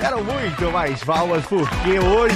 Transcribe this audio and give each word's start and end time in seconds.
Quero 0.00 0.22
muito 0.24 0.70
mais 0.70 1.02
palmas, 1.02 1.44
porque 1.46 1.98
hoje... 1.98 2.34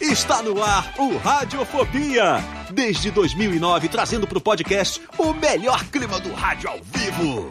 Está 0.00 0.42
no 0.42 0.62
ar 0.62 0.94
o 0.98 1.18
Radiofobia. 1.18 2.42
Desde 2.70 3.10
2009, 3.10 3.86
trazendo 3.88 4.26
para 4.26 4.38
o 4.38 4.40
podcast 4.40 5.00
o 5.18 5.34
melhor 5.34 5.84
clima 5.84 6.18
do 6.18 6.32
rádio 6.32 6.70
ao 6.70 6.78
vivo. 6.82 7.50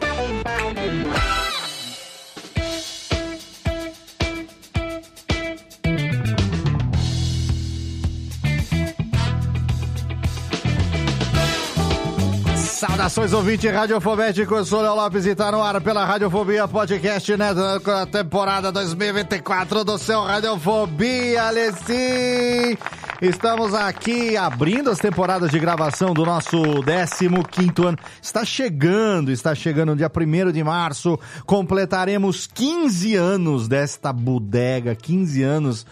Saudações, 12.80 13.34
ouvinte 13.34 13.68
radiofobético, 13.68 14.64
sou 14.64 14.80
Léo 14.80 14.94
Lopes 14.94 15.26
e 15.26 15.34
tá 15.34 15.52
no 15.52 15.62
ar 15.62 15.78
pela 15.82 16.02
Radiofobia 16.02 16.66
Podcast, 16.66 17.36
né, 17.36 17.52
na 17.52 18.06
temporada 18.06 18.72
2024 18.72 19.84
do 19.84 19.98
seu 19.98 20.22
Radiofobia, 20.24 21.42
Alessim! 21.42 22.78
Estamos 23.20 23.74
aqui 23.74 24.34
abrindo 24.34 24.88
as 24.88 24.98
temporadas 24.98 25.50
de 25.50 25.58
gravação 25.58 26.14
do 26.14 26.24
nosso 26.24 26.56
15º 26.56 27.86
ano. 27.86 27.98
Está 28.22 28.46
chegando, 28.46 29.30
está 29.30 29.54
chegando 29.54 29.94
dia 29.94 30.10
1 30.10 30.50
de 30.50 30.64
março, 30.64 31.20
completaremos 31.44 32.46
15 32.46 33.14
anos 33.14 33.68
desta 33.68 34.10
bodega, 34.10 34.94
15 34.94 35.42
anos... 35.42 35.86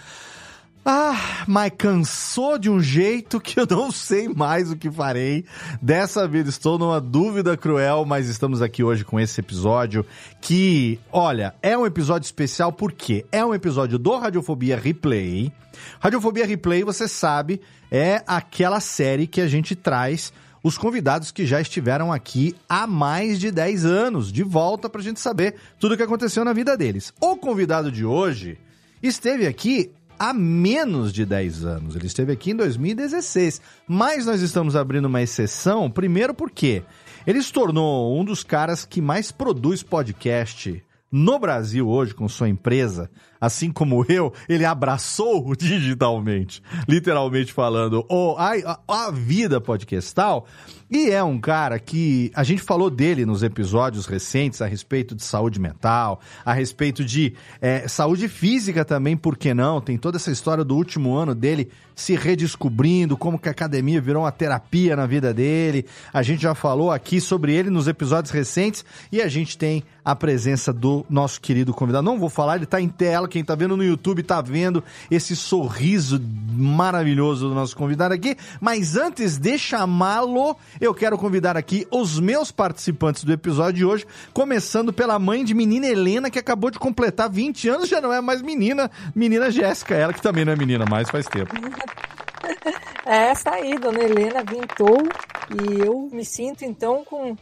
Ah, 0.85 1.45
mas 1.47 1.73
cansou 1.77 2.59
de 2.59 2.71
um 2.71 2.81
jeito 2.81 3.41
que 3.41 3.61
eu 3.61 3.67
não 3.69 3.91
sei 3.91 4.29
mais 4.29 4.71
o 4.71 4.77
que 4.77 4.91
farei. 4.91 5.45
Dessa 5.83 6.27
vez 6.27 6.49
estou 6.49 6.79
numa 6.79 7.01
dúvida 7.01 7.57
cruel, 7.57 8.05
mas 8.07 8.29
estamos 8.29 8.63
aqui 8.63 8.83
hoje 8.83 9.05
com 9.05 9.21
esse 9.21 9.41
episódio 9.41 10.05
que, 10.41 10.99
olha, 11.13 11.55
é 11.63 11.77
um 11.77 11.85
episódio 11.85 12.25
especial 12.25 12.73
porque 12.73 13.27
é 13.31 13.45
um 13.45 13.55
episódio 13.55 13.99
do 13.99 14.17
Radiofobia 14.17 14.79
Replay. 14.79 15.53
Radiofobia 16.01 16.47
Replay, 16.47 16.85
você 16.85 17.07
sabe, 17.07 17.61
é 17.91 18.23
aquela 18.27 18.81
série 18.81 19.27
que 19.27 19.41
a 19.41 19.47
gente 19.47 19.77
traz 19.77 20.33
os 20.63 20.77
convidados 20.77 21.31
que 21.31 21.47
já 21.47 21.61
estiveram 21.61 22.13
aqui 22.13 22.55
há 22.69 22.87
mais 22.87 23.39
de 23.39 23.51
10 23.51 23.85
anos, 23.85 24.33
de 24.33 24.43
volta 24.43 24.89
pra 24.89 25.03
gente 25.03 25.21
saber 25.21 25.55
tudo 25.79 25.95
o 25.95 25.97
que 25.97 26.03
aconteceu 26.03 26.45
na 26.45 26.53
vida 26.53 26.77
deles. 26.77 27.13
O 27.21 27.37
convidado 27.37 27.93
de 27.93 28.05
hoje 28.05 28.59
esteve 29.03 29.47
aqui 29.47 29.93
há 30.19 30.33
menos 30.35 31.13
de 31.13 31.25
10 31.25 31.65
anos. 31.65 31.97
Ele 31.97 32.07
esteve 32.07 32.33
aqui 32.33 32.51
em 32.51 32.57
2016. 32.57 33.61
Mas 33.87 34.27
nós 34.27 34.41
estamos 34.43 34.75
abrindo 34.75 35.07
uma 35.07 35.23
exceção, 35.23 35.91
primeiro 35.91 36.35
porque 36.35 36.83
ele 37.27 37.43
se 37.43 37.53
tornou 37.53 38.19
um 38.19 38.25
dos 38.25 38.43
caras 38.43 38.85
que 38.85 39.01
mais 39.01 39.31
produz 39.31 39.83
podcast 39.83 40.83
no 41.11 41.39
Brasil 41.39 41.89
hoje 41.89 42.15
com 42.15 42.29
sua 42.29 42.49
empresa. 42.49 43.11
Assim 43.41 43.71
como 43.71 44.05
eu, 44.09 44.33
ele 44.49 44.65
abraçou 44.65 45.55
digitalmente, 45.57 46.63
literalmente 46.89 47.53
falando, 47.53 48.05
oh, 48.09 48.37
a, 48.39 48.81
a 48.89 49.11
vida 49.11 49.61
podcastal. 49.61 50.47
E 50.91 51.11
é 51.11 51.23
um 51.23 51.39
cara 51.39 51.79
que 51.79 52.33
a 52.35 52.43
gente 52.43 52.63
falou 52.63 52.89
dele 52.89 53.27
nos 53.27 53.43
episódios 53.43 54.07
recentes 54.07 54.63
a 54.63 54.67
respeito 54.67 55.15
de 55.15 55.23
saúde 55.23 55.61
mental, 55.61 56.19
a 56.43 56.55
respeito 56.55 57.05
de 57.05 57.35
é, 57.61 57.87
saúde 57.87 58.27
física 58.27 58.87
também, 58.87 59.15
por 59.15 59.37
que 59.37 59.53
não? 59.53 59.83
Tem 59.83 59.99
toda 59.99 60.17
essa 60.17 60.31
história 60.31 60.65
do 60.65 60.75
último 60.75 61.15
ano 61.15 61.35
dele 61.35 61.71
se 61.95 62.15
redescobrindo, 62.15 63.19
como 63.19 63.39
que 63.39 63.49
a 63.49 63.51
academia 63.51 64.01
virou 64.01 64.23
uma 64.23 64.33
terapia 64.33 64.97
na 64.97 65.05
vida 65.05 65.35
dele. 65.35 65.85
A 66.11 66.23
gente 66.23 66.41
já 66.41 66.55
falou 66.55 66.91
aqui 66.91 67.21
sobre 67.21 67.55
ele 67.55 67.69
nos 67.69 67.87
episódios 67.87 68.33
recentes 68.33 68.83
e 69.13 69.21
a 69.21 69.29
gente 69.29 69.59
tem 69.59 69.85
a 70.03 70.17
presença 70.17 70.73
do 70.73 71.05
nosso 71.11 71.39
querido 71.39 71.75
convidado. 71.75 72.05
Não 72.05 72.19
vou 72.19 72.31
falar, 72.31 72.57
ele 72.57 72.65
tá 72.65 72.81
em 72.81 72.89
tela, 72.89 73.28
quem 73.29 73.45
tá 73.45 73.55
vendo 73.55 73.77
no 73.77 73.85
YouTube 73.85 74.23
tá 74.23 74.41
vendo 74.41 74.83
esse 75.11 75.37
sorriso 75.37 76.21
maravilhoso 76.51 77.49
do 77.49 77.55
nosso 77.55 77.77
convidado 77.77 78.15
aqui. 78.15 78.37
Mas 78.61 78.97
antes 78.97 79.39
de 79.39 79.59
chamá-lo, 79.59 80.57
eu 80.81 80.95
quero 80.95 81.17
convidar 81.17 81.57
aqui 81.57 81.87
os 81.91 82.19
meus 82.19 82.51
participantes 82.51 83.25
do 83.25 83.33
episódio 83.33 83.75
de 83.75 83.85
hoje, 83.85 84.07
começando 84.33 84.93
pela 84.93 85.19
mãe 85.19 85.45
de 85.45 85.55
menina 85.55 85.87
Helena, 85.87 86.31
que 86.31 86.39
acabou 86.39 86.71
de 86.71 86.79
completar 86.79 87.31
20 87.31 87.69
anos, 87.69 87.89
já 87.89 88.01
não 88.01 88.13
é 88.13 88.21
mais 88.21 88.43
menina, 88.43 88.91
menina 89.15 89.51
Jéssica, 89.51 89.95
ela 89.95 90.13
que 90.13 90.23
também 90.23 90.45
não 90.45 90.53
é 90.53 90.57
menina 90.57 90.85
mais 90.89 91.09
faz 91.11 91.27
tempo. 91.27 91.55
É 93.05 93.31
essa 93.31 93.53
aí, 93.53 93.79
dona 93.79 94.01
Helena 94.01 94.45
vintou 94.45 94.99
e 95.51 95.81
eu 95.81 96.11
me 96.13 96.23
sinto 96.27 96.63
então 96.63 97.03
com 97.07 97.35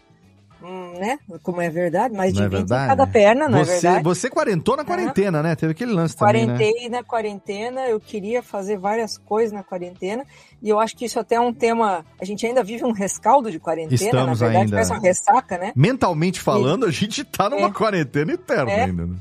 Hum, 0.62 0.94
né? 0.98 1.18
Como 1.42 1.60
é 1.60 1.68
verdade, 1.68 2.14
mais 2.14 2.32
de 2.32 2.38
Não 2.40 2.46
é 2.46 2.48
20 2.48 2.58
verdade, 2.58 2.88
cada 2.88 3.06
né? 3.06 3.12
perna, 3.12 3.48
não 3.48 3.58
você, 3.62 3.70
é 3.72 3.74
verdade? 3.80 4.04
Você 4.04 4.30
quarentou 4.30 4.76
na 4.76 4.84
quarentena, 4.84 5.42
né? 5.42 5.54
Teve 5.54 5.72
aquele 5.72 5.92
lance 5.92 6.16
também, 6.16 6.46
né? 6.46 6.54
Quarentei 6.56 6.88
na 6.88 7.04
quarentena, 7.04 7.80
eu 7.86 8.00
queria 8.00 8.42
fazer 8.42 8.78
várias 8.78 9.18
coisas 9.18 9.52
na 9.52 9.62
quarentena, 9.62 10.24
e 10.62 10.68
eu 10.68 10.80
acho 10.80 10.96
que 10.96 11.04
isso 11.04 11.20
até 11.20 11.34
é 11.34 11.40
um 11.40 11.52
tema. 11.52 12.06
A 12.20 12.24
gente 12.24 12.46
ainda 12.46 12.64
vive 12.64 12.84
um 12.84 12.92
rescaldo 12.92 13.50
de 13.50 13.60
quarentena, 13.60 13.94
Estamos 13.94 14.40
na 14.40 14.46
verdade, 14.46 14.56
ainda. 14.64 14.70
parece 14.72 14.92
uma 14.92 15.00
ressaca, 15.00 15.58
né? 15.58 15.72
Mentalmente 15.76 16.40
falando, 16.40 16.86
a 16.86 16.90
gente 16.90 17.22
tá 17.22 17.50
numa 17.50 17.68
É. 17.68 17.72
quarentena 17.72 18.32
eterna 18.32 18.72
É. 18.72 18.84
ainda. 18.84 19.06
né? 19.06 19.16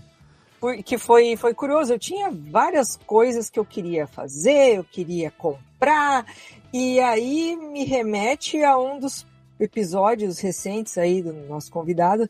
Porque 0.59 0.97
foi, 0.97 1.35
foi 1.35 1.53
curioso, 1.53 1.93
eu 1.93 1.99
tinha 1.99 2.31
várias 2.31 2.97
coisas 3.05 3.49
que 3.49 3.59
eu 3.59 3.65
queria 3.65 4.07
fazer, 4.07 4.77
eu 4.77 4.83
queria 4.83 5.29
comprar, 5.31 6.25
e 6.73 6.99
aí 7.01 7.55
me 7.57 7.83
remete 7.83 8.63
a 8.63 8.77
um 8.77 8.97
dos 8.99 9.27
episódios 9.59 10.39
recentes 10.39 10.97
aí 10.97 11.21
do 11.21 11.33
nosso 11.33 11.71
convidado. 11.71 12.29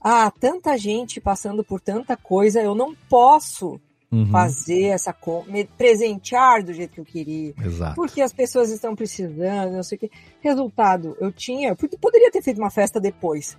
Ah, 0.00 0.30
tanta 0.30 0.76
gente 0.76 1.20
passando 1.20 1.64
por 1.64 1.80
tanta 1.80 2.16
coisa, 2.16 2.60
eu 2.60 2.74
não 2.74 2.94
posso 3.08 3.80
Uhum, 4.10 4.30
fazer 4.30 4.84
essa 4.84 5.14
me 5.46 5.64
presentear 5.64 6.62
do 6.64 6.72
jeito 6.72 6.94
que 6.94 7.00
eu 7.00 7.04
queria. 7.04 7.52
Exato. 7.62 7.94
Porque 7.94 8.22
as 8.22 8.32
pessoas 8.32 8.70
estão 8.70 8.96
precisando, 8.96 9.72
não 9.72 9.82
sei 9.82 9.96
o 9.96 9.98
quê. 10.00 10.10
Resultado, 10.40 11.14
eu 11.20 11.30
tinha, 11.30 11.76
porque 11.76 11.98
poderia 11.98 12.30
ter 12.30 12.40
feito 12.40 12.58
uma 12.58 12.70
festa 12.70 12.98
depois. 12.98 13.56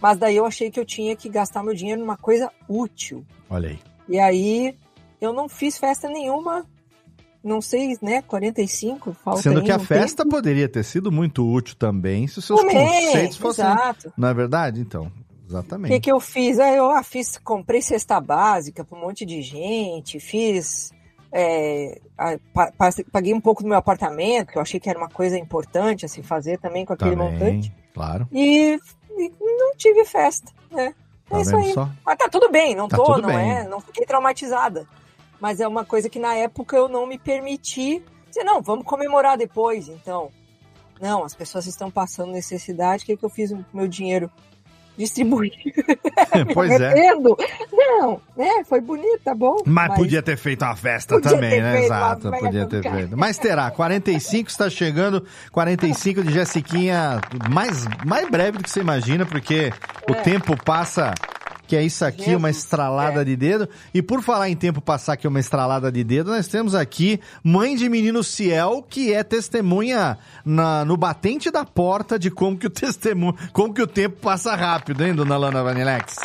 Mas 0.00 0.18
daí 0.18 0.36
eu 0.36 0.44
achei 0.44 0.70
que 0.70 0.80
eu 0.80 0.84
tinha 0.84 1.14
que 1.14 1.28
gastar 1.28 1.62
meu 1.62 1.72
dinheiro 1.72 2.00
numa 2.00 2.16
coisa 2.16 2.50
útil. 2.68 3.24
Olha 3.48 3.70
aí. 3.70 3.78
E 4.08 4.18
aí 4.18 4.76
eu 5.20 5.32
não 5.32 5.48
fiz 5.48 5.78
festa 5.78 6.08
nenhuma. 6.08 6.66
Não 7.46 7.60
sei, 7.60 7.96
né? 8.02 8.22
45, 8.22 9.14
falta 9.24 9.42
Sendo 9.42 9.62
que 9.62 9.70
a 9.70 9.78
festa 9.78 10.24
tempo. 10.24 10.34
poderia 10.36 10.68
ter 10.68 10.82
sido 10.82 11.12
muito 11.12 11.46
útil 11.48 11.76
também 11.76 12.26
se 12.26 12.38
os 12.40 12.44
seus 12.44 12.60
Também, 12.60 12.76
conceitos 13.06 13.36
fossem. 13.36 13.64
Exato. 13.64 14.12
Não 14.16 14.28
é 14.28 14.34
verdade? 14.34 14.80
Então, 14.80 15.04
O 15.04 15.10
que, 15.10 15.46
exatamente. 15.48 16.00
que 16.00 16.10
eu 16.10 16.18
fiz? 16.18 16.58
Aí 16.58 16.76
eu 16.76 16.90
ah, 16.90 17.02
fiz, 17.04 17.38
comprei 17.38 17.80
cesta 17.80 18.20
básica 18.20 18.84
para 18.84 18.98
um 18.98 19.00
monte 19.02 19.24
de 19.24 19.40
gente, 19.42 20.18
fiz. 20.18 20.92
é, 21.32 22.00
a- 22.18 22.38
pa- 22.52 22.72
pa- 22.76 22.90
paguei 23.12 23.32
um 23.34 23.40
pouco 23.40 23.62
do 23.62 23.68
meu 23.68 23.76
apartamento, 23.78 24.48
que 24.52 24.58
eu 24.58 24.62
achei 24.62 24.80
que 24.80 24.88
era 24.88 24.98
uma 24.98 25.08
coisa 25.08 25.38
importante 25.38 26.04
assim 26.06 26.22
fazer 26.22 26.58
também 26.58 26.84
com 26.84 26.94
aquele 26.94 27.10
Também, 27.16 27.32
montante. 27.32 27.72
claro. 27.94 28.26
E, 28.32 28.78
e 29.10 29.30
não 29.58 29.76
tive 29.76 30.04
festa, 30.04 30.50
né? 30.70 30.94
Tá 31.28 31.38
é 31.38 31.40
isso 31.42 31.56
aí. 31.56 31.72
só? 31.72 31.88
Mas 32.04 32.16
tá 32.16 32.28
tudo 32.28 32.50
bem, 32.50 32.74
não 32.74 32.88
Tá 32.88 32.96
tô, 32.96 33.18
não 33.18 33.28
bem. 33.28 33.50
é, 33.52 33.68
não 33.68 33.80
fiquei 33.80 34.06
traumatizada. 34.06 34.86
Mas 35.40 35.60
é 35.60 35.68
uma 35.68 35.84
coisa 35.84 36.08
que 36.08 36.18
na 36.18 36.34
época 36.34 36.76
eu 36.76 36.88
não 36.88 37.06
me 37.06 37.18
permiti 37.18 38.02
dizer, 38.28 38.44
não, 38.44 38.60
vamos 38.62 38.84
comemorar 38.84 39.36
depois, 39.36 39.88
então. 39.88 40.30
Não, 41.00 41.24
as 41.24 41.34
pessoas 41.34 41.66
estão 41.66 41.90
passando 41.90 42.32
necessidade, 42.32 43.02
o 43.02 43.06
que, 43.06 43.16
que 43.16 43.24
eu 43.24 43.30
fiz 43.30 43.50
com 43.50 43.58
o 43.58 43.64
meu 43.72 43.88
dinheiro? 43.88 44.30
distribuir. 44.96 45.52
pois 46.54 46.70
é. 46.80 47.12
Não, 47.72 48.20
né? 48.36 48.64
Foi 48.66 48.80
bonito, 48.80 49.20
tá 49.22 49.34
bom. 49.34 49.56
Mas, 49.66 49.94
podia 49.94 50.22
ter 50.22 50.36
feito 50.36 50.64
uma 50.64 50.74
festa 50.74 51.20
também, 51.20 51.60
né? 51.60 51.84
Exato, 51.84 52.30
podia 52.30 52.66
ter 52.66 52.82
feito. 52.82 53.16
Mas 53.16 53.38
terá, 53.38 53.70
45 53.70 54.48
está 54.48 54.70
chegando, 54.70 55.24
45 55.52 56.22
de 56.22 56.32
Jessiquinha, 56.32 57.20
mais, 57.50 57.84
mais 58.04 58.28
breve 58.30 58.58
do 58.58 58.64
que 58.64 58.70
você 58.70 58.80
imagina, 58.80 59.26
porque 59.26 59.70
o 60.08 60.14
É. 60.14 60.22
tempo 60.22 60.56
passa, 60.64 61.12
que 61.66 61.74
é 61.76 61.82
isso 61.82 62.04
aqui, 62.04 62.34
uma 62.34 62.48
Jesus, 62.48 62.64
estralada 62.64 63.22
é. 63.22 63.24
de 63.24 63.36
dedo. 63.36 63.68
E 63.92 64.00
por 64.02 64.22
falar 64.22 64.48
em 64.48 64.56
tempo 64.56 64.80
passar, 64.80 65.16
que 65.16 65.26
é 65.26 65.30
uma 65.30 65.40
estralada 65.40 65.90
de 65.90 66.04
dedo, 66.04 66.30
nós 66.30 66.46
temos 66.48 66.74
aqui 66.74 67.20
mãe 67.42 67.74
de 67.76 67.88
menino 67.88 68.22
Ciel, 68.22 68.84
que 68.88 69.12
é 69.12 69.22
testemunha 69.22 70.18
na- 70.44 70.84
no 70.84 70.96
batente 70.96 71.50
da 71.50 71.64
porta 71.64 72.18
de 72.18 72.30
como 72.30 72.56
que 72.56 72.66
o 72.66 72.70
testemunho, 72.70 73.34
como 73.52 73.72
que 73.74 73.82
o 73.82 73.86
tempo 73.86 74.16
passa 74.20 74.54
rápido, 74.54 75.04
hein, 75.04 75.14
dona 75.14 75.36
Lana 75.36 75.62
Vanilex? 75.62 76.16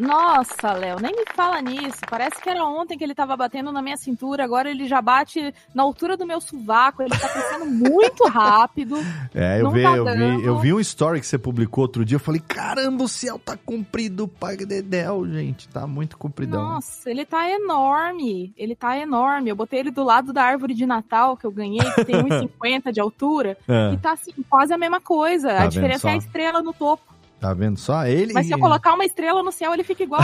Nossa, 0.00 0.72
Léo, 0.72 0.98
nem 1.00 1.12
me 1.12 1.24
fala 1.34 1.60
nisso. 1.60 1.98
Parece 2.08 2.40
que 2.40 2.48
era 2.48 2.64
ontem 2.64 2.96
que 2.96 3.04
ele 3.04 3.14
tava 3.14 3.36
batendo 3.36 3.72
na 3.72 3.82
minha 3.82 3.96
cintura, 3.96 4.44
agora 4.44 4.70
ele 4.70 4.86
já 4.86 5.00
bate 5.00 5.54
na 5.74 5.82
altura 5.82 6.16
do 6.16 6.26
meu 6.26 6.40
sovaco. 6.40 7.02
Ele 7.02 7.10
tá 7.10 7.28
crescendo 7.28 7.66
muito 7.66 8.26
rápido. 8.28 8.96
É, 9.34 9.58
eu, 9.58 9.64
Não 9.64 9.72
vi, 9.72 9.82
tá 9.82 9.96
eu, 9.96 10.04
vi, 10.04 10.44
eu 10.44 10.58
vi 10.58 10.72
um 10.72 10.78
story 10.80 11.18
que 11.18 11.26
você 11.26 11.36
publicou 11.36 11.82
outro 11.82 12.04
dia. 12.04 12.16
Eu 12.16 12.20
falei, 12.20 12.40
caramba, 12.40 13.02
o 13.02 13.08
céu 13.08 13.36
tá 13.36 13.56
comprido, 13.56 14.28
pai 14.28 14.56
Dedéu, 14.56 15.26
gente. 15.26 15.68
Tá 15.68 15.86
muito 15.86 16.16
compridão. 16.16 16.62
Nossa, 16.62 17.10
ele 17.10 17.24
tá 17.24 17.50
enorme. 17.50 18.52
Ele 18.56 18.76
tá 18.76 18.96
enorme. 18.96 19.50
Eu 19.50 19.56
botei 19.56 19.80
ele 19.80 19.90
do 19.90 20.04
lado 20.04 20.32
da 20.32 20.42
árvore 20.44 20.72
de 20.74 20.86
Natal 20.86 21.36
que 21.36 21.44
eu 21.44 21.50
ganhei, 21.50 21.80
que 21.94 22.04
tem 22.04 22.14
1,50 22.22 22.92
de 22.92 23.00
altura. 23.00 23.56
É, 23.68 23.92
E 23.92 23.96
tá 23.98 24.12
assim, 24.12 24.32
quase 24.48 24.72
a 24.72 24.78
mesma 24.78 25.00
coisa. 25.00 25.48
Tá 25.48 25.62
a 25.64 25.66
diferença 25.66 26.08
é 26.08 26.12
a 26.12 26.16
estrela 26.16 26.62
no 26.62 26.72
topo. 26.72 27.13
Tá 27.44 27.52
vendo 27.52 27.78
só? 27.78 28.06
Ele. 28.06 28.32
Mas 28.32 28.46
se 28.46 28.52
eu 28.52 28.58
colocar 28.58 28.94
uma 28.94 29.04
estrela 29.04 29.42
no 29.42 29.52
céu, 29.52 29.74
ele 29.74 29.84
fica 29.84 30.02
igual. 30.02 30.22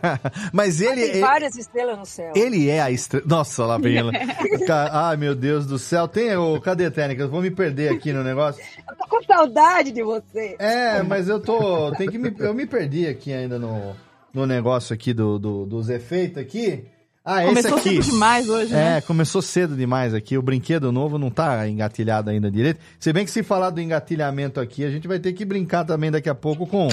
Mas 0.52 0.80
ele, 0.80 0.94
Tem 1.02 1.10
ele, 1.10 1.20
várias 1.20 1.56
estrelas 1.56 1.98
no 1.98 2.06
céu. 2.06 2.32
ele 2.34 2.68
é 2.70 2.80
a 2.80 2.90
estrela. 2.90 3.24
Nossa, 3.26 3.64
lá 3.66 3.76
vem 3.78 3.96
ela. 3.98 4.10
Ai, 4.90 5.16
meu 5.16 5.34
Deus 5.34 5.66
do 5.66 5.78
céu. 5.78 6.08
Tem 6.08 6.34
o. 6.36 6.60
Cadê, 6.60 6.90
Técnica? 6.90 7.22
Eu 7.24 7.28
vou 7.28 7.42
me 7.42 7.50
perder 7.50 7.92
aqui 7.92 8.12
no 8.12 8.24
negócio. 8.24 8.62
Eu 8.88 8.96
tô 8.96 9.06
com 9.08 9.22
saudade 9.22 9.90
de 9.92 10.02
você. 10.02 10.56
É, 10.58 11.02
mas 11.02 11.28
eu 11.28 11.40
tô. 11.40 11.92
Tem 11.92 12.08
que 12.08 12.18
me, 12.18 12.34
eu 12.38 12.52
me 12.54 12.66
perdi 12.66 13.06
aqui 13.06 13.32
ainda 13.32 13.58
no, 13.58 13.94
no 14.32 14.46
negócio 14.46 14.92
aqui 14.94 15.12
do, 15.14 15.38
do- 15.38 15.64
dos 15.66 15.88
efeitos 15.88 16.38
aqui. 16.38 16.84
Ah, 17.24 17.44
esse 17.44 17.54
Começou 17.54 17.78
aqui. 17.78 18.02
cedo 18.02 18.12
demais 18.12 18.48
hoje, 18.48 18.72
né? 18.72 18.98
É, 18.98 19.00
começou 19.00 19.40
cedo 19.40 19.76
demais 19.76 20.12
aqui. 20.12 20.36
O 20.36 20.42
brinquedo 20.42 20.90
novo 20.90 21.18
não 21.18 21.30
tá 21.30 21.68
engatilhado 21.68 22.30
ainda 22.30 22.50
direito. 22.50 22.80
Se 22.98 23.12
bem 23.12 23.24
que 23.24 23.30
se 23.30 23.42
falar 23.44 23.70
do 23.70 23.80
engatilhamento 23.80 24.58
aqui, 24.58 24.84
a 24.84 24.90
gente 24.90 25.06
vai 25.06 25.20
ter 25.20 25.32
que 25.32 25.44
brincar 25.44 25.84
também 25.84 26.10
daqui 26.10 26.28
a 26.28 26.34
pouco 26.34 26.66
com 26.66 26.88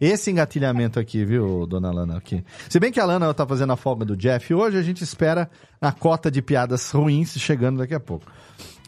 esse 0.00 0.30
engatilhamento 0.30 0.98
aqui, 0.98 1.24
viu, 1.24 1.66
dona 1.66 1.90
Lana? 1.90 2.16
Aqui. 2.16 2.42
Se 2.68 2.80
bem 2.80 2.90
que 2.90 2.98
a 2.98 3.04
Lana 3.04 3.32
tá 3.34 3.46
fazendo 3.46 3.72
a 3.72 3.76
folga 3.76 4.04
do 4.04 4.16
Jeff 4.16 4.52
hoje, 4.52 4.78
a 4.78 4.82
gente 4.82 5.04
espera 5.04 5.50
a 5.80 5.92
cota 5.92 6.30
de 6.30 6.40
piadas 6.40 6.90
ruins 6.90 7.34
chegando 7.38 7.78
daqui 7.78 7.94
a 7.94 8.00
pouco. 8.00 8.24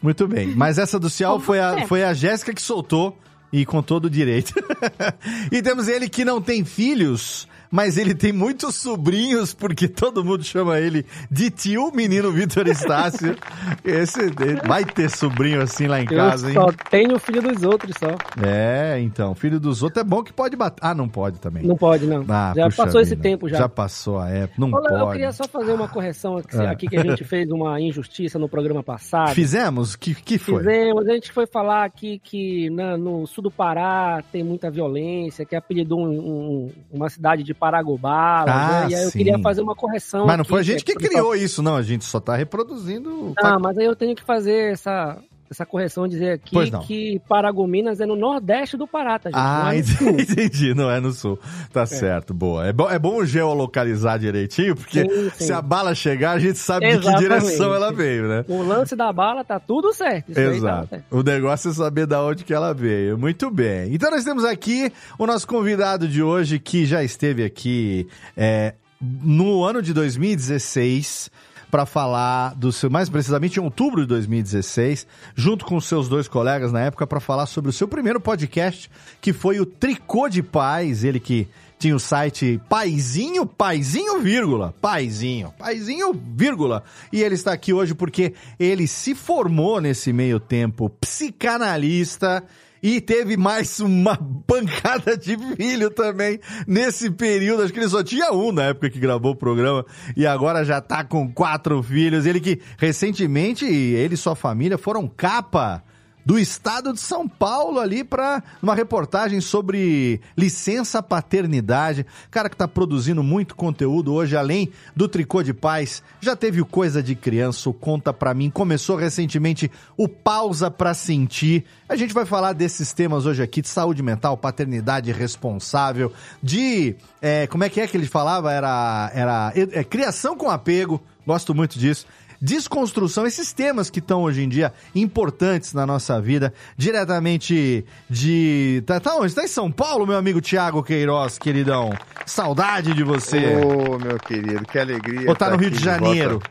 Muito 0.01 0.27
bem. 0.27 0.47
Mas 0.55 0.77
essa 0.77 0.99
do 0.99 1.09
Cial 1.09 1.39
foi 1.39 1.59
a, 1.59 1.87
foi 1.87 2.03
a 2.03 2.13
Jéssica 2.13 2.53
que 2.53 2.61
soltou 2.61 3.17
e 3.51 3.65
com 3.65 3.83
todo 3.83 4.05
o 4.05 4.09
direito. 4.09 4.53
e 5.51 5.61
temos 5.61 5.87
ele 5.87 6.09
que 6.09 6.25
não 6.25 6.41
tem 6.41 6.65
filhos, 6.65 7.47
mas 7.73 7.97
ele 7.97 8.13
tem 8.13 8.31
muitos 8.31 8.75
sobrinhos, 8.75 9.51
porque 9.51 9.87
todo 9.87 10.23
mundo 10.23 10.43
chama 10.43 10.77
ele 10.79 11.03
de 11.31 11.49
tio, 11.49 11.91
menino 11.91 12.31
Vitor 12.31 12.67
Estácio. 12.67 13.35
Esse 13.83 14.29
vai 14.67 14.85
ter 14.85 15.09
sobrinho 15.09 15.59
assim 15.59 15.87
lá 15.87 15.99
em 15.99 16.05
casa, 16.05 16.45
eu 16.45 16.49
hein? 16.49 16.55
só 16.55 16.89
tenho 16.91 17.15
o 17.15 17.19
filho 17.19 17.41
dos 17.41 17.63
outros 17.63 17.95
só. 17.97 18.09
É, 18.45 18.99
então, 19.01 19.33
filho 19.33 19.59
dos 19.59 19.81
outros 19.81 19.99
é 20.05 20.07
bom 20.07 20.21
que 20.23 20.31
pode 20.31 20.55
bater. 20.55 20.79
Ah, 20.85 20.93
não 20.93 21.09
pode 21.09 21.39
também. 21.39 21.63
Não 21.63 21.75
pode, 21.75 22.05
não. 22.05 22.23
Ah, 22.29 22.53
já 22.55 22.69
passou 22.69 23.01
esse 23.01 23.11
vida. 23.15 23.23
tempo 23.23 23.49
já. 23.49 23.57
Já 23.57 23.67
passou 23.69 24.19
a 24.19 24.29
época, 24.29 24.53
não 24.61 24.67
Ô, 24.71 24.79
Léo, 24.79 24.93
eu 24.93 24.99
pode. 24.99 25.11
queria 25.13 25.31
só 25.31 25.47
fazer 25.47 25.71
uma 25.71 25.87
correção 25.87 26.37
aqui, 26.37 26.55
Ah. 26.57 26.69
aqui 26.69 26.87
que 26.87 26.95
a 26.97 27.01
gente 27.03 27.23
fez 27.23 27.49
uma 27.49 27.81
injustiça 27.81 28.37
no 28.37 28.47
programa 28.47 28.83
passado. 28.83 29.33
Fizemos? 29.33 29.95
Que, 29.95 30.13
que 30.13 30.37
foi? 30.37 30.59
Fizemos, 30.59 31.07
a 31.07 31.13
gente 31.13 31.31
foi 31.31 31.47
falar 31.47 31.85
aqui 31.85 32.19
que 32.23 32.69
na- 32.69 32.97
no 32.97 33.25
sul 33.25 33.43
do 33.43 33.49
Pará 33.51 34.23
tem 34.31 34.43
muita 34.43 34.69
violência, 34.69 35.43
que 35.45 35.55
apelidou 35.55 35.99
um- 35.99 36.19
um- 36.19 36.71
uma 36.91 37.09
cidade 37.09 37.41
de 37.43 37.53
Paragobá. 37.63 38.43
Ah, 38.45 38.81
né? 38.81 38.87
E 38.89 38.95
aí 38.95 39.03
eu 39.03 39.11
sim. 39.11 39.17
queria 39.19 39.39
fazer 39.39 39.61
uma 39.61 39.73
correção. 39.73 40.25
Mas 40.25 40.35
não 40.35 40.41
aqui, 40.41 40.49
foi 40.49 40.59
a 40.59 40.63
gente 40.63 40.83
que 40.83 40.91
é- 40.91 40.95
criou 40.95 41.33
isso, 41.33 41.63
não. 41.63 41.77
A 41.77 41.81
gente 41.81 42.03
só 42.03 42.19
tá 42.19 42.35
reproduzindo. 42.35 43.33
Ah, 43.37 43.57
mas 43.57 43.77
aí 43.77 43.85
eu 43.85 43.95
tenho 43.95 44.13
que 44.13 44.21
fazer 44.23 44.73
essa, 44.73 45.17
essa 45.53 45.65
correção, 45.65 46.07
dizer 46.07 46.33
aqui 46.33 46.69
não. 46.71 46.81
que 46.81 47.21
Paragominas 47.27 47.99
é 48.01 48.05
no 48.05 48.15
nordeste 48.15 48.75
do 48.75 48.87
Pará, 48.87 49.17
tá, 49.19 49.29
gente? 49.29 49.37
Não 49.37 49.43
Ah, 49.43 49.75
é 49.75 49.77
no 49.79 49.85
sul. 49.85 50.09
entendi, 50.19 50.73
não 50.73 50.91
é 50.91 50.99
no 50.99 51.11
sul. 51.11 51.39
Tá 51.71 51.85
certo, 51.85 52.33
boa. 52.33 52.67
É 52.67 52.73
bom, 52.73 52.89
é 52.89 52.99
bom 52.99 53.23
geolocalizar 53.23 54.19
direitinho, 54.19 54.75
porque 54.75 55.01
Sim, 55.01 55.29
sim. 55.35 55.45
se 55.45 55.53
a 55.53 55.61
bala 55.61 55.95
chegar, 55.95 56.31
a 56.31 56.39
gente 56.39 56.57
sabe 56.57 56.85
de 56.87 56.91
que 56.93 56.97
Exatamente. 57.07 57.21
direção 57.21 57.73
ela 57.73 57.91
veio, 57.91 58.27
né? 58.27 58.45
O 58.47 58.61
lance 58.61 58.95
da 58.95 59.11
bala 59.13 59.43
tá 59.43 59.59
tudo 59.59 59.93
certo. 59.93 60.29
Isso 60.31 60.35
tá 60.41 60.41
Exato. 60.51 60.87
certo. 60.89 61.05
O 61.11 61.23
negócio 61.23 61.69
é 61.71 61.73
saber 61.73 62.05
da 62.05 62.21
onde 62.23 62.43
que 62.43 62.53
ela 62.53 62.73
veio. 62.73 63.17
Muito 63.17 63.49
bem. 63.49 63.93
Então 63.93 64.11
nós 64.11 64.23
temos 64.23 64.43
aqui 64.45 64.91
o 65.17 65.25
nosso 65.25 65.47
convidado 65.47 66.07
de 66.07 66.21
hoje 66.21 66.59
que 66.59 66.85
já 66.85 67.03
esteve 67.03 67.43
aqui 67.43 68.07
é, 68.35 68.73
no 69.01 69.63
ano 69.63 69.81
de 69.81 69.93
2016 69.93 71.29
para 71.73 71.87
falar 71.87 72.53
do 72.53 72.71
seu, 72.71 72.87
mais 72.87 73.09
precisamente 73.09 73.59
em 73.59 73.63
outubro 73.63 74.01
de 74.01 74.07
2016, 74.07 75.07
junto 75.33 75.65
com 75.65 75.81
seus 75.81 76.07
dois 76.07 76.27
colegas 76.27 76.71
na 76.71 76.81
época 76.81 77.07
para 77.07 77.19
falar 77.19 77.47
sobre 77.47 77.71
o 77.71 77.73
seu 77.73 77.87
primeiro 77.87 78.19
podcast, 78.19 78.91
que 79.19 79.33
foi 79.33 79.59
o 79.59 79.65
Tricô 79.65 80.29
de 80.29 80.43
Paz, 80.43 81.03
ele 81.03 81.19
que 81.19 81.47
tinha 81.79 81.95
o 81.95 81.99
site 81.99 82.61
Paizinho, 82.69 83.43
Paizinho, 83.47 84.21
vírgula, 84.21 84.71
Paizinho, 84.79 85.51
Paizinho, 85.57 86.13
vírgula. 86.13 86.83
E 87.11 87.23
ele 87.23 87.33
está 87.33 87.51
aqui 87.53 87.73
hoje 87.73 87.95
porque 87.95 88.35
ele 88.59 88.85
se 88.85 89.15
formou 89.15 89.81
nesse 89.81 90.13
meio 90.13 90.39
tempo 90.39 90.91
psicanalista 91.01 92.43
e 92.83 92.99
teve 92.99 93.37
mais 93.37 93.79
uma 93.79 94.19
pancada 94.45 95.17
de 95.17 95.37
filho 95.55 95.89
também 95.89 96.37
nesse 96.67 97.09
período. 97.09 97.63
Acho 97.63 97.71
que 97.71 97.79
ele 97.79 97.87
só 97.87 98.03
tinha 98.03 98.33
um 98.33 98.51
na 98.51 98.65
época 98.65 98.89
que 98.89 98.99
gravou 98.99 99.31
o 99.31 99.35
programa 99.35 99.85
e 100.17 100.27
agora 100.27 100.65
já 100.65 100.81
tá 100.81 101.01
com 101.01 101.31
quatro 101.31 101.81
filhos. 101.81 102.25
Ele 102.25 102.41
que 102.41 102.59
recentemente, 102.77 103.65
ele 103.65 104.15
e 104.15 104.17
sua 104.17 104.35
família 104.35 104.77
foram 104.77 105.07
capa 105.07 105.81
do 106.25 106.39
estado 106.39 106.93
de 106.93 106.99
São 106.99 107.27
Paulo 107.27 107.79
ali 107.79 108.03
para 108.03 108.41
uma 108.61 108.75
reportagem 108.75 109.41
sobre 109.41 110.21
licença 110.37 111.01
paternidade. 111.03 112.05
Cara 112.31 112.49
que 112.49 112.55
tá 112.55 112.67
produzindo 112.67 113.23
muito 113.23 113.55
conteúdo 113.55 114.13
hoje, 114.13 114.35
além 114.35 114.71
do 114.95 115.07
Tricô 115.07 115.43
de 115.43 115.53
Paz, 115.53 116.01
já 116.21 116.35
teve 116.35 116.61
o 116.61 116.65
Coisa 116.65 117.03
de 117.03 117.15
Criança, 117.15 117.69
o 117.69 117.73
Conta 117.73 118.13
Pra 118.13 118.33
Mim, 118.33 118.49
começou 118.49 118.95
recentemente 118.95 119.69
o 119.97 120.07
Pausa 120.07 120.71
Pra 120.71 120.93
Sentir. 120.93 121.65
A 121.87 121.95
gente 121.95 122.13
vai 122.13 122.25
falar 122.25 122.53
desses 122.53 122.93
temas 122.93 123.25
hoje 123.25 123.43
aqui, 123.43 123.61
de 123.61 123.67
saúde 123.67 124.01
mental, 124.01 124.37
paternidade 124.37 125.11
responsável, 125.11 126.11
de... 126.41 126.95
é, 127.21 127.47
como 127.47 127.63
é 127.63 127.69
que 127.69 127.81
é 127.81 127.87
que 127.87 127.97
ele 127.97 128.07
falava? 128.07 128.51
Era, 128.51 129.11
era 129.13 129.53
é, 129.55 129.83
criação 129.83 130.35
com 130.35 130.49
apego, 130.49 131.01
gosto 131.25 131.53
muito 131.53 131.77
disso 131.77 132.05
desconstrução, 132.43 133.25
esses 133.25 133.53
temas 133.53 133.89
que 133.89 133.99
estão 133.99 134.23
hoje 134.23 134.43
em 134.43 134.49
dia 134.49 134.73
importantes 134.93 135.73
na 135.73 135.85
nossa 135.85 136.19
vida, 136.19 136.53
diretamente 136.75 137.85
de. 138.09 138.83
Tá, 138.85 138.99
tá 138.99 139.15
onde? 139.15 139.33
Tá 139.33 139.45
em 139.45 139.47
São 139.47 139.71
Paulo, 139.71 140.05
meu 140.05 140.17
amigo 140.17 140.41
Tiago 140.41 140.83
Queiroz, 140.83 141.37
queridão. 141.37 141.93
Saudade 142.25 142.93
de 142.93 143.03
você. 143.03 143.55
Ô, 143.55 143.97
meu 143.97 144.17
querido, 144.19 144.65
que 144.65 144.77
alegria. 144.77 145.29
Ou 145.29 145.35
tá 145.35 145.49
no 145.49 145.55
Rio 145.55 145.71
de 145.71 145.81
Janeiro? 145.81 146.41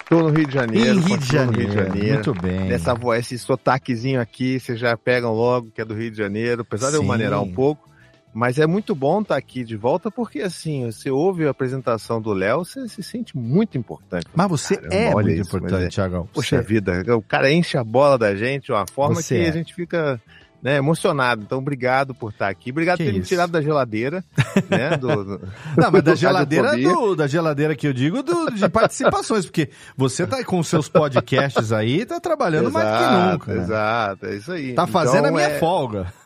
Estou 0.00 0.22
no 0.22 0.30
Rio 0.30 0.46
de 0.46 0.54
Janeiro. 0.54 0.98
Em 0.98 1.00
Rio 1.00 1.18
de 1.18 1.26
Janeiro. 1.26 1.60
Rio 1.60 1.68
de 1.68 1.74
Janeiro. 1.74 2.14
Muito 2.14 2.34
bem. 2.42 2.60
Nessa 2.60 2.94
voz, 2.94 3.20
esse 3.20 3.38
sotaquezinho 3.38 4.20
aqui, 4.20 4.58
vocês 4.58 4.80
já 4.80 4.96
pegam 4.96 5.32
logo 5.32 5.70
que 5.70 5.80
é 5.80 5.84
do 5.84 5.94
Rio 5.94 6.10
de 6.10 6.16
Janeiro, 6.16 6.62
apesar 6.62 6.90
de 6.90 6.96
eu 6.96 7.02
Sim. 7.02 7.06
maneirar 7.06 7.40
um 7.40 7.52
pouco. 7.52 7.87
Mas 8.38 8.56
é 8.56 8.68
muito 8.68 8.94
bom 8.94 9.20
estar 9.20 9.36
aqui 9.36 9.64
de 9.64 9.76
volta, 9.76 10.12
porque 10.12 10.40
assim, 10.42 10.86
você 10.86 11.10
ouve 11.10 11.44
a 11.44 11.50
apresentação 11.50 12.20
do 12.22 12.32
Léo, 12.32 12.64
você 12.64 12.86
se 12.88 13.02
sente 13.02 13.36
muito 13.36 13.76
importante. 13.76 14.26
Mas 14.32 14.48
você 14.48 14.76
Caramba, 14.76 14.94
é 14.94 15.12
muito 15.12 15.30
isso, 15.30 15.56
importante, 15.56 15.84
é- 15.86 15.88
Tiagão. 15.88 16.28
Poxa 16.32 16.58
Você- 16.58 16.62
vida, 16.62 17.16
o 17.16 17.20
cara 17.20 17.50
enche 17.50 17.76
a 17.76 17.82
bola 17.82 18.16
da 18.16 18.36
gente 18.36 18.66
de 18.66 18.72
uma 18.72 18.86
forma 18.86 19.16
Você 19.16 19.38
que 19.40 19.44
é. 19.44 19.48
a 19.48 19.52
gente 19.52 19.74
fica 19.74 20.20
né, 20.62 20.76
emocionado. 20.76 21.42
Então, 21.42 21.58
obrigado 21.58 22.14
por 22.14 22.30
estar 22.32 22.48
aqui. 22.48 22.70
Obrigado 22.70 22.96
Que 22.98 23.04
por 23.04 23.10
ter 23.10 23.16
me 23.16 23.20
isso. 23.24 23.36
tada 23.36 23.52
da 23.52 23.62
geladeira, 23.62 24.24
né? 24.68 24.96
Do, 24.96 25.24
do- 25.24 25.40
Não, 25.76 25.90
mas 25.90 26.02
da 26.02 26.14
geladeira, 26.14 26.76
do, 26.76 27.14
da 27.14 27.26
geladeira 27.26 27.76
que 27.76 27.86
eu 27.86 27.92
digo, 27.92 28.22
do- 28.22 28.50
de 28.50 28.68
participações, 28.68 29.44
porque 29.46 29.70
você 29.96 30.26
tá 30.26 30.42
com 30.44 30.62
seus 30.62 30.88
podcasts 30.88 31.72
aí, 31.72 32.04
tá 32.04 32.18
trabalhando 32.20 32.70
mais 32.70 32.86
do 32.86 32.92
que 32.96 33.02
Exato, 33.04 33.32
nunca. 33.32 33.54
né? 33.54 33.62
Exato, 33.62 34.26
é 34.26 34.34
isso 34.36 34.52
aí. 34.52 34.74
Tá 34.74 34.86
fazendo 34.86 35.16
a 35.26 35.28
Então, 35.28 35.34
minha 35.34 35.48
é- 35.48 35.58
folga. 35.58 36.12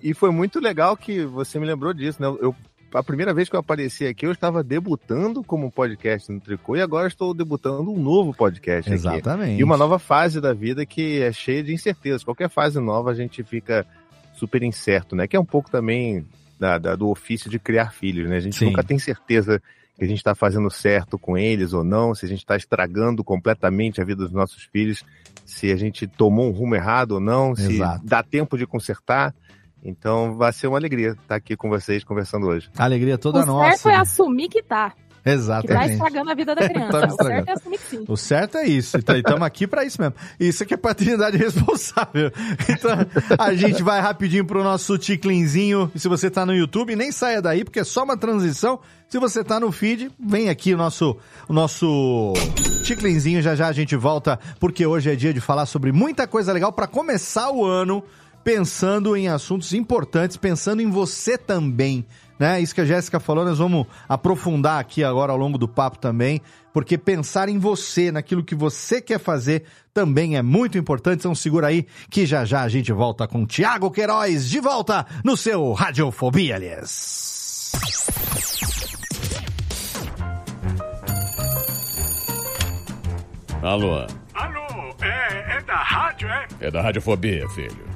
E, 0.00 0.10
e 0.10 0.14
foi 0.14 0.30
muito 0.30 0.60
legal 0.60 0.96
que 0.96 1.24
você 1.24 1.58
me 1.58 1.66
lembrou 1.66 1.92
disso, 1.92 2.22
né? 2.22 2.28
Eu, 2.40 2.54
a 2.98 3.02
primeira 3.02 3.32
vez 3.34 3.48
que 3.48 3.56
eu 3.56 3.60
apareci 3.60 4.06
aqui, 4.06 4.26
eu 4.26 4.32
estava 4.32 4.62
debutando 4.62 5.42
como 5.44 5.70
podcast 5.70 6.30
no 6.32 6.40
Tricô 6.40 6.76
e 6.76 6.80
agora 6.80 7.06
estou 7.08 7.32
debutando 7.34 7.92
um 7.92 7.98
novo 8.00 8.34
podcast 8.34 8.88
aqui. 8.90 8.94
Exatamente. 8.98 9.60
E 9.60 9.64
uma 9.64 9.76
nova 9.76 9.98
fase 9.98 10.40
da 10.40 10.52
vida 10.52 10.84
que 10.86 11.20
é 11.20 11.32
cheia 11.32 11.62
de 11.62 11.72
incertezas. 11.72 12.24
Qualquer 12.24 12.48
fase 12.48 12.80
nova 12.80 13.10
a 13.10 13.14
gente 13.14 13.42
fica 13.42 13.86
super 14.34 14.62
incerto, 14.62 15.14
né? 15.14 15.26
Que 15.26 15.36
é 15.36 15.40
um 15.40 15.44
pouco 15.44 15.70
também 15.70 16.26
da, 16.58 16.78
da- 16.78 16.96
do 16.96 17.08
ofício 17.08 17.50
de 17.50 17.58
criar 17.58 17.92
filhos, 17.92 18.28
né? 18.28 18.36
A 18.36 18.40
gente 18.40 18.56
Sim. 18.56 18.66
nunca 18.66 18.82
tem 18.82 18.98
certeza 18.98 19.62
que 19.98 20.04
a 20.04 20.06
gente 20.08 20.18
está 20.18 20.34
fazendo 20.34 20.70
certo 20.70 21.18
com 21.18 21.38
eles 21.38 21.72
ou 21.72 21.82
não, 21.82 22.14
se 22.14 22.26
a 22.26 22.28
gente 22.28 22.40
está 22.40 22.54
estragando 22.56 23.24
completamente 23.24 24.00
a 24.00 24.04
vida 24.04 24.22
dos 24.24 24.32
nossos 24.32 24.64
filhos, 24.64 25.02
se 25.44 25.72
a 25.72 25.76
gente 25.76 26.06
tomou 26.06 26.48
um 26.48 26.52
rumo 26.52 26.74
errado 26.74 27.12
ou 27.12 27.20
não, 27.20 27.56
se 27.56 27.74
Exato. 27.76 28.04
dá 28.04 28.22
tempo 28.22 28.58
de 28.58 28.66
consertar. 28.66 29.34
Então 29.86 30.36
vai 30.36 30.52
ser 30.52 30.66
uma 30.66 30.78
alegria 30.78 31.10
estar 31.10 31.36
aqui 31.36 31.56
com 31.56 31.68
vocês 31.68 32.02
conversando 32.02 32.46
hoje. 32.46 32.68
Alegria 32.76 33.16
toda 33.16 33.42
o 33.42 33.46
nossa. 33.46 33.78
certo 33.78 33.88
é 33.88 33.96
assumir 33.96 34.48
que 34.48 34.62
tá. 34.62 34.90
Que 34.90 35.32
tá 35.32 35.32
Exatamente. 35.32 35.92
estragando 35.92 36.30
a 36.30 36.34
vida 36.34 36.54
da 36.54 36.62
criança. 36.68 37.00
Tá 37.00 37.06
o 37.06 37.24
certo 37.24 37.48
é 37.48 37.52
assumir 37.52 37.78
que 37.78 37.84
sim. 37.84 38.04
O 38.06 38.16
certo 38.16 38.58
é 38.58 38.66
isso. 38.66 38.96
Então, 38.96 39.16
estamos 39.16 39.42
aqui 39.42 39.66
para 39.66 39.84
isso 39.84 40.00
mesmo. 40.00 40.14
Isso 40.38 40.62
aqui 40.62 40.74
é 40.74 40.76
paternidade 40.76 41.36
responsável. 41.38 42.30
Então, 42.68 42.92
a 43.36 43.52
gente 43.54 43.82
vai 43.82 44.00
rapidinho 44.00 44.44
pro 44.44 44.62
nosso 44.62 44.96
ticlinzinho. 44.98 45.90
E 45.94 45.98
se 45.98 46.08
você 46.08 46.30
tá 46.30 46.46
no 46.46 46.54
YouTube, 46.54 46.94
nem 46.94 47.10
saia 47.10 47.42
daí, 47.42 47.64
porque 47.64 47.80
é 47.80 47.84
só 47.84 48.04
uma 48.04 48.16
transição. 48.16 48.78
Se 49.08 49.18
você 49.18 49.42
tá 49.42 49.58
no 49.58 49.72
feed, 49.72 50.12
vem 50.18 50.48
aqui 50.48 50.74
o 50.74 50.76
nosso, 50.76 51.16
o 51.48 51.52
nosso 51.52 52.32
ticlinzinho. 52.84 53.42
Já 53.42 53.56
já 53.56 53.66
a 53.66 53.72
gente 53.72 53.96
volta, 53.96 54.38
porque 54.60 54.86
hoje 54.86 55.10
é 55.10 55.16
dia 55.16 55.34
de 55.34 55.40
falar 55.40 55.66
sobre 55.66 55.90
muita 55.90 56.28
coisa 56.28 56.52
legal 56.52 56.72
para 56.72 56.86
começar 56.86 57.50
o 57.50 57.64
ano 57.64 58.04
pensando 58.46 59.16
em 59.16 59.26
assuntos 59.26 59.72
importantes, 59.72 60.36
pensando 60.36 60.80
em 60.80 60.88
você 60.88 61.36
também. 61.36 62.06
Né? 62.38 62.60
Isso 62.60 62.72
que 62.72 62.80
a 62.80 62.84
Jéssica 62.84 63.18
falou, 63.18 63.44
nós 63.44 63.58
vamos 63.58 63.88
aprofundar 64.08 64.78
aqui 64.78 65.02
agora 65.02 65.32
ao 65.32 65.36
longo 65.36 65.58
do 65.58 65.66
papo 65.66 65.98
também, 65.98 66.40
porque 66.72 66.96
pensar 66.96 67.48
em 67.48 67.58
você, 67.58 68.12
naquilo 68.12 68.44
que 68.44 68.54
você 68.54 69.02
quer 69.02 69.18
fazer, 69.18 69.64
também 69.92 70.36
é 70.36 70.42
muito 70.42 70.78
importante. 70.78 71.18
Então 71.18 71.34
segura 71.34 71.66
aí 71.66 71.88
que 72.08 72.24
já 72.24 72.44
já 72.44 72.62
a 72.62 72.68
gente 72.68 72.92
volta 72.92 73.26
com 73.26 73.44
Tiago 73.44 73.90
Queiroz 73.90 74.48
de 74.48 74.60
volta 74.60 75.04
no 75.24 75.36
seu 75.36 75.72
Radiofobia, 75.72 76.54
aliás. 76.54 77.72
Alô, 83.60 84.06
Alô, 84.34 84.94
é, 85.02 85.56
é 85.56 85.62
da 85.62 85.82
rádio, 85.82 86.28
é? 86.28 86.46
é 86.60 86.70
da 86.70 86.80
Radiofobia, 86.80 87.48
filho. 87.48 87.95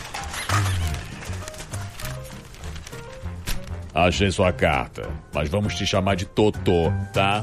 Achei 3.93 4.31
sua 4.31 4.53
carta, 4.53 5.09
mas 5.33 5.49
vamos 5.49 5.75
te 5.75 5.85
chamar 5.85 6.15
de 6.15 6.25
Totô, 6.25 6.91
tá? 7.13 7.41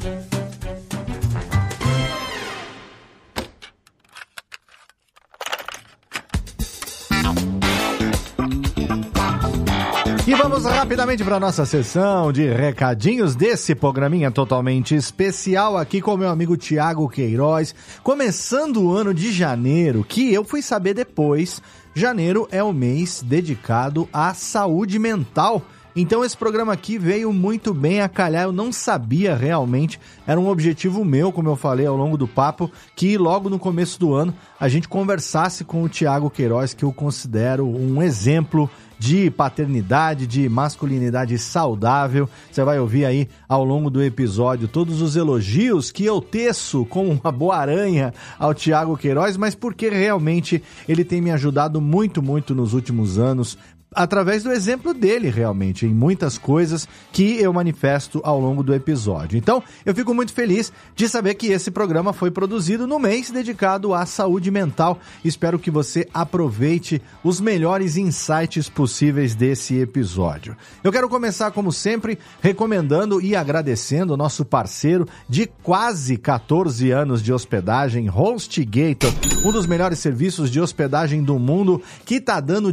E 10.27 10.35
vamos 10.35 10.65
rapidamente 10.65 11.25
para 11.25 11.41
nossa 11.41 11.65
sessão 11.67 12.31
de 12.31 12.47
recadinhos 12.51 13.35
desse 13.35 13.75
programinha 13.75 14.31
totalmente 14.31 14.95
especial 14.95 15.77
aqui 15.77 16.03
com 16.03 16.17
meu 16.17 16.29
amigo 16.29 16.57
Tiago 16.57 17.09
Queiroz, 17.09 17.75
começando 18.03 18.83
o 18.83 18.95
ano 18.95 19.13
de 19.15 19.33
janeiro, 19.33 20.05
que 20.05 20.33
eu 20.33 20.45
fui 20.45 20.61
saber 20.61 20.93
depois, 20.93 21.63
janeiro 21.95 22.49
é 22.51 22.63
o 22.63 22.75
mês 22.75 23.23
dedicado 23.23 24.09
à 24.13 24.33
saúde 24.35 24.99
mental. 24.99 25.63
Então 26.01 26.25
esse 26.25 26.37
programa 26.37 26.73
aqui 26.73 26.97
veio 26.97 27.33
muito 27.33 27.75
bem 27.75 28.01
a 28.01 28.09
calhar, 28.09 28.45
eu 28.45 28.53
não 28.53 28.71
sabia 28.71 29.35
realmente, 29.35 29.99
era 30.25 30.39
um 30.39 30.49
objetivo 30.49 31.05
meu, 31.05 31.33
como 31.33 31.49
eu 31.49 31.57
falei 31.57 31.87
ao 31.87 31.97
longo 31.97 32.17
do 32.17 32.29
papo, 32.29 32.71
que 32.95 33.19
logo 33.19 33.51
no 33.51 33.59
começo 33.59 33.99
do 33.99 34.15
ano 34.15 34.33
a 34.61 34.69
gente 34.69 34.87
conversasse 34.87 35.65
com 35.65 35.83
o 35.83 35.89
Tiago 35.89 36.31
Queiroz, 36.31 36.73
que 36.73 36.85
eu 36.85 36.93
considero 36.93 37.67
um 37.67 38.01
exemplo 38.01 38.71
de 38.97 39.29
paternidade, 39.31 40.27
de 40.27 40.49
masculinidade 40.49 41.37
saudável. 41.37 42.29
Você 42.51 42.63
vai 42.63 42.79
ouvir 42.79 43.05
aí 43.05 43.29
ao 43.49 43.65
longo 43.65 43.91
do 43.91 44.03
episódio 44.03 44.69
todos 44.69 45.03
os 45.03 45.17
elogios 45.17 45.91
que 45.91 46.05
eu 46.05 46.21
teço 46.21 46.85
como 46.87 47.11
uma 47.11 47.33
boa 47.33 47.57
aranha 47.57 48.15
ao 48.39 48.55
Tiago 48.55 48.97
Queiroz, 48.97 49.37
mas 49.37 49.55
porque 49.55 49.89
realmente 49.89 50.63
ele 50.89 51.05
tem 51.05 51.21
me 51.21 51.33
ajudado 51.33 51.81
muito, 51.81 52.23
muito 52.23 52.55
nos 52.55 52.73
últimos 52.73 53.19
anos. 53.19 53.59
Através 53.95 54.43
do 54.43 54.53
exemplo 54.53 54.93
dele, 54.93 55.31
realmente, 55.31 55.87
em 55.87 55.95
muitas 55.95 56.37
coisas 56.37 56.87
que 57.11 57.41
eu 57.41 57.53
manifesto 57.55 58.21
ao 58.23 58.39
longo 58.39 58.63
do 58.63 58.75
episódio. 58.75 59.39
Então, 59.39 59.63
eu 59.85 59.95
fico 59.95 60.13
muito 60.13 60.33
feliz 60.33 60.71
de 60.95 61.09
saber 61.09 61.35
que 61.35 61.47
esse 61.47 61.71
programa 61.71 62.13
foi 62.13 62.31
produzido 62.31 62.87
no 62.87 62.99
mês 62.99 63.31
dedicado 63.31 63.95
à 63.95 64.05
saúde 64.05 64.51
mental. 64.51 64.99
Espero 65.25 65.59
que 65.59 65.71
você 65.71 66.07
aproveite 66.13 67.01
os 67.25 67.41
melhores 67.41 67.97
insights 67.97 68.69
possíveis 68.69 69.35
desse 69.35 69.79
episódio. 69.79 70.55
Eu 70.85 70.93
quero 70.93 71.09
começar, 71.09 71.51
como 71.51 71.73
sempre, 71.73 72.19
recomendando 72.43 73.23
e 73.23 73.35
agradecendo 73.35 74.13
o 74.13 74.19
nosso 74.19 74.45
parceiro 74.45 75.09
de 75.27 75.47
quase 75.63 76.19
14 76.19 76.91
anos 76.91 77.23
de 77.23 77.33
hospedagem, 77.33 78.11
HostGator, 78.11 79.13
um 79.47 79.51
dos 79.51 79.67
melhores 79.67 79.99
serviços 79.99 80.51
de 80.51 80.61
hospedagem 80.61 81.23
do 81.23 81.39
mundo, 81.39 81.83
que 82.05 82.21
tá 82.21 82.39
dando 82.39 82.71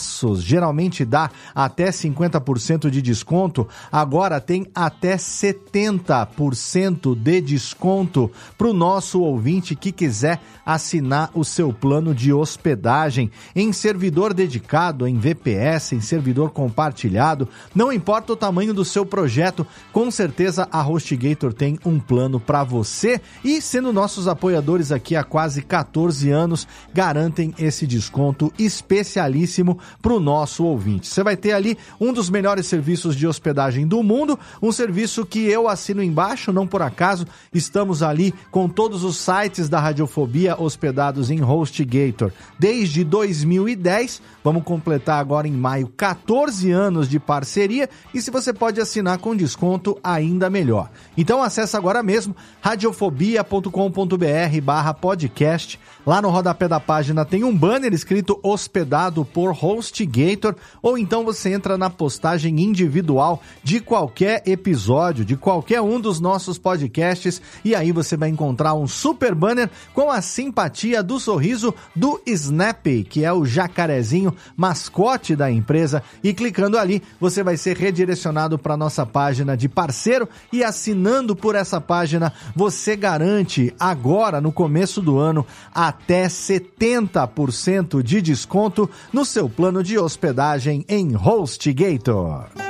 descontaços. 0.00 0.42
Geralmente 0.42 1.04
dá 1.04 1.30
até 1.54 1.90
50% 1.90 2.90
de 2.90 3.02
desconto, 3.02 3.68
agora 3.92 4.40
tem 4.40 4.66
até 4.74 5.16
70% 5.16 7.14
de 7.14 7.40
desconto 7.40 8.30
para 8.56 8.68
o 8.68 8.72
nosso 8.72 9.20
ouvinte 9.20 9.76
que 9.76 9.92
quiser 9.92 10.40
assinar 10.64 11.30
o 11.34 11.44
seu 11.44 11.72
plano 11.72 12.14
de 12.14 12.32
hospedagem 12.32 13.30
em 13.54 13.72
servidor 13.72 14.32
dedicado, 14.32 15.06
em 15.06 15.18
VPS, 15.18 15.92
em 15.92 16.00
servidor 16.00 16.50
compartilhado, 16.50 17.48
não 17.74 17.92
importa 17.92 18.32
o 18.32 18.36
tamanho 18.36 18.72
do 18.72 18.84
seu 18.84 19.04
projeto, 19.04 19.66
com 19.92 20.10
certeza 20.10 20.68
a 20.70 20.80
HostGator 20.80 21.52
tem 21.52 21.78
um 21.84 21.98
plano 21.98 22.40
para 22.40 22.64
você 22.64 23.20
e 23.44 23.60
sendo 23.60 23.92
nossos 23.92 24.28
apoiadores 24.28 24.92
aqui 24.92 25.16
há 25.16 25.24
quase 25.24 25.62
14 25.62 26.30
anos, 26.30 26.66
garantem 26.92 27.54
esse 27.58 27.86
desconto 27.86 28.52
especialíssimo 28.58 29.78
para 30.00 30.12
o 30.12 30.20
nosso 30.20 30.64
ouvinte. 30.64 31.06
Você 31.06 31.22
vai 31.22 31.36
ter 31.36 31.52
ali 31.52 31.76
um 32.00 32.12
dos 32.12 32.30
melhores 32.30 32.66
serviços 32.66 33.16
de 33.16 33.26
hospedagem 33.26 33.86
do 33.86 34.02
mundo, 34.02 34.38
um 34.62 34.72
serviço 34.72 35.24
que 35.24 35.46
eu 35.46 35.68
assino 35.68 36.02
embaixo, 36.02 36.52
não 36.52 36.66
por 36.66 36.82
acaso, 36.82 37.26
estamos 37.52 38.02
ali 38.02 38.34
com 38.50 38.68
todos 38.68 39.04
os 39.04 39.16
sites 39.16 39.68
da 39.68 39.80
Radiofobia 39.80 40.60
hospedados 40.60 41.30
em 41.30 41.42
HostGator 41.42 42.32
desde 42.58 43.04
2010. 43.04 44.22
Vamos 44.42 44.64
completar 44.64 45.20
agora 45.20 45.46
em 45.46 45.52
maio 45.52 45.88
14 45.96 46.70
anos 46.70 47.08
de 47.08 47.18
parceria 47.18 47.88
e 48.14 48.20
se 48.20 48.30
você 48.30 48.52
pode 48.52 48.80
assinar 48.80 49.18
com 49.18 49.36
desconto, 49.36 49.98
ainda 50.02 50.50
melhor. 50.50 50.90
Então 51.16 51.42
acessa 51.42 51.76
agora 51.76 52.02
mesmo 52.02 52.34
radiofobia.com.br 52.60 54.60
barra 54.62 54.94
podcast. 54.94 55.78
Lá 56.06 56.22
no 56.22 56.30
rodapé 56.30 56.68
da 56.68 56.80
página 56.80 57.24
tem 57.24 57.44
um 57.44 57.56
banner 57.56 57.92
escrito 57.92 58.38
hospedado 58.42 59.24
por 59.24 59.52
HostGator 59.80 60.54
ou 60.82 60.96
então 60.96 61.24
você 61.24 61.52
entra 61.52 61.76
na 61.76 61.90
postagem 61.90 62.60
individual 62.60 63.42
de 63.64 63.80
qualquer 63.80 64.42
episódio, 64.46 65.24
de 65.24 65.36
qualquer 65.36 65.80
um 65.80 65.98
dos 65.98 66.20
nossos 66.20 66.58
podcasts 66.58 67.40
e 67.64 67.74
aí 67.74 67.90
você 67.90 68.16
vai 68.16 68.28
encontrar 68.28 68.74
um 68.74 68.86
super 68.86 69.34
banner 69.34 69.70
com 69.94 70.10
a 70.10 70.20
simpatia 70.20 71.02
do 71.02 71.18
sorriso 71.18 71.74
do 71.96 72.20
Snap, 72.26 72.86
que 73.08 73.24
é 73.24 73.32
o 73.32 73.44
jacarezinho 73.44 74.34
mascote 74.56 75.34
da 75.34 75.50
empresa 75.50 76.02
e 76.22 76.32
clicando 76.34 76.78
ali 76.78 77.02
você 77.18 77.42
vai 77.42 77.56
ser 77.56 77.76
redirecionado 77.76 78.58
para 78.58 78.76
nossa 78.76 79.06
página 79.06 79.56
de 79.56 79.68
parceiro 79.68 80.28
e 80.52 80.62
assinando 80.62 81.34
por 81.34 81.54
essa 81.54 81.80
página 81.80 82.32
você 82.54 82.94
garante 82.94 83.74
agora 83.80 84.40
no 84.40 84.52
começo 84.52 85.00
do 85.00 85.18
ano 85.18 85.46
até 85.74 86.26
70% 86.26 88.02
de 88.02 88.20
desconto 88.20 88.90
no 89.12 89.24
seu 89.24 89.48
plano 89.48 89.69
de 89.78 89.96
hospedagem 89.96 90.84
em 90.88 91.14
HostGator. 91.14 92.69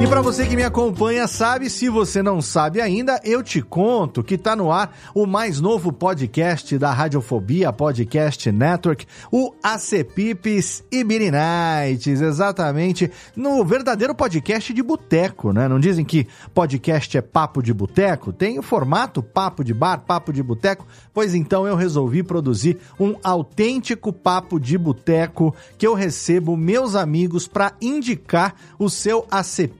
E 0.00 0.06
para 0.06 0.22
você 0.22 0.46
que 0.46 0.54
me 0.54 0.62
acompanha, 0.62 1.26
sabe, 1.26 1.68
se 1.68 1.88
você 1.88 2.22
não 2.22 2.40
sabe 2.40 2.80
ainda, 2.80 3.20
eu 3.24 3.42
te 3.42 3.60
conto 3.60 4.22
que 4.22 4.38
tá 4.38 4.54
no 4.54 4.70
ar 4.70 4.96
o 5.12 5.26
mais 5.26 5.60
novo 5.60 5.92
podcast 5.92 6.78
da 6.78 6.92
Radiofobia 6.92 7.72
Podcast 7.72 8.52
Network, 8.52 9.04
o 9.32 9.52
ACPIPs 9.60 10.84
Nights, 10.92 12.20
exatamente, 12.20 13.10
no 13.34 13.64
verdadeiro 13.64 14.14
podcast 14.14 14.72
de 14.72 14.84
boteco, 14.84 15.52
né? 15.52 15.66
Não 15.66 15.80
dizem 15.80 16.04
que 16.04 16.28
podcast 16.54 17.18
é 17.18 17.20
papo 17.20 17.60
de 17.60 17.74
boteco? 17.74 18.32
Tem 18.32 18.56
o 18.56 18.62
formato 18.62 19.20
papo 19.20 19.64
de 19.64 19.74
bar, 19.74 20.04
papo 20.06 20.32
de 20.32 20.44
boteco, 20.44 20.86
pois 21.12 21.34
então 21.34 21.66
eu 21.66 21.74
resolvi 21.74 22.22
produzir 22.22 22.78
um 23.00 23.16
autêntico 23.20 24.12
papo 24.12 24.60
de 24.60 24.78
boteco 24.78 25.52
que 25.76 25.84
eu 25.84 25.94
recebo 25.94 26.56
meus 26.56 26.94
amigos 26.94 27.48
para 27.48 27.72
indicar 27.82 28.54
o 28.78 28.88
seu 28.88 29.26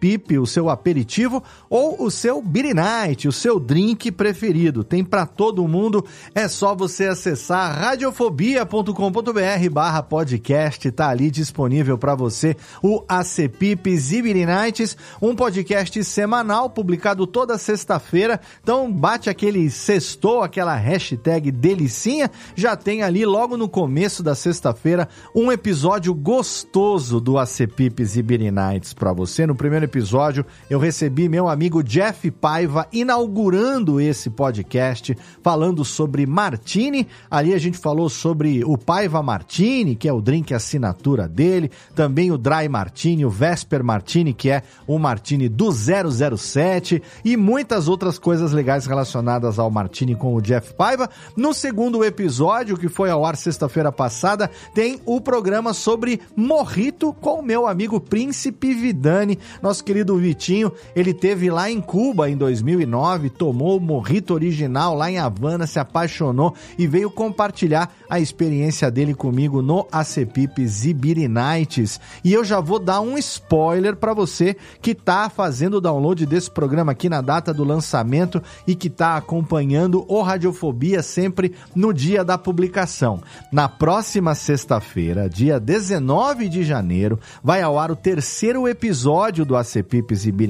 ACPIP 0.08 0.38
o 0.38 0.46
seu 0.46 0.70
aperitivo 0.70 1.42
ou 1.68 2.02
o 2.02 2.10
seu 2.10 2.40
beer 2.40 2.74
night, 2.74 3.28
o 3.28 3.32
seu 3.32 3.60
drink 3.60 4.10
preferido. 4.10 4.82
Tem 4.82 5.04
para 5.04 5.26
todo 5.26 5.66
mundo, 5.68 6.04
é 6.34 6.48
só 6.48 6.74
você 6.74 7.06
acessar 7.06 7.78
radiofobia.com.br 7.78 9.70
barra 9.70 10.02
podcast, 10.02 10.90
tá 10.90 11.08
ali 11.08 11.30
disponível 11.30 11.98
para 11.98 12.14
você 12.14 12.56
o 12.82 13.04
ACPIPs 13.08 14.12
e 14.12 14.22
Beer 14.22 14.46
Nights, 14.46 14.96
um 15.20 15.34
podcast 15.34 16.02
semanal 16.04 16.70
publicado 16.70 17.26
toda 17.26 17.58
sexta-feira. 17.58 18.40
Então 18.62 18.90
bate 18.90 19.28
aquele 19.28 19.68
sextou, 19.70 20.42
aquela 20.42 20.74
hashtag 20.74 21.50
delicinha, 21.50 22.30
já 22.54 22.76
tem 22.76 23.02
ali 23.02 23.26
logo 23.26 23.56
no 23.56 23.68
começo 23.68 24.22
da 24.22 24.34
sexta-feira 24.34 25.08
um 25.34 25.52
episódio 25.52 26.14
gostoso 26.14 27.20
do 27.20 27.38
ACPIPs 27.38 28.16
e 28.16 28.22
Beer 28.22 28.52
Nights 28.52 28.94
para 28.94 29.12
você. 29.12 29.46
No 29.46 29.54
primeiro 29.54 29.84
episódio 29.84 29.97
episódio, 29.98 30.46
eu 30.70 30.78
recebi 30.78 31.28
meu 31.28 31.48
amigo 31.48 31.82
Jeff 31.82 32.30
Paiva 32.30 32.86
inaugurando 32.92 34.00
esse 34.00 34.30
podcast, 34.30 35.16
falando 35.42 35.84
sobre 35.84 36.24
Martini. 36.24 37.08
Ali 37.28 37.52
a 37.52 37.58
gente 37.58 37.76
falou 37.76 38.08
sobre 38.08 38.62
o 38.64 38.78
Paiva 38.78 39.20
Martini, 39.24 39.96
que 39.96 40.08
é 40.08 40.12
o 40.12 40.20
drink 40.20 40.54
assinatura 40.54 41.26
dele, 41.26 41.68
também 41.96 42.30
o 42.30 42.38
Dry 42.38 42.68
Martini, 42.68 43.26
o 43.26 43.30
Vesper 43.30 43.82
Martini, 43.82 44.32
que 44.32 44.48
é 44.48 44.62
o 44.86 45.00
Martini 45.00 45.48
do 45.48 45.72
007 45.72 47.02
e 47.24 47.36
muitas 47.36 47.88
outras 47.88 48.20
coisas 48.20 48.52
legais 48.52 48.86
relacionadas 48.86 49.58
ao 49.58 49.68
Martini 49.68 50.14
com 50.14 50.32
o 50.32 50.40
Jeff 50.40 50.74
Paiva. 50.74 51.10
No 51.36 51.52
segundo 51.52 52.04
episódio, 52.04 52.78
que 52.78 52.88
foi 52.88 53.10
ao 53.10 53.26
ar 53.26 53.36
sexta-feira 53.36 53.90
passada, 53.90 54.48
tem 54.72 55.00
o 55.04 55.20
programa 55.20 55.74
sobre 55.74 56.20
Morrito 56.36 57.12
com 57.14 57.40
o 57.40 57.42
meu 57.42 57.66
amigo 57.66 57.98
Príncipe 57.98 58.72
Vidani. 58.72 59.36
Nós 59.60 59.82
querido 59.88 60.18
Vitinho, 60.18 60.70
ele 60.94 61.14
teve 61.14 61.50
lá 61.50 61.70
em 61.70 61.80
Cuba 61.80 62.28
em 62.28 62.36
2009, 62.36 63.30
tomou 63.30 63.78
o 63.78 63.80
morrito 63.80 64.34
original 64.34 64.94
lá 64.94 65.10
em 65.10 65.16
Havana, 65.16 65.66
se 65.66 65.78
apaixonou 65.78 66.54
e 66.76 66.86
veio 66.86 67.10
compartilhar 67.10 67.90
a 68.08 68.20
experiência 68.20 68.90
dele 68.90 69.14
comigo 69.14 69.60
no 69.60 69.86
ACPIP 69.90 70.66
Zibiri 70.66 71.28
Nights. 71.28 72.00
E 72.24 72.32
eu 72.32 72.44
já 72.44 72.60
vou 72.60 72.78
dar 72.78 73.00
um 73.00 73.18
spoiler 73.18 73.96
para 73.96 74.14
você 74.14 74.56
que 74.80 74.94
tá 74.94 75.28
fazendo 75.28 75.78
o 75.78 75.80
download 75.80 76.24
desse 76.24 76.50
programa 76.50 76.92
aqui 76.92 77.08
na 77.08 77.20
data 77.20 77.52
do 77.52 77.64
lançamento 77.64 78.42
e 78.66 78.74
que 78.74 78.88
tá 78.88 79.16
acompanhando 79.16 80.04
o 80.08 80.22
Radiofobia 80.22 81.02
sempre 81.02 81.54
no 81.74 81.92
dia 81.92 82.24
da 82.24 82.38
publicação. 82.38 83.20
Na 83.52 83.68
próxima 83.68 84.34
sexta-feira, 84.34 85.28
dia 85.28 85.58
19 85.60 86.48
de 86.48 86.62
janeiro, 86.62 87.18
vai 87.42 87.62
ao 87.62 87.78
ar 87.78 87.90
o 87.90 87.96
terceiro 87.96 88.66
episódio 88.68 89.44
do 89.44 89.56
ACPIP 89.56 90.08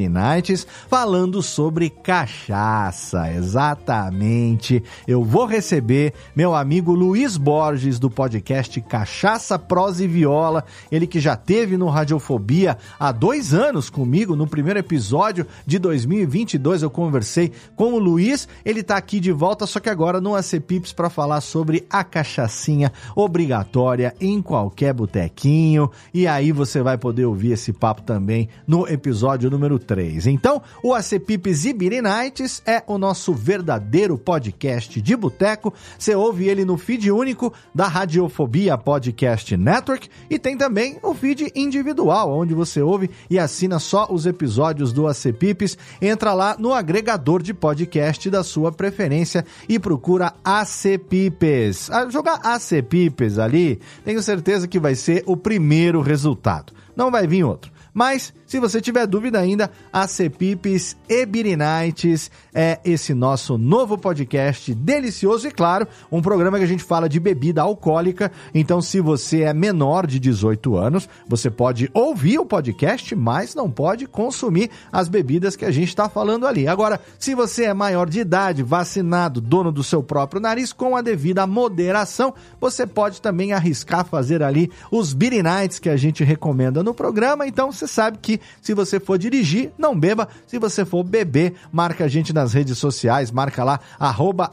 Nights, 0.08 0.66
falando 0.88 1.42
sobre 1.42 1.90
cachaça. 1.90 3.32
Exatamente. 3.32 4.82
Eu 5.06 5.24
vou 5.24 5.46
receber 5.46 6.12
meu 6.36 6.54
amigo 6.54 6.92
Luiz 6.92 7.36
Borges 7.48 7.98
do 7.98 8.10
podcast 8.10 8.78
Cachaça, 8.82 9.58
Prosa 9.58 10.04
e 10.04 10.06
Viola. 10.06 10.66
Ele 10.92 11.06
que 11.06 11.18
já 11.18 11.34
teve 11.34 11.78
no 11.78 11.88
Radiofobia 11.88 12.76
há 13.00 13.10
dois 13.10 13.54
anos 13.54 13.88
comigo. 13.88 14.36
No 14.36 14.46
primeiro 14.46 14.78
episódio 14.78 15.46
de 15.64 15.78
2022 15.78 16.82
eu 16.82 16.90
conversei 16.90 17.50
com 17.74 17.94
o 17.94 17.98
Luiz. 17.98 18.46
Ele 18.66 18.82
tá 18.82 18.98
aqui 18.98 19.18
de 19.18 19.32
volta, 19.32 19.64
só 19.66 19.80
que 19.80 19.88
agora 19.88 20.20
no 20.20 20.34
AC 20.34 20.60
Pips 20.60 20.92
para 20.92 21.08
falar 21.08 21.40
sobre 21.40 21.86
a 21.88 22.04
cachaçinha 22.04 22.92
obrigatória 23.16 24.14
em 24.20 24.42
qualquer 24.42 24.92
botequinho. 24.92 25.90
E 26.12 26.26
aí 26.26 26.52
você 26.52 26.82
vai 26.82 26.98
poder 26.98 27.24
ouvir 27.24 27.52
esse 27.52 27.72
papo 27.72 28.02
também 28.02 28.50
no 28.66 28.86
episódio 28.86 29.48
número 29.50 29.78
3. 29.78 30.26
Então, 30.26 30.60
o 30.82 30.92
ACPIPs 30.92 31.64
Ibiri 31.64 32.02
Nights 32.02 32.62
é 32.66 32.82
o 32.86 32.98
nosso 32.98 33.32
verdadeiro 33.32 34.18
podcast 34.18 35.00
de 35.00 35.16
boteco. 35.16 35.72
Você 35.98 36.14
ouve 36.14 36.46
ele 36.46 36.66
no 36.66 36.76
feed 36.76 37.10
único 37.10 37.37
da 37.74 37.86
Radiofobia 37.86 38.76
Podcast 38.76 39.56
Network 39.56 40.08
e 40.28 40.38
tem 40.38 40.56
também 40.56 40.98
o 41.02 41.14
feed 41.14 41.52
individual, 41.54 42.30
onde 42.30 42.54
você 42.54 42.82
ouve 42.82 43.10
e 43.30 43.38
assina 43.38 43.78
só 43.78 44.08
os 44.10 44.26
episódios 44.26 44.92
do 44.92 45.06
ACPIPs. 45.06 45.78
Entra 46.00 46.34
lá 46.34 46.56
no 46.58 46.72
agregador 46.72 47.42
de 47.42 47.54
podcast 47.54 48.28
da 48.30 48.42
sua 48.42 48.72
preferência 48.72 49.44
e 49.68 49.78
procura 49.78 50.34
ACPIPs. 50.44 51.90
A 51.90 52.08
jogar 52.10 52.40
ACPIPs 52.42 53.38
ali, 53.38 53.80
tenho 54.04 54.22
certeza 54.22 54.66
que 54.66 54.78
vai 54.80 54.94
ser 54.94 55.22
o 55.26 55.36
primeiro 55.36 56.00
resultado. 56.00 56.72
Não 56.96 57.10
vai 57.10 57.26
vir 57.26 57.44
outro. 57.44 57.70
Mas 57.94 58.32
se 58.48 58.58
você 58.58 58.80
tiver 58.80 59.06
dúvida 59.06 59.38
ainda, 59.38 59.70
a 59.92 60.08
Cepipes 60.08 60.96
e 61.06 61.26
Birinites 61.26 62.30
é 62.54 62.80
esse 62.82 63.12
nosso 63.12 63.58
novo 63.58 63.98
podcast 63.98 64.74
delicioso 64.74 65.46
e, 65.46 65.50
claro, 65.50 65.86
um 66.10 66.22
programa 66.22 66.56
que 66.56 66.64
a 66.64 66.68
gente 66.68 66.82
fala 66.82 67.10
de 67.10 67.20
bebida 67.20 67.60
alcoólica. 67.60 68.32
Então, 68.54 68.80
se 68.80 69.02
você 69.02 69.42
é 69.42 69.52
menor 69.52 70.06
de 70.06 70.18
18 70.18 70.78
anos, 70.78 71.06
você 71.28 71.50
pode 71.50 71.90
ouvir 71.92 72.38
o 72.38 72.46
podcast, 72.46 73.14
mas 73.14 73.54
não 73.54 73.70
pode 73.70 74.06
consumir 74.06 74.70
as 74.90 75.08
bebidas 75.08 75.54
que 75.54 75.66
a 75.66 75.70
gente 75.70 75.88
está 75.88 76.08
falando 76.08 76.46
ali. 76.46 76.66
Agora, 76.66 76.98
se 77.18 77.34
você 77.34 77.64
é 77.64 77.74
maior 77.74 78.08
de 78.08 78.20
idade, 78.20 78.62
vacinado, 78.62 79.42
dono 79.42 79.70
do 79.70 79.84
seu 79.84 80.02
próprio 80.02 80.40
nariz, 80.40 80.72
com 80.72 80.96
a 80.96 81.02
devida 81.02 81.46
moderação, 81.46 82.32
você 82.58 82.86
pode 82.86 83.20
também 83.20 83.52
arriscar 83.52 84.06
fazer 84.06 84.42
ali 84.42 84.72
os 84.90 85.14
Nights 85.14 85.78
que 85.78 85.90
a 85.90 85.98
gente 85.98 86.24
recomenda 86.24 86.82
no 86.82 86.94
programa. 86.94 87.46
Então, 87.46 87.70
você 87.70 87.86
sabe 87.86 88.16
que 88.16 88.37
se 88.60 88.74
você 88.74 89.00
for 89.00 89.18
dirigir, 89.18 89.70
não 89.78 89.98
beba. 89.98 90.28
Se 90.46 90.58
você 90.58 90.84
for 90.84 91.02
beber, 91.02 91.54
marca 91.72 92.04
a 92.04 92.08
gente 92.08 92.32
nas 92.32 92.52
redes 92.52 92.78
sociais, 92.78 93.30
marca 93.30 93.64
lá, 93.64 93.80
arroba 93.98 94.50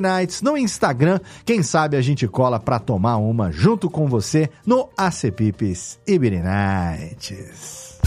Nights 0.00 0.42
no 0.42 0.56
Instagram. 0.56 1.20
Quem 1.44 1.62
sabe 1.62 1.96
a 1.96 2.02
gente 2.02 2.26
cola 2.26 2.58
pra 2.58 2.78
tomar 2.78 3.16
uma 3.16 3.50
junto 3.50 3.90
com 3.90 4.06
você 4.06 4.50
no 4.64 4.88
ACPipes 4.96 5.98
Nights. 6.06 7.98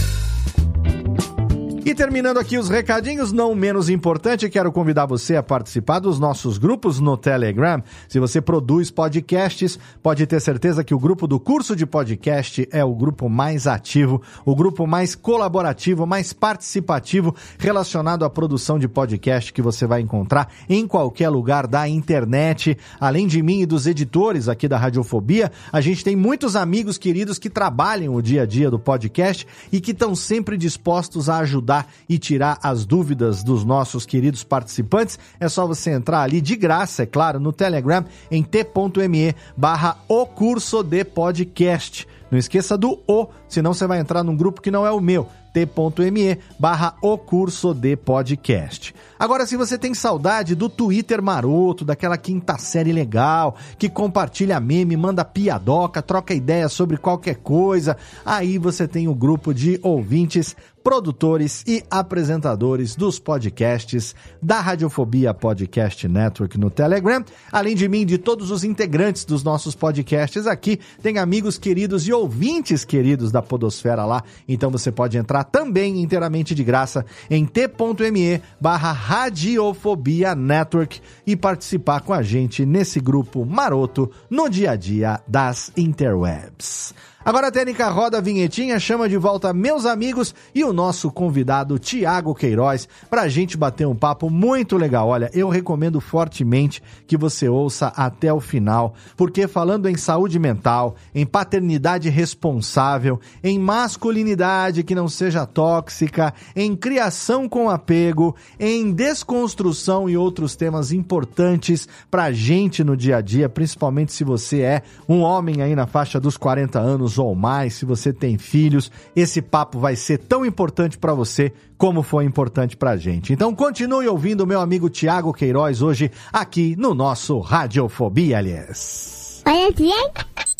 E 1.85 1.95
terminando 1.95 2.37
aqui 2.37 2.57
os 2.57 2.67
recadinhos, 2.67 3.31
não 3.31 3.55
menos 3.55 3.89
importante, 3.89 4.49
quero 4.49 4.71
convidar 4.71 5.05
você 5.05 5.37
a 5.37 5.41
participar 5.43 5.99
dos 5.99 6.19
nossos 6.19 6.57
grupos 6.57 6.99
no 6.99 7.15
Telegram. 7.15 7.81
Se 8.07 8.19
você 8.19 8.41
produz 8.41 8.91
podcasts, 8.91 9.79
pode 10.03 10.27
ter 10.27 10.41
certeza 10.41 10.83
que 10.83 10.93
o 10.93 10.99
grupo 10.99 11.25
do 11.25 11.39
curso 11.39 11.77
de 11.77 11.85
podcast 11.85 12.67
é 12.71 12.83
o 12.83 12.93
grupo 12.93 13.29
mais 13.29 13.65
ativo, 13.65 14.21
o 14.45 14.53
grupo 14.55 14.85
mais 14.85 15.15
colaborativo, 15.15 16.05
mais 16.05 16.33
participativo 16.33 17.33
relacionado 17.57 18.25
à 18.25 18.29
produção 18.29 18.77
de 18.77 18.87
podcast 18.87 19.53
que 19.53 19.61
você 19.61 19.87
vai 19.87 20.01
encontrar 20.01 20.51
em 20.67 20.85
qualquer 20.85 21.29
lugar 21.29 21.65
da 21.65 21.87
internet. 21.87 22.77
Além 22.99 23.25
de 23.25 23.41
mim 23.41 23.61
e 23.61 23.65
dos 23.65 23.87
editores 23.87 24.49
aqui 24.49 24.67
da 24.67 24.77
Radiofobia, 24.77 25.49
a 25.71 25.79
gente 25.79 26.03
tem 26.03 26.15
muitos 26.15 26.57
amigos 26.57 26.97
queridos 26.97 27.39
que 27.39 27.49
trabalham 27.49 28.15
o 28.15 28.21
dia 28.21 28.43
a 28.43 28.45
dia 28.45 28.69
do 28.69 28.77
podcast 28.77 29.47
e 29.71 29.79
que 29.79 29.91
estão 29.91 30.13
sempre 30.13 30.57
dispostos 30.57 31.29
a 31.29 31.39
ajudar 31.39 31.78
e 32.07 32.17
tirar 32.17 32.59
as 32.61 32.85
dúvidas 32.85 33.43
dos 33.43 33.63
nossos 33.63 34.05
queridos 34.05 34.43
participantes, 34.43 35.19
é 35.39 35.47
só 35.47 35.65
você 35.67 35.91
entrar 35.91 36.21
ali 36.21 36.41
de 36.41 36.55
graça, 36.55 37.03
é 37.03 37.05
claro, 37.05 37.39
no 37.39 37.51
Telegram 37.51 38.05
em 38.29 38.43
t.me 38.43 39.35
barra 39.55 39.97
o 40.07 40.25
curso 40.25 40.83
de 40.83 41.03
podcast. 41.03 42.07
Não 42.31 42.37
esqueça 42.37 42.77
do 42.77 42.99
O, 43.07 43.27
senão 43.47 43.73
você 43.73 43.87
vai 43.87 43.99
entrar 43.99 44.23
num 44.23 44.35
grupo 44.35 44.61
que 44.61 44.69
não 44.69 44.85
é 44.85 44.91
o 44.91 45.01
meu, 45.01 45.27
t.me 45.51 46.37
barra 46.59 46.95
o 47.01 47.17
curso 47.17 47.73
de 47.73 47.95
podcast. 47.95 48.93
Agora, 49.17 49.47
se 49.47 49.57
você 49.57 49.77
tem 49.77 49.93
saudade 49.93 50.53
do 50.53 50.69
Twitter 50.69 51.21
maroto, 51.21 51.83
daquela 51.83 52.17
quinta 52.17 52.57
série 52.57 52.91
legal, 52.91 53.55
que 53.77 53.89
compartilha 53.89 54.59
meme, 54.59 54.95
manda 54.95 55.25
piadoca, 55.25 56.01
troca 56.01 56.33
ideia 56.33 56.69
sobre 56.69 56.97
qualquer 56.97 57.37
coisa, 57.37 57.97
aí 58.23 58.57
você 58.57 58.87
tem 58.87 59.07
o 59.07 59.15
grupo 59.15 59.53
de 59.53 59.79
ouvintes 59.81 60.55
produtores 60.89 61.63
e 61.67 61.83
apresentadores 61.87 62.95
dos 62.95 63.19
podcasts 63.19 64.15
da 64.41 64.59
Radiofobia 64.59 65.35
Podcast 65.35 66.07
Network 66.07 66.57
no 66.57 66.71
Telegram. 66.71 67.23
Além 67.51 67.75
de 67.75 67.87
mim, 67.87 68.07
de 68.07 68.17
todos 68.17 68.49
os 68.49 68.63
integrantes 68.63 69.23
dos 69.23 69.43
nossos 69.43 69.75
podcasts 69.75 70.47
aqui, 70.47 70.79
tem 70.99 71.19
amigos 71.19 71.59
queridos 71.59 72.07
e 72.07 72.11
ouvintes 72.11 72.83
queridos 72.83 73.31
da 73.31 73.39
Podosfera 73.39 74.03
lá. 74.03 74.23
Então 74.47 74.71
você 74.71 74.91
pode 74.91 75.15
entrar 75.15 75.43
também 75.43 76.01
inteiramente 76.01 76.55
de 76.55 76.63
graça 76.63 77.05
em 77.29 77.45
t.me 77.45 78.41
barra 78.59 78.91
Radiofobia 78.91 80.33
Network 80.33 80.99
e 81.23 81.35
participar 81.35 82.01
com 82.01 82.13
a 82.13 82.23
gente 82.23 82.65
nesse 82.65 82.99
grupo 82.99 83.45
maroto 83.45 84.09
no 84.27 84.49
dia 84.49 84.71
a 84.71 84.75
dia 84.75 85.21
das 85.27 85.71
interwebs. 85.77 86.95
Agora 87.29 87.49
a 87.49 87.51
técnica 87.51 87.87
roda 87.89 88.17
a 88.17 88.21
vinhetinha, 88.21 88.79
chama 88.79 89.07
de 89.07 89.15
volta 89.15 89.53
meus 89.53 89.85
amigos 89.85 90.33
e 90.55 90.63
o 90.63 90.73
nosso 90.73 91.11
convidado 91.11 91.77
Tiago 91.77 92.33
Queiroz 92.33 92.89
para 93.07 93.21
a 93.21 93.29
gente 93.29 93.55
bater 93.55 93.85
um 93.85 93.95
papo 93.95 94.31
muito 94.31 94.75
legal. 94.77 95.07
Olha, 95.07 95.29
eu 95.31 95.47
recomendo 95.47 96.01
fortemente 96.01 96.81
que 97.05 97.15
você 97.15 97.47
ouça 97.47 97.89
até 97.95 98.33
o 98.33 98.39
final, 98.39 98.95
porque 99.15 99.47
falando 99.47 99.87
em 99.87 99.95
saúde 99.95 100.39
mental, 100.39 100.95
em 101.13 101.23
paternidade 101.23 102.09
responsável, 102.09 103.19
em 103.43 103.59
masculinidade 103.59 104.83
que 104.83 104.95
não 104.95 105.07
seja 105.07 105.45
tóxica, 105.45 106.33
em 106.55 106.75
criação 106.75 107.47
com 107.47 107.69
apego, 107.69 108.35
em 108.59 108.91
desconstrução 108.91 110.09
e 110.09 110.17
outros 110.17 110.55
temas 110.55 110.91
importantes 110.91 111.87
para 112.09 112.23
a 112.23 112.31
gente 112.31 112.83
no 112.83 112.97
dia 112.97 113.17
a 113.17 113.21
dia, 113.21 113.47
principalmente 113.47 114.13
se 114.13 114.23
você 114.23 114.61
é 114.61 114.81
um 115.07 115.21
homem 115.21 115.61
aí 115.61 115.75
na 115.75 115.85
faixa 115.85 116.19
dos 116.19 116.35
40 116.35 116.79
anos 116.79 117.18
ou 117.19 117.35
mais, 117.35 117.75
se 117.75 117.85
você 117.85 118.11
tem 118.11 118.37
filhos, 118.37 118.91
esse 119.15 119.41
papo 119.41 119.79
vai 119.79 119.95
ser 119.95 120.17
tão 120.17 120.45
importante 120.45 120.97
para 120.97 121.13
você 121.13 121.51
como 121.77 122.01
foi 122.01 122.25
importante 122.25 122.75
pra 122.75 122.97
gente. 122.97 123.31
Então 123.33 123.53
continue 123.53 124.07
ouvindo 124.07 124.47
meu 124.47 124.59
amigo 124.59 124.89
Tiago 124.89 125.33
Queiroz 125.33 125.81
hoje 125.81 126.11
aqui 126.31 126.75
no 126.77 126.93
nosso 126.93 127.39
Radiofobia, 127.39 128.37
aliás. 128.37 129.43
Olha 129.45 129.71
bem, 129.71 130.11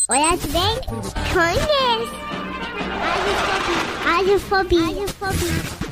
olha 0.10 0.38
bem, 0.38 0.80
conhece. 1.34 2.30
Radiofobia. 4.04 4.82
Radiofobia. 4.82 5.90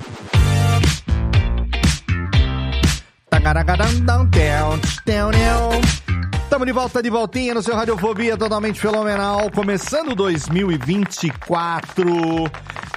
Estamos 6.57 6.73
de 6.73 6.73
volta 6.73 7.03
de 7.03 7.09
voltinha 7.11 7.53
no 7.53 7.61
seu 7.61 7.75
Radiofobia 7.75 8.35
totalmente 8.35 8.79
fenomenal, 8.79 9.51
começando 9.51 10.15
2024 10.15 12.09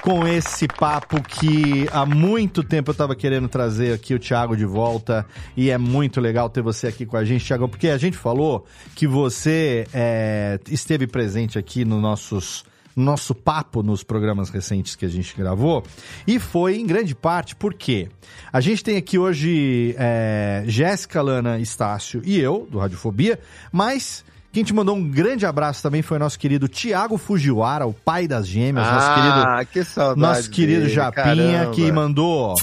com 0.01 0.27
esse 0.27 0.67
papo 0.67 1.21
que 1.21 1.87
há 1.91 2.03
muito 2.03 2.63
tempo 2.63 2.89
eu 2.89 2.93
estava 2.93 3.15
querendo 3.15 3.47
trazer 3.47 3.93
aqui 3.93 4.15
o 4.15 4.19
Thiago 4.19 4.57
de 4.57 4.65
volta 4.65 5.27
e 5.55 5.69
é 5.69 5.77
muito 5.77 6.19
legal 6.19 6.49
ter 6.49 6.63
você 6.63 6.87
aqui 6.87 7.05
com 7.05 7.15
a 7.15 7.23
gente, 7.23 7.45
Thiago, 7.45 7.69
porque 7.69 7.89
a 7.89 7.99
gente 7.99 8.17
falou 8.17 8.65
que 8.95 9.05
você 9.05 9.85
é, 9.93 10.59
esteve 10.67 11.05
presente 11.05 11.59
aqui 11.59 11.85
nos 11.85 12.01
nossos 12.01 12.65
nosso 12.95 13.33
papo 13.33 13.81
nos 13.81 14.03
programas 14.03 14.49
recentes 14.49 14.95
que 14.95 15.05
a 15.05 15.09
gente 15.09 15.35
gravou 15.35 15.83
e 16.27 16.39
foi 16.39 16.77
em 16.77 16.85
grande 16.85 17.15
parte 17.15 17.55
porque 17.55 18.09
a 18.51 18.59
gente 18.59 18.83
tem 18.83 18.97
aqui 18.97 19.17
hoje 19.17 19.95
é, 19.97 20.63
Jéssica, 20.67 21.21
Lana, 21.21 21.59
Estácio 21.59 22.21
e 22.25 22.39
eu, 22.39 22.67
do 22.69 22.79
Radiofobia, 22.79 23.39
mas 23.71 24.23
quem 24.51 24.65
te 24.65 24.73
mandou 24.73 24.97
um 24.97 25.09
grande 25.09 25.45
abraço 25.45 25.81
também 25.81 26.01
foi 26.01 26.19
nosso 26.19 26.37
querido 26.37 26.67
Tiago 26.67 27.17
Fujiwara, 27.17 27.87
o 27.87 27.93
pai 27.93 28.27
das 28.27 28.45
gêmeas, 28.45 28.85
ah, 28.85 28.93
nosso 28.93 29.13
querido, 29.15 29.71
que 29.71 29.83
saudade 29.85 30.19
nosso 30.19 30.51
querido 30.51 30.81
dele, 30.81 30.93
Japinha, 30.93 31.23
caramba. 31.23 31.71
que 31.71 31.91
mandou 31.91 32.55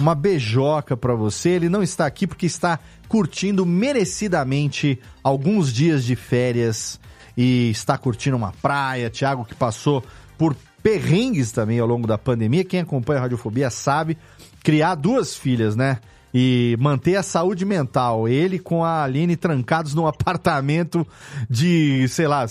uma 0.00 0.16
beijoca 0.16 0.96
pra 0.96 1.14
você. 1.14 1.50
Ele 1.50 1.68
não 1.68 1.80
está 1.80 2.06
aqui 2.06 2.26
porque 2.26 2.46
está 2.46 2.76
curtindo 3.08 3.64
merecidamente 3.64 4.98
alguns 5.22 5.72
dias 5.72 6.04
de 6.04 6.16
férias 6.16 6.98
e 7.36 7.70
está 7.70 7.96
curtindo 7.96 8.36
uma 8.36 8.52
praia. 8.60 9.10
Tiago 9.10 9.44
que 9.44 9.54
passou 9.54 10.04
por 10.36 10.56
perrengues 10.82 11.52
também 11.52 11.78
ao 11.78 11.86
longo 11.86 12.06
da 12.06 12.18
pandemia. 12.18 12.64
Quem 12.64 12.80
acompanha 12.80 13.20
a 13.20 13.22
Radiofobia 13.22 13.70
sabe 13.70 14.18
criar 14.62 14.94
duas 14.94 15.36
filhas, 15.36 15.76
né? 15.76 15.98
E 16.34 16.76
manter 16.80 17.16
a 17.16 17.22
saúde 17.22 17.64
mental. 17.64 18.26
Ele 18.26 18.58
com 18.58 18.84
a 18.84 19.02
Aline 19.02 19.36
trancados 19.36 19.94
num 19.94 20.06
apartamento 20.06 21.06
de, 21.48 22.08
sei 22.08 22.26
lá, 22.26 22.46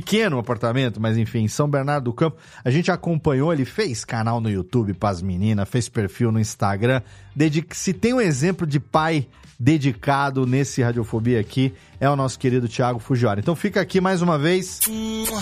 pequeno 0.00 0.38
apartamento, 0.38 1.00
mas 1.00 1.16
enfim, 1.16 1.46
São 1.46 1.68
Bernardo 1.68 2.04
do 2.06 2.12
Campo. 2.12 2.36
A 2.64 2.70
gente 2.70 2.90
acompanhou, 2.90 3.52
ele 3.52 3.64
fez 3.64 4.04
canal 4.04 4.40
no 4.40 4.50
YouTube 4.50 4.92
pras 4.94 5.22
meninas, 5.22 5.68
fez 5.68 5.88
perfil 5.88 6.32
no 6.32 6.40
Instagram. 6.40 7.00
Dedica- 7.34 7.74
Se 7.76 7.92
tem 7.92 8.12
um 8.12 8.20
exemplo 8.20 8.66
de 8.66 8.80
pai 8.80 9.26
dedicado 9.56 10.46
nesse 10.46 10.82
Radiofobia 10.82 11.38
aqui, 11.40 11.72
é 12.00 12.10
o 12.10 12.16
nosso 12.16 12.38
querido 12.38 12.68
Thiago 12.68 12.98
Fujiwara. 12.98 13.38
Então 13.40 13.54
fica 13.54 13.80
aqui 13.80 14.00
mais 14.00 14.20
uma 14.20 14.36
vez 14.36 14.80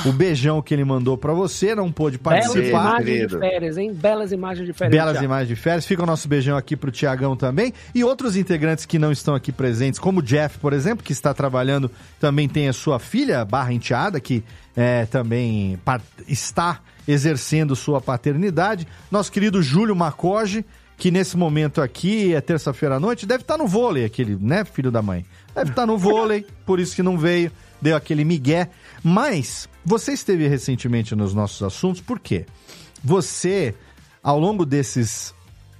o 0.06 0.12
beijão 0.12 0.60
que 0.62 0.72
ele 0.74 0.84
mandou 0.84 1.16
pra 1.16 1.32
você, 1.32 1.74
não 1.74 1.90
pôde 1.90 2.18
Belas 2.18 2.46
participar. 2.46 3.00
imagens 3.00 3.28
de 3.30 3.38
férias, 3.38 3.78
hein? 3.78 3.92
Belas 3.92 4.30
imagens 4.32 4.66
de 4.66 4.72
férias. 4.74 4.94
Belas 5.02 5.22
imagens 5.22 5.48
de 5.48 5.56
férias. 5.56 5.86
Fica 5.86 6.02
o 6.02 6.06
nosso 6.06 6.28
beijão 6.28 6.56
aqui 6.56 6.76
pro 6.76 6.90
Tiagão 6.90 7.34
também. 7.34 7.72
E 7.94 8.04
outros 8.04 8.36
integrantes 8.36 8.84
que 8.84 8.98
não 8.98 9.10
estão 9.10 9.34
aqui 9.34 9.50
presentes, 9.50 9.98
como 9.98 10.20
o 10.20 10.22
Jeff, 10.22 10.58
por 10.58 10.72
exemplo, 10.74 11.02
que 11.02 11.12
está 11.12 11.32
trabalhando, 11.34 11.90
também 12.20 12.48
tem 12.48 12.68
a 12.68 12.72
sua 12.72 12.98
filha, 12.98 13.44
barra 13.46 13.72
enteada, 13.72 14.20
que 14.20 14.41
é, 14.76 15.06
também 15.06 15.78
está 16.26 16.80
exercendo 17.06 17.74
sua 17.76 18.00
paternidade. 18.00 18.86
Nosso 19.10 19.30
querido 19.30 19.62
Júlio 19.62 19.94
Macoge, 19.94 20.64
que 20.96 21.10
nesse 21.10 21.36
momento 21.36 21.80
aqui, 21.80 22.34
é 22.34 22.40
terça-feira 22.40 22.96
à 22.96 23.00
noite, 23.00 23.26
deve 23.26 23.42
estar 23.42 23.58
no 23.58 23.66
vôlei, 23.66 24.04
aquele, 24.04 24.36
né, 24.36 24.64
filho 24.64 24.90
da 24.90 25.02
mãe? 25.02 25.26
Deve 25.54 25.70
estar 25.70 25.86
no 25.86 25.98
vôlei, 25.98 26.46
por 26.64 26.78
isso 26.78 26.94
que 26.94 27.02
não 27.02 27.18
veio, 27.18 27.50
deu 27.80 27.96
aquele 27.96 28.24
migué. 28.24 28.70
Mas 29.02 29.68
você 29.84 30.12
esteve 30.12 30.46
recentemente 30.46 31.14
nos 31.14 31.34
nossos 31.34 31.62
assuntos, 31.62 32.00
por 32.00 32.20
quê? 32.20 32.46
Você, 33.02 33.74
ao 34.22 34.38
longo 34.38 34.64
desses 34.64 35.34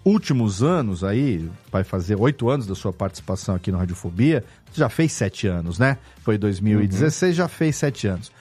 últimos 0.05 0.63
anos 0.63 1.05
aí, 1.05 1.49
vai 1.71 1.85
fazer 1.85 2.17
oito 2.17 2.51
anos 2.51 2.67
da 2.67 2.75
sua 2.75 2.93
participação 2.93 3.55
aqui 3.55 3.71
no 3.71 3.79
Radiofobia, 3.79 4.45
já 4.75 4.89
fez 4.89 5.13
sete 5.13 5.47
anos, 5.47 5.79
né? 5.79 5.99
Foi 6.23 6.37
2016, 6.37 7.37
já 7.37 7.47
fez 7.47 7.77
sete 7.77 8.09
anos. 8.09 8.33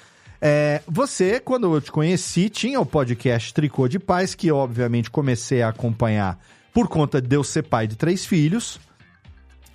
É, 0.42 0.82
você, 0.88 1.40
quando 1.40 1.74
eu 1.74 1.80
te 1.80 1.92
conheci, 1.92 2.50
tinha 2.50 2.80
o 2.80 2.86
podcast 2.86 3.54
Tricô 3.54 3.88
de 3.88 4.00
Paz, 4.00 4.34
que 4.34 4.48
eu, 4.48 4.58
obviamente 4.58 5.12
comecei 5.12 5.62
a 5.62 5.70
acompanhar 5.70 6.40
por 6.74 6.88
conta 6.88 7.22
de 7.22 7.36
eu 7.36 7.44
ser 7.44 7.64
pai 7.64 7.86
de 7.86 7.96
três 7.96 8.26
filhos, 8.26 8.80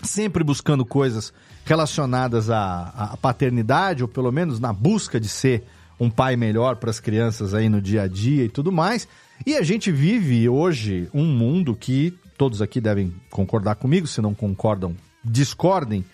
sempre 0.03 0.43
buscando 0.43 0.85
coisas 0.85 1.33
relacionadas 1.65 2.51
à, 2.51 3.13
à 3.13 3.17
paternidade, 3.17 4.03
ou 4.03 4.09
pelo 4.09 4.33
menos 4.33 4.59
na 4.59 4.73
busca 4.73 5.21
de 5.21 5.29
ser 5.29 5.63
um 6.01 6.11
pai 6.11 6.37
melhor 6.37 6.77
para 6.77 6.91
as 6.91 7.01
crianças 7.01 7.55
aí 7.55 7.69
no 7.69 7.81
dia 7.81 8.03
a 8.03 8.09
dia 8.09 8.45
e 8.45 8.49
tudo 8.49 8.73
mais. 8.73 9.07
E 9.47 9.55
a 9.55 9.63
gente 9.63 9.93
vive 9.93 10.49
hoje 10.49 11.09
um 11.15 11.25
mundo 11.25 11.75
que 11.75 12.19
todos 12.37 12.61
aqui 12.61 12.81
devem 12.81 13.15
concordar 13.31 13.77
comigo, 13.77 14.07
se 14.07 14.21
não 14.21 14.35
concordam, 14.35 14.97
discordem. 15.25 16.05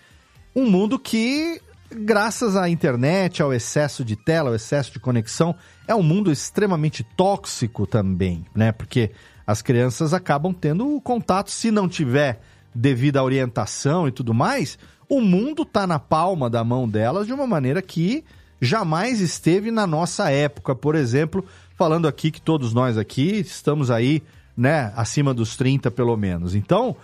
Um 0.55 0.69
mundo 0.69 0.99
que, 0.99 1.59
graças 1.93 2.55
à 2.55 2.69
internet, 2.69 3.41
ao 3.41 3.53
excesso 3.53 4.03
de 4.03 4.15
tela, 4.15 4.49
ao 4.49 4.55
excesso 4.55 4.91
de 4.91 4.99
conexão, 4.99 5.55
é 5.87 5.95
um 5.95 6.03
mundo 6.03 6.31
extremamente 6.31 7.03
tóxico 7.03 7.85
também, 7.87 8.45
né? 8.53 8.71
Porque 8.71 9.11
as 9.45 9.61
crianças 9.61 10.13
acabam 10.13 10.53
tendo 10.53 10.99
contato, 11.01 11.51
se 11.51 11.71
não 11.71 11.87
tiver 11.87 12.41
devido 12.73 13.17
à 13.17 13.23
orientação 13.23 14.07
e 14.07 14.11
tudo 14.11 14.33
mais, 14.33 14.77
o 15.07 15.21
mundo 15.21 15.63
tá 15.63 15.85
na 15.85 15.99
palma 15.99 16.49
da 16.49 16.63
mão 16.63 16.87
delas 16.87 17.27
de 17.27 17.33
uma 17.33 17.45
maneira 17.45 17.81
que 17.81 18.23
jamais 18.59 19.19
esteve 19.19 19.69
na 19.69 19.85
nossa 19.85 20.31
época, 20.31 20.73
por 20.73 20.95
exemplo, 20.95 21.45
falando 21.75 22.07
aqui 22.07 22.31
que 22.31 22.41
todos 22.41 22.73
nós 22.73 22.97
aqui 22.97 23.39
estamos 23.39 23.91
aí, 23.91 24.23
né, 24.55 24.93
acima 24.95 25.33
dos 25.33 25.57
30 25.57 25.91
pelo 25.91 26.15
menos. 26.15 26.55
Então, 26.55 26.95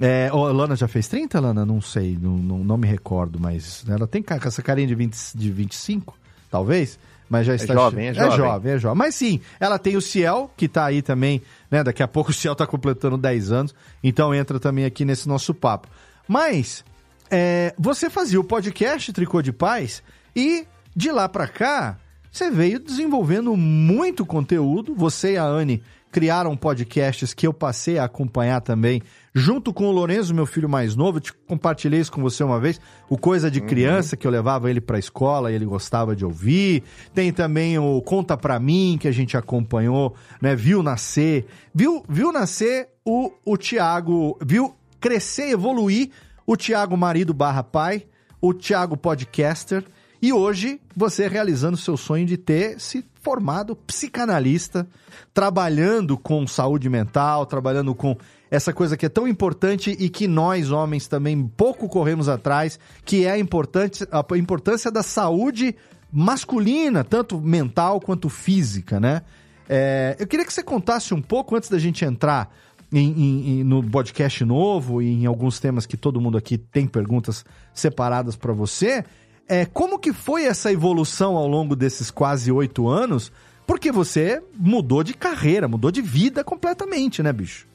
é, 0.00 0.30
Lana 0.32 0.76
já 0.76 0.86
fez 0.86 1.08
30, 1.08 1.40
Lana? 1.40 1.64
Não 1.64 1.80
sei, 1.80 2.18
não, 2.20 2.36
não, 2.36 2.58
não 2.58 2.76
me 2.76 2.86
recordo, 2.86 3.38
mas 3.40 3.84
ela 3.88 4.06
tem 4.06 4.24
essa 4.44 4.62
carinha 4.62 4.86
de, 4.86 4.94
20, 4.94 5.16
de 5.34 5.50
25, 5.50 6.16
talvez, 6.50 6.98
mas 7.28 7.46
já 7.46 7.54
está... 7.54 7.74
jovem, 7.74 8.06
é 8.06 8.10
é 8.10 8.14
jovem. 8.14 8.36
jovem, 8.36 8.72
é 8.72 8.78
jovem. 8.78 8.98
Mas 8.98 9.14
sim, 9.14 9.40
ela 9.58 9.78
tem 9.78 9.96
o 9.96 10.00
Ciel, 10.00 10.50
que 10.56 10.68
tá 10.68 10.84
aí 10.84 11.02
também, 11.02 11.42
né, 11.70 11.82
daqui 11.82 12.02
a 12.02 12.08
pouco 12.08 12.30
o 12.30 12.34
Ciel 12.34 12.54
tá 12.54 12.66
completando 12.66 13.18
10 13.18 13.52
anos, 13.52 13.74
então 14.02 14.34
entra 14.34 14.60
também 14.60 14.84
aqui 14.84 15.04
nesse 15.04 15.28
nosso 15.28 15.52
papo. 15.52 15.88
Mas, 16.26 16.84
é, 17.30 17.74
você 17.78 18.08
fazia 18.08 18.40
o 18.40 18.44
podcast 18.44 19.12
Tricô 19.12 19.42
de 19.42 19.52
Paz 19.52 20.02
e 20.34 20.66
de 20.94 21.10
lá 21.10 21.28
pra 21.28 21.46
cá, 21.46 21.98
você 22.30 22.50
veio 22.50 22.78
desenvolvendo 22.78 23.56
muito 23.56 24.24
conteúdo. 24.24 24.94
Você 24.94 25.32
e 25.32 25.36
a 25.36 25.44
Anne 25.44 25.82
criaram 26.10 26.56
podcasts 26.56 27.34
que 27.34 27.46
eu 27.46 27.52
passei 27.52 27.98
a 27.98 28.04
acompanhar 28.04 28.60
também, 28.60 29.02
junto 29.38 29.72
com 29.72 29.86
o 29.86 29.92
Lourenço, 29.92 30.34
meu 30.34 30.44
filho 30.44 30.68
mais 30.68 30.96
novo. 30.96 31.18
Eu 31.18 31.22
te 31.22 31.32
compartilhei 31.32 32.00
isso 32.00 32.10
com 32.10 32.20
você 32.20 32.42
uma 32.42 32.58
vez. 32.58 32.80
O 33.08 33.16
Coisa 33.16 33.50
de 33.50 33.60
Criança, 33.60 34.16
que 34.16 34.26
eu 34.26 34.30
levava 34.30 34.68
ele 34.68 34.80
pra 34.80 34.98
escola 34.98 35.50
e 35.50 35.54
ele 35.54 35.64
gostava 35.64 36.14
de 36.14 36.24
ouvir. 36.24 36.82
Tem 37.14 37.32
também 37.32 37.78
o 37.78 38.02
Conta 38.02 38.36
Pra 38.36 38.58
Mim, 38.58 38.98
que 39.00 39.06
a 39.06 39.12
gente 39.12 39.36
acompanhou, 39.36 40.14
né? 40.42 40.56
Viu 40.56 40.82
nascer. 40.82 41.46
Viu, 41.72 42.02
viu 42.08 42.32
nascer 42.32 42.88
o, 43.04 43.32
o 43.44 43.56
Tiago. 43.56 44.36
Viu 44.44 44.74
crescer, 45.00 45.50
evoluir 45.50 46.10
o 46.44 46.56
Tiago 46.56 46.96
marido 46.96 47.32
barra 47.32 47.62
pai, 47.62 48.06
o 48.40 48.52
Tiago 48.52 48.96
podcaster. 48.96 49.84
E 50.20 50.32
hoje, 50.32 50.80
você 50.96 51.28
realizando 51.28 51.76
seu 51.76 51.96
sonho 51.96 52.26
de 52.26 52.36
ter 52.36 52.80
se 52.80 53.04
formado 53.22 53.76
psicanalista, 53.76 54.88
trabalhando 55.32 56.18
com 56.18 56.46
saúde 56.46 56.88
mental, 56.88 57.46
trabalhando 57.46 57.94
com 57.94 58.16
essa 58.50 58.72
coisa 58.72 58.96
que 58.96 59.06
é 59.06 59.08
tão 59.08 59.28
importante 59.28 59.90
e 59.98 60.08
que 60.08 60.26
nós, 60.26 60.70
homens, 60.70 61.06
também 61.06 61.46
pouco 61.56 61.88
corremos 61.88 62.28
atrás, 62.28 62.78
que 63.04 63.24
é 63.26 63.32
a, 63.32 63.38
importante, 63.38 64.06
a 64.10 64.36
importância 64.38 64.90
da 64.90 65.02
saúde 65.02 65.74
masculina, 66.12 67.04
tanto 67.04 67.40
mental 67.40 68.00
quanto 68.00 68.28
física, 68.28 68.98
né? 68.98 69.22
É, 69.68 70.16
eu 70.18 70.26
queria 70.26 70.46
que 70.46 70.52
você 70.52 70.62
contasse 70.62 71.12
um 71.12 71.20
pouco, 71.20 71.54
antes 71.54 71.68
da 71.68 71.78
gente 71.78 72.04
entrar 72.04 72.50
em- 72.90 73.60
em- 73.60 73.64
no 73.64 73.82
podcast 73.82 74.42
novo 74.44 75.02
e 75.02 75.12
em 75.22 75.26
alguns 75.26 75.60
temas 75.60 75.84
que 75.84 75.96
todo 75.96 76.20
mundo 76.20 76.38
aqui 76.38 76.56
tem 76.56 76.86
perguntas 76.86 77.44
separadas 77.74 78.34
para 78.34 78.54
você, 78.54 79.04
é, 79.46 79.66
como 79.66 79.98
que 79.98 80.12
foi 80.12 80.44
essa 80.46 80.72
evolução 80.72 81.36
ao 81.36 81.46
longo 81.46 81.76
desses 81.76 82.10
quase 82.10 82.50
oito 82.50 82.88
anos? 82.88 83.30
Porque 83.66 83.92
você 83.92 84.42
mudou 84.58 85.04
de 85.04 85.12
carreira, 85.12 85.68
mudou 85.68 85.90
de 85.90 86.00
vida 86.00 86.42
completamente, 86.42 87.22
né, 87.22 87.30
bicho? 87.30 87.66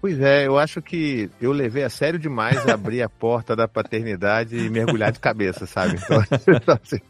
Pois 0.00 0.20
é, 0.20 0.46
eu 0.46 0.56
acho 0.56 0.80
que 0.80 1.28
eu 1.40 1.50
levei 1.50 1.82
a 1.82 1.90
sério 1.90 2.18
demais 2.18 2.66
abrir 2.68 3.02
a 3.02 3.08
porta 3.08 3.56
da 3.56 3.66
paternidade 3.66 4.56
e 4.56 4.70
mergulhar 4.70 5.10
de 5.10 5.18
cabeça, 5.18 5.66
sabe? 5.66 5.96
Então, 5.96 6.22
então, 6.54 6.78
assim, 6.80 7.00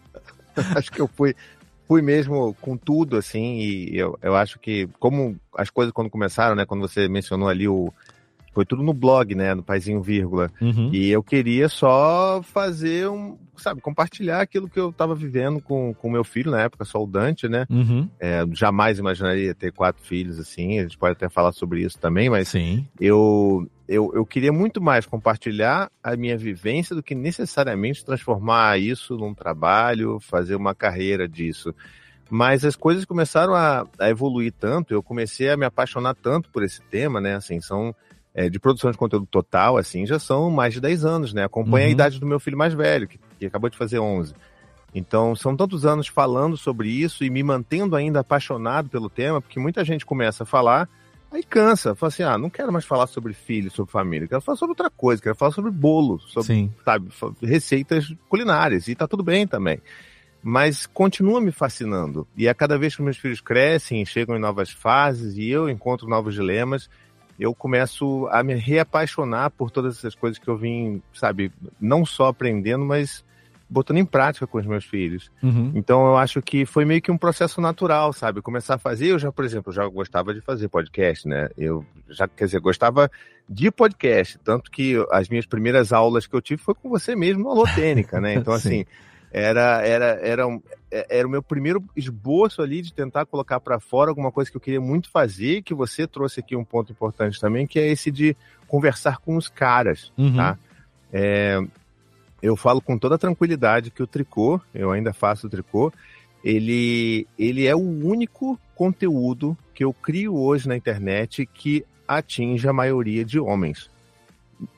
acho 0.74 0.90
que 0.90 1.01
eu 1.01 1.07
fui, 1.07 1.35
fui 1.87 2.01
mesmo 2.01 2.55
com 2.61 2.79
tudo, 2.79 3.18
assim, 3.18 3.59
e 3.59 3.98
eu, 3.98 4.18
eu 4.22 4.35
acho 4.35 4.59
que, 4.59 4.88
como 4.98 5.38
as 5.55 5.68
coisas 5.68 5.92
quando 5.92 6.09
começaram, 6.09 6.57
né, 6.57 6.64
quando 6.64 6.81
você 6.81 7.09
mencionou 7.09 7.48
ali 7.48 7.68
o. 7.68 7.92
Foi 8.53 8.65
tudo 8.65 8.83
no 8.83 8.93
blog, 8.93 9.35
né, 9.35 9.55
no 9.55 9.63
Paizinho 9.63 10.03
Vírgula. 10.03 10.51
Uhum. 10.61 10.91
E 10.93 11.11
eu 11.11 11.23
queria 11.23 11.69
só 11.69 12.43
fazer 12.43 13.09
um, 13.09 13.37
sabe, 13.57 13.81
compartilhar 13.81 14.41
aquilo 14.41 14.69
que 14.69 14.79
eu 14.79 14.91
estava 14.91 15.15
vivendo 15.15 15.61
com 15.61 15.95
o 16.03 16.11
meu 16.11 16.25
filho 16.25 16.51
na 16.51 16.63
época, 16.63 16.85
só 16.85 17.03
o 17.03 17.07
Dante, 17.07 17.49
né? 17.49 17.67
Uhum. 17.71 18.09
É, 18.19 18.45
jamais 18.53 18.99
imaginaria 18.99 19.55
ter 19.55 19.73
quatro 19.73 20.03
filhos 20.03 20.39
assim, 20.39 20.79
a 20.79 20.83
gente 20.83 20.99
pode 20.99 21.13
até 21.13 21.29
falar 21.29 21.53
sobre 21.53 21.83
isso 21.83 21.99
também, 21.99 22.31
mas 22.31 22.49
Sim. 22.49 22.87
eu, 23.01 23.69
eu, 23.89 24.11
eu 24.15 24.25
queria 24.25 24.53
muito 24.53 24.81
mais 24.81 25.07
compartilhar 25.07 25.91
a 26.03 26.17
minha 26.17 26.37
vivência 26.37 26.95
do 26.95 27.03
que 27.03 27.15
necessariamente 27.15 28.05
transformar 28.05 28.79
isso 28.79 29.17
num 29.17 29.35
trabalho, 29.35 30.19
fazer 30.21 30.57
uma 30.57 30.75
carreira 30.75 31.29
disso. 31.29 31.75
Mas 32.31 32.65
as 32.65 32.77
coisas 32.77 33.07
começaram 33.07 33.55
a, 33.55 33.87
a 33.99 34.11
evoluir 34.11 34.53
tanto, 34.53 34.93
eu 34.93 35.03
comecei 35.03 35.49
a 35.49 35.57
me 35.57 35.65
apaixonar 35.65 36.15
tanto 36.15 36.51
por 36.51 36.63
esse 36.63 36.83
tema, 36.83 37.21
né? 37.21 37.37
Assim, 37.37 37.59
são 37.61 37.95
é, 38.38 38.48
de 38.48 38.61
produção 38.61 38.92
de 38.92 38.96
conteúdo 38.96 39.27
total, 39.27 39.77
assim, 39.77 40.07
já 40.07 40.16
são 40.16 40.48
mais 40.48 40.72
de 40.72 40.81
10 40.81 41.05
anos, 41.05 41.33
né? 41.33 41.42
Acompanha 41.42 41.87
a 41.87 41.88
Uhum. 41.88 41.92
idade 41.92 42.20
do 42.20 42.27
meu 42.27 42.38
filho 42.38 42.57
mais 42.57 42.72
velho, 42.72 43.09
que, 43.09 43.18
que 43.37 43.46
acabou 43.46 43.68
de 43.68 43.77
fazer 43.77 43.98
11. 43.98 44.33
Então, 44.94 45.35
são 45.35 45.57
tantos 45.57 45.85
anos 45.85 46.07
falando 46.07 46.57
sobre 46.57 46.88
isso 46.88 47.24
e 47.24 47.31
me 47.31 47.42
mantendo 47.42 47.96
ainda 47.96 48.20
apaixonado 48.20 48.88
pelo 48.88 49.11
tema, 49.11 49.40
porque 49.42 49.59
muita 49.59 49.85
gente 49.85 50.07
começa 50.07 50.44
a 50.44 50.46
falar, 50.46 50.88
aí 51.33 51.42
cansa, 51.42 51.96
fala 51.96 52.09
assim: 52.12 52.22
ah, 52.22 52.38
não 52.38 52.48
quero 52.48 52.72
mais 52.72 52.85
falar 52.85 53.09
sobre 53.09 53.33
filho, 53.33 53.72
sobre 53.72 53.90
família, 53.90 54.29
quero 54.29 54.40
falar 54.40 54.57
sobre 54.57 54.70
outra 54.70 54.88
coisa, 54.88 55.20
quero 55.20 55.35
falar 55.35 55.51
sobre 55.51 55.72
bolo, 55.72 56.20
sobre, 56.20 56.46
Sim. 56.46 56.72
sabe, 56.85 57.09
receitas 57.42 58.14
culinárias, 58.29 58.87
e 58.87 58.94
tá 58.94 59.09
tudo 59.09 59.24
bem 59.24 59.48
também. 59.48 59.83
Mas 60.40 60.87
continua 60.87 61.40
me 61.40 61.51
fascinando. 61.51 62.24
E 62.37 62.48
a 62.48 62.55
cada 62.55 62.79
vez 62.79 62.94
que 62.94 63.03
meus 63.03 63.16
filhos 63.18 63.40
crescem, 63.40 64.07
chegam 64.07 64.37
em 64.37 64.40
novas 64.40 64.70
fases 64.70 65.37
e 65.37 65.51
eu 65.51 65.68
encontro 65.68 66.09
novos 66.09 66.35
dilemas, 66.35 66.88
eu 67.38 67.55
começo 67.55 68.27
a 68.31 68.42
me 68.42 68.55
reapaixonar 68.55 69.51
por 69.51 69.70
todas 69.70 69.98
essas 69.98 70.14
coisas 70.14 70.38
que 70.38 70.48
eu 70.48 70.57
vim, 70.57 71.03
sabe, 71.12 71.53
não 71.81 72.05
só 72.05 72.27
aprendendo, 72.27 72.85
mas 72.85 73.24
botando 73.70 73.98
em 73.98 74.05
prática 74.05 74.46
com 74.46 74.59
os 74.59 74.66
meus 74.66 74.85
filhos. 74.85 75.31
Uhum. 75.42 75.72
Então 75.74 76.07
eu 76.07 76.16
acho 76.16 76.40
que 76.40 76.64
foi 76.64 76.85
meio 76.85 77.03
que 77.03 77.12
um 77.12 77.18
processo 77.18 77.61
natural, 77.61 78.12
sabe? 78.12 78.40
Começar 78.40 78.74
a 78.74 78.79
fazer, 78.79 79.09
eu 79.09 79.18
já, 79.18 79.31
por 79.31 79.44
exemplo, 79.44 79.72
já 79.72 79.87
gostava 79.87 80.33
de 80.33 80.40
fazer 80.40 80.68
podcast, 80.68 81.29
né? 81.29 81.48
Eu 81.57 81.85
já, 82.09 82.27
quer 82.27 82.46
dizer, 82.46 82.61
gostava 82.61 83.11
de 83.48 83.70
podcast, 83.70 84.38
tanto 84.42 84.70
que 84.70 84.94
as 85.11 85.29
minhas 85.29 85.46
primeiras 85.46 85.92
aulas 85.92 86.27
que 86.27 86.35
eu 86.35 86.40
tive 86.40 86.62
foi 86.62 86.74
com 86.74 86.88
você 86.88 87.14
mesmo 87.14 87.44
no 87.44 87.51
Alotênica, 87.51 88.20
né? 88.20 88.35
Então 88.38 88.59
Sim. 88.59 88.68
assim, 88.68 88.87
era 89.33 89.87
era 89.87 90.05
era 90.23 90.47
um- 90.47 90.61
é- 90.91 91.19
era 91.19 91.27
o 91.27 91.31
meu 91.31 91.43
primeiro 91.43 91.85
esboço 91.97 92.62
ali 92.62 92.81
de 92.83 92.93
tentar 92.93 93.27
colocar 93.27 93.61
para 93.61 93.79
fora 93.79 94.11
alguma 94.11 94.33
coisa 94.33 94.51
que 94.51 94.57
eu 94.57 94.61
queria 94.61 94.81
muito 94.81 95.11
fazer, 95.11 95.62
que 95.62 95.75
você 95.75 96.07
trouxe 96.07 96.41
aqui 96.41 96.57
um 96.57 96.64
ponto 96.64 96.91
importante 96.93 97.41
também, 97.41 97.67
que 97.67 97.79
é 97.79 97.87
esse 97.87 98.11
de 98.11 98.37
conversar 98.67 99.19
com 99.19 99.37
os 99.37 99.49
caras, 99.49 100.12
Uhum. 100.17 100.37
tá? 100.37 100.59
É, 101.12 101.61
eu 102.43 102.57
falo 102.57 102.81
com 102.81 102.97
toda 102.99 103.19
tranquilidade 103.19 103.91
que 103.91 104.03
o 104.03 104.07
tricô, 104.07 104.61
eu 104.75 104.91
ainda 104.93 105.12
faço 105.12 105.47
o 105.47 105.51
tricô, 105.51 105.93
ele, 106.45 107.27
ele 107.38 107.67
é 107.67 107.75
o 107.75 107.81
único 107.81 108.59
conteúdo 108.75 109.57
que 109.75 109.83
eu 109.85 109.93
crio 109.93 110.37
hoje 110.37 110.69
na 110.69 110.77
internet 110.77 111.45
que 111.47 111.85
atinge 112.07 112.67
a 112.69 112.73
maioria 112.73 113.25
de 113.25 113.38
homens. 113.41 113.91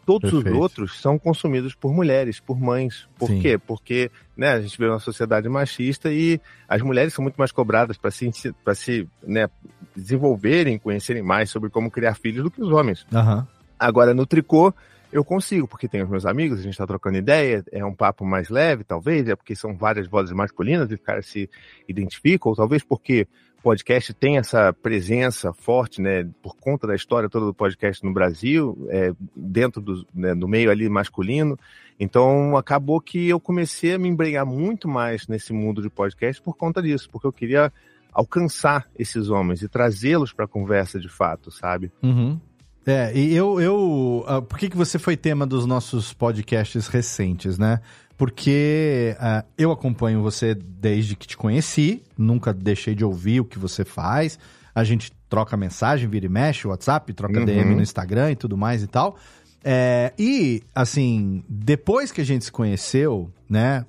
Todos 0.05 0.31
Perfeito. 0.31 0.55
os 0.55 0.61
outros 0.61 1.01
são 1.01 1.19
consumidos 1.19 1.75
por 1.75 1.93
mulheres, 1.93 2.39
por 2.41 2.59
mães. 2.61 3.09
Por 3.19 3.29
Sim. 3.29 3.41
quê? 3.41 3.59
Porque 3.59 4.11
né, 4.37 4.51
a 4.51 4.61
gente 4.61 4.77
vê 4.79 4.87
uma 4.87 4.99
sociedade 4.99 5.49
machista 5.49 6.13
e 6.13 6.41
as 6.69 6.83
mulheres 6.83 7.15
são 7.15 7.23
muito 7.23 7.37
mais 7.37 7.53
cobradas 7.53 7.97
para 7.97 8.11
se, 8.11 8.31
pra 8.65 8.75
se 8.75 9.09
né, 9.23 9.49
desenvolverem, 9.97 10.79
conhecerem 10.79 11.23
mais 11.23 11.51
sobre 11.51 11.71
como 11.71 11.91
criar 11.91 12.15
filhos 12.15 12.43
do 12.45 12.51
que 12.51 12.61
os 12.61 12.71
homens. 12.71 13.07
Aham. 13.13 13.47
Agora, 13.79 14.13
no 14.13 14.27
tricô, 14.27 14.75
eu 15.13 15.25
consigo, 15.25 15.67
porque 15.67 15.89
tem 15.89 16.03
os 16.03 16.09
meus 16.09 16.25
amigos, 16.27 16.61
a 16.61 16.63
gente 16.63 16.77
tá 16.77 16.87
trocando 16.87 17.17
ideia, 17.17 17.65
é 17.73 17.85
um 17.85 17.95
papo 17.95 18.25
mais 18.25 18.49
leve, 18.49 18.85
talvez, 18.85 19.29
é 19.29 19.35
porque 19.35 19.57
são 19.57 19.77
várias 19.77 20.07
vozes 20.07 20.33
masculinas 20.33 20.91
e 20.91 20.95
os 20.95 21.01
caras 21.01 21.27
se 21.27 21.49
identificam, 21.89 22.51
ou 22.51 22.57
talvez 22.57 22.85
porque 22.85 23.27
podcast 23.63 24.13
tem 24.15 24.39
essa 24.39 24.73
presença 24.73 25.53
forte, 25.53 26.01
né, 26.01 26.29
por 26.43 26.57
conta 26.57 26.87
da 26.87 26.95
história 26.95 27.29
toda 27.29 27.47
do 27.47 27.55
podcast 27.55 28.05
no 28.05 28.13
Brasil, 28.13 28.87
é, 28.91 29.13
dentro 29.35 29.81
do, 29.81 30.07
né, 30.15 30.35
do 30.35 30.49
meio 30.49 30.71
ali 30.71 30.89
masculino. 30.89 31.59
Então, 31.99 32.57
acabou 32.57 33.01
que 33.01 33.29
eu 33.29 33.39
comecei 33.39 33.95
a 33.95 33.99
me 33.99 34.09
embrenhar 34.09 34.47
muito 34.47 34.89
mais 34.89 35.29
nesse 35.29 35.53
mundo 35.53 35.83
de 35.83 35.91
podcast 35.91 36.41
por 36.41 36.57
conta 36.57 36.83
disso, 36.83 37.09
porque 37.11 37.27
eu 37.27 37.33
queria 37.33 37.73
alcançar 38.13 38.89
esses 38.99 39.29
homens 39.29 39.63
e 39.63 39.69
trazê-los 39.69 40.33
para 40.33 40.47
a 40.47 40.49
conversa 40.49 40.99
de 40.99 41.09
fato, 41.09 41.51
sabe? 41.51 41.93
Uhum. 42.03 42.41
É, 42.87 43.13
e 43.15 43.35
eu. 43.35 43.61
eu 43.61 44.25
ah, 44.27 44.43
por 44.43 44.59
que, 44.59 44.71
que 44.71 44.77
você 44.77 44.99
foi 44.99 45.17
tema 45.17 45.47
dos 45.47 45.67
nossos 45.67 46.13
podcasts 46.15 46.89
recentes, 46.89 47.59
né? 47.59 47.81
Porque 48.21 49.17
ah, 49.19 49.47
eu 49.57 49.73
acompanho 49.73 50.21
você 50.21 50.55
desde 50.55 51.17
que 51.17 51.27
te 51.27 51.39
conheci, 51.39 52.03
nunca 52.19 52.53
deixei 52.53 52.95
de 52.95 53.03
ouvir 53.03 53.41
o 53.41 53.47
que 53.47 53.59
você 53.59 53.83
faz. 53.83 54.39
A 54.75 54.85
gente 54.85 55.11
troca 55.27 55.57
mensagem, 55.57 56.07
vira 56.07 56.27
e 56.27 56.29
mexe, 56.29 56.69
WhatsApp, 56.69 57.11
troca 57.15 57.39
Uhum. 57.39 57.47
DM 57.47 57.75
no 57.75 57.81
Instagram 57.81 58.33
e 58.33 58.37
tudo 58.37 58.59
mais 58.59 58.83
e 58.83 58.87
tal. 58.87 59.17
É, 59.65 60.13
e, 60.19 60.63
assim, 60.75 61.43
depois 61.49 62.13
que 62.13 62.21
a 62.21 62.25
gente 62.25 62.45
se 62.45 62.53
conheceu, 62.53 63.33
né? 63.49 63.87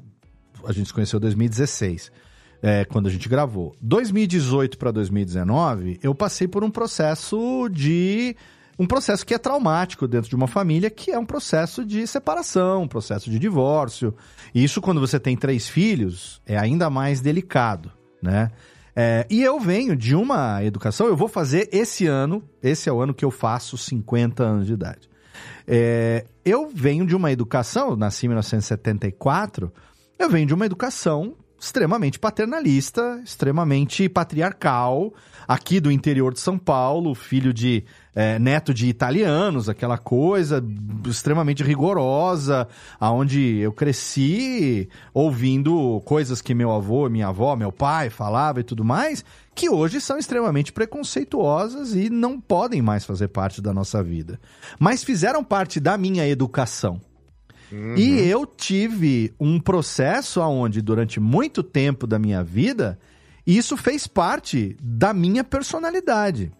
A 0.65 0.71
gente 0.71 0.87
se 0.87 0.93
conheceu 0.93 1.17
em 1.17 1.21
2016 1.23 2.09
é, 2.61 2.85
quando 2.85 3.07
a 3.07 3.11
gente 3.11 3.27
gravou. 3.27 3.75
2018 3.81 4.77
para 4.77 4.91
2019, 4.91 5.99
eu 6.01 6.15
passei 6.15 6.47
por 6.47 6.63
um 6.63 6.71
processo 6.71 7.67
de. 7.69 8.33
Um 8.81 8.87
processo 8.87 9.23
que 9.23 9.35
é 9.35 9.37
traumático 9.37 10.07
dentro 10.07 10.27
de 10.27 10.35
uma 10.35 10.47
família, 10.47 10.89
que 10.89 11.11
é 11.11 11.19
um 11.19 11.23
processo 11.23 11.85
de 11.85 12.07
separação, 12.07 12.81
um 12.81 12.87
processo 12.87 13.29
de 13.29 13.37
divórcio. 13.37 14.11
E 14.55 14.63
isso, 14.63 14.81
quando 14.81 14.99
você 14.99 15.19
tem 15.19 15.37
três 15.37 15.69
filhos, 15.69 16.41
é 16.47 16.57
ainda 16.57 16.89
mais 16.89 17.21
delicado, 17.21 17.91
né? 18.19 18.49
É, 18.95 19.27
e 19.29 19.43
eu 19.43 19.59
venho 19.59 19.95
de 19.95 20.15
uma 20.15 20.63
educação, 20.63 21.05
eu 21.05 21.15
vou 21.15 21.27
fazer 21.27 21.69
esse 21.71 22.07
ano, 22.07 22.43
esse 22.59 22.89
é 22.89 22.91
o 22.91 22.99
ano 22.99 23.13
que 23.13 23.23
eu 23.23 23.29
faço 23.29 23.77
50 23.77 24.41
anos 24.41 24.65
de 24.65 24.73
idade. 24.73 25.07
É, 25.67 26.25
eu 26.43 26.67
venho 26.67 27.05
de 27.05 27.15
uma 27.15 27.31
educação, 27.31 27.95
nasci 27.95 28.25
em 28.25 28.29
1974, 28.29 29.71
eu 30.17 30.27
venho 30.27 30.47
de 30.47 30.55
uma 30.55 30.65
educação 30.65 31.35
extremamente 31.61 32.17
paternalista, 32.17 33.21
extremamente 33.23 34.09
patriarcal, 34.09 35.13
aqui 35.47 35.79
do 35.79 35.91
interior 35.91 36.33
de 36.33 36.39
São 36.39 36.57
Paulo, 36.57 37.13
filho 37.13 37.53
de 37.53 37.85
é, 38.13 38.37
neto 38.37 38.73
de 38.73 38.87
italianos, 38.87 39.69
aquela 39.69 39.97
coisa 39.97 40.63
extremamente 41.07 41.63
rigorosa, 41.63 42.67
aonde 42.99 43.57
eu 43.57 43.71
cresci 43.71 44.89
ouvindo 45.13 46.01
coisas 46.05 46.41
que 46.41 46.53
meu 46.53 46.71
avô, 46.71 47.09
minha 47.09 47.27
avó, 47.27 47.55
meu 47.55 47.71
pai 47.71 48.09
falava 48.09 48.59
e 48.59 48.63
tudo 48.63 48.83
mais, 48.83 49.23
que 49.55 49.69
hoje 49.69 50.01
são 50.01 50.17
extremamente 50.17 50.71
preconceituosas 50.73 51.93
e 51.93 52.09
não 52.09 52.39
podem 52.39 52.81
mais 52.81 53.05
fazer 53.05 53.29
parte 53.29 53.61
da 53.61 53.73
nossa 53.73 54.03
vida. 54.03 54.39
Mas 54.79 55.03
fizeram 55.03 55.43
parte 55.43 55.79
da 55.79 55.97
minha 55.97 56.27
educação. 56.27 56.99
Uhum. 57.71 57.95
E 57.95 58.19
eu 58.27 58.45
tive 58.45 59.33
um 59.39 59.59
processo 59.59 60.41
onde, 60.41 60.81
durante 60.81 61.19
muito 61.19 61.63
tempo 61.63 62.05
da 62.05 62.19
minha 62.19 62.43
vida, 62.43 62.99
isso 63.47 63.77
fez 63.77 64.07
parte 64.07 64.75
da 64.81 65.13
minha 65.13 65.43
personalidade. 65.43 66.51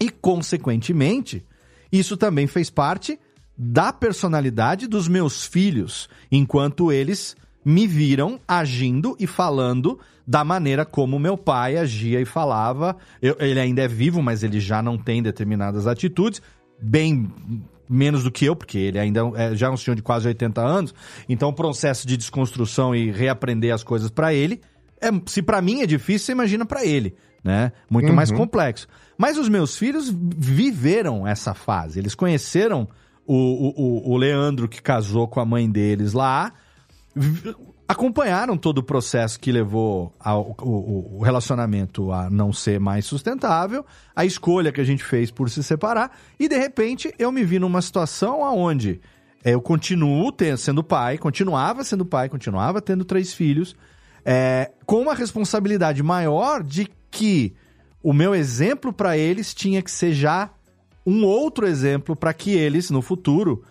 E, 0.00 0.08
consequentemente, 0.10 1.44
isso 1.90 2.16
também 2.16 2.46
fez 2.46 2.70
parte 2.70 3.18
da 3.56 3.92
personalidade 3.92 4.86
dos 4.86 5.08
meus 5.08 5.44
filhos, 5.44 6.08
enquanto 6.30 6.92
eles 6.92 7.36
me 7.64 7.86
viram 7.86 8.38
agindo 8.46 9.16
e 9.18 9.26
falando 9.26 9.98
da 10.26 10.44
maneira 10.44 10.84
como 10.84 11.18
meu 11.18 11.36
pai 11.36 11.76
agia 11.76 12.20
e 12.20 12.24
falava. 12.24 12.96
Eu- 13.20 13.36
ele 13.40 13.58
ainda 13.58 13.82
é 13.82 13.88
vivo, 13.88 14.22
mas 14.22 14.42
ele 14.42 14.60
já 14.60 14.80
não 14.80 14.96
tem 14.96 15.22
determinadas 15.22 15.86
atitudes, 15.86 16.40
bem 16.80 17.28
menos 17.88 18.22
do 18.22 18.30
que 18.30 18.44
eu, 18.44 18.54
porque 18.54 18.78
ele 18.78 18.98
ainda 18.98 19.20
é 19.34 19.54
já 19.56 19.66
é 19.66 19.70
um 19.70 19.76
senhor 19.76 19.94
de 19.96 20.02
quase 20.02 20.28
80 20.28 20.60
anos. 20.60 20.94
Então, 21.28 21.48
o 21.48 21.52
processo 21.54 22.06
de 22.06 22.16
desconstrução 22.16 22.94
e 22.94 23.10
reaprender 23.10 23.74
as 23.74 23.82
coisas 23.82 24.10
pra 24.10 24.32
ele, 24.32 24.60
é, 25.00 25.08
se 25.26 25.42
pra 25.42 25.60
mim 25.62 25.80
é 25.80 25.86
difícil, 25.86 26.26
você 26.26 26.32
imagina 26.32 26.64
pra 26.66 26.84
ele, 26.84 27.14
né? 27.42 27.72
Muito 27.90 28.10
Uhum. 28.10 28.14
mais 28.14 28.30
complexo. 28.30 28.86
Mas 29.18 29.36
os 29.36 29.48
meus 29.48 29.76
filhos 29.76 30.08
viveram 30.14 31.26
essa 31.26 31.52
fase. 31.52 31.98
Eles 31.98 32.14
conheceram 32.14 32.86
o, 33.26 33.34
o, 33.34 34.12
o- 34.12 34.16
Leandro 34.16 34.68
que 34.68 34.80
casou 34.80 35.26
com 35.26 35.40
a 35.40 35.44
mãe 35.44 35.68
deles 35.68 36.12
lá, 36.14 36.52
acompanharam 37.86 38.56
todo 38.56 38.78
o 38.78 38.82
processo 38.82 39.40
que 39.40 39.50
levou 39.50 40.12
ao, 40.20 40.54
o, 40.60 41.16
o 41.18 41.22
relacionamento 41.22 42.12
a 42.12 42.28
não 42.30 42.52
ser 42.52 42.78
mais 42.78 43.06
sustentável, 43.06 43.84
a 44.14 44.24
escolha 44.24 44.70
que 44.70 44.80
a 44.80 44.84
gente 44.84 45.02
fez 45.02 45.30
por 45.30 45.48
se 45.50 45.62
separar, 45.62 46.16
e 46.38 46.48
de 46.48 46.56
repente 46.56 47.12
eu 47.18 47.32
me 47.32 47.44
vi 47.44 47.58
numa 47.58 47.80
situação 47.82 48.40
onde 48.42 49.00
eu 49.44 49.60
continuo 49.60 50.30
te- 50.32 50.56
sendo 50.56 50.82
pai, 50.84 51.16
continuava 51.16 51.82
sendo 51.82 52.04
pai, 52.04 52.28
continuava 52.28 52.80
tendo 52.82 53.04
três 53.04 53.32
filhos, 53.32 53.74
é, 54.24 54.70
com 54.84 55.00
uma 55.00 55.14
responsabilidade 55.14 56.02
maior 56.02 56.62
de 56.62 56.88
que 57.10 57.54
o 58.02 58.12
meu 58.12 58.34
exemplo 58.34 58.92
para 58.92 59.16
eles 59.16 59.54
tinha 59.54 59.82
que 59.82 59.90
ser 59.90 60.12
já 60.12 60.50
um 61.06 61.24
outro 61.24 61.66
exemplo 61.66 62.14
para 62.14 62.32
que 62.34 62.50
eles, 62.52 62.90
no 62.90 63.00
futuro, 63.02 63.64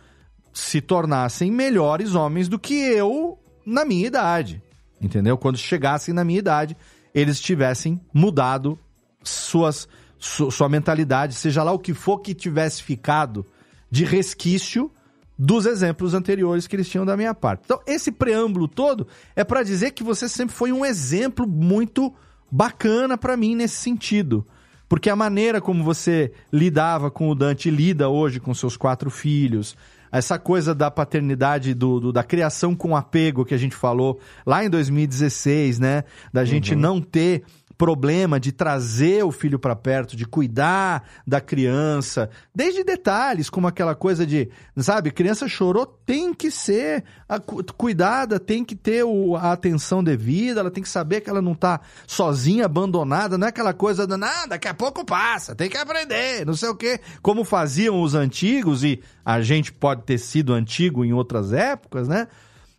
se 0.53 0.81
tornassem 0.81 1.51
melhores 1.51 2.15
homens 2.15 2.47
do 2.47 2.57
que 2.57 2.73
eu 2.73 3.37
na 3.65 3.85
minha 3.85 4.07
idade. 4.07 4.61
Entendeu? 4.99 5.37
Quando 5.37 5.57
chegassem 5.57 6.13
na 6.13 6.23
minha 6.23 6.39
idade, 6.39 6.75
eles 7.13 7.39
tivessem 7.39 8.01
mudado 8.13 8.77
suas, 9.23 9.87
su- 10.17 10.49
sua 10.49 10.67
mentalidade, 10.67 11.35
seja 11.35 11.61
lá 11.63 11.71
o 11.71 11.79
que 11.79 11.93
for 11.93 12.19
que 12.19 12.33
tivesse 12.33 12.81
ficado 12.81 13.45
de 13.91 14.03
resquício 14.03 14.91
dos 15.37 15.67
exemplos 15.67 16.15
anteriores 16.15 16.65
que 16.65 16.75
eles 16.75 16.89
tinham 16.89 17.05
da 17.05 17.15
minha 17.15 17.35
parte. 17.35 17.61
Então, 17.65 17.79
esse 17.85 18.11
preâmbulo 18.11 18.67
todo 18.67 19.07
é 19.35 19.43
para 19.43 19.61
dizer 19.61 19.91
que 19.91 20.03
você 20.03 20.27
sempre 20.27 20.55
foi 20.55 20.71
um 20.71 20.83
exemplo 20.83 21.47
muito 21.47 22.11
bacana 22.51 23.17
para 23.17 23.35
mim 23.37 23.55
nesse 23.55 23.75
sentido. 23.77 24.45
Porque 24.89 25.09
a 25.09 25.15
maneira 25.15 25.59
como 25.59 25.83
você 25.83 26.31
lidava 26.51 27.11
com 27.11 27.29
o 27.29 27.35
Dante 27.35 27.69
lida 27.69 28.07
hoje 28.09 28.39
com 28.39 28.53
seus 28.53 28.77
quatro 28.77 29.09
filhos, 29.09 29.75
essa 30.09 30.39
coisa 30.39 30.73
da 30.73 30.89
paternidade, 30.89 31.73
do, 31.73 31.99
do- 31.99 32.13
da 32.13 32.23
criação 32.23 32.73
com 32.73 32.95
apego 32.95 33.43
que 33.43 33.53
a 33.53 33.57
gente 33.57 33.75
falou 33.75 34.17
lá 34.45 34.63
em 34.63 34.69
2016, 34.69 35.79
né? 35.79 36.05
Da 36.31 36.45
gente 36.45 36.73
não 36.75 37.01
ter 37.01 37.43
problema 37.77 38.39
de 38.39 38.51
trazer 38.51 39.23
o 39.23 39.31
filho 39.31 39.59
para 39.59 39.75
perto, 39.75 40.15
de 40.15 40.25
cuidar 40.25 41.07
da 41.25 41.39
criança, 41.39 42.29
desde 42.53 42.83
detalhes 42.83 43.49
como 43.49 43.67
aquela 43.67 43.93
coisa 43.93 44.25
de, 44.25 44.49
sabe, 44.75 45.11
criança 45.11 45.47
chorou, 45.47 45.85
tem 45.85 46.33
que 46.33 46.49
ser 46.49 47.03
cuidada, 47.77 48.39
tem 48.39 48.65
que 48.65 48.75
ter 48.75 49.03
a 49.39 49.51
atenção 49.51 50.03
devida, 50.03 50.61
ela 50.61 50.71
tem 50.71 50.81
que 50.81 50.89
saber 50.89 51.21
que 51.21 51.29
ela 51.29 51.41
não 51.41 51.53
tá 51.53 51.79
sozinha, 52.07 52.65
abandonada, 52.65 53.37
não 53.37 53.45
é 53.45 53.49
aquela 53.49 53.73
coisa 53.73 54.07
de, 54.07 54.17
não, 54.17 54.47
daqui 54.47 54.67
a 54.67 54.73
pouco 54.73 55.05
passa, 55.05 55.55
tem 55.55 55.69
que 55.69 55.77
aprender, 55.77 56.45
não 56.45 56.55
sei 56.55 56.69
o 56.69 56.75
quê, 56.75 56.99
como 57.21 57.43
faziam 57.43 58.01
os 58.01 58.15
antigos 58.15 58.83
e 58.83 59.01
a 59.23 59.39
gente 59.41 59.71
pode 59.71 60.03
ter 60.03 60.17
sido 60.17 60.53
antigo 60.53 61.05
em 61.05 61.13
outras 61.13 61.53
épocas, 61.53 62.07
né? 62.07 62.27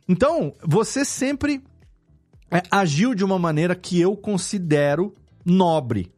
Então, 0.08 0.54
você 0.64 1.04
sempre 1.04 1.62
é, 2.50 2.62
agiu 2.70 3.14
de 3.14 3.24
uma 3.24 3.38
maneira 3.38 3.74
que 3.74 4.00
eu 4.00 4.16
considero 4.16 5.14
nobre. 5.44 6.12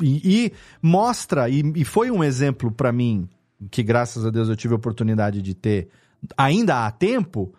E, 0.00 0.46
e 0.46 0.52
mostra, 0.80 1.48
e, 1.48 1.62
e 1.74 1.84
foi 1.84 2.10
um 2.10 2.22
exemplo 2.22 2.70
pra 2.70 2.92
mim, 2.92 3.28
que 3.70 3.82
graças 3.82 4.24
a 4.24 4.30
Deus 4.30 4.48
eu 4.48 4.56
tive 4.56 4.74
a 4.74 4.76
oportunidade 4.76 5.42
de 5.42 5.54
ter 5.54 5.88
ainda 6.36 6.86
há 6.86 6.90
tempo, 6.90 7.52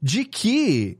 de 0.00 0.24
que 0.24 0.98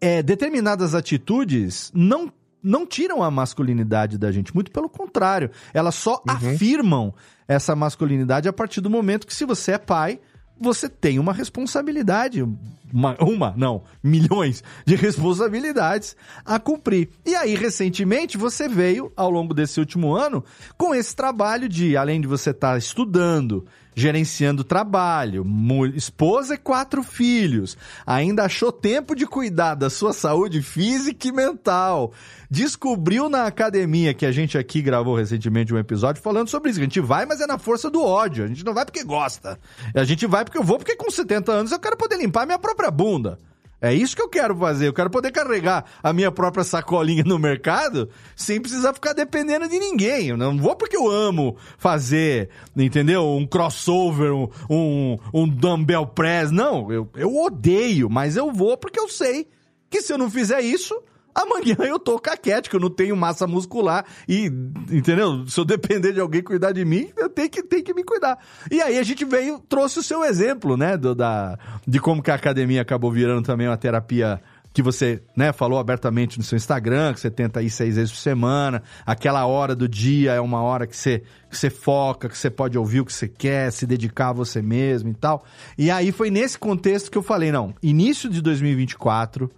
é, 0.00 0.22
determinadas 0.22 0.94
atitudes 0.94 1.90
não, 1.94 2.32
não 2.62 2.86
tiram 2.86 3.22
a 3.22 3.30
masculinidade 3.30 4.18
da 4.18 4.32
gente, 4.32 4.54
muito 4.54 4.70
pelo 4.70 4.88
contrário, 4.88 5.50
elas 5.72 5.94
só 5.94 6.22
afirmam 6.26 7.14
essa 7.46 7.76
masculinidade 7.76 8.48
a 8.48 8.52
partir 8.52 8.80
do 8.80 8.90
momento 8.90 9.26
que, 9.26 9.34
se 9.34 9.44
você 9.44 9.72
é 9.72 9.78
pai, 9.78 10.20
você 10.60 10.88
tem 10.88 11.18
uma 11.18 11.32
responsabilidade, 11.32 12.46
uma, 12.92 13.16
uma, 13.18 13.54
não, 13.56 13.82
milhões 14.02 14.62
de 14.84 14.94
responsabilidades 14.94 16.14
a 16.44 16.58
cumprir. 16.58 17.08
E 17.24 17.34
aí, 17.34 17.54
recentemente, 17.54 18.36
você 18.36 18.68
veio, 18.68 19.10
ao 19.16 19.30
longo 19.30 19.54
desse 19.54 19.80
último 19.80 20.14
ano, 20.14 20.44
com 20.76 20.94
esse 20.94 21.16
trabalho 21.16 21.68
de, 21.68 21.96
além 21.96 22.20
de 22.20 22.26
você 22.26 22.50
estar 22.50 22.76
estudando, 22.76 23.64
gerenciando 24.00 24.64
trabalho, 24.64 25.46
esposa 25.94 26.54
e 26.54 26.58
quatro 26.58 27.02
filhos, 27.02 27.76
ainda 28.06 28.44
achou 28.44 28.72
tempo 28.72 29.14
de 29.14 29.26
cuidar 29.26 29.74
da 29.74 29.90
sua 29.90 30.12
saúde 30.12 30.62
física 30.62 31.28
e 31.28 31.32
mental. 31.32 32.12
Descobriu 32.50 33.28
na 33.28 33.44
academia, 33.44 34.14
que 34.14 34.26
a 34.26 34.32
gente 34.32 34.58
aqui 34.58 34.82
gravou 34.82 35.14
recentemente 35.14 35.72
um 35.72 35.78
episódio 35.78 36.22
falando 36.22 36.48
sobre 36.48 36.70
isso. 36.70 36.80
A 36.80 36.82
gente 36.82 36.98
vai, 36.98 37.26
mas 37.26 37.40
é 37.40 37.46
na 37.46 37.58
força 37.58 37.90
do 37.90 38.02
ódio. 38.02 38.44
A 38.44 38.48
gente 38.48 38.64
não 38.64 38.74
vai 38.74 38.84
porque 38.84 39.04
gosta. 39.04 39.58
A 39.94 40.04
gente 40.04 40.26
vai 40.26 40.44
porque 40.44 40.58
eu 40.58 40.64
vou, 40.64 40.78
porque 40.78 40.96
com 40.96 41.10
70 41.10 41.52
anos 41.52 41.72
eu 41.72 41.78
quero 41.78 41.96
poder 41.96 42.16
limpar 42.16 42.46
minha 42.46 42.58
própria 42.58 42.90
bunda. 42.90 43.38
É 43.80 43.94
isso 43.94 44.14
que 44.14 44.22
eu 44.22 44.28
quero 44.28 44.54
fazer. 44.56 44.88
Eu 44.88 44.92
quero 44.92 45.08
poder 45.08 45.32
carregar 45.32 45.84
a 46.02 46.12
minha 46.12 46.30
própria 46.30 46.62
sacolinha 46.62 47.24
no 47.24 47.38
mercado 47.38 48.10
sem 48.36 48.60
precisar 48.60 48.92
ficar 48.92 49.12
dependendo 49.14 49.68
de 49.68 49.78
ninguém. 49.78 50.28
Eu 50.28 50.36
não 50.36 50.58
vou 50.58 50.76
porque 50.76 50.96
eu 50.96 51.08
amo 51.08 51.56
fazer, 51.78 52.50
entendeu? 52.76 53.26
Um 53.26 53.46
crossover, 53.46 54.32
um, 54.32 54.48
um, 54.68 55.18
um 55.32 55.48
dumbbell 55.48 56.06
press. 56.06 56.50
Não, 56.50 56.92
eu, 56.92 57.08
eu 57.16 57.34
odeio, 57.36 58.10
mas 58.10 58.36
eu 58.36 58.52
vou 58.52 58.76
porque 58.76 59.00
eu 59.00 59.08
sei 59.08 59.48
que 59.88 60.02
se 60.02 60.12
eu 60.12 60.18
não 60.18 60.30
fizer 60.30 60.60
isso, 60.60 60.94
amanhã 61.34 61.76
eu 61.80 61.98
tô 61.98 62.18
caquético, 62.18 62.76
eu 62.76 62.80
não 62.80 62.90
tenho 62.90 63.16
massa 63.16 63.46
muscular 63.46 64.04
e, 64.28 64.46
entendeu? 64.90 65.46
Se 65.46 65.58
eu 65.58 65.64
depender 65.64 66.12
de 66.12 66.20
alguém 66.20 66.42
cuidar 66.42 66.72
de 66.72 66.84
mim, 66.84 67.10
eu 67.16 67.28
tenho 67.28 67.50
que, 67.50 67.62
tenho 67.62 67.84
que 67.84 67.94
me 67.94 68.04
cuidar. 68.04 68.38
E 68.70 68.80
aí 68.80 68.98
a 68.98 69.02
gente 69.02 69.24
veio, 69.24 69.58
trouxe 69.68 69.98
o 69.98 70.02
seu 70.02 70.24
exemplo, 70.24 70.76
né, 70.76 70.96
do, 70.96 71.14
da, 71.14 71.58
de 71.86 71.98
como 72.00 72.22
que 72.22 72.30
a 72.30 72.34
academia 72.34 72.82
acabou 72.82 73.10
virando 73.10 73.44
também 73.44 73.66
uma 73.66 73.76
terapia 73.76 74.40
que 74.72 74.82
você, 74.82 75.20
né, 75.36 75.52
falou 75.52 75.78
abertamente 75.78 76.38
no 76.38 76.44
seu 76.44 76.56
Instagram, 76.56 77.12
que 77.12 77.20
você 77.20 77.30
tenta 77.30 77.60
ir 77.60 77.70
seis 77.70 77.96
vezes 77.96 78.12
por 78.12 78.18
semana, 78.18 78.82
aquela 79.04 79.44
hora 79.44 79.74
do 79.74 79.88
dia 79.88 80.32
é 80.32 80.40
uma 80.40 80.62
hora 80.62 80.86
que 80.86 80.96
você, 80.96 81.22
que 81.48 81.56
você 81.56 81.68
foca, 81.68 82.28
que 82.28 82.38
você 82.38 82.48
pode 82.48 82.78
ouvir 82.78 83.00
o 83.00 83.04
que 83.04 83.12
você 83.12 83.26
quer, 83.26 83.72
se 83.72 83.84
dedicar 83.84 84.28
a 84.28 84.32
você 84.32 84.62
mesmo 84.62 85.10
e 85.10 85.14
tal. 85.14 85.44
E 85.76 85.90
aí 85.90 86.12
foi 86.12 86.30
nesse 86.30 86.58
contexto 86.58 87.10
que 87.10 87.18
eu 87.18 87.22
falei, 87.22 87.50
não, 87.50 87.74
início 87.82 88.30
de 88.30 88.40
2024, 88.40 89.50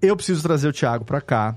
eu 0.00 0.16
preciso 0.16 0.42
trazer 0.42 0.68
o 0.68 0.72
Thiago 0.72 1.04
pra 1.04 1.20
cá, 1.20 1.56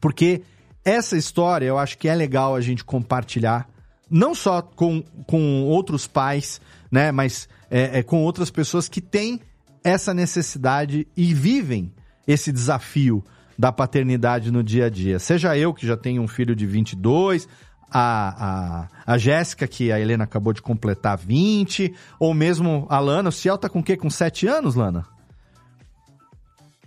porque 0.00 0.42
essa 0.84 1.16
história 1.16 1.66
eu 1.66 1.78
acho 1.78 1.98
que 1.98 2.08
é 2.08 2.14
legal 2.14 2.54
a 2.54 2.60
gente 2.60 2.84
compartilhar, 2.84 3.68
não 4.10 4.34
só 4.34 4.62
com, 4.62 5.02
com 5.26 5.64
outros 5.64 6.06
pais, 6.06 6.60
né, 6.90 7.10
mas 7.10 7.48
é, 7.70 7.98
é, 7.98 8.02
com 8.02 8.22
outras 8.22 8.50
pessoas 8.50 8.88
que 8.88 9.00
têm 9.00 9.40
essa 9.82 10.14
necessidade 10.14 11.06
e 11.16 11.34
vivem 11.34 11.92
esse 12.26 12.52
desafio 12.52 13.24
da 13.58 13.72
paternidade 13.72 14.50
no 14.50 14.62
dia 14.62 14.86
a 14.86 14.90
dia. 14.90 15.18
Seja 15.18 15.56
eu, 15.56 15.72
que 15.72 15.86
já 15.86 15.96
tenho 15.96 16.22
um 16.22 16.28
filho 16.28 16.54
de 16.54 16.66
22, 16.66 17.48
a, 17.90 18.88
a, 19.06 19.14
a 19.14 19.18
Jéssica, 19.18 19.66
que 19.66 19.90
a 19.90 19.98
Helena 19.98 20.24
acabou 20.24 20.52
de 20.52 20.60
completar 20.60 21.16
20, 21.16 21.94
ou 22.18 22.34
mesmo 22.34 22.86
a 22.90 22.98
Lana. 22.98 23.28
O 23.28 23.32
Ciel 23.32 23.56
tá 23.56 23.68
com 23.68 23.78
o 23.78 23.82
quê? 23.82 23.96
Com 23.96 24.10
7 24.10 24.46
anos, 24.46 24.74
Lana? 24.74 25.06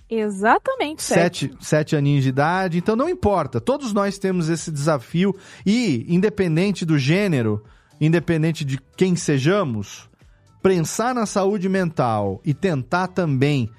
Exatamente, 0.10 1.04
sete. 1.04 1.50
Sete, 1.50 1.58
sete 1.60 1.96
aninhos 1.96 2.24
de 2.24 2.30
idade, 2.30 2.78
então 2.78 2.96
não 2.96 3.08
importa. 3.08 3.62
Todos 3.62 3.94
nós 3.94 4.18
temos 4.18 4.50
esse 4.50 4.72
desafio 4.72 5.36
e, 5.66 6.06
independente 6.08 6.86
do 6.86 6.98
gênero, 6.98 7.64
independente 8.02 8.66
de 8.66 8.80
quem 8.98 9.16
sejamos, 9.16 10.10
pensar 10.64 11.14
na 11.14 11.26
saúde 11.26 11.70
mental 11.70 12.42
e 12.44 12.54
tentar 12.54 13.08
também 13.08 13.70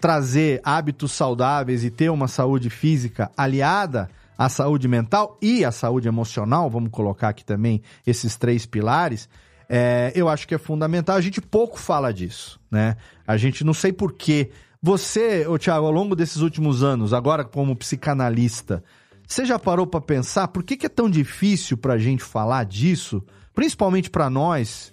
trazer 0.00 0.60
hábitos 0.64 1.12
saudáveis 1.12 1.84
e 1.84 1.90
ter 1.90 2.10
uma 2.10 2.28
saúde 2.28 2.70
física 2.70 3.30
aliada 3.36 4.08
à 4.36 4.48
saúde 4.48 4.86
mental 4.86 5.36
e 5.42 5.64
à 5.64 5.72
saúde 5.72 6.06
emocional, 6.06 6.70
vamos 6.70 6.90
colocar 6.90 7.28
aqui 7.28 7.44
também 7.44 7.82
esses 8.06 8.36
três 8.36 8.64
pilares, 8.66 9.28
é, 9.68 10.12
eu 10.14 10.28
acho 10.28 10.48
que 10.48 10.54
é 10.54 10.58
fundamental. 10.58 11.16
A 11.16 11.20
gente 11.20 11.40
pouco 11.40 11.78
fala 11.78 12.12
disso, 12.12 12.58
né? 12.70 12.96
A 13.26 13.36
gente 13.36 13.62
não 13.64 13.74
sei 13.74 13.92
porquê. 13.92 14.50
Você, 14.80 15.46
ô 15.46 15.58
Thiago, 15.58 15.86
ao 15.86 15.92
longo 15.92 16.14
desses 16.14 16.36
últimos 16.36 16.84
anos, 16.84 17.12
agora 17.12 17.44
como 17.44 17.74
psicanalista, 17.74 18.82
você 19.26 19.44
já 19.44 19.58
parou 19.58 19.86
para 19.86 20.00
pensar 20.00 20.48
por 20.48 20.62
que, 20.62 20.76
que 20.76 20.86
é 20.86 20.88
tão 20.88 21.10
difícil 21.10 21.76
para 21.76 21.94
a 21.94 21.98
gente 21.98 22.22
falar 22.22 22.64
disso, 22.64 23.22
principalmente 23.52 24.08
para 24.08 24.30
nós, 24.30 24.92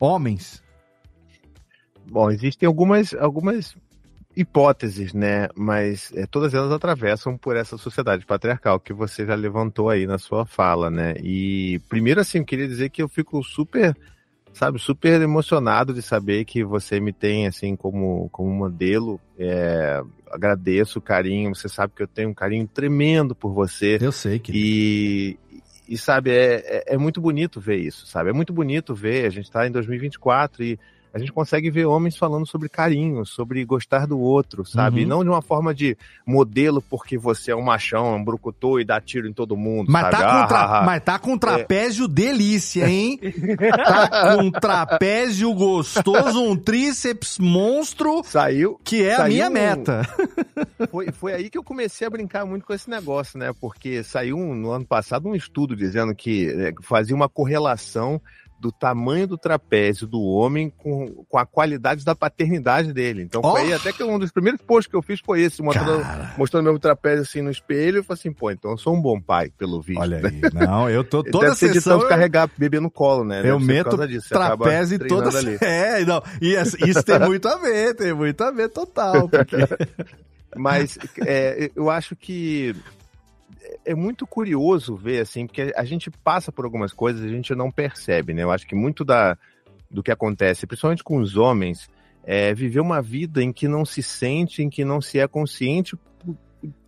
homens? 0.00 0.62
Bom, 2.10 2.30
existem 2.30 2.66
algumas, 2.66 3.12
algumas 3.14 3.76
hipóteses, 4.34 5.12
né? 5.12 5.48
Mas 5.54 6.10
é, 6.14 6.26
todas 6.26 6.54
elas 6.54 6.72
atravessam 6.72 7.36
por 7.36 7.54
essa 7.54 7.76
sociedade 7.76 8.24
patriarcal 8.24 8.80
que 8.80 8.94
você 8.94 9.26
já 9.26 9.34
levantou 9.34 9.90
aí 9.90 10.06
na 10.06 10.16
sua 10.16 10.46
fala, 10.46 10.90
né? 10.90 11.14
E 11.22 11.80
primeiro, 11.88 12.20
assim, 12.20 12.38
eu 12.38 12.44
queria 12.46 12.66
dizer 12.66 12.88
que 12.88 13.02
eu 13.02 13.08
fico 13.08 13.42
super 13.42 13.94
sabe, 14.52 14.78
super 14.78 15.20
emocionado 15.20 15.94
de 15.94 16.02
saber 16.02 16.44
que 16.44 16.64
você 16.64 17.00
me 17.00 17.12
tem, 17.12 17.46
assim, 17.46 17.76
como, 17.76 18.28
como 18.30 18.50
modelo. 18.50 19.20
É, 19.38 20.02
agradeço 20.30 20.98
o 20.98 21.02
carinho, 21.02 21.54
você 21.54 21.68
sabe 21.68 21.92
que 21.94 22.02
eu 22.02 22.08
tenho 22.08 22.30
um 22.30 22.34
carinho 22.34 22.66
tremendo 22.66 23.34
por 23.34 23.52
você. 23.52 23.98
Eu 24.00 24.12
sei 24.12 24.38
que. 24.38 24.52
E, 24.54 25.38
e 25.88 25.96
sabe, 25.96 26.30
é, 26.30 26.62
é, 26.64 26.94
é 26.94 26.98
muito 26.98 27.20
bonito 27.20 27.60
ver 27.60 27.76
isso, 27.76 28.06
sabe? 28.06 28.30
É 28.30 28.32
muito 28.32 28.52
bonito 28.52 28.94
ver, 28.94 29.26
a 29.26 29.30
gente 29.30 29.46
está 29.46 29.66
em 29.66 29.70
2024 29.70 30.62
e 30.62 30.78
a 31.18 31.20
gente 31.20 31.32
consegue 31.32 31.70
ver 31.70 31.84
homens 31.86 32.16
falando 32.16 32.46
sobre 32.46 32.68
carinho, 32.68 33.24
sobre 33.26 33.64
gostar 33.64 34.06
do 34.06 34.18
outro, 34.18 34.64
sabe? 34.64 35.02
Uhum. 35.02 35.08
Não 35.08 35.22
de 35.24 35.30
uma 35.30 35.42
forma 35.42 35.74
de 35.74 35.96
modelo 36.26 36.80
porque 36.82 37.18
você 37.18 37.50
é 37.50 37.56
um 37.56 37.62
machão, 37.62 38.16
um 38.16 38.24
brucutu 38.24 38.80
e 38.80 38.84
dá 38.84 39.00
tiro 39.00 39.28
em 39.28 39.32
todo 39.32 39.56
mundo, 39.56 39.90
Mas 39.90 40.02
sabe? 40.02 40.16
tá, 40.16 40.22
com 40.22 40.36
Ah, 40.38 40.46
tra- 40.46 40.58
ah, 40.60 40.78
ah. 40.78 40.82
mas 40.84 41.02
tá 41.02 41.18
com 41.18 41.36
trapézio 41.38 42.08
delícia, 42.08 42.88
hein? 42.88 43.18
tá 43.76 44.36
com 44.36 44.50
trapézio 44.50 45.52
gostoso, 45.54 46.42
um 46.42 46.56
tríceps 46.56 47.38
monstro. 47.38 48.22
Saiu. 48.24 48.78
Que 48.84 49.04
é 49.04 49.14
a 49.14 49.16
saiu 49.18 49.32
minha 49.32 49.48
um- 49.48 49.52
meta. 49.52 50.02
Foi, 50.90 51.10
foi 51.12 51.32
aí 51.34 51.50
que 51.50 51.58
eu 51.58 51.62
comecei 51.64 52.06
a 52.06 52.10
brincar 52.10 52.44
muito 52.46 52.64
com 52.64 52.72
esse 52.72 52.88
negócio, 52.88 53.38
né? 53.38 53.52
Porque 53.60 54.02
saiu 54.04 54.36
um- 54.36 54.54
no 54.54 54.70
ano 54.70 54.84
passado 54.86 55.28
um 55.28 55.34
estudo 55.34 55.74
dizendo 55.74 56.14
que 56.14 56.48
é, 56.50 56.72
fazia 56.82 57.14
uma 57.16 57.28
correlação 57.28 58.20
do 58.60 58.72
tamanho 58.72 59.26
do 59.26 59.38
trapézio 59.38 60.06
do 60.06 60.20
homem 60.20 60.68
com, 60.76 61.24
com 61.28 61.38
a 61.38 61.46
qualidade 61.46 62.04
da 62.04 62.14
paternidade 62.14 62.92
dele. 62.92 63.22
Então 63.22 63.40
foi 63.40 63.50
Oh! 63.50 63.56
aí 63.64 63.72
até 63.72 63.92
que 63.92 64.02
um 64.02 64.18
dos 64.18 64.32
primeiros 64.32 64.60
posts 64.60 64.90
que 64.90 64.96
eu 64.96 65.02
fiz 65.02 65.20
foi 65.20 65.42
esse, 65.42 65.62
mostrando, 65.62 66.04
mostrando 66.36 66.64
meu 66.64 66.78
trapézio 66.78 67.22
assim 67.22 67.40
no 67.40 67.50
espelho. 67.50 67.98
Eu 67.98 68.04
falei 68.04 68.18
assim, 68.20 68.32
pô, 68.32 68.50
então 68.50 68.72
eu 68.72 68.76
sou 68.78 68.94
um 68.94 69.00
bom 69.00 69.20
pai, 69.20 69.50
pelo 69.56 69.80
visto. 69.80 70.00
Olha 70.00 70.18
aí. 70.18 70.40
Não, 70.52 70.90
eu 70.90 71.04
tô 71.04 71.22
toda 71.30 71.46
Deve 71.46 71.56
ser 71.58 71.68
de 71.68 71.74
sessão. 71.74 71.94
tanto 71.94 72.04
eu- 72.04 72.08
carregar 72.08 72.50
bebê 72.58 72.80
no 72.80 72.90
colo, 72.90 73.24
né? 73.24 73.42
Eu 73.44 73.60
meto 73.60 73.96
disso, 74.08 74.28
trapézio 74.30 74.96
em 74.96 75.06
toda. 75.06 75.28
ali. 75.38 75.56
É, 75.62 76.04
não. 76.04 76.22
E 76.40 76.54
isso 76.88 77.02
tem 77.04 77.18
muito 77.20 77.46
a 77.48 77.56
ver, 77.58 77.94
tem 77.94 78.12
muito 78.12 78.42
a 78.42 78.50
ver 78.50 78.68
total. 78.70 79.28
Porque... 79.28 79.56
Mas 80.56 80.98
é, 81.24 81.70
eu 81.76 81.90
acho 81.90 82.16
que 82.16 82.74
é 83.84 83.94
muito 83.94 84.26
curioso 84.26 84.96
ver, 84.96 85.20
assim, 85.20 85.46
porque 85.46 85.72
a 85.76 85.84
gente 85.84 86.10
passa 86.10 86.52
por 86.52 86.64
algumas 86.64 86.92
coisas 86.92 87.22
e 87.22 87.26
a 87.26 87.32
gente 87.32 87.54
não 87.54 87.70
percebe, 87.70 88.32
né? 88.32 88.42
Eu 88.42 88.50
acho 88.50 88.66
que 88.66 88.74
muito 88.74 89.04
da, 89.04 89.36
do 89.90 90.02
que 90.02 90.10
acontece, 90.10 90.66
principalmente 90.66 91.04
com 91.04 91.18
os 91.18 91.36
homens, 91.36 91.88
é 92.24 92.52
viver 92.54 92.80
uma 92.80 93.00
vida 93.00 93.42
em 93.42 93.52
que 93.52 93.68
não 93.68 93.84
se 93.84 94.02
sente, 94.02 94.62
em 94.62 94.68
que 94.68 94.84
não 94.84 95.00
se 95.00 95.18
é 95.18 95.26
consciente 95.26 95.96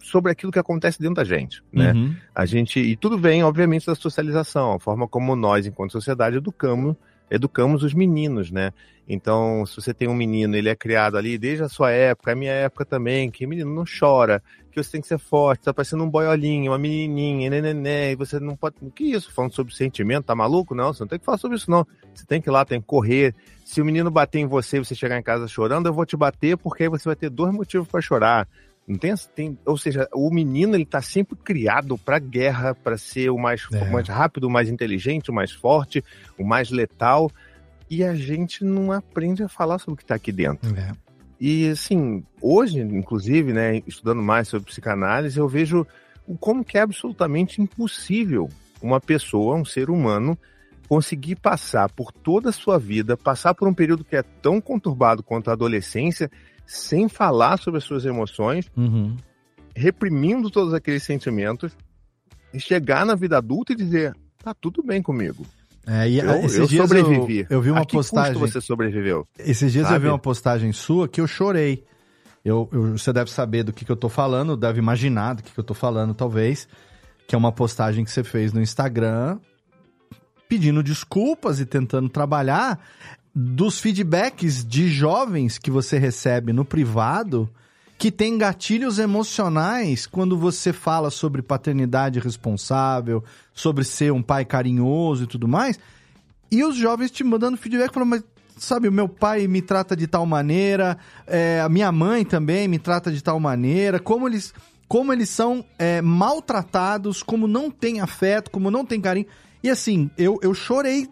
sobre 0.01 0.33
aquilo 0.33 0.51
que 0.53 0.59
acontece 0.59 0.99
dentro 1.01 1.17
da 1.17 1.25
gente, 1.25 1.63
né? 1.73 1.93
Uhum. 1.93 2.15
A 2.35 2.45
gente 2.45 2.81
e 2.81 2.97
tudo 2.97 3.17
vem, 3.19 3.45
obviamente, 3.45 3.87
da 3.87 3.95
socialização, 3.95 4.73
a 4.73 4.81
forma 4.81 5.07
como 5.07 5.37
nós, 5.37 5.67
enquanto 5.67 5.93
sociedade, 5.93 6.37
educamos 6.37 6.97
educamos 7.31 7.83
os 7.83 7.95
meninos, 7.95 8.51
né? 8.51 8.73
Então, 9.09 9.67
se 9.67 9.75
você 9.75 9.93
tem 9.93 10.09
um 10.09 10.15
menino, 10.15 10.55
ele 10.55 10.69
é 10.69 10.77
criado 10.77 11.17
ali 11.17 11.37
desde 11.37 11.65
a 11.65 11.69
sua 11.69 11.91
época, 11.91 12.31
a 12.31 12.35
minha 12.37 12.53
época 12.53 12.85
também, 12.85 13.31
que 13.31 13.45
menino 13.47 13.75
não 13.75 13.85
chora, 13.85 14.41
que 14.71 14.81
você 14.81 14.93
tem 14.93 15.01
que 15.01 15.09
ser 15.09 15.19
forte, 15.19 15.65
tá 15.65 15.75
parecendo 15.75 16.05
um 16.05 16.09
boiolinho, 16.09 16.71
uma 16.71 16.79
menininha, 16.79 17.51
neném, 17.51 18.13
e 18.13 18.15
você 18.15 18.39
não 18.39 18.55
pode. 18.55 18.77
Que 18.95 19.05
isso? 19.05 19.33
Falando 19.33 19.53
sobre 19.53 19.75
sentimento, 19.75 20.27
tá 20.27 20.35
maluco? 20.35 20.75
Não, 20.75 20.93
você 20.93 21.03
não 21.03 21.09
tem 21.09 21.19
que 21.19 21.25
falar 21.25 21.39
sobre 21.39 21.57
isso, 21.57 21.69
não. 21.69 21.85
Você 22.15 22.25
tem 22.25 22.41
que 22.41 22.49
ir 22.49 22.53
lá, 22.53 22.65
tem 22.65 22.81
que 22.81 22.87
correr. 22.87 23.35
Se 23.65 23.83
o 23.83 23.85
menino 23.85 24.11
bater 24.11 24.39
em 24.39 24.47
você 24.47 24.77
e 24.77 24.85
você 24.85 24.95
chegar 24.95 25.19
em 25.19 25.23
casa 25.23 25.49
chorando, 25.49 25.87
eu 25.87 25.93
vou 25.93 26.07
te 26.07 26.17
bater, 26.17 26.57
porque 26.57 26.85
aí 26.85 26.89
você 26.89 27.09
vai 27.09 27.17
ter 27.17 27.31
dois 27.31 27.53
motivos 27.53 27.89
para 27.89 28.01
chorar. 28.01 28.49
Não 28.91 28.99
tem, 28.99 29.15
tem, 29.37 29.59
ou 29.65 29.79
seja, 29.79 30.09
o 30.13 30.29
menino 30.35 30.75
ele 30.75 30.85
tá 30.85 31.01
sempre 31.01 31.37
criado 31.37 31.97
para 31.97 32.19
guerra, 32.19 32.75
para 32.75 32.99
ser 32.99 33.31
o 33.31 33.39
mais, 33.39 33.65
É. 33.73 33.85
o 33.85 33.93
mais 33.93 34.09
rápido, 34.09 34.49
o 34.49 34.51
mais 34.51 34.69
inteligente, 34.69 35.31
o 35.31 35.33
mais 35.35 35.53
forte, 35.53 36.03
o 36.37 36.45
mais 36.45 36.71
letal. 36.71 37.31
E 37.89 38.03
a 38.03 38.17
gente 38.17 38.65
não 38.65 38.91
aprende 38.91 39.45
a 39.45 39.49
falar 39.49 39.79
sobre 39.79 39.95
o 39.95 39.97
que 39.97 40.05
tá 40.05 40.17
aqui 40.17 40.33
dentro. 40.33 40.77
É. 40.77 40.91
E 41.41 41.69
assim, 41.69 42.25
hoje, 42.43 42.81
inclusive, 42.81 43.53
né, 43.53 43.81
estudando 43.87 44.21
mais 44.21 44.49
sobre 44.49 44.67
psicanálise, 44.67 45.39
eu 45.39 45.47
vejo 45.47 45.87
como 46.41 46.65
que 46.65 46.77
é 46.77 46.81
absolutamente 46.81 47.63
impossível 47.63 48.49
uma 48.83 49.01
pessoa, 49.01 49.55
um 49.55 49.65
ser 49.65 49.89
humano, 49.89 50.37
conseguir 50.89 51.37
passar 51.37 51.89
por 51.91 52.11
toda 52.11 52.49
a 52.49 52.53
sua 52.53 52.77
vida, 52.77 53.17
passar 53.17 53.55
por 53.55 53.69
um 53.69 53.75
período 53.75 54.05
que 54.05 54.17
é 54.17 54.23
tão 54.43 54.61
conturbado 54.61 55.23
quanto 55.23 55.49
a 55.49 55.53
adolescência, 55.53 56.29
sem 56.73 57.09
falar 57.09 57.59
sobre 57.59 57.79
as 57.79 57.85
suas 57.85 58.05
emoções, 58.05 58.71
Uhum. 58.77 59.17
reprimindo 59.75 60.49
todos 60.51 60.73
aqueles 60.73 61.03
sentimentos, 61.03 61.73
e 62.55 62.61
chegar 62.61 63.05
na 63.05 63.15
vida 63.15 63.39
adulta 63.39 63.73
e 63.73 63.77
dizer: 63.77 64.15
tá 64.43 64.55
tudo 64.55 64.83
bem 64.83 65.03
comigo. 65.03 65.45
É, 65.87 66.09
e 66.09 66.19
eu, 66.21 66.31
esses 66.45 66.59
eu 66.59 66.67
dias 66.69 66.83
sobrevivi. 66.89 67.41
Eu, 67.41 67.47
eu 67.51 67.63
vi 67.63 67.71
uma 67.71 67.85
postagem. 67.87 68.35
você 68.35 68.61
sobreviveu. 68.61 69.27
Esses 69.39 69.73
dias 69.73 69.87
eu 69.87 69.91
Sabe? 69.93 70.05
vi 70.05 70.09
uma 70.11 70.19
postagem 70.19 70.73
sua 70.73 71.09
que 71.09 71.21
eu 71.21 71.27
chorei. 71.27 71.85
Eu, 72.45 72.69
eu- 72.73 72.97
você 72.97 73.13
deve 73.13 73.31
saber 73.31 73.63
do 73.65 73.73
que, 73.73 73.85
que 73.85 73.91
eu 73.91 73.97
tô 73.97 74.09
falando, 74.09 74.57
deve 74.57 74.79
imaginar 74.79 75.35
do 75.35 75.43
que, 75.43 75.51
que 75.53 75.59
eu 75.59 75.65
tô 75.65 75.75
falando, 75.75 76.15
talvez. 76.15 76.69
Que 77.27 77.35
é 77.35 77.39
uma 77.39 77.51
postagem 77.53 78.05
que 78.05 78.11
você 78.11 78.23
fez 78.25 78.53
no 78.53 78.61
Instagram 78.61 79.39
pedindo 80.49 80.83
desculpas 80.83 81.61
e 81.61 81.67
tentando 81.67 82.09
trabalhar 82.09 82.81
dos 83.35 83.79
feedbacks 83.79 84.65
de 84.65 84.89
jovens 84.89 85.59
que 85.59 85.71
você 85.71 85.99
recebe 85.99 86.53
no 86.53 86.65
privado 86.65 87.49
que 88.01 88.11
tem 88.11 88.39
gatilhos 88.39 88.99
emocionais 88.99 90.07
quando 90.07 90.35
você 90.39 90.73
fala 90.73 91.11
sobre 91.11 91.43
paternidade 91.43 92.19
responsável, 92.19 93.23
sobre 93.53 93.85
ser 93.85 94.11
um 94.11 94.23
pai 94.23 94.43
carinhoso 94.47 95.25
e 95.25 95.27
tudo 95.27 95.47
mais. 95.47 95.79
E 96.51 96.65
os 96.65 96.77
jovens 96.77 97.11
te 97.11 97.23
mandando 97.23 97.59
feedback 97.59 97.93
falando, 97.93 98.09
mas 98.09 98.25
sabe, 98.57 98.89
o 98.89 98.93
meu 98.93 99.07
pai 99.07 99.47
me 99.47 99.61
trata 99.61 99.95
de 99.95 100.07
tal 100.07 100.25
maneira, 100.25 100.97
é, 101.27 101.61
a 101.61 101.69
minha 101.69 101.93
mãe 101.93 102.25
também 102.25 102.67
me 102.67 102.79
trata 102.79 103.13
de 103.13 103.23
tal 103.23 103.39
maneira, 103.39 104.01
como 104.01 104.27
eles, 104.27 104.55
como 104.89 105.13
eles 105.13 105.29
são 105.29 105.63
é, 105.79 106.01
maltratados, 106.01 107.23
como 107.23 107.47
não 107.47 107.71
tem 107.71 108.01
afeto, 108.01 108.51
como 108.51 108.71
não 108.71 108.83
tem 108.83 108.99
carinho. 108.99 109.27
E 109.63 109.69
assim, 109.69 110.11
eu, 110.17 110.39
eu 110.43 110.55
chorei 110.55 111.07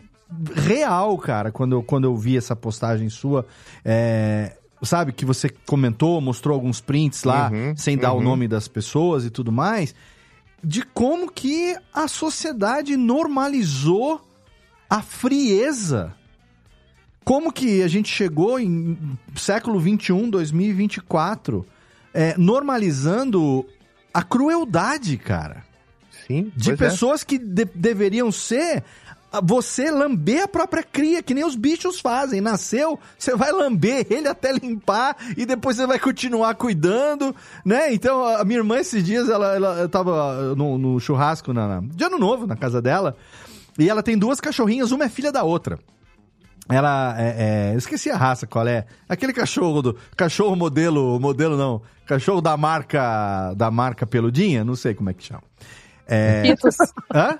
real, 0.54 1.16
cara, 1.18 1.50
quando 1.50 1.72
eu, 1.76 1.82
quando 1.82 2.04
eu 2.04 2.16
vi 2.16 2.36
essa 2.36 2.54
postagem 2.56 3.08
sua. 3.08 3.46
É, 3.84 4.56
sabe, 4.82 5.12
que 5.12 5.24
você 5.24 5.48
comentou, 5.66 6.20
mostrou 6.20 6.54
alguns 6.54 6.80
prints 6.80 7.24
lá, 7.24 7.50
Uhum, 7.50 7.76
sem 7.76 7.96
dar 7.96 8.12
o 8.12 8.16
uhum. 8.18 8.22
nome 8.22 8.46
das 8.48 8.68
pessoas 8.68 9.24
e 9.24 9.30
tudo 9.30 9.50
mais, 9.50 9.94
de 10.62 10.82
como 10.82 11.30
que 11.30 11.76
a 11.92 12.06
sociedade 12.08 12.96
normalizou 12.96 14.20
a 14.88 15.02
frieza. 15.02 16.14
Como 17.24 17.52
que 17.52 17.82
a 17.82 17.88
gente 17.88 18.08
chegou 18.08 18.58
em 18.58 18.96
século 19.36 19.78
21, 19.78 20.30
2024, 20.30 21.66
é, 22.14 22.34
normalizando 22.38 23.66
a 24.14 24.22
crueldade, 24.22 25.16
cara. 25.18 25.62
Sim, 26.26 26.50
De 26.56 26.72
é. 26.72 26.76
pessoas 26.76 27.22
que 27.24 27.38
de- 27.38 27.66
deveriam 27.74 28.30
ser 28.32 28.82
você 29.42 29.90
lamber 29.90 30.44
a 30.44 30.48
própria 30.48 30.82
cria, 30.82 31.22
que 31.22 31.34
nem 31.34 31.44
os 31.44 31.54
bichos 31.54 32.00
fazem. 32.00 32.40
Nasceu, 32.40 32.98
você 33.18 33.36
vai 33.36 33.52
lamber 33.52 34.06
ele 34.10 34.28
até 34.28 34.52
limpar 34.52 35.16
e 35.36 35.44
depois 35.44 35.76
você 35.76 35.86
vai 35.86 35.98
continuar 35.98 36.54
cuidando, 36.54 37.34
né? 37.64 37.92
Então, 37.92 38.24
a 38.24 38.44
minha 38.44 38.58
irmã 38.58 38.78
esses 38.78 39.02
dias, 39.04 39.28
ela, 39.28 39.54
ela 39.54 39.88
tava 39.88 40.54
no, 40.54 40.78
no 40.78 40.98
churrasco 41.00 41.52
na, 41.52 41.80
na- 41.80 41.88
de 41.94 42.04
ano 42.04 42.18
novo 42.18 42.46
na 42.46 42.56
casa 42.56 42.80
dela, 42.80 43.16
e 43.78 43.88
ela 43.88 44.02
tem 44.02 44.16
duas 44.16 44.40
cachorrinhas, 44.40 44.90
uma 44.92 45.04
é 45.04 45.08
filha 45.08 45.30
da 45.30 45.44
outra. 45.44 45.78
Ela 46.68 47.14
é, 47.18 47.72
é, 47.72 47.74
esqueci 47.76 48.10
a 48.10 48.16
raça 48.16 48.46
qual 48.46 48.66
é. 48.66 48.84
Aquele 49.08 49.32
cachorro 49.32 49.80
do 49.80 49.96
cachorro 50.14 50.54
modelo, 50.54 51.18
modelo 51.18 51.56
não, 51.56 51.80
cachorro 52.06 52.42
da 52.42 52.56
marca 52.58 53.54
da 53.54 53.70
marca 53.70 54.06
peludinha, 54.06 54.64
não 54.64 54.76
sei 54.76 54.94
como 54.94 55.08
é 55.08 55.14
que 55.14 55.24
chama. 55.24 55.42
É... 56.06 56.44
Cheetos. 56.44 56.76
Hã? 57.14 57.38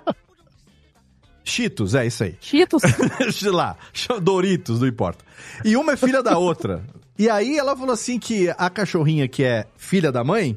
Cheetos, 1.49 1.95
é 1.95 2.07
isso 2.07 2.25
aí. 2.25 2.37
Cheetos. 2.41 2.83
lá, 3.45 3.77
Doritos, 4.23 4.81
não 4.81 4.87
importa. 4.87 5.25
E 5.65 5.77
uma 5.77 5.93
é 5.93 5.97
filha 5.97 6.23
da 6.23 6.39
outra. 6.39 6.85
E 7.19 7.29
aí 7.29 7.59
ela 7.59 7.77
falou 7.77 7.93
assim 7.93 8.19
que 8.19 8.49
a 8.57 8.71
cachorrinha 8.71 9.27
que 9.27 9.43
é 9.43 9.67
filha 9.77 10.13
da 10.13 10.23
mãe, 10.23 10.57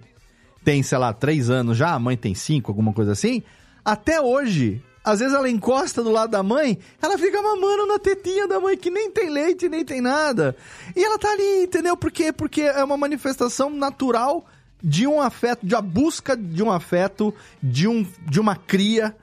tem, 0.63 0.83
sei 0.83 0.97
lá, 0.97 1.11
três 1.11 1.49
anos 1.49 1.77
já, 1.77 1.93
a 1.93 1.99
mãe 1.99 2.15
tem 2.15 2.35
cinco, 2.35 2.69
alguma 2.69 2.93
coisa 2.93 3.13
assim, 3.13 3.41
até 3.83 4.21
hoje, 4.21 4.83
às 5.03 5.19
vezes 5.19 5.33
ela 5.33 5.49
encosta 5.49 6.03
do 6.03 6.11
lado 6.11 6.29
da 6.29 6.43
mãe, 6.43 6.77
ela 7.01 7.17
fica 7.17 7.41
mamando 7.41 7.87
na 7.87 7.97
tetinha 7.97 8.47
da 8.47 8.59
mãe, 8.59 8.77
que 8.77 8.91
nem 8.91 9.09
tem 9.09 9.29
leite, 9.29 9.67
nem 9.67 9.83
tem 9.83 10.01
nada. 10.01 10.55
E 10.95 11.03
ela 11.03 11.17
tá 11.17 11.31
ali, 11.31 11.63
entendeu? 11.63 11.97
Por 11.97 12.11
quê? 12.11 12.31
Porque 12.31 12.61
é 12.61 12.83
uma 12.83 12.97
manifestação 12.97 13.69
natural 13.71 14.45
de 14.83 15.07
um 15.07 15.19
afeto, 15.19 15.65
de 15.65 15.73
a 15.73 15.81
busca 15.81 16.37
de 16.37 16.61
um 16.61 16.71
afeto, 16.71 17.33
de, 17.61 17.87
um, 17.87 18.05
de 18.29 18.39
uma 18.39 18.55
cria 18.55 19.15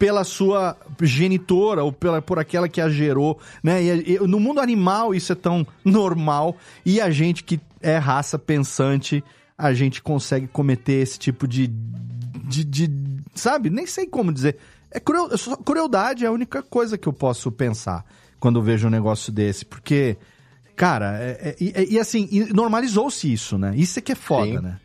pela 0.00 0.24
sua 0.24 0.74
genitora 1.02 1.84
ou 1.84 1.92
pela, 1.92 2.22
por 2.22 2.38
aquela 2.38 2.70
que 2.70 2.80
a 2.80 2.88
gerou, 2.88 3.38
né? 3.62 3.82
E, 3.82 4.14
e, 4.14 4.18
no 4.20 4.40
mundo 4.40 4.58
animal 4.58 5.14
isso 5.14 5.30
é 5.30 5.34
tão 5.34 5.66
normal 5.84 6.56
e 6.86 7.02
a 7.02 7.10
gente 7.10 7.44
que 7.44 7.60
é 7.82 7.98
raça 7.98 8.38
pensante, 8.38 9.22
a 9.58 9.74
gente 9.74 10.02
consegue 10.02 10.46
cometer 10.46 10.94
esse 10.94 11.18
tipo 11.18 11.46
de, 11.46 11.66
de, 11.66 12.64
de 12.64 12.90
sabe? 13.34 13.68
Nem 13.68 13.86
sei 13.86 14.06
como 14.06 14.32
dizer. 14.32 14.56
É 14.90 14.98
cruel, 14.98 15.28
crueldade 15.66 16.24
é 16.24 16.28
a 16.28 16.32
única 16.32 16.62
coisa 16.62 16.96
que 16.96 17.06
eu 17.06 17.12
posso 17.12 17.52
pensar 17.52 18.02
quando 18.40 18.62
vejo 18.62 18.86
um 18.86 18.90
negócio 18.90 19.30
desse, 19.30 19.66
porque 19.66 20.16
cara, 20.74 21.18
é, 21.20 21.56
é, 21.60 21.84
e, 21.90 21.98
assim 21.98 22.26
normalizou-se 22.54 23.30
isso, 23.30 23.58
né? 23.58 23.74
Isso 23.76 23.98
é 23.98 24.02
que 24.02 24.12
é 24.12 24.14
foda, 24.14 24.46
Sim. 24.46 24.60
né? 24.60 24.80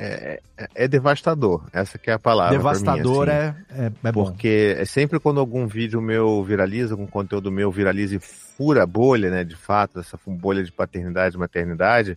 É, 0.00 0.40
é, 0.56 0.68
é 0.84 0.88
devastador, 0.88 1.64
essa 1.72 1.98
que 1.98 2.08
é 2.08 2.12
a 2.12 2.18
palavra. 2.18 2.56
Devastador 2.56 3.26
mim, 3.26 3.32
assim. 3.32 3.64
é, 3.70 3.86
é, 3.86 3.92
é 4.04 4.12
bom. 4.12 4.24
Porque 4.24 4.76
é 4.78 4.84
sempre 4.84 5.18
quando 5.18 5.40
algum 5.40 5.66
vídeo 5.66 6.00
meu 6.00 6.42
viraliza, 6.44 6.94
algum 6.94 7.06
conteúdo 7.06 7.50
meu 7.50 7.70
viraliza 7.72 8.16
e 8.16 8.20
fura 8.20 8.84
a 8.84 8.86
bolha, 8.86 9.30
né? 9.30 9.42
De 9.42 9.56
fato, 9.56 9.98
essa 9.98 10.18
bolha 10.24 10.62
de 10.62 10.70
paternidade 10.70 11.34
e 11.34 11.38
maternidade, 11.38 12.16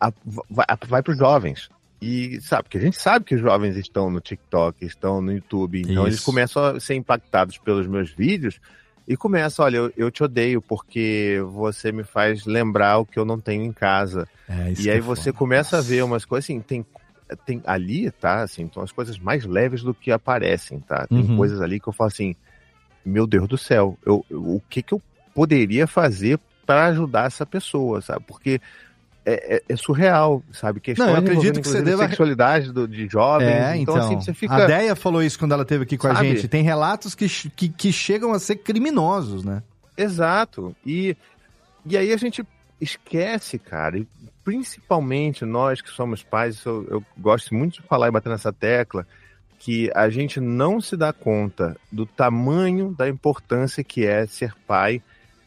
a, 0.00 0.12
vai, 0.48 0.66
vai 0.86 1.02
para 1.02 1.12
os 1.12 1.18
jovens. 1.18 1.68
E 2.00 2.40
sabe, 2.40 2.64
porque 2.64 2.78
a 2.78 2.80
gente 2.80 2.96
sabe 2.96 3.24
que 3.24 3.34
os 3.34 3.40
jovens 3.40 3.76
estão 3.76 4.08
no 4.08 4.20
TikTok, 4.20 4.84
estão 4.84 5.20
no 5.20 5.32
YouTube, 5.32 5.80
então 5.80 6.06
Isso. 6.06 6.06
eles 6.06 6.20
começam 6.20 6.64
a 6.64 6.80
ser 6.80 6.94
impactados 6.94 7.58
pelos 7.58 7.88
meus 7.88 8.12
vídeos 8.12 8.60
e 9.08 9.16
começam, 9.16 9.64
olha, 9.64 9.78
eu, 9.78 9.92
eu 9.96 10.10
te 10.10 10.22
odeio 10.22 10.62
porque 10.62 11.42
você 11.50 11.90
me 11.90 12.04
faz 12.04 12.44
lembrar 12.44 12.98
o 12.98 13.06
que 13.06 13.18
eu 13.18 13.24
não 13.24 13.40
tenho 13.40 13.64
em 13.64 13.72
casa. 13.72 14.28
É, 14.48 14.74
e 14.78 14.90
aí 14.90 14.98
é 14.98 15.00
você 15.00 15.24
foda. 15.24 15.38
começa 15.38 15.78
a 15.78 15.80
ver 15.80 16.04
umas 16.04 16.24
coisas 16.24 16.44
assim, 16.44 16.60
tem, 16.60 16.86
tem 17.44 17.60
ali, 17.66 18.10
tá? 18.10 18.42
Assim, 18.42 18.70
são 18.72 18.82
as 18.82 18.92
coisas 18.92 19.18
mais 19.18 19.44
leves 19.44 19.82
do 19.82 19.94
que 19.94 20.10
aparecem, 20.10 20.80
tá? 20.80 21.06
Tem 21.06 21.18
Uhum. 21.18 21.36
coisas 21.36 21.60
ali 21.60 21.78
que 21.80 21.88
eu 21.88 21.92
falo 21.92 22.08
assim, 22.08 22.34
meu 23.04 23.26
Deus 23.26 23.48
do 23.48 23.56
céu, 23.58 23.98
eu, 24.04 24.24
eu- 24.30 24.42
o 24.56 24.62
que 24.68 24.82
que 24.82 24.92
eu 24.94 25.02
poderia 25.34 25.86
fazer 25.86 26.38
para 26.66 26.86
ajudar 26.86 27.26
essa 27.26 27.46
pessoa, 27.46 28.00
sabe? 28.02 28.24
Porque 28.26 28.60
é, 29.24 29.56
é- 29.56 29.62
é 29.68 29.76
surreal, 29.76 30.42
sabe? 30.52 30.80
Questões 30.80 31.06
Não, 31.06 31.14
eu 31.16 31.20
acredito 31.20 31.60
que 31.60 31.68
você 31.68 31.82
deva- 31.82 32.08
sexualidade 32.08 32.72
do- 32.72 32.88
de 32.88 33.06
jovens. 33.08 33.46
É, 33.48 33.76
então. 33.76 33.96
assim, 33.96 34.20
você 34.20 34.32
fica... 34.32 34.54
A 34.56 34.66
Deia 34.66 34.96
falou 34.96 35.22
isso 35.22 35.38
quando 35.38 35.52
ela 35.52 35.62
esteve 35.64 35.82
aqui 35.84 35.98
com 35.98 36.06
a 36.06 36.14
Sabe? 36.14 36.30
gente. 36.36 36.48
Tem 36.48 36.62
relatos 36.62 37.14
que, 37.14 37.28
que, 37.50 37.68
que 37.68 37.92
chegam 37.92 38.32
a 38.32 38.38
ser 38.38 38.56
criminosos, 38.56 39.44
né? 39.44 39.62
Exato. 39.96 40.74
E, 40.84 41.14
e 41.84 41.96
aí 41.96 42.10
a 42.12 42.16
gente 42.16 42.42
esquece, 42.80 43.58
cara, 43.58 43.98
e 43.98 44.06
principalmente 44.48 45.44
nós 45.44 45.82
que 45.82 45.90
somos 45.90 46.22
pais, 46.22 46.64
eu, 46.64 46.86
eu 46.88 47.04
gosto 47.18 47.54
muito 47.54 47.82
de 47.82 47.82
falar 47.82 48.08
e 48.08 48.10
bater 48.10 48.30
nessa 48.30 48.50
tecla, 48.50 49.06
que 49.58 49.90
a 49.94 50.08
gente 50.08 50.40
não 50.40 50.80
se 50.80 50.96
dá 50.96 51.12
conta 51.12 51.76
do 51.92 52.06
tamanho 52.06 52.94
da 52.96 53.06
importância 53.06 53.84
que 53.84 54.06
é 54.06 54.24
ser 54.24 54.54
pai, 54.66 55.02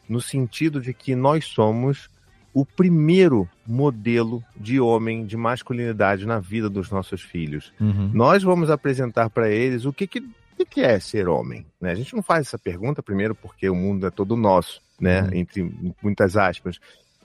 no 0.08 0.20
sentido 0.20 0.80
de 0.80 0.94
que 0.94 1.16
nós 1.16 1.46
somos 1.46 2.08
o 2.54 2.64
primeiro 2.64 3.48
modelo 3.66 4.40
de 4.56 4.78
homem, 4.78 5.26
de 5.26 5.36
masculinidade 5.36 6.24
na 6.24 6.38
vida 6.38 6.70
dos 6.70 6.88
nossos 6.88 7.22
filhos. 7.22 7.72
Uhum. 7.80 8.08
Nós 8.14 8.44
vamos 8.44 8.70
apresentar 8.70 9.30
para 9.30 9.50
eles 9.50 9.84
o 9.84 9.92
que, 9.92 10.06
que 10.06 10.22
que 10.70 10.80
é 10.80 11.00
ser 11.00 11.28
homem. 11.28 11.66
Né? 11.80 11.90
A 11.90 11.94
gente 11.96 12.14
não 12.14 12.22
faz 12.22 12.46
essa 12.46 12.56
pergunta, 12.56 13.02
primeiro, 13.02 13.34
porque 13.34 13.68
o 13.68 13.74
mundo 13.74 14.06
é 14.06 14.10
todo 14.10 14.36
nosso, 14.36 14.80
né? 14.98 15.22
Uhum. 15.22 15.34
entre 15.34 15.72
muitas 16.00 16.36
aspas. 16.36 16.78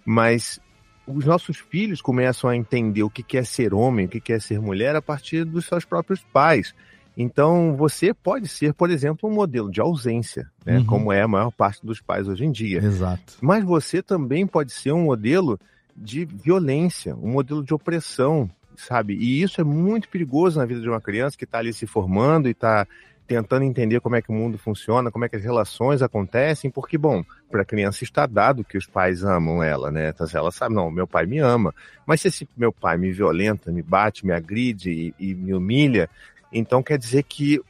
Mas 0.04 0.60
os 1.08 1.26
nossos 1.26 1.58
filhos 1.58 2.02
começam 2.02 2.50
a 2.50 2.56
entender 2.56 3.04
o 3.04 3.10
que 3.10 3.38
é 3.38 3.44
ser 3.44 3.74
homem, 3.74 4.06
o 4.06 4.10
que 4.10 4.20
que 4.20 4.34
é 4.34 4.40
ser 4.40 4.60
mulher 4.60 4.96
a 4.96 5.02
partir 5.02 5.46
dos 5.46 5.66
seus 5.66 5.86
próprios 5.86 6.22
pais. 6.34 6.76
Então, 7.16 7.76
você 7.76 8.14
pode 8.14 8.48
ser, 8.48 8.74
por 8.74 8.92
exemplo, 8.92 9.28
um 9.28 9.34
modelo 9.34 9.72
de 9.72 9.82
ausência, 9.82 10.52
né? 10.64 10.78
Uhum. 10.78 10.86
como 10.86 11.12
é 11.12 11.24
a 11.24 11.28
maior 11.28 11.50
parte 11.50 11.84
dos 11.84 12.00
pais 12.00 12.28
hoje 12.28 12.46
em 12.46 12.52
dia. 12.52 12.78
Exato. 12.78 13.38
Mas 13.42 13.64
você 13.64 14.04
também 14.04 14.46
pode 14.46 14.72
ser 14.72 14.92
um 14.92 15.06
modelo 15.06 15.60
de 15.96 16.26
violência, 16.26 17.16
um 17.16 17.32
modelo 17.32 17.64
de 17.64 17.74
opressão, 17.74 18.48
sabe? 18.76 19.16
E 19.16 19.42
isso 19.42 19.60
é 19.60 19.64
muito 19.64 20.08
perigoso 20.10 20.60
na 20.60 20.66
vida 20.66 20.80
de 20.80 20.88
uma 20.88 21.02
criança 21.02 21.36
que 21.36 21.46
está 21.46 21.58
ali 21.58 21.74
se 21.74 21.88
formando 21.88 22.48
e 22.48 22.52
está 22.52 22.88
tentando 23.28 23.64
entender 23.64 24.00
como 24.00 24.16
é 24.16 24.22
que 24.22 24.30
o 24.30 24.34
mundo 24.34 24.58
funciona, 24.58 25.12
como 25.12 25.26
é 25.26 25.30
que 25.30 25.36
as 25.36 25.44
relações 25.44 26.02
acontecem, 26.02 26.72
porque, 26.72 26.98
bom, 26.98 27.24
para 27.52 27.62
a 27.62 27.66
criança 27.66 28.04
está 28.04 28.26
dado 28.26 28.64
que 28.64 28.78
os 28.78 28.88
pais 28.88 29.24
amam 29.24 29.62
ela, 29.62 29.92
né? 29.92 30.10
Então, 30.10 30.26
ela 30.34 30.52
sabe, 30.52 30.74
não, 30.74 30.90
meu 30.90 31.06
pai 31.06 31.26
me 31.26 31.40
ama. 31.40 31.76
Mas 32.06 32.22
se 32.22 32.30
esse 32.30 32.48
meu 32.56 32.72
pai 32.72 32.98
me 32.98 33.12
violenta, 33.12 33.72
me 33.72 33.82
bate, 33.82 34.26
me 34.26 34.32
agride 34.32 34.90
e, 35.20 35.32
e 35.32 35.36
me 35.36 35.54
humilha, 35.54 36.10
então 36.52 36.82
quer 36.82 36.98
dizer 36.98 37.24
que 37.24 37.62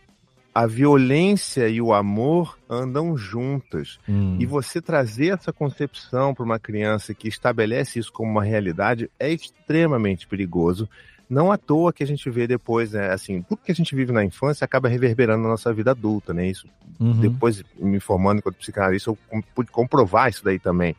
a 0.57 0.65
violência 0.65 1.67
e 1.67 1.79
o 1.79 1.93
amor 1.93 2.57
andam 2.67 3.15
juntas. 3.15 3.99
Hum. 4.09 4.37
E 4.39 4.45
você 4.45 4.81
trazer 4.81 5.35
essa 5.35 5.53
concepção 5.53 6.33
para 6.33 6.43
uma 6.43 6.57
criança 6.57 7.13
que 7.13 7.27
estabelece 7.27 7.99
isso 7.99 8.11
como 8.11 8.31
uma 8.31 8.43
realidade 8.43 9.07
é 9.19 9.31
extremamente 9.31 10.25
perigoso. 10.25 10.89
Não 11.29 11.51
à 11.51 11.57
toa 11.57 11.91
que 11.91 12.03
a 12.03 12.07
gente 12.07 12.29
vê 12.29 12.47
depois, 12.47 12.93
né, 12.93 13.11
assim, 13.11 13.41
tudo 13.41 13.59
que 13.63 13.71
a 13.71 13.75
gente 13.75 13.93
vive 13.93 14.11
na 14.13 14.23
infância 14.23 14.63
acaba 14.63 14.87
reverberando 14.87 15.43
na 15.43 15.49
nossa 15.49 15.73
vida 15.73 15.91
adulta, 15.91 16.33
né? 16.33 16.47
Isso 16.47 16.67
Uhum. 16.99 17.19
depois 17.19 17.63
me 17.77 17.99
formando 17.99 18.39
enquanto 18.39 18.55
psicanalista, 18.55 19.11
eu 19.11 19.17
pude 19.53 19.69
comprovar 19.69 20.29
isso 20.29 20.43
daí 20.43 20.57
também. 20.57 20.95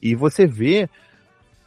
E 0.00 0.14
você 0.14 0.46
vê 0.46 0.88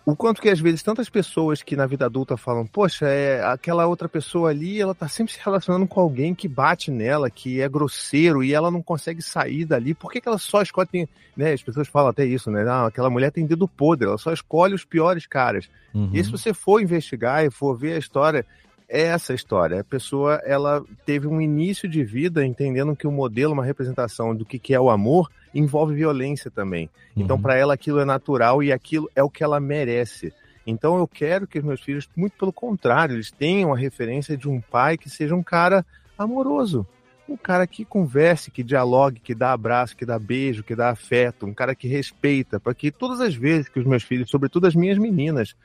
o 0.06 0.16
quanto 0.16 0.41
que 0.41 0.49
às 0.49 0.60
vezes 0.60 0.84
tantas 0.84 1.10
pessoas 1.10 1.64
que 1.64 1.78
na 1.78 1.86
vida 1.86 2.06
adulta 2.06 2.36
falam, 2.36 2.66
poxa, 2.68 3.08
é 3.08 3.41
aquela 3.45 3.88
outra 3.88 4.10
pessoa 4.10 4.49
ali, 4.49 4.82
ela 4.82 4.93
tá 4.93 5.08
sempre 5.08 5.32
se 5.32 5.39
relacionando 5.43 5.88
com 5.88 5.99
alguém 6.01 6.36
que 6.36 6.47
bate 6.47 6.91
nela, 6.91 7.30
que 7.30 7.62
é 7.62 7.70
grosseiro 7.70 8.43
e 8.43 8.54
ela 8.54 8.70
não 8.70 8.82
consegue 8.82 9.22
sair 9.22 9.64
dali. 9.64 9.93
Por 9.93 10.12
que, 10.12 10.20
que 10.20 10.28
ela 10.28 10.38
só 10.38 10.62
escolhe, 10.62 10.88
tem, 10.89 11.10
né? 11.38 11.54
As 11.54 11.64
pessoas 11.64 11.88
falam 11.88 12.10
até 12.10 12.26
isso, 12.26 12.51
né? 12.51 12.66
Ah, 12.68 12.88
aquela 12.88 13.10
mulher 13.10 13.32
tem 13.32 13.45
dedo 13.45 13.66
podre, 13.66 14.08
ela 14.08 14.18
só 14.18 14.34
escolhe 14.34 14.74
os 14.74 14.84
piores 14.84 15.26
caras. 15.26 15.70
Uhum. 15.93 16.10
E 16.12 16.22
se 16.22 16.30
você 16.30 16.54
for 16.54 16.82
investigar 16.82 17.45
e 17.45 17.49
for 17.49 17.78
ver 17.78 17.93
a 17.93 17.99
história, 17.99 18.45
é 18.89 19.04
essa 19.04 19.34
história. 19.34 19.80
A 19.80 19.84
pessoa 19.86 20.41
ela 20.43 20.84
teve 21.06 21.28
um 21.28 21.39
início 21.39 21.88
de 21.88 22.04
vida 22.04 22.45
entendendo 22.45 22.95
que 22.95 23.08
o 23.08 23.12
modelo, 23.12 23.54
uma 23.54 23.64
representação 23.64 24.36
do 24.36 24.43
que, 24.43 24.60
que 24.60 24.74
é 24.74 24.80
o 24.80 24.89
amor, 24.89 25.32
envolve 25.54 25.93
violência 25.95 26.49
também. 26.51 26.89
Então, 27.16 27.36
Uhum. 27.36 27.41
para 27.41 27.56
ela, 27.56 27.74
aquilo 27.74 27.99
é 27.99 28.06
natural 28.06 28.62
e 28.64 28.72
aquilo 28.72 29.10
é 29.16 29.22
o 29.24 29.30
que 29.30 29.43
ela 29.43 29.60
merece. 29.60 30.34
Então, 30.66 30.97
eu 30.97 31.08
quero 31.08 31.45
que 31.45 31.60
os 31.60 31.66
meus 31.66 31.82
filhos, 31.82 32.10
muito 32.16 32.38
pelo 32.38 32.54
contrário, 32.54 33.16
eles 33.16 33.30
tenham 33.32 33.74
a 33.74 33.78
referência 33.78 34.38
de 34.38 34.47
um 34.49 34.62
pai 34.62 34.97
que 34.97 35.10
seja 35.10 35.36
um 35.36 35.43
cara 35.43 35.86
amoroso. 36.18 36.86
Um 37.28 37.38
cara 37.38 37.66
que 37.66 37.86
converse, 37.86 38.51
que 38.51 38.64
dialogue, 38.64 39.20
que 39.20 39.34
dá 39.34 39.54
abraço, 39.54 39.95
que 39.95 40.06
dá 40.06 40.20
beijo, 40.20 40.64
que 40.64 40.76
dá 40.76 40.89
afeto, 40.89 41.45
um 41.45 41.54
cara 41.54 41.74
que 41.74 41.88
respeita, 41.88 42.60
para 42.60 42.74
que 42.74 42.91
todas 42.91 43.22
as 43.22 43.34
vezes 43.34 43.70
que 43.70 43.80
os 43.80 43.86
meus 43.86 44.04
filhos, 44.04 44.30
sobretudo 44.30 44.68
as 44.68 44.76
minhas 44.76 44.97
meninas, 44.97 45.56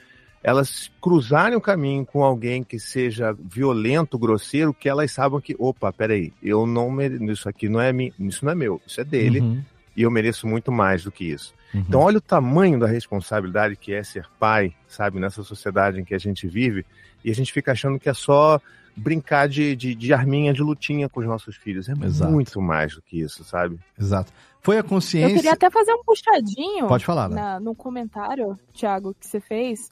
elas 0.43 0.89
cruzarem 1.03 1.57
o 1.57 1.61
caminho 1.61 2.07
com 2.07 2.22
alguém 2.22 2.62
que 2.62 2.78
seja 2.78 3.32
violento, 3.39 4.16
grosseiro, 4.16 4.72
que 4.72 4.89
elas 4.89 5.11
saibam 5.11 5.41
que, 5.41 5.57
opa, 5.59 5.93
peraí, 5.93 6.32
eu 6.41 6.64
não 6.64 6.91
mereço, 6.91 7.24
isso 7.24 7.49
aqui 7.49 7.68
não 7.68 7.80
é 7.80 7.93
mi, 7.93 8.14
isso 8.20 8.45
não 8.45 8.53
é 8.53 8.55
meu, 8.55 8.80
isso 8.86 9.01
é 9.01 9.05
dele, 9.05 9.41
Uhum. 9.41 9.62
E 9.99 10.03
eu 10.03 10.12
mereço 10.12 10.46
muito 10.46 10.70
mais 10.70 11.03
do 11.03 11.11
que 11.11 11.24
isso. 11.24 11.53
Uhum. 11.74 11.84
Então, 11.88 12.01
olha 12.01 12.18
o 12.18 12.20
tamanho 12.20 12.78
da 12.78 12.86
responsabilidade 12.86 13.74
que 13.74 13.92
é 13.92 14.05
ser 14.05 14.26
pai, 14.38 14.72
sabe, 14.86 15.18
nessa 15.18 15.42
sociedade 15.42 16.01
em 16.01 16.05
que 16.05 16.14
a 16.14 16.18
gente 16.18 16.46
vive, 16.46 16.86
e 17.24 17.32
a 17.32 17.34
gente 17.34 17.53
fica 17.53 17.72
achando 17.72 17.99
que 17.99 18.09
é 18.09 18.14
só 18.14 18.61
brincar 18.94 19.49
de, 19.49 19.74
de, 19.74 19.96
de 19.96 20.12
arminha, 20.12 20.53
de 20.53 20.62
lutinha 20.62 21.09
com 21.09 21.18
os 21.18 21.26
nossos 21.26 21.57
filhos. 21.57 21.88
É 21.88 21.94
Exato. 22.01 22.30
muito 22.30 22.62
mais 22.62 22.94
do 22.94 23.03
que 23.03 23.20
isso, 23.20 23.42
sabe? 23.42 23.76
Exato. 23.99 24.32
Foi 24.61 24.76
a 24.76 24.80
Eu 24.80 24.84
consciência. 24.84 25.34
queria 25.34 25.53
até 25.53 25.68
fazer 25.68 25.92
um 25.92 26.05
puxadinho 26.05 26.86
Pode 26.86 27.05
falar, 27.05 27.28
né? 27.28 27.34
na, 27.34 27.59
no 27.61 27.74
comentário, 27.74 28.57
Thiago, 28.72 29.16
que 29.18 29.26
você 29.26 29.40
fez, 29.40 29.90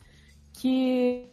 que 0.60 1.28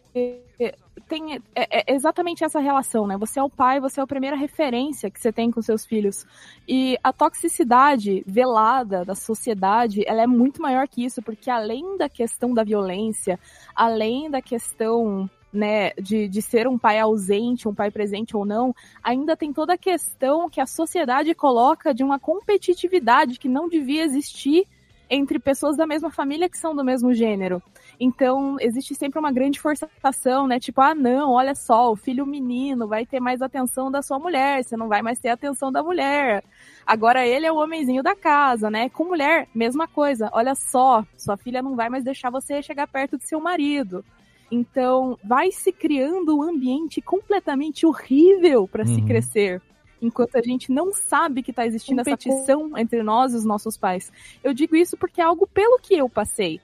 tem 1.08 1.34
é, 1.54 1.90
é 1.90 1.94
exatamente 1.94 2.44
essa 2.44 2.60
relação, 2.60 3.06
né? 3.06 3.16
Você 3.18 3.38
é 3.38 3.42
o 3.42 3.50
pai, 3.50 3.80
você 3.80 4.00
é 4.00 4.02
a 4.02 4.06
primeira 4.06 4.36
referência 4.36 5.10
que 5.10 5.20
você 5.20 5.32
tem 5.32 5.50
com 5.50 5.60
seus 5.60 5.84
filhos. 5.84 6.26
E 6.68 6.96
a 7.02 7.12
toxicidade 7.12 8.22
velada 8.26 9.04
da 9.04 9.14
sociedade, 9.14 10.02
ela 10.06 10.22
é 10.22 10.26
muito 10.26 10.62
maior 10.62 10.86
que 10.88 11.04
isso, 11.04 11.22
porque 11.22 11.50
além 11.50 11.98
da 11.98 12.08
questão 12.08 12.54
da 12.54 12.62
violência, 12.62 13.38
além 13.74 14.30
da 14.30 14.40
questão 14.40 15.28
né, 15.52 15.92
de, 15.92 16.28
de 16.28 16.42
ser 16.42 16.66
um 16.66 16.76
pai 16.76 16.98
ausente, 16.98 17.68
um 17.68 17.74
pai 17.74 17.90
presente 17.90 18.36
ou 18.36 18.44
não, 18.44 18.74
ainda 19.02 19.36
tem 19.36 19.52
toda 19.52 19.74
a 19.74 19.78
questão 19.78 20.50
que 20.50 20.60
a 20.60 20.66
sociedade 20.66 21.34
coloca 21.34 21.94
de 21.94 22.02
uma 22.02 22.18
competitividade 22.18 23.38
que 23.38 23.48
não 23.48 23.68
devia 23.68 24.04
existir 24.04 24.66
entre 25.08 25.38
pessoas 25.38 25.76
da 25.76 25.86
mesma 25.86 26.10
família 26.10 26.48
que 26.48 26.58
são 26.58 26.74
do 26.74 26.84
mesmo 26.84 27.12
gênero. 27.12 27.62
Então, 27.98 28.56
existe 28.60 28.94
sempre 28.94 29.18
uma 29.18 29.32
grande 29.32 29.60
forçação, 29.60 30.46
né? 30.46 30.58
Tipo, 30.58 30.80
ah, 30.80 30.94
não, 30.94 31.32
olha 31.32 31.54
só, 31.54 31.90
o 31.92 31.96
filho 31.96 32.26
menino 32.26 32.88
vai 32.88 33.06
ter 33.06 33.20
mais 33.20 33.42
atenção 33.42 33.90
da 33.90 34.02
sua 34.02 34.18
mulher, 34.18 34.64
você 34.64 34.76
não 34.76 34.88
vai 34.88 35.02
mais 35.02 35.18
ter 35.18 35.28
atenção 35.28 35.70
da 35.70 35.82
mulher. 35.82 36.42
Agora 36.86 37.26
ele 37.26 37.46
é 37.46 37.52
o 37.52 37.56
homenzinho 37.56 38.02
da 38.02 38.14
casa, 38.14 38.70
né? 38.70 38.88
Com 38.88 39.04
mulher, 39.04 39.48
mesma 39.54 39.86
coisa. 39.86 40.28
Olha 40.32 40.54
só, 40.54 41.04
sua 41.16 41.36
filha 41.36 41.62
não 41.62 41.76
vai 41.76 41.88
mais 41.88 42.04
deixar 42.04 42.30
você 42.30 42.62
chegar 42.62 42.86
perto 42.86 43.16
do 43.16 43.26
seu 43.26 43.40
marido. 43.40 44.04
Então, 44.50 45.18
vai 45.24 45.50
se 45.50 45.72
criando 45.72 46.36
um 46.36 46.42
ambiente 46.42 47.00
completamente 47.00 47.86
horrível 47.86 48.68
para 48.68 48.84
uhum. 48.84 48.94
se 48.94 49.02
crescer 49.02 49.62
enquanto 50.00 50.36
a 50.36 50.42
gente 50.42 50.70
não 50.70 50.92
sabe 50.92 51.42
que 51.42 51.50
está 51.50 51.66
existindo 51.66 52.00
essa 52.00 52.10
competição 52.10 52.76
entre 52.76 53.02
nós 53.02 53.32
e 53.32 53.36
os 53.36 53.44
nossos 53.44 53.76
pais. 53.76 54.12
Eu 54.42 54.52
digo 54.52 54.76
isso 54.76 54.96
porque 54.96 55.20
é 55.20 55.24
algo 55.24 55.46
pelo 55.46 55.78
que 55.78 55.94
eu 55.94 56.08
passei. 56.08 56.60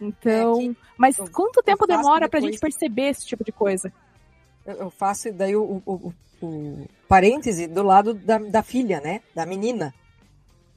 Então, 0.00 0.60
é 0.60 0.74
mas 0.96 1.18
eu, 1.18 1.30
quanto 1.30 1.62
tempo 1.62 1.86
demora 1.86 2.28
para 2.28 2.38
a 2.38 2.42
gente 2.42 2.58
perceber 2.58 3.10
esse 3.10 3.26
tipo 3.26 3.44
de 3.44 3.52
coisa? 3.52 3.92
Eu 4.66 4.90
faço 4.90 5.32
daí 5.32 5.56
o, 5.56 5.82
o, 5.86 6.12
o 6.40 6.88
parêntese 7.08 7.66
do 7.66 7.82
lado 7.82 8.14
da, 8.14 8.38
da, 8.38 8.62
filha, 8.62 9.00
né? 9.00 9.20
Da 9.34 9.46
menina. 9.46 9.94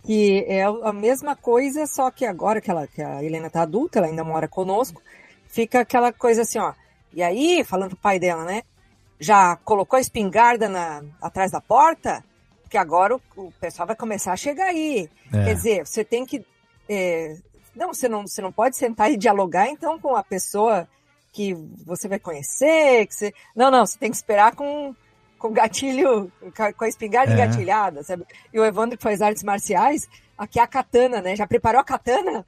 Que 0.03 0.45
é 0.47 0.63
a 0.63 0.93
mesma 0.93 1.35
coisa, 1.35 1.87
só 1.87 2.11
que 2.11 2.25
agora 2.25 2.61
que, 2.61 2.69
ela, 2.69 2.85
que 2.87 3.01
a 3.01 3.23
Helena 3.23 3.49
tá 3.49 3.63
adulta, 3.63 3.97
ela 3.97 4.07
ainda 4.07 4.23
mora 4.23 4.47
conosco, 4.47 5.01
fica 5.47 5.79
aquela 5.79 6.13
coisa 6.13 6.43
assim, 6.43 6.59
ó. 6.59 6.73
E 7.11 7.23
aí, 7.23 7.63
falando 7.63 7.89
pro 7.89 7.97
pai 7.97 8.19
dela, 8.19 8.45
né? 8.45 8.61
Já 9.19 9.55
colocou 9.57 9.97
a 9.97 10.01
espingarda 10.01 10.67
na, 10.67 11.03
atrás 11.21 11.51
da 11.51 11.61
porta? 11.61 12.23
Porque 12.61 12.77
agora 12.77 13.15
o, 13.15 13.21
o 13.37 13.51
pessoal 13.59 13.87
vai 13.87 13.95
começar 13.95 14.33
a 14.33 14.37
chegar 14.37 14.67
aí. 14.67 15.09
É. 15.33 15.45
Quer 15.45 15.55
dizer, 15.55 15.87
você 15.87 16.03
tem 16.03 16.25
que 16.25 16.45
é, 16.89 17.37
não, 17.75 17.93
você 17.93 18.07
não, 18.07 18.25
você 18.25 18.41
não 18.41 18.51
pode 18.51 18.77
sentar 18.77 19.11
e 19.11 19.17
dialogar 19.17 19.67
então 19.67 19.99
com 19.99 20.15
a 20.15 20.23
pessoa 20.23 20.87
que 21.33 21.53
você 21.85 22.07
vai 22.07 22.17
conhecer, 22.17 23.05
que 23.07 23.13
você... 23.13 23.33
Não, 23.53 23.69
não, 23.69 23.85
você 23.85 23.97
tem 23.97 24.09
que 24.09 24.15
esperar 24.15 24.55
com 24.55 24.95
com 25.37 25.51
gatilho, 25.51 26.31
com 26.77 26.83
a 26.85 26.87
espingarda 26.87 27.33
é. 27.33 27.35
engatilhada, 27.35 28.01
sabe? 28.03 28.25
E 28.53 28.59
o 28.59 28.65
Evandro 28.65 28.97
que 28.97 29.03
faz 29.03 29.21
artes 29.21 29.43
marciais, 29.43 30.07
aqui 30.37 30.59
é 30.59 30.63
a 30.63 30.67
katana, 30.67 31.21
né? 31.21 31.35
Já 31.35 31.45
preparou 31.45 31.81
a 31.81 31.83
katana? 31.83 32.43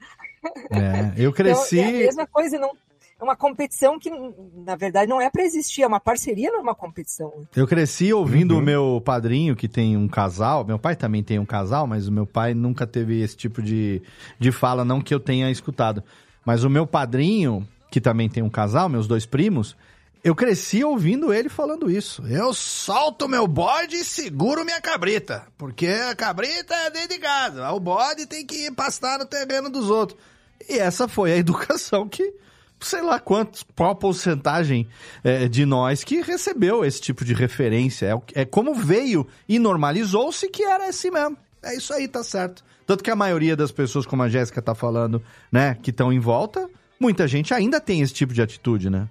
É, 0.70 1.12
eu 1.16 1.32
cresci... 1.32 1.78
Então, 1.78 1.90
é 1.90 2.02
a 2.02 2.06
mesma 2.06 2.26
coisa, 2.26 2.58
não, 2.58 2.72
é 3.20 3.24
uma 3.24 3.36
competição 3.36 3.98
que, 3.98 4.10
na 4.54 4.76
verdade, 4.76 5.08
não 5.08 5.20
é 5.20 5.28
para 5.28 5.42
existir, 5.42 5.82
é 5.82 5.86
uma 5.86 5.98
parceria, 5.98 6.50
não 6.50 6.60
é 6.60 6.62
uma 6.62 6.74
competição. 6.74 7.46
Eu 7.54 7.66
cresci 7.66 8.12
ouvindo 8.12 8.54
uhum. 8.54 8.60
o 8.60 8.62
meu 8.62 9.02
padrinho, 9.04 9.56
que 9.56 9.66
tem 9.66 9.96
um 9.96 10.06
casal, 10.06 10.64
meu 10.64 10.78
pai 10.78 10.94
também 10.94 11.22
tem 11.22 11.38
um 11.38 11.44
casal, 11.44 11.86
mas 11.86 12.06
o 12.06 12.12
meu 12.12 12.26
pai 12.26 12.54
nunca 12.54 12.86
teve 12.86 13.20
esse 13.20 13.36
tipo 13.36 13.60
de, 13.60 14.00
de 14.38 14.52
fala, 14.52 14.84
não 14.84 15.00
que 15.00 15.12
eu 15.12 15.18
tenha 15.18 15.50
escutado. 15.50 16.02
Mas 16.44 16.62
o 16.62 16.70
meu 16.70 16.86
padrinho, 16.86 17.66
que 17.90 18.00
também 18.00 18.28
tem 18.28 18.42
um 18.42 18.50
casal, 18.50 18.88
meus 18.88 19.08
dois 19.08 19.26
primos, 19.26 19.76
eu 20.22 20.34
cresci 20.34 20.84
ouvindo 20.84 21.32
ele 21.32 21.48
falando 21.48 21.90
isso. 21.90 22.24
Eu 22.26 22.54
solto 22.54 23.28
meu 23.28 23.46
bode 23.46 23.96
e 23.96 24.04
seguro 24.04 24.64
minha 24.64 24.80
cabrita. 24.80 25.46
Porque 25.56 25.86
a 25.86 26.14
cabrita 26.14 26.74
é 26.74 26.90
dentro 26.90 27.10
de 27.10 27.18
casa. 27.18 27.70
O 27.72 27.80
bode 27.80 28.26
tem 28.26 28.44
que 28.44 28.70
pastar 28.72 29.18
no 29.18 29.26
terreno 29.26 29.70
dos 29.70 29.90
outros. 29.90 30.20
E 30.68 30.78
essa 30.78 31.08
foi 31.08 31.32
a 31.32 31.36
educação 31.36 32.08
que 32.08 32.32
sei 32.80 33.02
lá 33.02 33.18
quantos, 33.18 33.64
qual 33.76 33.94
porcentagem 33.94 34.86
é, 35.24 35.48
de 35.48 35.64
nós 35.64 36.04
que 36.04 36.20
recebeu 36.20 36.84
esse 36.84 37.00
tipo 37.00 37.24
de 37.24 37.34
referência. 37.34 38.06
É, 38.34 38.42
é 38.42 38.44
como 38.44 38.74
veio 38.74 39.26
e 39.48 39.58
normalizou-se 39.58 40.48
que 40.48 40.62
era 40.62 40.88
assim 40.88 41.10
mesmo. 41.10 41.36
É 41.62 41.74
isso 41.74 41.92
aí, 41.92 42.06
tá 42.06 42.22
certo. 42.22 42.64
Tanto 42.86 43.02
que 43.02 43.10
a 43.10 43.16
maioria 43.16 43.56
das 43.56 43.72
pessoas, 43.72 44.06
como 44.06 44.22
a 44.22 44.28
Jéssica 44.28 44.62
tá 44.62 44.74
falando, 44.74 45.22
né, 45.52 45.76
que 45.82 45.90
estão 45.90 46.12
em 46.12 46.18
volta, 46.18 46.68
muita 46.98 47.26
gente 47.28 47.52
ainda 47.52 47.80
tem 47.80 48.00
esse 48.00 48.14
tipo 48.14 48.32
de 48.32 48.40
atitude, 48.40 48.88
né? 48.88 49.08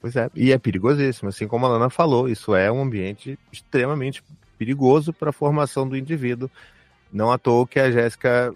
Pois 0.00 0.14
é, 0.14 0.30
e 0.34 0.52
é 0.52 0.58
perigosíssimo, 0.58 1.28
assim 1.28 1.48
como 1.48 1.66
a 1.66 1.70
Lana 1.70 1.90
falou, 1.90 2.28
isso 2.28 2.54
é 2.54 2.70
um 2.70 2.82
ambiente 2.82 3.38
extremamente 3.52 4.22
perigoso 4.56 5.12
para 5.12 5.30
a 5.30 5.32
formação 5.32 5.88
do 5.88 5.96
indivíduo. 5.96 6.50
Não 7.12 7.32
à 7.32 7.38
toa 7.38 7.66
que 7.66 7.80
a 7.80 7.90
Jéssica 7.90 8.54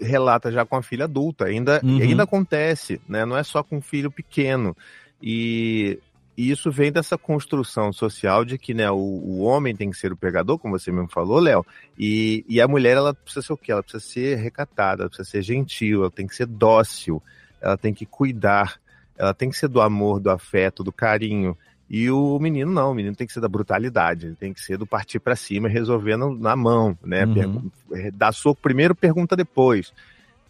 relata 0.00 0.50
já 0.50 0.64
com 0.64 0.76
a 0.76 0.82
filha 0.82 1.04
adulta. 1.04 1.46
Ainda, 1.46 1.80
uhum. 1.82 1.98
ainda 1.98 2.24
acontece, 2.24 3.00
né? 3.08 3.24
Não 3.24 3.36
é 3.36 3.42
só 3.42 3.62
com 3.62 3.78
um 3.78 3.82
filho 3.82 4.10
pequeno. 4.10 4.76
E, 5.22 5.98
e 6.36 6.50
isso 6.50 6.70
vem 6.70 6.90
dessa 6.90 7.16
construção 7.16 7.92
social 7.92 8.44
de 8.44 8.58
que 8.58 8.74
né, 8.74 8.90
o, 8.90 8.96
o 8.96 9.40
homem 9.42 9.74
tem 9.74 9.90
que 9.90 9.96
ser 9.96 10.12
o 10.12 10.16
pegador, 10.16 10.58
como 10.58 10.78
você 10.78 10.90
mesmo 10.90 11.08
falou, 11.08 11.38
Léo, 11.38 11.64
e, 11.98 12.44
e 12.48 12.60
a 12.60 12.66
mulher 12.66 12.96
ela 12.96 13.14
precisa 13.14 13.46
ser 13.46 13.52
o 13.52 13.56
quê? 13.56 13.72
Ela 13.72 13.82
precisa 13.82 14.04
ser 14.04 14.36
recatada, 14.36 15.02
ela 15.02 15.08
precisa 15.08 15.30
ser 15.30 15.42
gentil, 15.42 16.02
ela 16.02 16.10
tem 16.10 16.26
que 16.26 16.34
ser 16.34 16.46
dócil, 16.46 17.22
ela 17.60 17.76
tem 17.76 17.94
que 17.94 18.04
cuidar, 18.04 18.80
ela 19.16 19.32
tem 19.32 19.48
que 19.48 19.56
ser 19.56 19.68
do 19.68 19.80
amor, 19.80 20.18
do 20.18 20.30
afeto, 20.30 20.82
do 20.82 20.92
carinho. 20.92 21.56
E 21.88 22.10
o 22.10 22.38
menino 22.38 22.72
não, 22.72 22.92
o 22.92 22.94
menino 22.94 23.14
tem 23.14 23.26
que 23.26 23.32
ser 23.32 23.40
da 23.40 23.48
brutalidade, 23.48 24.26
ele 24.26 24.36
tem 24.36 24.52
que 24.52 24.60
ser 24.60 24.78
do 24.78 24.86
partir 24.86 25.20
para 25.20 25.36
cima, 25.36 25.68
resolvendo 25.68 26.30
na 26.30 26.56
mão, 26.56 26.98
né? 27.04 27.26
Uhum. 27.26 27.70
Eh, 27.92 28.10
dá 28.10 28.32
soco 28.32 28.60
primeiro, 28.60 28.94
pergunta 28.94 29.36
depois. 29.36 29.92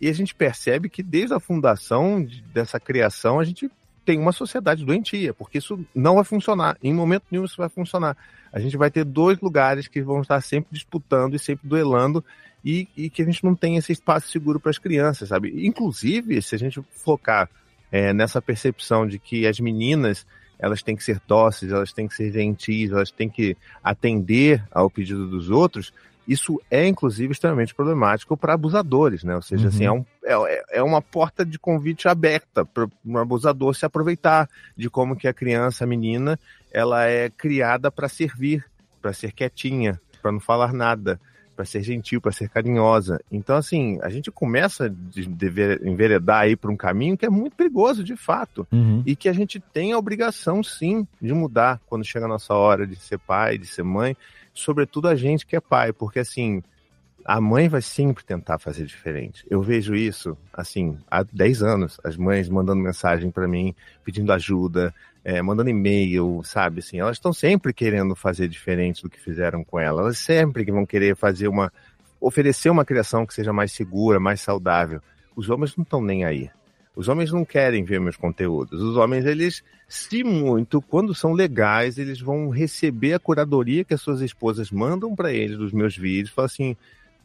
E 0.01 0.09
a 0.09 0.13
gente 0.13 0.35
percebe 0.35 0.89
que 0.89 1.03
desde 1.03 1.35
a 1.35 1.41
fundação 1.41 2.27
dessa 2.53 2.79
criação 2.79 3.41
a 3.41 3.45
gente 3.45 3.71
tem 4.05 4.19
uma 4.19 4.33
sociedade 4.33 4.85
doentia, 4.85 5.33
porque 5.33 5.59
isso 5.59 5.85
não 5.95 6.17
vai 6.17 6.25
funcionar. 6.25 6.77
Em 6.83 6.93
momento 6.93 7.25
nenhum 7.31 7.45
isso 7.45 7.57
vai 7.57 7.69
funcionar. 7.69 8.17
A 8.53 8.61
gente 8.61 8.77
vai 8.77 8.91
ter 8.91 9.05
dois 9.05 9.41
lugares 9.41 9.89
que 9.89 10.03
vão 10.03 10.21
estar 10.21 10.41
sempre 10.41 10.69
disputando 10.73 11.35
e 11.35 11.39
sempre 11.39 11.67
duelando 11.67 12.25
e, 12.65 12.87
e 12.97 13.11
que 13.11 13.23
a 13.23 13.25
gente 13.25 13.43
não 13.43 13.55
tem 13.55 13.77
esse 13.77 13.93
espaço 13.93 14.29
seguro 14.29 14.61
para 14.61 14.71
as 14.71 14.79
crianças, 14.79 15.31
sabe? 15.31 15.67
Inclusive, 15.67 16.41
se 16.41 16.55
a 16.55 16.59
gente 16.59 16.81
focar 16.93 17.49
é, 17.91 18.13
nessa 18.13 18.41
percepção 18.41 19.07
de 19.07 19.19
que 19.19 19.47
as 19.47 19.59
meninas 19.59 20.27
elas 20.65 20.83
têm 20.83 20.97
que 20.97 21.05
ser 21.05 21.21
dóceis, 21.29 21.71
elas 21.71 21.93
têm 21.93 22.09
que 22.09 22.15
ser 22.15 22.33
gentis, 22.33 22.91
elas 22.91 23.11
têm 23.11 23.29
que 23.29 23.55
atender 23.83 24.65
ao 24.71 24.89
pedido 24.89 25.29
dos 25.29 25.51
outros, 25.51 25.93
isso 26.27 26.59
é, 26.71 26.89
inclusive, 26.89 27.33
extremamente 27.33 27.75
problemático 27.75 28.35
para 28.35 28.55
abusadores, 28.55 29.23
né? 29.25 29.37
Ou 29.37 29.43
seja, 29.43 29.69
assim, 29.69 29.87
uhum. 29.87 29.99
assim, 30.01 30.07
é, 30.25 30.37
um, 30.39 30.47
é, 30.47 30.65
é, 30.79 30.83
uma 30.83 31.03
porta 31.03 31.45
de 31.45 31.59
convite 31.59 32.09
aberta 32.09 32.65
para 32.65 32.89
um 33.05 33.19
abusador 33.19 33.75
se 33.75 33.85
aproveitar 33.85 34.49
de 34.75 34.89
como 34.89 35.17
que 35.17 35.29
a 35.29 35.35
criança, 35.35 35.85
a 35.85 35.87
menina, 35.87 36.41
ela 36.73 37.05
é 37.05 37.29
criada 37.29 37.91
para 37.91 38.09
servir, 38.09 38.65
para 39.03 39.13
ser 39.13 39.33
quietinha, 39.33 40.01
para 40.23 40.33
não 40.33 40.41
falar 40.41 40.73
nada 40.73 41.21
para 41.55 41.65
ser 41.65 41.83
gentil, 41.83 42.21
para 42.21 42.33
ser 42.33 42.49
carinhosa. 42.49 43.21
Então, 43.31 43.57
assim, 43.57 43.99
a 44.03 44.11
gente 44.11 44.31
começa 44.31 44.87
a 44.87 44.89
dever 44.89 45.87
enveredar 45.87 46.41
aí 46.41 46.57
por 46.57 46.71
um 46.71 46.77
caminho 46.77 47.17
que 47.17 47.27
é 47.27 47.31
muito 47.31 47.57
perigoso, 47.57 48.03
de 48.03 48.17
fato. 48.17 48.67
Uhum. 48.73 49.03
E 49.07 49.15
que 49.15 49.29
a 49.29 49.33
gente 49.33 49.61
tem 49.61 49.93
a 49.93 49.99
obrigação, 49.99 50.63
sim, 50.63 51.07
de 51.21 51.33
mudar 51.33 51.81
quando 51.87 52.05
chega 52.05 52.27
a 52.27 52.29
nossa 52.29 52.55
hora 52.55 52.87
de 52.87 52.97
ser 52.97 53.19
pai, 53.19 53.59
de 53.59 53.67
ser 53.67 53.83
mãe. 53.83 54.17
Sobretudo 54.53 55.09
a 55.09 55.15
gente 55.15 55.47
que 55.47 55.57
é 55.57 55.61
pai, 55.61 55.93
porque, 55.93 56.19
assim, 56.19 56.63
a 57.25 57.41
mãe 57.41 57.69
vai 57.69 57.81
sempre 57.81 58.23
tentar 58.25 58.59
fazer 58.59 58.85
diferente. 58.85 59.45
Eu 59.49 59.63
vejo 59.63 59.95
isso, 59.95 60.37
assim, 60.53 60.99
há 61.11 61.23
10 61.23 61.63
anos, 61.63 62.01
as 62.05 62.17
mães 62.17 62.49
mandando 62.49 62.83
mensagem 62.83 63.31
para 63.31 63.49
mim, 63.49 63.75
pedindo 64.05 64.33
ajuda, 64.33 64.95
é, 65.25 65.41
mandando 65.41 65.71
e-mail, 65.71 66.43
sabe? 66.45 66.81
Assim, 66.81 67.01
elas 67.01 67.17
estão 67.17 67.33
sempre 67.33 67.73
querendo 67.73 68.15
fazer 68.15 68.47
diferente 68.47 69.03
do 69.03 69.09
que 69.09 69.19
fizeram 69.19 69.65
com 69.65 69.81
ela. 69.81 70.03
Elas 70.03 70.19
sempre 70.19 70.65
vão 70.71 70.85
querer 70.85 71.17
fazer 71.17 71.49
uma. 71.49 71.73
oferecer 72.21 72.69
uma 72.69 72.85
criação 72.85 73.27
que 73.27 73.33
seja 73.33 73.53
mais 73.53 73.73
segura, 73.73 74.21
mais 74.21 74.43
saudável. 74.43 75.01
Os 75.35 75.49
homens 75.49 75.75
não 75.77 75.83
estão 75.83 76.03
nem 76.03 76.25
aí. 76.25 76.51
Os 76.95 77.09
homens 77.09 77.33
não 77.33 77.45
querem 77.45 77.83
ver 77.83 78.01
meus 78.01 78.17
conteúdos. 78.17 78.81
Os 78.81 78.97
homens, 78.97 79.25
eles, 79.25 79.65
se 79.89 80.23
muito, 80.23 80.81
quando 80.81 81.13
são 81.13 81.33
legais, 81.33 81.99
eles 81.99 82.21
vão 82.21 82.51
receber 82.51 83.15
a 83.15 83.19
curadoria 83.19 83.83
que 83.83 83.95
as 83.95 84.01
suas 84.01 84.21
esposas 84.21 84.71
mandam 84.71 85.17
para 85.17 85.33
eles 85.33 85.57
dos 85.57 85.73
meus 85.73 85.97
vídeos. 85.97 86.35
Falam 86.35 86.47
assim: 86.47 86.77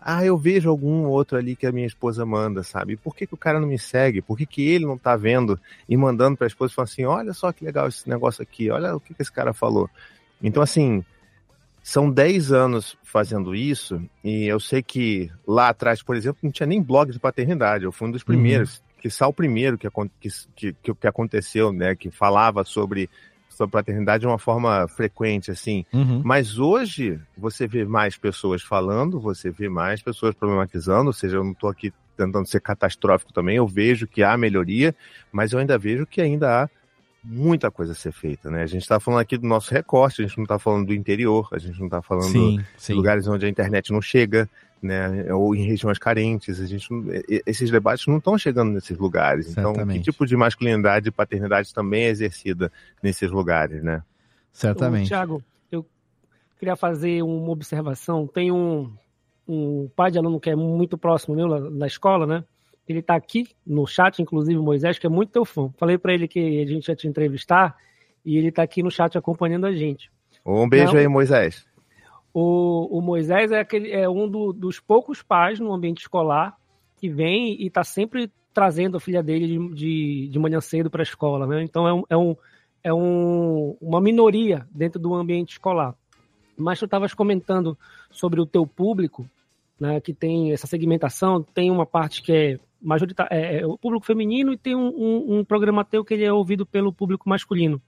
ah, 0.02 0.24
eu 0.24 0.38
vejo 0.38 0.70
algum 0.70 1.06
outro 1.06 1.38
ali 1.38 1.56
que 1.56 1.68
a 1.68 1.72
minha 1.72 1.88
esposa 1.88 2.26
manda, 2.26 2.64
sabe? 2.64 2.96
Por 2.96 3.16
que, 3.16 3.28
que 3.28 3.34
o 3.34 3.38
cara 3.38 3.60
não 3.60 3.68
me 3.68 3.78
segue? 3.78 4.22
Por 4.22 4.38
que, 4.38 4.46
que 4.46 4.68
ele 4.68 4.86
não 4.86 4.98
tá 4.98 5.16
vendo 5.18 5.60
e 5.88 5.98
mandando 5.98 6.38
pra 6.38 6.48
esposa 6.48 6.72
e 6.72 6.76
falando 6.76 6.90
assim: 6.90 7.06
olha 7.06 7.34
só 7.34 7.52
que 7.52 7.66
legal 7.66 7.88
esse 7.88 8.08
negócio 8.08 8.42
aqui, 8.42 8.70
olha 8.70 8.96
o 8.96 9.00
que, 9.00 9.14
que 9.14 9.22
esse 9.22 9.32
cara 9.32 9.54
falou. 9.54 9.90
Então, 10.42 10.64
assim, 10.64 11.04
são 11.84 12.10
10 12.10 12.52
anos 12.52 12.98
fazendo 13.04 13.54
isso, 13.54 14.02
e 14.24 14.46
eu 14.46 14.60
sei 14.60 14.82
que 14.82 15.30
lá 15.46 15.70
atrás, 15.70 16.02
por 16.02 16.16
exemplo, 16.16 16.40
não 16.44 16.52
tinha 16.52 16.68
nem 16.68 16.82
blog 16.82 17.12
de 17.12 17.20
paternidade. 17.20 17.84
Eu 17.84 17.92
fui 17.92 18.08
um 18.08 18.12
dos 18.12 18.22
uhum. 18.22 18.28
primeiros. 18.28 18.78
Uhum. 18.78 19.02
que 19.02 19.10
só 19.10 19.28
o 19.28 19.34
primeiro 19.34 19.78
que, 19.78 19.88
que, 20.56 20.74
que, 20.74 20.94
que 20.94 21.08
aconteceu, 21.08 21.74
né, 21.74 21.96
que 21.96 22.10
falava 22.10 22.64
sobre 22.64 23.10
sobre 23.60 23.74
paternidade 23.74 24.22
de 24.22 24.28
uma 24.28 24.40
forma 24.40 24.88
frequente, 24.88 25.52
assim. 25.52 25.86
Uhum. 25.92 26.22
Mas 26.24 26.58
hoje 26.58 27.20
você 27.38 27.68
vê 27.68 27.84
mais 27.84 28.18
pessoas 28.18 28.62
falando, 28.62 29.20
você 29.20 29.52
vê 29.52 29.68
mais 29.68 30.02
pessoas 30.02 30.34
problematizando, 30.34 31.08
ou 31.08 31.14
seja, 31.14 31.36
eu 31.36 31.44
não 31.44 31.52
estou 31.52 31.70
aqui 31.70 31.92
tentando 32.16 32.48
ser 32.48 32.62
catastrófico 32.62 33.34
também, 33.34 33.58
eu 33.58 33.68
vejo 33.68 34.08
que 34.08 34.24
há 34.24 34.38
melhoria, 34.38 34.96
mas 35.30 35.52
eu 35.52 35.60
ainda 35.60 35.78
vejo 35.78 36.06
que 36.06 36.22
ainda 36.22 36.64
há 36.64 36.70
muita 37.22 37.70
coisa 37.70 37.92
a 37.92 37.96
ser 37.96 38.14
feita, 38.14 38.50
né? 38.50 38.64
A 38.64 38.66
gente 38.66 38.82
está 38.82 38.98
falando 38.98 39.20
aqui 39.20 39.38
do 39.38 39.46
nosso 39.46 39.74
recorte, 39.74 40.22
a 40.22 40.26
gente 40.26 40.38
não 40.38 40.46
está 40.46 40.58
falando 40.58 40.88
do 40.88 40.94
interior, 40.94 41.50
a 41.52 41.60
gente 41.60 41.78
não 41.80 41.88
está 41.88 42.02
falando 42.02 42.32
sim, 42.32 42.64
sim. 42.78 42.94
de 42.94 42.98
lugares 42.98 43.28
onde 43.28 43.46
a 43.46 43.50
internet 43.50 43.92
não 43.92 44.02
chega, 44.02 44.50
né? 44.82 45.34
Ou 45.34 45.56
em 45.56 45.66
regiões 45.66 45.98
carentes, 45.98 46.60
a 46.60 46.66
gente 46.66 46.88
esses 47.46 47.70
debates 47.70 48.08
não 48.08 48.18
estão 48.18 48.38
chegando 48.38 48.72
nesses 48.72 48.98
lugares. 48.98 49.48
Certamente. 49.48 49.82
Então, 49.82 49.94
que 49.94 50.00
tipo 50.00 50.26
de 50.26 50.36
masculinidade 50.36 51.10
e 51.10 51.12
paternidade 51.12 51.74
também 51.74 52.04
é 52.04 52.10
exercida 52.10 52.72
nesses 53.02 53.30
lugares, 53.32 53.84
né? 53.84 54.04
Certamente. 54.52 55.08
Tiago, 55.08 55.44
eu 55.72 55.86
queria 56.58 56.76
fazer 56.76 57.22
uma 57.24 57.52
observação. 57.52 58.28
Tem 58.28 58.52
um, 58.52 58.92
um 59.48 59.90
pai 59.96 60.12
de 60.12 60.18
aluno 60.18 60.40
que 60.40 60.50
é 60.50 60.56
muito 60.56 60.98
próximo 60.98 61.36
meu 61.36 61.48
na, 61.70 61.88
escola, 61.88 62.26
né? 62.26 62.44
Ele 62.88 63.00
está 63.00 63.16
aqui 63.16 63.48
no 63.66 63.86
chat, 63.86 64.22
inclusive 64.22 64.58
o 64.58 64.64
Moisés, 64.64 64.98
que 64.98 65.06
é 65.06 65.10
muito 65.10 65.32
teu 65.32 65.46
fã. 65.46 65.72
Falei 65.78 65.98
para 65.98 66.14
ele 66.14 66.28
que 66.28 66.62
a 66.62 66.66
gente 66.66 66.88
ia 66.88 66.96
te 66.96 67.08
entrevistar 67.08 67.76
e 68.26 68.38
ele 68.38 68.50
está 68.50 68.64
aqui 68.64 68.82
no 68.82 68.90
chat 68.90 69.18
acompanhando 69.18 69.66
a 69.66 69.72
gente. 69.72 70.12
Um 70.46 70.68
beijo 70.68 70.94
Não, 70.94 71.00
aí, 71.00 71.08
Moisés. 71.08 71.66
O, 72.34 73.00
o 73.00 73.02
Moisés 73.02 73.52
é, 73.52 73.60
aquele, 73.60 73.92
é 73.92 74.08
um 74.08 74.28
do, 74.28 74.54
dos 74.54 74.80
poucos 74.80 75.22
pais 75.22 75.60
no 75.60 75.74
ambiente 75.74 76.02
escolar 76.02 76.56
que 76.98 77.10
vem 77.10 77.62
e 77.62 77.68
está 77.68 77.84
sempre 77.84 78.32
trazendo 78.54 78.98
a 78.98 79.00
filha 79.00 79.24
dele 79.24 79.48
de, 79.48 79.76
de, 79.76 80.28
de 80.28 80.40
manhã 80.40 80.60
cedo 80.60 80.90
para 80.90 81.02
a 81.02 81.04
escola. 81.04 81.48
Né? 81.48 81.64
Então 81.64 81.88
é, 81.88 81.94
um, 81.94 82.04
é, 82.10 82.18
um, 82.18 82.36
é 82.84 82.94
um, 82.94 83.78
uma 83.82 84.02
minoria 84.02 84.68
dentro 84.72 85.00
do 85.00 85.14
ambiente 85.14 85.54
escolar. 85.54 85.96
Mas 86.58 86.78
tu 86.78 86.86
estavas 86.86 87.14
comentando 87.14 87.78
sobre 88.12 88.42
o 88.42 88.46
teu 88.46 88.68
público, 88.68 89.26
né, 89.80 90.02
que 90.02 90.14
tem 90.14 90.52
essa 90.52 90.68
segmentação, 90.68 91.42
tem 91.42 91.72
uma 91.72 91.86
parte 91.86 92.22
que 92.22 92.34
é 92.34 92.60
majoritária, 92.82 93.34
é, 93.34 93.62
é 93.62 93.66
o 93.66 93.78
público 93.78 94.06
feminino 94.06 94.52
e 94.52 94.58
tem 94.58 94.76
um, 94.76 94.90
um, 94.90 95.40
um 95.40 95.46
programa 95.46 95.86
teu 95.86 96.04
que 96.04 96.14
ele 96.14 96.26
é 96.26 96.34
ouvido 96.34 96.66
pelo 96.66 96.92
público 96.92 97.30
masculino. 97.30 97.82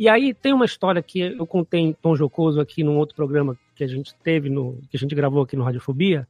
E 0.00 0.08
aí 0.08 0.32
tem 0.32 0.54
uma 0.54 0.64
história 0.64 1.02
que 1.02 1.20
eu 1.20 1.46
contei 1.46 1.78
em 1.80 1.92
tom 1.92 2.16
jocoso 2.16 2.58
aqui 2.58 2.82
num 2.82 2.96
outro 2.96 3.14
programa 3.14 3.54
que 3.76 3.84
a 3.84 3.86
gente 3.86 4.14
teve, 4.24 4.48
no, 4.48 4.78
que 4.90 4.96
a 4.96 4.98
gente 4.98 5.14
gravou 5.14 5.42
aqui 5.42 5.54
no 5.56 5.62
Radiofobia, 5.62 6.26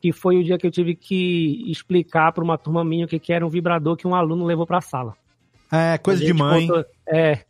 que 0.00 0.10
foi 0.10 0.38
o 0.38 0.42
dia 0.42 0.56
que 0.56 0.66
eu 0.66 0.70
tive 0.70 0.94
que 0.94 1.70
explicar 1.70 2.32
para 2.32 2.42
uma 2.42 2.56
turma 2.56 2.82
minha 2.82 3.04
o 3.04 3.08
que, 3.08 3.18
que 3.18 3.30
era 3.30 3.44
um 3.46 3.50
vibrador 3.50 3.94
que 3.94 4.08
um 4.08 4.14
aluno 4.14 4.46
levou 4.46 4.66
para 4.66 4.78
a 4.78 4.80
sala. 4.80 5.14
É, 5.70 5.98
coisa 5.98 6.24
de 6.24 6.32
mãe. 6.32 6.66
contou- 6.66 6.86
é. 7.06 7.40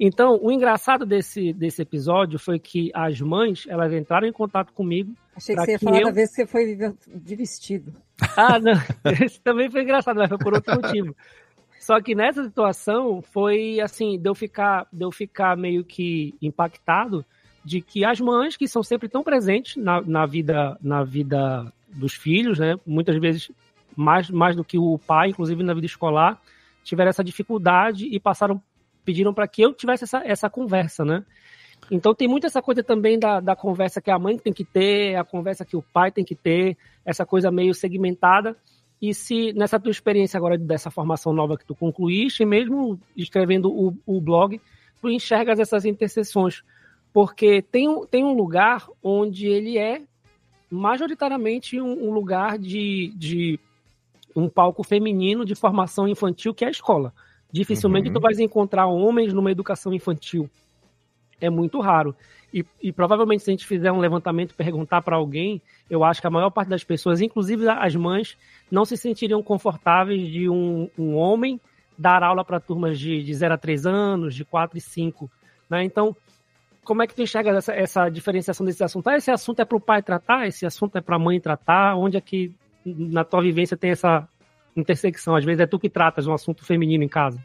Então, 0.00 0.36
o 0.42 0.50
engraçado 0.50 1.06
desse, 1.06 1.52
desse 1.52 1.80
episódio 1.82 2.36
foi 2.36 2.58
que 2.58 2.90
as 2.92 3.20
mães, 3.20 3.64
elas 3.68 3.92
entraram 3.92 4.26
em 4.26 4.32
contato 4.32 4.72
comigo. 4.72 5.14
Achei 5.36 5.54
que 5.54 5.60
você 5.64 5.70
ia 5.70 5.78
falar 5.78 6.00
eu- 6.00 6.06
da 6.06 6.10
vez 6.10 6.30
que 6.30 6.34
você 6.36 6.46
foi 6.48 6.76
de 7.06 7.36
vestido. 7.36 7.94
ah, 8.36 8.58
não. 8.58 8.72
Esse 9.24 9.40
também 9.40 9.70
foi 9.70 9.82
engraçado, 9.82 10.16
mas 10.16 10.28
foi 10.28 10.38
por 10.38 10.54
outro 10.54 10.74
motivo. 10.74 11.14
Só 11.84 12.00
que 12.00 12.14
nessa 12.14 12.42
situação 12.42 13.20
foi 13.20 13.78
assim, 13.78 14.18
de 14.18 14.26
eu 14.26 14.34
ficar, 14.34 14.86
de 14.90 15.04
eu 15.04 15.12
ficar 15.12 15.54
meio 15.54 15.84
que 15.84 16.34
impactado 16.40 17.22
de 17.62 17.82
que 17.82 18.06
as 18.06 18.18
mães, 18.18 18.56
que 18.56 18.66
são 18.66 18.82
sempre 18.82 19.06
tão 19.06 19.22
presentes 19.22 19.76
na, 19.76 20.00
na 20.00 20.24
vida 20.24 20.78
na 20.80 21.04
vida 21.04 21.70
dos 21.90 22.14
filhos, 22.14 22.58
né? 22.58 22.76
Muitas 22.86 23.18
vezes 23.20 23.50
mais, 23.94 24.30
mais 24.30 24.56
do 24.56 24.64
que 24.64 24.78
o 24.78 24.98
pai, 24.98 25.28
inclusive 25.28 25.62
na 25.62 25.74
vida 25.74 25.84
escolar, 25.84 26.40
tiveram 26.82 27.10
essa 27.10 27.22
dificuldade 27.22 28.06
e 28.10 28.18
passaram, 28.18 28.62
pediram 29.04 29.34
para 29.34 29.46
que 29.46 29.60
eu 29.60 29.74
tivesse 29.74 30.04
essa, 30.04 30.22
essa 30.24 30.48
conversa, 30.48 31.04
né? 31.04 31.22
Então 31.90 32.14
tem 32.14 32.26
muito 32.26 32.46
essa 32.46 32.62
coisa 32.62 32.82
também 32.82 33.18
da, 33.18 33.40
da 33.40 33.54
conversa 33.54 34.00
que 34.00 34.10
a 34.10 34.18
mãe 34.18 34.38
tem 34.38 34.54
que 34.54 34.64
ter, 34.64 35.16
a 35.16 35.24
conversa 35.24 35.66
que 35.66 35.76
o 35.76 35.82
pai 35.82 36.10
tem 36.10 36.24
que 36.24 36.34
ter, 36.34 36.78
essa 37.04 37.26
coisa 37.26 37.50
meio 37.50 37.74
segmentada. 37.74 38.56
E 39.08 39.12
se 39.12 39.52
nessa 39.52 39.78
tua 39.78 39.90
experiência 39.90 40.38
agora 40.38 40.56
dessa 40.56 40.90
formação 40.90 41.32
nova 41.32 41.58
que 41.58 41.64
tu 41.66 41.74
concluíste, 41.74 42.44
mesmo 42.44 42.98
escrevendo 43.16 43.70
o, 43.70 43.94
o 44.06 44.20
blog, 44.20 44.58
tu 45.00 45.10
enxergas 45.10 45.58
essas 45.60 45.84
interseções. 45.84 46.62
Porque 47.12 47.60
tem, 47.60 47.86
um- 47.88 48.06
tem 48.06 48.24
um 48.24 48.32
lugar 48.32 48.86
onde 49.02 49.46
ele 49.46 49.76
é 49.76 50.00
majoritariamente 50.70 51.80
um, 51.80 52.08
um 52.08 52.12
lugar 52.12 52.58
de, 52.58 53.12
de 53.16 53.58
um 54.34 54.48
palco 54.48 54.82
feminino 54.82 55.44
de 55.44 55.54
formação 55.54 56.08
infantil, 56.08 56.54
que 56.54 56.64
é 56.64 56.68
a 56.68 56.70
escola. 56.70 57.12
Dificilmente 57.52 58.08
Uhum. 58.08 58.14
tu 58.14 58.20
vais 58.20 58.38
encontrar 58.38 58.86
homens 58.86 59.32
numa 59.32 59.52
educação 59.52 59.92
infantil. 59.92 60.48
É 61.40 61.50
muito 61.50 61.78
raro. 61.80 62.16
E, 62.54 62.64
e 62.80 62.92
provavelmente, 62.92 63.42
se 63.42 63.50
a 63.50 63.52
gente 63.52 63.66
fizer 63.66 63.90
um 63.90 63.98
levantamento 63.98 64.52
e 64.52 64.54
perguntar 64.54 65.02
para 65.02 65.16
alguém, 65.16 65.60
eu 65.90 66.04
acho 66.04 66.20
que 66.20 66.26
a 66.28 66.30
maior 66.30 66.50
parte 66.50 66.68
das 66.68 66.84
pessoas, 66.84 67.20
inclusive 67.20 67.68
as 67.68 67.96
mães, 67.96 68.38
não 68.70 68.84
se 68.84 68.96
sentiriam 68.96 69.42
confortáveis 69.42 70.28
de 70.28 70.48
um, 70.48 70.88
um 70.96 71.16
homem 71.16 71.60
dar 71.98 72.22
aula 72.22 72.44
para 72.44 72.60
turmas 72.60 72.96
de, 72.96 73.24
de 73.24 73.34
0 73.34 73.54
a 73.54 73.58
3 73.58 73.86
anos, 73.86 74.36
de 74.36 74.44
4 74.44 74.78
e 74.78 74.80
5. 74.80 75.28
Né? 75.68 75.82
Então, 75.82 76.16
como 76.84 77.02
é 77.02 77.08
que 77.08 77.14
tu 77.16 77.22
enxerga 77.22 77.50
essa, 77.50 77.72
essa 77.72 78.08
diferenciação 78.08 78.64
desse 78.64 78.84
assunto? 78.84 79.08
Ah, 79.08 79.16
esse 79.16 79.32
assunto 79.32 79.58
é 79.58 79.64
para 79.64 79.76
o 79.76 79.80
pai 79.80 80.00
tratar, 80.00 80.46
esse 80.46 80.64
assunto 80.64 80.96
é 80.96 81.00
para 81.00 81.16
a 81.16 81.18
mãe 81.18 81.40
tratar? 81.40 81.96
Onde 81.96 82.16
é 82.16 82.20
que 82.20 82.54
na 82.86 83.24
tua 83.24 83.42
vivência 83.42 83.76
tem 83.76 83.90
essa 83.90 84.28
intersecção? 84.76 85.34
Às 85.34 85.44
vezes 85.44 85.60
é 85.60 85.66
tu 85.66 85.76
que 85.76 85.90
tratas 85.90 86.28
um 86.28 86.32
assunto 86.32 86.64
feminino 86.64 87.02
em 87.02 87.08
casa. 87.08 87.44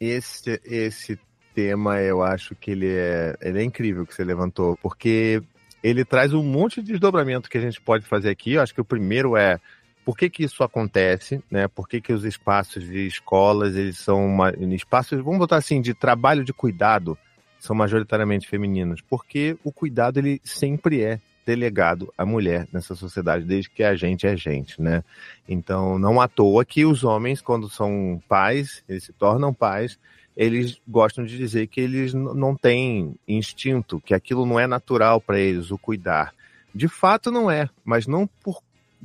Esse, 0.00 0.60
esse 0.64 1.20
tema, 1.54 2.00
eu 2.00 2.22
acho 2.22 2.54
que 2.54 2.70
ele 2.70 2.88
é, 2.88 3.36
ele 3.40 3.60
é 3.60 3.62
incrível 3.62 4.04
que 4.06 4.14
você 4.14 4.24
levantou, 4.24 4.76
porque 4.82 5.42
ele 5.82 6.04
traz 6.04 6.32
um 6.32 6.42
monte 6.42 6.82
de 6.82 6.92
desdobramento 6.92 7.48
que 7.48 7.58
a 7.58 7.60
gente 7.60 7.80
pode 7.80 8.04
fazer 8.06 8.30
aqui. 8.30 8.54
Eu 8.54 8.62
acho 8.62 8.74
que 8.74 8.80
o 8.80 8.84
primeiro 8.84 9.36
é 9.36 9.60
por 10.04 10.16
que, 10.16 10.28
que 10.28 10.44
isso 10.44 10.62
acontece, 10.62 11.42
né? 11.50 11.66
Por 11.66 11.88
que, 11.88 12.00
que 12.00 12.12
os 12.12 12.24
espaços 12.24 12.84
de 12.84 13.06
escolas, 13.06 13.74
eles 13.74 13.98
são 13.98 14.26
uma, 14.26 14.50
espaços, 14.74 15.18
vamos 15.22 15.38
botar 15.38 15.56
assim, 15.56 15.80
de 15.80 15.94
trabalho 15.94 16.44
de 16.44 16.52
cuidado, 16.52 17.16
são 17.58 17.74
majoritariamente 17.74 18.46
femininos? 18.46 19.00
Porque 19.00 19.56
o 19.64 19.72
cuidado, 19.72 20.18
ele 20.18 20.40
sempre 20.44 21.02
é 21.02 21.20
delegado 21.46 22.12
à 22.16 22.24
mulher 22.24 22.66
nessa 22.72 22.94
sociedade, 22.94 23.44
desde 23.44 23.70
que 23.70 23.82
a 23.82 23.94
gente 23.94 24.26
é 24.26 24.36
gente, 24.36 24.80
né? 24.80 25.02
Então, 25.48 25.98
não 25.98 26.20
à 26.20 26.28
toa 26.28 26.64
que 26.64 26.84
os 26.84 27.04
homens, 27.04 27.40
quando 27.40 27.68
são 27.68 28.22
pais, 28.28 28.82
eles 28.88 29.04
se 29.04 29.12
tornam 29.12 29.52
pais, 29.52 29.98
eles 30.36 30.80
gostam 30.86 31.24
de 31.24 31.36
dizer 31.36 31.66
que 31.68 31.80
eles 31.80 32.12
não 32.12 32.56
têm 32.56 33.14
instinto, 33.26 34.00
que 34.00 34.14
aquilo 34.14 34.44
não 34.44 34.58
é 34.58 34.66
natural 34.66 35.20
para 35.20 35.38
eles, 35.38 35.70
o 35.70 35.78
cuidar. 35.78 36.34
De 36.74 36.88
fato, 36.88 37.30
não 37.30 37.50
é, 37.50 37.68
mas 37.84 38.06
não 38.06 38.26
por, 38.42 38.60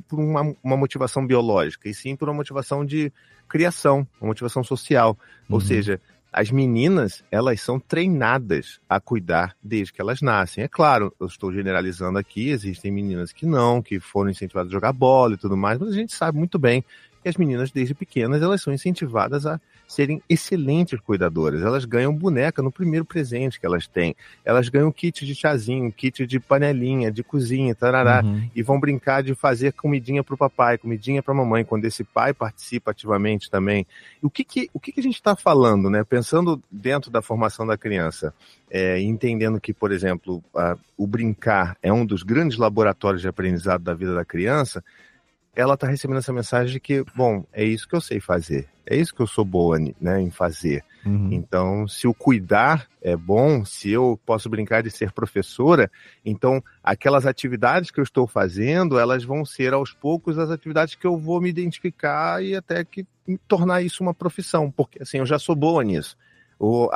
por 0.08 0.18
uma, 0.18 0.54
uma 0.62 0.76
motivação 0.76 1.24
biológica, 1.24 1.88
e 1.88 1.94
sim 1.94 2.16
por 2.16 2.28
uma 2.28 2.34
motivação 2.34 2.84
de 2.84 3.12
criação, 3.48 4.06
uma 4.20 4.28
motivação 4.28 4.64
social. 4.64 5.16
Ou 5.48 5.56
Uhum. 5.56 5.60
seja, 5.60 6.00
as 6.32 6.50
meninas, 6.50 7.24
elas 7.30 7.60
são 7.60 7.78
treinadas 7.80 8.80
a 8.88 9.00
cuidar 9.00 9.56
desde 9.62 9.92
que 9.92 10.00
elas 10.00 10.20
nascem. 10.20 10.62
É 10.64 10.68
claro, 10.68 11.12
eu 11.20 11.26
estou 11.26 11.52
generalizando 11.52 12.18
aqui, 12.18 12.50
existem 12.50 12.90
meninas 12.92 13.32
que 13.32 13.46
não, 13.46 13.82
que 13.82 13.98
foram 13.98 14.30
incentivadas 14.30 14.70
a 14.70 14.72
jogar 14.72 14.92
bola 14.92 15.34
e 15.34 15.36
tudo 15.36 15.56
mais, 15.56 15.78
mas 15.78 15.88
a 15.90 15.94
gente 15.94 16.14
sabe 16.14 16.38
muito 16.38 16.58
bem 16.58 16.84
que 17.22 17.28
as 17.28 17.36
meninas, 17.36 17.70
desde 17.70 17.94
pequenas, 17.94 18.42
elas 18.42 18.62
são 18.62 18.72
incentivadas 18.72 19.44
a 19.46 19.60
serem 19.86 20.22
excelentes 20.28 21.00
cuidadoras. 21.00 21.62
Elas 21.62 21.84
ganham 21.84 22.14
boneca 22.14 22.62
no 22.62 22.70
primeiro 22.70 23.04
presente 23.04 23.58
que 23.58 23.66
elas 23.66 23.88
têm. 23.88 24.14
Elas 24.44 24.68
ganham 24.68 24.92
kit 24.92 25.26
de 25.26 25.34
chazinho, 25.34 25.90
kit 25.90 26.24
de 26.26 26.38
panelinha, 26.38 27.10
de 27.10 27.24
cozinha, 27.24 27.74
tarará, 27.74 28.22
Uhum. 28.24 28.48
e 28.54 28.62
vão 28.62 28.78
brincar 28.78 29.22
de 29.22 29.34
fazer 29.34 29.72
comidinha 29.72 30.22
para 30.22 30.34
o 30.34 30.38
papai, 30.38 30.78
comidinha 30.78 31.22
para 31.22 31.34
a 31.34 31.36
mamãe, 31.36 31.64
quando 31.64 31.84
esse 31.86 32.04
pai 32.04 32.32
participa 32.32 32.92
ativamente 32.92 33.50
também. 33.50 33.84
E 34.22 34.26
o 34.26 34.30
que, 34.30 34.44
que, 34.44 34.70
o 34.72 34.78
que, 34.78 34.92
que 34.92 35.00
a 35.00 35.02
gente 35.02 35.16
está 35.16 35.34
falando, 35.34 35.90
né? 35.90 36.04
Pensando 36.04 36.62
dentro 36.70 37.10
da 37.10 37.20
formação 37.20 37.66
da 37.66 37.76
criança, 37.76 38.32
é, 38.70 39.00
entendendo 39.00 39.60
que, 39.60 39.74
por 39.74 39.90
exemplo, 39.90 40.40
a- 40.54 40.76
o 40.96 41.04
brincar 41.06 41.76
é 41.82 41.92
um 41.92 42.06
dos 42.06 42.22
grandes 42.22 42.56
laboratórios 42.56 43.20
de 43.22 43.26
aprendizado 43.28 43.82
da 43.82 43.92
vida 43.94 44.14
da 44.14 44.24
criança, 44.24 44.84
ela 45.54 45.74
está 45.74 45.86
recebendo 45.86 46.18
essa 46.18 46.32
mensagem 46.32 46.72
de 46.72 46.80
que, 46.80 47.04
bom, 47.14 47.44
é 47.52 47.64
isso 47.64 47.88
que 47.88 47.94
eu 47.94 48.00
sei 48.00 48.20
fazer, 48.20 48.68
é 48.86 48.96
isso 48.96 49.14
que 49.14 49.20
eu 49.20 49.26
sou 49.26 49.44
boa 49.44 49.78
né, 50.00 50.20
em 50.20 50.30
fazer. 50.30 50.84
Uhum. 51.04 51.28
Então, 51.32 51.88
se 51.88 52.06
o 52.06 52.14
cuidar 52.14 52.86
é 53.00 53.16
bom, 53.16 53.64
se 53.64 53.90
eu 53.90 54.20
posso 54.24 54.48
brincar 54.48 54.82
de 54.82 54.90
ser 54.90 55.12
professora, 55.12 55.90
então 56.24 56.62
aquelas 56.82 57.26
atividades 57.26 57.90
que 57.90 57.98
eu 57.98 58.04
estou 58.04 58.26
fazendo, 58.26 58.98
elas 58.98 59.24
vão 59.24 59.44
ser 59.44 59.72
aos 59.72 59.92
poucos 59.92 60.38
as 60.38 60.50
atividades 60.50 60.94
que 60.94 61.06
eu 61.06 61.16
vou 61.16 61.40
me 61.40 61.48
identificar 61.48 62.42
e 62.42 62.54
até 62.54 62.84
que 62.84 63.06
tornar 63.48 63.82
isso 63.82 64.02
uma 64.02 64.14
profissão, 64.14 64.70
porque 64.70 65.02
assim, 65.02 65.18
eu 65.18 65.26
já 65.26 65.38
sou 65.38 65.56
boa 65.56 65.82
nisso. 65.82 66.16
Ou 66.58 66.90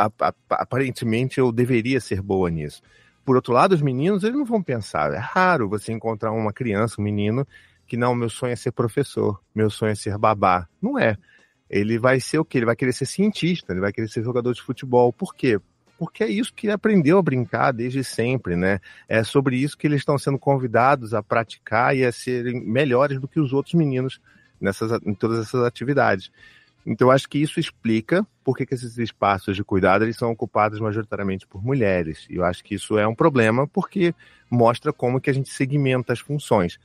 aparentemente 0.50 1.38
eu 1.38 1.50
deveria 1.50 1.98
ser 1.98 2.20
boa 2.20 2.50
nisso. 2.50 2.82
Por 3.24 3.36
outro 3.36 3.55
lado, 3.55 3.72
os 3.72 3.80
meninos, 3.80 4.22
eles 4.22 4.36
não 4.36 4.44
vão 4.44 4.62
pensar. 4.62 5.14
É 5.14 5.18
raro 5.18 5.68
você 5.68 5.90
encontrar 5.90 6.30
uma 6.32 6.52
criança, 6.52 7.00
um 7.00 7.05
menino, 7.05 7.46
que 7.95 7.97
não, 7.97 8.12
meu 8.12 8.28
sonho 8.28 8.53
é 8.53 8.57
ser 8.57 8.72
professor, 8.72 9.40
meu 9.55 9.70
sonho 9.70 9.92
é 9.92 9.95
ser 9.95 10.18
babá. 10.18 10.68
Não 10.82 10.99
é. 10.99 11.16
Ele 11.70 11.97
vai 11.97 12.18
ser 12.18 12.40
o 12.40 12.45
quê? 12.45 12.59
Ele 12.59 12.66
vai 12.66 12.74
querer 12.74 12.92
ser 12.92 13.07
cientista, 13.07 13.72
ele 13.72 13.80
vai 13.80 13.92
querer 13.92 14.09
ser 14.09 14.24
jogador 14.24 14.53
de 14.53 14.61
futebol. 14.61 15.12
Por 15.12 15.32
quê? 15.32 15.61
Porque 15.97 16.24
é 16.24 16.28
isso 16.28 16.53
que 16.53 16.66
ele 16.66 16.72
aprendeu 16.72 17.18
a 17.18 17.22
brincar 17.22 17.70
desde 17.70 18.03
sempre, 18.03 18.57
né? 18.57 18.80
É 19.09 19.22
sobre 19.22 19.57
isso 19.57 19.78
que 19.78 19.86
eles 19.86 20.01
estão 20.01 20.18
sendo 20.18 20.40
convidados 20.40 21.14
a 21.14 21.22
praticar 21.22 21.97
e 21.97 22.05
a 22.05 22.11
serem 22.11 22.61
melhores 22.61 23.20
do 23.20 23.28
que 23.28 23.38
os 23.38 23.53
outros 23.53 23.74
meninos 23.74 24.20
nessas, 24.61 25.01
em 25.07 25.14
todas 25.14 25.38
essas 25.38 25.62
atividades. 25.64 26.32
Então, 26.84 27.09
eu 27.09 27.12
acho 27.12 27.28
que 27.28 27.38
isso 27.38 27.61
explica 27.61 28.26
por 28.42 28.57
que, 28.57 28.66
que 28.66 28.74
esses 28.74 28.99
espaços 28.99 29.55
de 29.55 29.62
cuidado 29.62 30.05
eles 30.05 30.16
são 30.16 30.32
ocupados 30.32 30.80
majoritariamente 30.80 31.47
por 31.47 31.64
mulheres. 31.64 32.26
E 32.28 32.34
eu 32.34 32.45
acho 32.45 32.64
que 32.64 32.74
isso 32.74 32.99
é 32.99 33.07
um 33.07 33.14
problema 33.14 33.68
porque 33.68 34.12
mostra 34.51 34.92
como 34.92 35.20
que 35.20 35.30
a 35.30 35.32
gente 35.32 35.49
segmenta 35.49 36.12
as 36.12 36.18
funções. 36.18 36.78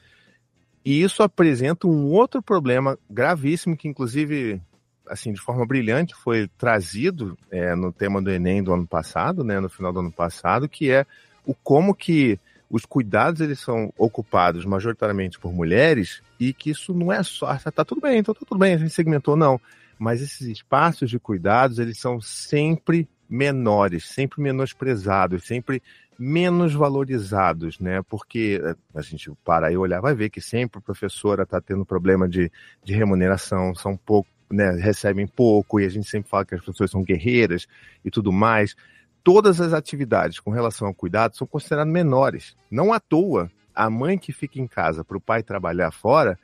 E 0.90 1.04
isso 1.04 1.22
apresenta 1.22 1.86
um 1.86 2.08
outro 2.08 2.42
problema 2.42 2.98
gravíssimo 3.08 3.78
que, 3.78 3.88
inclusive, 3.88 4.60
assim, 5.08 5.32
de 5.32 5.40
forma 5.40 5.64
brilhante, 5.64 6.16
foi 6.16 6.48
trazido 6.58 7.38
é, 7.52 7.76
no 7.76 7.94
tema 7.94 8.20
do 8.20 8.32
Enem 8.32 8.64
do 8.64 8.74
ano 8.74 8.88
passado, 8.88 9.44
né, 9.44 9.60
no 9.60 9.70
final 9.70 9.94
do 9.94 10.00
ano 10.00 10.12
passado, 10.12 10.68
que 10.68 10.90
é 10.90 11.06
o 11.46 11.54
como 11.54 11.94
que 11.94 12.40
os 12.68 12.88
cuidados 12.88 13.40
eles 13.40 13.60
são 13.60 13.94
ocupados 13.96 14.66
majoritariamente 14.66 15.38
por 15.38 15.54
mulheres 15.54 16.24
e 16.40 16.54
que 16.54 16.72
isso 16.72 16.92
não 16.92 17.14
é 17.14 17.22
só, 17.22 17.52
ah, 17.52 17.72
tá 17.72 17.86
tudo 17.86 18.02
bem, 18.02 18.18
então 18.18 18.34
tá 18.34 18.42
tudo 18.44 18.58
bem, 18.58 18.74
a 18.74 18.78
gente 18.80 18.90
segmentou, 18.90 19.36
não. 19.36 19.62
Mas 20.00 20.24
esses 20.24 20.48
espaços 20.48 21.08
de 21.08 21.20
cuidados, 21.20 21.78
eles 21.78 22.00
são 22.00 22.20
sempre 22.20 23.08
menores, 23.30 24.06
sempre 24.06 24.42
menosprezados, 24.42 25.44
sempre 25.44 25.84
menos 26.20 26.74
valorizados, 26.74 27.80
né? 27.80 28.02
Porque 28.02 28.62
eh, 28.62 28.76
a 28.94 29.02
gente 29.02 29.32
para 29.46 29.72
e 29.72 29.78
olhar, 29.78 30.02
vai 30.02 30.14
ver 30.14 30.30
que 30.30 30.42
sempre 30.42 30.80
a 30.80 30.82
professora 30.82 31.44
está 31.44 31.62
tendo 31.62 31.86
problema 31.86 32.28
de, 32.28 32.52
de 32.84 32.94
remuneração, 32.94 33.74
são 33.74 33.96
pouco, 33.96 34.30
né? 34.52 34.72
Recebem 34.72 35.26
pouco, 35.26 35.80
e 35.80 35.86
a 35.86 35.90
gente 35.90 36.10
sempre 36.10 36.30
fala 36.30 36.44
que 36.44 36.56
as 36.56 36.64
pessoas 36.64 36.92
são 36.92 37.02
guerreiras 37.02 37.68
e 38.04 38.12
tudo 38.12 38.34
mais. 38.34 38.76
Todas 39.24 39.62
as 39.62 39.72
atividades 39.72 40.42
com 40.42 40.52
relação 40.52 40.90
ao 40.90 40.94
cuidado 40.94 41.38
são 41.38 41.48
consideradas 41.48 41.94
menores. 41.94 42.58
Não 42.70 42.92
à 42.92 43.00
toa, 43.00 43.50
a 43.74 43.90
mãe 43.90 44.18
que 44.18 44.34
fica 44.34 44.60
em 44.60 44.68
casa 44.68 45.06
para 45.06 45.18
o 45.18 45.22
pai 45.22 45.42
trabalhar 45.42 45.92
fora, 45.92 46.38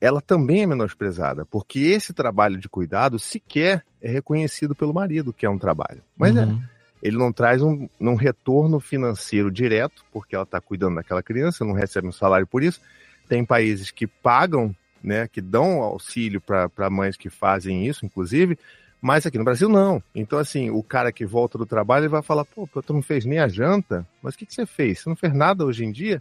ela 0.00 0.22
também 0.22 0.62
é 0.62 0.66
menosprezada, 0.66 1.44
porque 1.44 1.80
esse 1.80 2.14
trabalho 2.14 2.56
de 2.56 2.68
cuidado 2.68 3.18
sequer 3.18 3.84
é 4.00 4.08
reconhecido 4.08 4.74
pelo 4.74 4.94
marido, 4.94 5.34
que 5.34 5.44
é 5.44 5.50
um 5.50 5.58
trabalho. 5.58 6.02
Mas 6.16 6.34
é. 6.34 6.44
uhum. 6.44 6.62
é 6.62 6.77
ele 7.02 7.16
não 7.16 7.32
traz 7.32 7.62
um, 7.62 7.88
um 8.00 8.14
retorno 8.14 8.80
financeiro 8.80 9.50
direto, 9.50 10.04
porque 10.12 10.34
ela 10.34 10.44
está 10.44 10.60
cuidando 10.60 10.96
daquela 10.96 11.22
criança, 11.22 11.64
não 11.64 11.72
recebe 11.72 12.08
um 12.08 12.12
salário 12.12 12.46
por 12.46 12.62
isso. 12.62 12.80
Tem 13.28 13.44
países 13.44 13.90
que 13.90 14.06
pagam, 14.06 14.74
né, 15.02 15.28
que 15.28 15.40
dão 15.40 15.82
auxílio 15.82 16.40
para 16.40 16.90
mães 16.90 17.16
que 17.16 17.30
fazem 17.30 17.86
isso, 17.86 18.04
inclusive, 18.04 18.58
mas 19.00 19.24
aqui 19.24 19.38
no 19.38 19.44
Brasil 19.44 19.68
não. 19.68 20.02
Então, 20.14 20.38
assim, 20.38 20.70
o 20.70 20.82
cara 20.82 21.12
que 21.12 21.24
volta 21.24 21.56
do 21.56 21.66
trabalho 21.66 22.04
ele 22.04 22.08
vai 22.08 22.22
falar: 22.22 22.44
pô, 22.44 22.68
tu 22.82 22.92
não 22.92 23.02
fez 23.02 23.24
nem 23.24 23.38
a 23.38 23.48
janta, 23.48 24.06
mas 24.22 24.34
o 24.34 24.38
que, 24.38 24.46
que 24.46 24.54
você 24.54 24.66
fez? 24.66 25.00
Você 25.00 25.08
não 25.08 25.16
fez 25.16 25.32
nada 25.32 25.64
hoje 25.64 25.84
em 25.84 25.92
dia? 25.92 26.20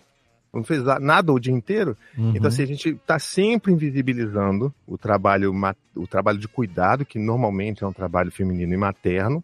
Não 0.53 0.63
fez 0.63 0.83
nada 1.01 1.31
o 1.31 1.39
dia 1.39 1.53
inteiro? 1.53 1.97
Uhum. 2.17 2.33
Então, 2.35 2.47
assim, 2.47 2.63
a 2.63 2.67
gente 2.67 2.89
está 2.89 3.19
sempre 3.19 3.71
invisibilizando 3.71 4.73
o 4.87 4.97
trabalho, 4.97 5.53
o 5.95 6.07
trabalho 6.07 6.37
de 6.37 6.47
cuidado, 6.47 7.05
que 7.05 7.19
normalmente 7.19 7.83
é 7.83 7.87
um 7.87 7.93
trabalho 7.93 8.31
feminino 8.31 8.73
e 8.73 8.77
materno, 8.77 9.43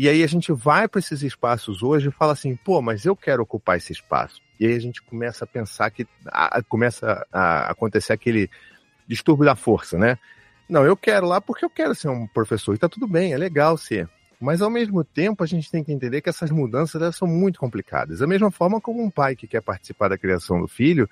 e 0.00 0.08
aí 0.08 0.22
a 0.22 0.28
gente 0.28 0.52
vai 0.52 0.86
para 0.86 1.00
esses 1.00 1.24
espaços 1.24 1.82
hoje 1.82 2.06
e 2.08 2.12
fala 2.12 2.32
assim, 2.32 2.54
pô, 2.54 2.80
mas 2.80 3.04
eu 3.04 3.16
quero 3.16 3.42
ocupar 3.42 3.78
esse 3.78 3.92
espaço. 3.92 4.40
E 4.60 4.64
aí 4.64 4.72
a 4.72 4.78
gente 4.78 5.02
começa 5.02 5.42
a 5.42 5.48
pensar 5.48 5.90
que 5.90 6.06
a, 6.26 6.62
começa 6.62 7.26
a 7.32 7.68
acontecer 7.68 8.12
aquele 8.12 8.48
distúrbio 9.08 9.44
da 9.44 9.56
força, 9.56 9.98
né? 9.98 10.16
Não, 10.68 10.84
eu 10.84 10.96
quero 10.96 11.26
lá 11.26 11.40
porque 11.40 11.64
eu 11.64 11.70
quero 11.70 11.96
ser 11.96 12.10
um 12.10 12.28
professor 12.28 12.76
e 12.76 12.78
tá 12.78 12.88
tudo 12.88 13.08
bem, 13.08 13.32
é 13.32 13.36
legal 13.36 13.76
ser. 13.76 14.08
Mas 14.40 14.62
ao 14.62 14.70
mesmo 14.70 15.02
tempo 15.02 15.42
a 15.42 15.46
gente 15.48 15.68
tem 15.68 15.82
que 15.82 15.90
entender 15.90 16.20
que 16.20 16.28
essas 16.28 16.52
mudanças 16.52 17.02
elas 17.02 17.16
são 17.16 17.26
muito 17.26 17.58
complicadas. 17.58 18.20
Da 18.20 18.26
mesma 18.28 18.52
forma 18.52 18.80
como 18.80 19.02
um 19.02 19.10
pai 19.10 19.34
que 19.34 19.48
quer 19.48 19.62
participar 19.62 20.06
da 20.06 20.16
criação 20.16 20.60
do 20.60 20.68
filho 20.68 21.10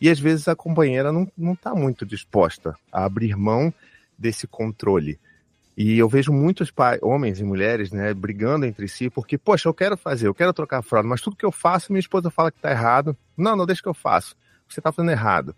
e 0.00 0.08
às 0.08 0.18
vezes 0.18 0.48
a 0.48 0.56
companheira 0.56 1.12
não 1.12 1.52
está 1.52 1.74
muito 1.74 2.06
disposta 2.06 2.74
a 2.90 3.04
abrir 3.04 3.36
mão 3.36 3.70
desse 4.18 4.46
controle. 4.46 5.20
E 5.76 5.98
eu 5.98 6.08
vejo 6.08 6.32
muitos 6.32 6.72
homens 7.02 7.40
e 7.40 7.44
mulheres, 7.44 7.90
né, 7.90 8.14
brigando 8.14 8.64
entre 8.64 8.86
si, 8.86 9.10
porque, 9.10 9.36
poxa, 9.36 9.68
eu 9.68 9.74
quero 9.74 9.96
fazer, 9.96 10.28
eu 10.28 10.34
quero 10.34 10.52
trocar 10.52 10.78
a 10.78 10.82
fralda, 10.82 11.08
mas 11.08 11.20
tudo 11.20 11.36
que 11.36 11.44
eu 11.44 11.50
faço, 11.50 11.92
minha 11.92 12.00
esposa 12.00 12.30
fala 12.30 12.52
que 12.52 12.60
tá 12.60 12.70
errado. 12.70 13.16
Não, 13.36 13.56
não, 13.56 13.66
deixa 13.66 13.82
que 13.82 13.88
eu 13.88 13.94
faço. 13.94 14.36
Você 14.68 14.80
tá 14.80 14.92
fazendo 14.92 15.10
errado. 15.10 15.54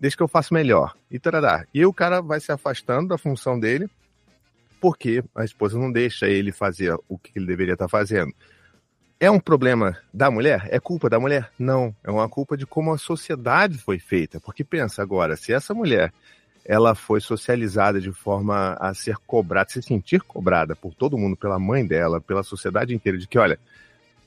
Deixa 0.00 0.16
que 0.16 0.22
eu 0.22 0.28
faço 0.28 0.54
melhor. 0.54 0.94
E 1.10 1.18
tarará. 1.18 1.66
E 1.74 1.84
o 1.84 1.92
cara 1.92 2.22
vai 2.22 2.40
se 2.40 2.50
afastando 2.50 3.08
da 3.08 3.18
função 3.18 3.60
dele, 3.60 3.90
porque 4.80 5.22
a 5.34 5.44
esposa 5.44 5.78
não 5.78 5.92
deixa 5.92 6.26
ele 6.26 6.50
fazer 6.50 6.96
o 7.08 7.18
que 7.18 7.32
ele 7.36 7.46
deveria 7.46 7.74
estar 7.74 7.86
tá 7.86 7.90
fazendo. 7.90 8.32
É 9.20 9.30
um 9.30 9.40
problema 9.40 9.98
da 10.14 10.30
mulher? 10.30 10.68
É 10.70 10.78
culpa 10.78 11.10
da 11.10 11.18
mulher? 11.18 11.50
Não. 11.58 11.94
É 12.04 12.10
uma 12.10 12.28
culpa 12.28 12.56
de 12.56 12.64
como 12.64 12.92
a 12.92 12.98
sociedade 12.98 13.76
foi 13.76 13.98
feita. 13.98 14.40
Porque 14.40 14.62
pensa 14.62 15.02
agora, 15.02 15.36
se 15.36 15.52
essa 15.52 15.74
mulher 15.74 16.12
ela 16.64 16.94
foi 16.94 17.20
socializada 17.20 18.00
de 18.00 18.12
forma 18.12 18.76
a 18.80 18.92
ser 18.94 19.16
cobrada, 19.26 19.70
se 19.70 19.82
sentir 19.82 20.20
cobrada 20.22 20.76
por 20.76 20.94
todo 20.94 21.18
mundo, 21.18 21.36
pela 21.36 21.58
mãe 21.58 21.86
dela, 21.86 22.20
pela 22.20 22.42
sociedade 22.42 22.94
inteira, 22.94 23.18
de 23.18 23.26
que, 23.26 23.38
olha, 23.38 23.58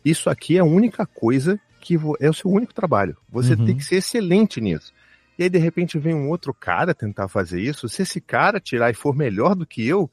isso 0.04 0.30
aqui 0.30 0.58
é 0.58 0.62
a 0.62 0.66
única 0.66 1.06
coisa 1.06 1.60
que 1.80 2.00
é 2.20 2.30
o 2.30 2.34
seu 2.34 2.50
único 2.50 2.74
trabalho. 2.74 3.18
Você 3.30 3.54
uhum. 3.54 3.66
tem 3.66 3.78
que 3.78 3.84
ser 3.84 3.96
excelente 3.96 4.62
nisso. 4.62 4.94
E 5.38 5.44
aí, 5.44 5.50
de 5.50 5.58
repente, 5.58 5.98
vem 5.98 6.14
um 6.14 6.30
outro 6.30 6.54
cara 6.54 6.94
tentar 6.94 7.28
fazer 7.28 7.60
isso. 7.60 7.90
Se 7.90 8.04
esse 8.04 8.22
cara 8.22 8.60
tirar 8.60 8.92
e 8.92 8.94
for 8.94 9.16
melhor 9.16 9.56
do 9.56 9.66
que 9.66 9.86
eu, 9.88 10.10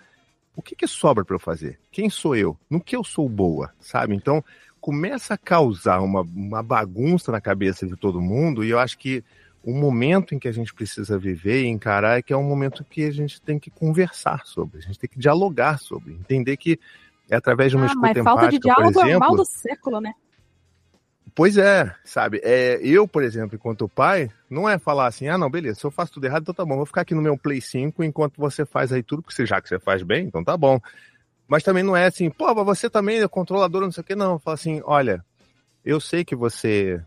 o 0.57 0.63
que, 0.63 0.75
que 0.75 0.87
sobra 0.87 1.25
para 1.25 1.37
eu 1.37 1.41
fazer? 1.41 1.79
Quem 1.93 2.09
sou 2.09 2.35
eu? 2.35 2.57
No 2.71 2.81
que 2.81 2.97
eu 2.97 3.05
sou 3.05 3.29
boa, 3.29 3.71
sabe? 3.79 4.15
Então, 4.15 4.43
começa 4.81 5.35
a 5.35 5.39
causar 5.39 6.01
uma, 6.01 6.23
uma 6.23 6.63
bagunça 6.63 7.31
na 7.31 7.41
cabeça 7.41 7.87
de 7.87 7.97
todo 7.97 8.21
mundo, 8.21 8.65
e 8.65 8.71
eu 8.71 8.79
acho 8.79 8.99
que 8.99 9.23
o 9.63 9.73
momento 9.73 10.35
em 10.35 10.39
que 10.39 10.49
a 10.49 10.53
gente 10.53 10.73
precisa 10.73 11.19
viver 11.19 11.65
e 11.65 11.67
encarar 11.67 12.19
é 12.19 12.23
que 12.23 12.33
é 12.33 12.37
um 12.37 12.43
momento 12.43 12.85
que 12.85 13.05
a 13.05 13.11
gente 13.11 13.41
tem 13.41 13.59
que 13.59 13.71
conversar 13.71 14.47
sobre, 14.47 14.79
a 14.79 14.81
gente 14.83 14.99
tem 14.99 15.11
que 15.11 15.19
dialogar 15.19 15.79
sobre, 15.79 16.13
entender 16.15 16.57
que 16.57 16.79
é 17.29 17.37
através 17.37 17.71
de 17.71 17.77
uma 17.77 17.85
ah, 17.85 17.89
escuta 17.89 18.07
mas 18.07 18.17
empática, 18.17 18.41
falta 18.41 18.51
de 18.51 18.59
diálogo 18.59 18.93
por 18.93 19.01
exemplo, 19.01 19.13
é 19.13 19.17
o 19.17 19.21
mal 19.21 19.37
do 19.37 19.45
século, 19.45 20.01
né? 20.01 20.13
Pois 21.35 21.57
é, 21.57 21.95
sabe? 22.05 22.41
É, 22.43 22.81
eu, 22.83 23.07
por 23.07 23.23
exemplo, 23.23 23.55
enquanto 23.55 23.89
pai, 23.89 24.31
não 24.51 24.69
é 24.69 24.79
falar 24.79 25.07
assim, 25.07 25.29
ah, 25.29 25.39
não, 25.39 25.49
beleza, 25.49 25.79
se 25.79 25.87
eu 25.87 25.91
faço 25.91 26.15
tudo 26.15 26.25
errado, 26.25 26.43
então 26.43 26.55
tá 26.55 26.65
bom, 26.65 26.77
vou 26.77 26.87
ficar 26.87 27.03
aqui 27.03 27.15
no 27.15 27.23
meu 27.23 27.39
Play 27.39 27.61
5 27.61 28.03
enquanto 28.03 28.39
você 28.39 28.65
faz 28.65 28.93
aí 28.93 29.03
tudo, 29.03 29.23
porque 29.23 29.47
já 29.47 29.61
que 29.61 29.69
você 29.69 29.79
faz 29.79 30.03
bem, 30.03 30.27
então 30.27 30.43
tá 30.43 30.57
bom. 30.57 30.81
Mas 31.47 31.63
também 31.63 31.83
não 31.83 31.97
é 31.97 32.07
assim, 32.07 32.29
pô, 32.29 32.53
você 32.65 32.91
também 32.91 33.21
é 33.21 33.29
controlador, 33.29 33.83
não 33.83 33.93
sei 33.93 34.01
o 34.03 34.05
que, 34.05 34.15
não. 34.15 34.39
Fala 34.39 34.55
assim, 34.55 34.83
olha, 34.85 35.25
eu 35.85 36.01
sei 36.01 36.25
que 36.25 36.35
você 36.35 37.01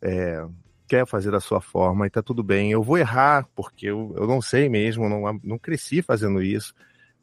é, 0.00 0.44
quer 0.92 1.06
fazer 1.06 1.30
da 1.30 1.40
sua 1.40 1.58
forma 1.58 2.06
e 2.06 2.10
tá 2.10 2.22
tudo 2.22 2.42
bem. 2.42 2.70
Eu 2.70 2.82
vou 2.82 2.98
errar, 2.98 3.48
porque 3.56 3.86
eu, 3.86 4.12
eu 4.14 4.26
não 4.26 4.42
sei 4.42 4.68
mesmo, 4.68 5.08
não, 5.08 5.40
não 5.42 5.56
cresci 5.56 6.02
fazendo 6.02 6.42
isso, 6.42 6.74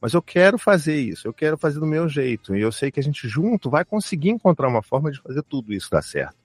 mas 0.01 0.15
eu 0.15 0.23
quero 0.23 0.57
fazer 0.57 0.99
isso, 0.99 1.27
eu 1.27 1.33
quero 1.33 1.55
fazer 1.55 1.79
do 1.79 1.85
meu 1.85 2.09
jeito. 2.09 2.55
E 2.55 2.61
eu 2.61 2.71
sei 2.71 2.89
que 2.89 2.99
a 2.99 3.03
gente 3.03 3.29
junto 3.29 3.69
vai 3.69 3.85
conseguir 3.85 4.31
encontrar 4.31 4.67
uma 4.67 4.81
forma 4.81 5.11
de 5.11 5.21
fazer 5.21 5.43
tudo 5.43 5.71
isso 5.71 5.91
dar 5.91 6.01
certo. 6.01 6.35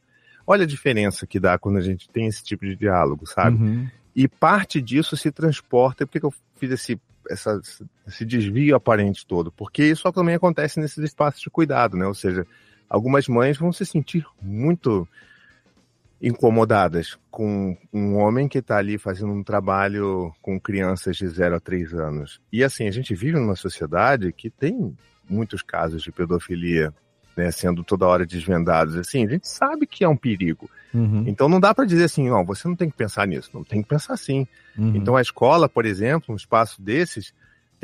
Olha 0.47 0.65
a 0.65 0.67
diferença 0.67 1.27
que 1.27 1.41
dá 1.41 1.57
quando 1.59 1.79
a 1.79 1.81
gente 1.81 2.11
tem 2.11 2.27
esse 2.27 2.45
tipo 2.45 2.67
de 2.67 2.77
diálogo, 2.77 3.27
sabe? 3.27 3.57
Uhum. 3.57 3.89
E 4.15 4.29
parte 4.29 4.83
disso 4.83 5.17
se 5.17 5.33
transporta. 5.33 6.07
Por 6.07 6.21
que 6.21 6.27
eu 6.27 6.35
fiz 6.57 6.73
esse, 6.73 7.01
essa, 7.31 7.59
esse 8.07 8.27
desvio 8.27 8.77
aparente 8.77 9.27
todo? 9.27 9.51
Porque 9.51 9.83
isso 9.83 10.13
também 10.13 10.35
acontece 10.35 10.79
nesses 10.79 10.99
espaços 10.99 11.41
de 11.41 11.49
cuidado, 11.49 11.97
né? 11.97 12.07
Ou 12.07 12.15
seja, 12.15 12.47
algumas 12.87 13.27
mães 13.29 13.57
vão 13.57 13.73
se 13.73 13.87
sentir 13.87 14.27
muito 14.43 15.09
incomodadas 16.25 17.19
com 17.31 17.77
um 17.93 18.17
homem 18.17 18.49
que 18.49 18.59
está 18.59 18.79
ali 18.79 18.97
fazendo 18.97 19.33
um 19.33 19.43
trabalho 19.43 20.33
com 20.41 20.59
crianças 20.59 21.17
de 21.17 21.29
0 21.29 21.57
a 21.57 21.61
3 21.61 21.93
anos. 21.93 22.41
E 22.51 22.65
assim, 22.65 22.89
a 22.89 22.91
gente 22.91 23.15
vive 23.15 23.39
numa 23.39 23.57
sociedade 23.57 24.33
que 24.33 24.49
tem 24.49 24.97
muitos 25.29 25.61
casos 25.61 26.03
de 26.03 26.11
pedofilia 26.11 26.95
né, 27.37 27.51
sendo 27.51 27.85
toda 27.85 28.07
hora 28.07 28.25
desvendados. 28.25 28.97
Assim, 28.97 29.27
a 29.27 29.29
gente 29.29 29.47
sabe 29.47 29.87
que 29.87 30.03
é 30.03 30.09
um 30.09 30.17
perigo. 30.17 30.71
Uhum. 30.95 31.25
Então 31.27 31.49
não 31.49 31.61
dá 31.61 31.75
para 31.75 31.85
dizer 31.85 32.05
assim, 32.05 32.31
não, 32.31 32.45
você 32.45 32.67
não 32.67 32.77
tem 32.77 32.89
que 32.89 32.97
pensar 32.97 33.27
nisso, 33.27 33.51
não 33.53 33.65
tem 33.65 33.83
que 33.83 33.89
pensar 33.89 34.15
assim. 34.15 34.47
Uhum. 34.79 34.97
Então 34.97 35.17
a 35.17 35.21
escola, 35.21 35.69
por 35.69 35.85
exemplo, 35.85 36.33
um 36.33 36.37
espaço 36.37 36.81
desses, 36.81 37.35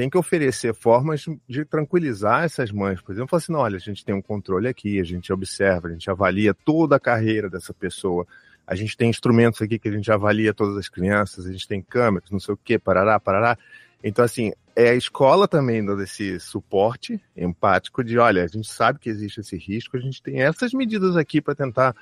tem 0.01 0.09
que 0.09 0.17
oferecer 0.17 0.73
formas 0.73 1.27
de 1.47 1.63
tranquilizar 1.63 2.45
essas 2.45 2.73
mães. 2.73 3.03
Por 3.03 3.13
exemplo, 3.13 3.29
falar 3.29 3.43
assim: 3.43 3.55
olha, 3.55 3.77
a 3.77 3.81
gente 3.81 4.03
tem 4.03 4.15
um 4.15 4.23
controle 4.23 4.67
aqui, 4.67 4.99
a 4.99 5.05
gente 5.05 5.31
observa, 5.31 5.89
a 5.89 5.91
gente 5.91 6.11
avalia 6.11 6.55
toda 6.55 6.97
a 6.97 7.01
carreira 7.01 7.51
dessa 7.51 7.75
pessoa. 7.75 8.27
A 8.67 8.75
gente 8.75 8.97
tem 8.97 9.11
instrumentos 9.11 9.61
aqui 9.61 9.79
que 9.79 9.89
a 9.89 9.93
gente 9.93 10.11
avalia 10.11 10.55
todas 10.55 10.79
as 10.79 10.89
crianças, 10.89 11.45
a 11.45 11.53
gente 11.53 11.69
tem 11.69 11.83
câmeras, 11.83 12.31
não 12.31 12.41
sei 12.41 12.55
o 12.55 12.57
quê, 12.57 12.79
parará, 12.79 13.21
parará. 13.21 13.59
Então, 14.03 14.25
assim, 14.25 14.53
é 14.75 14.89
a 14.89 14.95
escola 14.95 15.47
também 15.47 15.85
dando 15.85 16.03
esse 16.03 16.41
suporte 16.41 17.21
empático 17.37 18.03
de, 18.03 18.17
olha, 18.19 18.43
a 18.43 18.47
gente 18.47 18.69
sabe 18.69 18.99
que 18.99 19.11
existe 19.11 19.41
esse 19.41 19.59
risco, 19.59 19.99
a 19.99 20.01
gente 20.01 20.23
tem 20.23 20.41
essas 20.41 20.73
medidas 20.73 21.15
aqui 21.15 21.43
para 21.43 21.55
tentar 21.55 21.95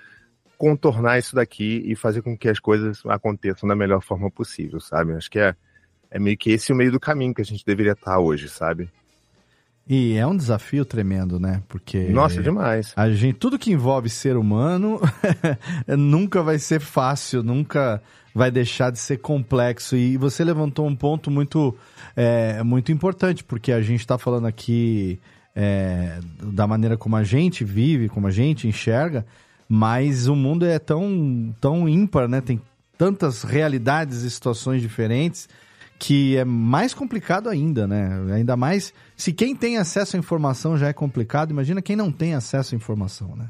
contornar 0.56 1.18
isso 1.18 1.34
daqui 1.34 1.82
e 1.84 1.96
fazer 1.96 2.22
com 2.22 2.38
que 2.38 2.48
as 2.48 2.60
coisas 2.60 3.04
aconteçam 3.06 3.68
da 3.68 3.74
melhor 3.74 4.02
forma 4.02 4.30
possível, 4.30 4.78
sabe? 4.78 5.14
Acho 5.14 5.28
que 5.28 5.40
é, 5.40 5.56
é 6.10 6.18
meio 6.18 6.36
que 6.36 6.50
esse 6.50 6.72
o 6.72 6.76
meio 6.76 6.92
do 6.92 7.00
caminho 7.00 7.34
que 7.34 7.42
a 7.42 7.44
gente 7.44 7.64
deveria 7.64 7.92
estar 7.92 8.18
hoje, 8.18 8.48
sabe? 8.48 8.88
E 9.88 10.16
é 10.16 10.26
um 10.26 10.36
desafio 10.36 10.84
tremendo, 10.84 11.40
né? 11.40 11.62
Porque. 11.66 12.08
Nossa, 12.08 12.42
demais. 12.42 12.92
A 12.94 13.10
gente, 13.10 13.36
tudo 13.36 13.58
que 13.58 13.72
envolve 13.72 14.10
ser 14.10 14.36
humano 14.36 15.00
nunca 15.96 16.42
vai 16.42 16.58
ser 16.58 16.78
fácil, 16.78 17.42
nunca 17.42 18.02
vai 18.34 18.50
deixar 18.50 18.90
de 18.90 18.98
ser 18.98 19.16
complexo. 19.16 19.96
E 19.96 20.18
você 20.18 20.44
levantou 20.44 20.86
um 20.86 20.94
ponto 20.94 21.30
muito, 21.30 21.74
é, 22.14 22.62
muito 22.62 22.92
importante, 22.92 23.42
porque 23.42 23.72
a 23.72 23.80
gente 23.80 24.00
está 24.00 24.18
falando 24.18 24.46
aqui 24.46 25.18
é, 25.56 26.20
da 26.42 26.66
maneira 26.66 26.98
como 26.98 27.16
a 27.16 27.24
gente 27.24 27.64
vive, 27.64 28.10
como 28.10 28.26
a 28.26 28.30
gente 28.30 28.68
enxerga, 28.68 29.24
mas 29.66 30.28
o 30.28 30.36
mundo 30.36 30.66
é 30.66 30.78
tão, 30.78 31.54
tão 31.62 31.88
ímpar, 31.88 32.28
né? 32.28 32.42
Tem 32.42 32.60
tantas 32.98 33.42
realidades 33.42 34.22
e 34.22 34.30
situações 34.30 34.82
diferentes 34.82 35.48
que 35.98 36.36
é 36.36 36.44
mais 36.44 36.94
complicado 36.94 37.48
ainda, 37.48 37.86
né? 37.86 38.08
Ainda 38.32 38.56
mais 38.56 38.94
se 39.16 39.32
quem 39.32 39.54
tem 39.54 39.78
acesso 39.78 40.16
à 40.16 40.18
informação 40.18 40.76
já 40.78 40.88
é 40.88 40.92
complicado, 40.92 41.50
imagina 41.50 41.82
quem 41.82 41.96
não 41.96 42.12
tem 42.12 42.34
acesso 42.34 42.74
à 42.74 42.76
informação, 42.76 43.34
né? 43.34 43.48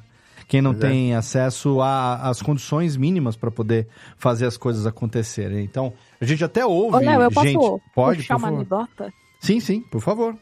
Quem 0.49 0.62
não 0.62 0.72
Pois 0.72 0.84
é. 0.84 0.88
tem 0.88 1.14
acesso 1.14 1.78
às 1.82 2.40
condições 2.40 2.96
mínimas 2.96 3.36
para 3.36 3.51
poder 3.51 3.86
fazer 4.16 4.46
as 4.46 4.57
coisas 4.57 4.86
acontecerem. 4.86 5.62
Então, 5.62 5.92
a 6.18 6.24
gente 6.24 6.42
até 6.42 6.64
ouve 6.64 6.96
Ô, 6.96 7.01
Léo, 7.01 7.20
eu 7.20 7.30
posso 7.30 7.46
gente, 7.46 7.82
pode, 7.94 8.16
puxar 8.20 8.36
por 8.36 8.49
uma 8.49 8.57
anedota? 8.57 9.12
Sim, 9.40 9.61
sim, 9.61 9.82
por 9.82 10.01
favor. 10.01 10.34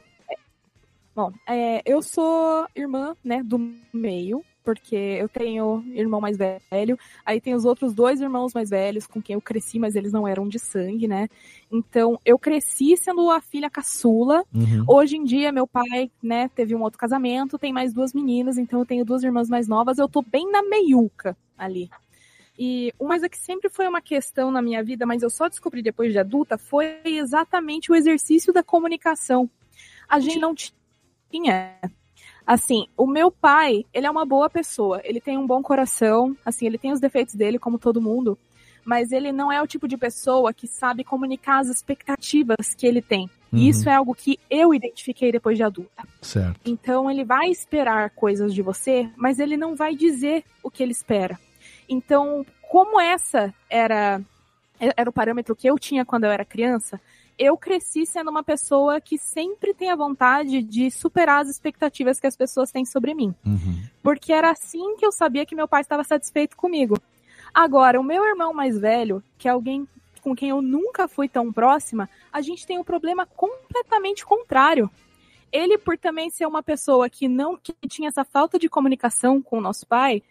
Bom, 1.14 1.32
é, 1.48 1.82
eu 1.84 2.02
sou 2.02 2.68
irmã, 2.76 3.16
né, 3.24 3.42
do 3.42 3.58
meio, 3.92 4.44
porque 4.66 4.96
eu 4.96 5.28
tenho 5.28 5.84
irmão 5.94 6.20
mais 6.20 6.36
velho, 6.36 6.98
aí 7.24 7.40
tem 7.40 7.54
os 7.54 7.64
outros 7.64 7.94
dois 7.94 8.20
irmãos 8.20 8.52
mais 8.52 8.68
velhos 8.68 9.06
com 9.06 9.22
quem 9.22 9.34
eu 9.34 9.40
cresci, 9.40 9.78
mas 9.78 9.94
eles 9.94 10.12
não 10.12 10.26
eram 10.26 10.48
de 10.48 10.58
sangue, 10.58 11.06
né? 11.06 11.28
Então, 11.70 12.20
eu 12.24 12.36
cresci 12.36 12.96
sendo 12.96 13.30
a 13.30 13.40
filha 13.40 13.70
caçula. 13.70 14.44
Uhum. 14.52 14.84
Hoje 14.88 15.16
em 15.16 15.22
dia, 15.22 15.52
meu 15.52 15.68
pai, 15.68 16.10
né, 16.20 16.48
teve 16.48 16.74
um 16.74 16.82
outro 16.82 16.98
casamento, 16.98 17.56
tem 17.56 17.72
mais 17.72 17.94
duas 17.94 18.12
meninas, 18.12 18.58
então 18.58 18.80
eu 18.80 18.84
tenho 18.84 19.04
duas 19.04 19.22
irmãs 19.22 19.48
mais 19.48 19.68
novas, 19.68 19.98
eu 19.98 20.08
tô 20.08 20.20
bem 20.20 20.50
na 20.50 20.64
meiuca 20.64 21.36
ali. 21.56 21.88
E 22.58 22.92
uma 22.98 23.10
coisa 23.10 23.28
que 23.28 23.38
sempre 23.38 23.70
foi 23.70 23.86
uma 23.86 24.00
questão 24.00 24.50
na 24.50 24.60
minha 24.60 24.82
vida, 24.82 25.06
mas 25.06 25.22
eu 25.22 25.30
só 25.30 25.48
descobri 25.48 25.80
depois 25.80 26.10
de 26.10 26.18
adulta, 26.18 26.58
foi 26.58 27.00
exatamente 27.04 27.92
o 27.92 27.94
exercício 27.94 28.52
da 28.52 28.64
comunicação. 28.64 29.48
A 30.08 30.18
gente 30.18 30.40
não 30.40 30.54
tinha. 30.56 31.78
Assim, 32.46 32.86
o 32.96 33.06
meu 33.06 33.30
pai, 33.30 33.84
ele 33.92 34.06
é 34.06 34.10
uma 34.10 34.24
boa 34.24 34.48
pessoa, 34.48 35.00
ele 35.02 35.20
tem 35.20 35.36
um 35.36 35.46
bom 35.46 35.62
coração, 35.62 36.36
assim, 36.44 36.66
ele 36.66 36.78
tem 36.78 36.92
os 36.92 37.00
defeitos 37.00 37.34
dele, 37.34 37.58
como 37.58 37.78
todo 37.78 38.00
mundo, 38.00 38.38
mas 38.84 39.10
ele 39.10 39.32
não 39.32 39.50
é 39.50 39.60
o 39.60 39.66
tipo 39.66 39.88
de 39.88 39.96
pessoa 39.96 40.54
que 40.54 40.68
sabe 40.68 41.02
comunicar 41.02 41.58
as 41.58 41.66
expectativas 41.66 42.72
que 42.76 42.86
ele 42.86 43.02
tem. 43.02 43.28
Uhum. 43.52 43.58
E 43.58 43.68
isso 43.68 43.88
é 43.88 43.94
algo 43.94 44.14
que 44.14 44.38
eu 44.48 44.72
identifiquei 44.72 45.32
depois 45.32 45.56
de 45.56 45.64
adulta. 45.64 46.06
Certo. 46.22 46.60
Então 46.64 47.10
ele 47.10 47.24
vai 47.24 47.48
esperar 47.48 48.10
coisas 48.10 48.54
de 48.54 48.62
você, 48.62 49.10
mas 49.16 49.40
ele 49.40 49.56
não 49.56 49.74
vai 49.74 49.96
dizer 49.96 50.44
o 50.62 50.70
que 50.70 50.84
ele 50.84 50.92
espera. 50.92 51.36
Então, 51.88 52.46
como 52.70 53.00
essa 53.00 53.52
era 53.68 54.20
era 54.78 55.08
o 55.08 55.12
parâmetro 55.12 55.56
que 55.56 55.68
eu 55.68 55.78
tinha 55.78 56.04
quando 56.04 56.24
eu 56.24 56.30
era 56.30 56.44
criança, 56.44 57.00
eu 57.38 57.56
cresci 57.56 58.06
sendo 58.06 58.30
uma 58.30 58.42
pessoa 58.42 59.00
que 59.00 59.18
sempre 59.18 59.74
tem 59.74 59.90
a 59.90 59.96
vontade 59.96 60.62
de 60.62 60.90
superar 60.90 61.42
as 61.42 61.48
expectativas 61.48 62.18
que 62.18 62.26
as 62.26 62.36
pessoas 62.36 62.70
têm 62.70 62.84
sobre 62.84 63.14
mim. 63.14 63.34
Porque 64.02 64.32
era 64.32 64.50
assim 64.50 64.96
que 64.96 65.04
eu 65.04 65.12
sabia 65.12 65.44
que 65.44 65.54
meu 65.54 65.68
pai 65.68 65.82
estava 65.82 66.02
satisfeito 66.02 66.56
comigo. 66.56 66.98
Agora, 67.52 68.00
o 68.00 68.04
meu 68.04 68.24
irmão 68.24 68.52
mais 68.54 68.78
velho, 68.78 69.22
que 69.38 69.48
é 69.48 69.50
alguém 69.50 69.86
com 70.22 70.34
quem 70.34 70.48
eu 70.48 70.60
nunca 70.60 71.06
fui 71.06 71.28
tão 71.28 71.52
próxima, 71.52 72.08
a 72.32 72.40
gente 72.40 72.66
tem 72.66 72.78
um 72.78 72.84
problema 72.84 73.26
completamente 73.26 74.24
contrário. 74.24 74.90
Ele, 75.52 75.78
por 75.78 75.96
também 75.96 76.30
ser 76.30 76.46
uma 76.46 76.62
pessoa 76.62 77.08
que 77.08 77.28
não 77.28 77.56
que 77.56 77.72
tinha 77.88 78.08
essa 78.08 78.24
falta 78.24 78.58
de 78.58 78.68
comunicação 78.68 79.40
com 79.40 79.58
o 79.58 79.60
nosso 79.60 79.86
pai, 79.86 80.22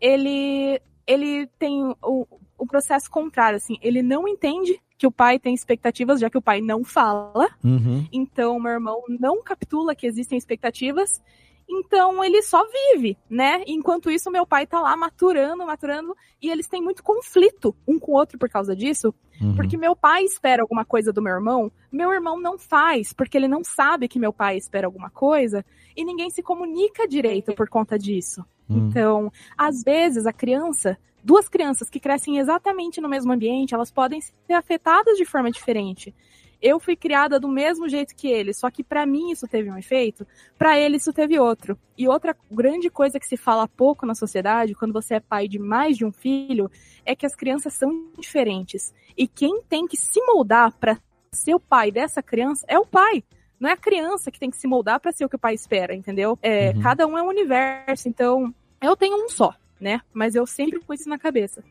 ele 0.00 0.80
ele 1.06 1.46
tem 1.58 1.94
o, 2.02 2.26
o 2.62 2.66
processo 2.66 3.10
contrário, 3.10 3.56
assim, 3.56 3.76
ele 3.82 4.02
não 4.02 4.28
entende 4.28 4.80
que 4.96 5.04
o 5.04 5.10
pai 5.10 5.36
tem 5.36 5.52
expectativas, 5.52 6.20
já 6.20 6.30
que 6.30 6.38
o 6.38 6.42
pai 6.42 6.60
não 6.60 6.84
fala. 6.84 7.48
Uhum. 7.64 8.06
Então, 8.12 8.60
meu 8.60 8.70
irmão 8.70 9.02
não 9.08 9.42
capitula 9.42 9.96
que 9.96 10.06
existem 10.06 10.38
expectativas. 10.38 11.20
Então, 11.68 12.22
ele 12.22 12.42
só 12.42 12.62
vive, 12.92 13.16
né? 13.28 13.62
Enquanto 13.66 14.10
isso, 14.10 14.30
meu 14.30 14.46
pai 14.46 14.66
tá 14.66 14.80
lá 14.80 14.96
maturando, 14.96 15.64
maturando, 15.64 16.14
e 16.40 16.50
eles 16.50 16.68
têm 16.68 16.82
muito 16.82 17.02
conflito 17.02 17.74
um 17.86 17.98
com 17.98 18.12
o 18.12 18.14
outro 18.14 18.38
por 18.38 18.48
causa 18.48 18.76
disso. 18.76 19.14
Uhum. 19.40 19.54
Porque 19.54 19.76
meu 19.76 19.96
pai 19.96 20.24
espera 20.24 20.62
alguma 20.62 20.84
coisa 20.84 21.12
do 21.12 21.22
meu 21.22 21.32
irmão, 21.32 21.72
meu 21.90 22.12
irmão 22.12 22.38
não 22.38 22.58
faz, 22.58 23.12
porque 23.12 23.36
ele 23.36 23.48
não 23.48 23.64
sabe 23.64 24.08
que 24.08 24.18
meu 24.18 24.32
pai 24.32 24.56
espera 24.56 24.86
alguma 24.86 25.10
coisa, 25.10 25.64
e 25.96 26.04
ninguém 26.04 26.30
se 26.30 26.42
comunica 26.42 27.08
direito 27.08 27.54
por 27.54 27.68
conta 27.68 27.98
disso. 27.98 28.44
Hum. 28.68 28.88
Então, 28.88 29.32
às 29.56 29.82
vezes, 29.82 30.26
a 30.26 30.32
criança, 30.32 30.98
duas 31.22 31.48
crianças 31.48 31.88
que 31.88 32.00
crescem 32.00 32.38
exatamente 32.38 33.00
no 33.00 33.08
mesmo 33.08 33.32
ambiente, 33.32 33.74
elas 33.74 33.90
podem 33.90 34.20
ser 34.20 34.52
afetadas 34.52 35.16
de 35.16 35.24
forma 35.24 35.50
diferente. 35.50 36.14
Eu 36.62 36.78
fui 36.78 36.94
criada 36.94 37.40
do 37.40 37.48
mesmo 37.48 37.88
jeito 37.88 38.14
que 38.14 38.28
ele, 38.28 38.54
só 38.54 38.70
que 38.70 38.84
pra 38.84 39.04
mim 39.04 39.32
isso 39.32 39.48
teve 39.48 39.68
um 39.68 39.76
efeito, 39.76 40.24
pra 40.56 40.78
ele 40.78 40.96
isso 40.96 41.12
teve 41.12 41.38
outro. 41.38 41.76
E 41.98 42.08
outra 42.08 42.36
grande 42.50 42.88
coisa 42.88 43.18
que 43.18 43.26
se 43.26 43.36
fala 43.36 43.66
pouco 43.66 44.06
na 44.06 44.14
sociedade, 44.14 44.74
quando 44.74 44.92
você 44.92 45.16
é 45.16 45.20
pai 45.20 45.48
de 45.48 45.58
mais 45.58 45.96
de 45.96 46.04
um 46.04 46.12
filho, 46.12 46.70
é 47.04 47.16
que 47.16 47.26
as 47.26 47.34
crianças 47.34 47.74
são 47.74 47.90
diferentes. 48.16 48.94
E 49.18 49.26
quem 49.26 49.60
tem 49.68 49.86
que 49.88 49.96
se 49.96 50.24
moldar 50.24 50.72
pra 50.78 50.96
ser 51.32 51.54
o 51.54 51.60
pai 51.60 51.90
dessa 51.90 52.22
criança 52.22 52.64
é 52.68 52.78
o 52.78 52.86
pai. 52.86 53.24
Não 53.58 53.68
é 53.68 53.72
a 53.72 53.76
criança 53.76 54.30
que 54.30 54.38
tem 54.38 54.50
que 54.50 54.56
se 54.56 54.66
moldar 54.66 55.00
pra 55.00 55.12
ser 55.12 55.24
o 55.24 55.28
que 55.28 55.36
o 55.36 55.38
pai 55.38 55.54
espera, 55.54 55.94
entendeu? 55.94 56.38
É, 56.42 56.70
Uhum. 56.70 56.80
Cada 56.80 57.06
um 57.06 57.18
é 57.18 57.22
um 57.22 57.28
universo, 57.28 58.08
então 58.08 58.54
eu 58.80 58.96
tenho 58.96 59.24
um 59.24 59.28
só, 59.28 59.54
né? 59.80 60.00
Mas 60.12 60.34
eu 60.34 60.46
sempre 60.46 60.80
pus 60.80 61.00
isso 61.00 61.08
na 61.08 61.18
cabeça. 61.18 61.62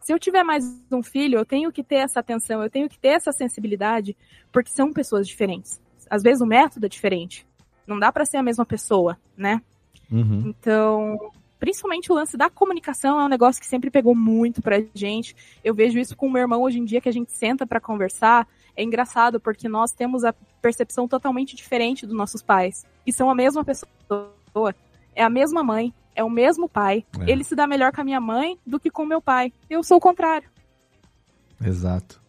Se 0.00 0.12
eu 0.12 0.18
tiver 0.18 0.42
mais 0.42 0.64
um 0.90 1.02
filho, 1.02 1.38
eu 1.38 1.44
tenho 1.44 1.70
que 1.70 1.82
ter 1.82 1.96
essa 1.96 2.20
atenção, 2.20 2.62
eu 2.62 2.70
tenho 2.70 2.88
que 2.88 2.98
ter 2.98 3.08
essa 3.08 3.32
sensibilidade, 3.32 4.16
porque 4.50 4.70
são 4.70 4.92
pessoas 4.92 5.28
diferentes. 5.28 5.80
Às 6.08 6.22
vezes 6.22 6.40
o 6.40 6.46
método 6.46 6.86
é 6.86 6.88
diferente. 6.88 7.46
Não 7.86 7.98
dá 7.98 8.10
pra 8.10 8.24
ser 8.24 8.38
a 8.38 8.42
mesma 8.42 8.64
pessoa, 8.64 9.18
né? 9.36 9.60
Uhum. 10.10 10.44
Então, 10.46 11.30
principalmente 11.58 12.10
o 12.10 12.14
lance 12.14 12.36
da 12.36 12.48
comunicação 12.48 13.20
é 13.20 13.24
um 13.24 13.28
negócio 13.28 13.60
que 13.60 13.66
sempre 13.66 13.90
pegou 13.90 14.14
muito 14.14 14.62
pra 14.62 14.82
gente. 14.94 15.36
Eu 15.62 15.74
vejo 15.74 15.98
isso 15.98 16.16
com 16.16 16.26
o 16.26 16.30
meu 16.30 16.40
irmão 16.40 16.62
hoje 16.62 16.78
em 16.78 16.84
dia, 16.84 17.00
que 17.00 17.08
a 17.08 17.12
gente 17.12 17.32
senta 17.32 17.66
pra 17.66 17.78
conversar. 17.78 18.48
É 18.74 18.82
engraçado, 18.82 19.38
porque 19.38 19.68
nós 19.68 19.92
temos 19.92 20.24
a 20.24 20.32
percepção 20.62 21.06
totalmente 21.06 21.54
diferente 21.54 22.06
dos 22.06 22.16
nossos 22.16 22.42
pais. 22.42 22.86
E 23.06 23.12
são 23.12 23.30
a 23.30 23.34
mesma 23.34 23.62
pessoa. 23.62 24.74
É 25.14 25.22
a 25.22 25.30
mesma 25.30 25.62
mãe, 25.62 25.92
é 26.20 26.24
o 26.24 26.30
mesmo 26.30 26.68
pai. 26.68 27.04
É. 27.20 27.30
Ele 27.30 27.42
se 27.44 27.54
dá 27.54 27.66
melhor 27.66 27.92
com 27.92 28.00
a 28.00 28.04
minha 28.04 28.20
mãe 28.20 28.58
do 28.66 28.78
que 28.78 28.90
com 28.90 29.02
o 29.02 29.06
meu 29.06 29.20
pai. 29.20 29.52
Eu 29.68 29.82
sou 29.82 29.96
o 29.96 30.00
contrário. 30.00 30.48
Exato. 31.64 32.20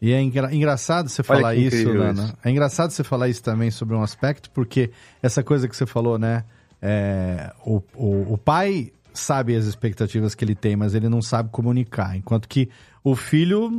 E 0.00 0.12
é 0.12 0.20
engra- 0.20 0.54
engraçado 0.54 1.08
você 1.08 1.22
falar 1.22 1.54
isso, 1.54 1.88
Lana. 1.90 2.24
isso. 2.24 2.36
É 2.44 2.50
engraçado 2.50 2.90
você 2.90 3.02
falar 3.04 3.28
isso 3.28 3.42
também 3.42 3.70
sobre 3.70 3.94
um 3.94 4.02
aspecto, 4.02 4.50
porque 4.50 4.90
essa 5.22 5.42
coisa 5.42 5.66
que 5.68 5.76
você 5.76 5.86
falou, 5.86 6.18
né? 6.18 6.44
é, 6.86 7.50
o, 7.64 7.82
o, 7.94 8.34
o 8.34 8.38
pai 8.38 8.92
sabe 9.14 9.56
as 9.56 9.64
expectativas 9.64 10.34
que 10.34 10.44
ele 10.44 10.54
tem, 10.54 10.76
mas 10.76 10.94
ele 10.94 11.08
não 11.08 11.22
sabe 11.22 11.48
comunicar. 11.50 12.14
Enquanto 12.14 12.46
que 12.46 12.68
o 13.02 13.16
filho, 13.16 13.70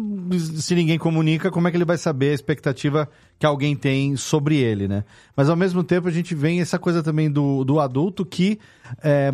se 0.59 0.73
ninguém 0.73 0.97
comunica, 0.97 1.51
como 1.51 1.67
é 1.67 1.71
que 1.71 1.77
ele 1.77 1.85
vai 1.85 1.97
saber 1.97 2.31
a 2.31 2.33
expectativa 2.33 3.07
que 3.37 3.45
alguém 3.45 3.75
tem 3.75 4.15
sobre 4.15 4.57
ele, 4.57 4.87
né? 4.87 5.03
Mas 5.35 5.49
ao 5.49 5.55
mesmo 5.55 5.83
tempo 5.83 6.07
a 6.07 6.11
gente 6.11 6.33
vem 6.33 6.61
essa 6.61 6.79
coisa 6.79 7.03
também 7.03 7.29
do, 7.29 7.63
do 7.63 7.79
adulto 7.79 8.25
que 8.25 8.57
é, 9.03 9.31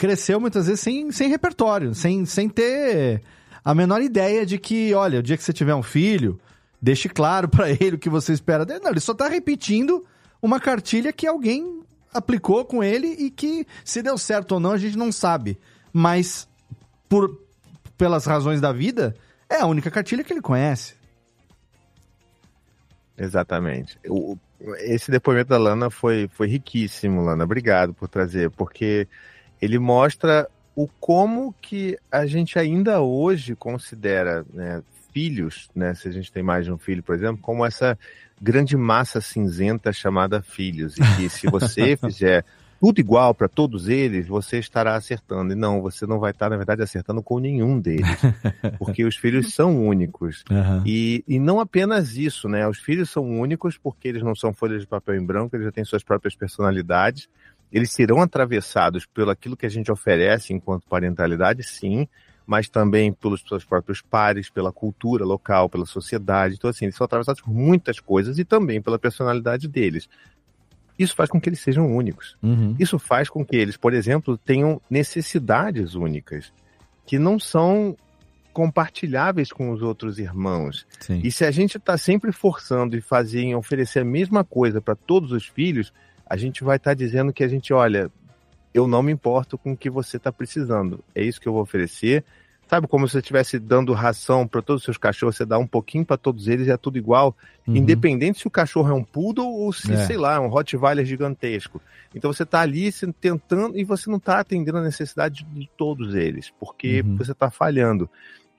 cresceu 0.00 0.40
muitas 0.40 0.66
vezes 0.66 0.80
sem, 0.80 1.12
sem 1.12 1.28
repertório, 1.28 1.94
sem, 1.94 2.24
sem 2.24 2.48
ter 2.48 3.20
a 3.62 3.74
menor 3.74 4.00
ideia 4.00 4.46
de 4.46 4.56
que, 4.56 4.94
olha, 4.94 5.18
o 5.18 5.22
dia 5.22 5.36
que 5.36 5.42
você 5.44 5.52
tiver 5.52 5.74
um 5.74 5.82
filho, 5.82 6.40
deixe 6.80 7.06
claro 7.06 7.50
pra 7.50 7.68
ele 7.78 7.96
o 7.96 7.98
que 7.98 8.08
você 8.08 8.32
espera 8.32 8.64
dele. 8.64 8.80
Não, 8.82 8.92
ele 8.92 9.00
só 9.00 9.12
tá 9.12 9.28
repetindo 9.28 10.02
uma 10.40 10.58
cartilha 10.58 11.12
que 11.12 11.26
alguém 11.26 11.82
aplicou 12.14 12.64
com 12.64 12.82
ele 12.82 13.08
e 13.08 13.30
que 13.30 13.66
se 13.84 14.00
deu 14.00 14.16
certo 14.16 14.52
ou 14.52 14.60
não 14.60 14.72
a 14.72 14.78
gente 14.78 14.96
não 14.96 15.12
sabe. 15.12 15.58
Mas 15.92 16.48
por 17.06 17.38
pelas 17.98 18.24
razões 18.24 18.58
da 18.58 18.72
vida, 18.72 19.14
é 19.50 19.56
a 19.56 19.66
única 19.66 19.90
cartilha 19.90 20.24
que 20.24 20.32
ele 20.32 20.40
conhece. 20.40 20.94
Exatamente. 23.18 23.98
Esse 24.78 25.10
depoimento 25.10 25.50
da 25.50 25.58
Lana 25.58 25.90
foi, 25.90 26.26
foi 26.32 26.48
riquíssimo, 26.48 27.20
Lana. 27.20 27.44
Obrigado 27.44 27.92
por 27.92 28.08
trazer, 28.08 28.50
porque 28.52 29.06
ele 29.60 29.78
mostra 29.78 30.48
o 30.74 30.88
como 31.00 31.54
que 31.60 31.98
a 32.10 32.26
gente 32.26 32.58
ainda 32.58 33.00
hoje 33.00 33.54
considera 33.54 34.44
né, 34.52 34.82
filhos, 35.12 35.68
né, 35.74 35.94
se 35.94 36.08
a 36.08 36.12
gente 36.12 36.32
tem 36.32 36.42
mais 36.42 36.64
de 36.64 36.72
um 36.72 36.78
filho, 36.78 37.02
por 37.02 37.14
exemplo, 37.14 37.38
como 37.42 37.66
essa 37.66 37.98
grande 38.40 38.76
massa 38.76 39.20
cinzenta 39.20 39.92
chamada 39.92 40.40
filhos. 40.40 40.96
E 40.96 41.16
que 41.16 41.28
se 41.28 41.46
você 41.48 41.96
fizer 41.98 42.44
tudo 42.80 42.98
igual 42.98 43.34
para 43.34 43.46
todos 43.46 43.88
eles, 43.88 44.26
você 44.26 44.58
estará 44.58 44.94
acertando. 44.94 45.52
E 45.52 45.56
não, 45.56 45.82
você 45.82 46.06
não 46.06 46.18
vai 46.18 46.30
estar, 46.30 46.48
na 46.48 46.56
verdade, 46.56 46.82
acertando 46.82 47.22
com 47.22 47.38
nenhum 47.38 47.78
deles. 47.78 48.06
porque 48.78 49.04
os 49.04 49.16
filhos 49.16 49.54
são 49.54 49.86
únicos. 49.86 50.42
Aham. 50.50 50.82
E, 50.86 51.22
e 51.28 51.38
não 51.38 51.60
apenas 51.60 52.16
isso, 52.16 52.48
né? 52.48 52.66
Os 52.66 52.78
filhos 52.78 53.10
são 53.10 53.22
únicos 53.38 53.76
porque 53.76 54.08
eles 54.08 54.22
não 54.22 54.34
são 54.34 54.54
folhas 54.54 54.80
de 54.80 54.86
papel 54.86 55.16
em 55.16 55.24
branco, 55.24 55.54
eles 55.54 55.66
já 55.66 55.72
têm 55.72 55.84
suas 55.84 56.02
próprias 56.02 56.34
personalidades. 56.34 57.28
Eles 57.72 57.92
serão 57.92 58.20
atravessados 58.20 59.06
pelo 59.06 59.30
aquilo 59.30 59.56
que 59.56 59.66
a 59.66 59.70
gente 59.70 59.90
oferece 59.90 60.52
enquanto 60.52 60.88
parentalidade, 60.88 61.62
sim, 61.62 62.08
mas 62.46 62.68
também 62.68 63.12
pelos 63.12 63.42
seus 63.46 63.64
próprios 63.64 64.02
pares, 64.02 64.50
pela 64.50 64.72
cultura 64.72 65.24
local, 65.24 65.68
pela 65.68 65.86
sociedade. 65.86 66.56
Então, 66.56 66.68
assim, 66.68 66.86
eles 66.86 66.96
são 66.96 67.04
atravessados 67.04 67.40
por 67.40 67.54
muitas 67.54 68.00
coisas 68.00 68.38
e 68.38 68.44
também 68.44 68.82
pela 68.82 68.98
personalidade 68.98 69.68
deles. 69.68 70.08
Isso 70.98 71.14
faz 71.14 71.30
com 71.30 71.40
que 71.40 71.48
eles 71.48 71.60
sejam 71.60 71.94
únicos. 71.94 72.36
Uhum. 72.42 72.74
Isso 72.78 72.98
faz 72.98 73.28
com 73.30 73.44
que 73.44 73.56
eles, 73.56 73.76
por 73.76 73.94
exemplo, 73.94 74.36
tenham 74.36 74.82
necessidades 74.90 75.94
únicas, 75.94 76.52
que 77.06 77.18
não 77.18 77.38
são 77.38 77.96
compartilháveis 78.52 79.52
com 79.52 79.70
os 79.70 79.80
outros 79.80 80.18
irmãos. 80.18 80.86
Sim. 80.98 81.20
E 81.22 81.30
se 81.30 81.44
a 81.44 81.50
gente 81.50 81.78
está 81.78 81.96
sempre 81.96 82.32
forçando 82.32 82.96
e 82.96 83.00
fazer, 83.00 83.42
em 83.42 83.54
oferecer 83.54 84.00
a 84.00 84.04
mesma 84.04 84.44
coisa 84.44 84.80
para 84.80 84.94
todos 84.94 85.32
os 85.32 85.46
filhos, 85.46 85.92
a 86.30 86.36
gente 86.36 86.62
vai 86.62 86.76
estar 86.76 86.94
dizendo 86.94 87.32
que 87.32 87.42
a 87.42 87.48
gente, 87.48 87.72
olha, 87.72 88.08
eu 88.72 88.86
não 88.86 89.02
me 89.02 89.10
importo 89.10 89.58
com 89.58 89.72
o 89.72 89.76
que 89.76 89.90
você 89.90 90.16
está 90.16 90.30
precisando. 90.30 91.02
É 91.12 91.22
isso 91.24 91.40
que 91.40 91.48
eu 91.48 91.52
vou 91.52 91.60
oferecer. 91.62 92.24
Sabe 92.68 92.86
como 92.86 93.04
se 93.08 93.14
você 93.14 93.18
estivesse 93.18 93.58
dando 93.58 93.92
ração 93.92 94.46
para 94.46 94.62
todos 94.62 94.82
os 94.82 94.84
seus 94.84 94.96
cachorros, 94.96 95.34
você 95.36 95.44
dá 95.44 95.58
um 95.58 95.66
pouquinho 95.66 96.06
para 96.06 96.16
todos 96.16 96.46
eles 96.46 96.68
e 96.68 96.70
é 96.70 96.76
tudo 96.76 96.96
igual, 96.96 97.36
Uhum. 97.66 97.74
independente 97.76 98.38
se 98.38 98.46
o 98.46 98.50
cachorro 98.50 98.88
é 98.88 98.94
um 98.94 99.02
poodle 99.02 99.44
ou 99.44 99.72
se, 99.72 99.92
É. 99.92 100.06
sei 100.06 100.16
lá, 100.16 100.36
é 100.36 100.38
um 100.38 100.46
Rottweiler 100.46 101.04
gigantesco. 101.04 101.82
Então 102.14 102.32
você 102.32 102.44
está 102.44 102.60
ali 102.60 102.90
tentando 103.20 103.76
e 103.76 103.82
você 103.82 104.08
não 104.08 104.18
está 104.18 104.38
atendendo 104.38 104.78
a 104.78 104.82
necessidade 104.82 105.44
de 105.44 105.68
todos 105.76 106.14
eles, 106.14 106.52
porque 106.60 107.02
Uhum. 107.04 107.16
você 107.16 107.32
está 107.32 107.50
falhando. 107.50 108.08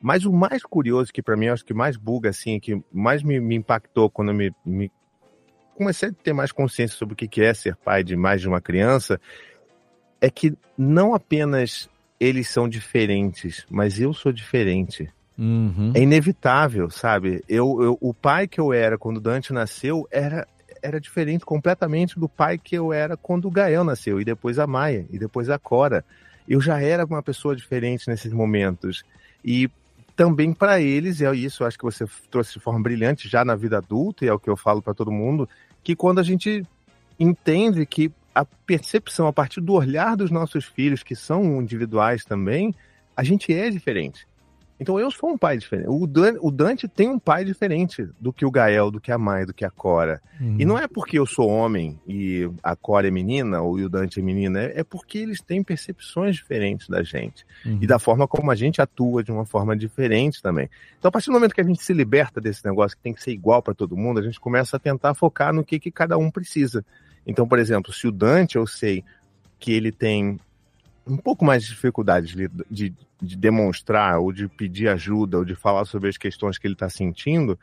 Mas 0.02 0.26
o 0.26 0.34
mais 0.34 0.64
curioso, 0.64 1.14
que 1.14 1.22
para 1.22 1.38
mim 1.38 1.46
eu 1.46 1.54
acho 1.54 1.64
que 1.64 1.74
mais 1.74 1.96
buga, 1.96 2.30
assim, 2.32 2.60
que 2.60 2.82
mais 2.92 3.24
me, 3.24 3.40
me 3.40 3.56
impactou 3.56 4.10
quando 4.10 4.30
eu 4.32 4.36
me, 4.36 4.52
me 4.66 4.92
comecei 5.82 6.10
a 6.10 6.14
ter 6.14 6.32
mais 6.32 6.52
consciência 6.52 6.96
sobre 6.96 7.14
o 7.14 7.18
que 7.18 7.42
é 7.42 7.54
ser 7.56 7.76
pai 7.76 8.04
de 8.04 8.16
mais 8.16 8.40
de 8.40 8.48
uma 8.48 8.62
criança, 8.62 9.20
é 10.22 10.30
que 10.30 10.54
não 10.78 11.16
apenas 11.16 11.90
eles 12.20 12.48
são 12.48 12.70
diferentes, 12.70 13.66
mas 13.68 14.00
eu 14.00 14.14
sou 14.14 14.32
diferente. 14.32 15.10
Uhum. 15.36 15.92
É 15.96 16.02
inevitável, 16.02 16.88
sabe? 16.92 17.44
Eu, 17.50 17.82
eu- 17.82 17.98
o 18.00 18.14
pai 18.14 18.48
que 18.48 18.60
eu 18.62 18.72
era 18.72 18.96
quando 18.96 19.20
Dante 19.20 19.52
nasceu 19.52 20.08
era, 20.12 20.48
era 20.84 21.02
diferente 21.02 21.44
completamente 21.44 22.20
do 22.20 22.30
pai 22.30 22.60
que 22.60 22.76
eu 22.76 22.94
era 22.94 23.18
quando 23.18 23.48
o 23.48 23.52
Gael 23.52 23.84
nasceu, 23.84 24.22
e 24.22 24.24
depois 24.24 24.60
a 24.60 24.68
Maia, 24.68 25.08
e 25.10 25.18
depois 25.18 25.50
a 25.50 25.58
Cora. 25.58 26.06
Eu 26.48 26.62
já 26.62 26.80
era 26.80 27.06
uma 27.06 27.24
pessoa 27.24 27.56
diferente 27.56 28.08
nesses 28.08 28.32
momentos. 28.32 29.04
E 29.44 29.68
também 30.16 30.54
para 30.54 30.80
eles, 30.80 31.22
é 31.22 31.34
isso, 31.34 31.66
acho 31.66 31.80
que 31.80 31.84
você 31.84 32.06
trouxe 32.30 32.54
de 32.54 32.60
forma 32.60 32.80
brilhante 32.84 33.28
já 33.28 33.44
na 33.44 33.56
vida 33.56 33.80
adulta, 33.80 34.24
e 34.24 34.28
é 34.28 34.34
o 34.34 34.38
que 34.38 34.50
eu 34.50 34.56
falo 34.56 34.80
para 34.80 34.94
todo 34.94 35.12
mundo, 35.12 35.50
que 35.84 35.96
quando 35.96 36.20
a 36.20 36.24
gente 36.24 36.66
entende 37.20 37.86
que 37.86 38.12
a 38.34 38.46
percepção 38.46 39.28
a 39.28 39.34
partir 39.34 39.62
do 39.62 39.74
olhar 39.74 40.16
dos 40.16 40.32
nossos 40.32 40.66
filhos, 40.66 41.04
que 41.04 41.16
são 41.16 41.62
individuais 41.62 42.24
também, 42.24 42.74
a 43.16 43.24
gente 43.24 43.54
é 43.54 43.70
diferente. 43.70 44.28
Então 44.82 45.00
eu 45.00 45.12
sou 45.12 45.30
um 45.30 45.38
pai 45.38 45.60
diferente. 45.60 45.88
O 45.88 46.08
Dan- 46.08 46.40
o 46.42 46.50
Dante 46.50 46.88
tem 46.88 47.08
um 47.08 47.20
pai 47.20 47.46
diferente 47.46 48.10
do 48.20 48.34
que 48.34 48.44
o 48.44 48.50
Gael, 48.50 48.90
do 48.90 49.00
que 49.00 49.12
a 49.12 49.18
Mai, 49.18 49.46
do 49.46 49.54
que 49.54 49.64
a 49.64 49.70
Cora. 49.70 50.20
Uhum. 50.40 50.56
E 50.58 50.66
não 50.66 50.76
é 50.76 50.88
porque 50.88 51.20
eu 51.20 51.26
sou 51.28 51.48
homem 51.48 52.00
e 52.08 52.50
a 52.64 52.76
Cora 52.76 53.08
é 53.08 53.12
menina 53.12 53.62
ou 53.62 53.76
o 53.76 53.88
Dante 53.88 54.20
é 54.20 54.24
menina, 54.24 54.60
é 54.60 54.82
é 54.82 54.84
porque 54.84 55.20
eles 55.20 55.40
têm 55.40 55.62
percepções 55.64 56.36
diferentes 56.36 56.90
da 56.90 57.04
gente. 57.04 57.46
Uhum. 57.64 57.78
E 57.80 57.86
da 57.86 58.00
forma 58.00 58.28
como 58.28 58.50
a 58.50 58.56
gente 58.56 58.82
atua 58.82 59.24
de 59.24 59.32
uma 59.32 59.46
forma 59.46 59.78
diferente 59.78 60.42
também. 60.42 60.68
Então, 60.98 61.10
a 61.10 61.12
partir 61.12 61.28
do 61.28 61.34
momento 61.34 61.54
que 61.54 61.62
a 61.62 61.64
gente 61.64 61.84
se 61.84 61.94
liberta 61.94 62.42
desse 62.42 62.66
negócio 62.66 62.98
que 62.98 63.04
tem 63.04 63.14
que 63.14 63.22
ser 63.22 63.32
igual 63.32 63.62
para 63.62 63.76
todo 63.76 63.96
mundo, 63.96 64.20
a 64.20 64.24
gente 64.24 64.40
começa 64.40 64.78
a 64.78 64.80
tentar 64.80 65.14
focar 65.14 65.54
no 65.54 65.64
que, 65.64 65.80
que 65.80 65.92
cada 65.92 66.18
um 66.18 66.32
precisa. 66.32 66.84
Então, 67.28 67.48
por 67.48 67.60
exemplo, 67.60 67.94
se 67.94 68.08
o 68.08 68.12
Dante 68.12 68.56
eu 68.56 68.66
sei 68.66 69.04
que 69.60 69.72
ele 69.72 69.92
tem 69.92 70.40
um 71.06 71.18
pouco 71.18 71.44
mais 71.44 71.64
de 71.64 71.70
dificuldade 71.70 72.36
de, 72.36 72.50
de, 72.70 72.94
de 73.22 73.36
demonstrar, 73.36 74.20
ou 74.20 74.32
de 74.32 74.48
pedir 74.48 74.88
ajuda, 74.88 75.38
ou 75.38 75.46
de 75.46 75.56
falar 75.56 75.86
sobre 75.86 76.10
as 76.10 76.18
questões 76.18 76.58
que 76.58 76.68
ele 76.68 76.76
está 76.76 76.90
sentindo, 76.90 77.58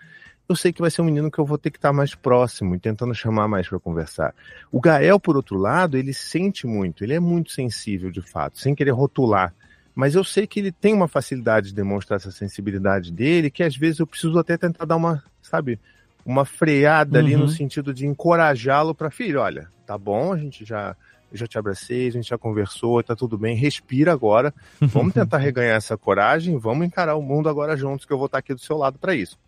eu 0.49 0.57
sei 0.57 0.73
que 0.73 0.81
vai 0.81 0.91
ser 0.91 1.03
um 1.03 1.05
menino 1.05 1.31
que 1.31 1.39
eu 1.39 1.45
vou 1.45 1.59
ter 1.59 1.71
que 1.71 1.77
estar 1.77 1.93
mais 1.93 2.15
próximo 2.15 2.75
e 2.75 2.81
tentando 2.81 3.15
chamar 3.15 3.47
mais 3.49 3.69
para 3.69 3.79
conversar. 3.79 4.35
O 4.73 4.81
Gael, 4.81 5.21
por 5.21 5.37
outro 5.37 5.59
lado, 5.59 5.97
ele 5.97 6.15
sente 6.15 6.67
muito, 6.67 7.05
ele 7.05 7.15
é 7.15 7.21
muito 7.21 7.53
sensível 7.53 8.11
de 8.11 8.23
fato, 8.23 8.59
sem 8.59 8.75
querer 8.75 8.93
rotular. 8.93 9.55
Mas 9.95 10.15
eu 10.15 10.25
sei 10.25 10.47
que 10.47 10.61
ele 10.61 10.73
tem 10.73 10.95
uma 10.95 11.09
facilidade 11.09 11.69
de 11.69 11.75
demonstrar 11.75 12.19
essa 12.19 12.31
sensibilidade 12.31 13.13
dele, 13.13 13.51
que 13.51 13.63
às 13.63 13.77
vezes 13.77 13.99
eu 13.99 14.07
preciso 14.07 14.39
até 14.39 14.57
tentar 14.57 14.85
dar 14.85 14.97
uma, 14.97 15.23
sabe, 15.43 15.79
uma 16.25 16.45
freada 16.45 17.19
ali 17.19 17.35
Uhum. 17.35 17.43
no 17.43 17.49
sentido 17.49 17.93
de 17.93 18.07
encorajá-lo 18.07 18.95
para 18.95 19.11
filho, 19.11 19.41
olha, 19.41 19.69
tá 19.87 19.99
bom, 19.99 20.33
a 20.33 20.39
gente 20.39 20.65
já 20.65 20.97
eu 21.31 21.39
já 21.39 21.47
te 21.47 21.59
abracei, 21.59 22.09
a 22.09 22.13
gente 22.13 22.29
já 22.29 22.39
conversou, 22.39 23.03
tá 23.03 23.15
tudo 23.15 23.37
bem, 23.37 23.57
respira 23.57 24.13
agora. 24.13 24.53
Vamos 24.81 25.13
tentar 25.15 25.39
reganhar 25.39 25.77
essa 25.77 25.97
coragem, 25.97 26.57
vamos 26.59 26.87
encarar 26.87 27.17
o 27.17 27.23
mundo 27.23 27.49
agora 27.49 27.77
juntos, 27.77 28.07
que 28.07 28.13
eu 28.13 28.19
vou 28.19 28.27
estar 28.27 28.39
aqui 28.39 28.55
do 28.55 28.61
seu 28.61 28.77
lado 28.77 28.99
para 28.99 29.15
isso. 29.15 29.39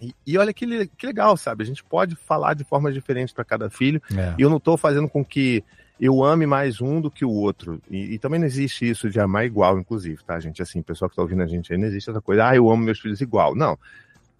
E, 0.00 0.14
e 0.26 0.36
olha 0.36 0.52
que, 0.52 0.86
que 0.86 1.06
legal, 1.06 1.36
sabe? 1.36 1.62
A 1.62 1.66
gente 1.66 1.84
pode 1.84 2.16
falar 2.16 2.54
de 2.54 2.64
formas 2.64 2.92
diferentes 2.92 3.32
para 3.32 3.44
cada 3.44 3.70
filho. 3.70 4.02
É. 4.12 4.34
E 4.36 4.42
eu 4.42 4.50
não 4.50 4.56
estou 4.56 4.76
fazendo 4.76 5.08
com 5.08 5.24
que 5.24 5.62
eu 6.00 6.24
ame 6.24 6.46
mais 6.46 6.80
um 6.80 7.00
do 7.00 7.08
que 7.08 7.24
o 7.24 7.30
outro. 7.30 7.80
E, 7.88 8.14
e 8.14 8.18
também 8.18 8.40
não 8.40 8.46
existe 8.46 8.88
isso 8.88 9.08
de 9.08 9.20
amar 9.20 9.46
igual, 9.46 9.78
inclusive, 9.78 10.22
tá, 10.24 10.40
gente? 10.40 10.60
Assim, 10.60 10.82
pessoal 10.82 11.08
que 11.08 11.12
está 11.12 11.22
ouvindo 11.22 11.42
a 11.42 11.46
gente 11.46 11.72
aí, 11.72 11.78
não 11.78 11.86
existe 11.86 12.10
essa 12.10 12.20
coisa, 12.20 12.48
ah, 12.48 12.56
eu 12.56 12.68
amo 12.68 12.82
meus 12.82 12.98
filhos 12.98 13.20
igual. 13.20 13.54
Não. 13.54 13.78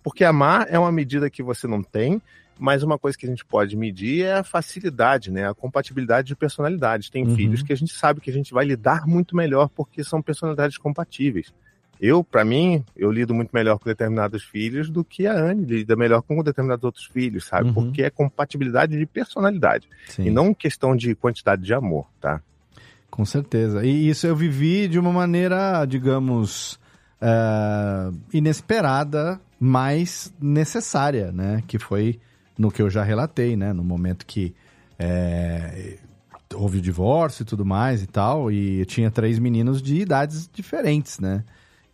Porque 0.03 0.25
amar 0.25 0.67
é 0.69 0.77
uma 0.77 0.91
medida 0.91 1.31
que 1.31 1.45
você 1.45 1.69
não 1.69 1.81
tem, 1.81 2.21
mas 2.59 2.83
uma 2.83 2.99
coisa 2.99 3.17
que 3.19 3.27
a 3.27 3.29
gente 3.29 3.45
pode 3.45 3.77
medir 3.77 4.25
é 4.25 4.35
a 4.35 4.45
facilidade, 4.45 5.31
né? 5.31 5.49
A 5.49 5.55
compatibilidade 5.55 6.29
de 6.29 6.37
personalidades. 6.37 7.11
Tem 7.11 7.27
Uhum. 7.27 7.35
filhos 7.35 7.63
que 7.63 7.73
a 7.73 7.77
gente 7.77 7.93
sabe 7.93 8.21
que 8.21 8.31
a 8.31 8.33
gente 8.33 8.53
vai 8.55 8.65
lidar 8.65 9.07
muito 9.07 9.35
melhor 9.37 9.69
porque 9.69 10.05
são 10.05 10.23
personalidades 10.23 10.79
compatíveis. 10.79 11.53
Eu, 12.01 12.25
para 12.25 12.45
mim, 12.45 12.85
eu 12.97 13.13
lido 13.13 13.33
muito 13.33 13.51
melhor 13.53 13.79
com 13.79 13.85
determinados 13.85 14.43
filhos 14.43 14.91
do 14.91 15.05
que 15.05 15.25
a 15.27 15.33
Anne 15.35 15.65
lida 15.65 15.95
melhor 15.95 16.21
com 16.23 16.43
determinados 16.43 16.83
outros 16.83 17.05
filhos, 17.05 17.45
sabe? 17.47 17.69
Uhum. 17.69 17.75
Porque 17.75 18.03
é 18.03 18.11
compatibilidade 18.11 18.99
de 18.99 19.07
personalidade 19.07 19.89
Sim. 20.09 20.25
e 20.27 20.31
não 20.31 20.53
questão 20.53 20.97
de 20.97 21.15
quantidade 21.15 21.63
de 21.63 21.73
amor, 21.73 22.07
tá? 22.21 22.41
Com 23.09 23.25
certeza. 23.25 23.85
E 23.85 24.09
isso 24.09 24.27
eu 24.27 24.35
vivi 24.35 24.89
de 24.89 24.99
uma 24.99 25.13
maneira, 25.13 25.85
digamos, 25.85 26.81
eh, 27.21 28.11
inesperada, 28.33 29.41
mas 29.61 30.35
necessária, 30.41 31.31
né? 31.31 31.63
Que 31.69 31.79
foi 31.79 32.19
no 32.63 32.71
que 32.71 32.81
eu 32.81 32.89
já 32.89 33.03
relatei, 33.03 33.57
né? 33.57 33.73
No 33.73 33.83
momento 33.83 34.25
que 34.25 34.55
eh, 34.97 35.99
houve 36.55 36.79
o 36.79 36.81
divórcio 36.81 37.43
e 37.43 37.45
tudo 37.45 37.65
mais 37.65 38.03
e 38.03 38.07
tal, 38.07 38.53
e 38.53 38.79
eu 38.79 38.87
tinha 38.87 39.11
três 39.11 39.39
meninos 39.39 39.83
de 39.83 39.97
idades 40.01 40.49
diferentes, 40.53 41.19
né? 41.19 41.43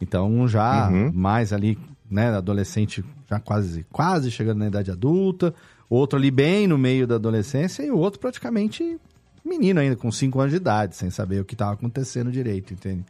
Então, 0.01 0.31
um 0.31 0.47
já 0.47 0.89
Uhum. 0.91 1.11
mais 1.14 1.53
ali, 1.53 1.79
né, 2.11 2.29
adolescente, 2.37 3.03
já 3.29 3.41
quase, 3.41 3.87
quase 3.91 4.31
chegando 4.31 4.59
na 4.59 4.66
idade 4.66 4.91
adulta, 4.91 5.55
outro 5.89 6.19
ali 6.19 6.31
bem 6.31 6.66
no 6.66 6.77
meio 6.77 7.07
da 7.07 7.14
adolescência 7.14 7.83
e 7.83 7.91
o 7.91 7.97
outro 7.97 8.21
praticamente 8.21 8.99
menino 9.45 9.81
ainda, 9.81 9.97
com 9.97 10.12
5 10.12 10.39
anos 10.39 10.51
de 10.51 10.59
idade, 10.59 10.95
sem 10.97 11.09
saber 11.11 11.41
o 11.41 11.45
que 11.45 11.55
estava 11.55 11.73
acontecendo 11.73 12.31
direito, 12.31 12.75
entende? 12.75 13.05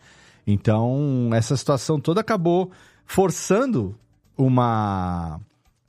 Então, 0.46 1.30
essa 1.34 1.56
situação 1.56 1.98
toda 2.00 2.20
acabou 2.20 2.70
forçando 3.04 3.96
uma 4.36 5.40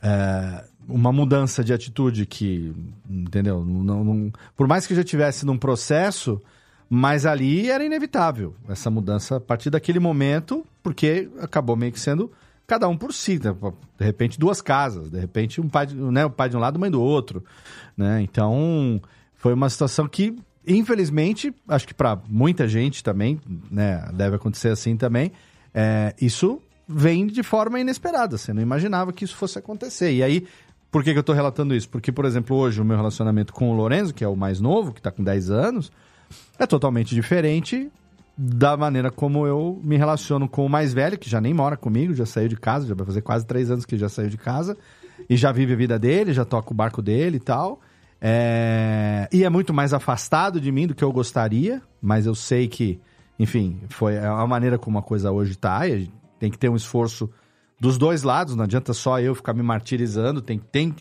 é, 0.01 0.63
uma 0.89 1.11
mudança 1.11 1.63
de 1.63 1.71
atitude 1.73 2.25
que, 2.25 2.73
entendeu? 3.09 3.63
Não, 3.63 4.03
não- 4.03 4.31
por 4.55 4.67
mais 4.67 4.85
que 4.87 4.95
já 4.95 5.03
tivesse 5.03 5.45
num 5.45 5.57
processo, 5.57 6.41
mas 6.89 7.25
ali 7.25 7.69
era 7.69 7.83
inevitável 7.83 8.55
essa 8.67 8.89
mudança 8.89 9.37
a 9.37 9.39
partir 9.39 9.69
daquele 9.69 9.99
momento, 9.99 10.65
porque 10.81 11.29
acabou 11.39 11.75
meio 11.75 11.91
que 11.91 11.99
sendo 11.99 12.31
cada 12.65 12.87
um 12.87 12.97
por 12.97 13.13
si, 13.13 13.39
né? 13.43 13.55
de 13.97 14.05
repente 14.05 14.39
duas 14.39 14.61
casas, 14.61 15.09
de 15.09 15.19
repente 15.19 15.59
um 15.61 15.67
pai, 15.67 15.87
né, 15.87 16.25
o 16.25 16.29
pai 16.29 16.49
de 16.49 16.57
um 16.57 16.59
lado, 16.59 16.79
mãe 16.79 16.91
do 16.91 17.01
outro, 17.01 17.43
né? 17.97 18.21
Então, 18.21 19.01
foi 19.35 19.53
uma 19.53 19.69
situação 19.69 20.07
que 20.07 20.35
infelizmente, 20.67 21.53
acho 21.67 21.87
que 21.87 21.93
para 21.93 22.19
muita 22.29 22.67
gente 22.67 23.03
também, 23.03 23.39
né, 23.71 24.07
deve 24.13 24.35
acontecer 24.35 24.69
assim 24.69 24.95
também, 24.95 25.31
é, 25.73 26.13
isso 26.21 26.61
vem 26.87 27.27
de 27.27 27.43
forma 27.43 27.79
inesperada, 27.79 28.37
você 28.37 28.53
não 28.53 28.61
imaginava 28.61 29.13
que 29.13 29.23
isso 29.23 29.35
fosse 29.35 29.57
acontecer. 29.59 30.11
E 30.13 30.23
aí, 30.23 30.47
por 30.91 31.03
que, 31.03 31.13
que 31.13 31.19
eu 31.19 31.23
tô 31.23 31.33
relatando 31.33 31.75
isso? 31.75 31.89
Porque, 31.89 32.11
por 32.11 32.25
exemplo, 32.25 32.55
hoje 32.55 32.81
o 32.81 32.85
meu 32.85 32.97
relacionamento 32.97 33.53
com 33.53 33.69
o 33.69 33.75
Lorenzo, 33.75 34.13
que 34.13 34.23
é 34.23 34.27
o 34.27 34.35
mais 34.35 34.59
novo, 34.59 34.93
que 34.93 35.01
tá 35.01 35.11
com 35.11 35.23
10 35.23 35.51
anos, 35.51 35.91
é 36.57 36.65
totalmente 36.65 37.13
diferente 37.13 37.91
da 38.37 38.77
maneira 38.77 39.11
como 39.11 39.45
eu 39.45 39.79
me 39.83 39.97
relaciono 39.97 40.47
com 40.47 40.65
o 40.65 40.69
mais 40.69 40.93
velho, 40.93 41.17
que 41.17 41.29
já 41.29 41.41
nem 41.41 41.53
mora 41.53 41.75
comigo, 41.75 42.13
já 42.13 42.25
saiu 42.25 42.47
de 42.47 42.55
casa, 42.55 42.87
já 42.87 42.95
vai 42.95 43.05
fazer 43.05 43.21
quase 43.21 43.45
três 43.45 43.69
anos 43.69 43.85
que 43.85 43.97
já 43.97 44.07
saiu 44.07 44.29
de 44.29 44.37
casa, 44.37 44.77
e 45.29 45.35
já 45.35 45.51
vive 45.51 45.73
a 45.73 45.75
vida 45.75 45.99
dele, 45.99 46.33
já 46.33 46.45
toca 46.45 46.71
o 46.71 46.73
barco 46.73 47.01
dele 47.01 47.37
e 47.37 47.39
tal. 47.41 47.81
É, 48.21 49.27
E 49.31 49.43
é 49.43 49.49
muito 49.49 49.73
mais 49.73 49.93
afastado 49.93 50.59
de 50.59 50.71
mim 50.71 50.87
do 50.87 50.95
que 50.95 51.03
eu 51.03 51.11
gostaria, 51.11 51.81
mas 52.01 52.25
eu 52.25 52.33
sei 52.33 52.67
que, 52.67 52.99
enfim, 53.37 53.81
foi 53.89 54.17
a 54.17 54.47
maneira 54.47 54.77
como 54.77 54.97
a 54.97 55.03
coisa 55.03 55.31
hoje 55.31 55.57
tá. 55.57 55.85
E 55.87 56.09
tem 56.39 56.49
que 56.49 56.57
ter 56.57 56.69
um 56.69 56.75
esforço 56.75 57.29
dos 57.79 57.97
dois 57.97 58.23
lados, 58.23 58.55
não 58.55 58.63
adianta 58.63 58.93
só 58.93 59.19
eu 59.19 59.33
ficar 59.33 59.53
me 59.53 59.63
martirizando. 59.63 60.41
Tem, 60.41 60.59
tem, 60.71 60.95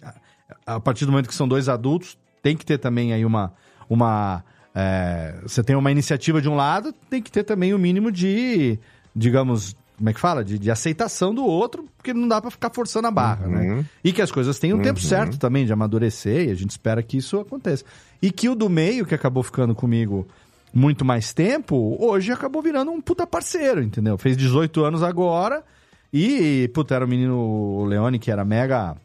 a 0.67 0.79
partir 0.79 1.05
do 1.05 1.13
momento 1.13 1.29
que 1.29 1.35
são 1.35 1.49
dois 1.49 1.69
adultos, 1.69 2.17
tem 2.43 2.57
que 2.57 2.65
ter 2.65 2.79
também 2.79 3.13
aí 3.13 3.25
uma. 3.25 3.53
uma 3.89 4.45
é, 4.75 5.35
você 5.43 5.63
tem 5.63 5.75
uma 5.75 5.91
iniciativa 5.91 6.41
de 6.41 6.49
um 6.49 6.55
lado, 6.55 6.93
tem 7.11 7.21
que 7.23 7.33
ter 7.33 7.43
também 7.43 7.75
o 7.75 7.79
mínimo 7.79 8.13
de, 8.13 8.79
digamos, 9.15 9.75
como 9.97 10.09
é 10.09 10.13
que 10.13 10.21
fala? 10.21 10.45
De, 10.45 10.57
de 10.57 10.71
aceitação 10.71 11.35
do 11.35 11.45
outro, 11.45 11.85
porque 11.97 12.15
não 12.15 12.29
dá 12.29 12.41
pra 12.41 12.51
ficar 12.51 12.71
forçando 12.73 13.09
a 13.09 13.11
barra, 13.11 13.49
né? 13.49 13.85
E 14.05 14.13
que 14.13 14.23
as 14.23 14.31
coisas 14.31 14.57
têm 14.61 14.73
um 14.73 14.81
tempo 14.81 15.01
Uhum. 15.01 15.07
certo 15.09 15.39
também 15.39 15.67
de 15.67 15.73
amadurecer, 15.73 16.49
e 16.49 16.53
a 16.53 16.55
gente 16.55 16.71
espera 16.71 17.03
que 17.03 17.17
isso 17.17 17.41
aconteça. 17.41 17.85
E 18.23 18.31
que 18.31 18.49
o 18.49 18.55
do 18.55 18.69
meio, 18.69 19.05
que 19.05 19.15
acabou 19.17 19.43
ficando 19.43 19.75
comigo 19.75 20.29
muito 20.73 21.05
mais 21.05 21.33
tempo, 21.33 21.97
hoje 21.99 22.31
acabou 22.31 22.63
virando 22.63 22.93
um 22.93 23.01
puta 23.01 23.27
parceiro, 23.27 23.83
entendeu? 23.83 24.17
Fez 24.17 24.37
18 24.37 24.85
anos 24.85 25.03
agora, 25.03 25.65
e, 26.13 26.69
puta, 26.75 26.95
era 26.95 27.05
o 27.05 27.09
menino 27.09 27.85
Leone, 27.85 28.19
que 28.19 28.31
era 28.31 28.45
mega, 28.45 28.97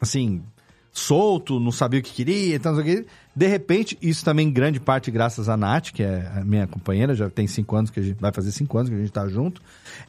assim, 0.00 0.42
solto, 0.92 1.60
não 1.60 1.70
sabia 1.70 2.00
o 2.00 2.02
que 2.02 2.12
queria, 2.12 2.56
então, 2.56 2.72
não 2.72 2.82
sei 2.82 3.00
o 3.00 3.02
que. 3.02 3.08
De 3.34 3.46
repente, 3.46 3.98
isso 4.00 4.24
também 4.24 4.50
grande 4.50 4.80
parte 4.80 5.10
graças 5.10 5.48
a 5.48 5.56
Nath, 5.56 5.92
que 5.92 6.02
é 6.02 6.26
a 6.34 6.42
minha 6.42 6.66
companheira, 6.66 7.14
já 7.14 7.28
tem 7.28 7.46
cinco 7.46 7.76
anos 7.76 7.90
que 7.90 8.00
a 8.00 8.02
gente 8.02 8.18
vai 8.18 8.32
fazer 8.32 8.50
cinco 8.50 8.78
anos 8.78 8.88
que 8.88 8.96
a 8.96 8.98
gente 8.98 9.12
tá 9.12 9.28
junto, 9.28 9.60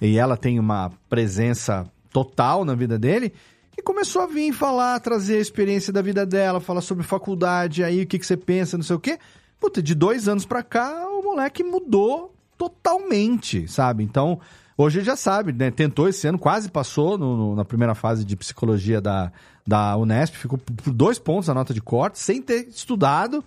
e 0.01 0.17
ela 0.17 0.37
tem 0.37 0.59
uma 0.59 0.91
presença 1.09 1.85
total 2.11 2.63
na 2.63 2.73
vida 2.73 2.97
dele, 2.97 3.33
que 3.73 3.81
começou 3.81 4.21
a 4.21 4.27
vir 4.27 4.53
falar, 4.53 4.99
trazer 5.01 5.37
a 5.37 5.41
experiência 5.41 5.91
da 5.91 6.01
vida 6.01 6.25
dela, 6.25 6.59
falar 6.59 6.81
sobre 6.81 7.03
faculdade, 7.03 7.83
aí 7.83 8.01
o 8.01 8.07
que, 8.07 8.17
que 8.17 8.25
você 8.25 8.37
pensa, 8.37 8.77
não 8.77 8.83
sei 8.83 8.95
o 8.95 8.99
quê. 8.99 9.19
Puta, 9.59 9.83
de 9.83 9.93
dois 9.93 10.27
anos 10.27 10.45
pra 10.45 10.63
cá, 10.63 11.05
o 11.09 11.21
moleque 11.21 11.63
mudou 11.63 12.33
totalmente, 12.57 13.67
sabe? 13.67 14.03
Então, 14.03 14.39
hoje 14.77 15.01
já 15.01 15.15
sabe, 15.15 15.51
né? 15.51 15.71
Tentou 15.71 16.07
esse 16.07 16.27
ano, 16.27 16.37
quase 16.37 16.69
passou 16.69 17.17
no- 17.17 17.35
no- 17.35 17.55
na 17.55 17.65
primeira 17.65 17.95
fase 17.95 18.23
de 18.23 18.35
psicologia 18.35 19.01
da, 19.01 19.31
da 19.65 19.97
Unesp, 19.97 20.35
ficou 20.35 20.57
por 20.57 20.93
dois 20.93 21.17
pontos 21.19 21.49
a 21.49 21.53
nota 21.53 21.73
de 21.73 21.81
corte, 21.81 22.19
sem 22.19 22.41
ter 22.41 22.67
estudado. 22.69 23.43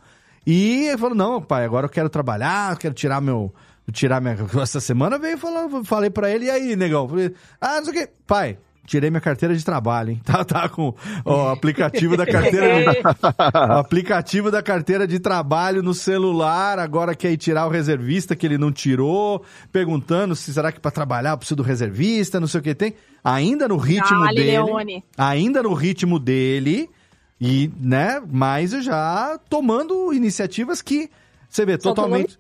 E 0.47 0.94
falou: 0.98 1.15
não, 1.15 1.40
pai, 1.43 1.65
agora 1.65 1.86
eu 1.86 1.90
quero 1.90 2.09
trabalhar, 2.09 2.73
eu 2.73 2.77
quero 2.77 2.94
tirar 2.94 3.20
meu. 3.20 3.55
Tirar 3.93 4.20
minha. 4.20 4.36
Essa 4.62 4.81
semana 4.81 5.19
veio 5.19 5.36
falar, 5.36 5.69
falei 5.85 6.11
pra 6.11 6.31
ele, 6.31 6.47
e 6.47 6.51
aí, 6.51 6.77
negão? 6.77 7.09
Falei, 7.09 7.35
ah, 7.61 7.77
não 7.78 7.85
sei 7.86 7.93
o 7.93 7.97
quê. 8.07 8.12
Pai, 8.27 8.57
tirei 8.86 9.11
minha 9.11 9.20
carteira 9.20 9.55
de 9.55 9.65
trabalho, 9.65 10.11
hein? 10.11 10.20
Tá, 10.24 10.44
tá 10.44 10.69
com 10.69 10.94
o 11.24 11.48
aplicativo 11.48 12.16
da 12.16 12.27
carteira 12.27 12.93
de, 12.93 12.98
aplicativo 13.55 14.51
da 14.51 14.62
carteira 14.62 15.07
de 15.07 15.19
trabalho 15.19 15.82
no 15.82 15.94
celular, 15.94 16.78
agora 16.78 17.15
quer 17.15 17.32
ir 17.32 17.36
tirar 17.36 17.66
o 17.66 17.70
reservista 17.70 18.36
que 18.36 18.47
ele 18.47 18.59
não 18.59 18.73
tirou, 18.73 19.43
perguntando 19.73 20.35
se 20.36 20.52
será 20.52 20.70
que 20.73 20.81
para 20.81 20.90
trabalhar 20.90 21.31
eu 21.31 21.39
preciso 21.39 21.57
do 21.57 21.62
reservista, 21.62 22.40
não 22.40 22.47
sei 22.47 22.61
o 22.61 22.62
que 22.62 22.74
tem. 22.74 22.94
Ainda 23.23 23.69
no 23.69 23.77
ritmo 23.77 24.27
dele. 24.28 24.51
Leone. 24.52 25.05
Ainda 25.16 25.62
no 25.62 25.74
ritmo 25.74 26.19
dele. 26.19 26.89
E, 27.40 27.70
né, 27.81 28.23
mas 28.31 28.70
já 28.70 29.39
tomando 29.48 30.12
iniciativas 30.12 30.82
que 30.82 31.11
você 31.48 31.65
vê 31.65 31.73
Só 31.73 31.94
totalmente 31.94 32.39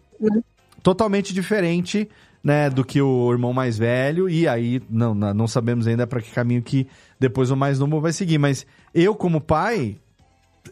totalmente 0.82 1.32
diferente, 1.32 2.08
né, 2.42 2.70
do 2.70 2.84
que 2.84 3.00
o 3.02 3.30
irmão 3.32 3.52
mais 3.52 3.76
velho, 3.76 4.28
e 4.28 4.48
aí 4.48 4.80
não, 4.88 5.14
não 5.14 5.46
sabemos 5.46 5.86
ainda 5.86 6.06
para 6.06 6.22
que 6.22 6.30
caminho 6.30 6.62
que 6.62 6.86
depois 7.18 7.50
o 7.50 7.56
mais 7.56 7.78
novo 7.78 8.00
vai 8.00 8.12
seguir, 8.12 8.38
mas 8.38 8.66
eu 8.94 9.14
como 9.14 9.40
pai, 9.40 9.96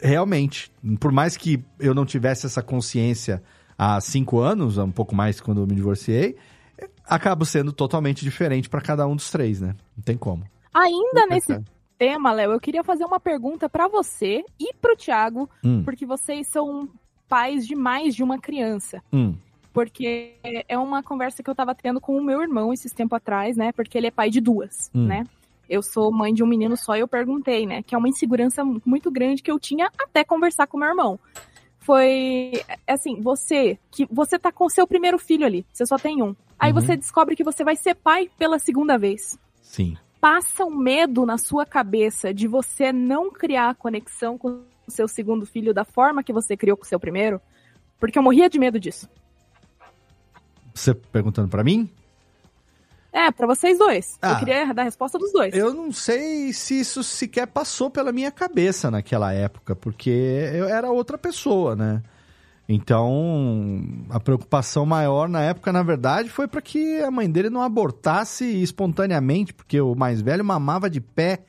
realmente, 0.01 0.71
por 0.99 1.11
mais 1.11 1.37
que 1.37 1.63
eu 1.79 1.93
não 1.93 2.05
tivesse 2.05 2.45
essa 2.45 2.61
consciência 2.63 3.41
há 3.77 3.99
cinco 4.01 4.39
anos, 4.39 4.77
um 4.77 4.91
pouco 4.91 5.15
mais 5.15 5.39
quando 5.39 5.61
eu 5.61 5.67
me 5.67 5.75
divorciei, 5.75 6.35
acabo 7.05 7.45
sendo 7.45 7.71
totalmente 7.71 8.23
diferente 8.23 8.69
para 8.69 8.81
cada 8.81 9.07
um 9.07 9.15
dos 9.15 9.29
três, 9.29 9.61
né? 9.61 9.75
Não 9.95 10.03
tem 10.03 10.17
como. 10.17 10.43
Ainda 10.73 11.25
nesse 11.27 11.59
tema, 11.97 12.31
Léo, 12.31 12.51
eu 12.51 12.59
queria 12.59 12.83
fazer 12.83 13.03
uma 13.05 13.19
pergunta 13.19 13.67
pra 13.69 13.87
você 13.87 14.43
e 14.59 14.73
pro 14.73 14.95
Thiago, 14.95 15.49
Hum. 15.63 15.83
porque 15.83 16.05
vocês 16.05 16.47
são 16.47 16.89
pais 17.27 17.67
de 17.67 17.75
mais 17.75 18.15
de 18.15 18.23
uma 18.23 18.39
criança. 18.39 19.01
Hum. 19.13 19.35
Porque 19.71 20.35
é 20.67 20.77
uma 20.77 21.03
conversa 21.03 21.43
que 21.43 21.49
eu 21.49 21.55
tava 21.55 21.75
tendo 21.75 22.01
com 22.01 22.17
o 22.17 22.23
meu 22.23 22.41
irmão 22.41 22.73
esses 22.73 22.91
tempo 22.91 23.15
atrás, 23.15 23.55
né? 23.55 23.71
Porque 23.71 23.97
ele 23.97 24.07
é 24.07 24.11
pai 24.11 24.29
de 24.29 24.41
duas, 24.41 24.89
Hum. 24.93 25.05
né? 25.05 25.23
Eu 25.69 25.83
sou 25.83 26.11
mãe 26.11 26.33
de 26.33 26.43
um 26.43 26.47
menino 26.47 26.75
só 26.75 26.95
e 26.97 26.99
eu 27.01 27.07
perguntei, 27.07 27.67
né? 27.67 27.83
Que 27.83 27.93
é 27.93 27.97
uma 27.97 28.09
insegurança 28.09 28.63
muito 28.83 29.11
grande 29.11 29.43
que 29.43 29.51
eu 29.51 29.59
tinha 29.59 29.91
até 29.99 30.23
conversar 30.23 30.65
com 30.65 30.79
meu 30.79 30.89
irmão. 30.89 31.19
Foi 31.77 32.51
assim, 32.87 33.21
você 33.21 33.77
que 33.91 34.05
você 34.11 34.37
tá 34.37 34.51
com 34.51 34.65
o 34.65 34.69
seu 34.69 34.85
primeiro 34.87 35.17
filho 35.17 35.45
ali, 35.45 35.65
você 35.71 35.85
só 35.85 35.97
tem 35.97 36.21
um. 36.21 36.35
Aí 36.59 36.71
Uhum. 36.73 36.81
você 36.81 36.95
descobre 36.97 37.35
que 37.35 37.43
você 37.43 37.63
vai 37.63 37.75
ser 37.75 37.95
pai 37.95 38.29
pela 38.37 38.59
segunda 38.59 38.97
vez 38.97 39.39
Sim. 39.61 39.95
passa 40.19 40.65
um 40.65 40.75
medo 40.75 41.25
na 41.25 41.37
sua 41.37 41.65
cabeça 41.65 42.33
de 42.33 42.47
você 42.47 42.91
não 42.91 43.31
criar 43.31 43.69
a 43.69 43.75
conexão 43.75 44.37
com 44.37 44.63
o 44.87 44.91
seu 44.91 45.07
segundo 45.07 45.45
filho 45.45 45.73
da 45.73 45.85
forma 45.85 46.23
que 46.23 46.33
você 46.33 46.57
criou 46.57 46.75
com 46.75 46.83
o 46.83 46.87
seu 46.87 46.99
primeiro? 46.99 47.39
Porque 47.99 48.17
eu 48.17 48.23
morria 48.23 48.49
de 48.49 48.59
medo 48.59 48.79
disso. 48.79 49.07
Você 50.79 50.93
perguntando 50.93 51.49
para 51.49 51.63
mim? 51.63 51.89
É, 53.11 53.31
pra 53.31 53.45
vocês 53.45 53.77
dois. 53.77 54.17
Ah. 54.21 54.31
Eu 54.31 54.39
queria 54.39 54.73
dar 54.73 54.83
a 54.83 54.85
resposta 54.85 55.17
dos 55.19 55.31
dois. 55.33 55.53
Eu 55.53 55.73
não 55.73 55.91
sei 55.91 56.53
se 56.53 56.79
isso 56.79 57.03
sequer 57.03 57.47
passou 57.47 57.89
pela 57.89 58.11
minha 58.11 58.31
cabeça 58.31 58.89
naquela 58.89 59.33
época, 59.33 59.75
porque 59.75 60.09
eu 60.09 60.69
era 60.69 60.89
outra 60.89 61.17
pessoa, 61.17 61.75
né? 61.75 62.01
Então, 62.67 63.83
a 64.09 64.19
preocupação 64.19 64.85
maior 64.85 65.27
na 65.27 65.41
época, 65.41 65.73
na 65.73 65.83
verdade, 65.83 66.29
foi 66.29 66.47
para 66.47 66.61
que 66.61 67.01
a 67.01 67.09
mãe 67.11 67.29
dele 67.29 67.49
não 67.49 67.63
abortasse 67.63 68.45
espontaneamente, 68.61 69.53
porque 69.53 69.81
o 69.81 69.95
mais 69.95 70.21
velho 70.21 70.45
mamava 70.45 70.89
de 70.89 71.01
pé 71.01 71.43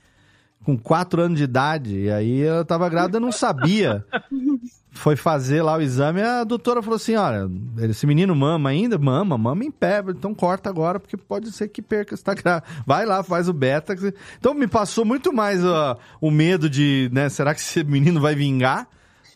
com 0.65 0.77
quatro 0.77 1.21
anos 1.23 1.39
de 1.39 1.45
idade. 1.45 1.99
E 2.01 2.11
aí 2.11 2.39
eu 2.39 2.65
tava 2.65 2.89
grávida, 2.89 3.21
não 3.21 3.31
sabia. 3.31 4.05
Foi 4.93 5.15
fazer 5.15 5.63
lá 5.63 5.77
o 5.77 5.81
exame, 5.81 6.21
a 6.21 6.43
doutora 6.43 6.83
falou 6.83 6.97
assim: 6.97 7.15
olha, 7.15 7.49
esse 7.89 8.07
menino 8.07 8.35
mama 8.35 8.71
ainda? 8.71 8.99
Mama, 8.99 9.39
mama 9.39 9.65
em 9.65 9.71
pé, 9.71 10.03
então 10.09 10.35
corta 10.35 10.69
agora, 10.69 10.99
porque 10.99 11.17
pode 11.17 11.53
ser 11.53 11.69
que 11.69 11.81
perca, 11.81 12.17
você 12.17 12.23
tá 12.23 12.35
grávida. 12.35 12.67
Vai 12.85 13.07
lá, 13.07 13.23
faz 13.23 13.49
o 13.49 13.53
beta. 13.53 13.95
Então 14.39 14.53
me 14.53 14.67
passou 14.67 15.05
muito 15.05 15.33
mais 15.33 15.65
ó, 15.65 15.97
o 16.21 16.31
medo 16.31 16.69
de, 16.69 17.09
né, 17.13 17.29
será 17.29 17.55
que 17.55 17.61
esse 17.61 17.85
menino 17.85 18.21
vai 18.21 18.35
vingar? 18.35 18.89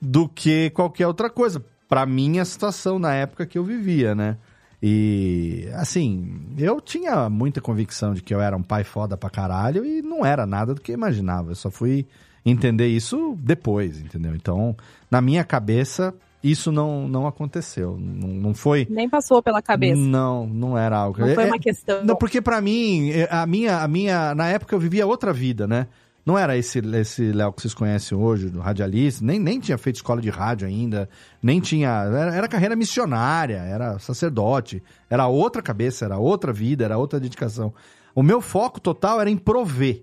Do 0.02 0.28
que 0.28 0.70
qualquer 0.70 1.06
outra 1.06 1.30
coisa. 1.30 1.64
Pra 1.88 2.04
minha 2.04 2.44
situação 2.44 2.98
na 2.98 3.14
época 3.14 3.46
que 3.46 3.56
eu 3.56 3.64
vivia, 3.64 4.14
né? 4.14 4.36
E, 4.82 5.66
assim, 5.74 6.54
eu 6.58 6.78
tinha 6.78 7.30
muita 7.30 7.58
convicção 7.58 8.12
de 8.12 8.20
que 8.20 8.34
eu 8.34 8.40
era 8.40 8.54
um 8.54 8.62
pai 8.62 8.84
foda 8.84 9.16
pra 9.16 9.30
caralho 9.30 9.82
e 9.82 10.02
não 10.02 10.26
era 10.26 10.44
nada 10.44 10.74
do 10.74 10.80
que 10.80 10.92
eu 10.92 10.94
imaginava. 10.94 11.52
Eu 11.52 11.54
só 11.54 11.70
fui 11.70 12.06
entender 12.44 12.88
isso 12.88 13.36
depois, 13.40 14.00
entendeu? 14.00 14.34
Então, 14.34 14.76
na 15.10 15.20
minha 15.20 15.42
cabeça, 15.44 16.14
isso 16.42 16.70
não, 16.70 17.08
não 17.08 17.26
aconteceu. 17.26 17.96
Não, 17.98 18.28
não 18.28 18.54
foi. 18.54 18.86
Nem 18.90 19.08
passou 19.08 19.42
pela 19.42 19.62
cabeça. 19.62 20.00
Não, 20.00 20.46
não 20.46 20.76
era 20.76 20.96
algo. 20.96 21.18
Não 21.20 21.34
foi 21.34 21.44
É- 21.44 21.46
uma 21.46 21.58
questão. 21.58 22.04
Não, 22.04 22.16
porque 22.16 22.40
pra 22.42 22.60
mim, 22.60 23.10
é, 23.10 23.28
a 23.30 23.46
minha, 23.46 23.78
a 23.78 23.88
minha. 23.88 24.34
Na 24.34 24.48
época 24.48 24.74
eu 24.74 24.78
vivia 24.78 25.06
outra 25.06 25.32
vida, 25.32 25.66
né? 25.66 25.86
Não 26.26 26.38
era 26.38 26.56
esse 26.56 26.78
esse 26.78 27.32
Léo 27.32 27.52
que 27.52 27.60
vocês 27.60 27.74
conhecem 27.74 28.16
hoje, 28.16 28.48
do 28.48 28.58
radialista, 28.58 29.22
nem, 29.22 29.38
nem 29.38 29.60
tinha 29.60 29.76
feito 29.76 29.96
escola 29.96 30.22
de 30.22 30.30
rádio 30.30 30.66
ainda, 30.66 31.06
nem 31.42 31.60
tinha. 31.60 31.88
Era, 31.90 32.34
era 32.34 32.48
carreira 32.48 32.74
missionária, 32.74 33.56
era 33.58 33.98
sacerdote, 33.98 34.82
era 35.10 35.26
outra 35.26 35.60
cabeça, 35.60 36.06
era 36.06 36.16
outra 36.18 36.50
vida, 36.50 36.82
era 36.84 36.96
outra 36.96 37.20
dedicação. 37.20 37.74
O 38.14 38.22
meu 38.22 38.40
foco 38.40 38.80
total 38.80 39.20
era 39.20 39.28
em 39.30 39.36
prover. 39.36 40.02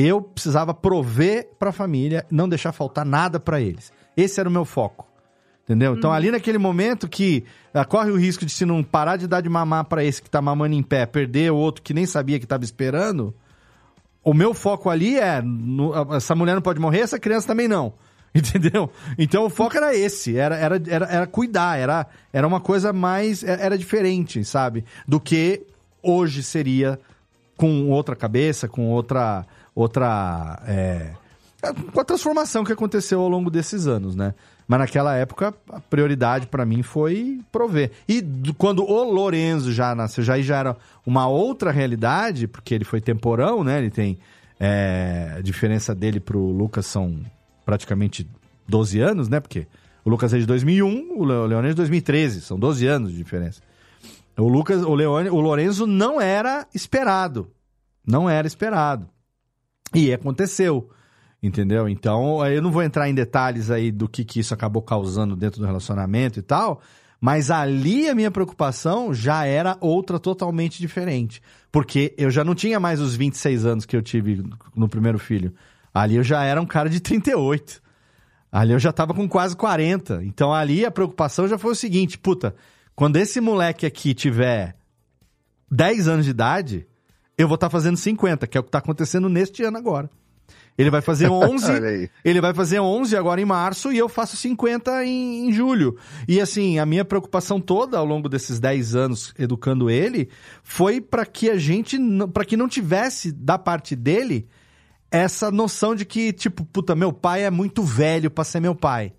Eu 0.00 0.22
precisava 0.22 0.72
prover 0.72 1.50
pra 1.58 1.72
família, 1.72 2.24
não 2.30 2.48
deixar 2.48 2.70
faltar 2.70 3.04
nada 3.04 3.40
pra 3.40 3.60
eles. 3.60 3.92
Esse 4.16 4.38
era 4.38 4.48
o 4.48 4.52
meu 4.52 4.64
foco. 4.64 5.08
Entendeu? 5.64 5.94
Então, 5.96 6.12
ali 6.12 6.30
naquele 6.30 6.56
momento 6.56 7.08
que 7.08 7.44
ah, 7.74 7.84
corre 7.84 8.10
o 8.12 8.16
risco 8.16 8.46
de 8.46 8.52
se 8.52 8.64
não 8.64 8.82
parar 8.82 9.16
de 9.16 9.26
dar 9.26 9.40
de 9.40 9.48
mamar 9.48 9.84
pra 9.86 10.04
esse 10.04 10.22
que 10.22 10.30
tá 10.30 10.40
mamando 10.40 10.74
em 10.74 10.82
pé, 10.84 11.04
perder 11.04 11.50
o 11.52 11.56
outro 11.56 11.82
que 11.82 11.92
nem 11.92 12.06
sabia 12.06 12.38
que 12.38 12.46
tava 12.46 12.62
esperando, 12.64 13.34
o 14.22 14.32
meu 14.32 14.54
foco 14.54 14.88
ali 14.88 15.18
é: 15.18 15.42
no- 15.42 16.14
essa 16.14 16.34
mulher 16.34 16.54
não 16.54 16.62
pode 16.62 16.80
morrer, 16.80 17.00
essa 17.00 17.18
criança 17.18 17.48
também 17.48 17.66
não. 17.68 17.92
Entendeu? 18.34 18.88
Então 19.18 19.44
o 19.44 19.50
foco 19.50 19.76
era 19.76 19.94
esse, 19.94 20.36
era, 20.38 20.56
era, 20.56 20.80
era, 20.86 21.06
era 21.06 21.26
cuidar, 21.26 21.76
era, 21.78 22.06
era 22.32 22.46
uma 22.46 22.60
coisa 22.60 22.92
mais. 22.92 23.42
é- 23.42 23.64
Era 23.66 23.76
diferente, 23.76 24.42
sabe? 24.44 24.84
Do 25.08 25.18
que 25.20 25.66
hoje 26.02 26.42
seria 26.42 26.98
com 27.56 27.90
outra 27.90 28.14
cabeça, 28.16 28.68
com 28.68 28.86
outra. 28.88 29.44
Outra 29.80 30.60
é, 30.66 31.10
com 31.92 32.00
a 32.00 32.04
transformação 32.04 32.64
que 32.64 32.72
aconteceu 32.72 33.20
ao 33.20 33.28
longo 33.28 33.50
desses 33.50 33.86
anos, 33.86 34.14
né? 34.16 34.34
Mas 34.66 34.80
naquela 34.80 35.14
época, 35.16 35.54
a 35.70 35.80
prioridade 35.80 36.46
pra 36.46 36.66
mim 36.66 36.82
foi 36.82 37.40
prover. 37.50 37.90
E 38.06 38.20
do- 38.20 38.52
quando 38.52 38.82
o 38.84 39.02
Lorenzo 39.10 39.72
já 39.72 39.94
nasceu, 39.94 40.22
já, 40.22 40.38
já 40.40 40.58
era 40.58 40.76
uma 41.06 41.26
outra 41.26 41.70
realidade, 41.70 42.46
porque 42.46 42.74
ele 42.74 42.84
foi 42.84 43.00
temporão, 43.00 43.64
né? 43.64 43.78
Ele 43.78 43.90
tem. 43.90 44.18
é, 44.60 45.36
a 45.38 45.40
diferença 45.40 45.94
dele 45.94 46.18
pro 46.20 46.38
Lucas 46.38 46.84
são 46.84 47.18
praticamente 47.64 48.28
12 48.68 48.98
anos, 49.00 49.28
né? 49.28 49.38
Porque 49.40 49.66
o 50.04 50.10
Lucas 50.10 50.34
é 50.34 50.38
de 50.38 50.44
2001, 50.46 51.12
o 51.16 51.24
Le- 51.24 51.32
o 51.34 51.46
Leone 51.46 51.66
é 51.68 51.70
de 51.70 51.76
2013, 51.76 52.40
são 52.42 52.58
12 52.58 52.86
anos 52.86 53.10
de 53.12 53.16
diferença. 53.16 53.60
O 54.36 54.48
Lucas, 54.48 54.82
o 54.82 54.94
Leone, 54.94 55.30
o 55.30 55.40
Lorenzo 55.40 55.86
não 55.86 56.20
era 56.20 56.66
esperado. 56.74 57.48
Não 58.06 58.28
era 58.28 58.46
esperado. 58.46 59.08
E 59.94 60.12
aconteceu. 60.12 60.90
Entendeu? 61.42 61.88
Então, 61.88 62.44
eu 62.46 62.60
não 62.60 62.72
vou 62.72 62.82
entrar 62.82 63.08
em 63.08 63.14
detalhes 63.14 63.70
aí 63.70 63.92
do 63.92 64.08
que, 64.08 64.24
que 64.24 64.40
isso 64.40 64.52
acabou 64.52 64.82
causando 64.82 65.36
dentro 65.36 65.60
do 65.60 65.66
relacionamento 65.66 66.38
e 66.38 66.42
tal, 66.42 66.80
mas 67.20 67.50
ali 67.50 68.08
a 68.08 68.14
minha 68.14 68.30
preocupação 68.30 69.14
já 69.14 69.44
era 69.44 69.76
outra 69.80 70.18
totalmente 70.18 70.80
diferente. 70.80 71.40
Porque 71.70 72.12
eu 72.18 72.30
já 72.30 72.42
não 72.42 72.54
tinha 72.54 72.80
mais 72.80 73.00
os 73.00 73.14
26 73.14 73.66
anos 73.66 73.86
que 73.86 73.96
eu 73.96 74.02
tive 74.02 74.44
no 74.74 74.88
primeiro 74.88 75.18
filho. 75.18 75.54
Ali 75.94 76.16
eu 76.16 76.24
já 76.24 76.42
era 76.42 76.60
um 76.60 76.66
cara 76.66 76.88
de 76.88 77.00
38. 77.00 77.80
Ali 78.50 78.72
eu 78.72 78.78
já 78.78 78.92
tava 78.92 79.14
com 79.14 79.28
quase 79.28 79.56
40. 79.56 80.24
Então 80.24 80.52
ali 80.52 80.84
a 80.84 80.90
preocupação 80.90 81.46
já 81.46 81.58
foi 81.58 81.72
o 81.72 81.76
seguinte: 81.76 82.18
puta, 82.18 82.54
quando 82.94 83.16
esse 83.16 83.40
moleque 83.40 83.86
aqui 83.86 84.14
tiver 84.14 84.76
10 85.70 86.08
anos 86.08 86.24
de 86.24 86.30
idade, 86.30 86.86
eu 87.38 87.48
vou 87.48 87.54
estar 87.54 87.70
fazendo 87.70 87.96
50, 87.96 88.46
que 88.46 88.58
é 88.58 88.60
o 88.60 88.64
que 88.64 88.70
tá 88.70 88.78
acontecendo 88.78 89.28
neste 89.28 89.62
ano 89.62 89.78
agora. 89.78 90.10
Ele 90.76 90.90
vai 90.90 91.00
fazer 91.00 91.28
11, 91.32 91.70
Olha 91.70 91.88
aí. 91.88 92.10
ele 92.24 92.40
vai 92.40 92.52
fazer 92.52 92.80
11 92.80 93.16
agora 93.16 93.40
em 93.40 93.44
março 93.44 93.92
e 93.92 93.98
eu 93.98 94.08
faço 94.08 94.36
50 94.36 95.04
em, 95.04 95.48
em 95.48 95.52
julho. 95.52 95.96
E 96.26 96.40
assim, 96.40 96.78
a 96.78 96.84
minha 96.86 97.04
preocupação 97.04 97.60
toda 97.60 97.96
ao 97.96 98.04
longo 98.04 98.28
desses 98.28 98.60
10 98.60 98.94
anos 98.94 99.32
educando 99.38 99.88
ele 99.88 100.28
foi 100.62 101.00
para 101.00 101.24
que 101.24 101.48
a 101.48 101.56
gente, 101.56 101.96
para 102.32 102.44
que 102.44 102.56
não 102.56 102.68
tivesse 102.68 103.32
da 103.32 103.56
parte 103.58 103.96
dele 103.96 104.46
essa 105.10 105.50
noção 105.50 105.94
de 105.94 106.04
que, 106.04 106.32
tipo, 106.32 106.64
puta, 106.66 106.94
meu 106.94 107.12
pai 107.12 107.44
é 107.44 107.50
muito 107.50 107.82
velho 107.82 108.30
pra 108.30 108.44
ser 108.44 108.60
meu 108.60 108.74
pai. 108.74 109.14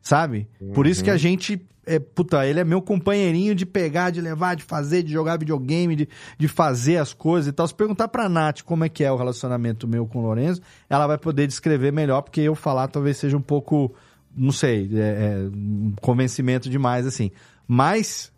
Sabe? 0.00 0.48
Por 0.74 0.86
isso 0.86 1.02
que 1.02 1.10
a 1.10 1.16
gente. 1.16 1.64
É, 1.84 1.98
puta, 1.98 2.46
ele 2.46 2.60
é 2.60 2.64
meu 2.64 2.80
companheirinho 2.80 3.54
de 3.54 3.66
pegar, 3.66 4.10
de 4.10 4.20
levar, 4.20 4.54
de 4.54 4.62
fazer, 4.62 5.02
de 5.02 5.12
jogar 5.12 5.36
videogame, 5.36 5.96
de, 5.96 6.08
de 6.38 6.48
fazer 6.48 6.98
as 6.98 7.12
coisas 7.12 7.48
e 7.48 7.52
tal. 7.52 7.66
Se 7.66 7.74
perguntar 7.74 8.08
pra 8.08 8.28
Nath 8.28 8.62
como 8.62 8.84
é 8.84 8.88
que 8.88 9.02
é 9.02 9.10
o 9.10 9.16
relacionamento 9.16 9.88
meu 9.88 10.06
com 10.06 10.20
o 10.20 10.22
Lourenço, 10.22 10.60
ela 10.88 11.06
vai 11.06 11.18
poder 11.18 11.46
descrever 11.46 11.92
melhor, 11.92 12.22
porque 12.22 12.40
eu 12.40 12.54
falar 12.54 12.86
talvez 12.86 13.16
seja 13.16 13.36
um 13.36 13.42
pouco, 13.42 13.92
não 14.36 14.52
sei, 14.52 14.88
é, 14.94 14.98
é, 14.98 15.38
um 15.52 15.92
convencimento 16.00 16.70
demais, 16.70 17.04
assim. 17.04 17.32
Mas 17.66 18.32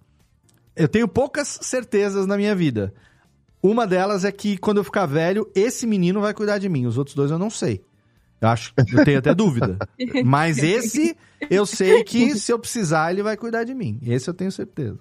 eu 0.75 0.89
tenho 0.89 1.07
poucas 1.07 1.59
certezas 1.63 2.27
na 2.27 2.37
minha 2.37 2.55
vida. 2.55 2.95
Uma 3.63 3.87
delas 3.87 4.25
é 4.25 4.33
que 4.33 4.57
quando 4.57 4.79
eu 4.79 4.85
ficar 4.85 5.07
velho, 5.07 5.51
esse 5.55 5.87
menino 5.87 6.21
vai 6.21 6.35
cuidar 6.35 6.59
de 6.59 6.69
mim. 6.69 6.87
Os 6.87 6.99
outros 6.99 7.15
dois 7.15 7.31
eu 7.31 7.39
não 7.39 7.51
sei. 7.51 7.83
Eu 8.45 8.49
acho, 8.51 8.75
eu 8.93 9.05
tenho 9.05 9.19
até 9.19 9.35
dúvida. 9.35 9.79
Mas 10.25 10.59
esse, 10.59 11.17
eu 11.51 11.65
sei 11.65 12.05
que 12.05 12.37
se 12.39 12.53
eu 12.53 12.59
precisar, 12.59 13.11
ele 13.11 13.23
vai 13.23 13.37
cuidar 13.37 13.65
de 13.65 13.75
mim. 13.75 13.99
Esse 14.03 14.29
eu 14.29 14.35
tenho 14.35 14.53
certeza. 14.53 14.99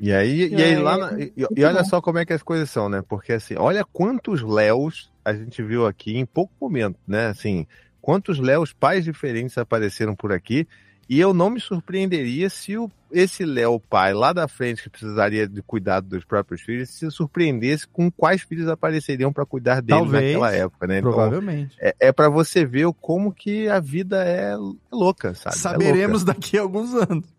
E 0.00 0.12
aí, 0.12 0.48
e 0.48 0.54
aí 0.54 0.72
É, 0.74 0.78
lá 0.78 0.96
na- 0.96 1.18
e, 1.20 1.32
e 1.56 1.64
olha 1.64 1.84
só 1.84 2.00
como 2.00 2.18
é 2.18 2.24
que 2.24 2.32
as 2.32 2.42
coisas 2.42 2.70
são, 2.70 2.88
né? 2.88 3.02
Porque 3.06 3.32
assim, 3.32 3.54
olha 3.58 3.84
quantos 3.84 4.42
Léos 4.42 5.10
a 5.24 5.34
gente 5.34 5.62
viu 5.62 5.86
aqui 5.86 6.16
em 6.16 6.24
pouco 6.24 6.52
momento, 6.60 6.96
né? 7.06 7.26
Assim, 7.26 7.66
quantos 8.00 8.38
Léos 8.38 8.72
pais 8.72 9.04
diferentes 9.04 9.58
apareceram 9.58 10.14
por 10.14 10.32
aqui. 10.32 10.66
E 11.08 11.18
eu 11.18 11.32
não 11.32 11.48
me 11.48 11.58
surpreenderia 11.60 12.50
se 12.50 12.76
o, 12.76 12.90
esse 13.10 13.44
Léo 13.44 13.80
pai 13.80 14.12
lá 14.12 14.32
da 14.32 14.46
frente, 14.46 14.82
que 14.82 14.90
precisaria 14.90 15.48
de 15.48 15.62
cuidado 15.62 16.06
dos 16.06 16.24
próprios 16.24 16.60
filhos, 16.60 16.90
se 16.90 17.10
surpreendesse 17.10 17.88
com 17.88 18.10
quais 18.10 18.42
filhos 18.42 18.68
apareceriam 18.68 19.32
para 19.32 19.46
cuidar 19.46 19.80
dele 19.80 20.00
Talvez, 20.00 20.24
naquela 20.24 20.52
época, 20.52 20.86
né? 20.86 20.98
Então, 20.98 21.12
provavelmente. 21.12 21.76
é, 21.80 21.94
é 21.98 22.12
para 22.12 22.28
você 22.28 22.64
ver 22.64 22.86
como 23.00 23.32
que 23.32 23.68
a 23.68 23.80
vida 23.80 24.22
é 24.22 24.54
louca, 24.92 25.34
sabe? 25.34 25.56
É 25.56 25.58
Saberemos 25.58 26.22
louca. 26.22 26.34
daqui 26.34 26.58
a 26.58 26.62
alguns 26.62 26.94
anos. 26.94 27.37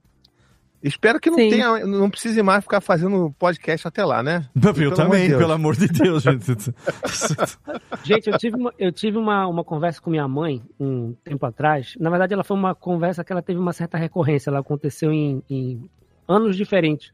Espero 0.81 1.19
que 1.19 1.29
não 1.29 1.37
Sim. 1.37 1.49
tenha, 1.49 1.85
não 1.85 2.09
precise 2.09 2.41
mais 2.41 2.63
ficar 2.63 2.79
fazendo 2.79 3.35
podcast 3.37 3.85
até 3.85 4.05
lá, 4.05 4.23
né? 4.23 4.47
Eu 4.55 4.73
Pelo 4.73 4.85
amor 4.85 4.95
também, 4.95 5.27
Deus. 5.27 5.39
pelo 5.41 5.51
amor 5.51 5.75
de 5.75 5.87
Deus, 5.89 6.23
gente. 6.23 6.45
Gente, 8.03 8.29
eu 8.29 8.37
tive, 8.37 8.55
uma, 8.55 8.73
eu 8.79 8.91
tive 8.91 9.17
uma, 9.17 9.45
uma 9.47 9.63
conversa 9.63 10.01
com 10.01 10.09
minha 10.09 10.27
mãe 10.27 10.61
um 10.79 11.13
tempo 11.23 11.45
atrás. 11.45 11.95
Na 11.99 12.09
verdade, 12.09 12.33
ela 12.33 12.43
foi 12.43 12.55
uma 12.55 12.73
conversa 12.73 13.23
que 13.23 13.31
ela 13.31 13.41
teve 13.41 13.59
uma 13.59 13.73
certa 13.73 13.97
recorrência. 13.97 14.49
Ela 14.49 14.59
aconteceu 14.59 15.11
em, 15.11 15.43
em 15.49 15.89
anos 16.27 16.55
diferentes. 16.55 17.11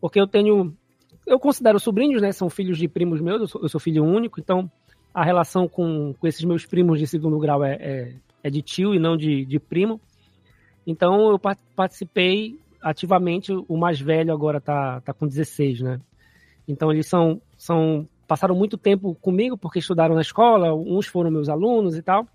Porque 0.00 0.18
eu 0.20 0.26
tenho. 0.26 0.74
Eu 1.26 1.38
considero 1.38 1.78
sobrinhos, 1.78 2.22
né? 2.22 2.32
São 2.32 2.48
filhos 2.48 2.78
de 2.78 2.88
primos 2.88 3.20
meus, 3.20 3.40
eu 3.42 3.46
sou, 3.46 3.62
eu 3.62 3.68
sou 3.68 3.80
filho 3.80 4.02
único, 4.04 4.40
então 4.40 4.70
a 5.14 5.22
relação 5.22 5.68
com, 5.68 6.14
com 6.18 6.26
esses 6.26 6.42
meus 6.44 6.64
primos 6.66 6.98
de 6.98 7.06
segundo 7.06 7.38
grau 7.38 7.62
é, 7.62 7.74
é, 7.74 8.14
é 8.42 8.50
de 8.50 8.62
tio 8.62 8.94
e 8.94 8.98
não 8.98 9.16
de, 9.16 9.44
de 9.44 9.58
primo. 9.60 10.00
Então 10.86 11.30
eu 11.30 11.38
pa- 11.38 11.56
participei 11.76 12.58
ativamente. 12.82 13.52
O 13.68 13.76
mais 13.76 14.00
velho 14.00 14.32
agora 14.32 14.60
tá, 14.60 15.00
tá 15.00 15.12
com 15.12 15.26
16, 15.26 15.80
né? 15.80 16.00
Então 16.66 16.90
eles 16.90 17.06
são, 17.06 17.40
são 17.56 18.08
passaram 18.26 18.54
muito 18.54 18.78
tempo 18.78 19.14
comigo 19.16 19.56
porque 19.56 19.78
estudaram 19.78 20.14
na 20.14 20.20
escola, 20.20 20.74
uns 20.74 21.06
foram 21.06 21.30
meus 21.30 21.48
alunos 21.48 21.96
e 21.96 22.02
tal, 22.02 22.26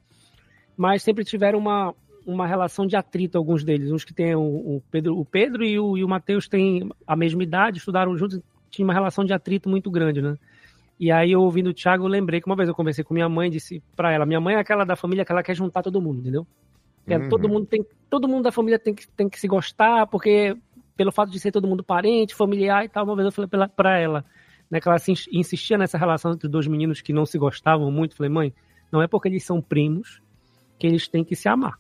mas 0.76 1.02
sempre 1.02 1.24
tiveram 1.24 1.58
uma, 1.60 1.94
uma 2.26 2.46
relação 2.46 2.86
de 2.86 2.96
atrito 2.96 3.38
alguns 3.38 3.64
deles, 3.64 3.92
uns 3.92 4.04
que 4.04 4.14
têm 4.14 4.36
o, 4.36 4.42
o 4.42 4.84
Pedro, 4.92 5.18
o 5.18 5.26
Pedro 5.26 5.64
e 5.64 5.80
o, 5.80 5.98
e 5.98 6.04
o 6.04 6.08
Matheus 6.08 6.48
têm 6.48 6.90
a 7.06 7.16
mesma 7.16 7.42
idade, 7.42 7.78
estudaram 7.78 8.18
juntos, 8.18 8.40
tinha 8.70 8.86
uma 8.86 8.94
relação 8.94 9.24
de 9.24 9.34
atrito 9.34 9.70
muito 9.70 9.90
grande, 9.90 10.22
né? 10.22 10.38
E 11.00 11.12
aí, 11.12 11.32
eu 11.32 11.42
ouvindo 11.42 11.70
o 11.70 11.74
Thiago, 11.74 12.06
eu 12.06 12.08
lembrei 12.08 12.42
que 12.42 12.48
uma 12.48 12.56
vez 12.56 12.68
eu 12.68 12.74
conversei 12.74 13.04
com 13.04 13.14
minha 13.14 13.30
mãe, 13.30 13.52
disse 13.52 13.84
pra 13.96 14.12
ela, 14.12 14.26
minha 14.26 14.42
mãe 14.42 14.56
é 14.56 14.60
aquela 14.60 14.84
da 14.84 14.96
família 14.96 15.24
que 15.24 15.32
ela 15.32 15.44
quer 15.44 15.56
juntar 15.56 15.84
todo 15.84 16.02
mundo, 16.02 16.20
entendeu? 16.20 16.46
É, 17.08 17.18
Uhum. 17.18 17.30
todo 17.30 17.48
mundo 17.50 17.66
tem 17.66 17.86
todo 18.10 18.28
mundo 18.28 18.44
da 18.44 18.52
família 18.52 18.78
tem 18.78 18.94
que, 18.94 19.08
tem 19.10 19.30
que 19.30 19.40
se 19.40 19.48
gostar 19.48 20.08
porque 20.08 20.56
pelo 20.96 21.12
fato 21.12 21.32
de 21.32 21.40
ser 21.40 21.52
todo 21.52 21.68
mundo 21.68 21.84
parente 21.84 22.36
familiar 22.36 22.84
e 22.84 22.90
tal 22.90 23.06
uma 23.06 23.16
vez 23.16 23.26
eu 23.26 23.32
falei 23.32 23.48
pra, 23.48 23.68
pra 23.70 23.98
ela 23.98 24.26
né 24.70 24.82
que 24.82 24.88
ela 24.90 24.98
insistia 25.32 25.78
nessa 25.78 25.98
relação 25.98 26.34
entre 26.34 26.48
dois 26.50 26.68
meninos 26.68 27.00
que 27.02 27.14
não 27.14 27.26
se 27.26 27.38
gostavam 27.38 27.90
muito 27.92 28.16
falei 28.16 28.30
mãe 28.30 28.54
não 28.92 29.02
é 29.02 29.08
porque 29.08 29.28
eles 29.30 29.44
são 29.46 29.62
primos 29.62 30.22
que 30.78 30.86
eles 30.86 31.08
têm 31.08 31.24
que 31.24 31.36
se 31.36 31.48
amar 31.48 31.80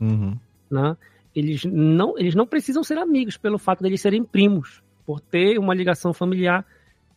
Uhum. 0.00 0.36
né? 0.70 0.96
Eles 1.34 1.64
não, 1.64 2.18
eles 2.18 2.34
não 2.34 2.46
precisam 2.46 2.82
ser 2.82 2.98
amigos 2.98 3.36
pelo 3.36 3.58
fato 3.58 3.80
de 3.80 3.86
eles 3.88 4.00
serem 4.00 4.24
primos, 4.24 4.82
por 5.06 5.20
ter 5.20 5.58
uma 5.58 5.74
ligação 5.74 6.12
familiar. 6.12 6.66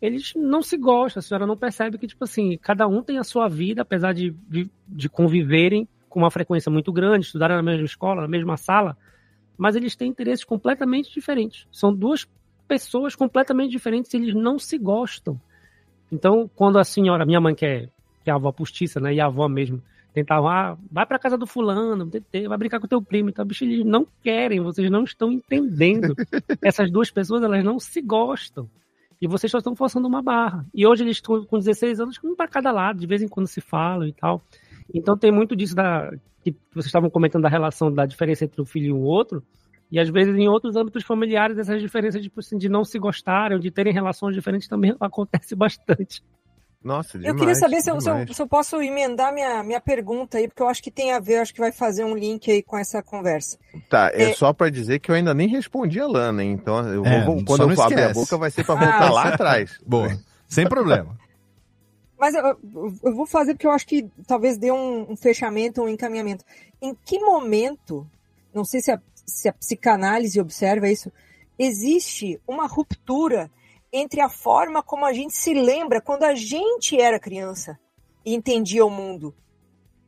Eles 0.02 0.34
não 0.36 0.62
se 0.62 0.78
gostam, 0.78 1.20
a 1.20 1.24
senhora 1.24 1.48
não 1.48 1.58
percebe 1.58 1.98
que, 1.98 2.06
tipo 2.06 2.24
assim, 2.24 2.58
cada 2.62 2.88
um 2.88 3.02
tem 3.02 3.18
a 3.18 3.24
sua 3.24 3.48
vida, 3.48 3.82
apesar 3.82 4.14
de, 4.14 4.32
de, 4.48 4.70
de 4.88 5.10
conviverem 5.10 5.88
com 6.14 6.20
uma 6.20 6.30
frequência 6.30 6.72
muito 6.72 6.94
grande, 6.94 7.26
estudarem 7.26 7.58
na 7.58 7.64
mesma 7.64 7.86
escola, 7.86 8.22
na 8.22 8.28
mesma 8.28 8.56
sala, 8.56 8.96
mas 9.58 9.76
eles 9.76 9.96
têm 9.96 10.10
interesses 10.10 10.46
completamente 10.46 11.12
diferentes. 11.12 11.68
São 11.72 11.92
duas 11.92 12.28
pessoas 12.68 13.16
completamente 13.16 13.72
diferentes 13.72 14.14
e 14.14 14.18
eles 14.18 14.36
não 14.36 14.60
se 14.60 14.78
gostam. 14.78 15.42
Então, 16.12 16.48
quando 16.56 16.78
a 16.78 16.84
senhora, 16.84 17.26
minha 17.26 17.42
mãe 17.42 17.56
que 17.56 17.66
é, 17.66 17.90
que 18.24 18.30
é 18.30 18.32
a 18.32 18.36
avó 18.36 18.52
postiça, 18.52 19.00
né, 19.00 19.16
e 19.16 19.20
a 19.20 19.26
avó 19.26 19.50
mesmo, 19.50 19.82
tentavam, 20.14 20.48
ah, 20.48 20.78
vai 20.92 21.04
pra 21.08 21.18
casa 21.18 21.36
do 21.36 21.48
fulano, 21.48 22.08
vai 22.48 22.58
brincar 22.60 22.80
com 22.80 22.88
teu 22.88 23.02
primo, 23.02 23.30
então, 23.30 23.44
bicho, 23.44 23.64
eles 23.64 23.84
não 23.84 24.06
querem, 24.22 24.62
vocês 24.62 24.92
não 24.92 25.04
estão 25.04 25.32
entendendo. 25.32 26.14
Essas 26.62 26.92
duas 26.92 27.10
pessoas, 27.10 27.42
elas 27.42 27.64
não 27.64 27.80
se 27.80 28.00
gostam. 28.04 28.70
E 29.20 29.28
vocês 29.28 29.50
só 29.50 29.58
estão 29.58 29.76
forçando 29.76 30.08
uma 30.08 30.22
barra. 30.22 30.64
E 30.74 30.86
hoje 30.86 31.04
eles 31.04 31.18
estão 31.18 31.44
com 31.46 31.58
16 31.58 32.00
anos, 32.00 32.20
um 32.24 32.36
para 32.36 32.48
cada 32.48 32.72
lado, 32.72 33.00
de 33.00 33.08
vez 33.08 33.24
em 33.24 33.28
quando 33.28 33.48
se 33.48 33.62
falam 33.62 34.08
e 34.08 34.14
tal. 34.14 34.40
Então 34.94 35.18
tem 35.18 35.32
muito 35.32 35.56
disso 35.56 35.76
da 35.76 36.10
que 36.44 36.52
vocês 36.74 36.88
estavam 36.88 37.10
comentando 37.10 37.44
da 37.44 37.50
relação 37.50 37.92
da 37.92 38.06
diferença 38.06 38.44
entre 38.46 38.62
um 38.62 38.66
filho 38.66 38.88
e 38.88 38.92
o 38.92 39.00
outro. 39.02 39.44
E 39.92 40.00
às 40.00 40.10
vezes 40.10 40.36
em 40.36 40.48
outros 40.48 40.76
âmbitos 40.76 41.04
familiares 41.04 41.58
essas 41.58 41.80
diferenças 41.82 42.22
tipo 42.22 42.40
assim, 42.40 42.58
de 42.58 42.68
não 42.68 42.84
se 42.84 42.98
gostarem, 42.98 43.60
de 43.60 43.70
terem 43.72 43.94
relações 43.94 44.34
diferentes 44.36 44.68
também 44.68 44.96
acontece 45.00 45.56
bastante. 45.56 46.24
Nossa, 46.84 47.18
Eu 47.18 47.34
queria 47.38 47.56
saber 47.56 47.80
se 47.80 47.90
eu, 47.90 48.02
se 48.02 48.10
eu- 48.10 48.34
se 48.34 48.42
eu 48.42 48.46
posso 48.48 48.82
emendar 48.82 49.34
minha, 49.34 49.64
minha 49.64 49.80
pergunta 49.80 50.38
aí, 50.38 50.50
porque 50.50 50.62
eu 50.62 50.68
acho 50.68 50.84
que 50.84 50.92
tem 50.92 51.14
a 51.14 51.20
ver, 51.20 51.38
acho 51.38 51.54
que 51.54 51.62
vai 51.62 51.72
fazer 51.72 52.04
um 52.04 52.14
link 52.14 52.52
aí 52.52 52.62
com 52.62 52.78
essa 52.78 53.02
conversa. 53.02 53.58
Tá, 53.90 54.12
é, 54.14 54.32
É. 54.32 54.34
só 54.34 54.52
pra 54.52 54.70
dizer 54.70 55.00
que 55.00 55.10
eu 55.10 55.16
ainda 55.16 55.34
nem 55.34 55.48
respondi 55.48 55.98
a 56.02 56.06
Lana, 56.08 56.44
hein? 56.44 56.52
Então 56.52 56.86
eu 56.90 57.06
É, 57.06 57.24
vou, 57.24 57.40
só 57.40 57.46
quando 57.46 57.72
eu 57.72 57.82
abrir 57.82 58.04
a 58.04 58.12
boca 58.12 58.38
vai 58.38 58.52
ser 58.52 58.66
pra 58.66 58.76
voltar 58.76 59.02
Ah, 59.08 59.10
lá 59.12 59.30
atrás. 59.30 59.80
Boa. 59.88 60.10
Sem 60.46 60.68
problema. 60.68 61.18
Mas 62.24 62.36
eu, 62.36 62.46
eu- 63.04 63.14
vou 63.14 63.26
fazer 63.26 63.54
porque 63.54 63.68
eu 63.68 63.72
acho 63.72 63.86
que 63.86 64.10
talvez 64.26 64.58
dê 64.58 64.72
um, 64.72 65.12
um 65.12 65.16
fechamento, 65.18 65.82
um 65.82 65.90
encaminhamento. 65.90 66.46
Em 66.82 66.96
que 66.96 67.20
momento, 67.20 68.10
não 68.54 68.64
sei 68.64 68.80
se 68.82 68.94
a, 68.94 69.02
se 69.26 69.50
a 69.50 69.54
psicanálise 69.54 70.40
observa 70.40 70.90
isso, 70.90 71.12
existe 71.60 72.40
uma 72.48 72.66
ruptura 72.66 73.52
entre 73.92 74.22
a 74.22 74.30
forma 74.30 74.82
como 74.82 75.04
a 75.06 75.12
gente 75.12 75.36
se 75.36 75.54
lembra 75.54 76.00
quando 76.00 76.24
a 76.24 76.34
gente 76.34 76.98
era 76.98 77.20
criança 77.20 77.78
e 78.26 78.34
entendia 78.34 78.86
o 78.86 78.90
mundo? 78.90 79.36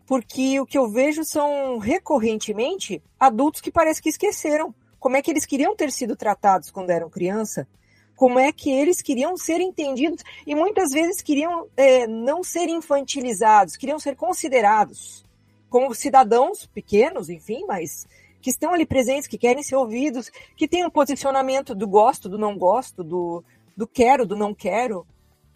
Porque 0.08 0.58
o 0.62 0.66
que 0.66 0.78
eu 0.78 0.90
vejo 0.90 1.26
são 1.26 1.80
recorrentemente 1.80 3.04
adultos 3.20 3.60
que 3.60 3.70
parece 3.70 4.02
que 4.02 4.08
esqueceram 4.08 4.74
como 4.98 5.18
é 5.18 5.22
que 5.22 5.30
eles 5.30 5.46
queriam 5.46 5.76
ter 5.76 5.92
sido 5.92 6.16
tratados 6.16 6.72
quando 6.72 6.92
eram 6.92 7.10
criança, 7.10 7.68
como 8.16 8.40
é 8.40 8.52
que 8.52 8.72
eles 8.72 9.02
queriam 9.02 9.36
ser 9.38 9.60
entendidos 9.60 10.24
e 10.48 10.56
muitas 10.56 10.92
vezes 10.92 11.22
queriam 11.22 11.68
é, 11.76 12.08
não 12.08 12.44
ser 12.44 12.70
infantilizados, 12.70 13.76
queriam 13.76 14.00
ser 14.00 14.16
considerados. 14.16 15.24
como 15.70 15.94
cidadãos 15.94 16.66
pequenos, 16.68 17.30
enfim, 17.30 17.66
mas 17.68 18.08
que 18.42 18.50
estão 18.50 18.74
ali 18.74 18.86
presentes, 18.86 19.28
que 19.28 19.38
querem 19.38 19.64
ser 19.64 19.76
ouvidos, 19.76 20.32
que 20.56 20.68
têm 20.68 20.86
um 20.86 20.90
posicionamento 20.90 21.76
do 21.76 21.88
gosto, 21.88 22.30
do 22.30 22.38
não 22.38 22.58
gosto, 22.58 23.04
do, 23.04 23.44
do 23.76 23.88
quero, 23.88 24.26
do 24.26 24.36
não 24.36 24.54
quero, 24.54 25.06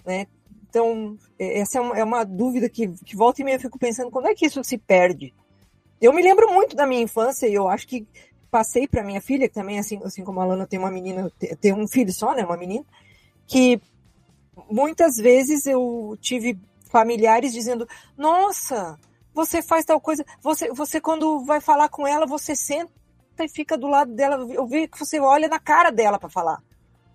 né? 0.03 0.27
Então, 0.69 1.17
é, 1.37 1.59
essa 1.59 1.77
é 1.77 1.81
uma, 1.81 1.97
é 1.99 2.03
uma 2.03 2.23
dúvida 2.23 2.67
que, 2.67 2.87
que 3.05 3.15
volta 3.15 3.41
e 3.41 3.45
meia 3.45 3.55
eu 3.55 3.61
fico 3.61 3.79
pensando, 3.79 4.11
quando 4.11 4.27
é 4.27 4.35
que 4.35 4.45
isso 4.45 4.63
se 4.63 4.77
perde? 4.77 5.33
Eu 6.01 6.13
me 6.13 6.21
lembro 6.21 6.51
muito 6.51 6.75
da 6.75 6.85
minha 6.85 7.01
infância 7.01 7.47
e 7.47 7.53
eu 7.53 7.67
acho 7.67 7.87
que 7.87 8.05
passei 8.51 8.87
para 8.87 9.03
minha 9.03 9.21
filha, 9.21 9.47
que 9.47 9.53
também, 9.53 9.79
assim, 9.79 9.99
assim 10.03 10.23
como 10.23 10.39
a 10.41 10.45
Lana 10.45 10.65
tem 10.67 10.79
uma 10.79 10.91
menina, 10.91 11.31
tem 11.61 11.73
um 11.73 11.87
filho 11.87 12.11
só, 12.13 12.33
né, 12.33 12.43
uma 12.43 12.57
menina, 12.57 12.83
que 13.47 13.81
muitas 14.69 15.15
vezes 15.17 15.65
eu 15.65 16.17
tive 16.21 16.57
familiares 16.91 17.53
dizendo, 17.53 17.87
nossa, 18.17 18.97
você 19.33 19.61
faz 19.61 19.85
tal 19.85 20.01
coisa, 20.01 20.25
você, 20.41 20.71
você 20.73 20.99
quando 20.99 21.43
vai 21.45 21.61
falar 21.61 21.89
com 21.89 22.05
ela, 22.07 22.25
você 22.25 22.55
senta 22.55 22.89
e 23.41 23.47
fica 23.47 23.77
do 23.77 23.87
lado 23.87 24.13
dela, 24.13 24.35
eu 24.51 24.67
vejo 24.67 24.89
que 24.89 24.99
você 24.99 25.19
olha 25.19 25.47
na 25.47 25.59
cara 25.59 25.91
dela 25.91 26.19
para 26.19 26.29
falar. 26.29 26.61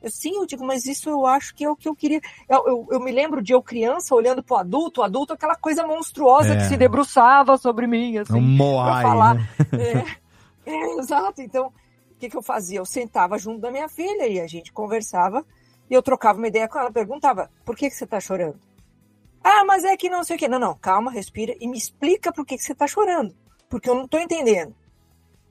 Eu, 0.00 0.10
sim, 0.10 0.36
eu 0.36 0.46
digo, 0.46 0.64
mas 0.64 0.84
isso 0.84 1.08
eu 1.08 1.24
acho 1.26 1.54
que 1.54 1.64
é 1.64 1.70
o 1.70 1.74
que 1.74 1.88
eu 1.88 1.96
queria. 1.96 2.20
Eu, 2.46 2.66
eu, 2.66 2.88
eu 2.92 3.00
me 3.00 3.10
lembro 3.10 3.40
de 3.42 3.54
eu 3.54 3.62
criança 3.62 4.14
olhando 4.14 4.42
pro 4.42 4.56
adulto, 4.56 5.00
o 5.00 5.04
adulto 5.04 5.32
aquela 5.32 5.56
coisa 5.56 5.86
monstruosa 5.86 6.52
É. 6.52 6.56
que 6.58 6.64
se 6.64 6.76
debruçava 6.76 7.56
sobre 7.56 7.86
mim, 7.86 8.18
assim, 8.18 8.34
Um 8.34 8.40
Moai, 8.42 9.02
pra 9.02 9.10
falar. 9.10 9.34
né? 9.34 9.48
É, 9.72 10.04
é, 10.66 10.94
exato. 10.98 11.40
Então, 11.42 11.66
o 11.68 12.14
que, 12.18 12.28
que 12.28 12.36
eu 12.36 12.42
fazia? 12.42 12.78
Eu 12.78 12.86
sentava 12.86 13.38
junto 13.38 13.60
da 13.60 13.70
minha 13.70 13.88
filha 13.88 14.26
e 14.26 14.40
a 14.40 14.46
gente 14.46 14.72
conversava 14.72 15.44
e 15.90 15.94
eu 15.94 16.02
trocava 16.02 16.38
uma 16.38 16.48
ideia 16.48 16.68
com 16.68 16.78
ela, 16.78 16.90
perguntava, 16.92 17.50
por 17.64 17.76
que, 17.76 17.88
que 17.90 17.96
você 17.96 18.06
tá 18.06 18.18
chorando? 18.20 18.58
Ah, 19.42 19.64
mas 19.66 19.84
é 19.84 19.96
que 19.96 20.08
não 20.08 20.24
sei 20.24 20.36
o 20.36 20.38
quê. 20.38 20.48
Não, 20.48 20.58
não, 20.58 20.74
calma, 20.76 21.10
respira 21.10 21.54
e 21.60 21.68
me 21.68 21.76
explica 21.76 22.32
por 22.32 22.46
que, 22.46 22.56
que 22.56 22.62
você 22.62 22.74
tá 22.74 22.86
chorando. 22.86 23.34
Porque 23.68 23.88
eu 23.90 23.94
não 23.94 24.08
tô 24.08 24.18
entendendo 24.18 24.74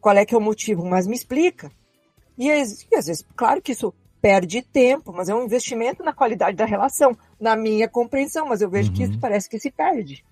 qual 0.02 0.15
é 0.18 0.26
que 0.26 0.34
é 0.34 0.38
o 0.38 0.41
motivo, 0.41 0.84
mas 0.85 1.06
me 1.06 1.15
explica. 1.15 1.72
E, 2.38 2.52
às- 2.52 2.81
e 2.91 2.95
às 2.95 3.06
vezes, 3.06 3.26
claro 3.35 3.61
que 3.61 3.72
isso 3.73 3.94
perde 4.22 4.61
tempo, 4.61 5.11
mas 5.14 5.30
é 5.30 5.35
um 5.35 5.44
investimento 5.44 6.02
na 6.02 6.14
qualidade 6.14 6.56
da 6.57 6.65
relação, 6.65 7.15
na 7.40 7.56
minha 7.56 7.88
compreensão, 7.90 8.48
mas 8.48 8.61
eu 8.61 8.69
vejo 8.69 8.91
que 8.94 9.03
isso 9.03 9.19
parece 9.19 9.48
que 9.49 9.60
se 9.60 9.69
perde. 9.69 10.26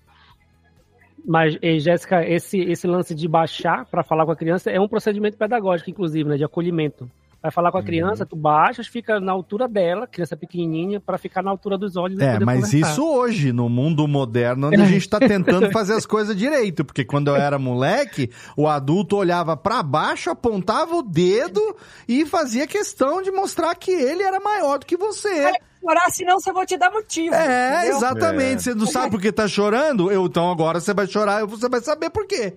Mas, 1.24 1.56
Jéssica, 1.78 2.26
esse, 2.28 2.60
esse 2.60 2.86
lance 2.86 3.14
de 3.14 3.28
baixar 3.28 3.86
para 3.86 4.02
falar 4.02 4.24
com 4.24 4.32
a 4.32 4.36
criança 4.36 4.70
é 4.70 4.80
um 4.80 4.88
procedimento 4.88 5.36
pedagógico, 5.36 5.90
inclusive, 5.90 6.28
né, 6.28 6.36
de 6.36 6.44
acolhimento. 6.44 7.08
Vai 7.42 7.50
falar 7.50 7.72
com 7.72 7.78
a 7.78 7.82
criança, 7.82 8.24
tu 8.24 8.36
baixas, 8.36 8.86
fica 8.86 9.18
na 9.18 9.32
altura 9.32 9.66
dela, 9.66 10.06
criança 10.06 10.36
pequenininha, 10.36 11.00
para 11.00 11.18
ficar 11.18 11.42
na 11.42 11.50
altura 11.50 11.76
dos 11.76 11.96
olhos 11.96 12.20
É, 12.20 12.34
poder 12.34 12.44
mas 12.44 12.66
conversar. 12.66 12.92
isso 12.92 13.04
hoje, 13.04 13.52
no 13.52 13.68
mundo 13.68 14.06
moderno, 14.06 14.68
onde 14.68 14.80
a 14.80 14.86
gente 14.86 15.08
tá 15.08 15.18
tentando 15.18 15.68
fazer 15.72 15.94
as 15.94 16.06
coisas 16.06 16.36
direito. 16.36 16.84
Porque 16.84 17.04
quando 17.04 17.28
eu 17.28 17.36
era 17.36 17.58
moleque, 17.58 18.30
o 18.56 18.68
adulto 18.68 19.16
olhava 19.16 19.56
pra 19.56 19.82
baixo, 19.82 20.30
apontava 20.30 20.94
o 20.94 21.02
dedo 21.02 21.60
e 22.06 22.24
fazia 22.24 22.64
questão 22.64 23.20
de 23.20 23.32
mostrar 23.32 23.74
que 23.74 23.90
ele 23.90 24.22
era 24.22 24.38
maior 24.38 24.78
do 24.78 24.86
que 24.86 24.96
você. 24.96 25.52
Chorar, 25.80 26.10
senão 26.10 26.38
você 26.38 26.52
vou 26.52 26.64
te 26.64 26.76
dar 26.76 26.92
motivo. 26.92 27.34
É, 27.34 27.78
entendeu? 27.78 27.96
exatamente. 27.96 28.62
Você 28.62 28.74
não 28.74 28.86
sabe 28.86 29.10
por 29.10 29.20
que 29.20 29.32
tá 29.32 29.48
chorando? 29.48 30.12
Eu, 30.12 30.26
então 30.26 30.48
agora 30.48 30.80
você 30.80 30.94
vai 30.94 31.08
chorar 31.08 31.42
e 31.42 31.46
você 31.46 31.68
vai 31.68 31.80
saber 31.80 32.08
por 32.10 32.24
quê. 32.24 32.54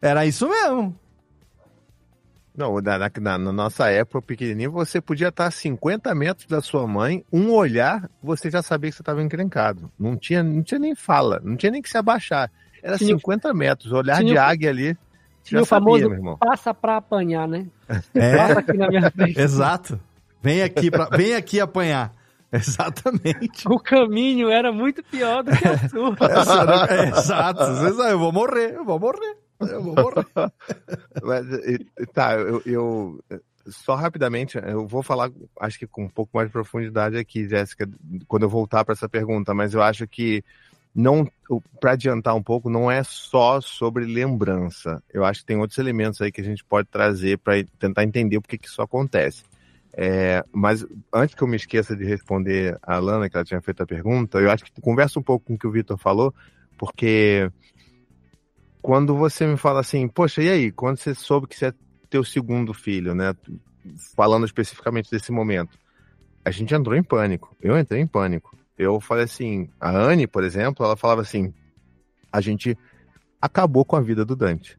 Era 0.00 0.24
isso 0.24 0.48
mesmo. 0.48 0.96
Não, 2.56 2.78
na, 2.80 2.98
na- 2.98 3.10
na- 3.20 3.38
na 3.38 3.52
nossa 3.52 3.88
época, 3.90 4.20
pequenininho, 4.20 4.70
você 4.70 5.00
podia 5.00 5.28
estar 5.28 5.46
a 5.46 5.50
50 5.50 6.14
metros 6.14 6.46
da 6.46 6.60
sua 6.60 6.86
mãe, 6.86 7.24
um 7.32 7.50
olhar, 7.50 8.10
você 8.22 8.50
já 8.50 8.62
sabia 8.62 8.90
que 8.90 8.96
você 8.96 9.02
estava 9.02 9.22
encrencado. 9.22 9.90
Não 9.98 10.16
tinha, 10.16 10.42
não 10.42 10.62
tinha 10.62 10.78
nem 10.78 10.94
fala, 10.94 11.40
não 11.42 11.56
tinha 11.56 11.72
nem 11.72 11.80
que 11.80 11.88
se 11.88 11.96
abaixar. 11.96 12.50
Era 12.82 12.98
Tinha 12.98 13.14
o- 13.16 13.18
50 13.18 13.54
metros, 13.54 13.90
olhar 13.92 14.18
tinha 14.18 14.32
de 14.32 14.38
águia 14.38 14.68
ali. 14.70 14.96
Tinha 15.44 15.58
Já 15.60 15.62
o 15.62 15.66
famoso 15.66 15.96
sabia, 16.02 16.08
meu 16.10 16.18
irmão. 16.18 16.36
passa 16.36 16.74
pra 16.74 16.98
apanhar, 16.98 17.48
né? 17.48 17.66
É. 18.14 18.36
Passa 18.36 18.60
aqui 18.60 18.76
na 18.76 18.88
minha 18.88 19.10
frente. 19.10 19.38
Exato. 19.40 20.00
Vem 20.42 20.62
aqui, 20.62 20.90
pra, 20.90 21.04
vem 21.06 21.34
aqui 21.34 21.58
apanhar. 21.60 22.12
Exatamente. 22.52 23.66
O 23.66 23.78
caminho 23.80 24.50
era 24.50 24.70
muito 24.70 25.02
pior 25.04 25.42
do 25.42 25.50
que 25.56 25.66
a 25.66 25.88
sua. 25.88 26.14
É, 26.90 27.08
exato. 27.08 27.64
Você 27.64 27.94
sabe, 27.94 28.10
eu 28.12 28.18
vou 28.18 28.30
morrer, 28.32 28.74
eu 28.76 28.84
vou 28.84 28.98
morrer. 29.00 29.36
Eu 29.68 29.82
vou 29.82 29.94
morrer. 29.94 30.26
Mas, 31.22 31.46
tá, 32.12 32.34
eu, 32.34 32.62
eu- 32.66 33.24
só 33.68 33.94
rapidamente, 33.94 34.58
eu 34.58 34.86
vou 34.86 35.02
falar, 35.02 35.30
acho 35.60 35.78
que 35.78 35.86
com 35.86 36.04
um 36.04 36.08
pouco 36.08 36.32
mais 36.34 36.48
de 36.48 36.52
profundidade 36.52 37.16
aqui, 37.16 37.48
Jéssica, 37.48 37.88
quando 38.26 38.42
eu 38.42 38.48
voltar 38.48 38.84
para 38.84 38.92
essa 38.92 39.08
pergunta, 39.08 39.54
mas 39.54 39.72
eu 39.72 39.80
acho 39.82 40.06
que 40.08 40.42
não, 40.94 41.26
para 41.80 41.92
adiantar 41.92 42.34
um 42.34 42.42
pouco, 42.42 42.68
não 42.68 42.90
é 42.90 43.02
só 43.02 43.60
sobre 43.60 44.04
lembrança. 44.04 45.02
Eu 45.12 45.24
acho 45.24 45.40
que 45.40 45.46
tem 45.46 45.56
outros 45.56 45.78
elementos 45.78 46.20
aí 46.20 46.30
que 46.32 46.40
a 46.40 46.44
gente 46.44 46.64
pode 46.64 46.88
trazer 46.88 47.38
para 47.38 47.64
tentar 47.78 48.02
entender 48.04 48.40
por 48.40 48.48
que 48.48 48.58
isso 48.66 48.82
acontece. 48.82 49.44
É, 49.94 50.42
mas 50.52 50.84
antes 51.12 51.34
que 51.34 51.42
eu 51.42 51.48
me 51.48 51.56
esqueça 51.56 51.94
de 51.94 52.04
responder 52.04 52.78
a 52.82 52.98
Lana, 52.98 53.28
que 53.28 53.36
ela 53.36 53.44
tinha 53.44 53.60
feito 53.60 53.82
a 53.82 53.86
pergunta, 53.86 54.38
eu 54.38 54.50
acho 54.50 54.64
que 54.64 54.80
conversa 54.80 55.18
um 55.18 55.22
pouco 55.22 55.46
com 55.46 55.54
o 55.54 55.58
que 55.58 55.66
o 55.66 55.70
Vitor 55.70 55.98
falou, 55.98 56.34
porque 56.78 57.50
quando 58.82 59.16
você 59.16 59.46
me 59.46 59.56
fala 59.56 59.80
assim, 59.80 60.08
poxa, 60.08 60.42
e 60.42 60.50
aí, 60.50 60.72
quando 60.72 60.98
você 60.98 61.14
soube 61.14 61.46
que 61.46 61.56
você 61.56 61.66
é 61.66 61.74
teu 62.10 62.24
segundo 62.24 62.74
filho, 62.74 63.14
né? 63.14 63.34
Falando 64.16 64.44
especificamente 64.44 65.10
desse 65.10 65.30
momento, 65.32 65.78
a 66.44 66.50
gente 66.50 66.74
entrou 66.74 66.96
em 66.96 67.02
pânico. 67.02 67.56
Eu 67.62 67.78
entrei 67.78 68.00
em 68.00 68.06
pânico. 68.06 68.56
Eu 68.76 69.00
falei 69.00 69.24
assim, 69.24 69.68
a 69.80 69.90
Anne, 69.90 70.26
por 70.26 70.42
exemplo, 70.42 70.84
ela 70.84 70.96
falava 70.96 71.20
assim, 71.20 71.54
a 72.30 72.40
gente 72.40 72.76
acabou 73.40 73.84
com 73.84 73.96
a 73.96 74.00
vida 74.00 74.24
do 74.24 74.34
Dante. 74.34 74.76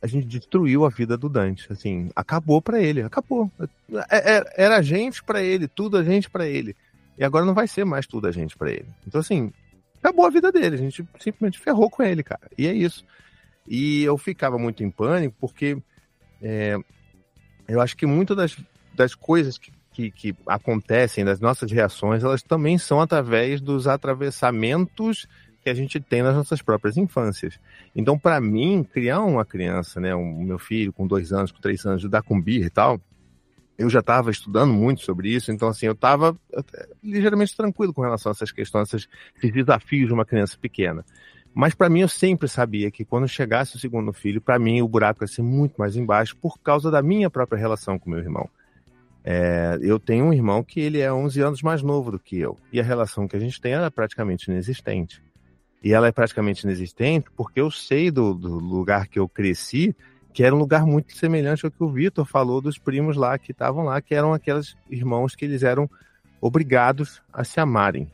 A 0.00 0.06
gente 0.06 0.26
destruiu 0.26 0.86
a 0.86 0.88
vida 0.88 1.16
do 1.18 1.28
Dante, 1.28 1.70
assim, 1.70 2.10
acabou 2.16 2.62
pra 2.62 2.80
ele, 2.80 3.02
acabou. 3.02 3.50
É- 4.10 4.36
é- 4.38 4.64
Era 4.64 4.76
a 4.78 4.82
gente 4.82 5.22
pra 5.22 5.42
ele, 5.42 5.68
tudo 5.68 5.96
a 5.98 6.04
gente 6.04 6.30
pra 6.30 6.46
ele. 6.46 6.74
E 7.18 7.24
agora 7.24 7.44
não 7.44 7.52
vai 7.52 7.68
ser 7.68 7.84
mais 7.84 8.06
tudo 8.06 8.26
a 8.28 8.32
gente 8.32 8.56
pra 8.56 8.70
ele. 8.70 8.86
Então, 9.06 9.20
assim, 9.20 9.52
acabou 10.02 10.26
a 10.26 10.30
vida 10.30 10.50
dele. 10.50 10.74
A 10.74 10.78
gente 10.78 11.06
simplesmente 11.18 11.58
ferrou 11.58 11.90
com 11.90 12.02
ele, 12.02 12.22
cara. 12.22 12.50
E 12.56 12.66
é 12.66 12.72
isso. 12.72 13.04
E 13.66 14.02
eu 14.02 14.18
ficava 14.18 14.58
muito 14.58 14.82
em 14.82 14.90
pânico 14.90 15.36
porque 15.40 15.76
é, 16.42 16.76
eu 17.68 17.80
acho 17.80 17.96
que 17.96 18.06
muitas 18.06 18.36
das, 18.36 18.56
das 18.94 19.14
coisas 19.14 19.58
que, 19.58 19.72
que, 19.92 20.10
que 20.10 20.36
acontecem, 20.46 21.24
das 21.24 21.40
nossas 21.40 21.70
reações, 21.70 22.24
elas 22.24 22.42
também 22.42 22.78
são 22.78 23.00
através 23.00 23.60
dos 23.60 23.86
atravessamentos 23.86 25.26
que 25.62 25.68
a 25.68 25.74
gente 25.74 26.00
tem 26.00 26.22
nas 26.22 26.34
nossas 26.34 26.62
próprias 26.62 26.96
infâncias. 26.96 27.60
Então, 27.94 28.18
para 28.18 28.40
mim, 28.40 28.82
criar 28.82 29.20
uma 29.20 29.44
criança, 29.44 30.00
né, 30.00 30.14
um 30.14 30.42
meu 30.42 30.58
filho 30.58 30.92
com 30.92 31.06
dois 31.06 31.32
anos, 31.32 31.52
com 31.52 31.60
três 31.60 31.84
anos, 31.84 32.00
ajudar 32.00 32.22
com 32.22 32.40
birra 32.40 32.66
e 32.66 32.70
tal, 32.70 33.00
eu 33.80 33.88
já 33.88 34.00
estava 34.00 34.30
estudando 34.30 34.74
muito 34.74 35.00
sobre 35.00 35.30
isso, 35.30 35.50
então 35.50 35.68
assim, 35.68 35.86
eu 35.86 35.92
estava 35.92 36.36
ligeiramente 37.02 37.56
tranquilo 37.56 37.94
com 37.94 38.02
relação 38.02 38.30
a 38.30 38.34
essas 38.34 38.52
questões, 38.52 38.92
esses, 38.92 39.08
desafios 39.54 40.08
de 40.08 40.12
uma 40.12 40.26
criança 40.26 40.58
pequena. 40.60 41.02
Mas 41.54 41.74
para 41.74 41.88
mim 41.88 42.00
eu 42.00 42.08
sempre 42.08 42.46
sabia 42.46 42.90
que 42.90 43.06
quando 43.06 43.26
chegasse 43.26 43.76
o 43.76 43.78
segundo 43.78 44.12
filho, 44.12 44.38
para 44.38 44.58
mim 44.58 44.82
o 44.82 44.88
buraco 44.88 45.24
ia 45.24 45.28
ser 45.28 45.40
muito 45.40 45.76
mais 45.78 45.96
embaixo 45.96 46.36
por 46.36 46.58
causa 46.58 46.90
da 46.90 47.00
minha 47.00 47.30
própria 47.30 47.58
relação 47.58 47.98
com 47.98 48.10
meu 48.10 48.18
irmão. 48.18 48.48
É, 49.24 49.78
eu 49.80 49.98
tenho 49.98 50.26
um 50.26 50.32
irmão 50.32 50.62
que 50.62 50.78
ele 50.78 51.00
é 51.00 51.10
11 51.10 51.40
anos 51.40 51.62
mais 51.62 51.82
novo 51.82 52.10
do 52.10 52.18
que 52.18 52.38
eu, 52.38 52.58
e 52.70 52.80
a 52.80 52.84
relação 52.84 53.26
que 53.26 53.36
a 53.36 53.40
gente 53.40 53.58
tem 53.58 53.72
é 53.72 53.90
praticamente 53.90 54.50
inexistente. 54.50 55.22
E 55.82 55.94
ela 55.94 56.06
é 56.06 56.12
praticamente 56.12 56.64
inexistente 56.64 57.30
porque 57.34 57.62
eu 57.62 57.70
sei 57.70 58.10
do, 58.10 58.34
do 58.34 58.58
lugar 58.58 59.08
que 59.08 59.18
eu 59.18 59.26
cresci, 59.26 59.96
que 60.32 60.42
era 60.44 60.54
um 60.54 60.58
lugar 60.58 60.86
muito 60.86 61.16
semelhante 61.16 61.64
ao 61.64 61.70
que 61.70 61.82
o 61.82 61.90
Vitor 61.90 62.24
falou 62.24 62.60
dos 62.60 62.78
primos 62.78 63.16
lá 63.16 63.38
que 63.38 63.52
estavam 63.52 63.84
lá, 63.84 64.00
que 64.00 64.14
eram 64.14 64.32
aqueles 64.32 64.76
irmãos 64.88 65.34
que 65.34 65.44
eles 65.44 65.62
eram 65.62 65.90
obrigados 66.40 67.20
a 67.32 67.44
se 67.44 67.60
amarem. 67.60 68.10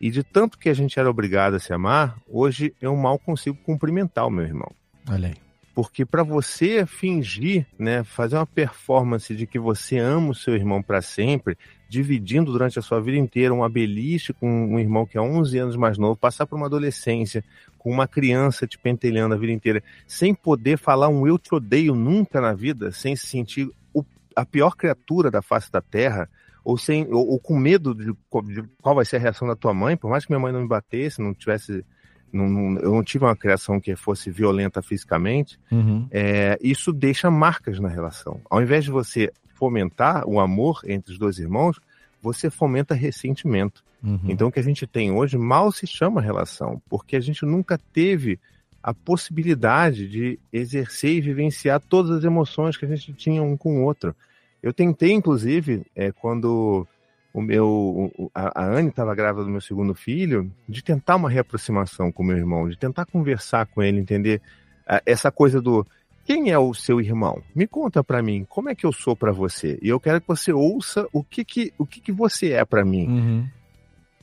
E 0.00 0.10
de 0.10 0.22
tanto 0.22 0.58
que 0.58 0.68
a 0.68 0.74
gente 0.74 0.98
era 0.98 1.10
obrigado 1.10 1.54
a 1.54 1.58
se 1.58 1.72
amar, 1.72 2.16
hoje 2.28 2.74
eu 2.80 2.94
mal 2.96 3.18
consigo 3.18 3.56
cumprimentar 3.64 4.26
o 4.26 4.30
meu 4.30 4.44
irmão. 4.44 4.70
Olha 5.10 5.28
aí. 5.28 5.34
Porque 5.74 6.04
para 6.04 6.22
você 6.22 6.86
fingir, 6.86 7.66
né, 7.78 8.02
fazer 8.02 8.36
uma 8.36 8.46
performance 8.46 9.34
de 9.34 9.46
que 9.46 9.58
você 9.58 9.98
ama 9.98 10.30
o 10.30 10.34
seu 10.34 10.54
irmão 10.54 10.82
para 10.82 11.00
sempre, 11.00 11.56
dividindo 11.88 12.52
durante 12.52 12.78
a 12.78 12.82
sua 12.82 13.00
vida 13.00 13.16
inteira 13.16 13.52
uma 13.54 13.68
beliche 13.68 14.32
com 14.32 14.46
um 14.74 14.78
irmão 14.78 15.06
que 15.06 15.16
é 15.16 15.20
11 15.20 15.56
anos 15.58 15.76
mais 15.76 15.96
novo, 15.96 16.16
passar 16.16 16.46
por 16.46 16.56
uma 16.56 16.66
adolescência 16.66 17.42
com 17.78 17.90
uma 17.90 18.06
criança 18.06 18.66
te 18.66 18.78
pentelhando 18.78 19.34
a 19.34 19.38
vida 19.38 19.52
inteira, 19.52 19.82
sem 20.06 20.34
poder 20.34 20.76
falar 20.78 21.08
um 21.08 21.26
eu 21.26 21.38
te 21.38 21.54
odeio 21.54 21.94
nunca 21.94 22.40
na 22.40 22.52
vida, 22.52 22.92
sem 22.92 23.16
se 23.16 23.26
sentir 23.26 23.70
o- 23.94 24.04
a 24.36 24.44
pior 24.44 24.76
criatura 24.76 25.30
da 25.30 25.40
face 25.40 25.70
da 25.72 25.80
terra, 25.80 26.28
ou, 26.64 26.76
sem, 26.76 27.06
ou, 27.10 27.26
ou 27.26 27.38
com 27.38 27.56
medo 27.56 27.94
de, 27.94 28.12
de 28.52 28.64
qual 28.82 28.94
vai 28.94 29.04
ser 29.06 29.16
a 29.16 29.20
reação 29.20 29.48
da 29.48 29.56
tua 29.56 29.72
mãe, 29.72 29.96
por 29.96 30.10
mais 30.10 30.26
que 30.26 30.30
minha 30.32 30.40
mãe 30.40 30.52
não 30.52 30.60
me 30.60 30.68
batesse, 30.68 31.22
não 31.22 31.32
tivesse. 31.32 31.84
não- 32.30 32.46
não- 32.46 32.78
eu 32.80 32.92
não 32.92 33.02
tive 33.02 33.24
uma 33.24 33.34
criação 33.34 33.80
que 33.80 33.96
fosse 33.96 34.30
violenta 34.30 34.82
fisicamente, 34.82 35.58
Uhum. 35.72 36.06
é, 36.10 36.58
isso 36.60 36.92
deixa 36.92 37.30
marcas 37.30 37.80
na 37.80 37.88
relação. 37.88 38.38
Ao 38.50 38.60
invés 38.60 38.84
de 38.84 38.90
você 38.90 39.32
fomentar 39.58 40.26
o 40.28 40.38
amor 40.38 40.80
entre 40.86 41.12
os 41.12 41.18
dois 41.18 41.38
irmãos, 41.38 41.80
você 42.22 42.48
fomenta 42.48 42.94
ressentimento. 42.94 43.82
Uhum. 44.02 44.20
Então 44.28 44.48
o 44.48 44.52
que 44.52 44.60
a 44.60 44.62
gente 44.62 44.86
tem 44.86 45.10
hoje 45.10 45.36
mal 45.36 45.72
se 45.72 45.86
chama 45.86 46.20
relação, 46.20 46.80
porque 46.88 47.16
a 47.16 47.20
gente 47.20 47.44
nunca 47.44 47.76
teve 47.92 48.38
a 48.80 48.94
possibilidade 48.94 50.08
de 50.08 50.38
exercer 50.52 51.16
e 51.16 51.20
vivenciar 51.20 51.80
todas 51.80 52.12
as 52.12 52.24
emoções 52.24 52.76
que 52.76 52.84
a 52.84 52.88
gente 52.88 53.12
tinha 53.12 53.42
um 53.42 53.56
com 53.56 53.80
o 53.80 53.82
outro. 53.82 54.14
Eu 54.62 54.72
tentei, 54.72 55.12
inclusive, 55.12 55.84
é, 55.94 56.12
quando 56.12 56.86
o 57.32 57.42
meu 57.42 58.30
a, 58.34 58.62
a 58.62 58.66
Anne 58.66 58.88
estava 58.88 59.14
grávida 59.14 59.44
do 59.44 59.50
meu 59.50 59.60
segundo 59.60 59.94
filho, 59.94 60.50
de 60.68 60.82
tentar 60.82 61.16
uma 61.16 61.28
reaproximação 61.28 62.10
com 62.12 62.22
o 62.22 62.26
meu 62.26 62.36
irmão, 62.36 62.68
de 62.68 62.76
tentar 62.76 63.04
conversar 63.06 63.66
com 63.66 63.82
ele, 63.82 63.98
entender 63.98 64.40
ah, 64.86 65.02
essa 65.04 65.30
coisa 65.30 65.60
do 65.60 65.84
quem 66.28 66.50
é 66.50 66.58
o 66.58 66.74
seu 66.74 67.00
irmão? 67.00 67.42
Me 67.54 67.66
conta 67.66 68.04
pra 68.04 68.22
mim, 68.22 68.44
como 68.46 68.68
é 68.68 68.74
que 68.74 68.84
eu 68.84 68.92
sou 68.92 69.16
pra 69.16 69.32
você? 69.32 69.78
E 69.80 69.88
eu 69.88 69.98
quero 69.98 70.20
que 70.20 70.28
você 70.28 70.52
ouça 70.52 71.06
o 71.10 71.24
que 71.24 71.42
que, 71.42 71.72
o 71.78 71.86
que, 71.86 72.02
que 72.02 72.12
você 72.12 72.50
é 72.52 72.66
pra 72.66 72.84
mim. 72.84 73.48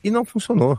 E 0.04 0.08
não 0.08 0.24
funcionou. 0.24 0.78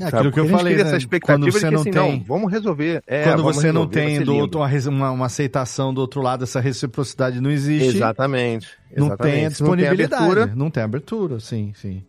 É 0.00 0.04
sabe? 0.10 0.16
aquilo 0.16 0.32
que 0.32 0.40
eu 0.40 0.48
falei, 0.48 0.74
né? 0.74 0.82
essa 0.82 0.96
expectativa 0.96 1.38
Quando 1.38 1.52
você 1.52 1.66
que, 1.68 1.70
não 1.72 1.80
assim, 1.82 1.90
tem- 1.92 2.16
não, 2.18 2.24
vamos 2.24 2.50
resolver. 2.50 3.04
É, 3.06 3.22
Quando 3.22 3.36
vamos 3.44 3.54
você 3.56 3.70
não 3.70 3.82
resolver, 3.82 4.00
vai 4.00 4.16
tem 4.16 4.24
do 4.24 4.34
outro, 4.34 4.58
uma, 4.58 4.68
uma, 4.90 5.10
uma 5.12 5.26
aceitação 5.26 5.94
do 5.94 6.00
outro 6.00 6.20
lado, 6.20 6.42
essa 6.42 6.58
reciprocidade 6.58 7.40
não 7.40 7.48
existe. 7.50 7.96
Exatamente. 7.98 8.68
Não 8.96 9.06
exatamente. 9.06 9.34
tem 9.36 9.46
a 9.46 9.50
Se 9.52 9.62
não 9.62 9.70
tem 9.70 9.76
disponibilidade. 9.84 10.24
abertura, 10.24 10.56
Não 10.56 10.70
tem 10.72 10.82
abertura, 10.82 11.38
sim, 11.38 11.72
sim. 11.76 12.02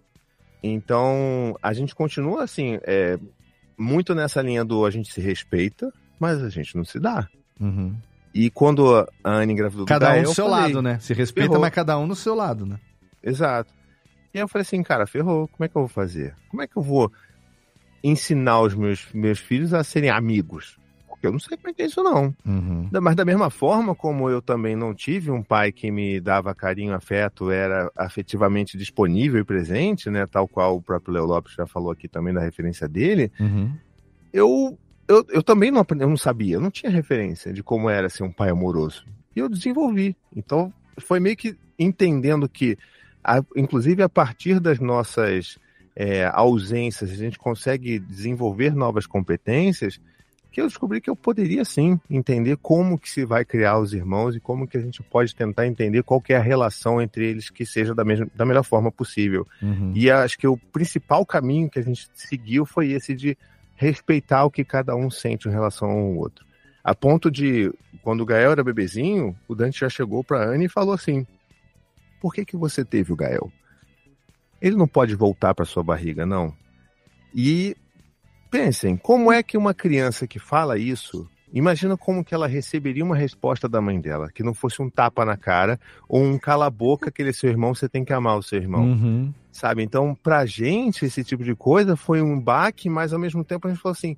Então, 0.64 1.56
a 1.62 1.72
gente 1.72 1.94
continua 1.94 2.44
assim, 2.44 2.80
é, 2.82 3.20
muito 3.78 4.16
nessa 4.16 4.42
linha 4.42 4.66
do 4.66 4.86
a 4.88 4.90
gente 4.90 5.14
se 5.14 5.22
respeita, 5.22 5.94
mas 6.20 6.42
a 6.42 6.50
gente 6.50 6.76
não 6.76 6.84
se 6.84 7.00
dá. 7.00 7.28
Uhum. 7.60 7.94
E 8.34 8.50
quando 8.50 8.96
a 8.96 9.08
Anne 9.24 9.54
engravidou 9.54 9.86
do 9.86 9.90
Cada 9.90 10.12
um 10.12 10.24
do 10.24 10.30
eu 10.30 10.34
seu 10.34 10.46
falei, 10.50 10.62
lado, 10.74 10.82
né? 10.82 10.98
Se 11.00 11.14
respeita, 11.14 11.50
ferrou. 11.50 11.62
mas 11.62 11.74
cada 11.74 11.98
um 12.00 12.08
no 12.08 12.16
seu 12.16 12.34
lado, 12.34 12.66
né? 12.66 12.80
Exato. 13.22 13.72
E 14.34 14.38
aí 14.40 14.44
eu 14.44 14.48
falei 14.48 14.64
assim, 14.64 14.82
cara, 14.82 15.06
ferrou, 15.06 15.48
como 15.48 15.66
é 15.66 15.68
que 15.68 15.76
eu 15.76 15.82
vou 15.84 15.90
fazer? 15.90 16.36
Como 16.50 16.62
é 16.62 16.68
que 16.68 16.76
eu 16.76 16.82
vou 16.82 17.12
ensinar 18.04 18.62
os 18.62 18.74
meus, 18.74 19.08
meus 19.14 19.40
filhos 19.40 19.74
a 19.74 19.84
serem 19.84 20.10
amigos? 20.10 20.78
Porque 21.08 21.28
eu 21.28 21.32
não 21.32 21.40
sei 21.40 21.56
como 21.56 21.70
é 21.70 21.74
que 21.74 21.84
é 21.84 21.86
isso, 21.86 22.04
não. 22.04 22.36
Uhum. 22.46 22.90
Mas 23.02 23.16
da 23.16 23.24
mesma 23.24 23.50
forma 23.50 23.96
como 23.96 24.30
eu 24.30 24.42
também 24.42 24.76
não 24.76 24.94
tive 24.94 25.32
um 25.32 25.42
pai 25.42 25.72
que 25.72 25.90
me 25.92 26.20
dava 26.20 26.54
carinho, 26.56 26.94
afeto, 26.94 27.50
era 27.52 27.90
afetivamente 27.96 28.78
disponível 28.78 29.40
e 29.40 29.46
presente, 29.46 30.10
né? 30.10 30.26
Tal 30.26 30.48
qual 30.48 30.76
o 30.76 30.82
próprio 30.82 31.14
Leo 31.14 31.26
Lopes 31.26 31.54
já 31.54 31.66
falou 31.66 31.92
aqui 31.92 32.08
também 32.10 32.34
da 32.34 32.42
referência 32.42 32.90
dele, 32.90 33.32
Uhum. 33.40 33.72
eu, 34.34 34.78
eu, 35.08 35.26
eu 35.30 35.44
também 35.44 35.72
não, 35.72 35.82
aprendi- 35.82 36.04
eu 36.04 36.10
não 36.10 36.18
sabia, 36.18 36.56
eu 36.56 36.62
não 36.62 36.72
tinha 36.72 36.92
referência 36.92 37.52
de 37.54 37.62
como 37.64 37.90
era 37.90 38.10
ser 38.10 38.24
um 38.24 38.32
pai 38.32 38.50
amoroso. 38.50 39.06
E 39.36 39.40
eu 39.40 39.50
desenvolvi. 39.50 40.16
Então, 40.36 40.72
foi 41.00 41.20
meio 41.20 41.36
que 41.36 41.58
entendendo 41.78 42.48
que, 42.48 42.78
a- 43.24 43.44
inclusive 43.56 44.04
a 44.04 44.10
partir 44.10 44.60
das 44.60 44.80
nossas 44.80 45.58
é, 45.96 46.26
ausências, 46.34 47.12
a 47.12 47.16
gente 47.16 47.38
consegue 47.38 48.00
desenvolver 48.00 48.74
novas 48.76 49.06
competências, 49.06 50.00
que 50.52 50.62
eu 50.62 50.68
descobri 50.68 51.02
que 51.02 51.10
eu 51.10 51.16
poderia 51.16 51.66
sim 51.66 52.00
entender 52.08 52.58
como 52.62 52.98
que 52.98 53.10
se 53.10 53.26
vai 53.26 53.44
criar 53.44 53.80
os 53.80 53.92
irmãos 53.92 54.36
e 54.36 54.40
como 54.40 54.68
que 54.68 54.78
a 54.78 54.80
gente 54.80 55.02
pode 55.02 55.36
tentar 55.36 55.66
entender 55.66 56.04
qual 56.04 56.22
é 56.30 56.36
a 56.36 56.42
relação 56.42 57.02
entre 57.02 57.28
eles 57.28 57.50
que 57.50 57.66
seja 57.66 57.96
da, 57.96 58.06
mesma, 58.06 58.28
da 58.36 58.46
melhor 58.46 58.64
forma 58.64 58.92
possível. 58.92 59.48
Uhum. 59.60 59.92
E 59.96 60.12
acho 60.12 60.38
que 60.38 60.48
o 60.48 60.56
principal 60.56 61.26
caminho 61.26 61.70
que 61.70 61.80
a 61.80 61.84
gente 61.84 62.08
seguiu 62.14 62.68
foi 62.68 62.92
esse 62.92 63.16
de 63.16 63.36
respeitar 63.84 64.46
o 64.46 64.52
que 64.52 64.64
cada 64.64 64.96
um 64.96 65.10
sente 65.10 65.48
em 65.48 65.52
relação 65.52 65.90
ao 65.90 66.16
outro. 66.16 66.46
A 66.84 66.96
ponto 66.96 67.30
de, 67.30 67.72
quando 68.02 68.22
o 68.22 68.26
Gael 68.26 68.52
era 68.52 68.64
bebezinho, 68.64 69.36
o 69.48 69.56
Dante 69.56 69.82
já 69.82 69.90
chegou 69.90 70.24
para 70.24 70.44
Anne 70.44 70.66
e 70.66 70.70
falou 70.70 70.94
assim: 70.94 71.26
Por 72.20 72.34
que, 72.34 72.46
que 72.46 72.58
você 72.58 72.84
teve 72.84 73.14
o 73.14 73.16
Gael? 73.16 73.52
Ele 74.62 74.76
não 74.76 74.88
pode 74.88 75.16
voltar 75.16 75.54
para 75.54 75.66
sua 75.66 75.84
barriga, 75.84 76.26
não. 76.26 76.56
E 77.34 77.76
pensem, 78.50 78.96
como 78.96 79.32
é 79.32 79.44
que 79.44 79.58
uma 79.58 79.74
criança 79.74 80.28
que 80.28 80.40
fala 80.40 80.78
isso, 80.78 81.30
imagina 81.60 81.96
como 81.96 82.24
que 82.24 82.34
ela 82.34 82.48
receberia 82.48 83.04
uma 83.04 83.16
resposta 83.16 83.70
da 83.70 83.80
mãe 83.80 84.00
dela, 84.02 84.30
que 84.34 84.44
não 84.44 84.54
fosse 84.54 84.82
um 84.82 84.90
tapa 84.90 85.24
na 85.24 85.38
cara 85.38 85.80
ou 86.08 86.24
um 86.24 86.38
cala 86.38 86.66
a 86.66 86.70
boca 86.70 87.12
que 87.12 87.22
ele 87.22 87.30
é 87.30 87.34
seu 87.34 87.50
irmão, 87.50 87.74
você 87.76 87.88
tem 87.88 88.04
que 88.04 88.12
amar 88.14 88.38
o 88.38 88.44
seu 88.44 88.60
irmão 88.60 88.84
Uhum. 88.86 89.34
sabe? 89.52 89.84
Então, 89.84 90.16
pra 90.16 90.46
gente, 90.46 91.06
esse 91.06 91.24
tipo 91.24 91.44
de 91.44 91.56
coisa 91.56 91.96
foi 91.96 92.22
um 92.22 92.40
baque, 92.40 92.90
mas 92.90 93.14
ao 93.14 93.20
mesmo 93.20 93.44
tempo 93.44 93.68
a 93.68 93.72
gente 93.72 93.82
falou 93.82 93.94
assim: 93.94 94.18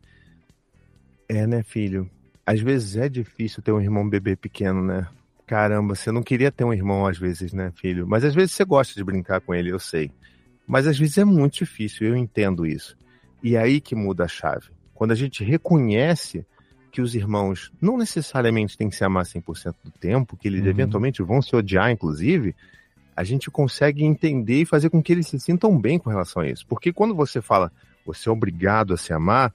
é, 1.27 1.45
né, 1.45 1.63
filho? 1.63 2.09
Às 2.45 2.61
vezes 2.61 2.95
é 2.95 3.09
difícil 3.09 3.61
ter 3.63 3.71
um 3.71 3.81
irmão 3.81 4.07
bebê 4.07 4.35
pequeno, 4.35 4.83
né? 4.83 5.07
Caramba, 5.47 5.95
você 5.95 6.11
não 6.11 6.23
queria 6.23 6.51
ter 6.51 6.63
um 6.63 6.73
irmão 6.73 7.05
às 7.05 7.17
vezes, 7.17 7.53
né, 7.53 7.71
filho? 7.75 8.07
Mas 8.07 8.23
às 8.23 8.33
vezes 8.33 8.53
você 8.53 8.63
gosta 8.65 8.93
de 8.93 9.03
brincar 9.03 9.41
com 9.41 9.53
ele, 9.53 9.71
eu 9.71 9.79
sei. 9.79 10.11
Mas 10.67 10.87
às 10.87 10.97
vezes 10.97 11.17
é 11.17 11.25
muito 11.25 11.55
difícil, 11.59 12.07
eu 12.07 12.15
entendo 12.15 12.65
isso. 12.65 12.97
E 13.43 13.55
é 13.55 13.59
aí 13.59 13.79
que 13.79 13.95
muda 13.95 14.23
a 14.23 14.27
chave. 14.27 14.69
Quando 14.93 15.11
a 15.11 15.15
gente 15.15 15.43
reconhece 15.43 16.45
que 16.95 17.01
os 17.01 17.13
irmãos 17.13 17.73
não 17.81 17.97
necessariamente 17.97 18.77
têm 18.77 18.89
que 18.89 18.95
se 18.95 19.03
amar 19.03 19.25
100% 19.25 19.75
do 19.83 19.91
tempo, 19.91 20.37
que 20.37 20.47
eles 20.47 20.61
Uhum. 20.61 20.69
eventualmente 20.69 21.21
vão 21.21 21.41
se 21.41 21.53
odiar, 21.53 21.91
inclusive, 21.91 22.55
a 23.13 23.21
gente 23.21 23.51
consegue 23.51 24.05
entender 24.05 24.61
e 24.61 24.65
fazer 24.65 24.89
com 24.89 25.03
que 25.03 25.11
eles 25.11 25.27
se 25.27 25.37
sintam 25.37 25.77
bem 25.77 25.99
com 25.99 26.09
relação 26.09 26.41
a 26.41 26.47
isso. 26.49 26.65
Porque 26.65 26.93
quando 26.93 27.13
você 27.13 27.41
fala, 27.41 27.69
você 28.05 28.29
é 28.29 28.31
obrigado 28.31 28.93
a 28.93 28.97
se 28.97 29.11
amar, 29.11 29.53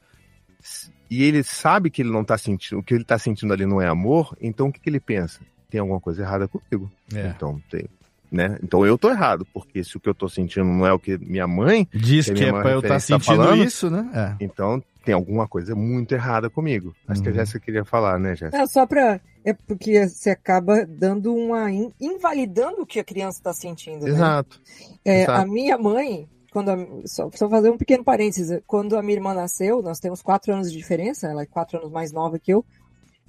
e 1.10 1.22
ele 1.22 1.42
sabe 1.42 1.88
que 1.88 2.02
ele 2.02 2.10
não 2.10 2.22
tá 2.22 2.36
sentindo, 2.36 2.78
o 2.78 2.82
que 2.82 2.92
ele 2.92 3.04
tá 3.04 3.18
sentindo 3.18 3.54
ali 3.54 3.64
não 3.64 3.80
é 3.80 3.88
amor, 3.88 4.36
então 4.38 4.68
o 4.68 4.72
que, 4.72 4.78
que 4.78 4.90
ele 4.90 5.00
pensa? 5.00 5.40
Tem 5.70 5.80
alguma 5.80 5.98
coisa 5.98 6.20
errada 6.20 6.46
comigo. 6.46 6.92
É. 7.14 7.28
Então, 7.28 7.58
tem. 7.70 7.86
Né? 8.30 8.58
Então 8.62 8.86
eu 8.86 8.96
tô 8.96 9.10
errado, 9.10 9.44
porque 9.52 9.82
se 9.82 9.96
o 9.96 10.00
que 10.00 10.08
eu 10.08 10.14
tô 10.14 10.28
sentindo 10.28 10.64
não 10.64 10.86
é 10.86 10.92
o 10.92 10.98
que 11.00 11.18
minha 11.18 11.48
mãe 11.48 11.88
Diz 11.92 12.28
a 12.30 12.32
que 12.32 12.40
minha 12.40 12.50
é 12.50 12.62
pra 12.62 12.70
eu 12.70 12.78
estar 12.78 12.94
referência 12.94 13.18
tá 13.18 13.24
sentindo 13.24 13.42
falando, 13.44 13.64
isso, 13.64 13.90
né? 13.90 14.08
É. 14.40 14.44
Então 14.44 14.80
tem 15.04 15.14
alguma 15.14 15.48
coisa 15.48 15.74
muito 15.74 16.12
errada 16.12 16.48
comigo. 16.48 16.94
Acho 17.08 17.22
que 17.22 17.28
a 17.28 17.32
Uhum. 17.32 17.38
Jéssica 17.38 17.58
queria 17.58 17.84
falar, 17.84 18.18
né, 18.20 18.36
Jéssica? 18.36 18.56
Não, 18.58 18.66
só 18.66 18.86
para 18.86 19.20
É 19.42 19.54
porque 19.54 20.06
você 20.06 20.28
acaba 20.30 20.84
dando 20.86 21.34
uma. 21.34 21.70
in- 21.72 21.90
invalidando 21.98 22.82
o 22.82 22.86
que 22.86 23.00
a 23.00 23.04
criança 23.04 23.38
está 23.38 23.52
sentindo. 23.54 24.04
né? 24.04 24.10
Exato. 24.10 24.60
É, 25.02 25.22
Exato. 25.22 25.40
a 25.40 25.46
minha 25.46 25.78
mãe, 25.78 26.28
quando 26.52 26.68
a- 26.70 26.86
só, 27.06 27.30
só 27.34 27.48
fazer 27.48 27.70
um 27.70 27.78
pequeno 27.78 28.04
parênteses, 28.04 28.60
quando 28.66 28.98
a 28.98 29.02
minha 29.02 29.14
irmã 29.16 29.32
nasceu, 29.32 29.80
nós 29.80 29.98
temos 29.98 30.20
quatro 30.20 30.52
anos 30.52 30.70
de 30.70 30.76
diferença, 30.76 31.26
ela 31.26 31.42
é 31.42 31.46
quatro 31.46 31.78
anos 31.78 31.90
mais 31.90 32.12
nova 32.12 32.38
que 32.38 32.52
eu, 32.52 32.62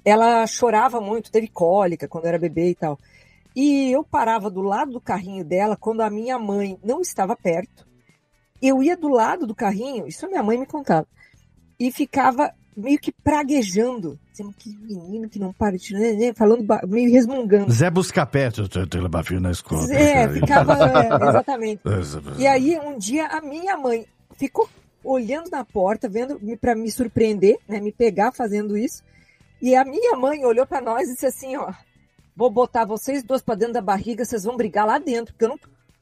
ela 0.04 0.46
chorava 0.46 1.00
muito, 1.00 1.30
teve 1.32 1.48
cólica 1.48 2.06
quando 2.06 2.26
era 2.26 2.38
bebê 2.38 2.68
e 2.70 2.74
tal. 2.74 2.98
E 3.54 3.90
eu 3.90 4.02
parava 4.02 4.50
do 4.50 4.62
lado 4.62 4.92
do 4.92 5.00
carrinho 5.00 5.44
dela 5.44 5.76
quando 5.76 6.00
a 6.00 6.10
minha 6.10 6.38
mãe 6.38 6.78
não 6.82 7.00
estava 7.00 7.36
perto. 7.36 7.86
Eu 8.60 8.82
ia 8.82 8.96
do 8.96 9.08
lado 9.08 9.46
do 9.46 9.54
carrinho, 9.54 10.06
isso 10.06 10.24
a 10.24 10.28
minha 10.28 10.42
mãe 10.42 10.56
me 10.58 10.66
contava, 10.66 11.06
e 11.80 11.90
ficava 11.90 12.52
meio 12.76 12.98
que 12.98 13.10
praguejando, 13.12 14.18
dizendo 14.30 14.54
que 14.56 14.70
menino 14.78 15.28
que 15.28 15.38
não 15.38 15.52
para 15.52 15.76
de 15.76 15.92
né, 15.94 16.32
falando 16.32 16.64
meio 16.88 17.10
resmungando. 17.12 17.70
Zé 17.72 17.90
Buscapé, 17.90 18.50
tu- 18.50 18.68
tu 18.68 19.00
levar 19.00 19.24
filho 19.24 19.40
na 19.40 19.50
escola. 19.50 19.82
É, 19.92 20.28
ficava, 20.28 20.72
é, 20.88 21.28
exatamente. 21.28 21.80
E 22.38 22.46
aí, 22.46 22.78
um 22.78 22.96
dia, 22.96 23.26
a 23.26 23.40
minha 23.42 23.76
mãe 23.76 24.06
ficou 24.38 24.68
olhando 25.04 25.50
na 25.50 25.64
porta, 25.64 26.08
vendo 26.08 26.38
para 26.58 26.74
me 26.76 26.90
surpreender, 26.90 27.58
né, 27.68 27.80
me 27.80 27.90
pegar 27.92 28.30
fazendo 28.32 28.78
isso. 28.78 29.02
E 29.60 29.74
a 29.74 29.84
minha 29.84 30.16
mãe 30.16 30.44
olhou 30.44 30.64
para 30.66 30.80
nós 30.80 31.08
e 31.08 31.12
disse 31.14 31.26
assim, 31.26 31.56
ó, 31.56 31.72
vou 32.36 32.50
botar 32.50 32.84
vocês 32.84 33.22
dois 33.22 33.42
para 33.42 33.54
dentro 33.54 33.74
da 33.74 33.80
barriga, 33.80 34.24
vocês 34.24 34.44
vão 34.44 34.56
brigar 34.56 34.86
lá 34.86 34.98
dentro, 34.98 35.32
porque 35.32 35.44
eu 35.44 35.50
não 35.50 35.58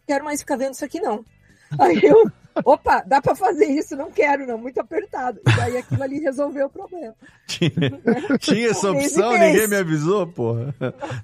quero 0.07 0.24
mais 0.24 0.40
ficar 0.40 0.57
vendo 0.57 0.74
isso 0.74 0.85
aqui 0.85 1.01
não. 1.01 1.24
Aí 1.78 2.01
eu, 2.02 2.31
opa, 2.65 3.02
dá 3.07 3.23
para 3.23 3.35
fazer 3.35 3.66
isso? 3.66 3.94
Não 3.94 4.11
quero 4.11 4.47
não, 4.47 4.59
muito 4.59 4.81
apertado. 4.81 5.40
E 5.47 5.57
daí 5.57 5.77
aquilo 5.77 6.02
ali 6.02 6.19
resolveu 6.19 6.66
o 6.66 6.70
problema. 6.70 7.15
Tinha, 7.47 7.70
tinha 8.40 8.69
essa 8.70 8.90
opção, 8.90 9.32
ninguém 9.32 9.69
me 9.69 9.77
avisou, 9.77 10.27
porra. 10.27 10.74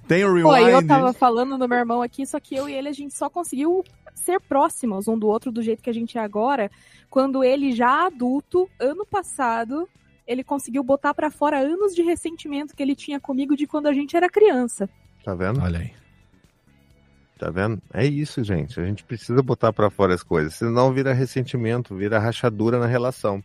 Tem 0.07 0.23
o 0.23 0.41
Pô, 0.41 0.55
eu 0.55 0.65
rewind. 0.65 0.87
tava 0.87 1.11
falando 1.11 1.57
do 1.57 1.67
meu 1.67 1.77
irmão 1.77 2.01
aqui, 2.01 2.25
só 2.25 2.39
que 2.39 2.55
eu 2.55 2.69
e 2.69 2.73
ele 2.73 2.87
a 2.87 2.93
gente 2.93 3.13
só 3.13 3.29
conseguiu 3.29 3.83
ser 4.15 4.39
próximos 4.41 5.07
um 5.07 5.17
do 5.17 5.27
outro 5.27 5.51
do 5.51 5.61
jeito 5.61 5.83
que 5.83 5.89
a 5.89 5.93
gente 5.93 6.17
é 6.17 6.21
agora, 6.21 6.71
quando 7.09 7.43
ele 7.43 7.71
já 7.71 8.05
adulto, 8.07 8.69
ano 8.79 9.05
passado, 9.05 9.87
ele 10.27 10.43
conseguiu 10.43 10.83
botar 10.83 11.13
pra 11.13 11.31
fora 11.31 11.59
anos 11.59 11.95
de 11.95 12.01
ressentimento 12.01 12.75
que 12.75 12.83
ele 12.83 12.95
tinha 12.95 13.19
comigo 13.19 13.55
de 13.55 13.65
quando 13.65 13.87
a 13.87 13.93
gente 13.93 14.15
era 14.15 14.29
criança. 14.29 14.89
Tá 15.23 15.33
vendo? 15.33 15.61
Olha 15.61 15.79
aí. 15.79 15.91
Tá 17.37 17.49
vendo? 17.49 17.81
É 17.93 18.05
isso, 18.05 18.43
gente. 18.43 18.79
A 18.79 18.85
gente 18.85 19.03
precisa 19.03 19.41
botar 19.41 19.71
pra 19.71 19.89
fora 19.89 20.13
as 20.13 20.23
coisas, 20.23 20.55
senão 20.55 20.91
vira 20.91 21.13
ressentimento, 21.13 21.95
vira 21.95 22.19
rachadura 22.19 22.79
na 22.79 22.87
relação. 22.87 23.43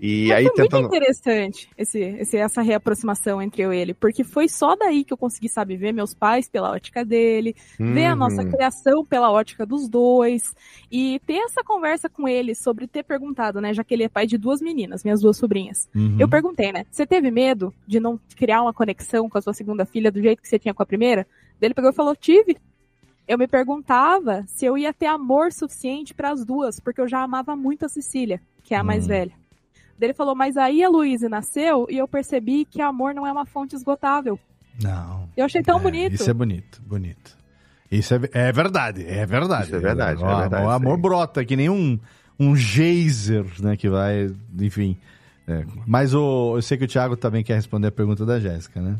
E 0.00 0.28
Mas 0.28 0.36
aí 0.38 0.44
foi 0.44 0.52
tentando. 0.54 0.80
muito 0.82 0.94
interessante 0.96 1.68
esse, 1.76 1.98
esse- 1.98 2.36
essa 2.36 2.62
reaproximação 2.62 3.42
entre 3.42 3.62
eu 3.62 3.72
e 3.72 3.76
ele, 3.78 3.94
porque 3.94 4.22
foi 4.22 4.48
só 4.48 4.76
daí 4.76 5.02
que 5.04 5.12
eu 5.12 5.16
consegui, 5.16 5.48
sabe, 5.48 5.76
ver 5.76 5.90
meus 5.92 6.14
pais 6.14 6.48
pela 6.48 6.70
ótica 6.70 7.04
dele, 7.04 7.56
ver 7.78 8.04
a 8.06 8.14
nossa 8.14 8.42
Uhum. 8.42 8.48
criação 8.50 9.04
pela 9.04 9.30
ótica 9.32 9.66
dos 9.66 9.88
dois, 9.88 10.54
e 10.88 11.20
ter 11.26 11.38
essa 11.38 11.64
conversa 11.64 12.08
com 12.08 12.28
ele 12.28 12.54
sobre 12.54 12.86
ter 12.86 13.02
perguntado, 13.02 13.60
né, 13.60 13.74
já 13.74 13.82
que 13.82 13.92
ele 13.92 14.04
é 14.04 14.08
pai 14.08 14.24
de 14.24 14.38
duas 14.38 14.60
meninas, 14.60 15.02
minhas 15.02 15.20
duas 15.20 15.36
sobrinhas. 15.36 15.88
Uhum. 15.92 16.16
Eu 16.16 16.28
perguntei, 16.28 16.70
né, 16.70 16.86
você 16.90 17.04
teve 17.04 17.28
medo 17.32 17.74
de 17.84 17.98
não 17.98 18.20
criar 18.36 18.62
uma 18.62 18.72
conexão 18.72 19.28
com 19.28 19.36
a 19.36 19.42
sua 19.42 19.52
segunda 19.52 19.84
filha 19.84 20.12
do 20.12 20.22
jeito 20.22 20.40
que 20.40 20.48
você 20.48 20.60
tinha 20.60 20.72
com 20.74 20.82
a 20.82 20.86
primeira? 20.86 21.26
Daí 21.60 21.66
Ele 21.66 21.74
pegou 21.74 21.90
e 21.90 21.94
falou, 21.94 22.14
tive. 22.14 22.56
Eu 23.26 23.36
me 23.36 23.48
perguntava 23.48 24.44
se 24.46 24.64
eu 24.64 24.78
ia 24.78 24.92
ter 24.92 25.06
amor 25.06 25.52
suficiente 25.52 26.14
para 26.14 26.30
as 26.30 26.44
duas, 26.44 26.78
porque 26.80 27.00
eu 27.00 27.08
já 27.08 27.20
amava 27.22 27.56
muito 27.56 27.84
a 27.84 27.88
Cecília, 27.88 28.40
que 28.62 28.74
é 28.74 28.78
a 28.78 28.84
mais 28.84 29.04
Hum. 29.04 29.08
velha. 29.08 29.32
Ele 30.00 30.14
falou, 30.14 30.34
mas 30.34 30.56
aí 30.56 30.82
a 30.82 30.88
Luísa 30.88 31.28
nasceu 31.28 31.86
e 31.90 31.96
eu 31.98 32.06
percebi 32.06 32.64
que 32.64 32.80
amor 32.80 33.14
não 33.14 33.26
é 33.26 33.32
uma 33.32 33.44
fonte 33.46 33.74
esgotável. 33.74 34.38
Não. 34.82 35.28
Eu 35.36 35.44
achei 35.44 35.62
tão 35.62 35.78
É, 35.78 35.82
bonito. 35.82 36.14
Isso 36.14 36.30
é 36.30 36.34
bonito, 36.34 36.80
bonito. 36.86 37.36
Isso 37.90 38.14
é, 38.14 38.20
é 38.32 38.52
verdade, 38.52 39.04
é 39.06 39.24
verdade. 39.26 39.66
Isso 39.66 39.76
é 39.76 39.78
verdade, 39.80 40.22
O, 40.22 40.26
é 40.30 40.36
verdade, 40.40 40.64
o 40.66 40.70
amor 40.70 40.96
sim. 40.96 41.02
brota, 41.02 41.44
que 41.44 41.56
nem 41.56 41.68
um, 41.68 41.98
um 42.38 42.54
geyser, 42.54 43.44
né, 43.60 43.76
que 43.76 43.88
vai, 43.88 44.30
enfim. 44.60 44.96
é. 45.48 45.64
Mas 45.86 46.14
o, 46.14 46.56
eu 46.56 46.62
sei 46.62 46.76
que 46.78 46.84
o 46.84 46.88
Thiago 46.88 47.16
também 47.16 47.42
quer 47.42 47.54
responder 47.54 47.88
a 47.88 47.92
pergunta 47.92 48.24
da 48.26 48.38
Jéssica, 48.38 48.80
né? 48.80 48.96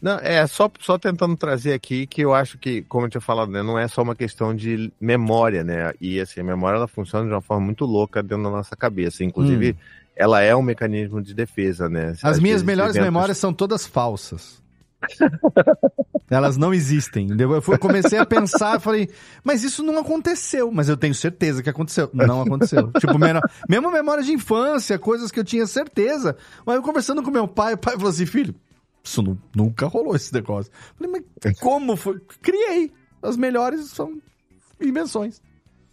Não, 0.00 0.18
é 0.18 0.46
só, 0.46 0.70
só 0.80 0.98
tentando 0.98 1.34
trazer 1.36 1.72
aqui 1.72 2.06
que 2.06 2.20
eu 2.20 2.34
acho 2.34 2.58
que, 2.58 2.82
como 2.82 3.06
eu 3.06 3.10
tinha 3.10 3.20
falado, 3.20 3.50
né, 3.50 3.62
não 3.62 3.78
é 3.78 3.88
só 3.88 4.02
uma 4.02 4.14
questão 4.14 4.54
de 4.54 4.92
memória, 5.00 5.64
né? 5.64 5.92
E 6.00 6.20
assim, 6.20 6.40
a 6.40 6.44
memória 6.44 6.76
ela 6.76 6.86
funciona 6.88 7.26
de 7.26 7.32
uma 7.32 7.40
forma 7.40 7.64
muito 7.64 7.84
louca 7.86 8.22
dentro 8.22 8.44
da 8.44 8.50
nossa 8.50 8.76
cabeça. 8.76 9.24
Inclusive, 9.24 9.72
Hum. 9.72 9.74
ela 10.14 10.42
é 10.42 10.54
um 10.54 10.62
mecanismo 10.62 11.22
de 11.22 11.32
defesa, 11.34 11.88
né? 11.88 12.12
As 12.22 12.38
minhas 12.38 12.62
melhores 12.62 12.94
eventos- 12.94 13.06
memórias 13.12 13.38
são 13.38 13.52
todas 13.54 13.86
falsas. 13.86 14.62
Elas 16.28 16.56
não 16.56 16.74
existem. 16.74 17.28
Eu 17.38 17.62
fui- 17.62 17.78
comecei 17.78 18.18
a 18.18 18.26
pensar, 18.26 18.80
falei, 18.80 19.08
mas 19.44 19.62
isso 19.62 19.82
não 19.82 19.98
aconteceu. 19.98 20.70
Mas 20.72 20.88
eu 20.88 20.96
tenho 20.96 21.14
certeza 21.14 21.62
que 21.62 21.70
aconteceu. 21.70 22.10
Não 22.12 22.42
aconteceu. 22.42 22.90
tipo, 22.98 23.16
meno- 23.18 23.40
mesmo 23.68 23.90
memória 23.90 24.22
de 24.24 24.32
infância, 24.32 24.98
coisas 24.98 25.30
que 25.30 25.38
eu 25.38 25.44
tinha 25.44 25.66
certeza. 25.66 26.36
Mas 26.64 26.76
eu 26.76 26.82
conversando 26.82 27.22
com 27.22 27.30
meu 27.30 27.46
pai, 27.46 27.74
o 27.74 27.78
pai 27.78 27.94
falou 27.94 28.10
assim, 28.10 28.26
filho, 28.26 28.54
isso 29.06 29.22
nu- 29.22 29.38
nunca 29.54 29.86
rolou 29.86 30.14
esse 30.16 30.32
negócio. 30.32 30.70
Falei, 30.96 31.24
mas 31.42 31.60
como 31.60 31.96
foi? 31.96 32.20
Criei. 32.42 32.92
As 33.22 33.36
melhores 33.36 33.90
são 33.90 34.20
invenções. 34.80 35.40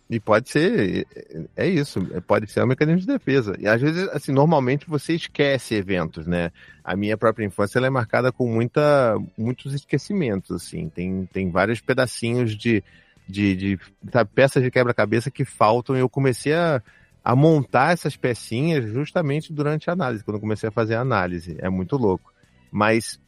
E 0.09 0.19
pode 0.19 0.49
ser, 0.49 1.07
é 1.55 1.67
isso, 1.67 1.99
pode 2.27 2.51
ser 2.51 2.61
um 2.63 2.67
mecanismo 2.67 3.01
de 3.01 3.07
defesa. 3.07 3.55
E 3.57 3.67
às 3.67 3.81
vezes, 3.81 4.07
assim, 4.09 4.31
normalmente 4.31 4.87
você 4.87 5.13
esquece 5.13 5.75
eventos, 5.75 6.27
né? 6.27 6.51
A 6.83 6.95
minha 6.95 7.17
própria 7.17 7.45
infância 7.45 7.79
ela 7.79 7.87
é 7.87 7.89
marcada 7.89 8.31
com 8.31 8.47
muita, 8.47 9.17
muitos 9.37 9.73
esquecimentos, 9.73 10.51
assim. 10.51 10.89
Tem, 10.89 11.27
tem 11.31 11.49
vários 11.49 11.79
pedacinhos 11.79 12.55
de, 12.55 12.83
de, 13.27 13.55
de 13.55 13.79
sabe, 14.11 14.29
peças 14.35 14.61
de 14.61 14.69
quebra-cabeça 14.69 15.31
que 15.31 15.45
faltam 15.45 15.95
e 15.95 15.99
eu 15.99 16.09
comecei 16.09 16.53
a, 16.53 16.83
a 17.23 17.35
montar 17.35 17.93
essas 17.93 18.17
pecinhas 18.17 18.85
justamente 18.91 19.53
durante 19.53 19.89
a 19.89 19.93
análise, 19.93 20.23
quando 20.23 20.35
eu 20.35 20.41
comecei 20.41 20.67
a 20.67 20.71
fazer 20.71 20.95
a 20.95 21.01
análise. 21.01 21.55
É 21.59 21.69
muito 21.69 21.95
louco. 21.95 22.32
Mas, 22.73 23.19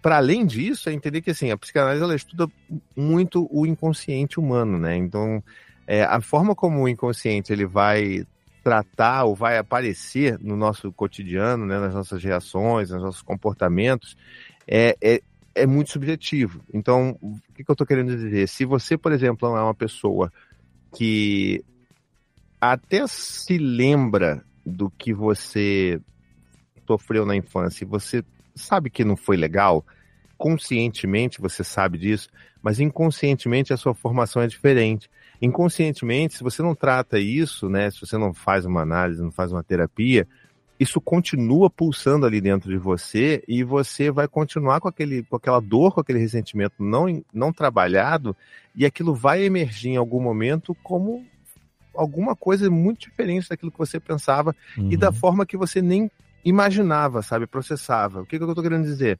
para 0.00 0.16
além 0.16 0.46
disso, 0.46 0.88
é 0.88 0.94
entender 0.94 1.20
que, 1.20 1.30
assim, 1.30 1.50
a 1.50 1.58
psicanálise 1.58 2.02
ela 2.02 2.16
estuda 2.16 2.48
muito 2.96 3.46
o 3.50 3.66
inconsciente 3.66 4.40
humano, 4.40 4.78
né? 4.78 4.96
Então, 4.96 5.44
é, 5.86 6.02
a 6.02 6.22
forma 6.22 6.54
como 6.54 6.82
o 6.82 6.88
inconsciente 6.88 7.52
ele 7.52 7.66
vai 7.66 8.26
tratar 8.62 9.24
ou 9.24 9.34
vai 9.34 9.58
aparecer 9.58 10.38
no 10.40 10.56
nosso 10.56 10.90
cotidiano, 10.90 11.66
né, 11.66 11.78
nas 11.78 11.92
nossas 11.92 12.24
reações, 12.24 12.88
nos 12.88 13.02
nossos 13.02 13.20
comportamentos, 13.20 14.16
é, 14.66 14.96
é, 15.02 15.20
é 15.54 15.66
muito 15.66 15.90
subjetivo. 15.90 16.62
Então, 16.72 17.18
o 17.20 17.36
que, 17.54 17.62
que 17.62 17.70
eu 17.70 17.74
estou 17.74 17.86
querendo 17.86 18.16
dizer? 18.16 18.48
Se 18.48 18.64
você, 18.64 18.96
por 18.96 19.12
exemplo, 19.12 19.54
é 19.54 19.62
uma 19.62 19.74
pessoa 19.74 20.32
que 20.96 21.62
até 22.58 23.06
se 23.06 23.58
lembra 23.58 24.42
do 24.64 24.88
que 24.88 25.12
você 25.12 26.00
sofreu 26.86 27.26
na 27.26 27.36
infância 27.36 27.84
e 27.84 27.86
você 27.86 28.24
sabe 28.54 28.90
que 28.90 29.04
não 29.04 29.16
foi 29.16 29.36
legal, 29.36 29.84
conscientemente 30.36 31.40
você 31.40 31.64
sabe 31.64 31.98
disso, 31.98 32.28
mas 32.62 32.80
inconscientemente 32.80 33.72
a 33.72 33.76
sua 33.76 33.94
formação 33.94 34.42
é 34.42 34.46
diferente. 34.46 35.10
Inconscientemente, 35.40 36.36
se 36.36 36.42
você 36.42 36.62
não 36.62 36.74
trata 36.74 37.18
isso, 37.18 37.68
né, 37.68 37.90
se 37.90 38.00
você 38.00 38.16
não 38.16 38.32
faz 38.32 38.64
uma 38.64 38.82
análise, 38.82 39.22
não 39.22 39.32
faz 39.32 39.52
uma 39.52 39.62
terapia, 39.62 40.26
isso 40.78 41.00
continua 41.00 41.70
pulsando 41.70 42.26
ali 42.26 42.40
dentro 42.40 42.68
de 42.70 42.76
você 42.76 43.44
e 43.46 43.62
você 43.62 44.10
vai 44.10 44.26
continuar 44.26 44.80
com, 44.80 44.88
aquele, 44.88 45.22
com 45.22 45.36
aquela 45.36 45.60
dor, 45.60 45.94
com 45.94 46.00
aquele 46.00 46.18
ressentimento 46.18 46.82
não, 46.82 47.22
não 47.32 47.52
trabalhado 47.52 48.36
e 48.74 48.84
aquilo 48.84 49.14
vai 49.14 49.44
emergir 49.44 49.90
em 49.90 49.96
algum 49.96 50.20
momento 50.20 50.74
como 50.82 51.24
alguma 51.94 52.34
coisa 52.34 52.68
muito 52.68 53.08
diferente 53.08 53.48
daquilo 53.48 53.70
que 53.70 53.78
você 53.78 54.00
pensava 54.00 54.54
e 54.76 54.96
da 54.96 55.12
forma 55.12 55.46
que 55.46 55.56
você 55.56 55.80
nem 55.80 56.10
imaginava, 56.44 57.22
sabe, 57.22 57.46
processava. 57.46 58.22
O 58.22 58.26
que, 58.26 58.38
que 58.38 58.44
eu 58.44 58.54
tô 58.54 58.62
querendo 58.62 58.84
dizer? 58.84 59.18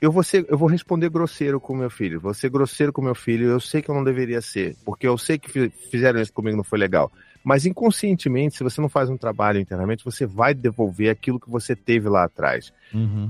Eu 0.00 0.12
vou, 0.12 0.22
ser, 0.22 0.46
eu 0.48 0.56
vou 0.56 0.68
responder 0.68 1.10
grosseiro 1.10 1.60
com 1.60 1.74
meu 1.74 1.90
filho, 1.90 2.20
vou 2.20 2.32
ser 2.32 2.48
grosseiro 2.48 2.92
com 2.92 3.02
meu 3.02 3.16
filho, 3.16 3.48
eu 3.48 3.58
sei 3.58 3.82
que 3.82 3.90
eu 3.90 3.94
não 3.94 4.04
deveria 4.04 4.40
ser, 4.40 4.76
porque 4.84 5.08
eu 5.08 5.18
sei 5.18 5.38
que 5.38 5.50
fi- 5.50 5.72
fizeram 5.90 6.20
isso 6.20 6.32
comigo, 6.32 6.56
não 6.56 6.62
foi 6.62 6.78
legal. 6.78 7.10
Mas 7.42 7.66
inconscientemente, 7.66 8.56
se 8.56 8.62
você 8.62 8.80
não 8.80 8.88
faz 8.88 9.10
um 9.10 9.16
trabalho 9.16 9.58
internamente, 9.58 10.04
você 10.04 10.24
vai 10.24 10.54
devolver 10.54 11.10
aquilo 11.10 11.40
que 11.40 11.50
você 11.50 11.74
teve 11.74 12.08
lá 12.08 12.24
atrás. 12.24 12.72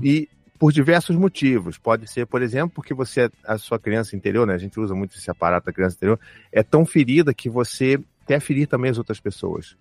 E 0.03 0.29
por 0.59 0.73
diversos 0.73 1.15
motivos. 1.15 1.77
Pode 1.77 2.05
ser, 2.05 2.27
por 2.27 2.41
exemplo, 2.41 2.71
porque 2.75 2.93
você, 2.93 3.31
a 3.45 3.57
sua 3.57 3.79
criança 3.79 4.15
interior, 4.15 4.45
né? 4.45 4.53
A 4.53 4.57
gente 4.57 4.77
usa 4.77 4.93
muito 4.93 5.15
esse 5.17 5.31
aparato 5.31 5.67
da 5.67 5.73
criança 5.73 5.95
interior, 5.95 6.19
é 6.51 6.61
tão 6.61 6.85
ferida 6.85 7.33
que 7.33 7.49
você 7.49 7.97
quer 8.27 8.41
ferir 8.41 8.67
também 8.67 8.91
as 8.91 8.97
outras 8.97 9.21
pessoas. 9.21 9.77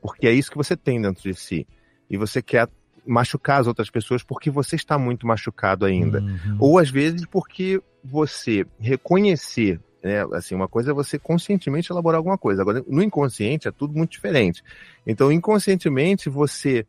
Porque 0.00 0.28
é 0.28 0.32
isso 0.32 0.50
que 0.50 0.56
você 0.56 0.76
tem 0.76 1.02
dentro 1.02 1.22
de 1.22 1.34
si. 1.34 1.66
E 2.12 2.16
você 2.18 2.42
quer 2.42 2.68
machucar 3.04 3.60
as 3.60 3.66
outras 3.66 3.90
pessoas 3.90 4.22
porque 4.22 4.50
você 4.50 4.76
está 4.76 4.98
muito 4.98 5.26
machucado 5.26 5.84
ainda. 5.84 6.22
Ou 6.58 6.78
às 6.78 6.90
vezes 6.90 7.24
porque 7.26 7.82
você 8.04 8.66
reconhecer, 8.78 9.80
né? 10.02 10.22
Assim, 10.34 10.54
uma 10.54 10.68
coisa 10.68 10.90
é 10.90 10.94
você 10.94 11.18
conscientemente 11.18 11.90
elaborar 11.90 12.18
alguma 12.18 12.38
coisa. 12.38 12.62
Agora, 12.62 12.84
no 12.86 13.02
inconsciente 13.02 13.66
é 13.66 13.72
tudo 13.72 13.96
muito 13.96 14.12
diferente. 14.12 14.62
Então, 15.06 15.32
inconscientemente, 15.32 16.28
você 16.28 16.86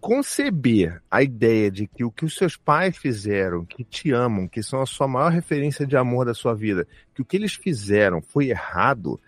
conceber 0.00 1.02
a 1.10 1.22
ideia 1.22 1.70
de 1.70 1.86
que 1.86 2.04
o 2.04 2.12
que 2.12 2.24
os 2.24 2.36
seus 2.36 2.56
pais 2.56 2.96
fizeram, 2.96 3.64
que 3.64 3.82
te 3.82 4.12
amam, 4.12 4.46
que 4.46 4.62
são 4.62 4.80
a 4.80 4.86
sua 4.86 5.08
maior 5.08 5.32
referência 5.32 5.86
de 5.86 5.96
amor 5.96 6.26
da 6.26 6.34
sua 6.34 6.54
vida, 6.54 6.86
que 7.14 7.22
o 7.22 7.24
que 7.24 7.36
eles 7.36 7.54
fizeram 7.54 8.20
foi 8.22 8.50
errado 8.50 9.18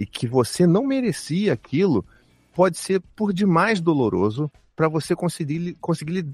e 0.00 0.06
que 0.06 0.26
você 0.26 0.66
não 0.66 0.84
merecia 0.84 1.52
aquilo, 1.52 2.04
pode 2.58 2.76
ser 2.76 3.00
por 3.14 3.32
demais 3.32 3.80
doloroso 3.80 4.50
para 4.74 4.88
você 4.88 5.14
conseguir, 5.14 5.76
conseguir 5.80 6.26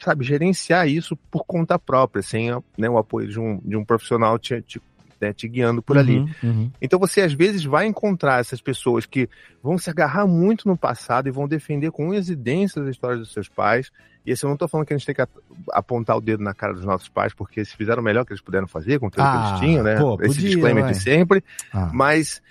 sabe, 0.00 0.24
gerenciar 0.24 0.88
isso 0.88 1.14
por 1.30 1.44
conta 1.44 1.78
própria, 1.78 2.20
sem 2.20 2.50
né, 2.76 2.90
o 2.90 2.98
apoio 2.98 3.28
de 3.28 3.38
um, 3.38 3.60
de 3.64 3.76
um 3.76 3.84
profissional 3.84 4.40
te, 4.40 4.60
te, 4.62 4.82
né, 5.20 5.32
te 5.32 5.46
guiando 5.46 5.80
por 5.80 5.96
ali. 5.96 6.18
Uhum, 6.18 6.28
uhum. 6.42 6.70
Então 6.82 6.98
você 6.98 7.20
às 7.20 7.32
vezes 7.32 7.64
vai 7.64 7.86
encontrar 7.86 8.40
essas 8.40 8.60
pessoas 8.60 9.06
que 9.06 9.28
vão 9.62 9.78
se 9.78 9.88
agarrar 9.88 10.26
muito 10.26 10.66
no 10.66 10.76
passado 10.76 11.28
e 11.28 11.30
vão 11.30 11.46
defender 11.46 11.92
com 11.92 12.08
unhas 12.08 12.28
e 12.28 12.34
dentes 12.34 12.76
as 12.76 12.88
histórias 12.88 13.20
dos 13.20 13.32
seus 13.32 13.48
pais. 13.48 13.92
E 14.26 14.32
assim, 14.32 14.46
eu 14.46 14.50
não 14.50 14.56
tô 14.56 14.66
falando 14.66 14.84
que 14.84 14.94
a 14.94 14.96
gente 14.98 15.06
tem 15.06 15.14
que 15.14 15.30
apontar 15.70 16.16
o 16.16 16.20
dedo 16.20 16.42
na 16.42 16.52
cara 16.52 16.74
dos 16.74 16.84
nossos 16.84 17.08
pais, 17.08 17.32
porque 17.32 17.60
eles 17.60 17.72
fizeram 17.72 18.02
o 18.02 18.04
melhor 18.04 18.24
que 18.24 18.32
eles 18.32 18.42
puderam 18.42 18.66
fazer 18.66 18.98
com 18.98 19.06
aquilo 19.06 19.24
que 19.24 19.30
Ah, 19.32 19.46
eles 19.50 19.60
tinham, 19.60 19.84
né? 19.84 19.96
pô, 19.96 20.14
Esse 20.22 20.34
podia, 20.34 20.50
disclaimer 20.50 20.82
vai. 20.82 20.92
de 20.92 20.98
sempre. 21.00 21.44
Ah. 21.72 21.88
Mas 21.94 22.42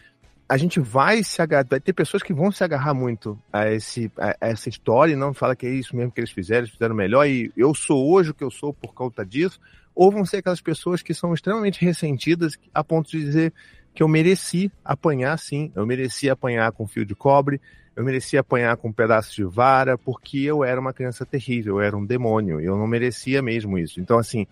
a 0.50 0.56
gente 0.56 0.80
vai 0.80 1.24
se 1.24 1.42
agarrar, 1.42 1.66
vai 1.70 1.80
ter 1.80 1.94
pessoas 1.94 2.24
que 2.24 2.34
vão 2.34 2.52
se 2.52 2.64
agarrar 2.64 2.94
muito 2.94 3.38
a, 3.52 3.70
esse, 3.70 4.12
a, 4.18 4.30
a 4.40 4.50
essa 4.50 4.70
história 4.70 5.14
e 5.14 5.16
não 5.16 5.34
fala 5.34 5.56
que 5.56 5.66
é 5.66 5.70
isso 5.70 5.96
mesmo 5.96 6.12
que 6.12 6.22
eles 6.22 6.32
fizeram, 6.32 6.62
eles 6.62 6.72
fizeram 6.72 6.96
melhor 6.96 7.26
e 7.28 7.52
eu 7.58 7.74
sou 7.74 8.10
hoje 8.10 8.32
o 8.32 8.34
que 8.34 8.44
eu 8.44 8.52
sou 8.52 8.74
por 8.74 8.94
conta 8.94 9.26
disso. 9.26 9.60
Ou 9.94 10.12
vão 10.12 10.26
ser 10.26 10.38
aquelas 10.38 10.62
pessoas 10.62 11.02
que 11.02 11.14
são 11.14 11.34
extremamente 11.34 11.84
ressentidas 11.84 12.58
a 12.74 12.84
ponto 12.84 13.10
de 13.10 13.20
dizer 13.20 13.54
que 13.94 14.04
eu 14.04 14.08
mereci 14.08 14.72
apanhar 14.86 15.38
sim, 15.38 15.72
eu 15.76 15.86
mereci 15.86 16.30
apanhar 16.30 16.72
com 16.72 16.88
fio 16.88 17.04
de 17.04 17.16
cobre, 17.16 17.60
eu 17.96 18.04
mereci 18.04 18.38
apanhar 18.38 18.78
com 18.78 18.90
um 18.90 18.94
pedaço 18.94 19.36
de 19.36 19.44
vara, 19.44 19.98
porque 19.98 20.38
eu 20.38 20.64
era 20.64 20.80
uma 20.80 20.94
criança 20.94 21.26
terrível, 21.26 21.78
eu 21.78 21.82
era 21.82 21.98
um 21.98 22.06
demônio, 22.06 22.62
eu 22.62 22.78
não 22.78 22.86
merecia 22.86 23.42
mesmo 23.42 23.78
isso. 23.80 24.00
Então, 24.00 24.20
assim, 24.20 24.46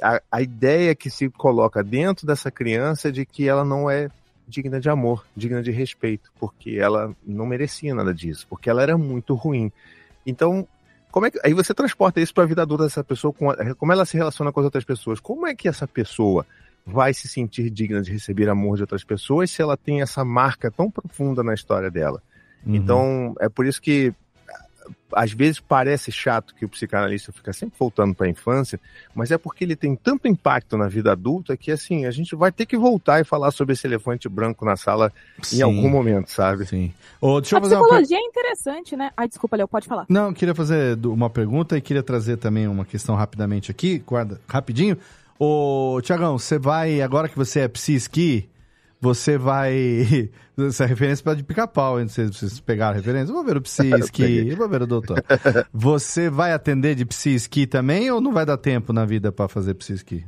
a, 0.00 0.20
a 0.30 0.42
ideia 0.42 0.94
que 0.94 1.08
se 1.08 1.30
coloca 1.30 1.82
dentro 1.82 2.26
dessa 2.26 2.50
criança 2.50 3.08
é 3.08 3.10
de 3.10 3.24
que 3.24 3.48
ela 3.48 3.64
não 3.64 3.90
é 3.90 4.10
digna 4.46 4.80
de 4.80 4.88
amor, 4.88 5.24
digna 5.36 5.62
de 5.62 5.70
respeito, 5.70 6.30
porque 6.38 6.76
ela 6.78 7.14
não 7.26 7.46
merecia 7.46 7.94
nada 7.94 8.12
disso, 8.12 8.46
porque 8.48 8.68
ela 8.68 8.82
era 8.82 8.96
muito 8.98 9.34
ruim. 9.34 9.72
Então, 10.26 10.66
como 11.10 11.26
é 11.26 11.30
que, 11.30 11.38
aí 11.44 11.54
você 11.54 11.72
transporta 11.72 12.20
isso 12.20 12.34
para 12.34 12.44
a 12.44 12.46
vida 12.46 12.62
adulta 12.62 12.84
dessa 12.84 13.04
pessoa, 13.04 13.32
com 13.32 13.50
a- 13.50 13.74
como 13.74 13.92
ela 13.92 14.04
se 14.04 14.16
relaciona 14.16 14.52
com 14.52 14.60
as 14.60 14.64
outras 14.64 14.84
pessoas. 14.84 15.20
Como 15.20 15.46
é 15.46 15.54
que 15.54 15.68
essa 15.68 15.86
pessoa 15.86 16.46
vai 16.86 17.14
se 17.14 17.28
sentir 17.28 17.70
digna 17.70 18.02
de 18.02 18.12
receber 18.12 18.48
amor 18.48 18.76
de 18.76 18.82
outras 18.82 19.04
pessoas 19.04 19.50
se 19.50 19.62
ela 19.62 19.76
tem 19.76 20.02
essa 20.02 20.24
marca 20.24 20.70
tão 20.70 20.90
profunda 20.90 21.42
na 21.42 21.54
história 21.54 21.90
dela? 21.90 22.22
Uhum. 22.66 22.74
Então, 22.74 23.34
é 23.40 23.48
por 23.48 23.64
isso 23.64 23.80
que 23.80 24.12
às 25.12 25.32
vezes 25.32 25.60
parece 25.60 26.10
chato 26.10 26.54
que 26.54 26.64
o 26.64 26.68
psicanalista 26.68 27.32
fica 27.32 27.52
sempre 27.52 27.76
voltando 27.78 28.14
para 28.14 28.26
a 28.26 28.30
infância, 28.30 28.80
mas 29.14 29.30
é 29.30 29.38
porque 29.38 29.64
ele 29.64 29.76
tem 29.76 29.94
tanto 29.94 30.26
impacto 30.26 30.76
na 30.76 30.88
vida 30.88 31.12
adulta 31.12 31.56
que 31.56 31.70
assim, 31.70 32.06
a 32.06 32.10
gente 32.10 32.34
vai 32.34 32.50
ter 32.50 32.66
que 32.66 32.76
voltar 32.76 33.20
e 33.20 33.24
falar 33.24 33.50
sobre 33.50 33.74
esse 33.74 33.86
elefante 33.86 34.28
branco 34.28 34.64
na 34.64 34.76
sala 34.76 35.12
Sim. 35.42 35.58
em 35.58 35.62
algum 35.62 35.88
momento, 35.88 36.30
sabe? 36.30 36.66
Sim. 36.66 36.92
Ô, 37.20 37.40
deixa 37.40 37.56
A 37.56 37.58
eu 37.58 37.62
fazer 37.62 37.76
uma 37.76 37.82
psicologia 37.82 38.18
é 38.18 38.20
interessante, 38.20 38.96
né? 38.96 39.10
Ai, 39.16 39.28
desculpa, 39.28 39.56
Léo, 39.56 39.68
pode 39.68 39.86
falar. 39.86 40.06
Não, 40.08 40.28
eu 40.28 40.34
queria 40.34 40.54
fazer 40.54 40.98
uma 41.06 41.30
pergunta 41.30 41.76
e 41.76 41.80
queria 41.80 42.02
trazer 42.02 42.36
também 42.36 42.66
uma 42.66 42.84
questão 42.84 43.14
rapidamente 43.14 43.70
aqui, 43.70 43.98
guarda, 43.98 44.40
rapidinho. 44.48 44.98
Ô, 45.38 46.00
Tiagão, 46.02 46.38
você 46.38 46.58
vai, 46.58 47.00
agora 47.00 47.28
que 47.28 47.36
você 47.36 47.60
é 47.60 47.68
psi-esqui, 47.68 48.48
você 49.04 49.36
vai. 49.36 50.30
Essa 50.56 50.86
referência 50.86 51.22
para 51.22 51.34
de 51.34 51.42
pica-pau, 51.42 52.00
hein? 52.00 52.08
Vocês, 52.08 52.30
vocês 52.30 52.60
pegaram 52.60 52.92
a 52.92 52.96
referência? 52.96 53.30
Eu 53.30 53.34
vou 53.34 53.44
ver 53.44 53.56
o 53.56 53.60
Psi-Ski, 53.60 54.48
eu 54.48 54.56
vou 54.56 54.68
ver 54.68 54.82
o 54.82 54.86
doutor. 54.86 55.22
Você 55.72 56.30
vai 56.30 56.52
atender 56.52 56.94
de 56.94 57.04
Psi-Ski 57.04 57.66
também 57.66 58.10
ou 58.10 58.20
não 58.20 58.32
vai 58.32 58.46
dar 58.46 58.56
tempo 58.56 58.92
na 58.92 59.04
vida 59.04 59.30
para 59.30 59.48
fazer 59.48 59.74
Psi-Ski? 59.74 60.24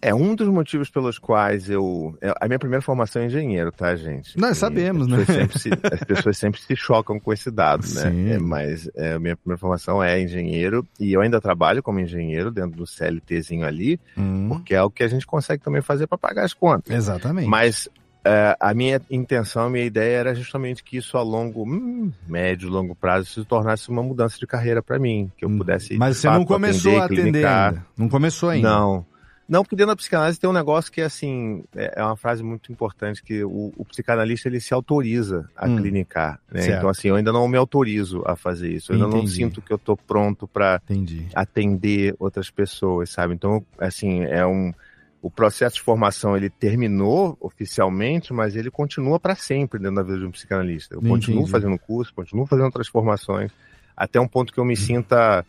É 0.00 0.14
um 0.14 0.34
dos 0.34 0.46
motivos 0.48 0.88
pelos 0.90 1.18
quais 1.18 1.68
eu. 1.68 2.16
A 2.40 2.46
minha 2.46 2.58
primeira 2.58 2.80
formação 2.80 3.20
é 3.22 3.26
engenheiro, 3.26 3.72
tá, 3.72 3.96
gente? 3.96 4.38
Nós 4.38 4.56
sabemos, 4.56 5.10
as 5.12 5.28
né? 5.28 5.48
se- 5.56 5.70
as 5.92 6.00
pessoas 6.04 6.38
sempre 6.38 6.60
se 6.60 6.76
chocam 6.76 7.18
com 7.18 7.32
esse 7.32 7.50
dado, 7.50 7.82
né? 7.94 8.10
Sim. 8.10 8.30
É, 8.30 8.38
mas 8.38 8.88
é, 8.94 9.14
a 9.14 9.18
minha 9.18 9.36
primeira 9.36 9.58
formação 9.58 10.02
é 10.02 10.20
engenheiro 10.22 10.86
e 11.00 11.12
eu 11.12 11.20
ainda 11.20 11.40
trabalho 11.40 11.82
como 11.82 11.98
engenheiro 11.98 12.50
dentro 12.52 12.76
do 12.76 12.86
CLTzinho 12.86 13.66
ali, 13.66 13.98
Hum, 14.16 14.46
porque 14.48 14.72
é 14.74 14.82
o 14.82 14.90
que 14.90 15.02
a 15.02 15.08
gente 15.08 15.26
consegue 15.26 15.62
também 15.62 15.82
fazer 15.82 16.06
para 16.06 16.16
pagar 16.16 16.44
as 16.44 16.54
contas. 16.54 16.94
exatamente. 16.94 17.48
Mas 17.48 17.88
é, 18.24 18.56
a 18.60 18.72
minha 18.74 19.00
intenção, 19.10 19.66
a 19.66 19.70
minha 19.70 19.84
ideia 19.84 20.16
era 20.18 20.34
justamente 20.34 20.84
que 20.84 20.96
isso 20.98 21.16
a 21.18 21.22
longo, 21.22 21.64
hum, 21.64 22.12
médio, 22.26 22.68
longo 22.70 22.94
prazo 22.94 23.26
se 23.26 23.44
tornasse 23.44 23.88
uma 23.88 24.02
mudança 24.02 24.38
de 24.38 24.46
carreira 24.46 24.80
para 24.82 24.98
mim, 24.98 25.30
que 25.36 25.44
eu 25.44 25.50
pudesse. 25.50 25.94
Hum, 25.94 25.98
Mas 25.98 26.14
de 26.16 26.20
você 26.22 26.26
não 26.28 26.34
fato, 26.40 26.46
começou 26.46 26.98
a 27.00 27.04
atender 27.06 27.22
clinicar. 27.32 27.68
ainda. 27.68 27.86
Não 27.96 28.08
começou 28.08 28.48
ainda. 28.50 28.68
Não. 28.68 29.06
Não, 29.48 29.62
porque 29.62 29.74
dentro 29.74 29.92
da 29.92 29.96
psicanálise 29.96 30.38
tem 30.38 30.50
um 30.50 30.52
negócio 30.52 30.92
que, 30.92 31.00
assim, 31.00 31.64
é 31.74 31.94
é 31.96 32.04
uma 32.04 32.16
frase 32.16 32.42
muito 32.42 32.70
importante, 32.70 33.22
que 33.22 33.42
o, 33.42 33.72
o 33.76 33.84
psicanalista, 33.86 34.46
ele 34.46 34.60
se 34.60 34.74
autoriza 34.74 35.48
a 35.56 35.66
Hum. 35.66 35.76
clinicar, 35.76 36.38
né? 36.52 36.76
Então, 36.76 36.88
assim, 36.90 37.08
eu 37.08 37.16
ainda 37.16 37.32
não 37.32 37.48
me 37.48 37.56
autorizo 37.56 38.22
a 38.26 38.36
fazer 38.36 38.70
isso. 38.70 38.92
Eu 38.92 38.96
ainda 38.96 39.08
não 39.08 39.18
Entendi. 39.20 39.36
sinto 39.36 39.62
que 39.62 39.72
eu 39.72 39.78
tô 39.78 39.96
pronto 39.96 40.46
para 40.46 40.82
Entendi. 40.84 41.28
atender 41.34 42.14
outras 42.18 42.50
pessoas, 42.50 43.08
sabe? 43.10 43.32
Então, 43.34 43.64
assim, 43.78 44.22
é 44.24 44.44
um... 44.46 44.72
O 45.20 45.30
processo 45.30 45.76
de 45.76 45.82
formação, 45.82 46.36
ele 46.36 46.48
terminou 46.50 47.36
oficialmente, 47.40 48.32
mas 48.32 48.54
ele 48.54 48.70
continua 48.70 49.18
para 49.18 49.34
sempre 49.34 49.80
dentro 49.80 49.96
da 49.96 50.02
vida 50.02 50.18
de 50.18 50.24
um 50.26 50.30
psicanalista. 50.30 50.94
Eu 50.94 51.00
continuo 51.02 51.40
Entendi. 51.40 51.50
fazendo 51.50 51.76
curso, 51.78 52.14
continuo 52.14 52.46
fazendo 52.46 52.66
outras 52.66 52.86
formações, 52.86 53.50
até 53.96 54.20
um 54.20 54.28
ponto 54.28 54.52
que 54.52 54.60
eu 54.60 54.64
me 54.64 54.76
sinta 54.76 55.44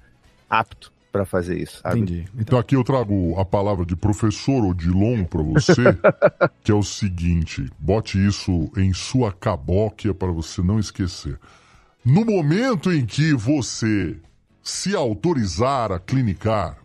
apto 0.50 0.92
para 1.12 1.26
fazer 1.26 1.58
isso, 1.58 1.82
sabe? 1.82 2.00
Entendi. 2.00 2.26
Então 2.38 2.58
aqui 2.58 2.76
eu 2.76 2.84
trago 2.84 3.40
a 3.40 3.46
palavra 3.46 3.86
de 3.86 3.96
professor 3.96 4.64
Odilon 4.66 5.24
para 5.24 5.42
você, 5.42 5.74
que 6.64 6.72
é 6.72 6.76
o 6.76 6.84
seguinte: 6.84 7.70
bote 7.80 8.24
isso 8.24 8.72
em 8.78 8.94
sua 8.94 9.32
cabóquia 9.32 10.14
para 10.14 10.32
você 10.32 10.62
não 10.62 10.80
esquecer. 10.80 11.40
No 12.06 12.24
momento 12.24 12.92
em 12.92 13.06
que 13.06 13.34
você 13.34 14.16
se 14.64 14.96
autorizar 14.96 15.92
a 15.92 16.00
clinicar, 16.00 16.78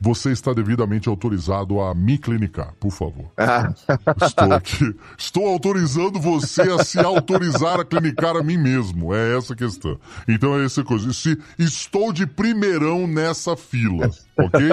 você 0.00 0.32
está 0.32 0.54
devidamente 0.54 1.08
autorizado 1.08 1.80
a 1.80 1.94
me 1.94 2.16
clinicar, 2.16 2.72
por 2.80 2.90
favor. 2.90 3.30
Estou 4.22 4.52
aqui. 4.52 4.96
Estou 5.18 5.46
autorizando 5.46 6.18
você 6.18 6.62
a 6.62 6.82
se 6.82 6.98
autorizar 6.98 7.80
a 7.80 7.84
clinicar 7.84 8.36
a 8.36 8.42
mim 8.42 8.56
mesmo. 8.56 9.14
É 9.14 9.36
essa 9.36 9.52
a 9.52 9.56
questão. 9.56 9.98
Então 10.26 10.58
é 10.58 10.64
essa 10.64 10.82
coisa. 10.82 11.12
Se 11.12 11.38
estou 11.58 12.12
de 12.12 12.26
primeirão 12.26 13.06
nessa 13.06 13.56
fila, 13.56 14.10
ok? 14.46 14.68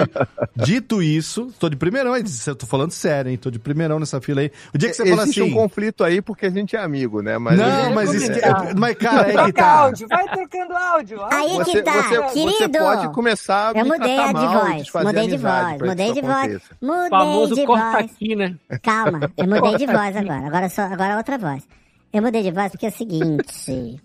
Dito 0.56 1.02
isso, 1.02 1.52
tô 1.58 1.68
de 1.68 1.76
primeirão, 1.76 2.14
eu 2.16 2.56
tô 2.56 2.66
falando 2.66 2.90
sério, 2.90 3.30
hein? 3.30 3.36
Tô 3.36 3.50
de 3.50 3.58
primeirão 3.58 3.98
nessa 3.98 4.20
fila 4.20 4.40
aí. 4.40 4.50
O 4.74 4.78
dia 4.78 4.88
que 4.88 4.96
você 4.96 5.08
fala 5.08 5.22
Existe 5.22 5.42
assim. 5.42 5.50
um 5.50 5.54
conflito 5.54 6.04
aí 6.04 6.20
porque 6.20 6.46
a 6.46 6.50
gente 6.50 6.76
é 6.76 6.80
amigo, 6.80 7.22
né? 7.22 7.38
Mas 7.38 7.58
não, 7.58 7.94
mas 7.94 8.12
isso 8.14 8.32
que, 8.32 8.40
mas 8.76 8.96
cara, 8.96 9.22
é 9.22 9.24
que 9.24 9.32
Troca 9.32 9.52
tá. 9.52 9.72
áudio, 9.72 10.08
vai 10.08 10.28
trocando 10.28 10.76
áudio. 10.76 11.24
Aí 11.30 11.52
áudio. 11.52 11.64
que 11.64 11.82
tá, 11.82 12.02
você, 12.02 12.22
querido. 12.32 12.58
você 12.58 12.68
pode 12.68 13.12
começar 13.12 13.76
a 13.76 13.78
Eu 13.78 13.86
mudei 13.86 14.18
a 14.18 14.26
de 14.28 14.32
mal 14.32 14.64
voz, 14.64 14.92
mudei 15.04 15.26
de 15.28 15.36
voz, 15.36 15.80
mudei 15.80 16.12
de 16.12 16.20
voz, 16.20 16.62
mudei 16.80 17.10
famoso 17.10 17.54
de 17.54 17.66
corta 17.66 17.92
voz. 17.92 18.04
aqui, 18.04 18.36
né? 18.36 18.54
Calma, 18.82 19.20
eu 19.36 19.46
mudei 19.46 19.76
de 19.76 19.86
voz 19.86 20.16
agora. 20.16 20.46
Agora 20.46 20.68
só, 20.68 20.82
agora 20.82 21.16
outra 21.16 21.38
voz. 21.38 21.66
Eu 22.12 22.22
mudei 22.22 22.42
de 22.42 22.50
voz 22.50 22.70
porque 22.70 22.86
é 22.86 22.88
o 22.88 22.92
seguinte. 22.92 24.00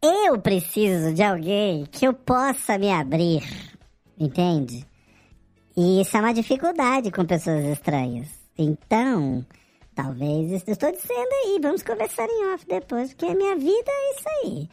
Eu 0.00 0.38
preciso 0.38 1.12
de 1.12 1.22
alguém 1.22 1.84
que 1.90 2.06
eu 2.06 2.12
possa 2.12 2.78
me 2.78 2.92
abrir, 2.92 3.42
entende? 4.18 4.86
E 5.76 6.00
isso 6.00 6.16
é 6.16 6.20
uma 6.20 6.34
dificuldade 6.34 7.10
com 7.10 7.24
pessoas 7.24 7.64
estranhas. 7.64 8.28
Então, 8.56 9.46
talvez 9.94 10.66
estou 10.66 10.90
dizendo 10.90 11.32
aí, 11.44 11.58
vamos 11.62 11.82
conversar 11.82 12.26
em 12.28 12.52
off 12.52 12.66
depois, 12.66 13.14
porque 13.14 13.26
a 13.26 13.34
minha 13.34 13.54
vida 13.54 13.90
é 13.90 14.10
isso 14.10 14.28
aí. 14.44 14.68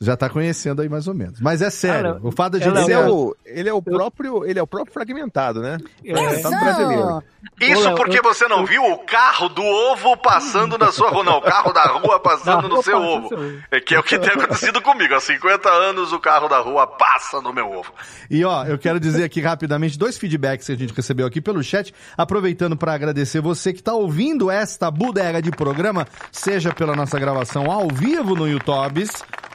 Já 0.00 0.16
tá 0.16 0.30
conhecendo 0.30 0.80
aí 0.80 0.88
mais 0.88 1.06
ou 1.06 1.12
menos. 1.12 1.40
Mas 1.40 1.60
é 1.60 1.68
sério, 1.68 2.14
Cara, 2.14 2.26
o 2.26 2.32
fato 2.32 2.58
de 2.58 2.66
ele 2.66 2.78
Ele 2.78 2.84
ser. 2.86 2.92
é, 2.92 3.06
o, 3.06 3.36
ele 3.44 3.68
é 3.68 3.72
o 3.72 3.82
próprio, 3.82 4.46
ele 4.46 4.58
é 4.58 4.62
o 4.62 4.66
próprio 4.66 4.94
fragmentado, 4.94 5.60
né? 5.60 5.76
Fragmentado 6.02 6.58
brasileiro. 6.58 7.22
Isso 7.60 7.94
porque 7.94 8.22
você 8.22 8.48
não 8.48 8.64
viu 8.64 8.82
o 8.82 8.98
carro 9.00 9.50
do 9.50 9.62
ovo 9.62 10.16
passando 10.16 10.78
na 10.78 10.90
sua 10.90 11.10
rua. 11.10 11.22
Não, 11.22 11.36
o 11.36 11.42
carro 11.42 11.70
da 11.72 11.84
rua 11.84 12.18
passando 12.20 12.66
no 12.66 12.82
seu 12.82 12.96
ovo. 12.98 13.28
É 13.70 13.78
que 13.78 13.94
é 13.94 13.98
o 13.98 14.02
que 14.02 14.18
tem 14.18 14.30
acontecido 14.30 14.80
comigo. 14.80 15.14
Há 15.14 15.20
50 15.20 15.68
anos 15.68 16.12
o 16.14 16.18
carro 16.18 16.48
da 16.48 16.60
rua 16.60 16.86
passa 16.86 17.42
no 17.42 17.52
meu 17.52 17.70
ovo. 17.70 17.92
E 18.30 18.42
ó, 18.42 18.64
eu 18.64 18.78
quero 18.78 18.98
dizer 18.98 19.24
aqui 19.24 19.42
rapidamente 19.42 19.98
dois 19.98 20.16
feedbacks 20.16 20.66
que 20.66 20.72
a 20.72 20.76
gente 20.78 20.94
recebeu 20.94 21.26
aqui 21.26 21.42
pelo 21.42 21.62
chat, 21.62 21.94
aproveitando 22.16 22.74
para 22.74 22.94
agradecer 22.94 23.42
você 23.42 23.70
que 23.70 23.80
está 23.80 23.92
ouvindo 23.92 24.50
esta 24.50 24.90
bodega 24.90 25.42
de 25.42 25.50
programa, 25.50 26.06
seja 26.32 26.72
pela 26.72 26.96
nossa 26.96 27.18
gravação 27.18 27.70
ao 27.70 27.86
vivo 27.88 28.34
no 28.34 28.48
YouTube 28.48 29.04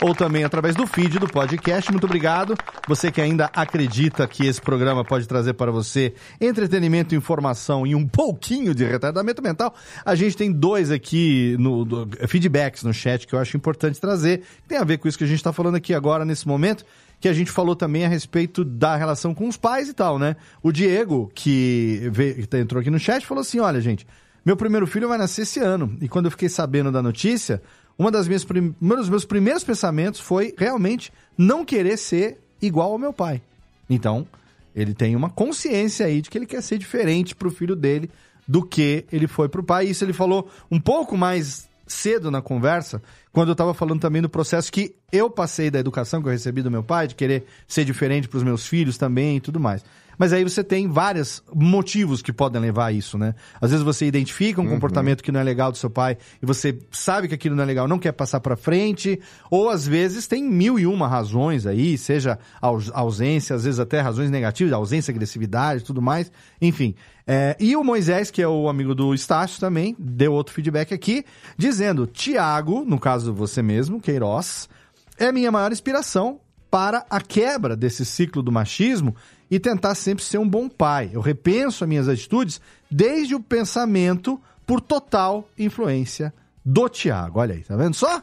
ou 0.02 0.14
também 0.14 0.44
através 0.44 0.76
do 0.76 0.86
feed 0.86 1.20
do 1.20 1.28
podcast. 1.28 1.92
Muito 1.92 2.04
obrigado. 2.06 2.56
Você 2.88 3.12
que 3.12 3.22
ainda 3.22 3.50
acredita 3.54 4.28
que 4.28 4.46
esse 4.46 4.62
programa 4.62 5.04
pode 5.04 5.28
trazer 5.28 5.54
para 5.54 5.72
você 5.72 6.14
entretenimento, 6.40 7.16
informação 7.16 7.86
e 7.88 7.96
um 7.96 8.08
pouquinho 8.08 8.76
de 8.76 8.84
retardamento 8.84 9.42
mental, 9.42 9.74
a 10.06 10.16
gente 10.16 10.36
tem 10.38 10.52
dois 10.52 10.92
aqui 10.92 11.56
no 11.60 11.86
do- 11.86 12.08
feedbacks 12.28 12.84
no 12.84 12.94
chat 12.94 13.26
que 13.26 13.34
eu 13.34 13.40
acho 13.40 13.56
importante 13.58 14.00
trazer. 14.00 14.44
Tem 14.68 14.78
a 14.78 14.84
ver 14.84 14.98
com 14.98 15.08
isso 15.08 15.18
que 15.18 15.24
a 15.24 15.28
gente 15.28 15.38
está 15.38 15.54
falando 15.54 15.76
aqui 15.76 15.94
agora 15.94 16.26
nesse 16.26 16.48
momento 16.48 16.86
que 17.20 17.30
a 17.30 17.34
gente 17.34 17.50
falou 17.50 17.76
também 17.76 18.06
a 18.06 18.10
respeito 18.10 18.64
da 18.64 18.96
relação 18.98 19.34
com 19.34 19.48
os 19.48 19.56
pais 19.58 19.88
e 19.88 19.94
tal, 19.94 20.20
né? 20.20 20.36
O 20.62 20.72
Diego, 20.72 21.32
que, 21.34 22.10
veio, 22.12 22.46
que 22.46 22.58
entrou 22.58 22.82
aqui 22.82 22.90
no 22.90 23.00
chat, 23.00 23.26
falou 23.26 23.42
assim: 23.42 23.60
olha, 23.60 23.80
gente, 23.80 24.06
meu 24.46 24.58
primeiro 24.58 24.86
filho 24.86 25.08
vai 25.08 25.18
nascer 25.18 25.44
esse 25.44 25.60
ano. 25.60 25.98
E 26.02 26.10
quando 26.10 26.26
eu 26.26 26.32
fiquei 26.32 26.50
sabendo 26.50 26.92
da 26.92 27.02
notícia, 27.02 27.64
uma 27.98 28.12
das 28.12 28.28
minhas 28.28 28.44
prim... 28.44 28.76
um 28.82 28.88
dos 28.88 29.10
meus 29.10 29.26
primeiros 29.26 29.64
pensamentos 29.64 30.20
foi 30.20 30.54
realmente 30.58 31.12
não 31.38 31.64
querer 31.66 31.98
ser 31.98 32.40
igual 32.62 32.92
ao 32.92 32.98
meu 32.98 33.14
pai. 33.14 33.42
Então, 33.90 34.28
ele 34.76 34.94
tem 34.94 35.16
uma 35.16 35.30
consciência 35.30 36.06
aí 36.06 36.22
de 36.22 36.30
que 36.30 36.38
ele 36.38 36.46
quer 36.46 36.62
ser 36.62 36.78
diferente 36.78 37.36
pro 37.36 37.52
filho 37.52 37.76
dele 37.76 38.10
do 38.48 38.64
que 38.64 39.06
ele 39.12 39.28
foi 39.28 39.48
pro 39.48 39.64
pai. 39.64 39.86
Isso 39.86 40.04
ele 40.04 40.14
falou 40.14 40.50
um 40.70 40.80
pouco 40.80 41.18
mais 41.18 41.68
cedo 41.88 42.32
na 42.32 42.42
conversa, 42.42 43.02
quando 43.32 43.50
eu 43.50 43.54
estava 43.54 43.74
falando 43.74 44.00
também 44.00 44.22
do 44.22 44.30
processo 44.30 44.72
que 44.72 44.96
eu 45.12 45.30
passei 45.30 45.70
da 45.70 45.80
educação 45.80 46.22
que 46.22 46.28
eu 46.28 46.32
recebi 46.32 46.62
do 46.62 46.72
meu 46.72 46.84
pai, 46.84 47.08
de 47.08 47.16
querer 47.16 47.46
ser 47.68 47.86
diferente 47.86 48.28
para 48.28 48.38
os 48.38 48.44
meus 48.44 48.68
filhos 48.68 48.98
também 48.98 49.38
e 49.38 49.40
tudo 49.40 49.60
mais. 49.60 49.84
Mas 50.18 50.34
aí 50.34 50.44
você 50.44 50.64
tem 50.64 50.88
vários 50.88 51.44
motivos 51.54 52.22
que 52.22 52.32
podem 52.32 52.62
levar 52.62 52.88
a 52.88 52.92
isso, 52.92 53.18
né? 53.18 53.36
Às 53.60 53.72
vezes 53.72 53.84
você 53.84 54.06
identifica 54.06 54.62
um 54.62 54.68
comportamento 54.68 55.24
que 55.24 55.32
não 55.32 55.40
é 55.40 55.44
legal 55.44 55.72
do 55.72 55.78
seu 55.78 55.90
pai 55.90 56.18
e 56.42 56.46
você 56.46 56.78
sabe 56.92 57.28
que 57.28 57.36
aquilo 57.36 57.56
não 57.56 57.64
é 57.64 57.66
legal, 57.66 57.88
não 57.88 58.00
quer 58.00 58.12
passar 58.12 58.40
para 58.40 58.56
frente, 58.56 59.20
ou 59.50 59.70
às 59.70 59.88
vezes 59.88 60.28
tem 60.28 60.44
mil 60.44 60.80
e 60.80 60.86
uma 60.86 61.08
razões 61.08 61.66
aí, 61.66 61.98
seja 61.98 62.40
aus- 62.62 62.92
ausência, 62.94 63.56
às 63.56 63.64
vezes 63.64 63.80
até 63.80 64.00
razões 64.00 64.30
negativas, 64.30 64.74
ausência, 64.74 65.12
agressividade, 65.12 65.84
tudo 65.84 66.02
mais, 66.02 66.32
enfim. 66.62 66.96
É, 67.28 67.56
e 67.60 67.76
o 67.76 67.84
Moisés, 67.84 68.30
que 68.30 68.42
é 68.42 68.48
o 68.48 68.70
amigo 68.70 68.94
do 68.94 69.14
Estácio 69.14 69.60
também, 69.60 69.96
deu 69.98 70.32
outro 70.32 70.54
feedback 70.54 70.94
aqui, 70.94 71.26
dizendo: 71.58 72.06
Tiago, 72.06 72.86
no 72.86 73.00
caso 73.00 73.34
você 73.34 73.64
mesmo, 73.64 74.00
Queiroz, 74.00 74.70
é 75.18 75.32
minha 75.32 75.52
maior 75.52 75.72
inspiração 75.72 76.40
para 76.70 77.06
a 77.10 77.22
quebra 77.22 77.76
desse 77.76 78.06
ciclo 78.06 78.44
do 78.44 78.52
machismo 78.52 79.16
e 79.50 79.60
tentar 79.60 79.96
sempre 79.96 80.24
ser 80.24 80.38
um 80.38 80.48
bom 80.48 80.68
pai. 80.68 81.12
Eu 81.14 81.22
repenso 81.22 81.84
as 81.84 81.88
minhas 81.88 82.08
atitudes 82.08 82.60
desde 82.90 83.36
o 83.36 83.40
pensamento 83.40 84.40
por 84.66 84.82
total 84.82 85.48
influência 85.58 86.34
do 86.64 86.90
Tiago. 86.90 87.40
Olha 87.40 87.54
aí, 87.54 87.62
tá 87.62 87.76
vendo 87.76 87.94
só? 87.94 88.22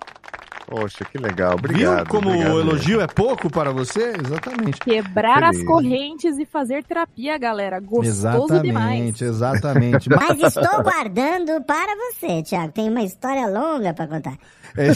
Poxa, 0.66 1.04
que 1.04 1.18
legal. 1.18 1.54
Obrigado. 1.54 1.96
Viu 1.96 2.06
como 2.06 2.28
obrigado 2.30 2.54
o 2.54 2.60
elogio 2.60 3.00
é 3.00 3.06
pouco 3.06 3.50
para 3.50 3.70
você? 3.72 4.14
Exatamente. 4.18 4.78
Quebrar 4.80 5.42
as 5.44 5.56
Feliz. 5.56 5.66
correntes 5.66 6.38
e 6.38 6.46
fazer 6.46 6.82
terapia, 6.84 7.36
galera. 7.36 7.78
Gostoso 7.80 8.60
demais. 8.62 9.20
exatamente, 9.20 9.24
exatamente. 9.24 10.08
Mas 10.10 10.40
estou 10.56 10.82
guardando 10.82 11.62
para 11.64 11.94
você, 11.96 12.42
Thiago. 12.42 12.72
Tem 12.72 12.88
uma 12.88 13.02
história 13.02 13.46
longa 13.48 13.92
para 13.92 14.06
contar. 14.06 14.36
É, 14.76 14.88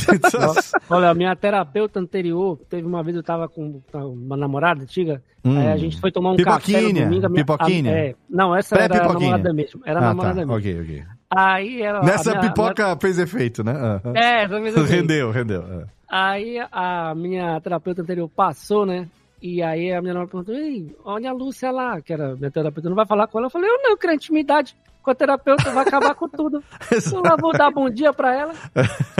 Olha, 0.89 1.11
a 1.11 1.15
minha 1.15 1.37
terapeuta 1.37 2.01
anterior, 2.01 2.59
teve 2.71 2.87
uma 2.87 3.03
vez 3.03 3.15
eu 3.17 3.23
tava 3.23 3.47
com 3.49 3.83
uma 3.93 4.37
namorada 4.37 4.83
antiga, 4.83 5.23
Hum. 5.45 5.59
aí 5.61 5.69
a 5.69 5.77
gente 5.77 6.01
foi 6.01 6.11
tomar 6.11 6.33
um 6.33 6.37
café 6.37 6.73
no 6.81 6.89
Pipoquinha, 6.89 7.05
domingo. 7.05 7.27
a 7.27 7.29
minha- 7.29 7.45
pipoquinha? 7.45 7.93
a- 7.93 7.97
é, 7.99 8.15
não, 8.29 8.57
essa 8.57 8.75
era 8.77 9.05
a 9.05 9.13
namorada 9.13 9.53
mesmo. 9.53 9.81
Era 9.87 10.01
a 10.01 10.03
Ah, 10.03 10.07
namorada 10.09 10.35
tá. 10.41 10.47
mesmo. 10.47 10.55
Ok, 10.57 10.81
ok. 10.81 11.05
Aí 11.31 11.83
ela. 11.83 12.03
Nessa 12.03 12.31
minha- 12.31 12.43
pipoca 12.43 12.97
fez 13.01 13.19
efeito, 13.19 13.65
né? 13.65 13.73
Ah, 13.77 14.01
ah. 14.05 14.13
É, 14.15 14.45
essa 14.45 14.61
mesma 14.61 14.83
vez. 14.83 14.91
Rendeu, 14.91 15.31
rendeu. 15.31 15.63
ah. 15.63 15.87
Aí 16.09 16.57
a 16.71 17.15
minha 17.17 17.61
terapeuta 17.61 18.03
anterior 18.03 18.29
passou, 18.29 18.87
né? 18.87 19.09
E 19.43 19.63
aí 19.63 19.93
a 19.93 20.01
minha 20.01 20.15
namorada 20.15 20.31
perguntou, 20.31 20.55
Ei, 20.55 20.95
olha 21.05 21.31
a 21.31 21.33
Lúcia 21.33 21.71
lá, 21.71 22.01
que 22.01 22.13
era 22.13 22.35
minha 22.37 22.51
terapeuta, 22.51 22.89
não 22.89 22.97
vai 22.97 23.07
falar 23.07 23.27
com 23.27 23.39
ela? 23.39 23.47
Eu 23.47 23.51
falei, 23.51 23.69
eu 23.69 23.83
não, 23.83 23.91
eu 23.91 23.97
quero 23.97 24.15
intimidade. 24.15 24.77
Com 25.07 25.13
a 25.13 25.15
terapeuta, 25.15 25.71
vai 25.71 25.87
acabar 25.87 26.17
com 26.17 26.29
tudo. 26.29 26.61
Eu 27.15 27.21
lá 27.23 27.37
vou 27.37 27.53
dar 27.53 27.71
bom 27.71 27.89
dia 27.89 28.13
pra 28.13 28.35
ela, 28.35 28.53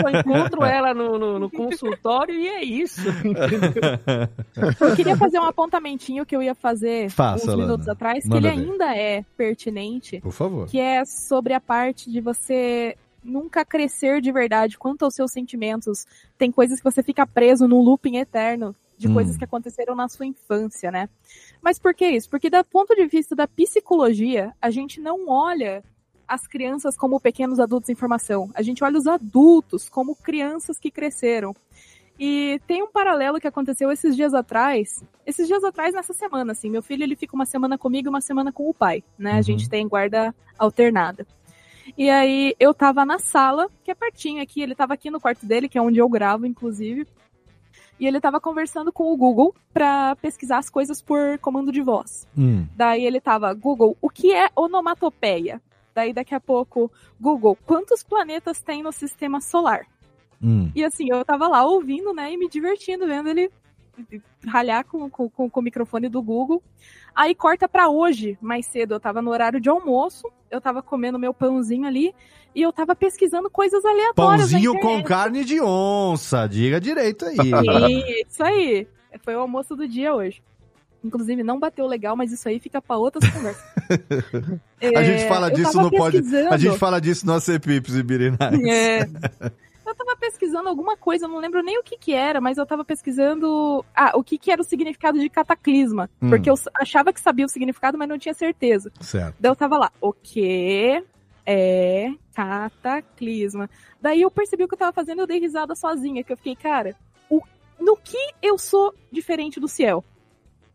só 0.01 0.09
encontro 0.11 0.65
ela 0.65 0.93
no, 0.93 1.17
no, 1.17 1.39
no 1.39 1.49
consultório 1.49 2.35
e 2.35 2.49
é 2.49 2.65
isso. 2.65 3.01
Eu 4.81 4.97
queria 4.97 5.17
fazer 5.17 5.39
um 5.39 5.45
apontamentinho 5.45 6.27
que 6.27 6.35
eu 6.35 6.43
ia 6.43 6.57
fazer 6.57 7.09
Faça, 7.11 7.45
uns 7.45 7.49
Lana. 7.51 7.63
minutos 7.63 7.89
atrás, 7.89 8.25
que 8.25 8.29
Manda 8.31 8.49
ele 8.49 8.57
ver. 8.65 8.69
ainda 8.73 8.97
é 8.97 9.25
pertinente. 9.37 10.21
Por 10.21 10.33
favor. 10.33 10.67
Que 10.67 10.81
é 10.81 11.05
sobre 11.05 11.53
a 11.55 11.61
parte 11.61 12.11
de 12.11 12.21
você 12.21 12.97
nunca 13.23 13.65
crescer 13.65 14.21
de 14.21 14.33
verdade 14.33 14.77
quanto 14.77 15.05
aos 15.05 15.15
seus 15.15 15.31
sentimentos. 15.31 16.05
Tem 16.37 16.51
coisas 16.51 16.79
que 16.81 16.85
você 16.85 17.01
fica 17.03 17.25
preso 17.25 17.69
num 17.69 17.81
looping 17.81 18.17
eterno 18.17 18.75
de 18.99 19.09
Hum. 19.09 19.15
coisas 19.15 19.37
que 19.37 19.45
aconteceram 19.45 19.95
na 19.95 20.09
sua 20.09 20.25
infância, 20.27 20.91
né? 20.91 21.09
Mas 21.67 21.81
por 21.81 21.93
que 21.93 22.09
isso? 22.09 22.31
Porque, 22.31 22.49
do 22.49 22.65
ponto 22.65 22.95
de 22.95 23.09
vista 23.09 23.35
da 23.35 23.49
psicologia, 23.49 24.53
a 24.63 24.71
gente 24.71 25.01
não 25.01 25.29
olha 25.29 25.83
as 26.29 26.47
crianças 26.47 26.97
como 26.97 27.19
pequenos 27.19 27.59
adultos 27.59 27.91
em 27.91 27.97
formação. 27.97 28.49
A 28.55 28.63
gente 28.63 28.85
olha 28.85 28.97
os 28.97 29.09
adultos 29.09 29.89
como 29.89 30.15
crianças 30.15 30.79
que 30.79 30.93
cresceram. 30.93 31.57
E 32.21 32.61
tem 32.69 32.85
um 32.85 32.93
paralelo 32.93 33.41
que 33.41 33.49
aconteceu 33.49 33.91
esses 33.91 34.15
dias 34.15 34.33
atrás. 34.33 35.03
Esses 35.27 35.49
dias 35.49 35.65
atrás, 35.65 35.93
nessa 35.93 36.13
semana, 36.13 36.53
assim. 36.53 36.71
Meu 36.71 36.85
filho, 36.85 37.03
ele 37.03 37.17
fica 37.17 37.35
uma 37.35 37.45
semana 37.45 37.77
comigo 37.77 38.07
e 38.07 38.11
uma 38.11 38.21
semana 38.21 38.53
com 38.53 38.71
o 38.71 38.75
pai, 38.75 39.03
né? 39.19 39.33
A 39.33 39.43
gente 39.43 39.69
tem 39.69 39.89
guarda 39.89 40.33
alternada. 40.57 41.27
E 41.99 42.09
aí, 42.09 42.55
eu 42.61 42.73
tava 42.73 43.05
na 43.05 43.19
sala, 43.19 43.69
que 43.83 43.91
é 43.91 43.95
pertinho 43.97 44.41
aqui. 44.41 44.63
Ele 44.63 44.77
tava 44.77 44.95
aqui 44.95 45.11
no 45.11 45.21
quarto 45.21 45.45
dele, 45.45 45.69
que 45.69 45.77
é 45.77 45.83
onde 45.83 45.99
eu 45.99 46.09
gravo, 46.09 46.47
inclusive. 46.47 47.09
E 47.99 48.07
ele 48.07 48.21
tava 48.21 48.41
conversando 48.41 48.93
com 48.93 49.13
o 49.13 49.17
Google 49.17 49.55
pra 49.73 50.17
pesquisar 50.17 50.59
as 50.59 50.69
coisas 50.69 51.01
por 51.01 51.39
comando 51.39 51.73
de 51.73 51.81
voz. 51.81 52.27
Hum. 52.37 52.67
Daí 52.77 53.05
ele 53.05 53.21
tava, 53.21 53.53
Google, 53.55 53.97
o 54.01 54.11
que 54.11 54.33
é 54.33 54.51
onomatopeia? 54.55 55.61
Daí 55.95 56.13
daqui 56.13 56.35
a 56.35 56.41
pouco, 56.41 56.91
Google, 57.19 57.57
quantos 57.65 58.03
planetas 58.03 58.61
tem 58.61 58.83
no 58.83 58.93
sistema 58.93 59.41
solar? 59.41 59.87
Hum. 60.43 60.71
E 60.75 60.85
assim, 60.85 61.11
eu 61.11 61.25
tava 61.25 61.49
lá 61.49 61.65
ouvindo, 61.65 62.13
né, 62.13 62.33
e 62.33 62.37
me 62.37 62.49
divertindo, 62.49 63.07
vendo 63.07 63.31
ele 63.31 63.51
ralhar 64.47 64.85
com, 64.85 65.09
com, 65.09 65.29
com, 65.29 65.61
o 65.61 65.63
microfone 65.63 66.09
do 66.09 66.23
Google. 66.23 66.63
Aí 67.15 67.35
corta 67.35 67.69
pra 67.69 67.89
hoje, 67.89 68.39
mais 68.41 68.67
cedo, 68.67 68.95
eu 68.95 69.01
tava 69.01 69.23
no 69.23 69.31
horário 69.31 69.61
de 69.61 69.69
almoço, 69.69 70.31
eu 70.51 70.61
tava 70.61 70.83
comendo 70.83 71.19
meu 71.19 71.33
pãozinho 71.33 71.87
ali, 71.87 72.15
e 72.55 72.63
eu 72.63 72.73
tava 72.73 72.95
pesquisando 72.95 73.51
coisas 73.51 73.85
aleatórias 73.85 74.51
Pãozinho 74.51 74.79
com 74.81 75.03
carne 75.03 75.45
de 75.45 75.61
onça, 75.61 76.47
diga 76.47 76.81
direito 76.81 77.25
aí. 77.27 78.25
Isso 78.27 78.43
aí. 78.43 78.87
Foi 79.23 79.35
o 79.35 79.41
almoço 79.41 79.75
do 79.75 79.89
dia 79.89 80.15
hoje. 80.15 80.43
Inclusive, 81.05 81.43
não 81.43 81.61
bateu 81.61 81.87
legal, 81.87 82.17
mas 82.17 82.33
isso 82.33 82.49
aí 82.49 82.59
fica 82.59 82.83
pra 82.83 82.97
outras 82.97 83.31
conversas. 83.31 83.65
a 84.81 85.05
gente 85.05 85.23
É, 85.23 85.29
fala 85.29 85.49
eu 85.49 85.55
disso 85.55 85.81
no 85.81 85.91
pode. 85.91 86.19
A 86.51 86.57
gente 86.57 86.79
fala 86.79 87.01
disso 87.01 87.27
no 87.27 87.35
ACPIPs 87.35 87.95
e 87.95 88.03
Birinais. 88.03 88.61
É. 88.65 89.07
Eu 89.87 89.95
tava 89.95 90.17
pesquisando 90.17 90.69
alguma 90.69 90.97
coisa, 90.97 91.27
eu 91.27 91.29
não 91.29 91.39
lembro 91.39 91.63
nem 91.63 91.79
o 91.79 91.83
que 91.83 91.97
que 91.97 92.13
era, 92.13 92.41
mas 92.41 92.59
eu 92.59 92.67
tava 92.67 92.85
pesquisando 92.85 93.85
ah, 93.95 94.13
o 94.17 94.25
que 94.25 94.37
que 94.37 94.51
era 94.51 94.61
o 94.61 94.65
significado 94.65 95.19
de 95.19 95.29
cataclisma. 95.29 96.11
Hum. 96.21 96.29
Porque 96.29 96.51
eu 96.51 96.55
achava 96.75 97.13
que 97.13 97.21
sabia 97.21 97.47
o 97.47 97.49
significado, 97.49 97.97
mas 97.97 98.09
não 98.09 98.19
tinha 98.19 98.35
certeza. 98.35 98.91
Certo. 99.01 99.37
Daí 99.39 99.51
eu 99.51 99.57
tava 99.57 99.79
lá, 99.79 99.93
o 100.01 100.13
que 100.13 101.03
é 101.47 102.13
cataclisma? 102.35 103.71
Daí 104.01 104.23
eu 104.23 104.31
percebi 104.31 104.65
o 104.65 104.69
que 104.69 104.75
eu 104.75 104.79
tava 104.79 104.93
fazendo 104.93 105.21
eu 105.21 105.27
dei 105.27 105.39
risada 105.39 105.75
sozinha, 105.75 106.25
que 106.25 106.33
eu 106.33 106.37
fiquei, 106.37 106.57
cara, 106.57 106.97
o, 107.31 107.41
no 107.79 107.97
que 107.97 108.19
eu 108.43 108.59
sou 108.59 108.93
diferente 109.13 109.61
do 109.61 109.69
ciel? 109.69 110.05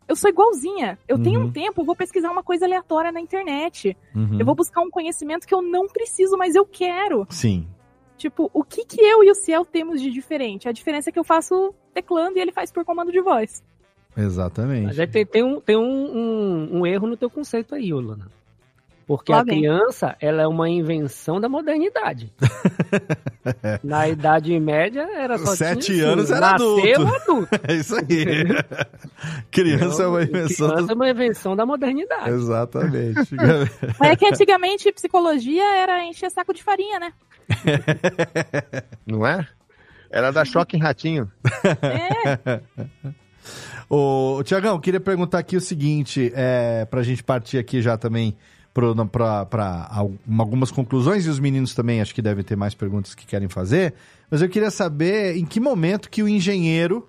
Eu 0.08 0.16
sou 0.16 0.28
igualzinha. 0.28 0.98
Eu 1.06 1.22
tenho 1.22 1.40
Uhum. 1.40 1.46
um 1.46 1.52
tempo, 1.52 1.80
eu 1.80 1.84
vou 1.84 1.94
pesquisar 1.94 2.30
uma 2.30 2.42
coisa 2.42 2.66
aleatória 2.66 3.12
na 3.12 3.20
internet. 3.20 3.96
Uhum. 4.14 4.38
Eu 4.38 4.44
vou 4.44 4.54
buscar 4.54 4.82
um 4.82 4.90
conhecimento 4.90 5.46
que 5.46 5.54
eu 5.54 5.62
não 5.62 5.86
preciso, 5.86 6.36
mas 6.36 6.54
eu 6.54 6.66
quero. 6.66 7.26
Sim. 7.30 7.66
Tipo, 8.22 8.48
o 8.54 8.62
que 8.62 8.84
que 8.84 9.00
eu 9.00 9.24
e 9.24 9.30
o 9.32 9.34
Ciel 9.34 9.64
temos 9.64 10.00
de 10.00 10.08
diferente? 10.08 10.68
A 10.68 10.72
diferença 10.72 11.10
é 11.10 11.12
que 11.12 11.18
eu 11.18 11.24
faço 11.24 11.74
teclando 11.92 12.38
e 12.38 12.40
ele 12.40 12.52
faz 12.52 12.70
por 12.70 12.84
comando 12.84 13.10
de 13.10 13.20
voz. 13.20 13.64
Exatamente. 14.16 14.84
Mas 14.86 15.00
aí 15.00 15.08
tem, 15.08 15.26
tem, 15.26 15.42
um, 15.42 15.60
tem 15.60 15.76
um, 15.76 15.82
um, 15.82 16.78
um 16.78 16.86
erro 16.86 17.08
no 17.08 17.16
teu 17.16 17.28
conceito 17.28 17.74
aí, 17.74 17.92
Lana. 17.92 18.28
Porque 19.08 19.32
Lá 19.32 19.40
a 19.40 19.44
criança, 19.44 20.16
ela 20.20 20.42
é 20.42 20.46
uma 20.46 20.70
invenção 20.70 21.40
da 21.40 21.48
modernidade. 21.48 22.32
Na 23.82 24.08
Idade 24.08 24.58
Média 24.60 25.08
era 25.12 25.36
só 25.38 25.56
Sete 25.56 25.86
tinha, 25.92 26.06
anos 26.06 26.30
era 26.30 26.52
nasceu 26.52 26.94
adulto. 26.94 27.16
adulto. 27.16 27.48
É 27.68 27.74
isso 27.74 27.96
aí. 27.96 28.46
Criança 29.50 30.04
é 30.04 30.06
uma 30.06 30.22
invenção. 30.22 30.68
Criança 30.68 30.86
do- 30.86 30.92
é 30.92 30.94
uma 30.94 31.10
invenção 31.10 31.56
da 31.56 31.66
modernidade. 31.66 32.30
Exatamente. 32.30 33.34
Mas 33.98 34.10
é 34.12 34.16
que 34.16 34.26
antigamente 34.26 34.92
psicologia 34.92 35.64
era 35.76 36.04
encher 36.04 36.30
saco 36.30 36.54
de 36.54 36.62
farinha, 36.62 37.00
né? 37.00 37.12
Não 39.06 39.26
é? 39.26 39.46
Era 40.10 40.30
da 40.30 40.44
choque 40.44 40.76
em 40.76 40.80
ratinho. 40.80 41.30
Ô, 43.88 44.42
Tiagão, 44.44 44.78
queria 44.78 45.00
perguntar 45.00 45.38
aqui 45.38 45.56
o 45.56 45.60
seguinte, 45.60 46.32
é, 46.34 46.84
pra 46.84 47.02
gente 47.02 47.22
partir 47.22 47.58
aqui 47.58 47.82
já 47.82 47.96
também 47.96 48.36
para 48.72 49.90
algumas 50.38 50.70
conclusões, 50.70 51.26
e 51.26 51.28
os 51.28 51.38
meninos 51.38 51.74
também 51.74 52.00
acho 52.00 52.14
que 52.14 52.22
devem 52.22 52.42
ter 52.42 52.56
mais 52.56 52.74
perguntas 52.74 53.14
que 53.14 53.26
querem 53.26 53.48
fazer, 53.48 53.92
mas 54.30 54.40
eu 54.40 54.48
queria 54.48 54.70
saber 54.70 55.36
em 55.36 55.44
que 55.44 55.60
momento 55.60 56.08
que 56.08 56.22
o 56.22 56.28
engenheiro 56.28 57.06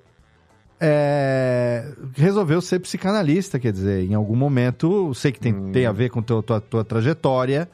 é, 0.79 1.93
resolveu 2.15 2.59
ser 2.59 2.79
psicanalista, 2.79 3.57
quer 3.57 3.71
dizer, 3.71 4.03
em 4.03 4.13
algum 4.13 4.35
momento, 4.35 5.13
sei 5.13 5.31
que 5.31 5.39
tem, 5.39 5.71
tem 5.71 5.85
a 5.85 5.93
ver 5.93 6.09
com 6.09 6.21
teu, 6.21 6.43
tua, 6.43 6.59
tua 6.59 6.83
trajetória, 6.83 7.69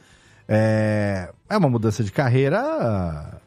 é, 0.49 1.29
é 1.47 1.57
uma 1.57 1.69
mudança 1.69 2.03
de 2.03 2.11
carreira, 2.11 3.39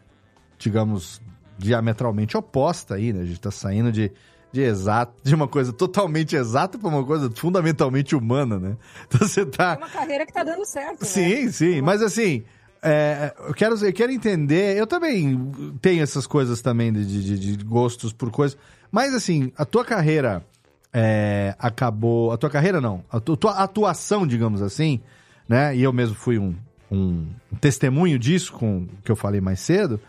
digamos, 0.58 1.20
diametralmente 1.58 2.36
oposta 2.36 2.94
aí, 2.94 3.12
né? 3.12 3.22
A 3.22 3.24
gente 3.24 3.40
tá 3.40 3.50
saindo 3.50 3.90
de, 3.90 4.12
de 4.52 4.60
exato, 4.62 5.12
de 5.22 5.34
uma 5.34 5.48
coisa 5.48 5.72
totalmente 5.72 6.36
exata 6.36 6.78
para 6.78 6.88
uma 6.88 7.04
coisa 7.04 7.28
fundamentalmente 7.34 8.14
humana, 8.14 8.58
né? 8.58 8.76
Então 9.08 9.26
você 9.26 9.44
tá. 9.44 9.74
É 9.74 9.76
uma 9.78 9.88
carreira 9.90 10.24
que 10.24 10.32
tá 10.32 10.44
dando 10.44 10.64
certo. 10.64 11.00
né? 11.00 11.06
Sim, 11.06 11.50
sim, 11.50 11.80
mas 11.82 12.00
assim. 12.02 12.44
é, 12.82 13.34
eu, 13.48 13.54
quero, 13.54 13.74
eu 13.84 13.92
quero 13.92 14.12
entender. 14.12 14.76
Eu 14.76 14.86
também 14.86 15.50
tenho 15.80 16.02
essas 16.02 16.26
coisas 16.26 16.62
também 16.62 16.92
de, 16.92 17.04
de, 17.36 17.56
de 17.56 17.64
gostos 17.64 18.12
por 18.12 18.30
coisas. 18.30 18.56
Mas 18.90 19.12
assim, 19.14 19.50
a 19.56 19.64
tua 19.64 19.84
carreira 19.84 20.44
é, 20.92 21.54
acabou. 21.58 22.30
A 22.32 22.36
tua 22.36 22.50
carreira 22.50 22.80
não. 22.80 23.02
A 23.10 23.18
tu- 23.18 23.36
tua 23.36 23.52
atuação, 23.54 24.24
digamos 24.26 24.62
assim, 24.62 25.00
né? 25.48 25.74
E 25.76 25.82
eu 25.82 25.92
mesmo 25.92 26.14
fui 26.14 26.38
um, 26.38 26.54
um 26.92 27.26
testemunho 27.60 28.18
disso 28.18 28.52
com 28.52 28.82
o 28.82 28.88
que 29.02 29.10
eu 29.10 29.16
falei 29.16 29.40
mais 29.40 29.60
cedo. 29.60 30.00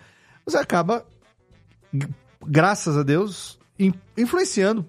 Você 0.45 0.57
acaba, 0.57 1.05
graças 2.45 2.97
a 2.97 3.03
Deus, 3.03 3.57
in- 3.80 3.93
influenciando 4.18 4.85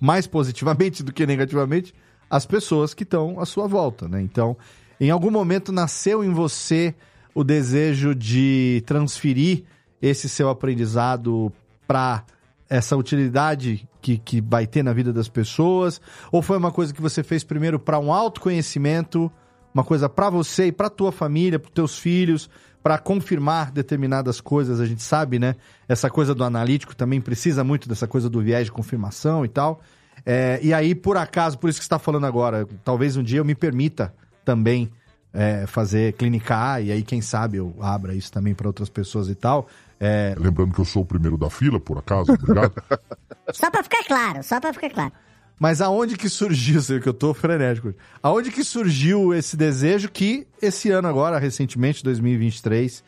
mais 0.00 0.26
positivamente 0.26 1.02
do 1.04 1.12
que 1.12 1.26
negativamente 1.26 1.94
as 2.30 2.46
pessoas 2.46 2.94
que 2.94 3.02
estão 3.02 3.38
à 3.38 3.46
sua 3.46 3.68
volta, 3.68 4.08
né? 4.08 4.20
Então, 4.20 4.56
em 4.98 5.10
algum 5.10 5.30
momento 5.30 5.70
nasceu 5.70 6.24
em 6.24 6.32
você 6.32 6.94
o 7.34 7.44
desejo 7.44 8.14
de 8.14 8.82
transferir 8.86 9.64
esse 10.00 10.28
seu 10.28 10.48
aprendizado 10.48 11.52
para 11.86 12.24
essa 12.68 12.96
utilidade 12.96 13.86
que, 14.00 14.18
que 14.18 14.40
vai 14.40 14.66
ter 14.66 14.82
na 14.82 14.92
vida 14.92 15.12
das 15.12 15.28
pessoas? 15.28 16.00
Ou 16.32 16.40
foi 16.40 16.56
uma 16.56 16.72
coisa 16.72 16.94
que 16.94 17.02
você 17.02 17.22
fez 17.22 17.44
primeiro 17.44 17.78
para 17.78 17.98
um 17.98 18.12
autoconhecimento, 18.12 19.30
uma 19.76 19.84
coisa 19.84 20.08
para 20.08 20.30
você 20.30 20.68
e 20.68 20.72
para 20.72 20.88
tua 20.88 21.12
família, 21.12 21.58
para 21.58 21.70
teus 21.70 21.98
filhos, 21.98 22.48
para 22.82 22.96
confirmar 22.96 23.70
determinadas 23.70 24.40
coisas? 24.40 24.80
A 24.80 24.86
gente 24.86 25.02
sabe, 25.02 25.38
né? 25.38 25.54
Essa 25.86 26.08
coisa 26.08 26.34
do 26.34 26.42
analítico 26.42 26.96
também 26.96 27.20
precisa 27.20 27.62
muito 27.62 27.86
dessa 27.86 28.06
coisa 28.06 28.30
do 28.30 28.40
viés 28.40 28.64
de 28.64 28.72
confirmação 28.72 29.44
e 29.44 29.48
tal. 29.48 29.82
É, 30.24 30.58
e 30.62 30.72
aí, 30.72 30.94
por 30.94 31.18
acaso, 31.18 31.58
por 31.58 31.68
isso 31.68 31.78
que 31.78 31.84
você 31.84 31.88
está 31.88 31.98
falando 31.98 32.24
agora, 32.24 32.66
talvez 32.82 33.18
um 33.18 33.22
dia 33.22 33.38
eu 33.40 33.44
me 33.44 33.54
permita 33.54 34.14
também 34.46 34.90
é, 35.34 35.66
fazer 35.66 36.14
clinicar, 36.14 36.82
e 36.82 36.90
aí, 36.90 37.02
quem 37.02 37.20
sabe, 37.20 37.58
eu 37.58 37.76
abra 37.78 38.14
isso 38.14 38.32
também 38.32 38.54
para 38.54 38.66
outras 38.66 38.88
pessoas 38.88 39.28
e 39.28 39.34
tal. 39.34 39.68
É, 40.00 40.34
Lembrando 40.38 40.72
que 40.72 40.80
eu 40.80 40.86
sou 40.86 41.02
o 41.02 41.06
primeiro 41.06 41.36
da 41.36 41.50
fila, 41.50 41.78
por 41.78 41.98
acaso, 41.98 42.32
obrigado. 42.32 42.72
Só 43.52 43.70
pra 43.70 43.82
ficar 43.82 44.02
claro, 44.04 44.42
só 44.42 44.58
pra 44.58 44.72
ficar 44.72 44.90
claro. 44.90 45.12
Mas 45.58 45.80
aonde 45.80 46.16
que 46.16 46.28
surgiu, 46.28 46.80
sei 46.82 47.00
que 47.00 47.08
eu 47.08 47.14
tô 47.14 47.32
frenético, 47.32 47.94
aonde 48.22 48.50
que 48.50 48.62
surgiu 48.62 49.32
esse 49.34 49.56
desejo 49.56 50.10
que 50.10 50.46
esse 50.60 50.90
ano 50.90 51.08
agora, 51.08 51.38
recentemente, 51.38 52.04
2023, 52.04 53.02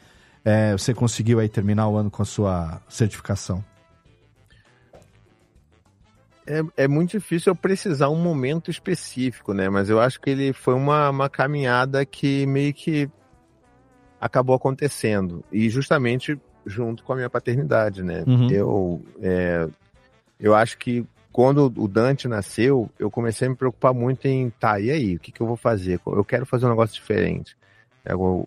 é, 0.45 0.73
você 0.73 0.95
conseguiu 0.95 1.41
aí 1.41 1.49
terminar 1.49 1.89
o 1.89 1.97
ano 1.97 2.11
com 2.11 2.23
a 2.23 2.27
sua 2.27 2.81
certificação? 2.89 3.65
É, 6.47 6.85
é 6.85 6.89
muito 6.89 7.11
difícil 7.11 7.51
eu 7.51 7.55
precisar 7.55 8.09
um 8.09 8.16
momento 8.16 8.70
específico, 8.70 9.53
né? 9.53 9.69
Mas 9.69 9.91
eu 9.91 10.01
acho 10.01 10.19
que 10.19 10.31
ele 10.31 10.55
foi 10.55 10.73
uma, 10.73 11.11
uma 11.11 11.29
caminhada 11.29 12.07
que 12.07 12.47
meio 12.47 12.73
que 12.73 13.11
acabou 14.19 14.57
acontecendo. 14.57 15.45
E 15.53 15.69
justamente 15.69 16.41
junto 16.65 17.05
com 17.05 17.12
a 17.12 17.16
minha 17.16 17.29
paternidade, 17.29 18.03
né? 18.03 18.25
Uhum. 18.27 18.51
Eu, 18.51 19.03
é, 19.20 19.69
eu 20.41 20.55
acho 20.55 20.79
que 20.79 21.05
quando 21.39 21.73
o 21.77 21.86
Dante 21.86 22.27
nasceu, 22.27 22.90
eu 22.98 23.09
comecei 23.12 23.47
a 23.47 23.51
me 23.51 23.55
preocupar 23.55 23.94
muito 23.94 24.27
em, 24.27 24.51
tá, 24.51 24.81
e 24.81 24.90
aí, 24.90 25.15
o 25.15 25.20
que, 25.20 25.31
que 25.31 25.40
eu 25.40 25.47
vou 25.47 25.56
fazer? 25.56 26.01
Eu 26.05 26.24
quero 26.24 26.44
fazer 26.44 26.66
um 26.66 26.70
negócio 26.70 26.97
diferente. 26.97 27.56
Agora, 28.05 28.44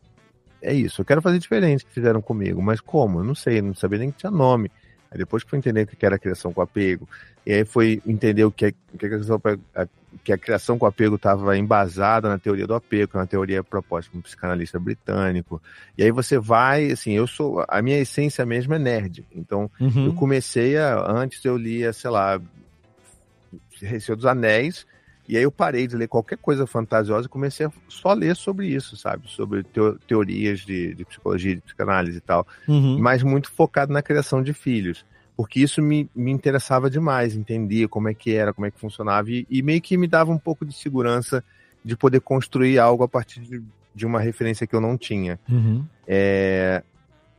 é 0.61 0.73
isso, 0.73 0.99
eu 0.99 1.05
quero 1.05 1.21
fazer 1.21 1.39
diferente 1.39 1.85
que 1.85 1.91
fizeram 1.93 2.21
comigo, 2.21 2.61
mas 2.61 2.81
como? 2.81 3.19
Eu 3.19 3.23
não 3.23 3.33
sei, 3.33 3.61
não 3.61 3.73
sabia 3.73 3.97
nem 3.99 4.11
que 4.11 4.17
tinha 4.17 4.29
nome. 4.29 4.69
Aí 5.09 5.17
depois 5.17 5.41
que 5.41 5.49
foi 5.49 5.57
entender 5.57 5.83
o 5.83 5.87
que 5.87 6.05
era 6.05 6.19
criação 6.19 6.51
com 6.51 6.61
apego, 6.61 7.07
e 7.45 7.53
aí 7.53 7.63
foi 7.63 8.01
entender 8.05 8.43
o 8.43 8.51
que, 8.51 8.65
é, 8.65 8.71
que, 8.71 9.05
a, 9.05 9.09
criação, 9.09 9.41
a, 9.73 9.87
que 10.21 10.33
a 10.33 10.37
criação 10.37 10.77
com 10.77 10.85
apego 10.85 11.15
estava 11.15 11.57
embasada 11.57 12.27
na 12.27 12.37
teoria 12.37 12.67
do 12.67 12.75
apego, 12.75 13.11
que 13.11 13.15
é 13.15 13.21
uma 13.21 13.25
teoria 13.25 13.63
proposta 13.63 14.11
por 14.11 14.17
um 14.17 14.21
psicanalista 14.21 14.77
britânico. 14.77 15.61
E 15.97 16.03
aí 16.03 16.11
você 16.11 16.37
vai, 16.37 16.91
assim, 16.91 17.13
eu 17.13 17.25
sou, 17.25 17.63
a 17.69 17.81
minha 17.81 17.99
essência 17.99 18.45
mesmo 18.45 18.73
é 18.73 18.79
nerd. 18.79 19.25
Então, 19.33 19.71
Uhum. 19.79 20.07
eu 20.07 20.13
comecei 20.13 20.77
a, 20.77 21.09
antes 21.09 21.45
eu 21.45 21.55
lia, 21.55 21.93
sei 21.93 22.09
lá, 22.09 22.37
Senhor 23.99 24.15
dos 24.15 24.25
Anéis, 24.25 24.85
e 25.27 25.37
aí 25.37 25.43
eu 25.43 25.51
parei 25.51 25.87
de 25.87 25.95
ler 25.95 26.07
qualquer 26.07 26.37
coisa 26.37 26.65
fantasiosa 26.67 27.27
e 27.27 27.29
comecei 27.29 27.65
a 27.65 27.71
só 27.87 28.13
ler 28.13 28.35
sobre 28.35 28.67
isso, 28.67 28.97
sabe? 28.97 29.27
Sobre 29.29 29.63
teo- 29.63 29.97
teorias 30.07 30.59
de, 30.61 30.93
de 30.93 31.05
psicologia, 31.05 31.55
de 31.55 31.61
psicanálise 31.61 32.17
e 32.17 32.21
tal. 32.21 32.45
Uhum. 32.67 32.97
Mas 32.99 33.23
muito 33.23 33.49
focado 33.51 33.93
na 33.93 34.01
criação 34.01 34.41
de 34.43 34.53
filhos. 34.53 35.05
Porque 35.37 35.59
isso 35.61 35.81
me, 35.81 36.09
me 36.15 36.29
interessava 36.31 36.89
demais, 36.89 37.35
entender 37.35 37.87
como 37.87 38.09
é 38.09 38.13
que 38.13 38.33
era, 38.35 38.53
como 38.53 38.67
é 38.67 38.71
que 38.71 38.79
funcionava, 38.79 39.31
e, 39.31 39.47
e 39.49 39.61
meio 39.63 39.81
que 39.81 39.95
me 39.97 40.07
dava 40.07 40.31
um 40.31 40.37
pouco 40.37 40.65
de 40.65 40.73
segurança 40.73 41.43
de 41.83 41.95
poder 41.95 42.19
construir 42.19 42.77
algo 42.77 43.03
a 43.03 43.07
partir 43.07 43.39
de, 43.39 43.63
de 43.95 44.05
uma 44.05 44.19
referência 44.19 44.67
que 44.67 44.75
eu 44.75 44.81
não 44.81 44.97
tinha. 44.97 45.39
Uhum. 45.49 45.83
É, 46.05 46.83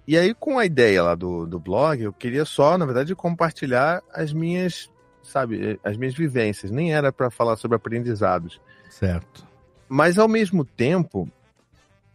E 0.08 0.16
aí, 0.16 0.34
com 0.34 0.58
a 0.58 0.64
ideia 0.66 1.02
lá 1.02 1.14
do, 1.14 1.46
do 1.46 1.60
blog, 1.60 2.02
eu 2.02 2.12
queria 2.12 2.44
só, 2.44 2.76
na 2.76 2.84
verdade, 2.86 3.14
compartilhar 3.14 4.02
as 4.12 4.32
minhas, 4.32 4.90
sabe, 5.22 5.78
as 5.82 5.96
minhas 5.96 6.14
vivências. 6.14 6.70
Nem 6.70 6.94
era 6.94 7.12
para 7.12 7.30
falar 7.30 7.56
sobre 7.56 7.76
aprendizados. 7.76 8.60
Certo. 8.90 9.46
Mas, 9.88 10.18
ao 10.18 10.28
mesmo 10.28 10.64
tempo, 10.64 11.28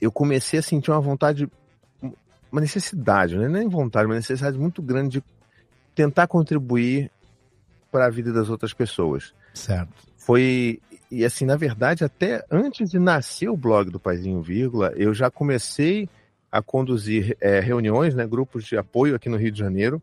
eu 0.01 0.11
comecei 0.11 0.59
a 0.59 0.63
sentir 0.63 0.91
uma 0.91 0.99
vontade, 0.99 1.49
uma 2.51 2.61
necessidade, 2.61 3.35
não 3.35 3.43
é 3.43 3.49
nem 3.49 3.67
vontade, 3.67 4.05
uma 4.05 4.15
necessidade 4.15 4.57
muito 4.57 4.81
grande 4.81 5.19
de 5.19 5.23
tentar 5.95 6.27
contribuir 6.27 7.11
para 7.91 8.05
a 8.05 8.09
vida 8.09 8.31
das 8.31 8.49
outras 8.49 8.73
pessoas. 8.73 9.33
Certo. 9.53 10.07
Foi, 10.17 10.79
e 11.09 11.25
assim, 11.25 11.45
na 11.45 11.55
verdade, 11.55 12.03
até 12.03 12.45
antes 12.51 12.89
de 12.89 12.99
nascer 12.99 13.49
o 13.49 13.57
blog 13.57 13.89
do 13.89 13.99
Paizinho 13.99 14.41
Vírgula, 14.41 14.93
eu 14.95 15.13
já 15.13 15.31
comecei 15.31 16.07
a 16.51 16.61
conduzir 16.61 17.35
é, 17.41 17.59
reuniões, 17.59 18.13
né, 18.13 18.25
grupos 18.25 18.65
de 18.65 18.77
apoio 18.77 19.15
aqui 19.15 19.29
no 19.29 19.37
Rio 19.37 19.51
de 19.51 19.59
Janeiro, 19.59 20.01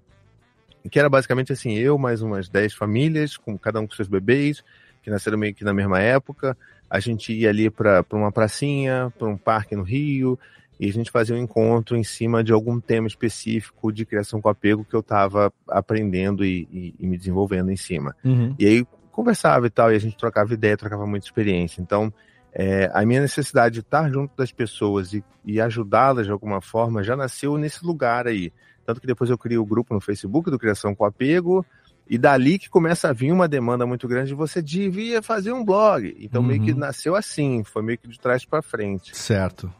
que 0.90 0.98
era 0.98 1.08
basicamente 1.08 1.52
assim, 1.52 1.74
eu 1.74 1.96
mais 1.98 2.22
umas 2.22 2.48
10 2.48 2.74
famílias, 2.74 3.36
com 3.36 3.56
cada 3.58 3.80
um 3.80 3.86
com 3.86 3.94
seus 3.94 4.08
bebês, 4.08 4.62
que 5.02 5.10
nasceram 5.10 5.38
meio 5.38 5.54
que 5.54 5.64
na 5.64 5.72
mesma 5.74 6.00
época, 6.00 6.56
a 6.88 7.00
gente 7.00 7.32
ia 7.32 7.48
ali 7.48 7.70
para 7.70 8.04
uma 8.12 8.30
pracinha, 8.32 9.12
para 9.18 9.28
um 9.28 9.36
parque 9.36 9.74
no 9.74 9.82
Rio, 9.82 10.38
e 10.78 10.88
a 10.88 10.92
gente 10.92 11.10
fazia 11.10 11.34
um 11.34 11.38
encontro 11.38 11.96
em 11.96 12.04
cima 12.04 12.42
de 12.42 12.52
algum 12.52 12.80
tema 12.80 13.06
específico 13.06 13.92
de 13.92 14.04
criação 14.04 14.40
com 14.40 14.48
apego 14.48 14.84
que 14.84 14.94
eu 14.94 15.00
estava 15.00 15.52
aprendendo 15.68 16.44
e, 16.44 16.68
e- 16.72 16.94
e 16.98 17.06
me 17.06 17.16
desenvolvendo 17.16 17.70
em 17.70 17.76
cima. 17.76 18.14
Uhum. 18.24 18.54
E 18.58 18.66
aí 18.66 18.86
conversava 19.12 19.66
e 19.66 19.70
tal, 19.70 19.92
e 19.92 19.96
a 19.96 19.98
gente 20.00 20.16
trocava 20.16 20.52
ideia, 20.52 20.76
trocava 20.76 21.06
muita 21.06 21.26
experiência. 21.26 21.80
Então, 21.80 22.12
é, 22.52 22.90
a 22.92 23.04
minha 23.06 23.20
necessidade 23.20 23.74
de 23.74 23.80
estar 23.80 24.10
junto 24.10 24.36
das 24.36 24.50
pessoas 24.52 25.12
e, 25.12 25.24
e 25.44 25.60
ajudá-las 25.60 26.26
de 26.26 26.32
alguma 26.32 26.60
forma 26.60 27.02
já 27.02 27.16
nasceu 27.16 27.56
nesse 27.56 27.84
lugar 27.84 28.26
aí. 28.26 28.52
Tanto 28.84 29.00
que 29.00 29.06
depois 29.06 29.30
eu 29.30 29.38
criei 29.38 29.58
o 29.58 29.64
grupo 29.64 29.94
no 29.94 30.00
Facebook 30.00 30.50
do 30.50 30.58
Criação 30.58 30.94
com 30.94 31.04
Apego, 31.04 31.64
e 32.08 32.18
dali 32.18 32.58
que 32.58 32.68
começa 32.68 33.08
a 33.08 33.12
vir 33.12 33.32
uma 33.32 33.48
demanda 33.48 33.86
muito 33.86 34.06
grande 34.06 34.28
de 34.28 34.34
você 34.34 34.60
devia 34.60 35.22
fazer 35.22 35.52
um 35.52 35.64
blog. 35.64 36.14
Então 36.20 36.42
meio 36.42 36.62
que 36.62 36.72
Uhum. 36.72 36.78
nasceu 36.78 37.16
assim, 37.16 37.64
foi 37.64 37.82
meio 37.82 37.98
que 37.98 38.06
de 38.08 38.20
trás 38.20 38.44
para 38.44 38.60
frente. 38.60 39.16
Certo. 39.16 39.72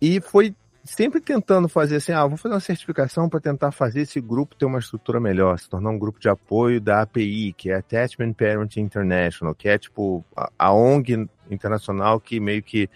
E 0.00 0.20
foi 0.22 0.54
sempre 0.82 1.20
tentando 1.20 1.68
fazer 1.68 1.96
assim, 1.96 2.12
ah, 2.12 2.26
vou 2.26 2.38
fazer 2.38 2.54
uma 2.54 2.60
certificação 2.60 3.28
para 3.28 3.38
tentar 3.40 3.70
fazer 3.72 4.00
esse 4.00 4.18
grupo 4.22 4.56
ter 4.56 4.64
uma 4.64 4.78
estrutura 4.78 5.20
melhor, 5.20 5.58
se 5.58 5.68
tornar 5.68 5.90
um 5.90 5.98
grupo 5.98 6.18
de 6.18 6.30
apoio 6.30 6.80
da 6.80 7.02
API, 7.02 7.52
que 7.52 7.70
é 7.70 7.74
Attachment 7.74 8.32
Parent 8.32 8.78
International, 8.78 9.54
que 9.54 9.68
é 9.68 9.76
tipo 9.76 10.24
a, 10.34 10.50
a 10.58 10.72
ONG 10.72 11.28
internacional 11.50 12.18
que 12.18 12.40
meio 12.40 12.62
que 12.62 12.88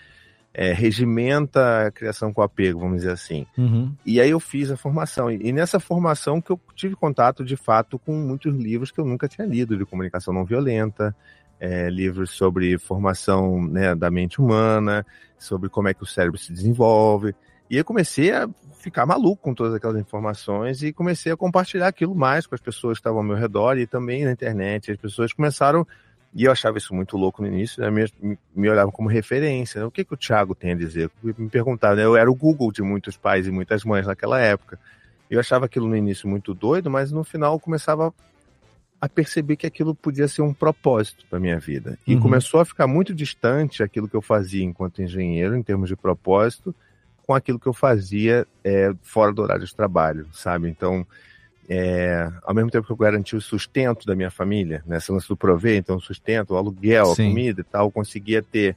é, 0.54 0.72
regimenta 0.72 1.88
a 1.88 1.90
criação 1.90 2.32
com 2.32 2.40
apego, 2.40 2.78
vamos 2.78 2.98
dizer 2.98 3.10
assim. 3.10 3.44
Uhum. 3.58 3.92
E 4.06 4.20
aí 4.20 4.30
eu 4.30 4.38
fiz 4.38 4.70
a 4.70 4.76
formação. 4.76 5.30
E 5.30 5.52
nessa 5.52 5.80
formação 5.80 6.40
que 6.40 6.52
eu 6.52 6.60
tive 6.76 6.94
contato, 6.94 7.44
de 7.44 7.56
fato, 7.56 7.98
com 7.98 8.12
muitos 8.12 8.54
livros 8.54 8.92
que 8.92 9.00
eu 9.00 9.04
nunca 9.04 9.26
tinha 9.26 9.46
lido, 9.46 9.76
de 9.76 9.84
comunicação 9.84 10.32
não 10.32 10.44
violenta, 10.44 11.14
é, 11.58 11.90
livros 11.90 12.30
sobre 12.30 12.78
formação 12.78 13.66
né, 13.66 13.96
da 13.96 14.10
mente 14.12 14.40
humana, 14.40 15.04
sobre 15.36 15.68
como 15.68 15.88
é 15.88 15.94
que 15.94 16.04
o 16.04 16.06
cérebro 16.06 16.38
se 16.38 16.52
desenvolve. 16.52 17.34
E 17.68 17.76
eu 17.76 17.84
comecei 17.84 18.30
a 18.30 18.48
ficar 18.78 19.06
maluco 19.06 19.42
com 19.42 19.54
todas 19.54 19.74
aquelas 19.74 19.98
informações 19.98 20.82
e 20.82 20.92
comecei 20.92 21.32
a 21.32 21.36
compartilhar 21.36 21.88
aquilo 21.88 22.14
mais 22.14 22.46
com 22.46 22.54
as 22.54 22.60
pessoas 22.60 22.98
que 22.98 23.00
estavam 23.00 23.18
ao 23.18 23.24
meu 23.24 23.36
redor 23.36 23.78
e 23.78 23.86
também 23.86 24.24
na 24.24 24.30
internet. 24.30 24.92
As 24.92 24.98
pessoas 24.98 25.32
começaram, 25.32 25.86
e 26.34 26.44
eu 26.44 26.52
achava 26.52 26.78
isso 26.78 26.92
muito 26.92 27.16
louco 27.16 27.40
no 27.40 27.48
início, 27.48 27.80
né, 27.80 27.90
me, 27.90 28.38
me 28.54 28.68
olhavam 28.68 28.90
como 28.90 29.08
referência. 29.08 29.80
né, 29.80 29.86
O 29.86 29.90
que, 29.90 30.04
que 30.04 30.14
o 30.14 30.16
Thiago 30.16 30.54
tem 30.54 30.72
a 30.72 30.74
dizer? 30.74 31.10
Me 31.22 31.48
perguntavam, 31.48 31.96
né, 31.96 32.04
eu 32.04 32.16
era 32.16 32.30
o 32.30 32.34
Google 32.34 32.72
de 32.72 32.82
muitos 32.82 33.16
pais 33.16 33.46
e 33.46 33.50
muitas 33.52 33.84
mães 33.84 34.06
naquela 34.06 34.40
época. 34.40 34.78
Eu 35.30 35.38
achava 35.38 35.66
aquilo 35.66 35.88
no 35.88 35.96
início 35.96 36.28
muito 36.28 36.52
doido, 36.52 36.90
mas 36.90 37.12
no 37.12 37.22
final 37.22 37.54
eu 37.54 37.60
começava 37.60 38.12
a 39.00 39.08
perceber 39.08 39.56
que 39.56 39.66
aquilo 39.66 39.94
podia 39.94 40.26
ser 40.26 40.42
um 40.42 40.52
propósito 40.52 41.24
para 41.28 41.38
minha 41.38 41.58
vida. 41.58 41.98
E 42.06 42.14
Uhum. 42.14 42.20
começou 42.20 42.60
a 42.60 42.64
ficar 42.64 42.86
muito 42.86 43.14
distante 43.14 43.82
aquilo 43.82 44.08
que 44.08 44.16
eu 44.16 44.22
fazia 44.22 44.64
enquanto 44.64 45.02
engenheiro, 45.02 45.56
em 45.56 45.62
termos 45.62 45.88
de 45.88 45.96
propósito, 45.96 46.74
com 47.26 47.34
aquilo 47.34 47.58
que 47.60 47.66
eu 47.66 47.72
fazia 47.72 48.46
é, 48.62 48.92
fora 49.02 49.32
do 49.32 49.42
horário 49.42 49.64
de 49.64 49.74
trabalho, 49.74 50.26
sabe? 50.32 50.68
Então, 50.68 51.06
é, 51.68 52.30
ao 52.42 52.54
mesmo 52.54 52.70
tempo 52.70 52.86
que 52.86 52.92
eu 52.92 52.96
garantia 52.96 53.38
o 53.38 53.42
sustento 53.42 54.06
da 54.06 54.14
minha 54.14 54.30
família, 54.30 54.82
né, 54.86 54.98
esse 54.98 55.10
lance 55.10 55.28
do 55.28 55.36
prover, 55.36 55.76
então 55.76 55.96
o 55.96 56.00
sustento, 56.00 56.52
o 56.52 56.56
aluguel, 56.56 57.12
a 57.12 57.14
Sim. 57.16 57.28
comida 57.28 57.60
e 57.60 57.64
tal, 57.64 57.86
eu 57.86 57.90
conseguia 57.90 58.42
ter 58.42 58.76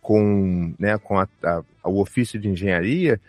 com, 0.00 0.74
né, 0.78 0.98
com 0.98 1.18
a- 1.18 1.28
a- 1.44 1.62
o 1.84 2.00
ofício 2.00 2.38
de 2.38 2.48
engenharia, 2.48 3.20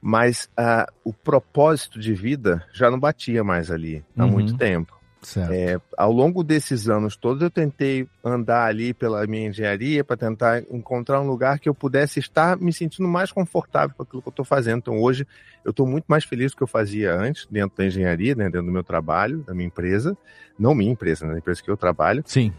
mas 0.00 0.48
ah, 0.56 0.86
o 1.04 1.12
propósito 1.12 1.98
de 1.98 2.12
vida 2.12 2.64
já 2.72 2.90
não 2.90 2.98
batia 2.98 3.44
mais 3.44 3.70
ali 3.70 4.04
há 4.16 4.24
Uhum. 4.24 4.30
muito 4.30 4.56
tempo. 4.56 5.00
É, 5.52 5.80
ao 5.96 6.10
longo 6.10 6.42
desses 6.42 6.88
anos 6.88 7.16
todos, 7.16 7.42
eu 7.42 7.50
tentei 7.50 8.08
andar 8.24 8.66
ali 8.66 8.92
pela 8.92 9.26
minha 9.26 9.48
engenharia 9.48 10.02
para 10.02 10.16
tentar 10.16 10.62
encontrar 10.70 11.20
um 11.20 11.26
lugar 11.26 11.58
que 11.58 11.68
eu 11.68 11.74
pudesse 11.74 12.18
estar 12.18 12.56
me 12.56 12.72
sentindo 12.72 13.08
mais 13.08 13.30
confortável 13.30 13.94
com 13.96 14.02
aquilo 14.02 14.20
que 14.20 14.28
eu 14.28 14.32
estou 14.32 14.44
fazendo. 14.44 14.78
Então, 14.78 15.00
hoje, 15.00 15.26
eu 15.64 15.70
estou 15.70 15.86
muito 15.86 16.04
mais 16.08 16.24
feliz 16.24 16.52
do 16.52 16.56
que 16.56 16.62
eu 16.62 16.66
fazia 16.66 17.14
antes, 17.14 17.46
dentro 17.50 17.76
da 17.76 17.86
engenharia, 17.86 18.34
né, 18.34 18.44
dentro 18.44 18.66
do 18.66 18.72
meu 18.72 18.82
trabalho, 18.82 19.38
da 19.46 19.54
minha 19.54 19.66
empresa. 19.66 20.16
Não 20.58 20.74
minha 20.74 20.90
empresa, 20.90 21.24
né, 21.24 21.32
da 21.32 21.38
empresa 21.38 21.62
que 21.62 21.70
eu 21.70 21.76
trabalho. 21.76 22.22
Sim. 22.26 22.52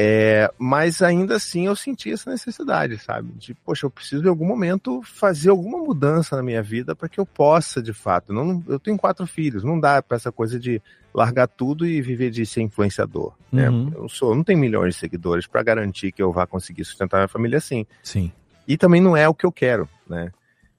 É, 0.00 0.48
mas 0.56 1.02
ainda 1.02 1.34
assim 1.34 1.66
eu 1.66 1.74
senti 1.74 2.12
essa 2.12 2.30
necessidade, 2.30 2.98
sabe? 2.98 3.32
De, 3.32 3.52
poxa, 3.52 3.84
eu 3.84 3.90
preciso 3.90 4.24
em 4.24 4.28
algum 4.28 4.46
momento 4.46 5.02
fazer 5.02 5.50
alguma 5.50 5.76
mudança 5.78 6.36
na 6.36 6.42
minha 6.42 6.62
vida 6.62 6.94
para 6.94 7.08
que 7.08 7.18
eu 7.18 7.26
possa, 7.26 7.82
de 7.82 7.92
fato. 7.92 8.32
Não, 8.32 8.62
eu 8.68 8.78
tenho 8.78 8.96
quatro 8.96 9.26
filhos, 9.26 9.64
não 9.64 9.80
dá 9.80 10.00
para 10.00 10.16
essa 10.16 10.30
coisa 10.30 10.56
de 10.56 10.80
largar 11.12 11.48
tudo 11.48 11.84
e 11.84 12.00
viver 12.00 12.30
de 12.30 12.46
ser 12.46 12.60
influenciador. 12.62 13.32
Né? 13.50 13.68
Uhum. 13.68 13.90
Eu, 13.92 14.02
não 14.02 14.08
sou, 14.08 14.30
eu 14.30 14.36
não 14.36 14.44
tenho 14.44 14.60
milhões 14.60 14.94
de 14.94 15.00
seguidores 15.00 15.48
para 15.48 15.64
garantir 15.64 16.12
que 16.12 16.22
eu 16.22 16.30
vá 16.30 16.46
conseguir 16.46 16.84
sustentar 16.84 17.16
minha 17.16 17.26
família 17.26 17.58
assim. 17.58 17.84
Sim. 18.00 18.30
E 18.68 18.76
também 18.76 19.00
não 19.00 19.16
é 19.16 19.28
o 19.28 19.34
que 19.34 19.44
eu 19.44 19.50
quero, 19.50 19.88
né? 20.08 20.30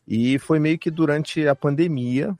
E 0.07 0.39
foi 0.39 0.59
meio 0.59 0.79
que 0.79 0.89
durante 0.89 1.45
a 1.45 1.53
pandemia 1.53 2.33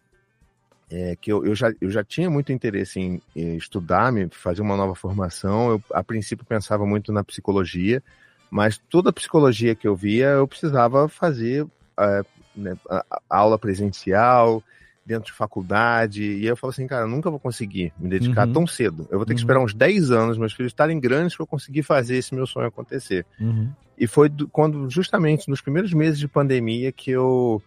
é, 0.90 1.16
que 1.20 1.32
eu, 1.32 1.46
eu, 1.46 1.54
já, 1.56 1.72
eu 1.80 1.90
já 1.92 2.04
tinha 2.04 2.30
muito 2.30 2.52
interesse 2.52 3.00
em, 3.00 3.22
em 3.36 3.56
estudar, 3.56 4.12
me 4.12 4.28
fazer 4.30 4.62
uma 4.62 4.76
nova 4.76 4.96
formação. 4.96 5.70
Eu, 5.72 5.84
a 5.94 6.04
princípio, 6.04 6.46
pensava 6.46 6.86
muito 6.86 7.12
na 7.12 7.24
psicologia, 7.24 8.02
mas 8.50 8.80
toda 8.90 9.10
a 9.10 9.14
psicologia 9.14 9.76
que 9.76 9.88
eu 9.88 9.96
via, 9.96 10.28
eu 10.30 10.48
precisava 10.48 11.08
fazer 11.08 11.66
ah, 11.96 12.24
né, 12.56 12.76
a, 12.90 13.06
a 13.30 13.38
aula 13.38 13.58
presencial, 13.60 14.64
dentro 15.06 15.26
de 15.26 15.34
faculdade. 15.34 16.24
E 16.24 16.46
eu 16.46 16.56
falo 16.56 16.72
assim, 16.72 16.86
cara, 16.88 17.08
nunca 17.08 17.30
vou 17.30 17.40
conseguir 17.40 17.92
me 17.98 18.10
dedicar 18.10 18.46
Uhum. 18.48 18.54
tão 18.54 18.68
cedo. 18.68 19.08
Eu 19.10 19.18
vou 19.18 19.26
ter 19.26 19.34
que 19.34 19.40
Uhum. 19.40 19.44
esperar 19.44 19.60
uns 19.60 19.74
10 19.74 20.12
anos, 20.12 20.38
meus 20.38 20.54
filhos 20.54 20.72
estarem 20.72 21.00
grandes, 21.00 21.36
para 21.36 21.44
eu 21.44 21.48
conseguir 21.48 21.84
fazer 21.84 22.18
esse 22.18 22.34
meu 22.36 22.46
sonho 22.46 22.68
acontecer. 22.68 23.26
Uhum. 23.40 23.70
E 23.98 24.08
foi 24.08 24.30
do- 24.30 24.48
quando, 24.48 24.90
justamente 24.90 25.50
nos 25.50 25.62
primeiros 25.62 25.94
meses 25.94 26.20
de 26.20 26.28
pandemia, 26.28 26.92
que 26.92 27.12
eu, 27.12 27.62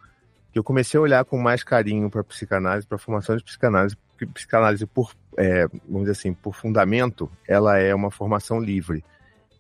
que 0.53 0.59
eu 0.59 0.65
comecei 0.65 0.99
a 0.99 1.03
olhar 1.03 1.25
com 1.25 1.39
mais 1.39 1.65
carinho 1.65 2.11
para 2.11 2.23
psicanálise, 2.23 2.87
para 2.87 2.97
a 2.97 2.99
formação 2.99 3.37
de 3.37 3.43
psicanálise. 3.43 3.97
Porque 4.11 4.27
psicanálise, 4.27 4.87
por, 4.87 5.13
é, 5.37 5.67
vamos 5.89 6.03
dizer 6.03 6.13
assim, 6.13 6.35
por 6.35 6.55
fundamento, 6.55 7.31
ela 7.49 7.79
é 7.79 7.95
uma 7.95 8.11
formação 8.11 8.61
livre. 8.61 9.03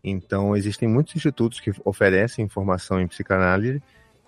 Então, 0.05 0.55
existem 0.57 0.89
muitos 0.89 1.17
institutos 1.17 1.61
que 1.61 1.73
oferecem 1.85 2.49
formação 2.49 3.01
em 3.01 3.07
psicanálise 3.07 3.83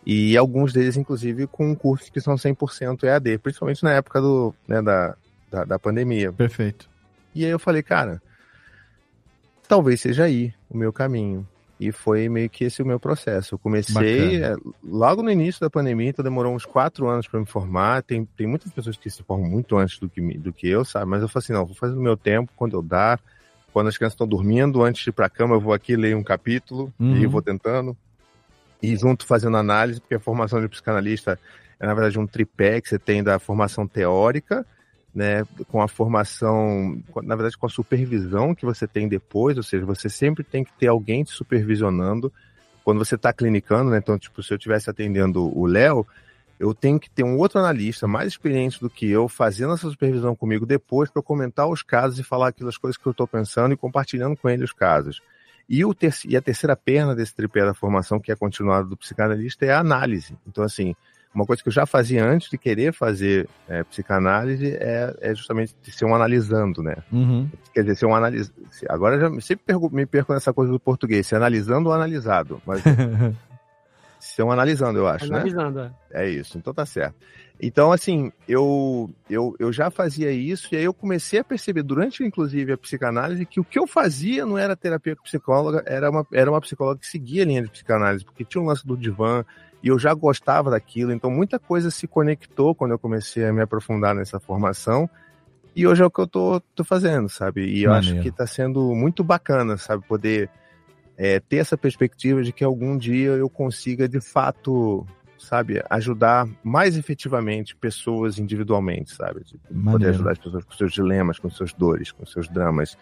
e 0.07 0.36
alguns 0.36 0.73
deles, 0.73 0.97
inclusive, 0.97 1.47
com 1.47 1.74
cursos 1.74 2.09
que 2.09 2.20
são 2.20 2.35
100% 2.35 3.05
EAD, 3.05 3.39
principalmente 3.39 3.82
na 3.82 3.93
época 3.93 4.20
do, 4.20 4.55
né, 4.66 4.81
da, 4.81 5.16
da, 5.51 5.65
da 5.65 5.78
pandemia. 5.78 6.32
Perfeito. 6.32 6.89
E 7.35 7.45
aí 7.45 7.51
eu 7.51 7.59
falei, 7.59 7.82
cara, 7.82 8.23
talvez 9.66 10.01
seja 10.01 10.24
aí 10.24 10.55
o 10.70 10.77
meu 10.77 10.93
caminho. 10.93 11.47
E 11.89 11.93
foi 11.93 12.28
meio 12.28 12.48
que 12.48 12.65
esse 12.65 12.82
o 12.82 12.86
meu 12.86 12.98
processo. 12.98 13.55
Eu 13.55 13.59
comecei 13.59 14.43
é, 14.43 14.56
logo 14.82 15.23
no 15.23 15.31
início 15.31 15.61
da 15.61 15.69
pandemia, 15.69 16.11
então 16.11 16.23
demorou 16.23 16.55
uns 16.55 16.65
quatro 16.65 17.09
anos 17.09 17.28
para 17.28 17.40
me 17.40 17.47
formar. 17.47 18.02
Tem, 18.02 18.24
tem 18.36 18.47
muitas 18.47 18.73
pessoas 18.73 18.97
que 18.97 19.11
se 19.11 19.23
formam 19.23 19.48
muito 19.48 19.77
antes 19.77 19.98
do 19.98 20.09
que, 20.09 20.20
do 20.39 20.52
que 20.52 20.69
eu, 20.69 20.85
sabe? 20.85 21.06
Mas 21.06 21.23
eu 21.23 21.28
falei 21.28 21.44
assim, 21.44 21.52
não, 21.52 21.66
vou 21.66 21.74
fazer 21.74 21.94
no 21.94 22.02
meu 22.02 22.16
tempo, 22.16 22.52
quando 22.56 22.77
eu 22.77 22.82
dar, 22.82 23.20
quando 23.73 23.89
as 23.89 23.97
crianças 23.97 24.15
estão 24.15 24.27
dormindo, 24.27 24.82
antes 24.82 25.02
de 25.02 25.11
ir 25.11 25.12
para 25.12 25.27
a 25.27 25.31
cama, 25.31 25.55
eu 25.55 25.61
vou 25.61 25.73
aqui 25.73 25.97
ler 25.97 26.16
um 26.16 26.23
capítulo 26.23 26.93
Uhum. 26.98 27.16
e 27.16 27.27
vou 27.27 27.43
tentando. 27.43 27.97
E 28.82 28.97
junto 28.97 29.27
fazendo 29.27 29.56
análise, 29.56 30.01
porque 30.01 30.15
a 30.15 30.20
formação 30.20 30.61
de 30.61 30.69
psicanalista 30.69 31.39
é, 31.78 31.86
na 31.86 31.94
verdade, 31.94 32.19
um 32.19 32.27
tripé 32.27 32.81
que 32.81 32.89
você 32.89 32.98
tem 32.98 33.23
da 33.23 33.39
formação 33.39 33.86
teórica, 33.86 34.66
né, 35.15 35.45
com 35.69 35.81
a 35.81 35.86
formação, 35.86 37.01
na 37.23 37.36
verdade, 37.36 37.57
com 37.57 37.66
a 37.66 37.70
supervisão 37.70 38.55
que 38.55 38.66
você 38.66 38.86
tem 38.86 39.09
depois, 39.09 39.57
ou 39.57 39.62
seja, 39.62 39.86
você 39.86 40.09
sempre 40.09 40.43
tem 40.43 40.65
que 40.65 40.73
ter 40.73 40.89
alguém 40.89 41.23
te 41.23 41.31
supervisionando 41.31 42.32
quando 42.82 42.99
você 42.99 43.15
está 43.15 43.32
clinicando, 43.32 43.91
né? 43.91 43.99
Então, 43.99 44.19
tipo, 44.19 44.43
se 44.43 44.53
eu 44.53 44.57
estivesse 44.57 44.91
atendendo 44.91 45.57
o 45.57 45.66
Léo, 45.66 46.07
eu 46.59 46.74
tenho 46.74 47.01
que 47.01 47.09
ter 47.09 47.24
um 47.24 47.39
outro 47.39 47.59
analista 47.59 48.07
mais 48.07 48.28
experiente 48.28 48.81
do 48.81 48.91
que 48.91 49.09
eu 49.09 49.28
fazendo 49.28 49.73
essa 49.73 49.89
supervisão 49.89 50.35
comigo 50.35 50.66
depois 50.66 51.11
para 51.11 51.23
comentar 51.23 51.69
os 51.69 51.82
casos 51.82 52.19
e 52.19 52.24
falar 52.24 52.49
aquelas 52.49 52.77
coisas 52.77 52.97
que 52.97 53.07
eu 53.07 53.12
estou 53.12 53.27
pensando 53.27 53.73
e 53.73 53.77
compartilhando 53.77 54.36
com 54.36 54.49
ele 54.49 54.65
os 54.65 54.73
casos. 54.73 55.23
E, 55.69 55.85
o 55.85 55.95
ter 55.95 56.15
e 56.27 56.36
a 56.36 56.43
terceira 56.43 56.77
perna 56.77 57.15
desse 57.15 57.35
tripé 57.35 57.65
da 57.65 57.73
formação, 57.73 58.20
que 58.20 58.31
é 58.31 58.36
continuada 58.36 58.86
do 58.86 58.97
psicanalista, 58.97 59.65
é 59.65 59.73
a 59.73 59.78
análise. 59.78 60.36
Então, 60.47 60.62
assim, 60.62 60.95
uma 61.35 61.44
coisa 61.44 61.62
que 61.62 61.69
eu 61.69 61.73
já 61.73 61.85
fazia 61.85 62.24
antes 62.24 62.48
de 62.48 62.56
querer 62.56 62.93
fazer 62.93 63.48
é, 63.69 63.82
psicanálise 63.85 64.77
é, 64.77 65.15
é 65.20 65.35
justamente 65.35 65.74
ser 65.82 66.05
um 66.05 66.15
analisando, 66.15 66.82
né? 66.82 66.97
Uhum. 67.12 67.51
Quer 67.73 67.82
dizer, 67.82 67.97
ser 67.97 68.06
um 68.06 68.15
analis... 68.15 68.52
Agora 68.89 69.16
eu 69.16 69.20
já 69.20 69.40
sempre 69.40 69.74
me 69.90 70.06
perco 70.06 70.32
nessa 70.32 70.52
coisa 70.52 70.70
do 70.70 70.78
português, 70.78 71.27
se 71.27 71.35
analisando 71.35 71.89
ou 71.89 71.94
analisado. 71.94 72.62
Mas 72.65 72.82
ser 74.20 74.43
um 74.43 74.51
analisando, 74.51 74.98
eu 74.98 75.09
acho, 75.09 75.27
Analisando, 75.27 75.82
né? 75.82 75.93
É 76.11 76.28
isso, 76.28 76.56
então 76.56 76.73
tá 76.73 76.86
certo. 76.86 77.16
Então, 77.61 77.93
assim, 77.93 78.32
eu, 78.48 79.11
eu, 79.31 79.55
eu 79.59 79.73
já 79.73 79.90
fazia 79.90 80.31
isso 80.32 80.69
e 80.73 80.77
aí 80.77 80.85
eu 80.85 80.94
comecei 80.94 81.39
a 81.39 81.44
perceber, 81.44 81.82
durante 81.82 82.24
inclusive 82.24 82.73
a 82.73 82.78
psicanálise, 82.78 83.47
que 83.47 83.61
o 83.61 83.65
que 83.65 83.78
eu 83.78 83.86
fazia 83.86 84.44
não 84.44 84.59
era 84.59 84.77
terapia 84.77 85.15
com 85.15 85.23
psicóloga, 85.23 85.82
era 85.86 86.11
uma, 86.11 86.27
era 86.32 86.51
uma 86.51 86.61
psicóloga 86.61 87.01
que 87.01 87.06
seguia 87.06 87.43
a 87.43 87.47
linha 87.47 87.62
de 87.62 87.70
psicanálise, 87.70 88.24
porque 88.24 88.44
tinha 88.44 88.61
um 88.61 88.66
lance 88.66 88.86
do 88.86 88.97
divã 88.97 89.44
e 89.85 89.89
eu 89.89 89.98
já 89.98 90.15
gostava 90.15 90.70
daquilo, 90.70 91.12
então 91.12 91.31
muita 91.31 91.59
coisa 91.59 91.90
se 91.90 92.09
conectou 92.09 92.74
quando 92.74 92.93
eu 92.93 92.98
comecei 92.98 93.44
a 93.44 93.52
me 93.52 93.61
aprofundar 93.61 94.15
nessa 94.15 94.40
formação. 94.40 95.09
E 95.77 95.86
hoje 95.86 96.02
é 96.02 96.06
o 96.06 96.11
que 96.11 96.20
eu 96.23 96.27
tô, 96.27 96.59
tô 96.74 96.82
fazendo, 96.82 97.28
sabe? 97.28 97.66
E 97.66 97.82
eu 97.82 97.93
acho 97.93 98.09
Maneiro. 98.09 98.23
que 98.23 98.35
tá 98.35 98.47
sendo 98.47 98.94
muito 98.94 99.23
bacana, 99.23 99.77
sabe? 99.77 100.02
Poder 100.09 100.48
é, 101.19 101.39
ter 101.39 101.56
essa 101.56 101.77
perspectiva 101.77 102.43
de 102.43 102.51
que 102.51 102.65
algum 102.65 102.97
dia 102.97 103.32
eu 103.32 103.51
consiga, 103.51 104.09
de 104.09 104.23
fato, 104.23 105.06
sabe, 105.39 105.82
ajudar 105.90 106.48
mais 106.62 106.97
efetivamente 106.97 107.77
pessoas 107.77 108.39
individualmente, 108.39 109.15
sabe? 109.15 109.43
De 109.44 109.59
poder 109.85 110.06
ajudar 110.09 110.32
as 110.32 110.39
pessoas 110.39 110.65
com 110.65 110.73
seus 110.73 110.94
dilemas, 110.94 111.39
com 111.39 111.51
seus 111.51 111.74
dores, 111.74 112.11
com 112.11 112.24
seus 112.24 112.48
dramas. 112.48 112.97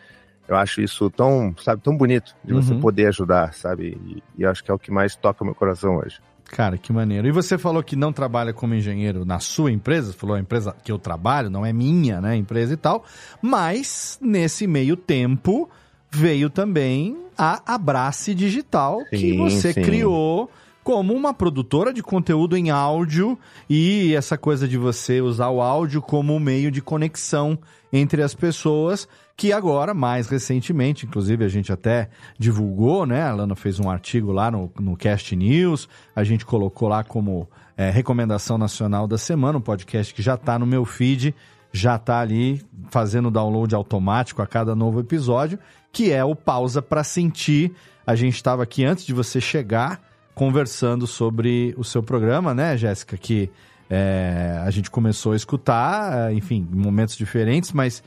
Eu 0.48 0.56
acho 0.56 0.80
isso 0.80 1.08
tão, 1.10 1.54
sabe, 1.58 1.80
tão 1.80 1.96
bonito 1.96 2.34
de 2.44 2.52
você 2.52 2.74
Uhum. 2.74 2.80
poder 2.80 3.06
ajudar, 3.06 3.54
sabe? 3.54 3.96
E, 4.04 4.22
e 4.36 4.42
eu 4.42 4.50
acho 4.50 4.64
que 4.64 4.70
é 4.72 4.74
o 4.74 4.78
que 4.80 4.90
mais 4.90 5.14
toca 5.14 5.44
o 5.44 5.46
meu 5.46 5.54
coração 5.54 5.98
hoje. 5.98 6.20
Cara, 6.52 6.76
que 6.76 6.92
maneiro. 6.92 7.26
E 7.26 7.32
você 7.32 7.56
falou 7.56 7.82
que 7.82 7.96
não 7.96 8.12
trabalha 8.12 8.52
como 8.52 8.74
engenheiro 8.74 9.24
na 9.24 9.40
sua 9.40 9.72
empresa, 9.72 10.12
falou 10.12 10.36
a 10.36 10.38
empresa 10.38 10.76
que 10.84 10.92
eu 10.92 10.98
trabalho, 10.98 11.48
não 11.48 11.64
é 11.64 11.72
minha, 11.72 12.20
né, 12.20 12.36
empresa 12.36 12.74
e 12.74 12.76
tal, 12.76 13.06
mas 13.40 14.18
nesse 14.20 14.66
meio 14.66 14.94
tempo 14.94 15.68
veio 16.10 16.50
também 16.50 17.16
a 17.38 17.74
Abrace 17.74 18.34
Digital, 18.34 18.98
que 19.08 19.16
Sim, 19.16 19.38
você 19.38 19.72
sim. 19.72 19.80
criou 19.80 20.50
como 20.84 21.14
uma 21.14 21.32
produtora 21.32 21.90
de 21.90 22.02
conteúdo 22.02 22.54
em 22.54 22.68
áudio 22.68 23.38
e 23.66 24.14
essa 24.14 24.36
coisa 24.36 24.68
de 24.68 24.76
você 24.76 25.22
usar 25.22 25.48
o 25.48 25.62
áudio 25.62 26.02
como 26.02 26.34
um 26.34 26.40
meio 26.40 26.70
de 26.70 26.82
conexão 26.82 27.58
entre 27.90 28.22
as 28.22 28.34
pessoas, 28.34 29.08
que 29.42 29.52
agora, 29.52 29.92
mais 29.92 30.28
recentemente, 30.28 31.04
inclusive 31.04 31.44
a 31.44 31.48
gente 31.48 31.72
até 31.72 32.08
divulgou, 32.38 33.04
né? 33.04 33.24
A 33.24 33.34
Lana 33.34 33.56
fez 33.56 33.80
um 33.80 33.90
artigo 33.90 34.30
lá 34.30 34.52
no, 34.52 34.70
no 34.78 34.96
Cast 34.96 35.34
News, 35.34 35.88
a 36.14 36.22
gente 36.22 36.46
colocou 36.46 36.88
lá 36.88 37.02
como 37.02 37.48
é, 37.76 37.90
recomendação 37.90 38.56
nacional 38.56 39.08
da 39.08 39.18
semana, 39.18 39.58
um 39.58 39.60
podcast 39.60 40.14
que 40.14 40.22
já 40.22 40.36
tá 40.36 40.60
no 40.60 40.64
meu 40.64 40.84
feed, 40.84 41.34
já 41.72 41.98
tá 41.98 42.20
ali 42.20 42.64
fazendo 42.88 43.32
download 43.32 43.74
automático 43.74 44.40
a 44.40 44.46
cada 44.46 44.76
novo 44.76 45.00
episódio, 45.00 45.58
que 45.90 46.12
é 46.12 46.24
o 46.24 46.36
Pausa 46.36 46.80
para 46.80 47.02
Sentir. 47.02 47.72
A 48.06 48.14
gente 48.14 48.36
estava 48.36 48.62
aqui 48.62 48.84
antes 48.84 49.04
de 49.04 49.12
você 49.12 49.40
chegar 49.40 50.00
conversando 50.36 51.04
sobre 51.04 51.74
o 51.76 51.82
seu 51.82 52.00
programa, 52.00 52.54
né, 52.54 52.76
Jéssica? 52.76 53.16
Que 53.16 53.50
é, 53.90 54.62
a 54.64 54.70
gente 54.70 54.88
começou 54.88 55.32
a 55.32 55.36
escutar, 55.36 56.30
é, 56.30 56.32
enfim, 56.32 56.64
em 56.72 56.76
momentos 56.76 57.16
diferentes, 57.16 57.72
mas 57.72 58.04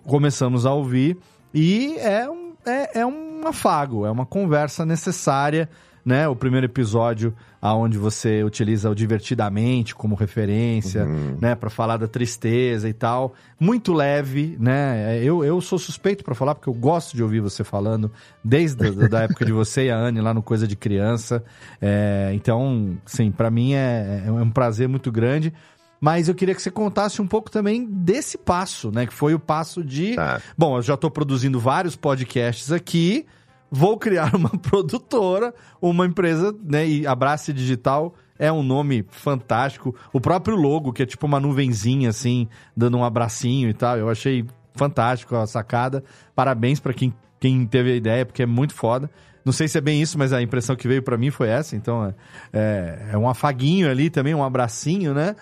começamos 0.00 0.66
a 0.66 0.72
ouvir 0.72 1.18
e 1.52 1.96
é 1.98 2.28
um, 2.28 2.52
é, 2.66 3.00
é 3.00 3.06
um 3.06 3.46
afago, 3.46 4.06
é 4.06 4.10
uma 4.10 4.26
conversa 4.26 4.86
necessária, 4.86 5.68
né? 6.04 6.26
O 6.28 6.34
primeiro 6.34 6.66
episódio 6.66 7.34
aonde 7.62 7.96
você 7.96 8.42
utiliza 8.42 8.90
o 8.90 8.94
divertidamente 8.94 9.94
como 9.94 10.16
referência, 10.16 11.06
né, 11.40 11.54
para 11.54 11.70
falar 11.70 11.96
da 11.96 12.08
tristeza 12.08 12.88
e 12.88 12.92
tal, 12.92 13.34
muito 13.58 13.92
leve, 13.92 14.56
né? 14.58 15.22
Eu, 15.22 15.44
eu 15.44 15.60
sou 15.60 15.78
suspeito 15.78 16.24
para 16.24 16.34
falar 16.34 16.56
porque 16.56 16.68
eu 16.68 16.74
gosto 16.74 17.14
de 17.14 17.22
ouvir 17.22 17.38
você 17.38 17.62
falando 17.62 18.10
desde 18.42 18.84
a 18.88 19.08
da 19.08 19.20
época 19.20 19.44
de 19.44 19.52
você 19.52 19.86
e 19.86 19.90
a 19.92 19.96
Anne 19.96 20.20
lá 20.20 20.34
no 20.34 20.42
Coisa 20.42 20.66
de 20.66 20.74
Criança. 20.74 21.44
É, 21.80 22.32
então, 22.34 22.98
sim, 23.06 23.30
para 23.30 23.48
mim 23.48 23.74
é, 23.74 24.24
é 24.26 24.32
um 24.32 24.50
prazer 24.50 24.88
muito 24.88 25.12
grande. 25.12 25.54
Mas 26.02 26.28
eu 26.28 26.34
queria 26.34 26.52
que 26.52 26.60
você 26.60 26.68
contasse 26.68 27.22
um 27.22 27.28
pouco 27.28 27.48
também 27.48 27.86
desse 27.86 28.36
passo, 28.36 28.90
né? 28.90 29.06
Que 29.06 29.14
foi 29.14 29.34
o 29.34 29.38
passo 29.38 29.84
de. 29.84 30.16
Bom, 30.58 30.76
eu 30.76 30.82
já 30.82 30.94
estou 30.94 31.08
produzindo 31.08 31.60
vários 31.60 31.94
podcasts 31.94 32.72
aqui. 32.72 33.24
Vou 33.70 33.96
criar 33.96 34.34
uma 34.34 34.50
produtora, 34.50 35.54
uma 35.80 36.04
empresa, 36.04 36.52
né? 36.60 36.84
E 36.88 37.06
Abrace 37.06 37.52
Digital 37.52 38.16
é 38.36 38.50
um 38.50 38.64
nome 38.64 39.06
fantástico. 39.10 39.94
O 40.12 40.20
próprio 40.20 40.56
logo, 40.56 40.92
que 40.92 41.04
é 41.04 41.06
tipo 41.06 41.24
uma 41.24 41.38
nuvenzinha, 41.38 42.08
assim, 42.08 42.48
dando 42.76 42.98
um 42.98 43.04
abracinho 43.04 43.70
e 43.70 43.72
tal. 43.72 43.96
Eu 43.96 44.10
achei 44.10 44.44
fantástico 44.74 45.36
a 45.36 45.46
sacada. 45.46 46.02
Parabéns 46.34 46.80
para 46.80 46.92
quem, 46.92 47.14
quem 47.38 47.64
teve 47.64 47.92
a 47.92 47.94
ideia, 47.94 48.26
porque 48.26 48.42
é 48.42 48.46
muito 48.46 48.74
foda. 48.74 49.08
Não 49.44 49.52
sei 49.52 49.68
se 49.68 49.78
é 49.78 49.80
bem 49.80 50.02
isso, 50.02 50.18
mas 50.18 50.32
a 50.32 50.42
impressão 50.42 50.74
que 50.74 50.88
veio 50.88 51.02
para 51.02 51.16
mim 51.16 51.30
foi 51.30 51.48
essa. 51.48 51.76
Então, 51.76 52.04
é, 52.04 52.14
é, 52.52 53.08
é 53.12 53.18
um 53.18 53.28
afaguinho 53.28 53.88
ali 53.88 54.10
também, 54.10 54.34
um 54.34 54.42
abracinho, 54.42 55.14
né? 55.14 55.36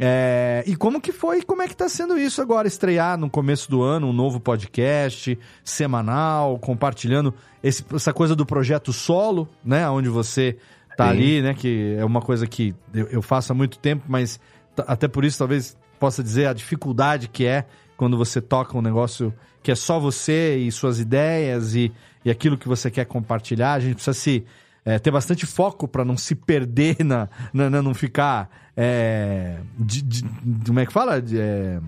É, 0.00 0.64
e 0.66 0.74
como 0.74 1.00
que 1.00 1.12
foi, 1.12 1.42
como 1.42 1.62
é 1.62 1.68
que 1.68 1.76
tá 1.76 1.88
sendo 1.88 2.18
isso 2.18 2.40
agora, 2.40 2.66
estrear 2.66 3.18
no 3.18 3.28
começo 3.28 3.70
do 3.70 3.82
ano 3.82 4.08
um 4.08 4.12
novo 4.12 4.40
podcast 4.40 5.38
semanal, 5.62 6.58
compartilhando 6.58 7.34
esse- 7.62 7.84
essa 7.94 8.12
coisa 8.12 8.34
do 8.34 8.46
projeto 8.46 8.92
solo, 8.92 9.48
né? 9.64 9.88
Onde 9.88 10.08
você 10.08 10.56
tá 10.96 11.04
Sim. 11.04 11.10
ali, 11.10 11.42
né? 11.42 11.54
Que 11.54 11.94
é 11.98 12.04
uma 12.04 12.20
coisa 12.22 12.46
que 12.46 12.74
eu, 12.92 13.06
eu 13.08 13.22
faço 13.22 13.52
há 13.52 13.54
muito 13.54 13.78
tempo, 13.78 14.04
mas 14.08 14.40
até 14.86 15.06
por 15.08 15.24
isso 15.24 15.38
talvez 15.38 15.76
possa 16.00 16.22
dizer 16.22 16.46
a 16.46 16.52
dificuldade 16.52 17.28
que 17.28 17.44
é 17.44 17.64
quando 17.96 18.16
você 18.16 18.40
toca 18.40 18.76
um 18.76 18.82
negócio 18.82 19.32
que 19.62 19.70
é 19.70 19.74
só 19.74 20.00
você 20.00 20.56
e 20.56 20.72
suas 20.72 20.98
ideias 20.98 21.74
e, 21.76 21.92
e 22.24 22.30
aquilo 22.30 22.58
que 22.58 22.66
você 22.66 22.90
quer 22.90 23.04
compartilhar. 23.04 23.74
A 23.74 23.80
gente 23.80 23.94
precisa 23.94 24.14
se 24.14 24.44
é, 24.84 24.98
ter 24.98 25.10
bastante 25.10 25.46
foco 25.46 25.86
para 25.86 26.04
não 26.04 26.16
se 26.16 26.34
perder 26.34 26.96
na, 27.04 27.28
na, 27.52 27.70
na- 27.70 27.82
não 27.82 27.94
ficar 27.94 28.50
é, 28.76 29.58
de, 29.78 30.02
de- 30.02 30.24
como 30.66 30.80
é 30.80 30.86
que 30.86 30.92
fala 30.92 31.20
De, 31.22 31.38
é, 31.38 31.80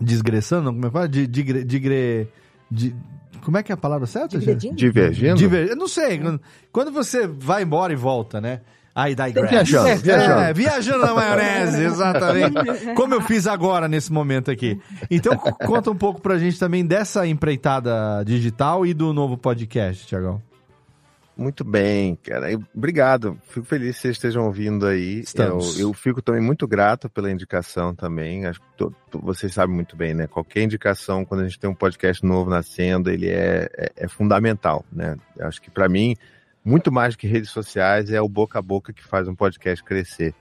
desgressando 0.00 0.64
não, 0.64 0.72
como 0.74 0.86
é 0.86 0.88
que 0.88 0.92
fala 0.92 1.08
de, 1.08 1.26
digre, 1.26 1.64
digre, 1.64 2.28
de- 2.70 2.94
como 3.42 3.56
é 3.56 3.62
que 3.62 3.72
é 3.72 3.74
a 3.74 3.78
palavra 3.78 4.06
certa? 4.06 4.38
Digredindo? 4.38 4.76
Divergindo? 4.76 5.36
Diver- 5.36 5.68
eu 5.68 5.76
não 5.76 5.88
sei 5.88 6.18
quando, 6.18 6.40
quando 6.72 6.92
você 6.92 7.26
vai 7.26 7.62
embora 7.62 7.92
e 7.92 7.96
volta 7.96 8.40
né 8.40 8.60
Aí 8.94 9.14
digress. 9.14 9.48
Viajando, 9.50 9.88
É, 9.88 9.94
viajando. 9.96 10.40
é, 10.40 10.52
viajando 10.52 11.06
na 11.06 11.14
maionese, 11.14 11.84
exatamente. 11.84 12.94
Como 12.96 13.14
eu 13.14 13.20
fiz 13.20 13.46
agora 13.46 13.86
nesse 13.86 14.12
momento 14.12 14.50
aqui. 14.50 14.76
Então, 15.08 15.36
conta 15.36 15.88
um 15.88 15.94
pouco 15.94 16.20
pra 16.20 16.36
gente 16.36 16.58
também 16.58 16.84
dessa 16.84 17.24
empreitada 17.24 18.24
digital 18.26 18.84
e 18.84 18.92
do 18.92 19.12
novo 19.12 19.38
podcast, 19.38 20.04
Tiagão. 20.04 20.42
Muito 21.38 21.62
bem, 21.64 22.16
cara. 22.16 22.48
Obrigado. 22.74 23.38
Fico 23.48 23.64
feliz 23.64 23.94
que 23.96 24.02
vocês 24.02 24.16
estejam 24.16 24.44
ouvindo 24.44 24.84
aí. 24.86 25.22
Eu, 25.78 25.88
eu 25.88 25.92
fico 25.94 26.20
também 26.20 26.40
muito 26.42 26.66
grato 26.66 27.08
pela 27.08 27.30
indicação 27.30 27.94
também. 27.94 28.44
Acho 28.44 28.60
que 28.60 28.66
to- 28.76 28.94
to- 29.08 29.20
vocês 29.20 29.54
sabem 29.54 29.72
muito 29.74 29.96
bem, 29.96 30.14
né? 30.14 30.26
Qualquer 30.26 30.62
indicação, 30.64 31.24
quando 31.24 31.42
a 31.42 31.44
gente 31.44 31.60
tem 31.60 31.70
um 31.70 31.74
podcast 31.74 32.26
novo 32.26 32.50
nascendo, 32.50 33.08
ele 33.08 33.28
é, 33.28 33.68
é, 33.78 33.92
é 33.96 34.08
fundamental, 34.08 34.84
né? 34.92 35.16
Eu 35.36 35.46
Acho 35.46 35.62
que 35.62 35.70
para 35.70 35.88
mim, 35.88 36.16
muito 36.64 36.90
mais 36.90 37.14
do 37.14 37.18
que 37.18 37.28
redes 37.28 37.50
sociais, 37.50 38.10
é 38.10 38.20
o 38.20 38.28
boca 38.28 38.58
a 38.58 38.62
boca 38.62 38.92
que 38.92 39.04
faz 39.04 39.28
um 39.28 39.34
podcast 39.36 39.84
crescer. 39.84 40.34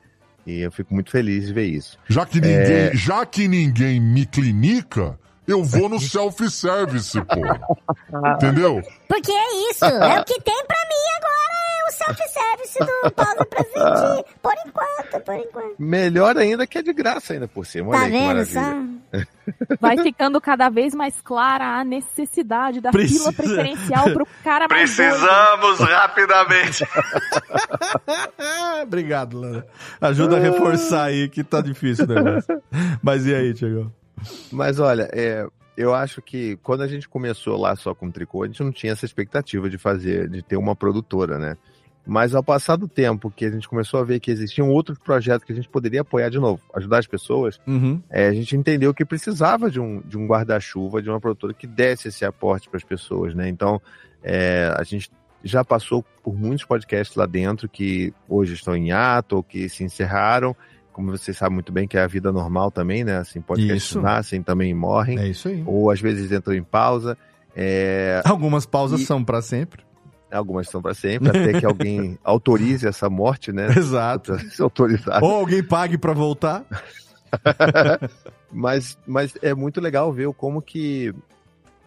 E 0.47 0.61
eu 0.61 0.71
fico 0.71 0.93
muito 0.93 1.11
feliz 1.11 1.45
de 1.45 1.53
ver 1.53 1.65
isso. 1.67 1.99
Já 2.07 2.25
que 2.25 2.41
ninguém, 2.41 2.57
É. 2.57 2.95
já 2.95 3.23
que 3.25 3.47
ninguém 3.47 3.99
me 3.99 4.25
clinica, 4.25 5.19
Eu 5.47 5.63
vou 5.63 5.87
no 5.87 5.99
self-service, 5.99 7.19
pô. 7.21 8.27
Entendeu? 8.35 8.81
Porque 9.07 9.31
é 9.31 9.71
isso, 9.71 9.85
é 9.85 10.19
o 10.19 10.25
que 10.25 10.41
tem 10.41 10.65
pra 10.65 10.77
mim 10.89 11.05
agora, 11.17 11.53
é 11.79 11.87
o 11.87 11.91
self-service 11.93 12.79
do 12.79 13.11
Pausa 13.11 13.45
pra 13.45 13.63
sentir. 13.63 14.25
Por 14.41 14.53
enquanto, 14.65 15.23
por 15.23 15.35
enquanto. 15.35 15.75
Melhor 15.79 16.37
ainda 16.37 16.67
que 16.67 16.77
é 16.77 16.81
de 16.81 16.91
graça 16.91 17.33
ainda 17.33 17.47
por 17.47 17.65
cima. 17.65 17.89
Olha 17.91 17.99
Tá 18.01 18.07
vendo 18.07 18.45
só? 18.45 18.97
Vai 19.79 19.97
ficando 19.97 20.41
cada 20.41 20.69
vez 20.69 20.93
mais 20.93 21.21
clara 21.21 21.79
a 21.79 21.83
necessidade 21.85 22.81
da 22.81 22.91
Precisa. 22.91 23.31
fila 23.31 23.33
preferencial 23.33 24.03
pro 24.11 24.27
cara 24.43 24.67
mais. 24.69 24.93
Precisamos 24.93 25.79
rapidamente. 25.79 26.83
Obrigado, 28.83 29.39
Lana. 29.39 29.65
Ajuda 30.01 30.35
a 30.35 30.39
reforçar 30.39 31.05
aí 31.05 31.29
que 31.29 31.43
tá 31.43 31.61
difícil 31.61 32.03
o 32.03 32.07
negócio. 32.09 32.61
Mas 33.01 33.25
e 33.25 33.33
aí, 33.33 33.53
Tiagão? 33.53 33.91
Mas 34.51 34.79
olha, 34.79 35.09
é, 35.13 35.45
eu 35.75 35.93
acho 35.93 36.21
que 36.21 36.57
quando 36.57 36.81
a 36.81 36.87
gente 36.87 37.07
começou 37.07 37.59
lá 37.59 37.75
só 37.75 37.93
com 37.93 38.09
tricô, 38.11 38.43
a 38.43 38.47
gente 38.47 38.63
não 38.63 38.71
tinha 38.71 38.93
essa 38.93 39.05
expectativa 39.05 39.69
de 39.69 39.77
fazer, 39.77 40.29
de 40.29 40.41
ter 40.41 40.57
uma 40.57 40.75
produtora, 40.75 41.37
né? 41.37 41.57
Mas 42.09 42.33
ao 42.33 42.41
passar 42.41 42.77
do 42.77 42.87
tempo 42.87 43.29
que 43.29 43.43
a 43.43 43.51
gente 43.51 43.67
começou 43.67 43.99
a 43.99 44.03
ver 44.03 44.21
que 44.21 44.31
existiam 44.31 44.69
outros 44.69 44.97
projetos 44.97 45.43
que 45.45 45.51
a 45.51 45.55
gente 45.55 45.67
poderia 45.67 46.01
apoiar 46.01 46.29
de 46.29 46.39
novo, 46.39 46.61
ajudar 46.73 46.99
as 46.99 47.07
pessoas, 47.07 47.59
Uhum. 47.67 48.01
é, 48.09 48.27
a 48.27 48.33
gente 48.33 48.55
entendeu 48.55 48.93
que 48.93 49.03
precisava 49.03 49.69
de 49.69 49.77
um, 49.79 49.99
de 50.01 50.17
um 50.17 50.25
guarda-chuva, 50.25 51.01
de 51.01 51.09
uma 51.09 51.19
produtora 51.19 51.53
que 51.53 51.67
desse 51.67 52.07
esse 52.07 52.23
aporte 52.23 52.69
para 52.69 52.77
as 52.77 52.83
pessoas, 52.83 53.35
né? 53.35 53.49
Então, 53.49 53.81
é, 54.23 54.73
a 54.77 54.83
gente 54.83 55.11
já 55.43 55.65
passou 55.65 56.03
por 56.23 56.33
muitos 56.33 56.65
podcasts 56.65 57.15
lá 57.15 57.25
dentro 57.25 57.67
que 57.67 58.13
hoje 58.27 58.53
estão 58.53 58.75
em 58.75 58.91
ato 58.91 59.35
ou 59.35 59.43
que 59.43 59.67
se 59.69 59.83
encerraram. 59.83 60.55
Como 60.97 61.11
vocês 61.11 61.37
sabem 61.37 61.53
muito 61.53 61.71
bem, 61.71 61.87
que 61.87 61.95
é 61.95 62.01
a 62.01 62.07
vida 62.07 62.31
normal 62.31 62.71
também, 62.71 63.03
né? 63.03 63.17
Assim, 63.17 63.39
podcasts 63.39 63.83
Isso. 63.91 64.01
nascem 64.01 64.41
também 64.41 64.73
morrem. 64.73 65.19
É 65.19 65.27
isso 65.27 65.47
aí. 65.47 65.61
Ou 65.63 65.91
às 65.91 66.01
vezes 66.01 66.31
entram 66.31 66.55
em 66.55 66.63
pausa. 66.63 67.15
É, 67.55 68.19
Algumas 68.25 68.65
pausas 68.65 69.01
E- 69.01 69.05
são 69.05 69.23
pra 69.23 69.39
sempre. 69.43 69.85
Algumas 70.31 70.67
são 70.67 70.81
para 70.81 70.95
sempre, 70.95 71.29
até 71.29 71.59
que 71.59 71.65
alguém 71.67 72.17
autorize 72.25 72.87
essa 72.87 73.07
morte, 73.11 73.51
né? 73.51 73.67
Exato. 73.77 74.31
Precisa 74.33 74.55
ser 74.55 74.63
autorizado. 74.63 75.23
Ou 75.23 75.35
alguém 75.35 75.63
pague 75.63 75.99
pra 75.99 76.13
voltar. 76.13 76.65
mas, 78.51 78.97
mas 79.05 79.37
é 79.43 79.53
muito 79.53 79.79
legal 79.79 80.11
ver 80.11 80.33
como 80.33 80.63
que 80.63 81.13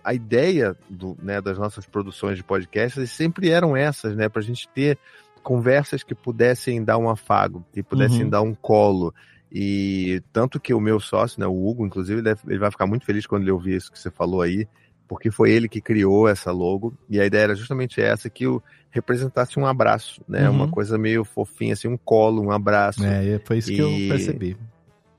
a 0.05 0.15
ideia 0.15 0.77
do, 0.89 1.17
né, 1.21 1.41
das 1.41 1.59
nossas 1.59 1.85
produções 1.85 2.37
de 2.37 2.45
podcasts 2.45 3.11
sempre 3.11 3.51
eram 3.51 3.77
essas, 3.77 4.15
né? 4.15 4.29
Pra 4.29 4.41
gente 4.41 4.69
ter 4.69 4.97
conversas 5.43 6.03
que 6.03 6.15
pudessem 6.15 6.83
dar 6.85 6.99
um 6.99 7.09
afago, 7.09 7.65
que 7.73 7.83
pudessem 7.83 8.25
Uhum. 8.25 8.31
dar 8.31 8.43
um 8.43 8.55
colo. 8.55 9.15
E 9.53 10.23
tanto 10.33 10.61
que 10.61 10.73
o 10.73 10.81
meu 10.81 11.01
sócio, 11.01 11.41
né, 11.41 11.47
o 11.47 11.67
Hugo, 11.69 11.85
inclusive, 11.87 12.21
ele, 12.21 12.23
deve- 12.23 12.41
ele 12.49 12.59
vai 12.59 12.71
ficar 12.71 12.87
muito 12.87 13.05
feliz 13.05 13.27
quando 13.27 13.43
ele 13.43 13.51
ouvir 13.51 13.77
isso 13.77 13.91
que 13.91 13.99
você 13.99 14.11
falou 14.11 14.43
aí, 14.43 14.69
porque 15.09 15.31
foi 15.31 15.51
ele 15.51 15.69
que 15.69 15.81
criou 15.81 16.29
essa 16.29 16.53
logo. 16.53 16.95
E 17.09 17.21
a 17.21 17.27
ideia 17.27 17.43
era 17.45 17.55
justamente 17.57 18.01
essa, 18.01 18.31
que 18.31 18.47
o 18.47 18.63
representasse 18.91 19.59
um 19.59 19.67
abraço, 19.67 20.21
né? 20.29 20.49
Uhum. 20.49 20.55
Uma 20.57 20.69
coisa 20.69 20.97
meio 20.97 21.25
fofinha, 21.25 21.73
assim, 21.73 21.89
um 21.89 21.97
colo, 21.97 22.43
um 22.43 22.51
abraço. 22.53 23.03
É, 23.05 23.41
foi 23.45 23.59
isso 23.59 23.73
que 23.73 23.81
eu 23.81 23.91
E- 23.91 24.09
percebi. 24.09 24.57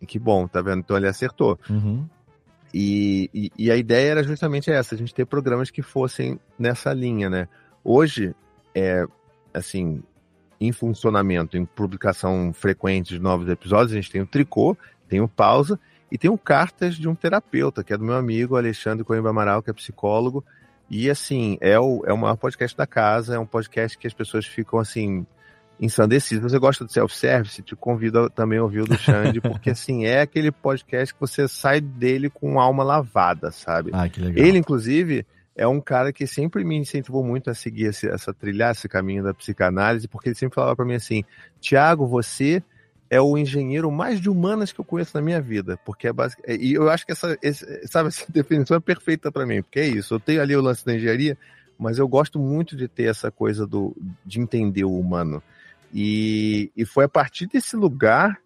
Que 0.08 0.18
bom, 0.18 0.48
tá 0.48 0.62
vendo? 0.62 0.80
Então 0.80 0.96
ele 0.98 1.08
acertou. 1.08 1.60
Uhum. 1.70 2.06
E, 2.74 3.30
e, 3.34 3.52
e 3.58 3.72
a 3.72 3.76
ideia 3.76 4.12
era 4.12 4.24
justamente 4.24 4.72
essa, 4.72 4.96
a 4.96 4.98
gente 4.98 5.14
ter 5.14 5.26
programas 5.26 5.70
que 5.70 5.82
fossem 5.82 6.40
nessa 6.58 6.94
linha, 6.94 7.30
né? 7.30 7.48
Hoje, 7.84 8.34
é, 8.74 9.06
assim, 9.54 10.02
em 10.62 10.72
funcionamento, 10.72 11.58
em 11.58 11.66
publicação 11.66 12.54
frequente 12.54 13.16
de 13.16 13.20
novos 13.20 13.50
episódios, 13.50 13.94
a 13.94 13.96
gente 13.96 14.12
tem 14.12 14.22
o 14.22 14.28
Tricô, 14.28 14.78
tem 15.10 15.20
o 15.20 15.28
Pausa 15.28 15.80
e 16.12 16.20
tem 16.20 16.30
o 16.30 16.38
Cartas 16.38 16.96
de 16.96 17.10
um 17.10 17.16
Terapeuta, 17.16 17.84
que 17.84 17.92
é 17.92 17.98
do 17.98 18.06
meu 18.06 18.16
amigo 18.16 18.56
Alexandre 18.56 19.04
Coimbra 19.04 19.32
Amaral, 19.32 19.64
que 19.64 19.72
é 19.72 19.74
psicólogo. 19.74 20.46
E, 20.88 21.10
assim, 21.10 21.58
é 21.62 21.80
o, 21.80 22.04
é 22.06 22.14
o 22.14 22.18
maior 22.18 22.36
podcast 22.36 22.78
da 22.78 22.86
casa, 22.86 23.34
é 23.34 23.40
um 23.40 23.46
podcast 23.46 23.98
que 23.98 24.06
as 24.06 24.14
pessoas 24.14 24.46
ficam, 24.46 24.78
assim, 24.78 25.26
ensandecidas. 25.80 26.44
Se 26.44 26.50
você 26.50 26.60
gosta 26.60 26.86
do 26.86 26.92
self-service, 26.92 27.64
te 27.64 27.76
convido 27.76 28.20
a 28.20 28.30
também 28.30 28.60
a 28.60 28.64
ouvir 28.64 28.82
o 28.82 28.86
do 28.86 28.98
Xande, 28.98 29.42
porque, 29.42 29.72
assim, 29.72 30.06
é 30.06 30.22
aquele 30.22 30.52
podcast 30.52 31.12
que 31.12 31.20
você 31.20 31.48
sai 31.48 31.82
dele 31.82 32.30
com 32.30 32.60
alma 32.60 32.84
lavada, 32.84 33.52
sabe? 33.52 33.90
Ah, 33.94 34.08
que 34.08 34.22
legal. 34.22 34.46
Ele, 34.46 34.60
inclusive, 34.60 35.26
é 35.56 35.68
um 35.68 35.82
cara 35.82 36.14
que 36.14 36.26
sempre 36.26 36.64
me 36.64 36.78
incentivou 36.78 37.24
muito 37.24 37.50
a 37.50 37.54
seguir 37.54 37.86
esse, 37.86 38.08
essa 38.08 38.34
trilhar 38.34 38.72
esse 38.72 38.88
caminho 38.88 39.24
da 39.24 39.34
psicanálise, 39.34 40.08
porque 40.08 40.30
ele 40.30 40.36
sempre 40.36 40.56
falava 40.56 40.76
para 40.76 40.86
mim 40.86 40.96
assim: 40.96 41.24
Tiago, 41.60 42.08
você 42.08 42.64
é 43.10 43.20
o 43.20 43.38
engenheiro 43.38 43.92
mais 43.92 44.22
de 44.22 44.30
humanas 44.30 44.72
que 44.72 44.80
eu 44.80 44.86
conheço 44.86 45.12
na 45.16 45.22
minha 45.22 45.42
vida, 45.42 45.78
porque 45.86 46.08
é 46.08 46.14
basic... 46.14 46.42
e 46.48 46.74
eu 46.74 46.90
acho 46.90 47.06
que 47.06 47.12
essa, 47.12 47.38
esse- 47.42 47.86
sabe, 47.88 48.08
essa 48.08 48.26
definição 48.32 48.78
é 48.78 48.80
perfeita 48.80 49.30
para 49.32 49.46
mim, 49.46 49.62
porque 49.62 49.82
é 49.82 49.88
isso. 49.88 50.14
Eu 50.14 50.20
tenho 50.20 50.42
ali 50.42 50.56
o 50.56 50.62
lance 50.62 50.86
da 50.86 50.96
engenharia, 50.96 51.38
mas 51.78 51.98
eu 51.98 52.08
gosto 52.08 52.40
muito 52.40 52.76
de 52.76 52.88
ter 52.88 53.10
essa 53.10 53.30
coisa 53.30 53.68
do 53.68 53.96
de 54.26 54.40
entender 54.40 54.86
o 54.86 54.98
humano. 54.98 55.44
E, 55.94 56.72
e 56.76 56.86
foi 56.86 57.04
a 57.04 57.10
partir 57.10 57.48
desse 57.48 57.76
lugar 57.76 58.40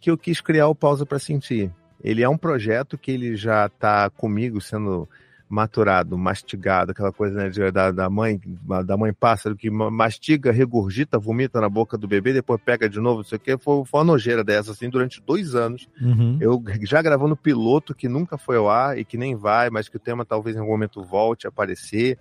que 0.00 0.10
eu 0.10 0.16
quis 0.16 0.40
criar 0.40 0.68
o 0.68 0.74
Pausa 0.74 1.04
para 1.04 1.18
Sentir. 1.18 1.70
Ele 2.02 2.22
é 2.22 2.28
um 2.28 2.38
projeto 2.38 2.96
que 2.96 3.10
ele 3.10 3.36
já 3.36 3.66
está 3.66 4.08
comigo 4.08 4.60
sendo 4.60 5.06
maturado, 5.52 6.16
mastigado, 6.16 6.92
aquela 6.92 7.12
coisa 7.12 7.36
né, 7.36 7.50
de- 7.50 7.70
da, 7.70 7.90
da 7.90 8.08
mãe, 8.08 8.40
da 8.86 8.96
mãe 8.96 9.12
pássaro 9.12 9.54
que 9.54 9.70
ma- 9.70 9.90
mastiga, 9.90 10.50
regurgita, 10.50 11.18
vomita 11.18 11.60
na 11.60 11.68
boca 11.68 11.98
do 11.98 12.08
bebê, 12.08 12.32
depois 12.32 12.58
pega 12.64 12.88
de 12.88 12.98
novo, 12.98 13.18
não 13.18 13.24
sei 13.24 13.36
o 13.36 13.40
que, 13.40 13.58
foi, 13.58 13.84
foi 13.84 14.00
uma 14.00 14.04
nojeira 14.04 14.42
dessa, 14.42 14.72
assim, 14.72 14.88
durante 14.88 15.20
dois 15.20 15.54
anos. 15.54 15.86
Uhum. 16.00 16.38
Eu 16.40 16.62
já 16.80 17.02
gravando 17.02 17.36
piloto 17.36 17.94
que 17.94 18.08
nunca 18.08 18.38
foi 18.38 18.56
ao 18.56 18.70
ar 18.70 18.98
e 18.98 19.04
que 19.04 19.18
nem 19.18 19.36
vai, 19.36 19.68
mas 19.68 19.90
que 19.90 19.96
o 19.98 20.00
tema 20.00 20.24
talvez 20.24 20.56
em 20.56 20.60
algum 20.60 20.72
momento 20.72 21.02
volte 21.04 21.46
a 21.46 21.50
aparecer. 21.50 22.18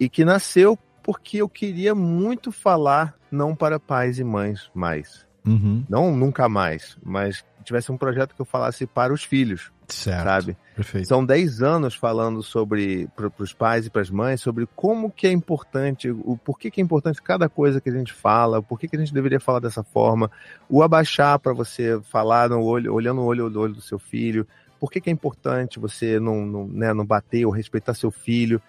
E 0.00 0.08
que 0.08 0.24
nasceu 0.24 0.78
porque 1.02 1.36
eu 1.42 1.48
queria 1.48 1.94
muito 1.94 2.50
falar 2.50 3.14
não 3.30 3.54
para 3.54 3.78
pais 3.78 4.18
e 4.18 4.24
mães 4.24 4.70
mais. 4.74 5.26
Uhum. 5.46 5.84
Não 5.90 6.16
nunca 6.16 6.48
mais, 6.48 6.96
mas 7.04 7.44
tivesse 7.62 7.92
um 7.92 7.98
projeto 7.98 8.34
que 8.34 8.40
eu 8.40 8.46
falasse 8.46 8.86
para 8.86 9.12
os 9.12 9.22
filhos, 9.22 9.70
Certo. 9.88 10.24
sabe? 10.24 10.56
Perfeito. 10.74 11.08
São 11.08 11.24
10 11.24 11.62
anos 11.62 11.94
falando 11.94 12.42
sobre 12.42 13.08
para 13.14 13.30
os 13.38 13.52
pais 13.52 13.86
e 13.86 13.90
para 13.90 14.02
as 14.02 14.10
mães 14.10 14.40
sobre 14.40 14.66
como 14.74 15.10
que 15.10 15.26
é 15.26 15.32
importante, 15.32 16.10
o 16.10 16.36
porquê 16.36 16.70
que 16.70 16.80
é 16.80 16.84
importante 16.84 17.22
cada 17.22 17.48
coisa 17.48 17.80
que 17.80 17.88
a 17.88 17.92
gente 17.92 18.12
fala, 18.12 18.62
por 18.62 18.78
que 18.78 18.88
que 18.88 18.96
a 18.96 18.98
gente 18.98 19.14
deveria 19.14 19.38
falar 19.40 19.60
dessa 19.60 19.82
forma, 19.82 20.30
o 20.68 20.82
abaixar 20.82 21.38
para 21.38 21.52
você 21.52 22.00
falar 22.10 22.48
no 22.48 22.62
olho, 22.62 22.92
olhando 22.92 23.20
o 23.20 23.24
olho 23.24 23.48
no 23.48 23.60
olho 23.60 23.74
do 23.74 23.80
seu 23.80 23.98
filho, 23.98 24.46
por 24.80 24.90
que 24.90 25.00
que 25.00 25.08
é 25.10 25.12
importante 25.12 25.78
você 25.78 26.18
não, 26.18 26.44
não, 26.44 26.66
né, 26.66 26.92
não 26.92 27.06
bater 27.06 27.46
ou 27.46 27.52
respeitar 27.52 27.94
seu 27.94 28.10
filho 28.10 28.60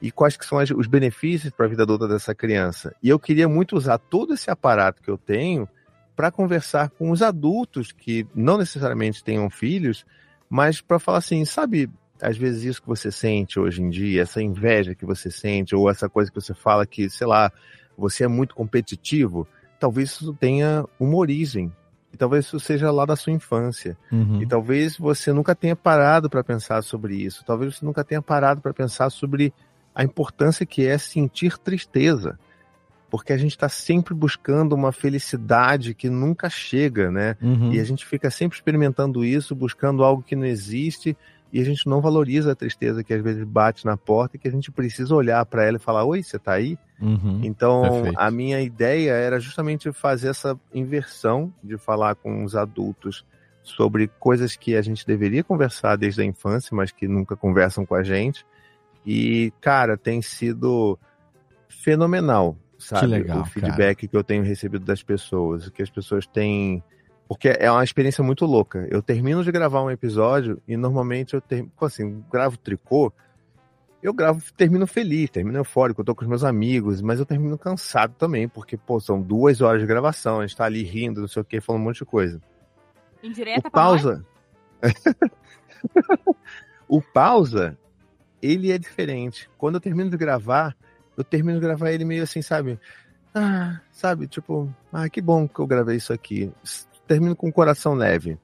e 0.00 0.10
quais 0.10 0.36
que 0.36 0.46
são 0.46 0.58
as- 0.58 0.70
os 0.70 0.86
benefícios 0.86 1.52
para 1.52 1.66
a 1.66 1.68
vida 1.68 1.82
adulta 1.82 2.06
dessa 2.06 2.34
criança. 2.34 2.94
E 3.02 3.08
eu 3.08 3.18
queria 3.18 3.48
muito 3.48 3.76
usar 3.76 3.98
todo 3.98 4.34
esse 4.34 4.50
aparato 4.50 5.02
que 5.02 5.10
eu 5.10 5.18
tenho 5.18 5.68
para 6.14 6.30
conversar 6.30 6.90
com 6.90 7.10
os 7.10 7.22
adultos 7.22 7.92
que 7.92 8.26
não 8.34 8.58
necessariamente 8.58 9.22
tenham 9.22 9.48
filhos, 9.48 10.04
mas 10.48 10.80
para 10.80 10.98
falar 10.98 11.18
assim, 11.18 11.44
sabe, 11.44 11.90
às 12.20 12.36
vezes 12.36 12.64
isso 12.64 12.82
que 12.82 12.88
você 12.88 13.10
sente 13.10 13.58
hoje 13.58 13.82
em 13.82 13.90
dia, 13.90 14.22
essa 14.22 14.42
inveja 14.42 14.94
que 14.94 15.04
você 15.04 15.30
sente, 15.30 15.74
ou 15.74 15.90
essa 15.90 16.08
coisa 16.08 16.30
que 16.30 16.40
você 16.40 16.54
fala 16.54 16.86
que, 16.86 17.08
sei 17.08 17.26
lá, 17.26 17.52
você 17.96 18.24
é 18.24 18.28
muito 18.28 18.54
competitivo, 18.54 19.46
talvez 19.78 20.10
isso 20.10 20.34
tenha 20.34 20.84
uma 20.98 21.16
origem. 21.16 21.72
E 22.12 22.16
talvez 22.16 22.46
isso 22.46 22.58
seja 22.58 22.90
lá 22.90 23.04
da 23.04 23.16
sua 23.16 23.32
infância. 23.32 23.96
Uhum. 24.10 24.40
E 24.40 24.46
talvez 24.46 24.96
você 24.96 25.32
nunca 25.32 25.54
tenha 25.54 25.76
parado 25.76 26.30
para 26.30 26.42
pensar 26.42 26.82
sobre 26.82 27.16
isso. 27.16 27.44
Talvez 27.44 27.76
você 27.76 27.84
nunca 27.84 28.02
tenha 28.02 28.22
parado 28.22 28.62
para 28.62 28.72
pensar 28.72 29.10
sobre 29.10 29.52
a 29.94 30.02
importância 30.02 30.64
que 30.64 30.86
é 30.86 30.96
sentir 30.96 31.58
tristeza. 31.58 32.38
Porque 33.10 33.32
a 33.32 33.38
gente 33.38 33.52
está 33.52 33.68
sempre 33.68 34.12
buscando 34.12 34.74
uma 34.74 34.92
felicidade 34.92 35.94
que 35.94 36.10
nunca 36.10 36.50
chega, 36.50 37.10
né? 37.10 37.36
Uhum. 37.40 37.72
E 37.72 37.80
a 37.80 37.84
gente 37.84 38.04
fica 38.04 38.30
sempre 38.30 38.56
experimentando 38.56 39.24
isso, 39.24 39.54
buscando 39.54 40.04
algo 40.04 40.22
que 40.22 40.36
não 40.36 40.44
existe, 40.44 41.16
e 41.52 41.60
a 41.60 41.64
gente 41.64 41.86
não 41.86 42.00
valoriza 42.00 42.52
a 42.52 42.54
tristeza 42.54 43.02
que 43.02 43.14
às 43.14 43.22
vezes 43.22 43.42
bate 43.44 43.86
na 43.86 43.96
porta 43.96 44.36
e 44.36 44.38
que 44.38 44.48
a 44.48 44.50
gente 44.50 44.70
precisa 44.70 45.14
olhar 45.14 45.44
para 45.46 45.64
ela 45.64 45.78
e 45.78 45.80
falar: 45.80 46.04
Oi, 46.04 46.22
você 46.22 46.38
tá 46.38 46.52
aí? 46.52 46.78
Uhum. 47.00 47.40
Então, 47.42 47.82
Perfeito. 47.82 48.18
a 48.18 48.30
minha 48.30 48.60
ideia 48.60 49.12
era 49.12 49.40
justamente 49.40 49.90
fazer 49.92 50.28
essa 50.28 50.58
inversão 50.74 51.52
de 51.64 51.78
falar 51.78 52.14
com 52.16 52.44
os 52.44 52.54
adultos 52.54 53.24
sobre 53.62 54.08
coisas 54.18 54.56
que 54.56 54.76
a 54.76 54.82
gente 54.82 55.06
deveria 55.06 55.44
conversar 55.44 55.96
desde 55.96 56.20
a 56.20 56.24
infância, 56.24 56.76
mas 56.76 56.90
que 56.90 57.08
nunca 57.08 57.36
conversam 57.36 57.84
com 57.86 57.94
a 57.94 58.02
gente. 58.02 58.44
E, 59.06 59.52
cara, 59.60 59.96
tem 59.96 60.20
sido 60.20 60.98
fenomenal, 61.68 62.56
sabe? 62.88 63.06
legal, 63.06 63.42
o 63.42 63.44
feedback 63.44 64.08
que 64.08 64.16
eu 64.16 64.24
tenho 64.24 64.42
recebido 64.42 64.84
das 64.84 65.02
pessoas, 65.02 65.68
que 65.68 65.82
as 65.82 65.90
pessoas 65.90 66.26
têm. 66.26 66.82
Porque 67.26 67.48
é 67.48 67.70
uma 67.70 67.84
experiência 67.84 68.24
muito 68.24 68.46
louca. 68.46 68.86
Eu 68.90 69.02
termino 69.02 69.44
de 69.44 69.52
gravar 69.52 69.82
um 69.82 69.90
episódio 69.90 70.62
e 70.66 70.76
normalmente 70.76 71.34
eu 71.34 71.40
termino, 71.40 71.70
assim, 71.82 72.24
gravo 72.30 72.56
tricô, 72.56 73.12
eu 74.02 74.14
gravo, 74.14 74.40
termino 74.56 74.86
feliz, 74.86 75.28
termino 75.28 75.58
eufórico, 75.58 76.00
eu 76.00 76.04
tô 76.04 76.14
com 76.14 76.22
os 76.22 76.28
meus 76.28 76.44
amigos, 76.44 77.02
mas 77.02 77.18
eu 77.18 77.26
termino 77.26 77.58
cansado 77.58 78.14
também, 78.14 78.48
porque, 78.48 78.76
pô, 78.76 78.98
são 78.98 79.20
duas 79.20 79.60
horas 79.60 79.80
de 79.80 79.86
gravação, 79.86 80.40
a 80.40 80.46
gente 80.46 80.56
tá 80.56 80.64
ali 80.64 80.82
rindo, 80.82 81.20
não 81.20 81.28
sei 81.28 81.42
o 81.42 81.44
que, 81.44 81.60
falando 81.60 81.82
um 81.82 81.84
monte 81.84 81.98
de 81.98 82.04
coisa. 82.06 82.40
Indireta 83.22 83.68
o 83.68 83.70
pausa. 83.70 84.24
o 86.88 87.02
pausa, 87.02 87.76
ele 88.40 88.72
é 88.72 88.78
diferente. 88.78 89.50
Quando 89.58 89.74
eu 89.74 89.80
termino 89.80 90.08
de 90.08 90.16
gravar, 90.16 90.74
eu 91.18 91.24
termino 91.24 91.58
de 91.58 91.66
gravar 91.66 91.90
ele 91.90 92.04
meio 92.04 92.22
assim, 92.22 92.40
sabe? 92.40 92.78
Ah, 93.34 93.80
sabe, 93.92 94.28
tipo, 94.28 94.72
ah, 94.92 95.08
que 95.08 95.20
bom 95.20 95.48
que 95.48 95.58
eu 95.58 95.66
gravei 95.66 95.96
isso 95.96 96.12
aqui. 96.12 96.50
Termino 97.08 97.34
com 97.34 97.48
o 97.48 97.52
coração 97.52 97.94
leve. 97.94 98.38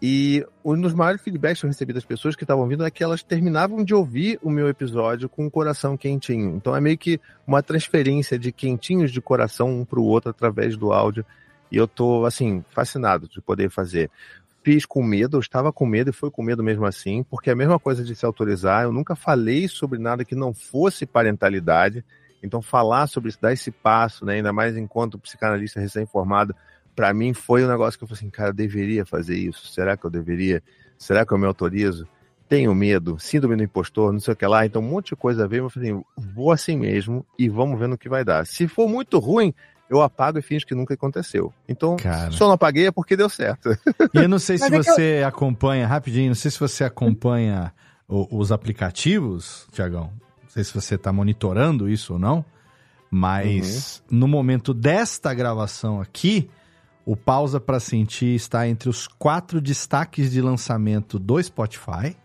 E 0.00 0.46
um 0.64 0.80
dos 0.80 0.94
maiores 0.94 1.20
feedbacks 1.22 1.60
que 1.60 1.66
eu 1.66 1.70
recebi 1.70 1.92
das 1.92 2.04
pessoas 2.04 2.36
que 2.36 2.44
estavam 2.44 2.68
vindo 2.68 2.84
é 2.84 2.90
que 2.90 3.02
elas 3.02 3.22
terminavam 3.22 3.82
de 3.82 3.94
ouvir 3.94 4.38
o 4.42 4.50
meu 4.50 4.68
episódio 4.68 5.28
com 5.28 5.46
o 5.46 5.50
coração 5.50 5.96
quentinho. 5.96 6.54
Então 6.54 6.76
é 6.76 6.80
meio 6.80 6.96
que 6.96 7.20
uma 7.46 7.62
transferência 7.62 8.38
de 8.38 8.52
quentinhos 8.52 9.10
de 9.10 9.20
coração 9.20 9.80
um 9.80 9.84
para 9.84 9.98
o 9.98 10.04
outro 10.04 10.30
através 10.30 10.76
do 10.76 10.92
áudio. 10.92 11.24
E 11.72 11.76
eu 11.76 11.88
tô, 11.88 12.24
assim, 12.24 12.62
fascinado 12.70 13.26
de 13.26 13.40
poder 13.40 13.70
fazer. 13.70 14.08
Fiz 14.64 14.86
com 14.86 15.02
medo, 15.02 15.36
eu 15.36 15.40
estava 15.40 15.70
com 15.70 15.84
medo 15.84 16.08
e 16.08 16.12
foi 16.12 16.30
com 16.30 16.42
medo 16.42 16.64
mesmo 16.64 16.86
assim, 16.86 17.22
porque 17.22 17.50
é 17.50 17.52
a 17.52 17.56
mesma 17.56 17.78
coisa 17.78 18.02
de 18.02 18.16
se 18.16 18.24
autorizar. 18.24 18.84
Eu 18.84 18.92
nunca 18.92 19.14
falei 19.14 19.68
sobre 19.68 19.98
nada 19.98 20.24
que 20.24 20.34
não 20.34 20.54
fosse 20.54 21.04
parentalidade. 21.04 22.02
Então, 22.42 22.62
falar 22.62 23.06
sobre 23.06 23.28
isso, 23.28 23.38
dar 23.40 23.52
esse 23.52 23.70
passo, 23.70 24.24
né, 24.24 24.36
ainda 24.36 24.54
mais 24.54 24.74
enquanto 24.74 25.18
psicanalista 25.18 25.80
recém-formado, 25.80 26.54
para 26.96 27.12
mim 27.12 27.34
foi 27.34 27.62
um 27.62 27.68
negócio 27.68 27.98
que 27.98 28.04
eu 28.04 28.08
falei 28.08 28.20
assim, 28.20 28.30
cara, 28.30 28.48
eu 28.50 28.54
deveria 28.54 29.04
fazer 29.04 29.36
isso. 29.36 29.66
Será 29.66 29.98
que 29.98 30.06
eu 30.06 30.10
deveria? 30.10 30.62
Será 30.96 31.26
que 31.26 31.32
eu 31.32 31.38
me 31.38 31.46
autorizo? 31.46 32.08
Tenho 32.48 32.74
medo, 32.74 33.18
síndrome 33.18 33.56
do 33.56 33.62
impostor, 33.62 34.14
não 34.14 34.20
sei 34.20 34.32
o 34.32 34.36
que 34.36 34.46
lá. 34.46 34.64
Então, 34.64 34.80
um 34.80 34.88
monte 34.88 35.08
de 35.08 35.16
coisa 35.16 35.46
veio. 35.46 35.64
Eu 35.64 35.70
falei 35.70 35.94
vou 36.16 36.52
assim 36.52 36.78
mesmo 36.78 37.26
e 37.38 37.50
vamos 37.50 37.78
ver 37.78 37.88
no 37.88 37.98
que 37.98 38.08
vai 38.08 38.24
dar. 38.24 38.46
Se 38.46 38.66
for 38.66 38.88
muito 38.88 39.18
ruim, 39.18 39.52
eu 39.90 40.00
apago 40.02 40.38
e 40.38 40.42
finge 40.42 40.64
que 40.66 40.74
nunca 40.74 40.94
aconteceu. 40.94 41.52
Então, 41.68 41.96
Cara. 41.96 42.30
só 42.32 42.46
não 42.46 42.54
apaguei 42.54 42.86
é 42.86 42.90
porque 42.92 43.16
deu 43.16 43.28
certo. 43.28 43.70
E 44.14 44.18
eu 44.18 44.28
não 44.28 44.38
sei 44.38 44.56
se 44.58 44.64
é 44.64 44.70
você 44.82 45.24
acompanha, 45.26 45.86
rapidinho, 45.86 46.28
não 46.28 46.34
sei 46.34 46.50
se 46.50 46.58
você 46.58 46.84
acompanha 46.84 47.72
o- 48.08 48.38
os 48.38 48.50
aplicativos, 48.50 49.66
Tiagão. 49.72 50.10
Não 50.42 50.48
sei 50.48 50.64
se 50.64 50.72
você 50.74 50.94
está 50.94 51.12
monitorando 51.12 51.88
isso 51.88 52.14
ou 52.14 52.18
não, 52.18 52.44
mas 53.10 54.02
Uhum. 54.10 54.18
no 54.20 54.28
momento 54.28 54.72
desta 54.74 55.32
gravação 55.34 56.00
aqui, 56.00 56.48
o 57.06 57.14
Pausa 57.16 57.60
para 57.60 57.78
Sentir 57.78 58.34
está 58.34 58.66
entre 58.66 58.88
os 58.88 59.06
quatro 59.06 59.60
destaques 59.60 60.30
de 60.30 60.40
lançamento 60.40 61.18
do 61.18 61.42
Spotify. 61.42 62.16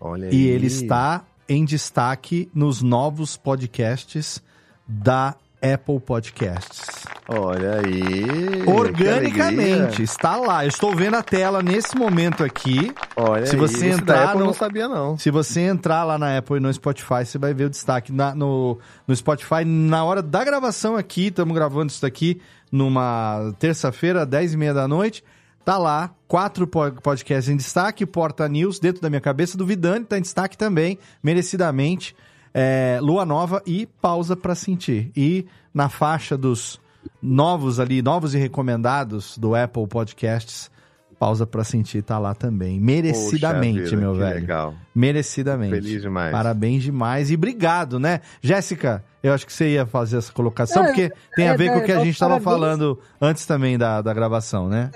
Olha 0.00 0.26
E 0.26 0.28
aí. 0.30 0.46
ele 0.46 0.66
está 0.66 1.24
em 1.48 1.64
destaque 1.64 2.50
nos 2.54 2.82
novos 2.82 3.36
podcasts 3.36 4.42
da 4.86 5.34
Apple 5.60 5.98
Podcasts. 6.00 6.86
Olha 7.28 7.80
aí. 7.84 8.62
Organicamente, 8.66 10.02
está 10.02 10.36
lá. 10.36 10.64
Eu 10.64 10.68
estou 10.68 10.94
vendo 10.94 11.16
a 11.16 11.22
tela 11.22 11.62
nesse 11.62 11.96
momento 11.96 12.44
aqui. 12.44 12.92
Olha 13.16 13.44
se 13.46 13.54
aí, 13.54 13.58
você 13.60 13.88
da 13.90 13.94
entrar 13.96 14.34
no, 14.36 14.46
não 14.46 14.52
sabia 14.54 14.88
não. 14.88 15.18
Se 15.18 15.30
você 15.30 15.60
entrar 15.62 16.04
lá 16.04 16.16
na 16.18 16.38
Apple 16.38 16.56
e 16.56 16.60
no 16.60 16.72
Spotify, 16.72 17.24
você 17.24 17.38
vai 17.38 17.52
ver 17.52 17.64
o 17.64 17.70
destaque 17.70 18.12
Na- 18.12 18.34
no, 18.34 18.78
no 19.06 19.14
Spotify 19.16 19.64
na 19.64 20.04
hora 20.04 20.22
da 20.22 20.44
gravação 20.44 20.96
aqui. 20.96 21.26
Estamos 21.26 21.54
gravando 21.54 21.90
isso 21.90 22.02
daqui 22.02 22.40
numa 22.70 23.52
terça-feira, 23.58 24.24
10 24.24 24.54
e 24.54 24.56
meia 24.56 24.72
da 24.74 24.86
noite. 24.86 25.24
Tá 25.64 25.76
lá, 25.76 26.14
quatro 26.26 26.66
po- 26.66 26.92
podcasts 27.02 27.50
em 27.52 27.56
destaque, 27.56 28.06
Porta 28.06 28.48
News, 28.48 28.78
dentro 28.78 29.02
da 29.02 29.10
minha 29.10 29.20
cabeça, 29.20 29.58
do 29.58 29.66
Vidani, 29.66 30.04
tá 30.04 30.16
em 30.16 30.22
destaque 30.22 30.56
também, 30.56 30.98
merecidamente. 31.22 32.16
É, 32.58 32.98
Lua 33.00 33.24
Nova 33.24 33.62
e 33.64 33.86
Pausa 33.86 34.36
para 34.36 34.54
Sentir. 34.54 35.12
E 35.16 35.46
na 35.72 35.88
faixa 35.88 36.36
dos 36.36 36.80
novos 37.22 37.78
ali, 37.78 38.02
novos 38.02 38.34
e 38.34 38.38
recomendados 38.38 39.38
do 39.38 39.54
Apple 39.54 39.86
Podcasts, 39.86 40.70
Pausa 41.18 41.46
para 41.46 41.64
Sentir 41.64 42.02
tá 42.02 42.18
lá 42.18 42.34
também. 42.34 42.80
Merecidamente, 42.80 43.90
vida, 43.90 43.96
meu 43.96 44.12
que 44.12 44.18
velho. 44.20 44.40
legal. 44.40 44.74
Merecidamente. 44.94 45.74
Feliz 45.74 46.02
demais. 46.02 46.30
Parabéns 46.30 46.82
demais 46.84 47.30
e 47.30 47.34
obrigado, 47.34 47.98
né? 47.98 48.20
Jéssica, 48.40 49.04
eu 49.22 49.32
acho 49.32 49.44
que 49.44 49.52
você 49.52 49.70
ia 49.70 49.84
fazer 49.84 50.18
essa 50.18 50.32
colocação, 50.32 50.82
Não, 50.82 50.88
porque 50.90 51.12
tem 51.34 51.48
a 51.48 51.54
é, 51.54 51.56
ver 51.56 51.72
com 51.72 51.78
o 51.78 51.84
que 51.84 51.92
a 51.92 51.96
é, 51.96 52.04
gente 52.04 52.14
estava 52.14 52.40
falando 52.40 52.98
antes 53.20 53.44
também 53.46 53.76
da, 53.76 54.00
da 54.00 54.14
gravação, 54.14 54.68
né? 54.68 54.90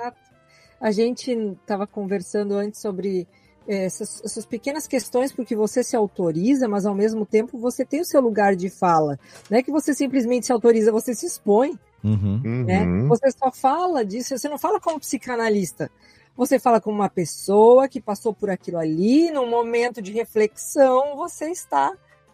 A 0.81 0.93
gente 0.93 1.31
estava 1.31 1.87
conversando 1.87 2.55
antes 2.55 2.81
sobre 2.81 3.27
essas, 3.67 4.23
essas 4.25 4.47
pequenas 4.47 4.87
questões 4.87 5.33
porque 5.33 5.55
você 5.55 5.83
se 5.83 5.97
autoriza, 5.97 6.69
mas 6.69 6.87
ao 6.87 6.95
mesmo 6.95 7.25
tempo 7.25 7.59
você 7.59 7.85
tem 7.85 8.01
o 8.01 8.05
seu 8.05 8.21
lugar 8.21 8.57
de 8.57 8.69
fala. 8.69 9.19
Não 9.51 9.59
é 9.59 9.63
que 9.63 9.71
você 9.71 9.95
simplesmente 9.95 10.47
se 10.47 10.53
autoriza, 10.53 10.93
você 10.93 11.15
se 11.15 11.27
expõe. 11.27 11.79
Uhum. 12.03 12.65
né? 12.65 12.85
Você 13.09 13.31
só 13.31 13.53
fala 13.53 14.05
disso, 14.05 14.37
você 14.37 14.49
não 14.49 14.59
fala 14.59 14.81
como 14.81 14.99
psicanalista. 14.99 15.91
Você 16.37 16.59
fala 16.59 16.81
como 16.81 16.97
uma 16.97 17.11
pessoa 17.11 17.87
que 17.89 18.01
passou 18.01 18.33
por 18.33 18.49
aquilo 18.51 18.79
ali, 18.79 19.31
num 19.31 19.49
momento 19.49 20.01
de 20.01 20.13
reflexão, 20.13 21.15
você 21.17 21.51
está 21.51 21.93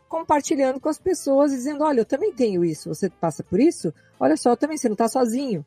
compartilhando 0.09 0.81
com 0.81 0.89
as 0.89 0.99
pessoas, 0.99 1.51
dizendo: 1.51 1.85
Olha, 1.85 2.01
eu 2.01 2.05
também 2.05 2.33
tenho 2.33 2.65
isso, 2.65 2.89
você 2.89 3.11
passa 3.11 3.43
por 3.43 3.61
isso? 3.61 3.93
Olha 4.19 4.37
só, 4.37 4.51
eu 4.51 4.57
também, 4.57 4.79
você 4.79 4.89
não 4.89 4.95
está 4.95 5.09
sozinho. 5.09 5.65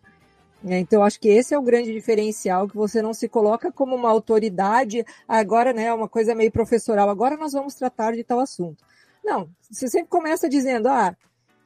Né? 0.63 0.79
Então, 0.79 1.03
acho 1.03 1.19
que 1.19 1.29
esse 1.29 1.53
é 1.53 1.57
o 1.57 1.63
grande 1.63 1.91
diferencial, 1.91 2.67
que 2.67 2.75
você 2.75 3.01
não 3.01 3.13
se 3.13 3.27
coloca 3.27 3.71
como 3.71 3.95
uma 3.95 4.09
autoridade, 4.09 5.05
agora, 5.27 5.73
né, 5.73 5.93
uma 5.93 6.07
coisa 6.07 6.35
meio 6.35 6.51
professoral, 6.51 7.09
agora 7.09 7.35
nós 7.35 7.53
vamos 7.53 7.73
tratar 7.75 8.13
de 8.13 8.23
tal 8.23 8.39
assunto. 8.39 8.83
Não, 9.23 9.49
você 9.69 9.87
sempre 9.87 10.09
começa 10.09 10.47
dizendo, 10.47 10.87
ah, 10.87 11.15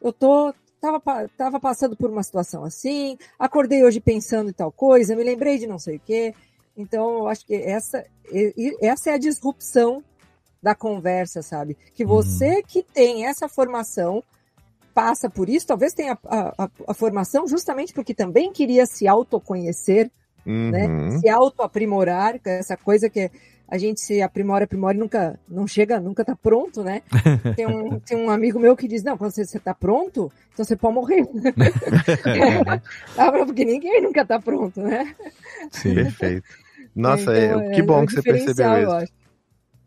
eu 0.02 0.14
tô, 0.14 0.54
tava, 0.80 1.02
tava 1.38 1.60
passando 1.60 1.96
por 1.96 2.10
uma 2.10 2.24
situação 2.24 2.64
assim, 2.64 3.18
acordei 3.40 3.84
hoje 3.84 4.00
pensando 4.00 4.50
em 4.50 4.54
tal 4.54 4.72
coisa, 4.72 5.16
me 5.16 5.24
lembrei 5.24 5.58
de 5.58 5.68
não 5.68 5.80
sei 5.80 5.98
o 5.98 6.00
quê. 6.00 6.34
Então, 6.78 7.20
eu 7.20 7.28
acho 7.28 7.46
que 7.46 7.56
essa, 7.56 8.06
essa 8.82 9.10
é 9.10 9.14
a 9.14 9.18
disrupção 9.18 10.04
da 10.62 10.76
conversa, 10.76 11.42
sabe? 11.42 11.78
Que 11.94 12.04
você 12.04 12.62
que 12.64 12.84
tem 12.84 13.26
essa 13.28 13.48
formação 13.48 14.24
passa 14.96 15.30
por 15.30 15.50
isso, 15.50 15.68
talvez 15.68 15.94
tenha 15.94 16.18
a, 16.26 16.64
a- 16.64 16.70
a 16.88 16.94
formação 16.94 17.46
justamente 17.48 17.94
porque 17.94 18.14
também 18.14 18.52
queria 18.54 18.86
se 18.86 19.08
autoconhecer, 19.08 20.10
né? 20.46 20.88
Uhum. 20.88 21.20
Se 21.20 21.28
autoaprimorar, 21.30 22.36
é 22.46 22.60
essa 22.60 22.78
coisa 22.78 23.10
que 23.10 23.30
a 23.68 23.78
gente 23.78 24.00
se 24.00 24.22
aprimora, 24.22 24.64
aprimora 24.66 24.96
e 24.96 25.00
nunca 25.00 25.40
não 25.50 25.68
chega, 25.68 26.00
nunca 26.00 26.24
tá 26.24 26.36
pronto, 26.36 26.84
né? 26.84 27.02
Tem 27.56 27.66
um, 27.68 28.00
tem 28.00 28.18
um 28.18 28.30
amigo 28.30 28.60
meu 28.60 28.76
que 28.76 28.88
diz, 28.88 29.04
não, 29.04 29.18
quando 29.18 29.32
você, 29.32 29.44
você 29.46 29.60
tá 29.60 29.74
pronto, 29.74 30.32
então 30.54 30.64
você 30.64 30.76
pode 30.76 30.94
morrer. 30.96 31.28
Ah, 33.18 33.32
porque 33.46 33.66
ninguém 33.66 34.02
nunca 34.02 34.26
tá 34.26 34.40
pronto, 34.40 34.82
né? 34.82 35.16
Perfeito. 35.84 36.48
Nossa, 36.96 37.36
Então, 37.38 37.62
é, 37.62 37.70
que 37.72 37.82
é 37.82 37.84
bom 37.84 38.02
um 38.02 38.06
que 38.06 38.14
você 38.14 38.22
percebeu 38.22 38.72
eu 38.74 38.84
isso. 38.84 38.92
acho. 38.96 39.14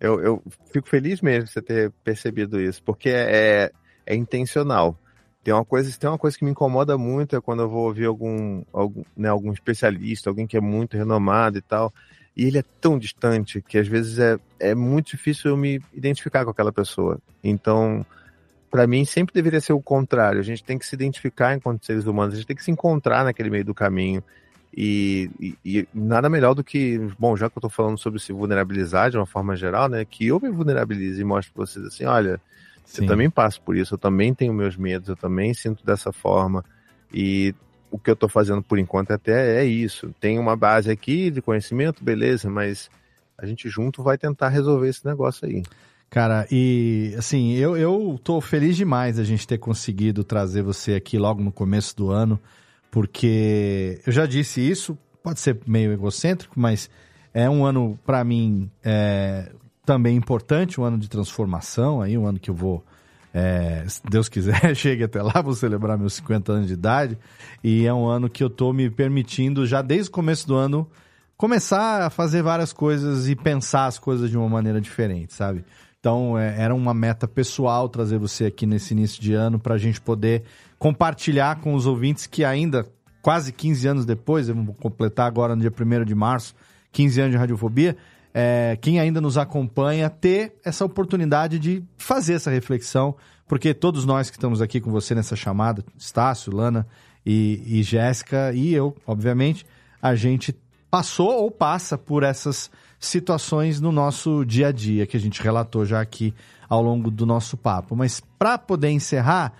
Eu, 0.00 0.20
eu 0.20 0.42
fico 0.72 0.88
feliz 0.88 1.20
mesmo 1.20 1.44
de 1.46 1.52
você 1.52 1.62
ter 1.62 1.90
percebido 2.04 2.60
isso, 2.60 2.82
porque 2.82 3.10
é, 3.10 3.70
é 4.08 4.16
intencional. 4.16 4.96
Tem 5.44 5.54
uma 5.54 5.64
coisa, 5.64 5.96
tem 5.98 6.08
uma 6.10 6.18
coisa 6.18 6.36
que 6.36 6.44
me 6.44 6.50
incomoda 6.50 6.98
muito 6.98 7.36
é 7.36 7.40
quando 7.40 7.62
eu 7.62 7.68
vou 7.68 7.86
ouvir 7.86 8.06
algum, 8.06 8.62
algum, 8.72 9.02
né, 9.16 9.28
algum 9.28 9.52
especialista, 9.52 10.28
alguém 10.30 10.46
que 10.46 10.56
é 10.56 10.60
muito 10.60 10.96
renomado 10.96 11.58
e 11.58 11.62
tal, 11.62 11.92
e 12.36 12.44
ele 12.44 12.58
é 12.58 12.64
tão 12.80 12.98
distante 12.98 13.62
que 13.62 13.78
às 13.78 13.86
vezes 13.86 14.18
é, 14.18 14.38
é 14.58 14.74
muito 14.74 15.10
difícil 15.10 15.50
eu 15.50 15.56
me 15.56 15.80
identificar 15.92 16.44
com 16.44 16.50
aquela 16.50 16.72
pessoa. 16.72 17.18
Então, 17.44 18.04
para 18.70 18.86
mim 18.86 19.04
sempre 19.04 19.34
deveria 19.34 19.60
ser 19.60 19.72
o 19.72 19.82
contrário. 19.82 20.40
A 20.40 20.44
gente 20.44 20.64
tem 20.64 20.78
que 20.78 20.86
se 20.86 20.94
identificar 20.94 21.54
enquanto 21.54 21.84
seres 21.86 22.06
humanos, 22.06 22.34
a 22.34 22.36
gente 22.38 22.46
tem 22.46 22.56
que 22.56 22.64
se 22.64 22.70
encontrar 22.70 23.24
naquele 23.24 23.50
meio 23.50 23.64
do 23.64 23.74
caminho. 23.74 24.22
E, 24.76 25.30
e- 25.40 25.58
e 25.64 25.88
nada 25.94 26.28
melhor 26.28 26.54
do 26.54 26.62
que, 26.62 26.98
bom, 27.18 27.36
já 27.36 27.48
que 27.48 27.56
eu 27.56 27.62
tô 27.62 27.68
falando 27.70 27.98
sobre 27.98 28.20
se 28.20 28.32
vulnerabilizar 28.32 29.10
de 29.10 29.16
uma 29.16 29.26
forma 29.26 29.56
geral, 29.56 29.88
né, 29.88 30.04
que 30.04 30.26
eu 30.26 30.38
me 30.40 30.50
vulnerabilize 30.50 31.20
e 31.20 31.24
mostre 31.24 31.52
pra 31.54 31.64
vocês 31.66 31.84
assim, 31.86 32.04
olha, 32.04 32.40
Sim. 32.88 33.02
eu 33.02 33.08
também 33.08 33.28
passo 33.28 33.60
por 33.60 33.76
isso, 33.76 33.94
eu 33.94 33.98
também 33.98 34.32
tenho 34.32 34.52
meus 34.52 34.76
medos, 34.76 35.08
eu 35.08 35.16
também 35.16 35.52
sinto 35.52 35.84
dessa 35.84 36.10
forma. 36.10 36.64
E 37.12 37.54
o 37.90 37.98
que 37.98 38.10
eu 38.10 38.16
tô 38.16 38.28
fazendo 38.28 38.62
por 38.62 38.78
enquanto 38.78 39.10
até 39.12 39.60
é 39.60 39.64
isso. 39.64 40.14
Tem 40.18 40.38
uma 40.38 40.56
base 40.56 40.90
aqui 40.90 41.30
de 41.30 41.42
conhecimento, 41.42 42.02
beleza, 42.02 42.48
mas 42.48 42.90
a 43.36 43.46
gente 43.46 43.68
junto 43.68 44.02
vai 44.02 44.16
tentar 44.16 44.48
resolver 44.48 44.88
esse 44.88 45.04
negócio 45.04 45.46
aí. 45.46 45.62
Cara, 46.10 46.46
e 46.50 47.14
assim, 47.18 47.52
eu, 47.54 47.76
eu 47.76 48.18
tô 48.24 48.40
feliz 48.40 48.74
demais 48.74 49.18
a 49.18 49.24
gente 49.24 49.46
ter 49.46 49.58
conseguido 49.58 50.24
trazer 50.24 50.62
você 50.62 50.94
aqui 50.94 51.18
logo 51.18 51.42
no 51.42 51.52
começo 51.52 51.94
do 51.94 52.10
ano, 52.10 52.40
porque 52.90 54.00
eu 54.06 54.12
já 54.12 54.24
disse 54.24 54.66
isso, 54.66 54.96
pode 55.22 55.40
ser 55.40 55.60
meio 55.66 55.92
egocêntrico, 55.92 56.58
mas 56.58 56.88
é 57.34 57.48
um 57.50 57.66
ano, 57.66 57.98
para 58.06 58.24
mim, 58.24 58.70
é, 58.82 59.52
também 59.88 60.14
importante, 60.14 60.78
um 60.78 60.84
ano 60.84 60.98
de 60.98 61.08
transformação, 61.08 62.02
aí, 62.02 62.18
um 62.18 62.26
ano 62.26 62.38
que 62.38 62.50
eu 62.50 62.54
vou, 62.54 62.84
é, 63.32 63.86
se 63.88 64.02
Deus 64.04 64.28
quiser, 64.28 64.60
chegue 64.76 65.02
até 65.02 65.22
lá, 65.22 65.40
vou 65.40 65.54
celebrar 65.54 65.96
meus 65.96 66.12
50 66.12 66.52
anos 66.52 66.66
de 66.66 66.74
idade, 66.74 67.18
e 67.64 67.86
é 67.86 67.94
um 67.94 68.06
ano 68.06 68.28
que 68.28 68.44
eu 68.44 68.50
tô 68.50 68.70
me 68.70 68.90
permitindo, 68.90 69.66
já 69.66 69.80
desde 69.80 70.10
o 70.10 70.12
começo 70.12 70.46
do 70.46 70.54
ano, 70.54 70.86
começar 71.38 72.02
a 72.02 72.10
fazer 72.10 72.42
várias 72.42 72.70
coisas 72.70 73.30
e 73.30 73.34
pensar 73.34 73.86
as 73.86 73.98
coisas 73.98 74.28
de 74.28 74.36
uma 74.36 74.46
maneira 74.46 74.78
diferente, 74.78 75.32
sabe? 75.32 75.64
Então, 75.98 76.38
é, 76.38 76.60
era 76.60 76.74
uma 76.74 76.92
meta 76.92 77.26
pessoal 77.26 77.88
trazer 77.88 78.18
você 78.18 78.44
aqui 78.44 78.66
nesse 78.66 78.92
início 78.92 79.22
de 79.22 79.32
ano 79.32 79.58
para 79.58 79.76
a 79.76 79.78
gente 79.78 80.02
poder 80.02 80.42
compartilhar 80.78 81.62
com 81.62 81.72
os 81.72 81.86
ouvintes 81.86 82.26
que 82.26 82.44
ainda, 82.44 82.86
quase 83.22 83.54
15 83.54 83.88
anos 83.88 84.04
depois, 84.04 84.50
eu 84.50 84.54
vou 84.54 84.74
completar 84.74 85.26
agora 85.26 85.56
no 85.56 85.62
dia 85.62 85.72
1 85.72 86.04
de 86.04 86.14
março, 86.14 86.54
15 86.92 87.20
anos 87.22 87.32
de 87.32 87.38
radiofobia, 87.38 87.96
é, 88.40 88.78
quem 88.80 89.00
ainda 89.00 89.20
nos 89.20 89.36
acompanha, 89.36 90.08
ter 90.08 90.54
essa 90.64 90.84
oportunidade 90.84 91.58
de 91.58 91.82
fazer 91.96 92.34
essa 92.34 92.52
reflexão, 92.52 93.16
porque 93.48 93.74
todos 93.74 94.04
nós 94.04 94.30
que 94.30 94.36
estamos 94.36 94.62
aqui 94.62 94.80
com 94.80 94.92
você 94.92 95.12
nessa 95.12 95.34
chamada, 95.34 95.84
Estácio, 95.98 96.54
Lana 96.54 96.86
e, 97.26 97.60
e 97.66 97.82
Jéssica 97.82 98.52
e 98.54 98.72
eu, 98.72 98.96
obviamente, 99.04 99.66
a 100.00 100.14
gente 100.14 100.56
passou 100.88 101.32
ou 101.32 101.50
passa 101.50 101.98
por 101.98 102.22
essas 102.22 102.70
situações 103.00 103.80
no 103.80 103.90
nosso 103.90 104.44
dia 104.44 104.68
a 104.68 104.72
dia, 104.72 105.04
que 105.04 105.16
a 105.16 105.20
gente 105.20 105.42
relatou 105.42 105.84
já 105.84 106.00
aqui 106.00 106.32
ao 106.68 106.80
longo 106.80 107.10
do 107.10 107.26
nosso 107.26 107.56
papo. 107.56 107.96
Mas 107.96 108.22
para 108.38 108.56
poder 108.56 108.90
encerrar, 108.90 109.52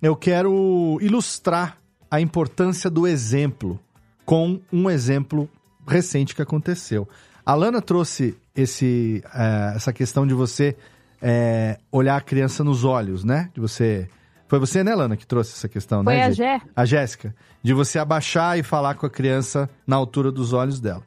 eu 0.00 0.14
quero 0.14 0.98
ilustrar 1.00 1.78
a 2.08 2.20
importância 2.20 2.88
do 2.88 3.08
exemplo 3.08 3.76
com 4.24 4.60
um 4.72 4.88
exemplo 4.88 5.50
recente 5.84 6.32
que 6.32 6.42
aconteceu. 6.42 7.08
A 7.44 7.54
Lana 7.54 7.80
trouxe 7.80 8.36
esse, 8.54 9.22
é, 9.34 9.72
essa 9.76 9.92
questão 9.92 10.26
de 10.26 10.34
você 10.34 10.76
é, 11.20 11.78
olhar 11.90 12.16
a 12.16 12.20
criança 12.20 12.64
nos 12.64 12.84
olhos, 12.84 13.24
né? 13.24 13.50
De 13.54 13.60
você. 13.60 14.08
Foi 14.48 14.58
você, 14.58 14.82
né, 14.82 14.94
Lana, 14.94 15.16
que 15.16 15.26
trouxe 15.26 15.52
essa 15.52 15.68
questão, 15.68 16.02
Foi 16.02 16.16
né? 16.16 16.24
a 16.24 16.30
Gê? 16.30 16.42
Gé. 16.42 16.60
A 16.74 16.84
Jéssica. 16.84 17.34
De 17.62 17.72
você 17.72 17.98
abaixar 17.98 18.58
e 18.58 18.62
falar 18.62 18.94
com 18.94 19.06
a 19.06 19.10
criança 19.10 19.70
na 19.86 19.96
altura 19.96 20.32
dos 20.32 20.52
olhos 20.52 20.80
dela. 20.80 21.02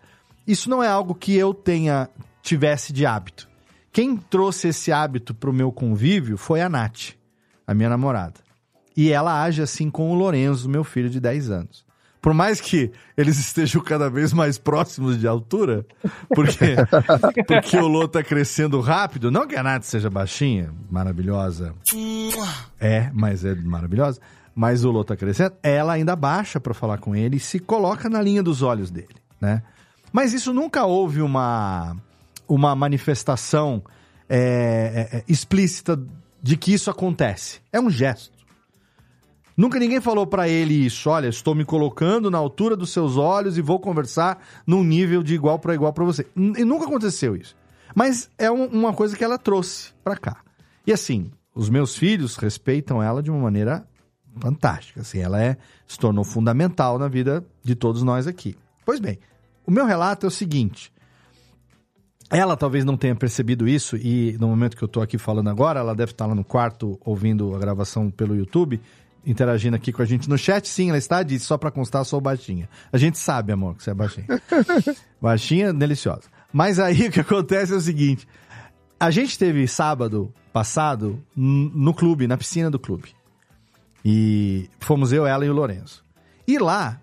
Isso 0.47 0.69
não 0.69 0.81
é 0.84 0.88
algo 0.88 1.14
que 1.14 1.35
eu 1.35 1.53
tenha 1.53 2.10
tivesse 2.41 2.93
de 2.93 3.05
hábito. 3.05 3.49
Quem 3.91 4.18
trouxe 4.18 4.69
esse 4.69 4.91
hábito 4.91 5.34
pro 5.34 5.53
meu 5.53 5.72
convívio 5.72 6.38
foi 6.38 6.61
a 6.61 6.69
Nath, 6.69 7.15
a 7.65 7.73
minha 7.73 7.89
namorada. 7.89 8.39
E 8.95 9.11
ela 9.11 9.41
age 9.41 9.61
assim 9.61 9.89
com 9.89 10.11
o 10.11 10.15
Lorenzo, 10.15 10.69
meu 10.69 10.84
filho 10.84 11.10
de 11.10 11.19
10 11.19 11.49
anos. 11.49 11.85
Por 12.24 12.34
mais 12.34 12.62
que 12.62 12.90
eles 13.18 13.38
estejam 13.38 13.84
cada 13.84 14.10
vez 14.10 14.32
mais 14.32 14.58
próximos 14.58 15.20
de 15.20 15.28
altura, 15.28 15.86
porque, 16.34 16.78
porque 17.45 17.76
o 17.76 17.86
Lô 17.86 18.08
tá 18.08 18.24
crescendo 18.24 18.80
rápido, 18.80 19.30
não 19.30 19.45
que 19.45 19.58
a 19.58 19.62
Nath 19.62 19.84
seja 19.84 20.10
baixinha, 20.10 20.72
maravilhosa. 20.90 21.76
É, 22.80 23.12
mas 23.14 23.44
é 23.44 23.54
maravilhosa. 23.54 24.22
Mas 24.56 24.86
o 24.86 24.91
Lô 24.91 25.04
tá 25.04 25.18
crescendo, 25.18 25.54
ela 25.62 25.91
ainda 25.91 26.16
baixa 26.16 26.62
para 26.62 26.74
falar 26.74 26.98
com 27.00 27.14
ele 27.14 27.36
e 27.36 27.41
se 27.41 27.60
coloca 27.60 28.10
na 28.10 28.22
linha 28.22 28.41
dos 28.41 28.62
olhos 28.62 28.90
dele, 28.90 29.16
né? 29.41 29.62
Mas 30.10 30.32
isso 30.32 30.54
nunca 30.54 30.86
houve 30.86 31.22
uma, 31.22 31.94
uma 32.48 32.74
manifestação 32.74 33.84
é, 34.30 35.10
é, 35.12 35.18
é, 35.18 35.24
explícita 35.28 36.02
de 36.41 36.56
que 36.56 36.74
isso 36.74 36.90
acontece. 36.90 37.60
É 37.70 37.82
um 37.82 37.90
gesto. 37.90 38.32
Nunca 39.55 39.77
ninguém 39.80 40.01
falou 40.01 40.25
pra 40.25 40.47
ele 40.49 40.73
isso. 40.73 41.09
Olha, 41.09 41.27
estou 41.27 41.53
me 41.53 41.63
colocando 41.63 42.31
na 42.31 42.38
altura 42.38 42.75
dos 42.75 42.91
seus 42.91 43.17
olhos 43.17 43.57
e 43.57 43.61
vou 43.61 43.80
conversar 43.80 44.43
num 44.65 44.84
nível 44.84 45.21
de 45.21 45.35
igual 45.35 45.59
para 45.59 45.75
igual 45.75 45.93
pra 45.93 46.03
você. 46.03 46.25
E 46.35 46.65
nunca 46.65 46.85
aconteceu 46.85 47.35
isso. 47.35 47.55
Mas 47.95 48.30
é 48.38 48.49
um- 48.51 48.65
uma 48.65 48.93
coisa 48.93 49.15
que 49.15 49.23
ela 49.23 49.38
trouxe 49.38 49.91
pra 50.03 50.17
cá. 50.17 50.38
E 50.88 50.91
assim, 50.91 51.30
os 51.53 51.69
meus 51.69 51.95
filhos 51.95 52.35
respeitam 52.35 53.01
ela 53.01 53.21
de 53.21 53.30
uma 53.30 53.39
maneira 53.39 53.85
fantástica. 54.39 55.01
Assim, 55.01 55.19
ela 55.19 55.39
é, 55.41 55.55
se 55.85 55.99
tornou 55.99 56.23
fundamental 56.23 56.97
na 56.97 57.07
vida 57.07 57.45
de 57.63 57.75
todos 57.75 58.01
nós 58.01 58.25
aqui. 58.25 58.55
Pois 58.84 58.99
bem, 58.99 59.19
o 59.67 59.69
meu 59.71 59.85
relato 59.85 60.25
é 60.25 60.30
o 60.30 60.31
seguinte. 60.31 60.91
Ela 62.31 62.57
talvez 62.57 62.84
não 62.84 62.97
tenha 62.97 63.15
percebido 63.15 63.67
isso 63.67 63.95
e 63.95 64.35
no 64.39 64.47
momento 64.47 64.75
que 64.75 64.84
eu 64.84 64.88
tô 64.88 65.01
aqui 65.01 65.19
falando 65.19 65.49
agora, 65.49 65.80
ela 65.80 65.93
deve 65.93 66.11
estar 66.13 66.25
lá 66.25 66.34
no 66.34 66.43
quarto 66.43 66.97
ouvindo 67.05 67.53
a 67.55 67.59
gravação 67.59 68.09
pelo 68.09 68.35
YouTube, 68.35 68.81
interagindo 69.26 69.76
aqui 69.76 69.91
com 69.91 70.02
a 70.02 70.06
gente 70.06 70.30
no 70.30 70.38
chat. 70.38 70.68
Sim, 70.68 70.90
ela 70.90 70.98
está, 70.98 71.24
disse, 71.24 71.45
só 71.45 71.58
pra 71.58 71.72
constar, 71.72 72.04
sou 72.06 72.20
baixinha. 72.20 72.70
A 72.91 72.98
gente 72.98 73.18
sabe, 73.18 73.52
amor, 73.52 73.76
que 73.76 73.84
você 73.84 73.91
é 73.91 73.94
baixinha. 73.94 74.28
baixinha, 75.22 75.74
deliciosa. 75.74 76.24
Mas 76.52 76.80
aí 76.80 77.08
o 77.08 77.12
que 77.12 77.20
acontece 77.20 77.74
é 77.74 77.76
o 77.76 77.82
seguinte, 77.82 78.28
a 79.00 79.10
gente 79.10 79.38
teve 79.38 79.68
sábado 79.68 80.34
passado 80.52 81.22
no 81.36 81.94
clube, 81.94 82.28
na 82.28 82.38
piscina 82.38 82.70
do 82.70 82.80
clube. 82.80 83.10
E 84.06 84.70
fomos 84.80 85.12
eu, 85.12 85.26
ela 85.26 85.45
e 85.45 85.50
o 85.50 85.54
Lourenço. 85.54 86.06
E 86.48 86.60
lá 86.60 87.02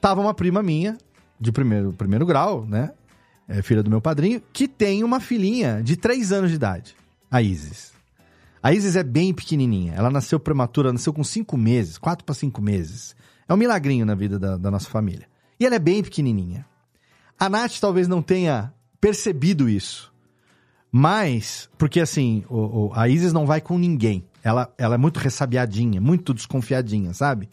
tava 0.00 0.20
uma 0.20 0.32
prima 0.32 0.62
minha, 0.62 0.96
de 1.38 1.52
primeiro, 1.52 1.92
primeiro 1.92 2.24
grau, 2.24 2.64
né? 2.64 2.92
É, 3.46 3.62
filha 3.62 3.82
do 3.82 3.90
meu 3.90 4.00
padrinho, 4.00 4.42
que 4.52 4.68
tem 4.68 5.02
uma 5.02 5.20
filhinha 5.20 5.82
de 5.82 5.96
3 5.96 6.32
anos 6.32 6.50
de 6.50 6.56
idade, 6.56 6.94
a 7.30 7.40
Isis. 7.40 7.92
A 8.62 8.72
Isis 8.72 8.96
é 8.96 9.02
bem 9.02 9.32
pequenininha. 9.32 9.94
Ela 9.94 10.10
nasceu 10.10 10.38
prematura, 10.40 10.92
nasceu 10.92 11.12
com 11.12 11.22
5 11.22 11.56
meses, 11.56 11.98
4 11.98 12.24
para 12.24 12.34
5 12.34 12.60
meses. 12.60 13.14
É 13.48 13.54
um 13.54 13.56
milagrinho 13.56 14.04
na 14.04 14.14
vida 14.14 14.38
da, 14.38 14.56
da 14.56 14.70
nossa 14.70 14.88
família. 14.90 15.26
E 15.58 15.64
ela 15.66 15.76
é 15.76 15.78
bem 15.78 16.02
pequenininha. 16.02 16.66
A 17.38 17.48
Nath 17.48 17.78
talvez 17.80 18.08
não 18.08 18.20
tenha 18.20 18.72
percebido 19.00 19.68
isso. 19.68 20.12
Mas, 20.90 21.68
porque 21.76 22.00
assim, 22.00 22.44
o- 22.48 22.86
o- 22.88 22.92
a 22.94 23.08
Isis 23.08 23.32
não 23.32 23.46
vai 23.46 23.60
com 23.60 23.78
ninguém. 23.78 24.24
Ela, 24.42 24.72
ela 24.78 24.94
é 24.94 24.98
muito 24.98 25.18
ressabiadinha, 25.18 26.00
muito 26.00 26.32
desconfiadinha, 26.32 27.12
sabe? 27.12 27.48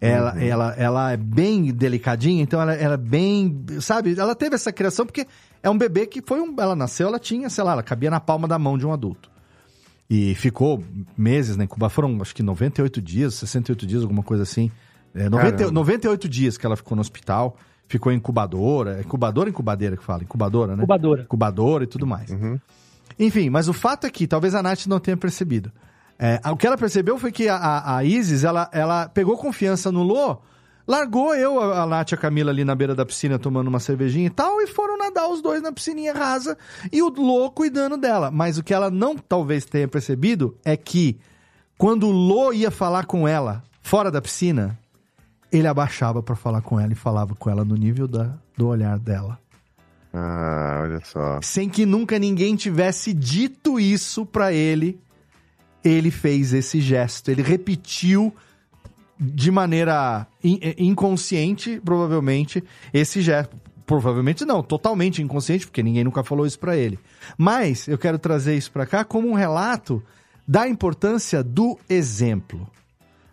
Ela, 0.00 0.42
ela, 0.42 0.74
ela 0.76 1.12
é 1.12 1.16
bem 1.16 1.72
delicadinha, 1.72 2.42
então 2.42 2.60
ela, 2.60 2.74
ela 2.74 2.94
é 2.94 2.98
bem. 2.98 3.64
Sabe? 3.80 4.18
Ela 4.18 4.34
teve 4.34 4.56
essa 4.56 4.72
criação 4.72 5.06
porque 5.06 5.26
é 5.62 5.70
um 5.70 5.78
bebê 5.78 6.06
que 6.06 6.20
foi 6.20 6.40
um. 6.40 6.56
Ela 6.58 6.74
nasceu, 6.74 7.06
ela 7.06 7.20
tinha, 7.20 7.48
sei 7.48 7.62
lá, 7.62 7.70
ela 7.72 7.82
cabia 7.84 8.10
na 8.10 8.18
palma 8.18 8.48
da 8.48 8.58
mão 8.58 8.76
de 8.76 8.84
um 8.84 8.92
adulto. 8.92 9.30
E 10.08 10.34
ficou 10.34 10.82
meses 11.16 11.56
na 11.56 11.64
incubação. 11.64 11.94
Foram 11.94 12.20
acho 12.20 12.34
que 12.34 12.42
98 12.42 13.00
dias, 13.00 13.34
68 13.34 13.86
dias, 13.86 14.02
alguma 14.02 14.22
coisa 14.22 14.42
assim. 14.42 14.70
É, 15.14 15.28
90, 15.28 15.52
Caramba. 15.52 15.72
98 15.72 16.28
dias 16.28 16.58
que 16.58 16.66
ela 16.66 16.76
ficou 16.76 16.94
no 16.94 17.00
hospital. 17.00 17.56
Ficou 17.88 18.12
em 18.12 18.16
incubadora. 18.16 18.98
É 18.98 19.00
incubadora 19.00 19.48
ou 19.48 19.50
incubadeira 19.50 19.96
que 19.96 20.04
fala? 20.04 20.22
Incubadora, 20.22 20.76
né? 20.76 20.82
Incubadora. 20.82 21.22
Incubadora 21.22 21.84
e 21.84 21.86
tudo 21.86 22.06
mais. 22.06 22.30
Enfim, 23.18 23.50
mas 23.50 23.68
o 23.68 23.72
fato 23.72 24.06
é 24.06 24.10
que 24.10 24.26
talvez 24.26 24.54
a 24.54 24.62
Nath 24.62 24.86
não 24.86 24.98
tenha 24.98 25.16
percebido. 25.16 25.70
É, 26.18 26.40
o 26.50 26.56
que 26.56 26.66
ela 26.66 26.78
percebeu 26.78 27.18
foi 27.18 27.32
que 27.32 27.48
a, 27.48 27.56
a, 27.56 27.96
a 27.96 28.04
Isis, 28.04 28.44
ela, 28.44 28.70
ela 28.72 29.08
pegou 29.08 29.36
confiança 29.36 29.90
no 29.90 30.02
Lô, 30.02 30.38
largou 30.86 31.34
eu, 31.34 31.60
a, 31.60 31.86
Nath 31.86 32.12
e 32.12 32.14
a 32.14 32.18
Camila 32.18 32.50
ali 32.50 32.64
na 32.64 32.74
beira 32.74 32.94
da 32.94 33.06
piscina 33.06 33.38
tomando 33.38 33.68
uma 33.68 33.80
cervejinha 33.80 34.26
e 34.26 34.30
tal, 34.30 34.60
e 34.60 34.66
foram 34.66 34.98
nadar 34.98 35.28
os 35.28 35.40
dois 35.40 35.62
na 35.62 35.72
piscininha 35.72 36.12
rasa 36.12 36.56
e 36.90 37.02
o 37.02 37.08
Lô 37.08 37.50
cuidando 37.50 37.96
dela. 37.96 38.30
Mas 38.30 38.58
o 38.58 38.62
que 38.62 38.74
ela 38.74 38.90
não 38.90 39.16
talvez 39.16 39.64
tenha 39.64 39.88
percebido 39.88 40.56
é 40.64 40.76
que 40.76 41.18
quando 41.78 42.06
o 42.06 42.12
Lô 42.12 42.52
ia 42.52 42.70
falar 42.70 43.06
com 43.06 43.26
ela 43.26 43.62
fora 43.80 44.10
da 44.10 44.22
piscina, 44.22 44.78
ele 45.50 45.66
abaixava 45.66 46.22
pra 46.22 46.34
falar 46.34 46.62
com 46.62 46.78
ela 46.78 46.92
e 46.92 46.96
falava 46.96 47.34
com 47.34 47.50
ela 47.50 47.64
no 47.64 47.74
nível 47.76 48.08
da, 48.08 48.34
do 48.56 48.68
olhar 48.68 48.98
dela. 48.98 49.38
Ah, 50.12 50.80
olha 50.82 51.00
só. 51.04 51.40
Sem 51.42 51.68
que 51.68 51.86
nunca 51.86 52.18
ninguém 52.18 52.54
tivesse 52.54 53.14
dito 53.14 53.80
isso 53.80 54.26
pra 54.26 54.52
ele, 54.52 55.00
ele 55.82 56.10
fez 56.10 56.52
esse 56.52 56.80
gesto. 56.80 57.30
Ele 57.30 57.42
repetiu 57.42 58.34
de 59.22 59.50
maneira 59.50 60.26
in- 60.42 60.58
eh, 60.60 60.74
inconsciente, 60.78 61.80
provavelmente, 61.84 62.62
esse 62.92 63.22
gesto. 63.22 63.56
Provavelmente 63.86 64.44
não, 64.44 64.62
totalmente 64.62 65.20
inconsciente, 65.22 65.66
porque 65.66 65.82
ninguém 65.82 66.04
nunca 66.04 66.22
falou 66.24 66.46
isso 66.46 66.58
pra 66.58 66.76
ele. 66.76 66.98
Mas 67.36 67.86
eu 67.88 67.98
quero 67.98 68.18
trazer 68.18 68.56
isso 68.56 68.70
pra 68.70 68.86
cá 68.86 69.04
como 69.04 69.28
um 69.28 69.34
relato 69.34 70.02
da 70.46 70.68
importância 70.68 71.42
do 71.42 71.78
exemplo. 71.88 72.66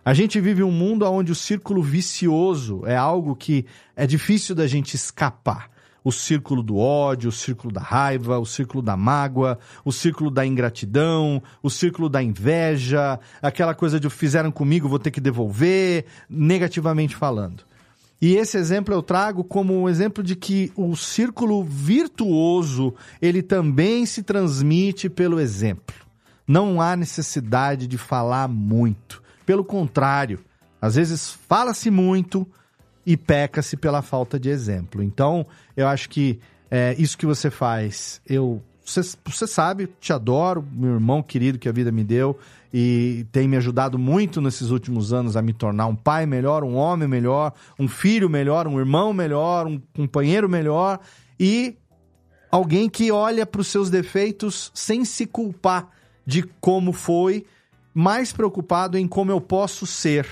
A 0.04 0.14
gente 0.14 0.40
vive 0.40 0.64
um 0.64 0.72
mundo 0.72 1.06
onde 1.06 1.32
o 1.32 1.36
círculo 1.36 1.82
vicioso 1.84 2.82
é 2.86 2.96
algo 2.96 3.36
que 3.36 3.66
é 3.96 4.08
difícil 4.08 4.56
da 4.56 4.66
gente 4.68 4.96
escapar. 4.96 5.70
O 6.10 6.12
círculo 6.12 6.64
do 6.64 6.76
ódio, 6.76 7.30
o 7.30 7.32
círculo 7.32 7.72
da 7.72 7.82
raiva, 7.82 8.40
o 8.40 8.46
círculo 8.46 8.82
da 8.82 8.98
mágoa, 8.98 9.60
o 9.86 9.92
círculo 9.92 10.32
da 10.32 10.44
ingratidão, 10.44 11.40
o 11.62 11.70
círculo 11.70 12.10
da 12.10 12.24
inveja, 12.24 13.20
aquela 13.40 13.76
coisa 13.76 14.00
de 14.00 14.10
fizeram 14.10 14.52
comigo, 14.52 14.90
vou 14.90 14.98
ter 14.98 15.12
que 15.12 15.22
devolver, 15.22 16.06
negativamente 16.28 17.16
falando. 17.16 17.64
E 18.20 18.36
esse 18.36 18.58
exemplo 18.58 18.92
eu 18.92 19.04
trago 19.04 19.44
como 19.44 19.80
um 19.80 19.88
exemplo 19.88 20.24
de 20.24 20.36
que 20.36 20.72
o 20.76 20.96
círculo 20.96 21.64
virtuoso, 21.64 22.96
ele 23.22 23.44
também 23.44 24.04
se 24.08 24.24
transmite 24.24 25.12
pelo 25.12 25.40
exemplo. 25.40 25.96
Não 26.48 26.82
há 26.82 26.96
necessidade 26.96 27.86
de 27.86 28.00
falar 28.00 28.48
muito. 28.48 29.22
Pelo 29.46 29.64
contrário, 29.64 30.40
às 30.82 30.96
vezes 30.96 31.38
fala-se 31.48 31.92
muito 31.92 32.48
e 33.10 33.18
peca-se 33.18 33.76
pela 33.76 34.04
falta 34.04 34.40
de 34.40 34.50
exemplo. 34.50 35.02
Então, 35.02 35.44
eu 35.76 35.88
acho 35.88 36.08
que 36.08 36.40
é, 36.70 36.96
isso 37.00 37.18
que 37.18 37.26
você 37.26 37.50
faz, 37.50 38.22
eu 38.24 38.62
você, 38.86 39.48
sabe, 39.48 39.88
te 40.00 40.14
adoro, 40.14 40.64
meu 40.72 40.94
irmão 40.94 41.22
querido 41.22 41.58
que 41.58 41.68
a 41.68 41.72
vida 41.72 41.92
me 41.92 42.04
deu 42.04 42.38
e 42.72 43.26
tem 43.32 43.48
me 43.48 43.58
ajudado 43.58 43.98
muito 43.98 44.42
nesses 44.42 44.70
últimos 44.70 45.12
anos 45.12 45.36
a 45.36 45.42
me 45.42 45.54
tornar 45.54 45.88
um 45.88 45.96
pai 45.96 46.28
melhor, 46.28 46.64
um 46.64 46.76
homem 46.76 47.08
melhor, 47.08 47.54
um 47.80 47.88
filho 47.88 48.30
melhor, 48.30 48.68
um 48.68 48.80
irmão 48.80 49.12
melhor, 49.12 49.66
um 49.66 49.80
companheiro 49.96 50.48
melhor 50.48 51.00
e 51.40 51.78
alguém 52.52 52.88
que 52.88 53.12
olha 53.12 53.44
para 53.44 53.62
os 53.62 53.68
seus 53.68 53.90
defeitos 53.90 54.72
sem 54.76 55.04
se 55.04 55.26
culpar 55.26 55.90
de 56.28 56.44
como 56.60 56.94
foi, 56.94 57.46
mais 57.92 58.32
preocupado 58.32 59.00
em 59.00 59.08
como 59.08 59.32
eu 59.32 59.42
posso 59.42 59.88
ser 59.88 60.28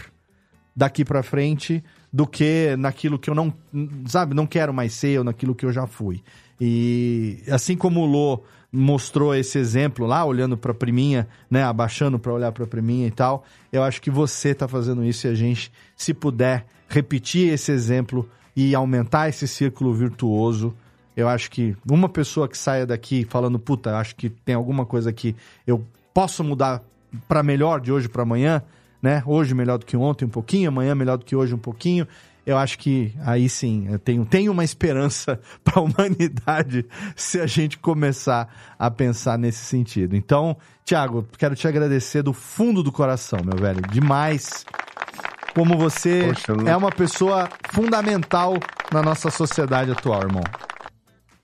daqui 0.75 1.03
para 1.03 1.23
frente 1.23 1.83
do 2.11 2.25
que 2.25 2.75
naquilo 2.77 3.19
que 3.19 3.29
eu 3.29 3.35
não, 3.35 3.53
sabe, 4.07 4.33
não 4.33 4.47
quero 4.47 4.73
mais 4.73 4.93
ser 4.93 5.19
ou 5.19 5.23
naquilo 5.23 5.55
que 5.55 5.65
eu 5.65 5.71
já 5.71 5.85
fui. 5.85 6.23
E 6.59 7.43
assim 7.49 7.75
como 7.75 8.01
o 8.01 8.05
Lô 8.05 8.43
mostrou 8.71 9.33
esse 9.33 9.57
exemplo 9.57 10.05
lá, 10.05 10.25
olhando 10.25 10.57
para 10.57 10.71
a 10.71 10.75
priminha, 10.75 11.27
né, 11.49 11.63
abaixando 11.63 12.19
para 12.19 12.33
olhar 12.33 12.51
para 12.51 12.63
a 12.63 12.67
priminha 12.67 13.07
e 13.07 13.11
tal, 13.11 13.45
eu 13.71 13.83
acho 13.83 14.01
que 14.01 14.11
você 14.11 14.53
tá 14.53 14.67
fazendo 14.67 15.03
isso 15.03 15.27
e 15.27 15.29
a 15.29 15.33
gente, 15.33 15.71
se 15.95 16.13
puder 16.13 16.65
repetir 16.89 17.53
esse 17.53 17.71
exemplo 17.71 18.29
e 18.55 18.75
aumentar 18.75 19.29
esse 19.29 19.47
círculo 19.47 19.93
virtuoso, 19.93 20.73
eu 21.15 21.27
acho 21.27 21.49
que 21.49 21.75
uma 21.89 22.09
pessoa 22.09 22.47
que 22.47 22.57
saia 22.57 22.85
daqui 22.85 23.25
falando, 23.29 23.57
puta, 23.57 23.97
acho 23.97 24.15
que 24.15 24.29
tem 24.29 24.55
alguma 24.55 24.85
coisa 24.85 25.11
que 25.11 25.35
eu 25.65 25.83
posso 26.13 26.43
mudar 26.43 26.81
para 27.27 27.41
melhor 27.41 27.79
de 27.79 27.91
hoje 27.91 28.09
para 28.09 28.23
amanhã, 28.23 28.61
né? 29.01 29.23
Hoje 29.25 29.53
melhor 29.53 29.77
do 29.77 29.85
que 29.85 29.95
ontem 29.95 30.25
um 30.25 30.29
pouquinho, 30.29 30.69
amanhã 30.69 30.95
melhor 30.95 31.17
do 31.17 31.25
que 31.25 31.35
hoje 31.35 31.53
um 31.53 31.59
pouquinho. 31.59 32.07
Eu 32.45 32.57
acho 32.57 32.79
que 32.79 33.13
aí 33.25 33.49
sim, 33.49 33.87
eu 33.91 33.99
tenho, 33.99 34.25
tenho 34.25 34.53
uma 34.53 34.63
esperança 34.63 35.39
para 35.63 35.79
a 35.79 35.83
humanidade 35.83 36.85
se 37.15 37.41
a 37.41 37.45
gente 37.45 37.77
começar 37.77 38.47
a 38.79 38.89
pensar 38.89 39.37
nesse 39.37 39.65
sentido. 39.65 40.15
Então, 40.15 40.55
Thiago, 40.85 41.27
quero 41.37 41.55
te 41.55 41.67
agradecer 41.67 42.21
do 42.23 42.31
fundo 42.31 42.81
do 42.81 42.91
coração, 42.91 43.39
meu 43.43 43.57
velho. 43.61 43.81
Demais. 43.91 44.65
Como 45.53 45.77
você 45.77 46.27
Poxa, 46.27 46.53
é 46.69 46.77
uma 46.77 46.91
pessoa 46.91 47.49
fundamental 47.71 48.55
na 48.93 49.01
nossa 49.01 49.29
sociedade 49.29 49.91
atual, 49.91 50.21
irmão. 50.21 50.43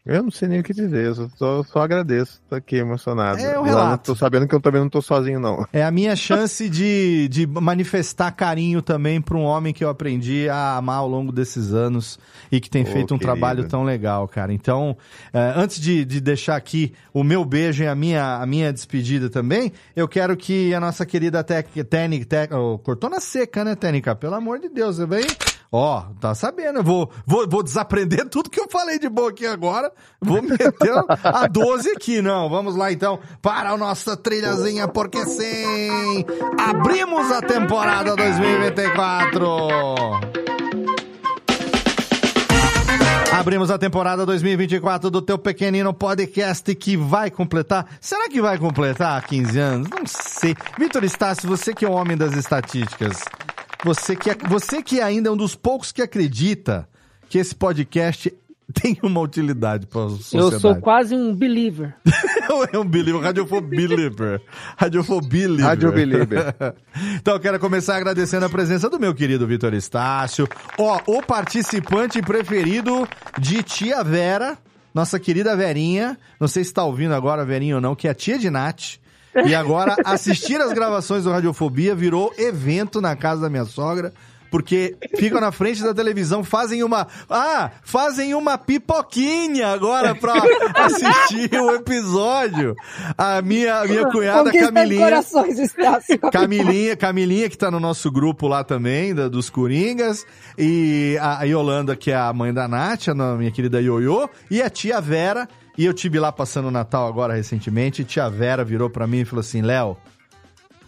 Eu 0.06 0.22
não 0.22 0.32
sei 0.32 0.50
nem 0.50 0.60
o 0.60 0.64
que 0.64 0.74
dizer, 0.74 1.06
eu 1.06 1.30
só, 1.38 1.64
só 1.64 1.80
agradeço, 1.80 2.42
tô 2.50 2.56
aqui 2.56 2.76
emocionado. 2.76 3.40
É, 3.40 3.58
relato. 3.62 4.12
Tô 4.12 4.16
sabendo 4.16 4.46
que 4.46 4.54
eu 4.54 4.60
também 4.60 4.82
não 4.82 4.90
tô 4.90 5.02
sozinho, 5.02 5.40
não. 5.40 5.66
É 5.72 5.82
a 5.82 5.92
minha 5.92 6.14
chance 6.14 6.68
de, 6.68 7.30
de 7.30 7.48
manifestar 7.48 8.30
carinho 8.32 8.82
também 8.82 9.22
para 9.22 9.38
um 9.38 9.44
homem 9.44 9.74
que 9.74 9.82
eu 9.82 9.88
aprendi 9.88 10.50
a 10.50 10.76
amar 10.76 10.98
ao 10.98 11.08
longo 11.08 11.32
desses 11.32 11.74
anos 11.74 12.20
e 12.52 12.60
que 12.60 12.70
tem 12.70 12.84
feito 12.84 13.16
um 13.16 13.18
trabalho 13.18 13.66
tão 13.66 13.84
legal, 13.84 14.28
cara. 14.28 14.52
Então, 14.52 14.98
eh, 15.34 15.54
antes 15.56 15.80
de, 15.80 16.04
de 16.04 16.20
deixar 16.20 16.58
aqui 16.58 16.94
o 17.14 17.24
meu 17.24 17.46
beijo 17.46 17.82
e 17.82 17.88
a 17.88 17.96
minha, 17.96 18.42
a 18.42 18.46
minha 18.46 18.74
despedida 18.74 19.30
também, 19.30 19.72
eu 19.96 20.08
quero 20.08 20.36
que 20.36 20.74
a 20.74 20.82
nossa 20.82 21.06
querida 21.06 21.42
Técnica. 21.44 22.50
cortou 22.84 23.10
na 23.10 23.22
seca, 23.22 23.64
né, 23.64 23.74
Técnica? 23.74 24.14
Pelo 24.14 24.36
amor 24.36 24.60
de 24.60 24.68
Deus, 24.68 24.98
vem. 24.98 25.26
Ó, 25.76 26.04
tá 26.22 26.36
sabendo, 26.36 26.78
eu 26.80 26.84
vou, 26.84 27.10
vou, 27.26 27.50
vou 27.50 27.64
desaprender 27.64 28.30
tudo 28.30 28.48
que 28.48 28.60
eu 28.60 28.70
falei 28.70 29.00
de 29.00 29.10
boa 29.10 29.32
aqui 29.32 29.44
agora, 29.48 29.92
vou 30.22 30.40
meter 30.40 30.94
a 31.24 31.48
12 31.48 31.90
aqui, 31.94 32.22
não, 32.22 32.48
vamos 32.48 32.76
lá 32.76 32.92
então 32.92 33.20
para 33.42 33.72
a 33.72 33.78
nossa 33.78 34.16
trilhazinha, 34.16 34.88
porque 34.88 35.26
sim, 35.26 36.24
abrimos 36.60 37.32
a 37.32 37.42
temporada 37.42 38.16
2024! 38.16 39.48
Abrimos 43.32 43.72
a 43.72 43.80
temporada 43.80 44.28
2024 44.28 45.10
do 45.10 45.24
teu 45.24 45.40
pequenino 45.40 45.92
podcast 45.92 46.74
que 46.76 46.96
vai 46.96 47.32
completar. 47.32 47.88
Será 48.00 48.30
que 48.30 48.40
vai 48.40 48.60
completar 48.60 49.26
15 49.26 49.60
anos? 49.60 49.90
Não 49.90 50.06
sei. 50.06 50.56
Vitor 50.78 51.04
Estácio, 51.04 51.50
você 51.50 51.74
que 51.74 51.84
é 51.84 51.90
o 51.90 51.94
homem 51.94 52.16
das 52.16 52.34
estatísticas, 52.34 53.26
você 53.84 54.16
que, 54.16 54.30
é, 54.30 54.36
você 54.48 54.82
que 54.82 55.02
ainda 55.02 55.30
é 55.30 55.32
um 55.32 55.38
dos 55.38 55.56
poucos 55.56 55.92
que 55.92 56.02
acredita 56.02 56.88
que 57.30 57.38
esse 57.38 57.54
podcast 57.54 58.34
tem 58.74 58.98
uma 59.04 59.20
utilidade 59.20 59.88
para 59.88 60.06
a 60.06 60.10
sociedade. 60.10 60.54
Eu 60.54 60.60
sou 60.60 60.76
quase 60.78 61.16
um 61.16 61.36
believer. 61.36 61.96
é 62.72 62.78
um 62.78 62.86
believer, 62.86 63.22
radiofobeliever. 63.22 64.42
Radiofobeliever. 64.78 65.66
Radiobeliever. 65.66 66.56
então, 67.16 67.36
eu 67.36 67.40
quero 67.40 67.60
começar 67.60 67.98
agradecendo 67.98 68.46
a 68.46 68.50
presença 68.50 68.90
do 68.90 69.00
meu 69.00 69.14
querido 69.14 69.46
Vitor 69.46 69.74
Estácio. 69.74 70.48
Ó, 70.78 71.00
o 71.06 71.22
participante 71.22 72.22
preferido 72.22 73.08
de 73.38 73.62
Tia 73.64 74.04
Vera, 74.04 74.58
nossa 74.94 75.20
querida 75.20 75.56
Verinha. 75.56 76.18
Não 76.40 76.48
sei 76.48 76.64
se 76.64 76.74
tá 76.74 76.84
ouvindo 76.84 77.14
agora, 77.14 77.46
Verinha 77.46 77.76
ou 77.76 77.82
não, 77.82 77.96
que 77.96 78.08
é 78.08 78.12
a 78.12 78.16
tia 78.16 78.40
de 78.40 78.50
Nath. 78.50 79.03
E 79.46 79.56
agora, 79.56 79.96
assistir 80.06 80.60
as 80.62 80.74
gravações 80.74 81.24
do 81.24 81.32
Radiofobia 81.32 81.96
virou 81.96 82.34
evento 82.38 83.02
na 83.02 83.16
casa 83.16 83.42
da 83.42 83.50
minha 83.50 83.66
sogra. 83.66 84.14
Porque 84.52 84.96
ficam 85.18 85.42
na 85.42 85.52
frente 85.52 85.82
da 85.82 85.96
televisão, 85.96 86.44
fazem 86.44 86.84
uma. 86.84 87.08
Ah, 87.28 87.72
fazem 87.82 88.36
uma 88.36 88.56
pipoquinha 88.56 89.70
agora 89.70 90.14
pra 90.14 90.36
assistir 90.76 91.50
o 91.60 91.72
episódio. 91.72 92.76
A 93.18 93.42
minha, 93.42 93.80
a 93.80 93.86
minha 93.88 94.06
cunhada 94.12 94.52
Camilinha. 94.52 95.04
corações, 95.06 95.58
Camilinha, 96.32 96.96
Camilinha, 96.96 97.50
que 97.50 97.58
tá 97.58 97.72
no 97.72 97.80
nosso 97.80 98.12
grupo 98.12 98.48
lá 98.48 98.64
também, 98.64 99.16
da- 99.16 99.28
dos 99.28 99.50
Coringas, 99.50 100.24
e 100.56 101.18
a, 101.20 101.40
a 101.40 101.44
Yolanda, 101.46 101.96
que 101.96 102.12
é 102.12 102.16
a 102.16 102.32
mãe 102.32 102.54
da 102.54 102.68
Nath, 102.68 103.08
a 103.10 103.16
minha 103.36 103.50
querida 103.52 103.82
Ioiô, 103.82 104.30
e 104.52 104.62
a 104.62 104.70
tia 104.70 105.02
Vera, 105.02 105.48
e 105.78 105.86
eu 105.86 105.94
tive 105.94 106.20
lá 106.20 106.32
passando 106.32 106.68
o 106.68 106.72
Natal 106.72 107.08
agora 107.08 107.34
recentemente, 107.34 108.02
e 108.02 108.06
tia 108.06 108.30
Vera 108.30 108.64
virou 108.64 108.90
pra 108.90 109.08
mim 109.08 109.20
e 109.22 109.26
falou 109.26 109.42
assim, 109.42 109.62
Léo, 109.62 109.98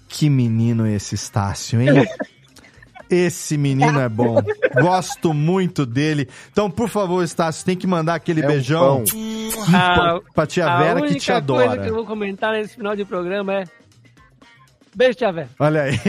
que 0.08 0.30
menino 0.30 0.86
esse 0.88 1.16
Estácio, 1.16 1.82
hein? 1.82 1.90
Esse 3.08 3.56
menino 3.56 4.00
é 4.00 4.10
bom. 4.10 4.42
Gosto 4.82 5.32
muito 5.32 5.86
dele. 5.86 6.28
Então, 6.52 6.72
por 6.72 6.90
favor, 6.90 7.24
Estácio, 7.24 7.64
tem 7.64 7.78
que 7.78 7.86
mandar 7.86 8.16
aquele 8.16 8.42
É 8.42 8.46
um 8.46 8.48
beijão 8.48 9.04
pão. 9.04 9.66
pra, 9.70 10.22
pra 10.34 10.48
tia 10.48 10.66
a 10.66 10.78
Vera 10.80 11.00
única 11.02 11.14
que 11.14 11.20
te 11.20 11.32
adora. 11.32 11.68
coisa 11.68 11.84
que 11.84 11.90
eu 11.90 11.94
vou 11.94 12.06
comentar 12.06 12.54
nesse 12.54 12.76
final 12.76 12.96
de 12.96 13.06
programa 13.06 13.54
é. 13.54 13.64
Beijo, 14.96 15.18
tia 15.18 15.32
Vera. 15.32 15.50
Olha 15.60 15.84
aí. 15.84 16.00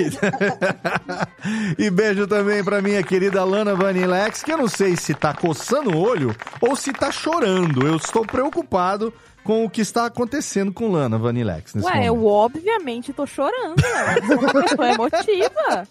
e 1.76 1.90
beijo 1.90 2.26
também 2.26 2.62
pra 2.62 2.80
minha 2.80 3.02
querida 3.02 3.42
Lana 3.42 3.74
Vanilex, 3.74 4.44
que 4.44 4.52
eu 4.52 4.58
não 4.58 4.68
sei 4.68 4.96
se 4.96 5.12
tá 5.12 5.34
coçando 5.34 5.90
o 5.90 5.98
olho 6.00 6.34
ou 6.60 6.76
se 6.76 6.92
tá 6.92 7.10
chorando. 7.10 7.84
Eu 7.84 7.96
estou 7.96 8.24
preocupado 8.24 9.12
com 9.42 9.64
o 9.64 9.70
que 9.70 9.80
está 9.80 10.06
acontecendo 10.06 10.72
com 10.72 10.90
Lana 10.90 11.18
Vanilex 11.18 11.74
nesse 11.74 11.86
Ué, 11.86 11.94
momento. 11.94 12.06
eu 12.06 12.26
obviamente 12.26 13.12
tô 13.12 13.26
chorando, 13.26 13.76
né? 13.80 14.18
Eu 14.18 14.26
sou 14.26 14.38
uma 14.38 14.62
pessoa 14.62 14.88
emotiva. 14.90 15.88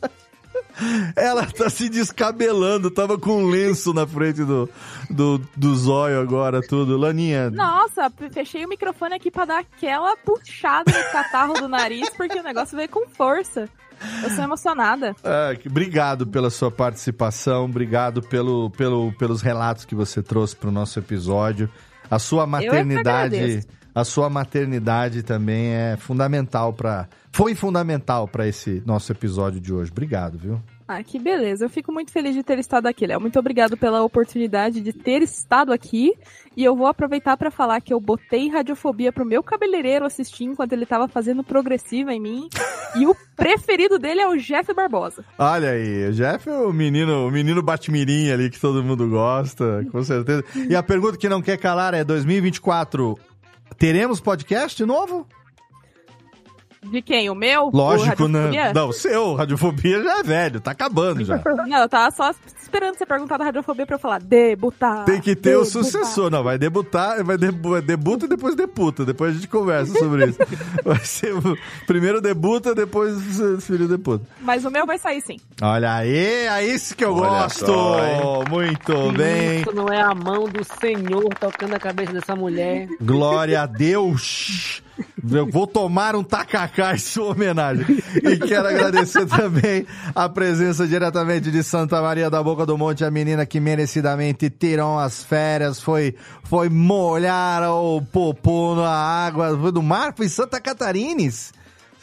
Ela 1.15 1.45
tá 1.45 1.69
se 1.69 1.89
descabelando, 1.89 2.91
tava 2.91 3.17
com 3.17 3.43
um 3.43 3.47
lenço 3.49 3.93
na 3.93 4.05
frente 4.05 4.43
do, 4.43 4.69
do, 5.09 5.41
do 5.55 5.75
zóio 5.75 6.19
agora, 6.19 6.61
tudo. 6.61 6.97
Laninha, 6.97 7.49
Nossa, 7.49 8.11
fechei 8.31 8.65
o 8.65 8.69
microfone 8.69 9.15
aqui 9.15 9.31
pra 9.31 9.45
dar 9.45 9.59
aquela 9.59 10.15
puxada 10.17 10.91
no 10.91 11.11
catarro 11.11 11.53
do 11.53 11.67
nariz, 11.67 12.09
porque 12.11 12.39
o 12.39 12.43
negócio 12.43 12.75
veio 12.75 12.89
com 12.89 13.07
força. 13.07 13.69
Eu 14.23 14.29
sou 14.31 14.43
emocionada. 14.43 15.15
Que- 15.61 15.69
obrigado 15.69 16.27
pela 16.27 16.49
sua 16.49 16.69
participação, 16.69 17.65
obrigado 17.65 18.21
pelo, 18.21 18.69
pelo, 18.71 19.13
pelos 19.13 19.41
relatos 19.41 19.85
que 19.85 19.95
você 19.95 20.21
trouxe 20.21 20.55
para 20.55 20.69
o 20.69 20.71
nosso 20.71 20.99
episódio. 20.99 21.69
A 22.11 22.19
sua 22.19 22.43
é 22.43 22.45
maternidade. 22.45 23.65
A 23.95 24.03
sua 24.03 24.29
maternidade 24.29 25.23
também 25.23 25.67
é 25.73 25.95
fundamental 25.97 26.73
para, 26.73 27.07
foi 27.31 27.55
fundamental 27.55 28.27
para 28.27 28.45
esse 28.45 28.83
nosso 28.85 29.09
episódio 29.09 29.61
de 29.61 29.73
hoje. 29.73 29.89
Obrigado, 29.89 30.37
viu? 30.37 30.61
Ah, 30.87 31.01
que 31.01 31.17
beleza. 31.17 31.65
Eu 31.65 31.69
fico 31.69 31.91
muito 31.91 32.11
feliz 32.11 32.35
de 32.35 32.43
ter 32.43 32.59
estado 32.59 32.85
aqui, 32.85 33.07
Léo. 33.07 33.19
Muito 33.19 33.39
obrigado 33.39 33.75
pela 33.75 34.03
oportunidade 34.03 34.81
de 34.81 34.93
ter 34.93 35.23
estado 35.23 35.73
aqui. 35.73 36.13
E 36.55 36.63
eu 36.63 36.75
vou 36.75 36.85
aproveitar 36.85 37.35
pra 37.37 37.49
falar 37.49 37.81
que 37.81 37.91
eu 37.91 37.99
botei 37.99 38.49
radiofobia 38.49 39.11
pro 39.11 39.25
meu 39.25 39.41
cabeleireiro 39.41 40.05
assistir 40.05 40.43
enquanto 40.43 40.73
ele 40.73 40.85
tava 40.85 41.07
fazendo 41.07 41.43
progressiva 41.43 42.13
em 42.13 42.19
mim. 42.19 42.49
e 42.95 43.07
o 43.07 43.15
preferido 43.35 43.97
dele 43.97 44.21
é 44.21 44.27
o 44.27 44.37
Jeff 44.37 44.71
Barbosa. 44.73 45.25
Olha 45.39 45.71
aí, 45.71 46.09
o 46.09 46.13
Jeff 46.13 46.47
é 46.47 46.53
o 46.53 46.71
menino, 46.71 47.27
o 47.27 47.31
menino 47.31 47.63
batmirim 47.63 48.29
ali 48.29 48.51
que 48.51 48.59
todo 48.59 48.83
mundo 48.83 49.09
gosta, 49.09 49.85
com 49.91 50.03
certeza. 50.03 50.43
E 50.69 50.75
a 50.75 50.83
pergunta 50.83 51.17
que 51.17 51.27
não 51.27 51.41
quer 51.41 51.57
calar 51.57 51.95
é 51.95 52.03
2024, 52.03 53.17
teremos 53.77 54.19
podcast 54.19 54.79
novo? 54.85 55.27
De 56.91 57.01
quem? 57.01 57.29
O 57.29 57.35
meu? 57.35 57.65
O 57.67 57.75
Lógico, 57.75 58.27
né? 58.27 58.71
Não, 58.73 58.89
o 58.89 58.93
seu, 58.93 59.33
Radiofobia 59.35 60.03
já 60.03 60.19
é 60.19 60.23
velho, 60.23 60.59
tá 60.59 60.71
acabando 60.71 61.23
já. 61.23 61.41
Não, 61.67 61.79
eu 61.81 61.89
tava 61.89 62.11
só 62.15 62.31
esperando 62.61 62.97
você 62.97 63.05
perguntar 63.05 63.37
da 63.37 63.45
radiofobia 63.45 63.85
pra 63.85 63.95
eu 63.95 63.99
falar 63.99 64.19
debutar. 64.19 65.05
Tem 65.05 65.21
que 65.21 65.35
ter 65.35 65.55
o 65.55 65.63
debutar. 65.63 65.83
sucessor, 65.83 66.29
não, 66.29 66.43
vai 66.43 66.57
debutar, 66.57 67.23
vai 67.23 67.37
debu 67.37 67.81
debuta 67.81 68.25
e 68.25 68.29
depois 68.29 68.55
deputa, 68.55 69.05
depois 69.05 69.31
a 69.31 69.33
gente 69.35 69.47
conversa 69.47 69.97
sobre 69.97 70.25
isso. 70.25 70.39
Vai 70.83 70.99
ser 70.99 71.33
o 71.33 71.57
primeiro 71.87 72.21
debuta, 72.21 72.75
depois 72.75 73.39
o 73.39 73.61
filho 73.61 73.87
debuta. 73.87 74.25
Mas 74.41 74.65
o 74.65 74.69
meu 74.71 74.85
vai 74.85 74.97
sair 74.97 75.21
sim. 75.21 75.37
Olha 75.61 75.93
aí, 75.95 76.15
é 76.47 76.65
isso 76.65 76.95
que 76.95 77.03
eu 77.03 77.15
Olha 77.15 77.43
gosto! 77.43 77.65
só? 77.65 78.43
Muito 78.49 79.11
bem! 79.13 79.61
Isso 79.61 79.73
não 79.73 79.87
é 79.87 80.01
a 80.01 80.13
mão 80.13 80.45
do 80.45 80.63
Senhor 80.63 81.29
tocando 81.39 81.75
a 81.75 81.79
cabeça 81.79 82.13
dessa 82.13 82.35
mulher. 82.35 82.87
Glória 83.01 83.61
a 83.61 83.65
Deus! 83.65 84.83
Eu 85.31 85.49
vou 85.49 85.65
tomar 85.67 86.15
um 86.15 86.23
tacacá 86.23 86.93
em 86.93 86.97
sua 86.97 87.31
homenagem. 87.31 87.85
E 88.15 88.37
quero 88.37 88.67
agradecer 88.67 89.25
também 89.25 89.85
a 90.13 90.29
presença 90.29 90.87
diretamente 90.87 91.49
de 91.51 91.63
Santa 91.63 92.01
Maria 92.01 92.29
da 92.29 92.41
Boca 92.41 92.65
do 92.65 92.77
Monte, 92.77 93.03
a 93.03 93.11
menina 93.11 93.45
que 93.45 93.59
merecidamente 93.59 94.49
tirou 94.49 94.99
as 94.99 95.23
férias, 95.23 95.81
foi, 95.81 96.15
foi 96.43 96.69
molhar 96.69 97.63
o 97.71 98.01
popô 98.01 98.75
na 98.75 98.89
água, 98.89 99.55
do 99.71 99.81
mar, 99.83 100.13
foi 100.15 100.29
Santa 100.29 100.59
Catarines. 100.61 101.53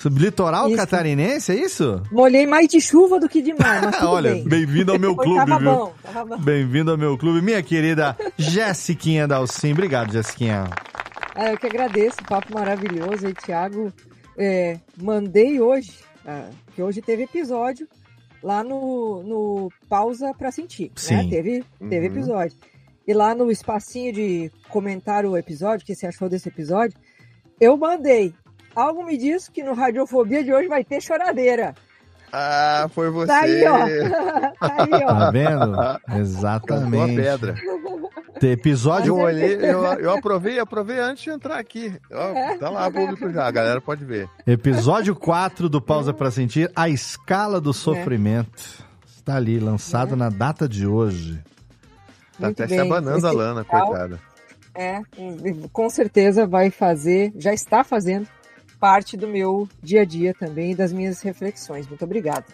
Litoral 0.05 0.67
Isso. 0.67 0.77
catarinense, 0.79 1.53
é 1.53 1.55
isso? 1.55 2.03
Molhei 2.11 2.45
mais 2.45 2.67
de 2.67 2.81
chuva 2.81 3.21
do 3.21 3.29
que 3.29 3.41
de 3.41 3.55
mar, 3.55 3.89
Olha, 4.03 4.33
bem. 4.33 4.45
bem-vindo 4.49 4.91
ao 4.91 4.99
meu 4.99 5.15
clube, 5.15 5.37
tava 5.47 5.59
viu? 5.61 5.71
bom, 5.71 5.95
tava 6.03 6.25
bom. 6.25 6.39
Bem-vindo 6.43 6.91
ao 6.91 6.99
meu 6.99 7.17
clube. 7.17 7.41
Minha 7.41 7.63
querida 7.63 8.17
Jessiquinha 8.37 9.29
Dalcin. 9.29 9.71
Obrigado, 9.71 10.13
Jessiquinha. 10.13 10.65
Ah, 11.35 11.51
eu 11.53 11.59
que 11.59 11.67
agradeço, 11.67 12.17
papo 12.29 12.53
maravilhoso 12.53 13.27
aí, 13.27 13.35
Thiago. 13.35 13.93
É, 14.37 14.79
mandei 15.01 15.61
hoje, 15.61 15.99
ah, 16.27 16.49
que 16.75 16.83
hoje 16.83 17.01
teve 17.01 17.23
episódio 17.25 17.87
lá 18.43 18.63
no, 18.65 19.23
no 19.23 19.69
Pausa 19.89 20.33
pra 20.37 20.51
Sentir, 20.51 20.87
né? 20.89 20.93
Sim. 20.97 21.29
Teve, 21.31 21.65
teve 21.89 22.07
Uhum. 22.09 22.13
episódio. 22.13 22.57
E 23.07 23.13
lá 23.13 23.35
no 23.35 23.51
espacinho 23.51 24.13
de 24.13 24.51
comentar 24.69 25.25
o 25.25 25.37
episódio, 25.37 25.83
o 25.83 25.87
que 25.87 25.95
você 25.95 26.07
achou 26.07 26.29
desse 26.29 26.49
episódio, 26.49 26.97
eu 27.61 27.77
mandei. 27.77 28.35
Algo 28.75 29.05
me 29.05 29.17
diz 29.19 29.49
que 29.49 29.63
no 29.63 29.75
Radiofobia 29.75 30.43
de 30.43 30.53
hoje 30.53 30.69
vai 30.69 30.83
ter 30.85 31.01
choradeira. 31.03 31.75
Ah, 32.33 32.87
foi 32.95 33.11
você. 33.11 33.27
Tá 33.27 33.41
aí, 33.41 33.65
ó. 33.67 33.79
tá 34.59 34.77
aí, 34.83 35.05
ó. 35.05 35.07
Tá 35.09 35.31
vendo? 35.31 35.73
Cantou 35.73 36.01
a 36.07 36.19
Exatamente. 36.19 37.17
pedra. 37.17 37.55
Tem 38.43 38.51
episódio. 38.51 39.17
Eu 39.17 39.19
olhei, 39.25 39.55
eu, 39.55 39.85
eu 40.01 40.11
aprovei, 40.11 40.59
aprovei 40.59 40.99
antes 40.99 41.23
de 41.23 41.31
entrar 41.31 41.61
aqui. 41.61 41.97
Ó, 42.11 42.33
É. 42.37 42.59
tá 42.59 42.69
lá 42.71 42.91
público 42.91 43.31
já, 43.31 43.47
a 43.47 43.51
galera 43.53 43.81
pode 43.81 44.05
ver. 44.05 44.29
Episódio 44.45 45.15
4 45.15 45.69
do 45.69 45.81
Pausa 45.81 46.13
pra 46.13 46.29
Sentir, 46.29 46.69
a 46.75 46.89
escala 46.89 47.61
do 47.61 47.73
sofrimento. 47.73 48.85
Está 49.07 49.37
ali, 49.37 49.61
lançado 49.61 50.17
na 50.17 50.29
data 50.29 50.69
de 50.69 50.85
hoje. 50.85 51.39
Tá 52.37 52.47
Muito 52.47 52.61
até 52.65 52.67
se 52.75 52.81
bem. 52.81 52.91
abanando 52.91 53.25
a 53.29 53.31
Lana, 53.31 53.63
final- 53.63 53.87
coitada. 53.87 54.19
É, 54.75 55.01
com 55.73 55.89
certeza 55.89 56.45
vai 56.45 56.69
fazer, 56.69 57.33
já 57.37 57.55
está 57.55 57.85
fazendo 57.85 58.27
parte 58.81 59.17
do 59.17 59.29
meu 59.29 59.69
dia 59.81 60.01
a 60.01 60.05
dia 60.05 60.35
também 60.35 60.73
e 60.73 60.75
das 60.75 60.93
minhas 60.93 61.23
reflexões. 61.23 61.87
Muito 61.87 62.05
obrigada. 62.05 62.45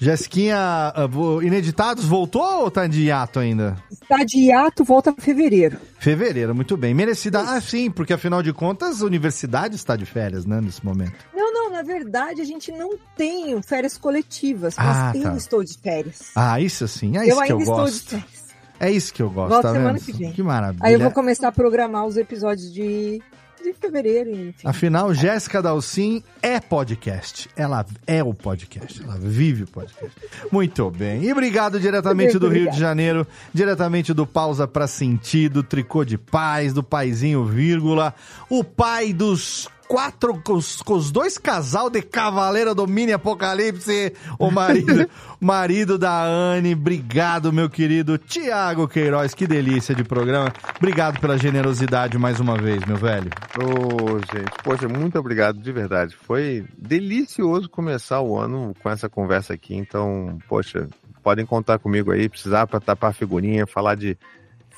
Jessiquinha, 0.00 0.56
ah, 0.58 1.08
Ineditados 1.42 2.04
voltou 2.04 2.42
ou 2.62 2.70
tá 2.70 2.86
de 2.86 3.02
hiato 3.02 3.38
ainda? 3.38 3.76
Está 3.90 4.24
de 4.24 4.38
hiato, 4.38 4.84
volta 4.84 5.10
em 5.16 5.20
fevereiro. 5.20 5.78
Fevereiro, 5.98 6.54
muito 6.54 6.76
bem. 6.76 6.92
Merecida. 6.94 7.40
Ah, 7.40 7.60
sim, 7.60 7.90
porque 7.90 8.12
afinal 8.12 8.42
de 8.42 8.52
contas 8.52 9.02
a 9.02 9.06
universidade 9.06 9.76
está 9.76 9.94
de 9.96 10.04
férias, 10.04 10.44
né, 10.44 10.60
nesse 10.60 10.84
momento. 10.84 11.12
Não, 11.34 11.52
não, 11.52 11.70
na 11.70 11.82
verdade 11.82 12.40
a 12.40 12.44
gente 12.44 12.72
não 12.72 12.90
tem 13.16 13.60
férias 13.62 13.96
coletivas, 13.96 14.74
Ah, 14.78 15.12
mas 15.14 15.22
tá. 15.22 15.28
eu 15.30 15.36
estou 15.36 15.62
de 15.64 15.78
férias. 15.78 16.30
Ah, 16.34 16.60
isso 16.60 16.86
sim, 16.88 17.16
é 17.16 17.20
eu 17.20 17.24
isso 17.28 17.36
que 17.36 17.42
ainda 17.42 17.54
eu 17.54 17.58
estou 17.60 17.76
gosto. 17.76 18.02
de 18.04 18.08
férias. 18.10 18.42
É 18.80 18.90
isso 18.90 19.14
que 19.14 19.22
eu 19.22 19.30
gosto, 19.30 19.50
Volto 19.50 19.62
tá 19.62 19.72
semana 19.72 19.92
vendo? 19.92 20.04
que 20.04 20.12
vem. 20.12 20.32
Que 20.32 20.42
maravilha. 20.42 20.84
Aí 20.84 20.92
eu 20.94 20.98
vou 20.98 21.12
começar 21.12 21.46
a 21.48 21.52
programar 21.52 22.04
os 22.04 22.16
episódios 22.16 22.72
de, 22.72 23.22
de 23.62 23.72
fevereiro, 23.72 24.30
enfim. 24.30 24.66
Afinal, 24.66 25.14
Jéssica 25.14 25.62
Dalcin 25.62 26.22
é 26.42 26.60
podcast. 26.60 27.48
Ela 27.56 27.86
é 28.06 28.22
o 28.22 28.34
podcast. 28.34 29.02
Ela 29.02 29.16
vive 29.18 29.62
o 29.64 29.66
podcast. 29.66 30.12
Muito 30.50 30.90
bem. 30.90 31.22
E 31.24 31.32
obrigado 31.32 31.78
diretamente 31.78 32.38
do 32.38 32.48
Rio 32.48 32.70
de 32.70 32.78
Janeiro, 32.78 33.26
diretamente 33.54 34.12
do 34.12 34.26
Pausa 34.26 34.66
pra 34.66 34.86
Sentir, 34.86 35.48
do 35.48 35.62
Tricô 35.62 36.04
de 36.04 36.18
Paz, 36.18 36.72
do 36.72 36.82
Paizinho 36.82 37.44
Vírgula, 37.44 38.14
o 38.50 38.64
pai 38.64 39.12
dos 39.12 39.68
quatro, 39.86 40.40
com 40.42 40.54
os, 40.54 40.82
com 40.82 40.94
os 40.94 41.10
dois 41.10 41.38
casal 41.38 41.90
de 41.90 42.02
Cavaleira 42.02 42.74
do 42.74 42.86
Mini 42.86 43.12
Apocalipse, 43.12 44.12
o 44.38 44.50
marido, 44.50 45.08
marido 45.40 45.98
da 45.98 46.24
Anne. 46.24 46.74
Obrigado, 46.74 47.52
meu 47.52 47.68
querido 47.68 48.18
Tiago 48.18 48.88
Queiroz. 48.88 49.34
Que 49.34 49.46
delícia 49.46 49.94
de 49.94 50.04
programa. 50.04 50.52
Obrigado 50.76 51.20
pela 51.20 51.36
generosidade 51.36 52.18
mais 52.18 52.40
uma 52.40 52.56
vez, 52.56 52.84
meu 52.84 52.96
velho. 52.96 53.30
Ô, 53.58 54.18
gente, 54.34 54.52
poxa, 54.62 54.88
muito 54.88 55.18
obrigado, 55.18 55.58
de 55.58 55.72
verdade. 55.72 56.16
Foi 56.16 56.64
delicioso 56.76 57.68
começar 57.68 58.20
o 58.20 58.38
ano 58.38 58.74
com 58.82 58.90
essa 58.90 59.08
conversa 59.08 59.54
aqui. 59.54 59.74
Então, 59.74 60.38
poxa, 60.48 60.88
podem 61.22 61.46
contar 61.46 61.78
comigo 61.78 62.10
aí, 62.10 62.28
precisar 62.28 62.66
para 62.66 62.80
tapar 62.80 63.10
a 63.10 63.14
figurinha, 63.14 63.66
falar 63.66 63.94
de 63.94 64.16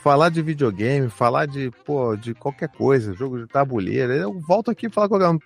falar 0.05 0.29
de 0.29 0.43
videogame, 0.43 1.09
falar 1.09 1.47
de, 1.47 1.71
pô, 1.83 2.15
de 2.15 2.35
qualquer 2.35 2.69
coisa, 2.69 3.15
jogo 3.15 3.39
de 3.39 3.47
tabuleiro. 3.47 4.13
Eu 4.13 4.39
volto 4.39 4.71
aqui 4.71 4.85
e 4.85 4.91
falar 4.91 5.09
com 5.09 5.15
alguém. 5.15 5.41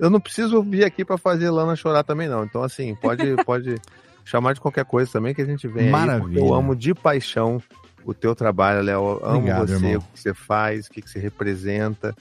Eu 0.00 0.10
não 0.10 0.18
preciso 0.18 0.60
vir 0.64 0.84
aqui 0.84 1.04
para 1.04 1.16
fazer 1.16 1.48
Lana 1.48 1.76
chorar 1.76 2.02
também 2.02 2.28
não. 2.28 2.42
Então, 2.42 2.60
assim, 2.64 2.92
pode 2.96 3.22
pode 3.46 3.76
chamar 4.24 4.54
de 4.54 4.60
qualquer 4.60 4.84
coisa 4.84 5.12
também 5.12 5.32
que 5.32 5.40
a 5.40 5.44
gente 5.44 5.68
vem 5.68 5.84
aí. 5.84 5.90
Maravilha. 5.92 6.40
Eu 6.40 6.52
amo 6.52 6.74
de 6.74 6.92
paixão 6.92 7.62
o 8.04 8.12
teu 8.12 8.34
trabalho, 8.34 8.82
Léo. 8.82 9.20
Amo 9.22 9.38
Obrigado, 9.38 9.68
você, 9.68 9.74
irmão. 9.74 9.98
o 9.98 10.12
que 10.12 10.18
você 10.18 10.34
faz, 10.34 10.88
o 10.88 10.90
que 10.90 11.02
que 11.02 11.08
você 11.08 11.20
representa. 11.20 12.12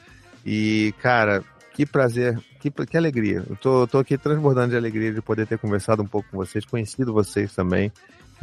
E, 0.45 0.93
cara, 1.01 1.43
que 1.73 1.87
prazer, 1.87 2.39
que, 2.59 2.69
que 2.69 2.97
alegria. 2.97 3.43
Eu 3.49 3.55
tô, 3.55 3.87
tô 3.87 3.97
aqui 3.97 4.15
transbordando 4.15 4.69
de 4.69 4.77
alegria 4.77 5.11
de 5.11 5.23
poder 5.23 5.47
ter 5.47 5.57
conversado 5.57 6.03
um 6.03 6.07
pouco 6.07 6.29
com 6.29 6.37
vocês, 6.37 6.63
conhecido 6.65 7.11
vocês 7.11 7.51
também. 7.55 7.91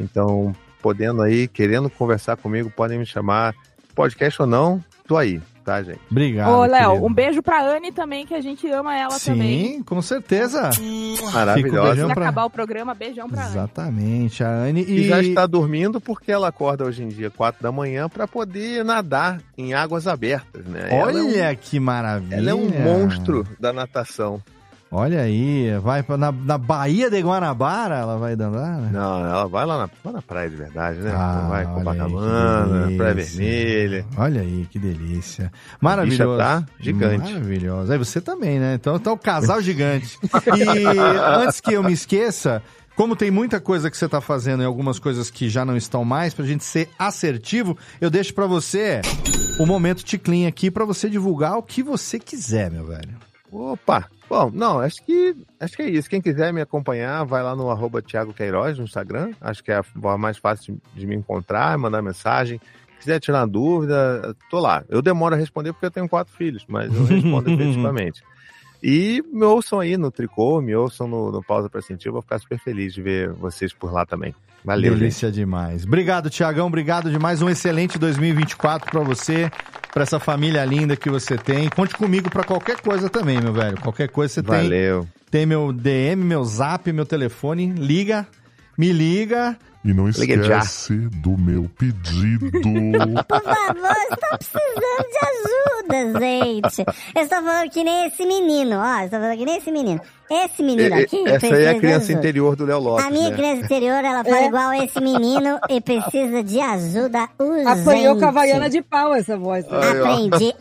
Então, 0.00 0.52
podendo 0.86 1.20
aí, 1.20 1.48
querendo 1.48 1.90
conversar 1.90 2.36
comigo, 2.36 2.70
podem 2.70 2.96
me 2.96 3.04
chamar. 3.04 3.56
Podcast 3.92 4.40
ou 4.40 4.46
não, 4.46 4.84
tô 5.08 5.16
aí, 5.16 5.40
tá, 5.64 5.82
gente? 5.82 5.98
Obrigado. 6.08 6.52
Ô, 6.52 6.64
Léo, 6.64 7.04
um 7.04 7.12
beijo 7.12 7.42
pra 7.42 7.60
Anne 7.60 7.90
também, 7.90 8.24
que 8.24 8.34
a 8.34 8.40
gente 8.40 8.70
ama 8.70 8.96
ela 8.96 9.18
também. 9.18 9.78
Sim, 9.78 9.82
com 9.82 10.00
certeza. 10.00 10.70
Maravilhosa. 11.32 12.06
Um 12.06 12.14
pra... 12.14 12.22
acabar 12.22 12.44
o 12.44 12.50
programa, 12.50 12.94
beijão 12.94 13.28
pra 13.28 13.42
Anne. 13.42 13.50
Exatamente, 13.50 14.44
a 14.44 14.48
Anne. 14.48 14.84
E... 14.84 15.00
E, 15.00 15.08
já 15.08 15.20
está 15.20 15.44
dormindo 15.44 16.00
porque 16.00 16.30
ela 16.30 16.46
acorda 16.48 16.84
hoje 16.84 17.02
em 17.02 17.08
dia, 17.08 17.30
quatro 17.30 17.60
da 17.60 17.72
manhã, 17.72 18.08
para 18.08 18.28
poder 18.28 18.84
nadar 18.84 19.40
em 19.58 19.74
águas 19.74 20.06
abertas, 20.06 20.64
né? 20.66 20.90
Olha 20.92 21.18
ela 21.18 21.48
é 21.48 21.52
um, 21.52 21.56
que 21.56 21.80
maravilha. 21.80 22.36
ela 22.36 22.50
é 22.50 22.54
um 22.54 22.68
monstro 22.68 23.44
da 23.58 23.72
natação. 23.72 24.40
Olha 24.90 25.20
aí, 25.20 25.76
vai 25.82 26.02
pra, 26.02 26.16
na, 26.16 26.30
na 26.30 26.56
Baía 26.56 27.10
de 27.10 27.20
Guanabara, 27.20 27.96
ela 27.96 28.16
vai 28.18 28.34
andar, 28.34 28.50
né? 28.50 28.90
Não, 28.92 29.18
ela 29.26 29.48
vai 29.48 29.66
lá 29.66 29.78
na, 29.78 29.90
lá 30.04 30.12
na 30.12 30.22
praia 30.22 30.48
de 30.48 30.56
verdade, 30.56 31.00
né? 31.00 31.12
Ah, 31.12 31.46
vai 31.48 31.66
olha 31.66 31.74
Copacabana, 31.74 32.96
Praia. 32.96 33.14
Vermelha. 33.14 34.06
Olha 34.16 34.40
aí, 34.42 34.66
que 34.70 34.78
delícia. 34.78 35.50
A 35.72 35.76
Maravilhoso. 35.80 36.38
tá 36.38 36.64
gigante. 36.78 37.32
Maravilhoso. 37.32 37.92
Aí 37.92 37.98
você 37.98 38.20
também, 38.20 38.60
né? 38.60 38.74
Então 38.74 38.96
tá 38.98 39.12
o 39.12 39.18
casal 39.18 39.60
gigante. 39.62 40.18
E 40.56 40.62
antes 41.42 41.60
que 41.60 41.72
eu 41.72 41.82
me 41.82 41.92
esqueça, 41.92 42.62
como 42.94 43.16
tem 43.16 43.30
muita 43.30 43.60
coisa 43.60 43.90
que 43.90 43.96
você 43.96 44.08
tá 44.08 44.20
fazendo 44.20 44.62
e 44.62 44.66
algumas 44.66 45.00
coisas 45.00 45.30
que 45.30 45.48
já 45.48 45.64
não 45.64 45.76
estão 45.76 46.04
mais, 46.04 46.32
pra 46.32 46.46
gente 46.46 46.64
ser 46.64 46.88
assertivo, 46.96 47.76
eu 48.00 48.08
deixo 48.08 48.32
pra 48.32 48.46
você 48.46 49.00
o 49.58 49.66
momento 49.66 50.04
ticlin 50.04 50.46
aqui 50.46 50.70
pra 50.70 50.84
você 50.84 51.10
divulgar 51.10 51.58
o 51.58 51.62
que 51.62 51.82
você 51.82 52.18
quiser, 52.20 52.70
meu 52.70 52.86
velho. 52.86 53.25
Opa! 53.50 54.08
Bom, 54.28 54.50
não, 54.52 54.80
acho 54.80 55.04
que 55.04 55.36
acho 55.60 55.76
que 55.76 55.82
é 55.82 55.88
isso. 55.88 56.10
Quem 56.10 56.20
quiser 56.20 56.52
me 56.52 56.60
acompanhar, 56.60 57.24
vai 57.24 57.42
lá 57.42 57.54
no 57.54 57.70
arroba 57.70 58.02
Thiago 58.02 58.34
Queiroz 58.34 58.78
no 58.78 58.84
Instagram. 58.84 59.32
Acho 59.40 59.62
que 59.62 59.70
é 59.70 59.76
a 59.76 59.82
forma 59.82 60.18
mais 60.18 60.36
fácil 60.36 60.80
de, 60.94 61.00
de 61.00 61.06
me 61.06 61.14
encontrar, 61.14 61.78
mandar 61.78 62.02
mensagem. 62.02 62.60
Se 62.94 62.98
quiser 63.00 63.20
tirar 63.20 63.46
dúvida, 63.46 64.34
tô 64.50 64.58
lá. 64.58 64.84
Eu 64.88 65.00
demoro 65.00 65.34
a 65.34 65.38
responder 65.38 65.72
porque 65.72 65.86
eu 65.86 65.90
tenho 65.90 66.08
quatro 66.08 66.34
filhos, 66.34 66.64
mas 66.68 66.92
eu 66.92 67.04
respondo 67.04 67.50
efetivamente. 67.52 68.22
E 68.82 69.22
me 69.32 69.44
ouçam 69.44 69.80
aí 69.80 69.96
no 69.96 70.10
Tricô, 70.10 70.60
me 70.60 70.74
ouçam 70.74 71.06
no, 71.06 71.30
no 71.30 71.42
Pausa 71.42 71.68
para 71.68 71.80
Sentir. 71.80 72.08
Eu 72.08 72.12
vou 72.12 72.22
ficar 72.22 72.38
super 72.38 72.58
feliz 72.58 72.94
de 72.94 73.02
ver 73.02 73.32
vocês 73.32 73.72
por 73.72 73.92
lá 73.92 74.04
também. 74.04 74.34
Valeu, 74.66 74.90
gente. 74.94 74.98
Delícia 74.98 75.30
demais. 75.30 75.84
Obrigado, 75.84 76.28
Tiagão. 76.28 76.66
Obrigado 76.66 77.08
demais. 77.08 77.40
Um 77.40 77.48
excelente 77.48 78.00
2024 78.00 78.90
pra 78.90 79.00
você, 79.00 79.48
pra 79.94 80.02
essa 80.02 80.18
família 80.18 80.64
linda 80.64 80.96
que 80.96 81.08
você 81.08 81.38
tem. 81.38 81.68
Conte 81.68 81.94
comigo 81.94 82.28
pra 82.28 82.42
qualquer 82.42 82.80
coisa 82.80 83.08
também, 83.08 83.40
meu 83.40 83.52
velho. 83.52 83.80
Qualquer 83.80 84.08
coisa 84.08 84.34
você 84.34 84.42
tem. 84.42 84.62
Valeu. 84.62 85.06
Tem 85.30 85.46
meu 85.46 85.72
DM, 85.72 86.24
meu 86.24 86.44
zap, 86.44 86.92
meu 86.92 87.06
telefone. 87.06 87.74
Liga, 87.74 88.26
me 88.76 88.90
liga. 88.90 89.56
E 89.84 89.94
não 89.94 90.08
esquece 90.08 90.96
do 91.22 91.38
meu 91.38 91.70
pedido. 91.78 92.50
Por 92.50 93.42
favor, 93.42 93.96
estou 94.10 94.38
precisando 94.38 95.06
de 95.12 95.98
ajuda, 96.02 96.18
gente. 96.18 96.84
Eu 97.14 97.22
estou 97.22 97.40
falando 97.40 97.70
que 97.70 97.84
nem 97.84 98.06
esse 98.08 98.26
menino, 98.26 98.78
ó. 98.78 99.04
Estou 99.04 99.20
falando 99.20 99.38
que 99.38 99.44
nem 99.44 99.58
esse 99.58 99.70
menino. 99.70 100.00
Esse 100.30 100.62
menino 100.62 100.96
E- 100.96 101.00
e- 101.00 101.04
aqui. 101.04 101.28
Essa 101.28 101.46
aí 101.54 101.64
é 101.64 101.70
a 101.70 101.78
criança 101.78 102.12
interior 102.12 102.56
do 102.56 102.64
Léo 102.64 102.80
Lopes. 102.80 103.04
A 103.06 103.10
minha 103.10 103.30
né? 103.30 103.36
criança 103.36 103.62
interior, 103.64 104.04
ela 104.04 104.24
fala 104.24 104.38
É. 104.38 104.46
igual 104.46 104.72
esse 104.74 105.00
menino 105.00 105.58
e 105.70 105.80
precisa 105.80 106.42
de 106.42 106.60
ajuda 106.60 107.28
urgente. 107.38 107.68
Apanhou 107.68 108.16
com 108.18 108.24
a 108.24 108.28
Havaiana 108.28 108.68
de 108.70 108.82
pau 108.82 109.14
essa 109.14 109.36
voz. 109.36 109.64
né? 109.66 109.70
Aí, 109.80 110.00
ó. 110.00 110.06
Aprendi. 110.06 110.54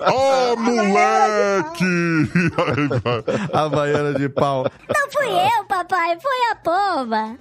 Ô, 0.00 0.56
moleque! 0.56 1.84
A 3.52 3.68
baiana 3.68 4.14
de 4.14 4.28
pau. 4.28 4.64
Não 4.88 5.10
fui 5.10 5.28
eu, 5.28 5.64
papai, 5.66 6.16
foi 6.20 6.50
a 6.50 6.56
pomba. 6.56 7.36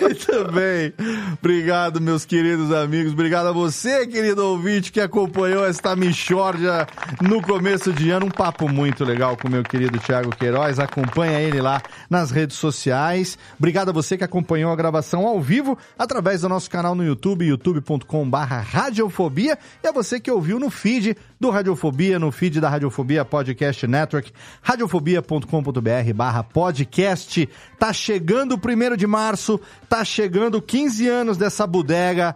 Muito 0.00 0.52
bem. 0.52 0.92
Obrigado, 1.40 2.00
meus 2.00 2.24
queridos 2.24 2.72
amigos. 2.72 3.12
Obrigado 3.12 3.48
a 3.48 3.52
você, 3.52 4.06
querido 4.06 4.46
ouvinte, 4.46 4.92
que 4.92 5.00
acompanhou 5.00 5.64
esta 5.66 5.94
Michórdia 5.96 6.86
no 7.20 7.42
começo 7.42 7.92
de 7.92 8.10
ano. 8.10 8.26
Um 8.26 8.30
papo 8.30 8.53
muito 8.62 9.04
legal 9.04 9.36
com 9.36 9.48
meu 9.48 9.62
querido 9.64 9.98
Thiago 9.98 10.30
Queiroz. 10.30 10.78
Acompanha 10.78 11.40
ele 11.40 11.60
lá 11.60 11.82
nas 12.08 12.30
redes 12.30 12.56
sociais. 12.56 13.36
Obrigado 13.58 13.88
a 13.88 13.92
você 13.92 14.16
que 14.16 14.22
acompanhou 14.22 14.70
a 14.70 14.76
gravação 14.76 15.26
ao 15.26 15.40
vivo 15.40 15.76
através 15.98 16.42
do 16.42 16.48
nosso 16.48 16.70
canal 16.70 16.94
no 16.94 17.04
YouTube, 17.04 17.44
youtube.com.br 17.44 18.36
Radiofobia. 18.36 19.58
E 19.82 19.88
a 19.88 19.92
você 19.92 20.20
que 20.20 20.30
ouviu 20.30 20.60
no 20.60 20.70
feed 20.70 21.16
do 21.40 21.50
Radiofobia, 21.50 22.18
no 22.18 22.30
feed 22.30 22.60
da 22.60 22.68
Radiofobia 22.68 23.24
Podcast 23.24 23.86
Network, 23.86 24.32
radiofobia.com.br 24.62 26.12
barra 26.14 26.42
podcast. 26.44 27.48
Tá 27.78 27.92
chegando 27.92 28.52
o 28.52 28.58
primeiro 28.58 28.96
de 28.96 29.06
março, 29.06 29.60
tá 29.88 30.04
chegando 30.04 30.62
15 30.62 31.08
anos 31.08 31.36
dessa 31.36 31.66
bodega. 31.66 32.34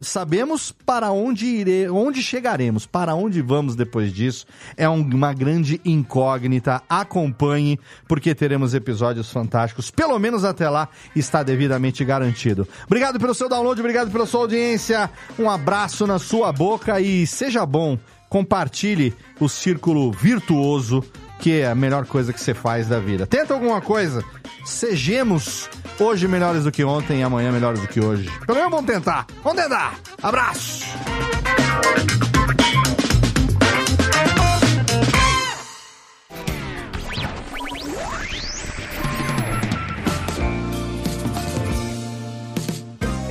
Sabemos 0.00 0.72
para 0.86 1.10
onde 1.12 1.44
ire, 1.46 1.88
onde 1.90 2.22
chegaremos, 2.22 2.86
para 2.86 3.14
onde 3.14 3.42
vamos 3.42 3.76
depois 3.76 4.12
disso. 4.12 4.46
É 4.76 4.88
um- 4.88 5.02
uma 5.02 5.32
grande 5.34 5.78
incógnita. 5.84 6.82
Acompanhe, 6.88 7.78
porque 8.08 8.34
teremos 8.34 8.72
episódios 8.72 9.30
fantásticos. 9.30 9.90
Pelo 9.90 10.18
menos 10.18 10.42
até 10.44 10.70
lá 10.70 10.88
está 11.14 11.42
devidamente 11.42 12.02
garantido. 12.04 12.66
Obrigado 12.86 13.20
pelo 13.20 13.34
seu 13.34 13.48
download, 13.48 13.78
obrigado 13.80 14.10
pela 14.10 14.24
sua 14.24 14.40
audiência. 14.40 15.10
Um 15.38 15.50
abraço 15.50 16.06
na 16.06 16.18
sua 16.18 16.50
boca 16.52 16.98
e 17.00 17.26
seja 17.26 17.66
bom. 17.66 17.98
Compartilhe 18.30 19.12
o 19.40 19.48
círculo 19.48 20.12
virtuoso, 20.12 21.04
que 21.40 21.60
é 21.60 21.66
a 21.66 21.74
melhor 21.74 22.06
coisa 22.06 22.32
que 22.32 22.40
você 22.40 22.54
faz 22.54 22.86
da 22.86 22.98
vida. 22.98 23.26
Tenta 23.26 23.54
alguma 23.54 23.80
coisa. 23.80 24.22
Sejamos 24.64 25.68
hoje 25.98 26.28
melhores 26.28 26.64
do 26.64 26.70
que 26.70 26.84
ontem 26.84 27.20
e 27.20 27.22
amanhã 27.22 27.50
melhores 27.50 27.80
do 27.80 27.88
que 27.88 28.00
hoje. 28.00 28.30
Pelo 28.46 28.58
menos 28.58 28.70
vamos 28.70 28.86
tentar. 28.86 29.26
Vamos 29.42 29.60
tentar. 29.60 29.94
Abraço. 30.22 30.84